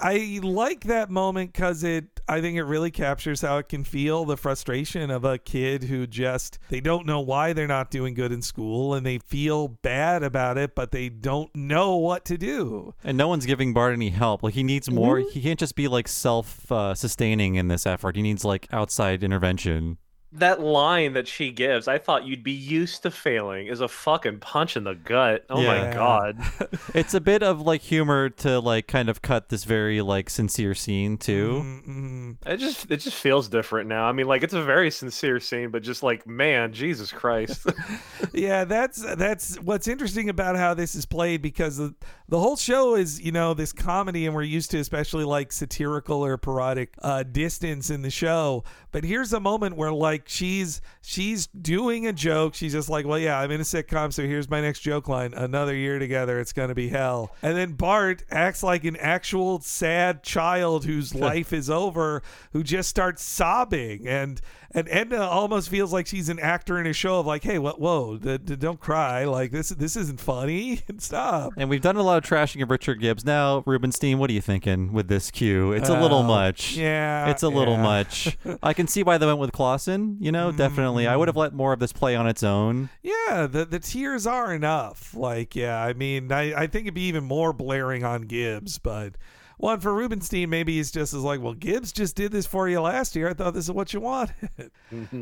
I 0.00 0.40
like 0.42 0.84
that 0.84 1.10
moment 1.10 1.52
because 1.52 1.84
it. 1.84 2.11
I 2.28 2.40
think 2.40 2.56
it 2.56 2.64
really 2.64 2.90
captures 2.90 3.40
how 3.40 3.58
it 3.58 3.68
can 3.68 3.84
feel 3.84 4.24
the 4.24 4.36
frustration 4.36 5.10
of 5.10 5.24
a 5.24 5.38
kid 5.38 5.84
who 5.84 6.06
just 6.06 6.58
they 6.68 6.80
don't 6.80 7.06
know 7.06 7.20
why 7.20 7.52
they're 7.52 7.66
not 7.66 7.90
doing 7.90 8.14
good 8.14 8.32
in 8.32 8.42
school 8.42 8.94
and 8.94 9.04
they 9.04 9.18
feel 9.18 9.68
bad 9.68 10.22
about 10.22 10.58
it, 10.58 10.74
but 10.74 10.92
they 10.92 11.08
don't 11.08 11.54
know 11.54 11.96
what 11.96 12.24
to 12.26 12.38
do. 12.38 12.94
And 13.04 13.18
no 13.18 13.28
one's 13.28 13.46
giving 13.46 13.72
Bart 13.72 13.92
any 13.92 14.10
help. 14.10 14.42
Like 14.42 14.54
he 14.54 14.62
needs 14.62 14.90
more. 14.90 15.18
Mm-hmm. 15.18 15.30
He 15.30 15.42
can't 15.42 15.58
just 15.58 15.74
be 15.74 15.88
like 15.88 16.08
self 16.08 16.70
uh, 16.70 16.94
sustaining 16.94 17.56
in 17.56 17.68
this 17.68 17.86
effort. 17.86 18.16
He 18.16 18.22
needs 18.22 18.44
like 18.44 18.68
outside 18.72 19.24
intervention. 19.24 19.98
That 20.34 20.60
line 20.60 21.12
that 21.12 21.28
she 21.28 21.50
gives, 21.52 21.88
I 21.88 21.98
thought 21.98 22.24
you'd 22.24 22.42
be 22.42 22.52
used 22.52 23.02
to 23.02 23.10
failing, 23.10 23.66
is 23.66 23.80
a 23.82 23.88
fucking 23.88 24.38
punch 24.40 24.76
in 24.78 24.84
the 24.84 24.94
gut. 24.94 25.44
Oh 25.50 25.60
Yeah. 25.60 25.84
my 25.88 25.92
god. 25.92 26.38
it's 26.94 27.12
a 27.12 27.20
bit 27.20 27.42
of 27.42 27.60
like 27.60 27.82
humor 27.82 28.30
to 28.30 28.58
like 28.58 28.86
kind 28.88 29.10
of 29.10 29.20
cut 29.20 29.50
this 29.50 29.64
very 29.64 30.00
like 30.00 30.30
sincere 30.30 30.74
scene 30.74 31.18
too. 31.18 31.62
Mm-hmm. 31.62 32.32
It 32.46 32.56
just 32.56 32.90
it 32.90 32.98
just 32.98 33.16
feels 33.16 33.48
different 33.48 33.88
now. 33.90 34.06
I 34.06 34.12
mean, 34.12 34.26
like 34.26 34.42
it's 34.42 34.54
a 34.54 34.62
very 34.62 34.90
sincere 34.90 35.38
scene, 35.38 35.70
but 35.70 35.82
just 35.82 36.02
like 36.02 36.26
man, 36.26 36.72
Jesus 36.72 37.12
Christ. 37.12 37.66
yeah, 38.32 38.64
that's 38.64 39.02
that's 39.16 39.56
what's 39.60 39.86
interesting 39.86 40.30
about 40.30 40.56
how 40.56 40.72
this 40.72 40.94
is 40.94 41.04
played 41.04 41.42
because 41.42 41.76
the, 41.76 41.94
the 42.28 42.40
whole 42.40 42.56
show 42.56 42.94
is 42.94 43.20
you 43.20 43.32
know 43.32 43.52
this 43.52 43.72
comedy 43.72 44.24
and 44.24 44.34
we're 44.34 44.42
used 44.42 44.70
to 44.70 44.78
especially 44.78 45.24
like 45.24 45.52
satirical 45.52 46.24
or 46.24 46.38
parodic 46.38 46.94
uh, 47.02 47.22
distance 47.22 47.90
in 47.90 48.00
the 48.00 48.10
show. 48.10 48.64
But 48.92 49.04
here's 49.04 49.32
a 49.34 49.40
moment 49.40 49.76
where 49.76 49.92
like 49.92 50.21
she's 50.26 50.80
she's 51.00 51.46
doing 51.48 52.06
a 52.06 52.12
joke. 52.12 52.54
She's 52.54 52.72
just 52.72 52.88
like, 52.88 53.06
well, 53.06 53.18
yeah, 53.18 53.38
I'm 53.38 53.50
in 53.50 53.60
a 53.60 53.64
sitcom, 53.64 54.12
so 54.12 54.22
here's 54.22 54.48
my 54.48 54.60
next 54.60 54.80
joke 54.80 55.08
line. 55.08 55.34
Another 55.34 55.74
year 55.74 55.98
together, 55.98 56.40
it's 56.40 56.52
gonna 56.52 56.74
be 56.74 56.88
hell. 56.88 57.34
And 57.42 57.56
then 57.56 57.72
Bart 57.72 58.24
acts 58.30 58.62
like 58.62 58.84
an 58.84 58.96
actual 58.96 59.60
sad 59.60 60.22
child 60.22 60.84
whose 60.84 61.14
life 61.14 61.52
is 61.52 61.68
over, 61.70 62.22
who 62.52 62.62
just 62.62 62.88
starts 62.88 63.22
sobbing 63.22 64.06
and. 64.06 64.40
And 64.74 64.88
Edna 64.90 65.20
almost 65.20 65.68
feels 65.68 65.92
like 65.92 66.06
she's 66.06 66.28
an 66.28 66.38
actor 66.38 66.78
in 66.80 66.86
a 66.86 66.92
show 66.92 67.20
of 67.20 67.26
like, 67.26 67.42
hey, 67.44 67.58
what? 67.58 67.80
Whoa, 67.80 68.16
the, 68.16 68.38
the- 68.38 68.56
don't 68.56 68.80
cry. 68.80 69.24
Like 69.24 69.50
this, 69.50 69.68
this 69.70 69.96
isn't 69.96 70.20
funny. 70.20 70.80
Stop. 70.98 71.52
And 71.56 71.68
we've 71.68 71.80
done 71.82 71.96
a 71.96 72.02
lot 72.02 72.18
of 72.18 72.24
trashing 72.28 72.62
of 72.62 72.70
Richard 72.70 73.00
Gibbs. 73.00 73.24
Now, 73.24 73.62
Rubinstein, 73.66 74.18
what 74.18 74.30
are 74.30 74.32
you 74.32 74.40
thinking 74.40 74.92
with 74.92 75.08
this 75.08 75.30
cue? 75.30 75.72
It's 75.72 75.88
a 75.88 76.00
little 76.00 76.18
Oh, 76.18 76.22
much. 76.22 76.76
yeah, 76.76 77.28
It's 77.30 77.42
a 77.42 77.48
little 77.48 77.76
much. 77.76 78.36
I 78.62 78.72
can 78.72 78.86
see 78.86 79.02
why 79.02 79.18
they 79.18 79.26
went 79.26 79.38
with 79.38 79.52
Clausen, 79.52 80.16
you 80.20 80.30
know, 80.32 80.48
mm-hmm. 80.48 80.56
definitely. 80.58 81.06
I 81.06 81.16
would 81.16 81.28
have 81.28 81.36
let 81.36 81.52
more 81.52 81.72
of 81.72 81.78
this 81.80 81.92
play 81.92 82.14
on 82.16 82.26
its 82.26 82.42
own. 82.42 82.88
Yeah, 83.02 83.46
the 83.50 83.64
the 83.64 83.78
tears 83.78 84.26
are 84.26 84.54
enough. 84.54 85.14
Like, 85.14 85.54
yeah, 85.56 85.82
I 85.82 85.92
mean, 85.92 86.30
I, 86.32 86.54
I 86.62 86.66
think 86.66 86.84
it'd 86.86 86.94
be 86.94 87.08
even 87.08 87.24
more 87.24 87.52
blaring 87.52 88.04
on 88.04 88.22
Gibbs, 88.22 88.78
but 88.78 89.14
one 89.62 89.78
for 89.78 89.94
Rubinstein, 89.94 90.50
maybe 90.50 90.76
he's 90.76 90.90
just 90.90 91.14
as 91.14 91.22
like, 91.22 91.40
well, 91.40 91.54
Gibbs 91.54 91.92
just 91.92 92.16
did 92.16 92.32
this 92.32 92.46
for 92.46 92.68
you 92.68 92.80
last 92.80 93.14
year. 93.14 93.28
I 93.28 93.32
thought 93.34 93.54
this 93.54 93.66
is 93.66 93.70
what 93.70 93.92
you 93.94 94.00
wanted. 94.00 94.70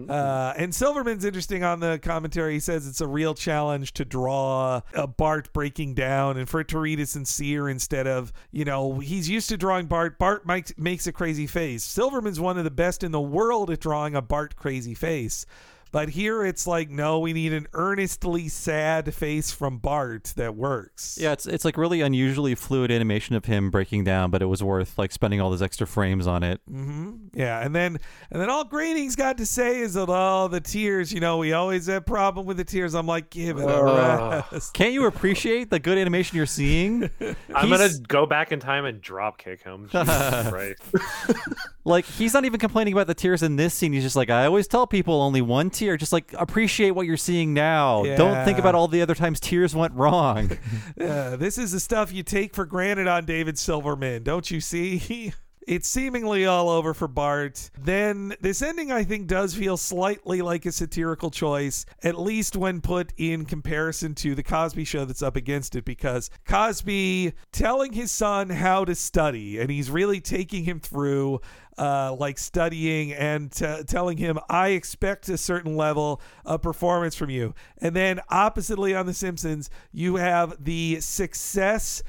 Uh, 0.08 0.54
and 0.56 0.74
Silverman's 0.74 1.24
interesting 1.24 1.62
on 1.62 1.80
the 1.80 1.98
commentary. 2.02 2.54
He 2.54 2.60
says 2.60 2.86
it's 2.88 3.00
a 3.00 3.06
real 3.06 3.34
challenge 3.34 3.92
to 3.94 4.04
draw 4.04 4.80
a 4.94 5.06
Bart 5.06 5.52
breaking 5.52 5.94
down 5.94 6.38
and 6.38 6.48
for 6.48 6.60
it 6.60 6.68
to 6.68 6.78
read 6.78 6.98
as 7.00 7.10
sincere 7.10 7.68
instead 7.68 8.06
of, 8.06 8.32
you 8.50 8.64
know, 8.64 8.98
he's 8.98 9.28
used 9.28 9.50
to 9.50 9.56
drawing 9.56 9.86
Bart. 9.86 10.18
Bart 10.18 10.46
makes, 10.46 10.72
makes 10.78 11.06
a 11.06 11.12
crazy 11.12 11.46
face. 11.46 11.84
Silverman's 11.84 12.40
one 12.40 12.56
of 12.56 12.64
the 12.64 12.70
best 12.70 13.04
in 13.04 13.12
the 13.12 13.20
world 13.20 13.70
at 13.70 13.80
drawing 13.80 14.14
a 14.14 14.22
Bart 14.22 14.56
crazy 14.56 14.94
face. 14.94 15.44
But 15.92 16.10
here 16.10 16.44
it's 16.44 16.66
like, 16.66 16.88
no, 16.88 17.18
we 17.18 17.32
need 17.32 17.52
an 17.52 17.66
earnestly 17.72 18.48
sad 18.48 19.12
face 19.12 19.50
from 19.50 19.78
Bart 19.78 20.32
that 20.36 20.54
works. 20.54 21.18
Yeah, 21.20 21.32
it's 21.32 21.46
it's 21.46 21.64
like 21.64 21.76
really 21.76 22.00
unusually 22.00 22.54
fluid 22.54 22.92
animation 22.92 23.34
of 23.34 23.46
him 23.46 23.70
breaking 23.70 24.04
down, 24.04 24.30
but 24.30 24.40
it 24.40 24.46
was 24.46 24.62
worth 24.62 24.96
like 24.98 25.10
spending 25.10 25.40
all 25.40 25.50
those 25.50 25.62
extra 25.62 25.88
frames 25.88 26.28
on 26.28 26.44
it. 26.44 26.60
hmm 26.68 27.12
Yeah, 27.34 27.60
and 27.64 27.74
then 27.74 27.98
and 28.30 28.40
then 28.40 28.48
all 28.48 28.64
Groening's 28.64 29.16
got 29.16 29.38
to 29.38 29.46
say 29.46 29.80
is 29.80 29.94
that 29.94 30.06
oh 30.08 30.46
the 30.46 30.60
tears, 30.60 31.12
you 31.12 31.18
know, 31.18 31.38
we 31.38 31.52
always 31.52 31.86
have 31.86 32.06
problem 32.06 32.46
with 32.46 32.56
the 32.56 32.64
tears. 32.64 32.94
I'm 32.94 33.06
like, 33.06 33.30
give 33.30 33.58
it 33.58 33.64
a 33.64 33.74
Ugh. 33.74 34.44
rest. 34.52 34.72
Can't 34.74 34.92
you 34.92 35.06
appreciate 35.06 35.70
the 35.70 35.80
good 35.80 35.98
animation 35.98 36.36
you're 36.36 36.46
seeing? 36.46 37.10
I'm 37.54 37.68
gonna 37.68 37.88
go 38.06 38.26
back 38.26 38.52
in 38.52 38.60
time 38.60 38.84
and 38.84 39.00
drop 39.00 39.38
kick 39.38 39.64
him. 39.64 39.88
Jesus 39.92 40.48
Christ. 40.48 40.82
like 41.84 42.04
he's 42.04 42.32
not 42.32 42.44
even 42.44 42.60
complaining 42.60 42.92
about 42.92 43.08
the 43.08 43.14
tears 43.14 43.42
in 43.42 43.56
this 43.56 43.74
scene. 43.74 43.92
He's 43.92 44.04
just 44.04 44.14
like, 44.16 44.30
I 44.30 44.46
always 44.46 44.68
tell 44.68 44.86
people 44.86 45.20
only 45.20 45.42
one 45.42 45.68
tear. 45.70 45.79
Just 45.96 46.12
like 46.12 46.32
appreciate 46.38 46.92
what 46.92 47.06
you're 47.06 47.16
seeing 47.16 47.54
now. 47.54 48.02
Don't 48.16 48.44
think 48.44 48.58
about 48.58 48.74
all 48.74 48.88
the 48.88 49.02
other 49.02 49.14
times 49.14 49.40
tears 49.40 49.74
went 49.74 49.94
wrong. 49.94 50.50
Yeah, 50.96 51.36
this 51.36 51.56
is 51.56 51.72
the 51.72 51.80
stuff 51.80 52.12
you 52.12 52.22
take 52.22 52.54
for 52.54 52.64
granted 52.66 53.06
on 53.08 53.24
David 53.24 53.58
Silverman, 53.58 54.22
don't 54.22 54.50
you 54.50 54.60
see? 54.60 55.32
It's 55.70 55.86
seemingly 55.86 56.46
all 56.46 56.68
over 56.68 56.92
for 56.92 57.06
Bart. 57.06 57.70
Then 57.78 58.34
this 58.40 58.60
ending, 58.60 58.90
I 58.90 59.04
think, 59.04 59.28
does 59.28 59.54
feel 59.54 59.76
slightly 59.76 60.42
like 60.42 60.66
a 60.66 60.72
satirical 60.72 61.30
choice, 61.30 61.86
at 62.02 62.18
least 62.18 62.56
when 62.56 62.80
put 62.80 63.12
in 63.16 63.44
comparison 63.44 64.16
to 64.16 64.34
the 64.34 64.42
Cosby 64.42 64.82
show 64.84 65.04
that's 65.04 65.22
up 65.22 65.36
against 65.36 65.76
it, 65.76 65.84
because 65.84 66.28
Cosby 66.44 67.34
telling 67.52 67.92
his 67.92 68.10
son 68.10 68.50
how 68.50 68.84
to 68.84 68.96
study, 68.96 69.60
and 69.60 69.70
he's 69.70 69.92
really 69.92 70.20
taking 70.20 70.64
him 70.64 70.80
through 70.80 71.40
uh, 71.78 72.16
like 72.18 72.38
studying 72.38 73.12
and 73.12 73.52
t- 73.52 73.84
telling 73.86 74.16
him, 74.16 74.40
I 74.48 74.70
expect 74.70 75.28
a 75.28 75.38
certain 75.38 75.76
level 75.76 76.20
of 76.44 76.62
performance 76.62 77.14
from 77.14 77.30
you. 77.30 77.54
And 77.78 77.94
then, 77.94 78.18
oppositely 78.28 78.96
on 78.96 79.06
The 79.06 79.14
Simpsons, 79.14 79.70
you 79.92 80.16
have 80.16 80.64
the 80.64 81.00
success. 81.00 82.02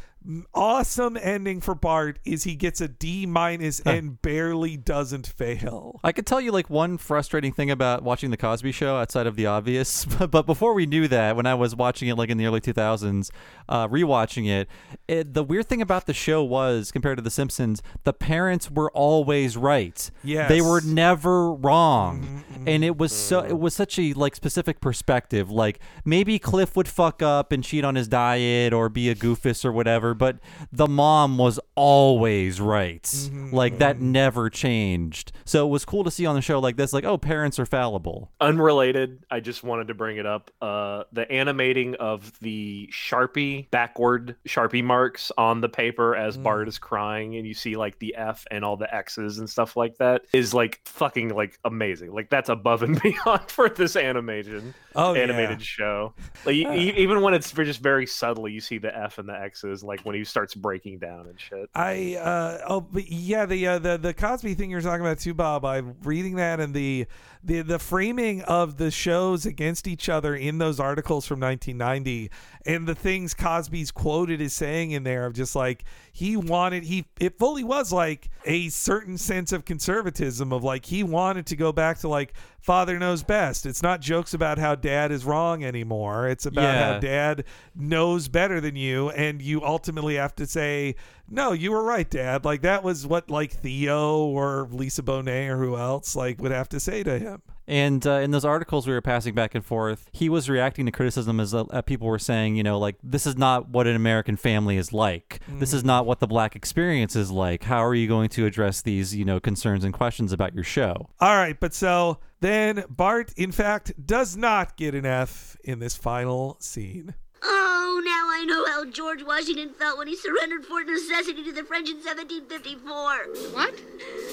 Awesome 0.54 1.18
ending 1.20 1.62
for 1.62 1.74
Bart 1.74 2.20
is 2.24 2.44
he 2.44 2.56
gets 2.56 2.80
a 2.80 2.88
D 2.88 3.26
minus 3.26 3.80
and 3.80 4.22
barely 4.22 4.78
doesn't 4.78 5.26
fail. 5.26 6.00
I 6.04 6.12
could 6.12 6.28
tell 6.28 6.40
you 6.40 6.52
like 6.52 6.70
one 6.70 6.98
frustrating 7.00 7.52
thing 7.52 7.72
about 7.72 8.04
watching 8.04 8.30
the 8.30 8.38
Cosby 8.38 8.72
Show 8.72 8.98
outside 8.98 9.26
of 9.26 9.36
the 9.36 9.48
obvious, 9.48 10.06
but 10.30 10.46
before 10.46 10.74
we 10.74 10.86
knew 10.86 11.08
that, 11.08 11.36
when 11.36 11.48
I 11.48 11.56
was 11.56 11.76
watching 11.76 12.08
it 12.08 12.18
like 12.18 12.30
in 12.30 12.38
the 12.38 12.46
early 12.46 12.62
2000s, 12.62 13.32
uh, 13.68 13.88
rewatching 13.88 14.48
it, 14.48 14.68
it, 15.08 15.34
the 15.34 15.44
weird 15.44 15.68
thing 15.68 15.82
about 15.82 16.06
the 16.06 16.14
show 16.14 16.44
was 16.44 16.92
compared 16.92 17.18
to 17.18 17.24
The 17.24 17.32
Simpsons, 17.32 17.82
the 18.04 18.14
parents 18.14 18.70
were 18.70 18.92
always 18.92 19.58
right. 19.58 20.12
Yes. 20.24 20.50
they 20.50 20.62
were 20.62 20.82
never 20.82 21.52
wrong, 21.52 22.44
and 22.68 22.84
it 22.84 22.98
was 22.98 23.12
so 23.12 23.40
it 23.40 23.58
was 23.58 23.74
such 23.74 23.98
a 23.98 24.14
like 24.14 24.36
specific 24.36 24.82
perspective. 24.82 25.50
Like 25.50 25.80
maybe 26.06 26.38
Cliff 26.38 26.76
would 26.76 26.88
fuck 26.88 27.24
up 27.24 27.52
and 27.52 27.64
cheat 27.64 27.84
on 27.84 27.96
his 27.96 28.08
diet 28.08 28.72
or 28.72 28.88
be 28.90 29.10
a 29.10 29.16
goofus 29.16 29.66
or 29.66 29.72
whatever, 29.72 30.11
whatever, 30.12 30.34
but 30.34 30.40
the 30.72 30.88
mom 30.88 31.38
was 31.38 31.60
always 31.76 32.62
right. 32.62 33.04
Mm-hmm. 33.04 33.56
Like 33.56 33.80
that 33.80 34.00
never 34.00 34.50
changed. 34.50 35.32
So 35.46 35.66
it 35.66 35.70
was 35.70 35.86
cool 35.86 36.04
to 36.04 36.12
see 36.12 36.26
on 36.26 36.36
the 36.36 36.42
show 36.42 36.60
like 36.60 36.78
this, 36.78 36.94
like, 36.94 37.04
oh, 37.04 37.18
parents 37.18 37.60
are 37.60 37.66
fallible. 37.66 38.32
Unrelated, 38.40 39.24
I 39.30 39.40
just 39.40 39.64
wanted 39.64 39.88
to 39.88 39.94
bring 39.94 40.18
it 40.18 40.26
up. 40.26 40.52
Uh, 40.62 41.04
the 41.12 41.30
animating 41.32 41.96
of 41.96 42.38
the 42.40 42.90
Sharpie 42.92 43.70
backward 43.72 44.36
Sharpie 44.48 44.84
marks 44.84 45.32
on 45.38 45.62
the 45.62 45.70
paper 45.70 46.16
as 46.16 46.32
Mm. 46.32 46.44
Bart 46.44 46.68
is 46.68 46.78
crying, 46.78 47.36
and 47.36 47.46
you 47.46 47.54
see 47.54 47.76
like 47.76 48.00
the 48.00 48.16
F 48.16 48.46
and 48.52 48.64
all 48.64 48.78
the 48.78 48.94
X's 48.94 49.38
and 49.40 49.50
stuff 49.50 49.76
like 49.76 49.98
that 49.98 50.24
is 50.34 50.54
like 50.54 50.80
fucking 50.86 51.30
like 51.30 51.60
amazing. 51.66 52.14
Like 52.14 52.30
that's 52.30 52.50
above 52.50 52.84
and 52.84 53.02
beyond 53.04 53.50
for 53.50 53.70
this 53.70 53.96
animation. 53.96 54.74
Oh, 54.96 55.14
yeah. 55.14 55.22
animated 55.24 55.62
show. 55.62 56.14
Like 56.46 56.56
e- 56.56 56.94
even 56.98 57.22
when 57.22 57.34
it's 57.34 57.52
just 57.52 57.82
very 57.82 58.06
subtly, 58.06 58.52
you 58.52 58.60
see 58.60 58.78
the 58.78 58.96
F 58.96 59.18
and 59.20 59.28
the 59.30 59.40
X's, 59.40 59.84
like 59.84 60.02
when 60.02 60.16
he 60.16 60.24
starts 60.24 60.54
breaking 60.54 61.00
down 61.00 61.28
and 61.28 61.40
shit. 61.40 61.70
I 61.76 62.16
uh 62.16 62.66
oh 62.68 62.82
but 62.82 63.10
yeah 63.10 63.46
the 63.46 63.68
uh, 63.68 63.80
the 63.80 63.98
the 63.98 64.14
Cosby 64.14 64.54
thing 64.56 64.70
you're 64.70 64.82
talking 64.82 65.02
about 65.02 65.20
too 65.20 65.34
Bob 65.34 65.64
I'm 65.66 65.96
reading 66.04 66.36
that 66.36 66.60
and 66.60 66.74
the 66.74 67.06
the 67.44 67.62
the 67.62 67.80
framing 67.80 68.42
of 68.44 68.78
the 68.78 68.92
shows 68.92 69.46
against 69.46 69.88
each 69.88 70.10
other 70.10 70.36
in 70.36 70.58
those 70.60 70.80
articles 70.80 71.26
from 71.26 71.40
1990 71.40 72.30
and 72.66 72.88
the 72.88 72.96
things 72.96 73.34
Cosby's 73.34 73.92
quoted 73.92 74.42
as 74.42 74.54
saying 74.54 74.92
in 74.92 75.04
there 75.04 75.26
of 75.26 75.34
just 75.34 75.56
like 75.56 75.84
he 76.12 76.38
wanted 76.38 76.84
he 76.84 77.06
it 77.20 77.38
fully 77.40 77.64
was 77.64 77.92
like 77.92 78.30
a 78.46 78.70
certain 78.70 79.18
sense 79.18 79.52
of 79.52 79.66
conservatism 79.66 80.54
of 80.54 80.64
like 80.64 80.86
he 80.86 81.04
wanted 81.04 81.46
to 81.48 81.56
go 81.56 81.72
back 81.72 81.98
to 82.00 82.08
like 82.08 82.34
father 82.60 83.00
knows 83.00 83.24
best. 83.24 83.66
It's 83.66 83.82
not 83.82 84.02
jokes 84.02 84.34
about 84.36 84.60
how 84.60 84.76
dad 84.76 85.12
is 85.12 85.26
wrong 85.26 85.64
anymore. 85.64 86.28
It's 86.28 86.46
about 86.46 86.76
how 86.76 87.00
dad 87.00 87.46
knows 87.76 88.28
better 88.28 88.62
than 88.62 88.76
you 88.76 89.10
and 89.12 89.42
you 89.42 89.64
ultimately 89.64 90.16
have 90.16 90.36
to 90.36 90.46
say 90.46 90.96
no 91.32 91.54
you 91.54 91.72
were 91.72 91.84
right 91.84 92.10
dad 92.10 92.46
like 92.46 92.62
that 92.62 92.84
was 92.84 93.08
what 93.08 93.32
like 93.32 93.52
theo 93.52 94.26
or 94.26 94.68
lisa 94.72 95.02
bonet 95.02 95.50
or 95.50 95.58
who 95.58 95.78
else 95.78 96.16
like 96.16 96.40
would 96.42 96.52
have 96.52 96.70
to 96.70 96.80
say 96.80 97.02
to 97.04 97.18
him 97.18 97.42
And 97.68 98.06
uh, 98.06 98.20
in 98.20 98.32
those 98.32 98.44
articles 98.44 98.86
we 98.86 98.92
were 98.92 99.02
passing 99.02 99.34
back 99.34 99.56
and 99.56 99.64
forth, 99.64 100.10
he 100.12 100.28
was 100.28 100.50
reacting 100.50 100.86
to 100.88 100.92
criticism 100.92 101.40
as 101.40 101.54
uh, 101.54 101.64
uh, 101.70 101.82
people 101.82 102.08
were 102.08 102.20
saying, 102.20 102.58
you 102.58 102.64
know, 102.64 102.78
like, 102.80 102.98
this 103.02 103.26
is 103.26 103.38
not 103.38 103.70
what 103.70 103.88
an 103.88 103.96
American 103.96 104.36
family 104.36 104.76
is 104.76 104.92
like. 104.92 105.40
This 105.48 105.72
is 105.72 105.84
not 105.84 106.06
what 106.06 106.20
the 106.20 106.28
black 106.28 106.56
experience 106.56 107.16
is 107.16 107.32
like. 107.32 107.64
How 107.64 107.86
are 107.86 107.96
you 107.96 108.08
going 108.10 108.28
to 108.30 108.46
address 108.46 108.82
these, 108.82 109.16
you 109.16 109.24
know, 109.24 109.40
concerns 109.40 109.86
and 109.86 109.94
questions 109.94 110.34
about 110.34 110.54
your 110.54 110.66
show? 110.66 111.08
all 111.22 111.36
right 111.38 111.60
but 111.62 111.74
so 111.74 112.18
then 112.42 112.84
bart 112.90 113.32
in 113.38 113.52
fact 113.54 113.94
does 114.06 114.36
not 114.36 114.76
get 114.76 114.94
an 114.96 115.06
f 115.06 115.56
in 115.64 115.80
this 115.80 115.96
final 115.96 116.58
scene 116.60 117.14
Oh, 117.44 118.02
now 118.06 118.28
I 118.30 118.46
know 118.46 118.66
how 118.68 118.86
George 118.86 119.24
Washington 119.24 119.72
felt 119.74 119.98
when 119.98 120.08
he 120.08 120.16
surrendered 120.16 120.64
Fort 120.66 120.86
Necessity 120.88 121.44
to 121.46 121.52
the 121.52 121.64
French 121.64 121.90
in 121.90 121.96
1754. 121.98 123.54
What? 123.54 123.74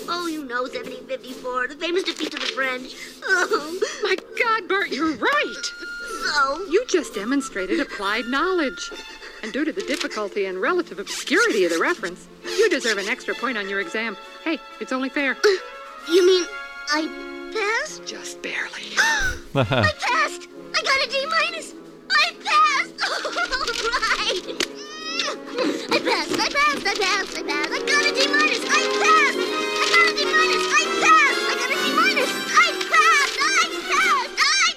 Oh, 0.08 0.26
you 0.26 0.44
know 0.44 0.62
1754, 0.62 1.68
the 1.68 1.74
famous 1.76 2.02
defeat 2.04 2.30
to 2.32 2.38
the 2.38 2.46
French. 2.46 2.94
Oh, 3.24 3.80
My 4.02 4.16
God, 4.38 4.68
Bart, 4.68 4.90
you're 4.90 5.16
right. 5.16 5.62
so 6.26 6.66
You 6.70 6.84
just 6.86 7.14
demonstrated 7.14 7.80
applied 7.80 8.26
knowledge. 8.26 8.90
And 9.42 9.52
due 9.52 9.64
to 9.64 9.72
the 9.72 9.82
difficulty 9.82 10.46
and 10.46 10.60
relative 10.60 10.98
obscurity 10.98 11.64
of 11.64 11.70
the 11.72 11.78
reference, 11.78 12.26
you 12.44 12.68
deserve 12.68 12.98
an 12.98 13.08
extra 13.08 13.34
point 13.34 13.56
on 13.56 13.68
your 13.68 13.80
exam. 13.80 14.16
Hey, 14.44 14.58
it's 14.80 14.92
only 14.92 15.08
fair. 15.08 15.32
Uh, 15.32 15.48
you 16.10 16.26
mean 16.26 16.44
I 16.92 17.06
passed? 17.54 18.04
Just 18.04 18.42
barely. 18.42 18.82
I 19.54 19.92
passed. 20.00 20.48
I 20.74 20.82
got 20.82 21.06
a 21.06 21.10
D 21.10 21.24
minus. 21.26 21.74
I 22.10 22.32
passed. 22.44 22.94
All 23.04 24.00
right. 24.08 24.42
I 25.90 25.98
passed. 26.00 26.32
I 26.32 26.48
passed. 26.48 26.86
I 26.86 26.94
passed. 26.94 27.36
I 27.36 27.42
passed. 27.42 27.72
I 27.72 27.80
got 27.80 28.04
a 28.04 28.12
D 28.14 28.26
minus. 28.28 28.62
I 28.64 28.82
passed. 28.98 29.38
I 29.38 29.86
got 29.92 30.06
a 30.08 30.14
D 30.16 30.20
minus. 30.24 30.64
I 30.72 30.84
passed. 31.02 31.42
I 31.48 31.54
got 31.58 31.70
a 31.70 31.76
D 31.82 31.86
minus. 31.96 32.30
I 32.48 32.66
passed. 32.88 33.36
I 33.40 33.64
passed. 33.90 34.36
I 34.38 34.74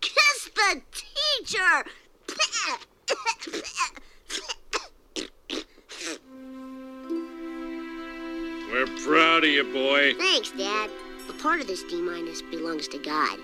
kiss 0.00 0.38
the 0.54 0.70
teacher. 0.92 1.74
We're 8.70 8.86
proud 9.04 9.44
of 9.44 9.50
you, 9.50 9.64
boy. 9.64 10.14
Thanks, 10.14 10.50
Dad. 10.52 10.90
A 11.28 11.32
part 11.34 11.60
of 11.60 11.66
this 11.66 11.82
D 11.84 12.00
minus 12.00 12.42
belongs 12.42 12.88
to 12.88 12.98
God. 12.98 13.38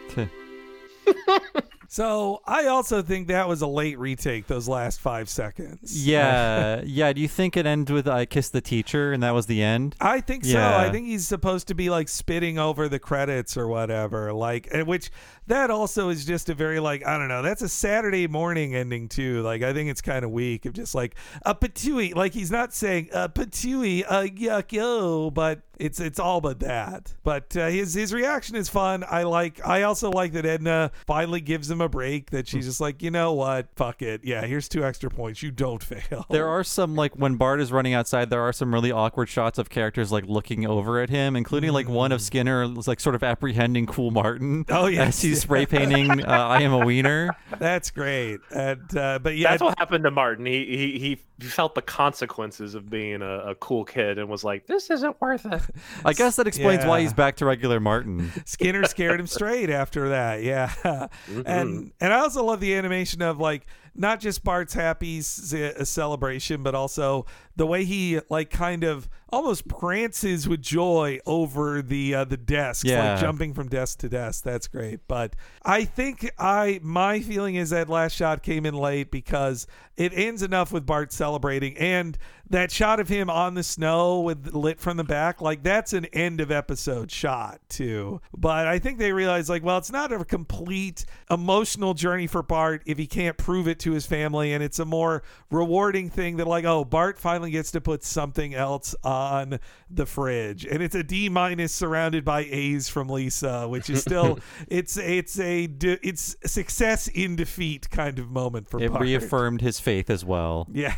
so 1.91 2.41
i 2.47 2.67
also 2.67 3.03
think 3.03 3.29
that 3.29 3.49
was 3.49 3.63
a 3.63 3.67
late 3.67 3.99
retake 3.99 4.47
those 4.47 4.69
last 4.69 5.01
five 5.01 5.29
seconds 5.29 6.07
Yeah, 6.07 6.83
yeah. 6.85 7.13
Do 7.13 7.21
you 7.21 7.29
think 7.29 7.57
it 7.57 7.67
ends 7.67 7.91
with 7.91 8.07
"I 8.07 8.27
kissed 8.27 8.53
the 8.53 8.61
teacher" 8.61 9.13
and 9.13 9.23
that 9.23 9.33
was 9.33 9.47
the 9.47 9.63
end? 9.63 9.97
I 10.01 10.21
think 10.21 10.45
so. 10.45 10.61
I 10.61 10.91
think 10.91 11.07
he's 11.07 11.27
supposed 11.27 11.67
to 11.69 11.75
be 11.75 11.91
like 11.91 12.09
spitting 12.09 12.59
over 12.59 12.89
the 12.89 12.99
credits 12.99 13.57
or 13.57 13.67
whatever. 13.67 14.33
Like, 14.33 14.69
which 14.87 15.11
that 15.49 15.71
also 15.71 16.09
is 16.09 16.25
just 16.25 16.49
a 16.49 16.55
very 16.55 16.81
like 16.81 17.07
I 17.07 17.19
don't 17.19 17.29
know. 17.29 17.43
That's 17.43 17.63
a 17.63 17.69
Saturday 17.69 18.27
morning 18.27 18.75
ending 18.75 19.09
too. 19.09 19.43
Like, 19.43 19.63
I 19.63 19.73
think 19.73 19.91
it's 19.91 20.01
kind 20.01 20.25
of 20.25 20.31
weak 20.31 20.67
of 20.67 20.73
just 20.73 20.95
like 20.95 21.15
a 21.43 21.55
patooey. 21.55 22.15
Like 22.15 22.33
he's 22.33 22.51
not 22.51 22.73
saying 22.73 23.11
a 23.13 23.29
patooey, 23.29 24.05
a 24.09 24.29
yuck 24.29 24.73
yo, 24.73 25.31
but 25.31 25.63
it's 25.79 26.01
it's 26.01 26.19
all 26.19 26.41
but 26.41 26.61
that. 26.61 27.15
But 27.23 27.57
uh, 27.57 27.69
his 27.69 27.95
his 27.95 28.13
reaction 28.13 28.57
is 28.57 28.69
fun. 28.69 29.05
I 29.09 29.23
like. 29.25 29.67
I 29.67 29.83
also 29.83 30.11
like 30.11 30.33
that 30.33 30.45
Edna 30.45 30.91
finally 31.07 31.41
gives 31.41 31.71
him 31.71 31.81
a 31.81 31.89
break. 31.89 32.31
That 32.31 32.49
she's 32.49 32.67
just 32.67 32.81
like, 32.81 33.03
you 33.03 33.11
know 33.11 33.33
what, 33.33 33.69
fuck 33.77 34.03
it. 34.03 34.23
Yeah, 34.25 34.45
here's 34.45 34.69
two 34.69 34.85
extra 34.85 35.11
points. 35.11 35.43
You 35.43 35.51
don't 35.51 35.83
fail. 35.89 36.27
There 36.31 36.49
are 36.49 36.65
some 36.65 36.95
like 36.95 37.15
when 37.15 37.37
Bart 37.37 37.61
is 37.61 37.73
running 37.73 37.95
outside, 37.95 38.31
there 38.31 38.43
are 38.43 38.53
some 38.53 38.73
really 38.73 38.93
awkward 38.93 39.29
shots 39.29 39.59
of 39.59 39.71
characters 39.71 40.13
like 40.13 40.27
looking 40.27 40.67
over 40.67 41.01
at 41.01 41.11
him, 41.11 41.37
including 41.37 41.73
like 41.73 41.89
one 41.89 42.13
of 42.13 42.21
Skinner 42.21 42.67
like 42.67 43.01
sort 43.01 43.15
of 43.15 43.23
apprehending 43.23 43.87
Cool 43.87 44.11
Martin. 44.11 44.65
Mm. 44.65 44.65
Oh, 44.71 44.87
yes. 44.87 45.09
as 45.09 45.23
he's 45.23 45.38
spray 45.43 45.67
painting 45.67 46.25
uh, 46.25 46.27
"I 46.27 46.63
am 46.63 46.73
a 46.73 46.85
wiener." 46.85 47.35
That's 47.59 47.91
great. 47.91 48.41
And 48.55 48.97
uh, 48.97 49.19
but 49.21 49.37
yeah, 49.37 49.51
That's 49.51 49.63
what 49.63 49.79
happened 49.79 50.05
to 50.05 50.11
Martin. 50.11 50.47
He 50.47 50.65
he 50.99 51.19
he 51.41 51.47
felt 51.49 51.75
the 51.75 51.83
consequences 51.83 52.75
of 52.75 52.91
being 52.91 53.23
a, 53.23 53.39
a 53.51 53.55
cool 53.55 53.85
kid 53.85 54.19
and 54.19 54.29
was 54.29 54.45
like, 54.45 54.67
"This 54.67 54.91
isn't 54.91 55.21
worth 55.21 55.47
it." 55.47 55.63
I 56.05 56.13
guess 56.13 56.37
that 56.37 56.47
explains 56.47 56.85
why 56.85 57.01
he's 57.01 57.13
back 57.13 57.37
to 57.37 57.47
regular 57.47 57.81
Martin. 57.81 58.31
Skinner 58.45 58.85
scared 58.85 59.21
him 59.21 59.27
straight 59.27 59.71
after 59.71 60.11
that. 60.11 60.43
Yeah. 60.43 60.73
And 61.47 61.93
and 62.01 62.13
I 62.13 62.21
also 62.21 62.45
love 62.45 62.61
the 62.61 62.75
animation 62.75 63.23
of 63.23 63.39
like 63.39 63.67
not 63.99 64.21
just 64.21 64.45
Bart's 64.45 64.75
happy 64.75 65.19
a 65.19 65.85
celebration, 65.85 66.63
but 66.63 66.75
also 66.75 67.27
the 67.57 67.67
way 67.67 67.85
he 67.85 68.21
like 68.31 68.49
kind 68.51 68.85
of 68.85 69.09
almost 69.31 69.67
prances 69.69 70.49
with 70.49 70.63
joy 70.63 71.19
over 71.27 71.83
the 71.83 72.15
uh, 72.15 72.25
the 72.25 72.37
desks, 72.37 72.85
Yeah. 72.85 73.13
like 73.13 73.21
jumping 73.21 73.53
from 73.53 73.69
desk 73.69 73.99
to 73.99 74.09
desk. 74.09 74.45
That's 74.45 74.69
great. 74.69 75.01
But 75.09 75.35
I 75.65 75.85
think 75.85 76.31
I 76.39 76.79
my 76.83 77.21
feeling 77.21 77.57
is 77.57 77.71
that 77.71 77.89
last 77.89 78.15
shot 78.15 78.43
came 78.43 78.65
in 78.65 78.75
late 78.75 79.11
because 79.11 79.67
it 79.97 80.13
ends 80.15 80.43
enough 80.43 80.73
with 80.73 80.87
Bart 80.87 81.13
celebrating 81.13 81.77
and 81.77 82.17
that 82.51 82.71
shot 82.73 83.01
of 83.01 83.09
him 83.09 83.29
on 83.29 83.55
the 83.55 83.63
snow 83.63 84.21
with 84.21 84.55
lit 84.55 84.81
from 84.81 84.97
the 84.97 85.05
back, 85.05 85.41
like 85.41 85.63
that's 85.63 85.93
an 85.93 86.07
end 86.07 86.41
of 86.41 86.51
episode 86.51 87.11
shot 87.11 87.61
too. 87.69 88.21
But 88.37 88.67
I 88.67 88.79
think 88.79 88.99
they 88.99 89.13
realized 89.13 89.49
like, 89.49 89.63
well, 89.63 89.79
it's 89.79 89.93
not 89.93 90.13
a 90.13 90.25
complete 90.25 91.05
emotional 91.31 91.95
journey 91.95 92.27
for 92.27 92.43
Bart 92.43 92.83
if 92.87 92.97
he 92.99 93.07
can't 93.07 93.37
prove 93.37 93.69
it 93.69 93.79
to 93.81 93.93
his 93.93 94.07
family, 94.07 94.53
and 94.53 94.63
it's 94.63 94.79
a 94.79 94.85
more 94.85 95.23
rewarding 95.51 96.09
thing 96.11 96.37
that 96.39 96.47
like, 96.47 96.65
oh, 96.65 96.85
Bart 96.85 97.19
finally 97.19 97.51
gets 97.51 97.71
to 97.73 97.81
put 97.81 98.03
something 98.03 98.55
else 98.55 98.95
on 99.05 99.59
the 99.91 100.07
fridge, 100.07 100.65
and 100.65 100.83
it's 100.83 100.95
a 100.95 101.03
D 101.03 101.29
minus 101.29 101.75
surrounded 101.75 102.25
by 102.25 102.41
A's 102.51 102.89
from 102.89 103.09
Lisa, 103.09 103.69
which 103.69 103.91
is 103.91 104.01
still 104.01 104.39
it's 104.69 104.97
it's 104.97 105.39
a 105.41 105.67
de- 105.67 106.07
it's 106.07 106.37
success 106.47 107.09
in 107.09 107.37
defeat 107.37 107.91
kind 107.91 108.19
of 108.19 108.31
moment 108.31 108.69
for 108.69 108.81
It 108.81 108.91
Bart. 108.91 109.03
reaffirmed 109.03 109.61
his 109.61 109.81
faith 109.81 110.09
as 110.11 110.25
well. 110.25 110.67
Yeah. 110.73 110.95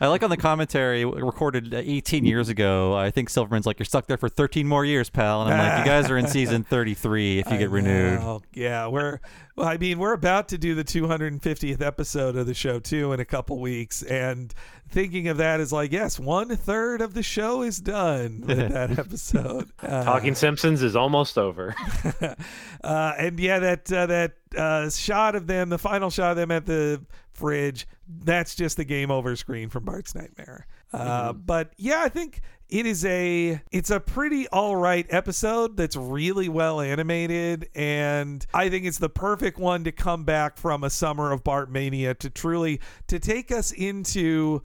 I 0.00 0.06
like 0.08 0.22
on 0.22 0.30
the 0.30 0.36
commentary 0.36 0.89
recorded 0.90 1.74
uh, 1.74 1.78
18 1.78 2.24
years 2.24 2.48
ago. 2.48 2.94
I 2.94 3.10
think 3.10 3.30
Silverman's 3.30 3.66
like, 3.66 3.78
"You're 3.78 3.86
stuck 3.86 4.06
there 4.06 4.16
for 4.16 4.28
13 4.28 4.66
more 4.66 4.84
years, 4.84 5.10
pal," 5.10 5.42
and 5.42 5.52
I'm 5.52 5.58
like, 5.58 5.78
"You 5.78 5.84
guys 5.84 6.10
are 6.10 6.18
in 6.18 6.26
season 6.26 6.64
33 6.70 7.40
if 7.40 7.46
you 7.46 7.52
I 7.52 7.56
get 7.56 7.70
renewed." 7.70 8.20
know. 8.20 8.42
Yeah, 8.52 8.86
we're. 8.88 9.20
Well, 9.56 9.68
I 9.68 9.76
mean, 9.76 9.98
we're 9.98 10.14
about 10.14 10.48
to 10.48 10.58
do 10.58 10.74
the 10.74 10.84
250th 10.84 11.82
episode 11.82 12.36
of 12.36 12.46
the 12.46 12.54
show 12.54 12.78
too 12.78 13.12
in 13.12 13.20
a 13.20 13.24
couple 13.24 13.58
weeks, 13.60 14.02
and 14.02 14.54
thinking 14.88 15.28
of 15.28 15.36
that 15.36 15.60
is 15.60 15.72
like, 15.72 15.92
yes, 15.92 16.18
one 16.18 16.56
third 16.56 17.00
of 17.00 17.14
the 17.14 17.22
show 17.22 17.62
is 17.62 17.78
done 17.78 18.44
with 18.46 18.58
that 18.72 18.98
episode. 18.98 19.70
Uh, 19.82 20.04
Talking 20.04 20.34
Simpsons 20.34 20.82
is 20.82 20.96
almost 20.96 21.36
over. 21.38 21.74
uh, 22.84 23.12
and 23.18 23.38
yeah, 23.38 23.58
that 23.58 23.92
uh, 23.92 24.06
that 24.06 24.32
uh, 24.56 24.88
shot 24.90 25.34
of 25.34 25.46
them, 25.46 25.68
the 25.68 25.78
final 25.78 26.10
shot 26.10 26.32
of 26.32 26.36
them 26.36 26.50
at 26.50 26.66
the 26.66 27.04
fridge, 27.32 27.86
that's 28.08 28.54
just 28.54 28.76
the 28.76 28.84
game 28.84 29.10
over 29.10 29.34
screen 29.36 29.68
from 29.68 29.84
Bart's 29.84 30.14
Nightmare. 30.14 30.66
Uh, 30.92 31.32
But 31.32 31.72
yeah, 31.76 32.02
I 32.02 32.08
think 32.08 32.40
it 32.70 32.86
is 32.86 33.04
a 33.04 33.60
it's 33.72 33.90
a 33.90 34.00
pretty 34.00 34.46
all 34.48 34.76
right 34.76 35.06
episode 35.10 35.76
that's 35.76 35.96
really 35.96 36.48
well 36.48 36.80
animated 36.80 37.68
and 37.74 38.46
I 38.54 38.68
think 38.68 38.86
it's 38.86 38.98
the 38.98 39.08
perfect 39.08 39.58
one 39.58 39.84
to 39.84 39.92
come 39.92 40.24
back 40.24 40.56
from 40.56 40.84
a 40.84 40.90
summer 40.90 41.32
of 41.32 41.42
Bart 41.42 41.70
mania 41.70 42.14
to 42.14 42.30
truly 42.30 42.80
to 43.08 43.18
take 43.18 43.50
us 43.50 43.72
into 43.72 44.62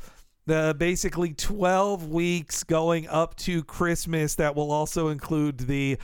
the 0.48 0.76
basically 0.78 1.34
12 1.34 2.10
weeks 2.10 2.64
going 2.64 3.08
up 3.08 3.36
to 3.38 3.64
Christmas 3.64 4.36
that 4.36 4.56
will 4.56 4.72
also 4.72 5.08
include 5.08 5.58
the 5.58 5.98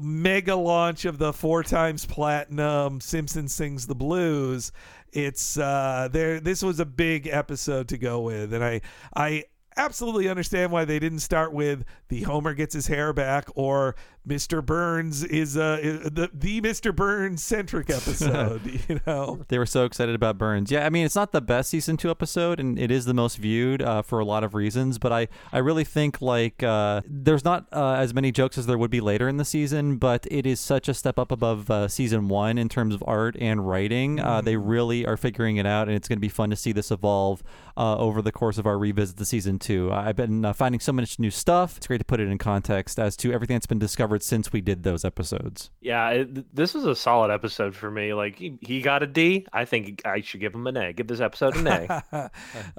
mega 0.00 0.56
launch 0.56 1.04
of 1.04 1.18
the 1.18 1.34
four 1.34 1.62
times 1.62 2.06
platinum 2.06 3.00
Simpson 3.02 3.46
sings 3.48 3.86
the 3.86 3.94
blues. 3.94 4.72
It's 5.12 5.58
uh 5.58 6.08
there 6.10 6.40
this 6.40 6.62
was 6.62 6.80
a 6.80 6.86
big 6.86 7.26
episode 7.26 7.88
to 7.88 7.98
go 7.98 8.22
with 8.22 8.54
and 8.54 8.64
I 8.64 8.80
I 9.14 9.44
absolutely 9.76 10.28
understand 10.28 10.72
why 10.72 10.84
they 10.84 10.98
didn't 10.98 11.20
start 11.20 11.52
with 11.52 11.84
the 12.08 12.22
Homer 12.22 12.54
gets 12.54 12.74
his 12.74 12.86
hair 12.86 13.12
back 13.12 13.48
or 13.54 13.94
Mr. 14.26 14.64
Burns 14.64 15.24
is 15.24 15.56
uh 15.56 15.78
is 15.82 16.10
the 16.10 16.30
the 16.32 16.60
Mr. 16.60 16.94
Burns 16.94 17.42
centric 17.42 17.90
episode 17.90 18.62
you 18.88 19.00
know 19.06 19.44
They 19.48 19.58
were 19.58 19.66
so 19.66 19.84
excited 19.84 20.14
about 20.14 20.38
Burns. 20.38 20.70
Yeah, 20.70 20.86
I 20.86 20.90
mean, 20.90 21.04
it's 21.04 21.16
not 21.16 21.32
the 21.32 21.40
best 21.40 21.70
season 21.70 21.96
two 21.96 22.10
episode, 22.10 22.60
and 22.60 22.78
it 22.78 22.90
is 22.90 23.04
the 23.04 23.14
most 23.14 23.38
viewed 23.38 23.82
uh, 23.82 24.02
for 24.02 24.20
a 24.20 24.24
lot 24.24 24.44
of 24.44 24.54
reasons. 24.54 24.98
But 24.98 25.12
I, 25.12 25.28
I 25.52 25.58
really 25.58 25.84
think 25.84 26.22
like 26.22 26.62
uh, 26.62 27.02
there's 27.04 27.44
not 27.44 27.66
uh, 27.72 27.94
as 27.94 28.14
many 28.14 28.30
jokes 28.30 28.56
as 28.58 28.66
there 28.66 28.78
would 28.78 28.90
be 28.90 29.00
later 29.00 29.28
in 29.28 29.38
the 29.38 29.44
season, 29.44 29.96
but 29.96 30.26
it 30.30 30.46
is 30.46 30.60
such 30.60 30.88
a 30.88 30.94
step 30.94 31.18
up 31.18 31.32
above 31.32 31.70
uh, 31.70 31.88
season 31.88 32.28
one 32.28 32.58
in 32.58 32.68
terms 32.68 32.94
of 32.94 33.02
art 33.06 33.36
and 33.40 33.66
writing. 33.66 34.20
Uh, 34.20 34.40
they 34.40 34.56
really 34.56 35.04
are 35.04 35.16
figuring 35.16 35.56
it 35.56 35.66
out, 35.66 35.88
and 35.88 35.96
it's 35.96 36.08
going 36.08 36.18
to 36.18 36.20
be 36.20 36.28
fun 36.28 36.50
to 36.50 36.56
see 36.56 36.72
this 36.72 36.90
evolve 36.90 37.42
uh, 37.76 37.96
over 37.96 38.22
the 38.22 38.32
course 38.32 38.58
of 38.58 38.66
our 38.66 38.78
revisit 38.78 39.16
to 39.16 39.24
season 39.24 39.58
two. 39.58 39.92
I've 39.92 40.16
been 40.16 40.44
uh, 40.44 40.52
finding 40.52 40.80
so 40.80 40.92
much 40.92 41.18
new 41.18 41.30
stuff. 41.30 41.76
It's 41.76 41.86
great 41.86 41.98
to 41.98 42.04
put 42.04 42.20
it 42.20 42.28
in 42.28 42.38
context 42.38 42.98
as 42.98 43.16
to 43.18 43.32
everything 43.32 43.56
that's 43.56 43.66
been 43.66 43.78
discovered 43.78 44.11
since 44.20 44.52
we 44.52 44.60
did 44.60 44.82
those 44.82 45.04
episodes. 45.04 45.70
Yeah, 45.80 46.10
it, 46.10 46.54
this 46.54 46.74
was 46.74 46.84
a 46.84 46.94
solid 46.94 47.30
episode 47.30 47.74
for 47.74 47.90
me. 47.90 48.14
Like 48.14 48.36
he, 48.36 48.58
he 48.60 48.80
got 48.80 49.02
a 49.02 49.06
D. 49.06 49.46
I 49.52 49.64
think 49.64 50.02
I 50.04 50.20
should 50.20 50.40
give 50.40 50.54
him 50.54 50.66
an 50.66 50.76
A. 50.76 50.92
Give 50.92 51.06
this 51.06 51.20
episode 51.20 51.56
an 51.56 51.66
A. 51.66 52.02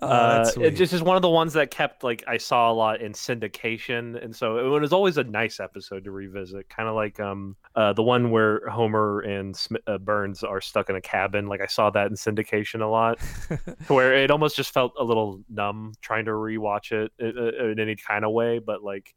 Oh, 0.01 0.07
uh, 0.07 0.51
it 0.60 0.72
just 0.72 0.93
is 0.93 1.01
one 1.01 1.15
of 1.15 1.22
the 1.22 1.30
ones 1.30 1.53
that 1.53 1.72
kept 1.72 2.03
like 2.03 2.23
I 2.27 2.38
saw 2.38 2.72
a 2.72 2.73
lot 2.73 3.01
in 3.01 3.14
syndication, 3.14 4.22
and 4.23 4.35
so 4.35 4.57
it 4.57 4.80
was 4.80 4.93
always 4.93 5.18
a 5.18 5.23
nice 5.23 5.60
episode 5.60 6.03
to 6.05 6.11
revisit. 6.11 6.69
Kind 6.69 6.89
of 6.89 6.95
like 6.95 7.19
um 7.19 7.55
uh, 7.76 7.93
the 7.93 8.03
one 8.03 8.31
where 8.31 8.68
Homer 8.69 9.22
and 9.22 9.60
uh, 9.88 9.97
Burns 9.97 10.43
are 10.43 10.61
stuck 10.61 10.89
in 10.89 10.95
a 10.95 11.01
cabin. 11.01 11.47
Like 11.47 11.61
I 11.61 11.68
saw 11.68 11.89
that 11.91 12.07
in 12.07 12.14
syndication 12.14 12.81
a 12.81 12.88
lot, 12.88 13.19
where 13.88 14.14
it 14.14 14.31
almost 14.31 14.55
just 14.55 14.73
felt 14.73 14.93
a 14.99 15.03
little 15.03 15.41
numb 15.49 15.93
trying 16.01 16.26
to 16.26 16.31
rewatch 16.31 16.91
it 16.91 17.11
in, 17.19 17.72
in 17.72 17.80
any 17.80 17.95
kind 17.95 18.26
of 18.26 18.31
way. 18.31 18.60
But 18.60 18.84
like 18.84 19.14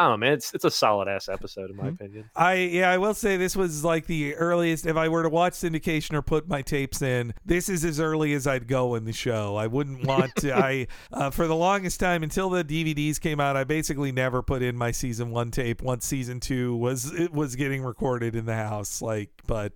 I 0.00 0.04
don't 0.04 0.12
know, 0.12 0.16
man, 0.16 0.32
it's 0.32 0.54
it's 0.54 0.64
a 0.64 0.70
solid 0.70 1.08
ass 1.08 1.28
episode 1.28 1.68
in 1.68 1.76
my 1.76 1.88
opinion. 1.88 2.30
I 2.34 2.54
yeah, 2.54 2.90
I 2.90 2.96
will 2.96 3.12
say 3.12 3.36
this 3.36 3.54
was 3.54 3.84
like 3.84 4.06
the 4.06 4.34
earliest. 4.34 4.86
If 4.86 4.96
I 4.96 5.08
were 5.08 5.22
to 5.22 5.28
watch 5.28 5.52
syndication 5.52 6.14
or 6.14 6.22
put 6.22 6.48
my 6.48 6.62
tapes 6.62 7.02
in, 7.02 7.34
this 7.44 7.68
is 7.68 7.84
as 7.84 8.00
early 8.00 8.32
as 8.32 8.46
I'd 8.46 8.66
go 8.66 8.94
in 8.94 9.04
the 9.04 9.12
show. 9.12 9.56
I 9.56 9.66
wouldn't 9.66 10.06
want 10.06 10.34
to. 10.36 10.56
I 10.56 10.86
uh, 11.12 11.28
for 11.28 11.46
the 11.46 11.54
longest 11.54 12.00
time 12.00 12.22
until 12.22 12.48
the 12.48 12.64
DVDs 12.64 13.20
came 13.20 13.40
out, 13.40 13.58
I 13.58 13.64
basically 13.64 14.10
never 14.10 14.40
put 14.40 14.62
in 14.62 14.74
my 14.74 14.90
season 14.90 15.32
one 15.32 15.50
tape 15.50 15.82
once 15.82 16.06
season 16.06 16.40
two 16.40 16.74
was 16.76 17.12
it 17.12 17.34
was 17.34 17.54
getting 17.54 17.82
recorded 17.82 18.34
in 18.34 18.46
the 18.46 18.56
house. 18.56 19.02
Like, 19.02 19.28
but. 19.46 19.74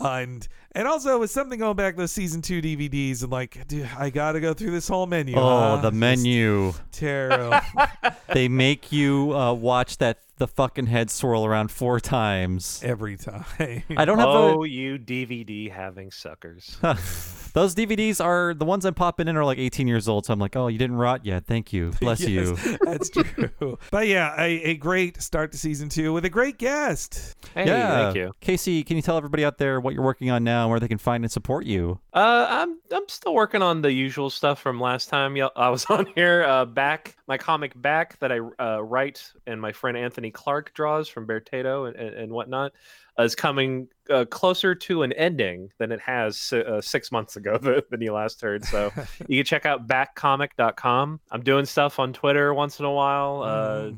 Uh, 0.00 0.20
and 0.22 0.48
and 0.72 0.86
also 0.86 1.18
with 1.18 1.30
something 1.30 1.58
going 1.58 1.76
back 1.76 1.96
those 1.96 2.12
season 2.12 2.42
two 2.42 2.62
DVDs 2.62 3.22
and 3.22 3.32
like, 3.32 3.66
dude, 3.66 3.88
I 3.98 4.10
got 4.10 4.32
to 4.32 4.40
go 4.40 4.54
through 4.54 4.70
this 4.70 4.88
whole 4.88 5.06
menu. 5.06 5.36
Oh, 5.36 5.40
huh? 5.40 5.76
the 5.76 5.90
Just 5.90 6.00
menu. 6.00 6.72
terrible. 6.92 7.60
they 8.32 8.48
make 8.48 8.92
you 8.92 9.36
uh, 9.36 9.52
watch 9.52 9.98
that 9.98 10.18
the 10.36 10.48
fucking 10.48 10.86
head 10.86 11.10
swirl 11.10 11.44
around 11.44 11.70
four 11.70 12.00
times 12.00 12.80
every 12.84 13.16
time. 13.16 13.44
I 13.58 14.04
don't 14.04 14.18
have 14.18 14.28
oh, 14.28 14.64
a. 14.64 14.68
you 14.68 14.98
DVD 14.98 15.70
having 15.70 16.10
suckers. 16.10 16.78
Those 17.52 17.74
DVDs 17.74 18.24
are 18.24 18.54
the 18.54 18.64
ones 18.64 18.84
I'm 18.84 18.94
popping 18.94 19.28
in 19.28 19.36
are 19.36 19.44
like 19.44 19.58
18 19.58 19.88
years 19.88 20.08
old, 20.08 20.26
so 20.26 20.32
I'm 20.32 20.38
like, 20.38 20.56
oh, 20.56 20.68
you 20.68 20.78
didn't 20.78 20.96
rot 20.96 21.24
yet. 21.24 21.46
Thank 21.46 21.72
you. 21.72 21.90
Bless 22.00 22.20
you. 22.20 22.56
That's 22.82 23.10
true. 23.10 23.78
but 23.90 24.06
yeah, 24.06 24.34
a, 24.38 24.62
a 24.62 24.76
great 24.76 25.20
start 25.20 25.52
to 25.52 25.58
season 25.58 25.88
two 25.88 26.12
with 26.12 26.24
a 26.24 26.30
great 26.30 26.58
guest. 26.58 27.36
Hey, 27.54 27.66
yeah. 27.66 28.04
thank 28.04 28.16
you. 28.16 28.32
Casey, 28.40 28.82
can 28.82 28.96
you 28.96 29.02
tell 29.02 29.16
everybody 29.16 29.44
out 29.44 29.58
there 29.58 29.80
what 29.80 29.94
you're 29.94 30.04
working 30.04 30.30
on 30.30 30.44
now 30.44 30.62
and 30.62 30.70
where 30.70 30.80
they 30.80 30.88
can 30.88 30.98
find 30.98 31.24
and 31.24 31.32
support 31.32 31.64
you? 31.66 31.98
Uh, 32.12 32.46
I'm 32.48 32.78
I'm 32.92 33.08
still 33.08 33.34
working 33.34 33.62
on 33.62 33.82
the 33.82 33.92
usual 33.92 34.30
stuff 34.30 34.60
from 34.60 34.80
last 34.80 35.08
time 35.08 35.36
I 35.56 35.68
was 35.68 35.84
on 35.90 36.06
here. 36.14 36.44
Uh, 36.44 36.64
back 36.64 37.16
my 37.26 37.38
comic 37.38 37.80
back 37.80 38.18
that 38.20 38.32
I 38.32 38.38
uh, 38.58 38.80
write 38.82 39.32
and 39.46 39.60
my 39.60 39.72
friend 39.72 39.96
Anthony 39.96 40.30
Clark 40.30 40.74
draws 40.74 41.08
from 41.08 41.26
Beartato 41.26 41.86
and, 41.88 41.96
and, 41.96 42.14
and 42.16 42.32
whatnot 42.32 42.72
uh, 42.72 43.09
is 43.22 43.34
coming 43.34 43.88
uh, 44.08 44.24
closer 44.26 44.74
to 44.74 45.02
an 45.02 45.12
ending 45.12 45.70
than 45.78 45.92
it 45.92 46.00
has 46.00 46.52
uh, 46.52 46.80
six 46.80 47.12
months 47.12 47.36
ago 47.36 47.58
than 47.90 48.00
you 48.00 48.12
last 48.12 48.40
heard. 48.40 48.64
So 48.64 48.92
you 49.28 49.38
can 49.38 49.44
check 49.44 49.66
out 49.66 49.86
backcomic.com. 49.86 51.20
I'm 51.30 51.42
doing 51.42 51.64
stuff 51.64 51.98
on 51.98 52.12
Twitter 52.12 52.54
once 52.54 52.78
in 52.78 52.84
a 52.84 52.92
while. 52.92 53.42
Uh, 53.42 53.90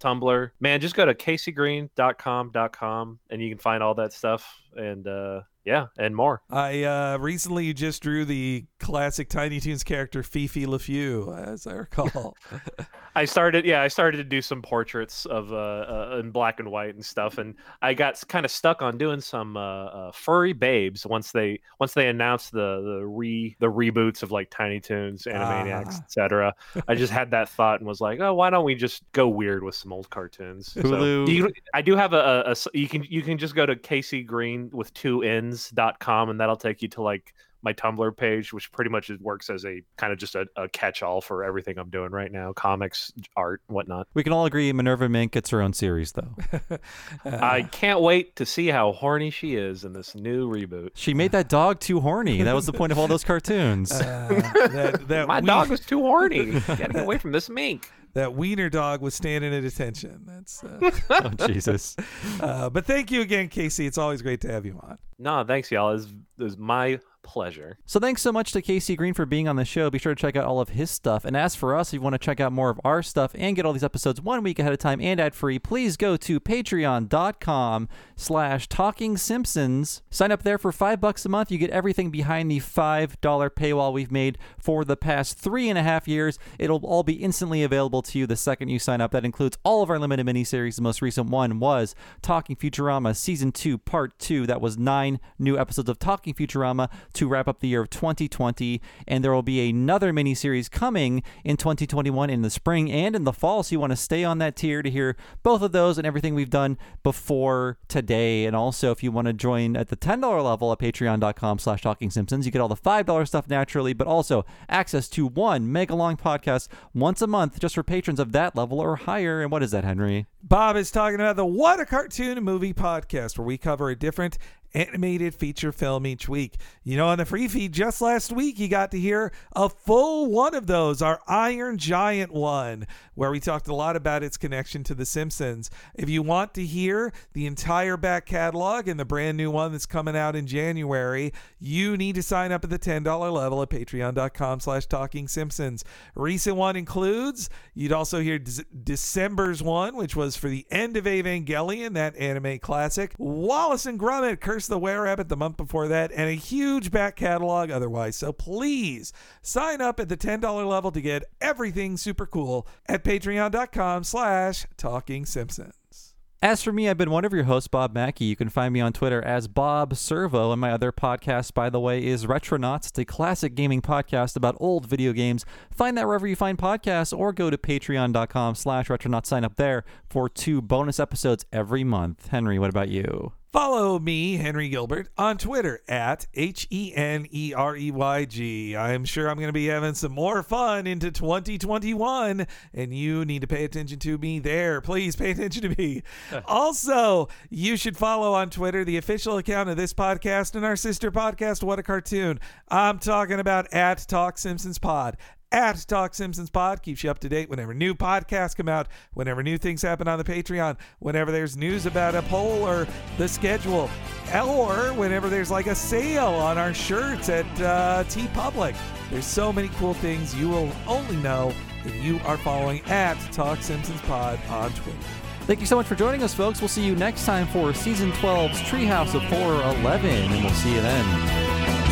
Tumblr. 0.00 0.50
Man, 0.60 0.80
just 0.80 0.94
go 0.94 1.06
to 1.06 1.14
caseygreen.com.com 1.14 3.18
and 3.30 3.42
you 3.42 3.48
can 3.48 3.58
find 3.58 3.82
all 3.82 3.94
that 3.94 4.12
stuff 4.12 4.60
and 4.76 5.06
uh 5.06 5.40
yeah, 5.64 5.86
and 5.96 6.14
more. 6.14 6.42
I 6.50 6.84
uh, 6.84 7.18
recently 7.18 7.72
just 7.72 8.02
drew 8.02 8.24
the 8.24 8.66
classic 8.78 9.30
Tiny 9.30 9.60
Toons 9.60 9.82
character 9.82 10.22
Fifi 10.22 10.66
La 10.66 10.78
Fume, 10.78 11.34
as 11.34 11.66
I 11.66 11.72
recall. 11.72 12.36
I 13.16 13.24
started, 13.24 13.64
yeah, 13.64 13.82
I 13.82 13.88
started 13.88 14.16
to 14.18 14.24
do 14.24 14.42
some 14.42 14.60
portraits 14.62 15.24
of 15.26 15.52
uh, 15.52 15.56
uh 15.56 16.20
in 16.20 16.30
black 16.30 16.60
and 16.60 16.70
white 16.70 16.94
and 16.94 17.04
stuff, 17.04 17.38
and 17.38 17.54
I 17.82 17.94
got 17.94 18.22
kind 18.28 18.44
of 18.44 18.50
stuck 18.50 18.82
on 18.82 18.98
doing 18.98 19.20
some 19.20 19.56
uh, 19.56 19.84
uh, 19.86 20.12
furry 20.12 20.52
babes 20.52 21.06
once 21.06 21.30
they 21.32 21.60
once 21.78 21.94
they 21.94 22.08
announced 22.08 22.52
the 22.52 22.80
the 22.98 23.06
re 23.06 23.56
the 23.60 23.66
reboots 23.66 24.22
of 24.22 24.30
like 24.30 24.50
Tiny 24.50 24.80
Toons, 24.80 25.24
Animaniacs, 25.24 25.94
Ah. 25.94 26.02
etc. 26.04 26.54
I 26.88 26.94
just 26.94 27.12
had 27.12 27.30
that 27.30 27.48
thought 27.48 27.80
and 27.80 27.88
was 27.88 28.00
like, 28.00 28.20
oh, 28.20 28.34
why 28.34 28.50
don't 28.50 28.64
we 28.64 28.74
just 28.74 29.02
go 29.12 29.28
weird 29.28 29.62
with 29.62 29.74
some 29.74 29.92
old 29.92 30.10
cartoons? 30.10 30.72
So 30.72 30.82
Hulu. 30.82 31.28
you, 31.28 31.52
I 31.72 31.82
do 31.82 31.96
have 31.96 32.12
a 32.12 32.54
you 32.72 32.88
can 32.88 33.04
you 33.04 33.22
can 33.22 33.38
just 33.38 33.54
go 33.54 33.64
to 33.64 33.76
Casey 33.76 34.22
Green 34.22 34.70
with 34.72 34.92
two 34.94 35.22
N's 35.22 35.70
dot 35.70 36.00
com 36.00 36.30
and 36.30 36.40
that'll 36.40 36.56
take 36.56 36.82
you 36.82 36.88
to 36.88 37.02
like 37.02 37.34
my 37.64 37.72
Tumblr 37.72 38.16
page, 38.16 38.52
which 38.52 38.70
pretty 38.70 38.90
much 38.90 39.10
works 39.20 39.50
as 39.50 39.64
a 39.64 39.82
kind 39.96 40.12
of 40.12 40.18
just 40.18 40.34
a, 40.34 40.46
a 40.56 40.68
catch-all 40.68 41.20
for 41.20 41.42
everything 41.42 41.78
I'm 41.78 41.90
doing 41.90 42.10
right 42.10 42.30
now, 42.30 42.52
comics, 42.52 43.12
art, 43.36 43.62
whatnot. 43.66 44.06
We 44.14 44.22
can 44.22 44.32
all 44.32 44.44
agree 44.46 44.72
Minerva 44.72 45.08
Mink 45.08 45.32
gets 45.32 45.50
her 45.50 45.60
own 45.62 45.72
series, 45.72 46.12
though. 46.12 46.34
I 47.24 47.62
can't 47.62 48.00
wait 48.00 48.36
to 48.36 48.46
see 48.46 48.68
how 48.68 48.92
horny 48.92 49.30
she 49.30 49.56
is 49.56 49.84
in 49.84 49.94
this 49.94 50.14
new 50.14 50.48
reboot. 50.50 50.90
She 50.94 51.14
made 51.14 51.32
that 51.32 51.48
dog 51.48 51.80
too 51.80 52.00
horny. 52.00 52.42
That 52.42 52.54
was 52.54 52.66
the 52.66 52.72
point 52.72 52.92
of 52.92 52.98
all 52.98 53.08
those 53.08 53.24
cartoons. 53.24 53.90
Uh, 53.92 54.28
that, 54.72 55.08
that 55.08 55.26
My 55.26 55.40
wee- 55.40 55.46
dog 55.46 55.70
was 55.70 55.80
too 55.80 56.00
horny. 56.00 56.60
Gotta 56.60 57.02
away 57.02 57.18
from 57.18 57.32
this 57.32 57.48
mink. 57.48 57.90
That 58.14 58.34
wiener 58.34 58.70
dog 58.70 59.00
was 59.00 59.14
standing 59.14 59.52
at 59.52 59.64
attention. 59.64 60.22
That's 60.24 60.62
uh, 60.62 60.90
oh, 61.10 61.46
Jesus. 61.48 61.96
uh, 62.40 62.70
but 62.70 62.86
thank 62.86 63.10
you 63.10 63.22
again, 63.22 63.48
Casey. 63.48 63.86
It's 63.86 63.98
always 63.98 64.22
great 64.22 64.40
to 64.42 64.52
have 64.52 64.64
you 64.64 64.78
on. 64.82 64.98
No, 65.18 65.42
thanks, 65.44 65.70
y'all. 65.70 65.94
It's, 65.94 66.06
it's 66.38 66.56
my 66.56 67.00
pleasure. 67.24 67.78
So 67.86 67.98
thanks 67.98 68.22
so 68.22 68.30
much 68.30 68.52
to 68.52 68.62
Casey 68.62 68.94
Green 68.94 69.14
for 69.14 69.26
being 69.26 69.48
on 69.48 69.56
the 69.56 69.64
show. 69.64 69.90
Be 69.90 69.98
sure 69.98 70.14
to 70.14 70.20
check 70.20 70.36
out 70.36 70.44
all 70.44 70.60
of 70.60 70.68
his 70.68 70.90
stuff. 70.90 71.24
And 71.24 71.36
as 71.36 71.56
for 71.56 71.74
us, 71.74 71.88
if 71.88 71.94
you 71.94 72.00
want 72.00 72.14
to 72.14 72.18
check 72.18 72.38
out 72.38 72.52
more 72.52 72.70
of 72.70 72.80
our 72.84 73.02
stuff 73.02 73.32
and 73.34 73.56
get 73.56 73.64
all 73.64 73.72
these 73.72 73.82
episodes 73.82 74.20
one 74.20 74.42
week 74.42 74.58
ahead 74.58 74.72
of 74.72 74.78
time 74.78 75.00
and 75.00 75.18
ad 75.18 75.34
free, 75.34 75.58
please 75.58 75.96
go 75.96 76.16
to 76.16 76.38
patreon.com 76.38 77.88
slash 78.16 78.68
talking 78.68 79.16
simpsons. 79.16 80.02
Sign 80.10 80.30
up 80.30 80.42
there 80.42 80.58
for 80.58 80.70
five 80.70 81.00
bucks 81.00 81.24
a 81.24 81.28
month. 81.28 81.50
You 81.50 81.58
get 81.58 81.70
everything 81.70 82.10
behind 82.10 82.50
the 82.50 82.60
five 82.60 83.20
dollar 83.20 83.50
paywall 83.50 83.92
we've 83.92 84.12
made 84.12 84.38
for 84.58 84.84
the 84.84 84.96
past 84.96 85.38
three 85.38 85.68
and 85.68 85.78
a 85.78 85.82
half 85.82 86.06
years. 86.06 86.38
It'll 86.58 86.84
all 86.84 87.02
be 87.02 87.14
instantly 87.14 87.62
available 87.62 88.02
to 88.02 88.18
you 88.18 88.26
the 88.26 88.36
second 88.36 88.68
you 88.68 88.78
sign 88.78 89.00
up. 89.00 89.12
That 89.12 89.24
includes 89.24 89.58
all 89.64 89.82
of 89.82 89.90
our 89.90 89.98
limited 89.98 90.26
miniseries. 90.26 90.76
The 90.76 90.82
most 90.82 91.02
recent 91.02 91.30
one 91.30 91.58
was 91.58 91.94
Talking 92.22 92.56
Futurama 92.56 93.16
Season 93.16 93.50
2, 93.52 93.78
Part 93.78 94.18
2. 94.18 94.46
That 94.46 94.60
was 94.60 94.76
nine 94.78 95.20
new 95.38 95.58
episodes 95.58 95.88
of 95.88 95.98
Talking 95.98 96.34
Futurama 96.34 96.90
to 97.14 97.28
wrap 97.28 97.48
up 97.48 97.60
the 97.60 97.68
year 97.68 97.82
of 97.82 97.90
2020. 97.90 98.80
And 99.08 99.24
there 99.24 99.32
will 99.32 99.42
be 99.42 99.68
another 99.68 100.12
miniseries 100.12 100.70
coming 100.70 101.22
in 101.44 101.56
2021 101.56 102.30
in 102.30 102.42
the 102.42 102.50
spring 102.50 102.90
and 102.90 103.16
in 103.16 103.24
the 103.24 103.32
fall. 103.32 103.62
So 103.62 103.74
you 103.74 103.80
want 103.80 103.92
to 103.92 103.96
stay 103.96 104.24
on 104.24 104.38
that 104.38 104.56
tier 104.56 104.82
to 104.82 104.90
hear 104.90 105.16
both 105.42 105.62
of 105.62 105.72
those 105.72 105.98
and 105.98 106.06
everything 106.06 106.34
we've 106.34 106.50
done 106.50 106.78
before 107.02 107.78
today. 107.88 108.44
And 108.44 108.54
also, 108.54 108.90
if 108.90 109.02
you 109.02 109.10
want 109.10 109.26
to 109.26 109.32
join 109.32 109.76
at 109.76 109.88
the 109.88 109.96
$10 109.96 110.44
level 110.44 110.72
at 110.72 110.78
patreon.com 110.78 111.58
slash 111.58 111.82
talking 111.82 112.10
simpsons, 112.10 112.46
you 112.46 112.52
get 112.52 112.60
all 112.60 112.68
the 112.68 112.76
$5 112.76 113.26
stuff 113.26 113.48
naturally, 113.48 113.92
but 113.92 114.06
also 114.06 114.44
access 114.68 115.08
to 115.10 115.26
one 115.26 115.70
mega 115.70 115.94
long 115.94 116.16
podcast 116.16 116.68
once 116.92 117.22
a 117.22 117.26
month 117.26 117.58
just 117.60 117.74
for 117.74 117.82
patrons 117.82 118.20
of 118.20 118.32
that 118.32 118.56
level 118.56 118.80
or 118.80 118.96
higher. 118.96 119.42
And 119.42 119.50
what 119.50 119.62
is 119.62 119.70
that, 119.70 119.84
Henry? 119.84 120.26
Bob 120.42 120.76
is 120.76 120.90
talking 120.90 121.20
about 121.20 121.36
the 121.36 121.46
What 121.46 121.80
a 121.80 121.86
Cartoon 121.86 122.42
Movie 122.44 122.74
podcast, 122.74 123.38
where 123.38 123.46
we 123.46 123.56
cover 123.56 123.88
a 123.88 123.96
different 123.96 124.36
animated 124.74 125.34
feature 125.34 125.72
film 125.72 126.06
each 126.06 126.28
week. 126.28 126.56
You 126.82 126.96
know, 126.96 127.08
on 127.08 127.18
the 127.18 127.24
free 127.24 127.48
feed 127.48 127.72
just 127.72 128.00
last 128.00 128.32
week, 128.32 128.58
you 128.58 128.68
got 128.68 128.90
to 128.90 128.98
hear 128.98 129.32
a 129.54 129.68
full 129.68 130.30
one 130.30 130.54
of 130.54 130.66
those, 130.66 131.00
our 131.00 131.20
Iron 131.28 131.78
Giant 131.78 132.32
one, 132.32 132.86
where 133.14 133.30
we 133.30 133.40
talked 133.40 133.68
a 133.68 133.74
lot 133.74 133.96
about 133.96 134.22
its 134.22 134.36
connection 134.36 134.82
to 134.84 134.94
The 134.94 135.06
Simpsons. 135.06 135.70
If 135.94 136.08
you 136.10 136.22
want 136.22 136.54
to 136.54 136.64
hear 136.64 137.12
the 137.32 137.46
entire 137.46 137.96
back 137.96 138.26
catalog 138.26 138.88
and 138.88 138.98
the 138.98 139.04
brand 139.04 139.36
new 139.36 139.50
one 139.50 139.72
that's 139.72 139.86
coming 139.86 140.16
out 140.16 140.34
in 140.34 140.46
January, 140.46 141.32
you 141.60 141.96
need 141.96 142.16
to 142.16 142.22
sign 142.22 142.52
up 142.52 142.64
at 142.64 142.70
the 142.70 142.78
$10 142.78 143.04
level 143.32 143.62
at 143.62 143.70
patreon.com 143.70 144.60
slash 144.60 144.86
talking 144.86 145.28
simpsons. 145.28 145.84
Recent 146.14 146.56
one 146.56 146.76
includes, 146.76 147.48
you'd 147.74 147.92
also 147.92 148.20
hear 148.20 148.38
Dec- 148.38 148.64
December's 148.82 149.62
one, 149.62 149.96
which 149.96 150.16
was 150.16 150.36
for 150.36 150.48
the 150.48 150.66
end 150.70 150.96
of 150.96 151.04
Evangelion, 151.04 151.94
that 151.94 152.16
anime 152.16 152.58
classic. 152.58 153.14
Wallace 153.18 153.86
and 153.86 153.98
Gromit, 153.98 154.40
Curse 154.40 154.63
the 154.66 154.78
Were 154.78 155.02
Rabbit 155.02 155.28
the 155.28 155.36
month 155.36 155.56
before 155.56 155.88
that, 155.88 156.10
and 156.12 156.28
a 156.28 156.34
huge 156.34 156.90
back 156.90 157.16
catalog 157.16 157.70
otherwise. 157.70 158.16
So 158.16 158.32
please 158.32 159.12
sign 159.42 159.80
up 159.80 160.00
at 160.00 160.08
the 160.08 160.16
$10 160.16 160.66
level 160.66 160.90
to 160.90 161.00
get 161.00 161.24
everything 161.40 161.96
super 161.96 162.26
cool 162.26 162.66
at 162.86 163.04
patreon.com 163.04 164.04
slash 164.04 164.66
talking 164.76 165.26
simpsons. 165.26 166.14
As 166.44 166.62
for 166.62 166.72
me, 166.72 166.90
I've 166.90 166.98
been 166.98 167.10
one 167.10 167.24
of 167.24 167.32
your 167.32 167.44
hosts, 167.44 167.68
Bob 167.68 167.94
Mackey. 167.94 168.26
You 168.26 168.36
can 168.36 168.50
find 168.50 168.74
me 168.74 168.78
on 168.82 168.92
Twitter 168.92 169.24
as 169.24 169.48
Bob 169.48 169.96
Servo, 169.96 170.52
and 170.52 170.60
my 170.60 170.72
other 170.72 170.92
podcast, 170.92 171.54
by 171.54 171.70
the 171.70 171.80
way, 171.80 172.04
is 172.04 172.26
Retronauts. 172.26 172.88
It's 172.88 172.98
a 172.98 173.06
classic 173.06 173.54
gaming 173.54 173.80
podcast 173.80 174.36
about 174.36 174.54
old 174.60 174.84
video 174.84 175.14
games. 175.14 175.46
Find 175.70 175.96
that 175.96 176.06
wherever 176.06 176.26
you 176.26 176.36
find 176.36 176.58
podcasts, 176.58 177.18
or 177.18 177.32
go 177.32 177.48
to 177.48 177.56
patreon.com 177.56 178.56
slash 178.56 178.88
retronauts. 178.88 179.24
Sign 179.24 179.42
up 179.42 179.56
there 179.56 179.84
for 180.06 180.28
two 180.28 180.60
bonus 180.60 181.00
episodes 181.00 181.46
every 181.50 181.82
month. 181.82 182.28
Henry, 182.28 182.58
what 182.58 182.68
about 182.68 182.90
you? 182.90 183.32
Follow 183.54 184.00
me, 184.00 184.36
Henry 184.36 184.68
Gilbert, 184.68 185.10
on 185.16 185.38
Twitter 185.38 185.80
at 185.86 186.26
H 186.34 186.66
E 186.72 186.92
N 186.92 187.24
E 187.30 187.54
R 187.54 187.76
E 187.76 187.92
Y 187.92 188.24
G. 188.24 188.76
I'm 188.76 189.04
sure 189.04 189.28
I'm 189.28 189.36
going 189.36 189.46
to 189.46 189.52
be 189.52 189.66
having 189.66 189.94
some 189.94 190.10
more 190.10 190.42
fun 190.42 190.88
into 190.88 191.12
2021, 191.12 192.48
and 192.74 192.92
you 192.92 193.24
need 193.24 193.42
to 193.42 193.46
pay 193.46 193.62
attention 193.62 194.00
to 194.00 194.18
me 194.18 194.40
there. 194.40 194.80
Please 194.80 195.14
pay 195.14 195.30
attention 195.30 195.62
to 195.62 195.80
me. 195.80 196.02
also, 196.46 197.28
you 197.48 197.76
should 197.76 197.96
follow 197.96 198.34
on 198.34 198.50
Twitter 198.50 198.84
the 198.84 198.96
official 198.96 199.38
account 199.38 199.68
of 199.68 199.76
this 199.76 199.94
podcast 199.94 200.56
and 200.56 200.64
our 200.64 200.74
sister 200.74 201.12
podcast, 201.12 201.62
What 201.62 201.78
a 201.78 201.84
Cartoon. 201.84 202.40
I'm 202.70 202.98
talking 202.98 203.38
about 203.38 203.72
at 203.72 203.98
Talk 204.08 204.36
Simpsons 204.36 204.80
Pod 204.80 205.16
at 205.54 205.86
Talk 205.86 206.14
Simpsons 206.14 206.50
Pod 206.50 206.82
keeps 206.82 207.04
you 207.04 207.10
up 207.12 207.20
to 207.20 207.28
date 207.28 207.48
whenever 207.48 207.72
new 207.72 207.94
podcasts 207.94 208.56
come 208.56 208.68
out, 208.68 208.88
whenever 209.12 209.40
new 209.40 209.56
things 209.56 209.82
happen 209.82 210.08
on 210.08 210.18
the 210.18 210.24
Patreon, 210.24 210.76
whenever 210.98 211.30
there's 211.30 211.56
news 211.56 211.86
about 211.86 212.16
a 212.16 212.22
poll 212.22 212.66
or 212.66 212.88
the 213.18 213.28
schedule, 213.28 213.88
or 214.34 214.92
whenever 214.94 215.28
there's 215.28 215.52
like 215.52 215.68
a 215.68 215.74
sale 215.74 216.26
on 216.26 216.58
our 216.58 216.74
shirts 216.74 217.28
at 217.28 217.46
uh, 217.60 218.02
TeePublic. 218.08 218.74
There's 219.10 219.24
so 219.24 219.52
many 219.52 219.68
cool 219.76 219.94
things 219.94 220.34
you 220.34 220.48
will 220.48 220.72
only 220.88 221.16
know 221.16 221.52
if 221.84 221.94
you 222.02 222.18
are 222.24 222.36
following 222.38 222.80
at 222.86 223.14
Talk 223.32 223.62
Simpsons 223.62 224.00
Pod 224.02 224.40
on 224.48 224.72
Twitter. 224.72 224.98
Thank 225.42 225.60
you 225.60 225.66
so 225.66 225.76
much 225.76 225.86
for 225.86 225.94
joining 225.94 226.24
us, 226.24 226.34
folks. 226.34 226.60
We'll 226.60 226.68
see 226.68 226.84
you 226.84 226.96
next 226.96 227.26
time 227.26 227.46
for 227.46 227.72
Season 227.72 228.10
12's 228.12 228.58
Treehouse 228.62 229.14
of 229.14 229.22
Horror 229.22 229.62
11, 229.78 230.10
and 230.10 230.44
we'll 230.44 230.52
see 230.54 230.74
you 230.74 230.80
then. 230.80 231.83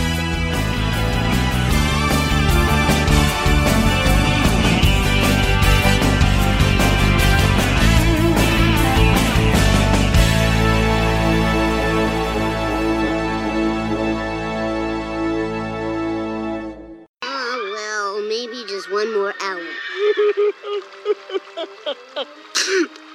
One 19.02 19.14
more 19.14 19.34
hour. 19.40 19.58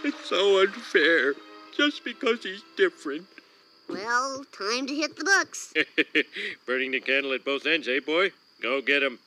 it's 0.03 0.25
so 0.25 0.61
unfair. 0.61 1.33
Just 1.75 2.03
because 2.03 2.43
he's 2.43 2.64
different. 2.75 3.25
Well, 3.88 4.43
time 4.51 4.88
to 4.88 4.95
hit 4.95 5.16
the 5.16 5.24
books. 5.24 5.74
Burning 6.66 6.91
the 6.91 6.99
candle 6.99 7.32
at 7.33 7.45
both 7.45 7.66
ends, 7.66 7.88
eh, 7.88 7.99
boy? 8.06 8.32
Go 8.61 8.82
get 8.82 9.03
him. 9.03 9.19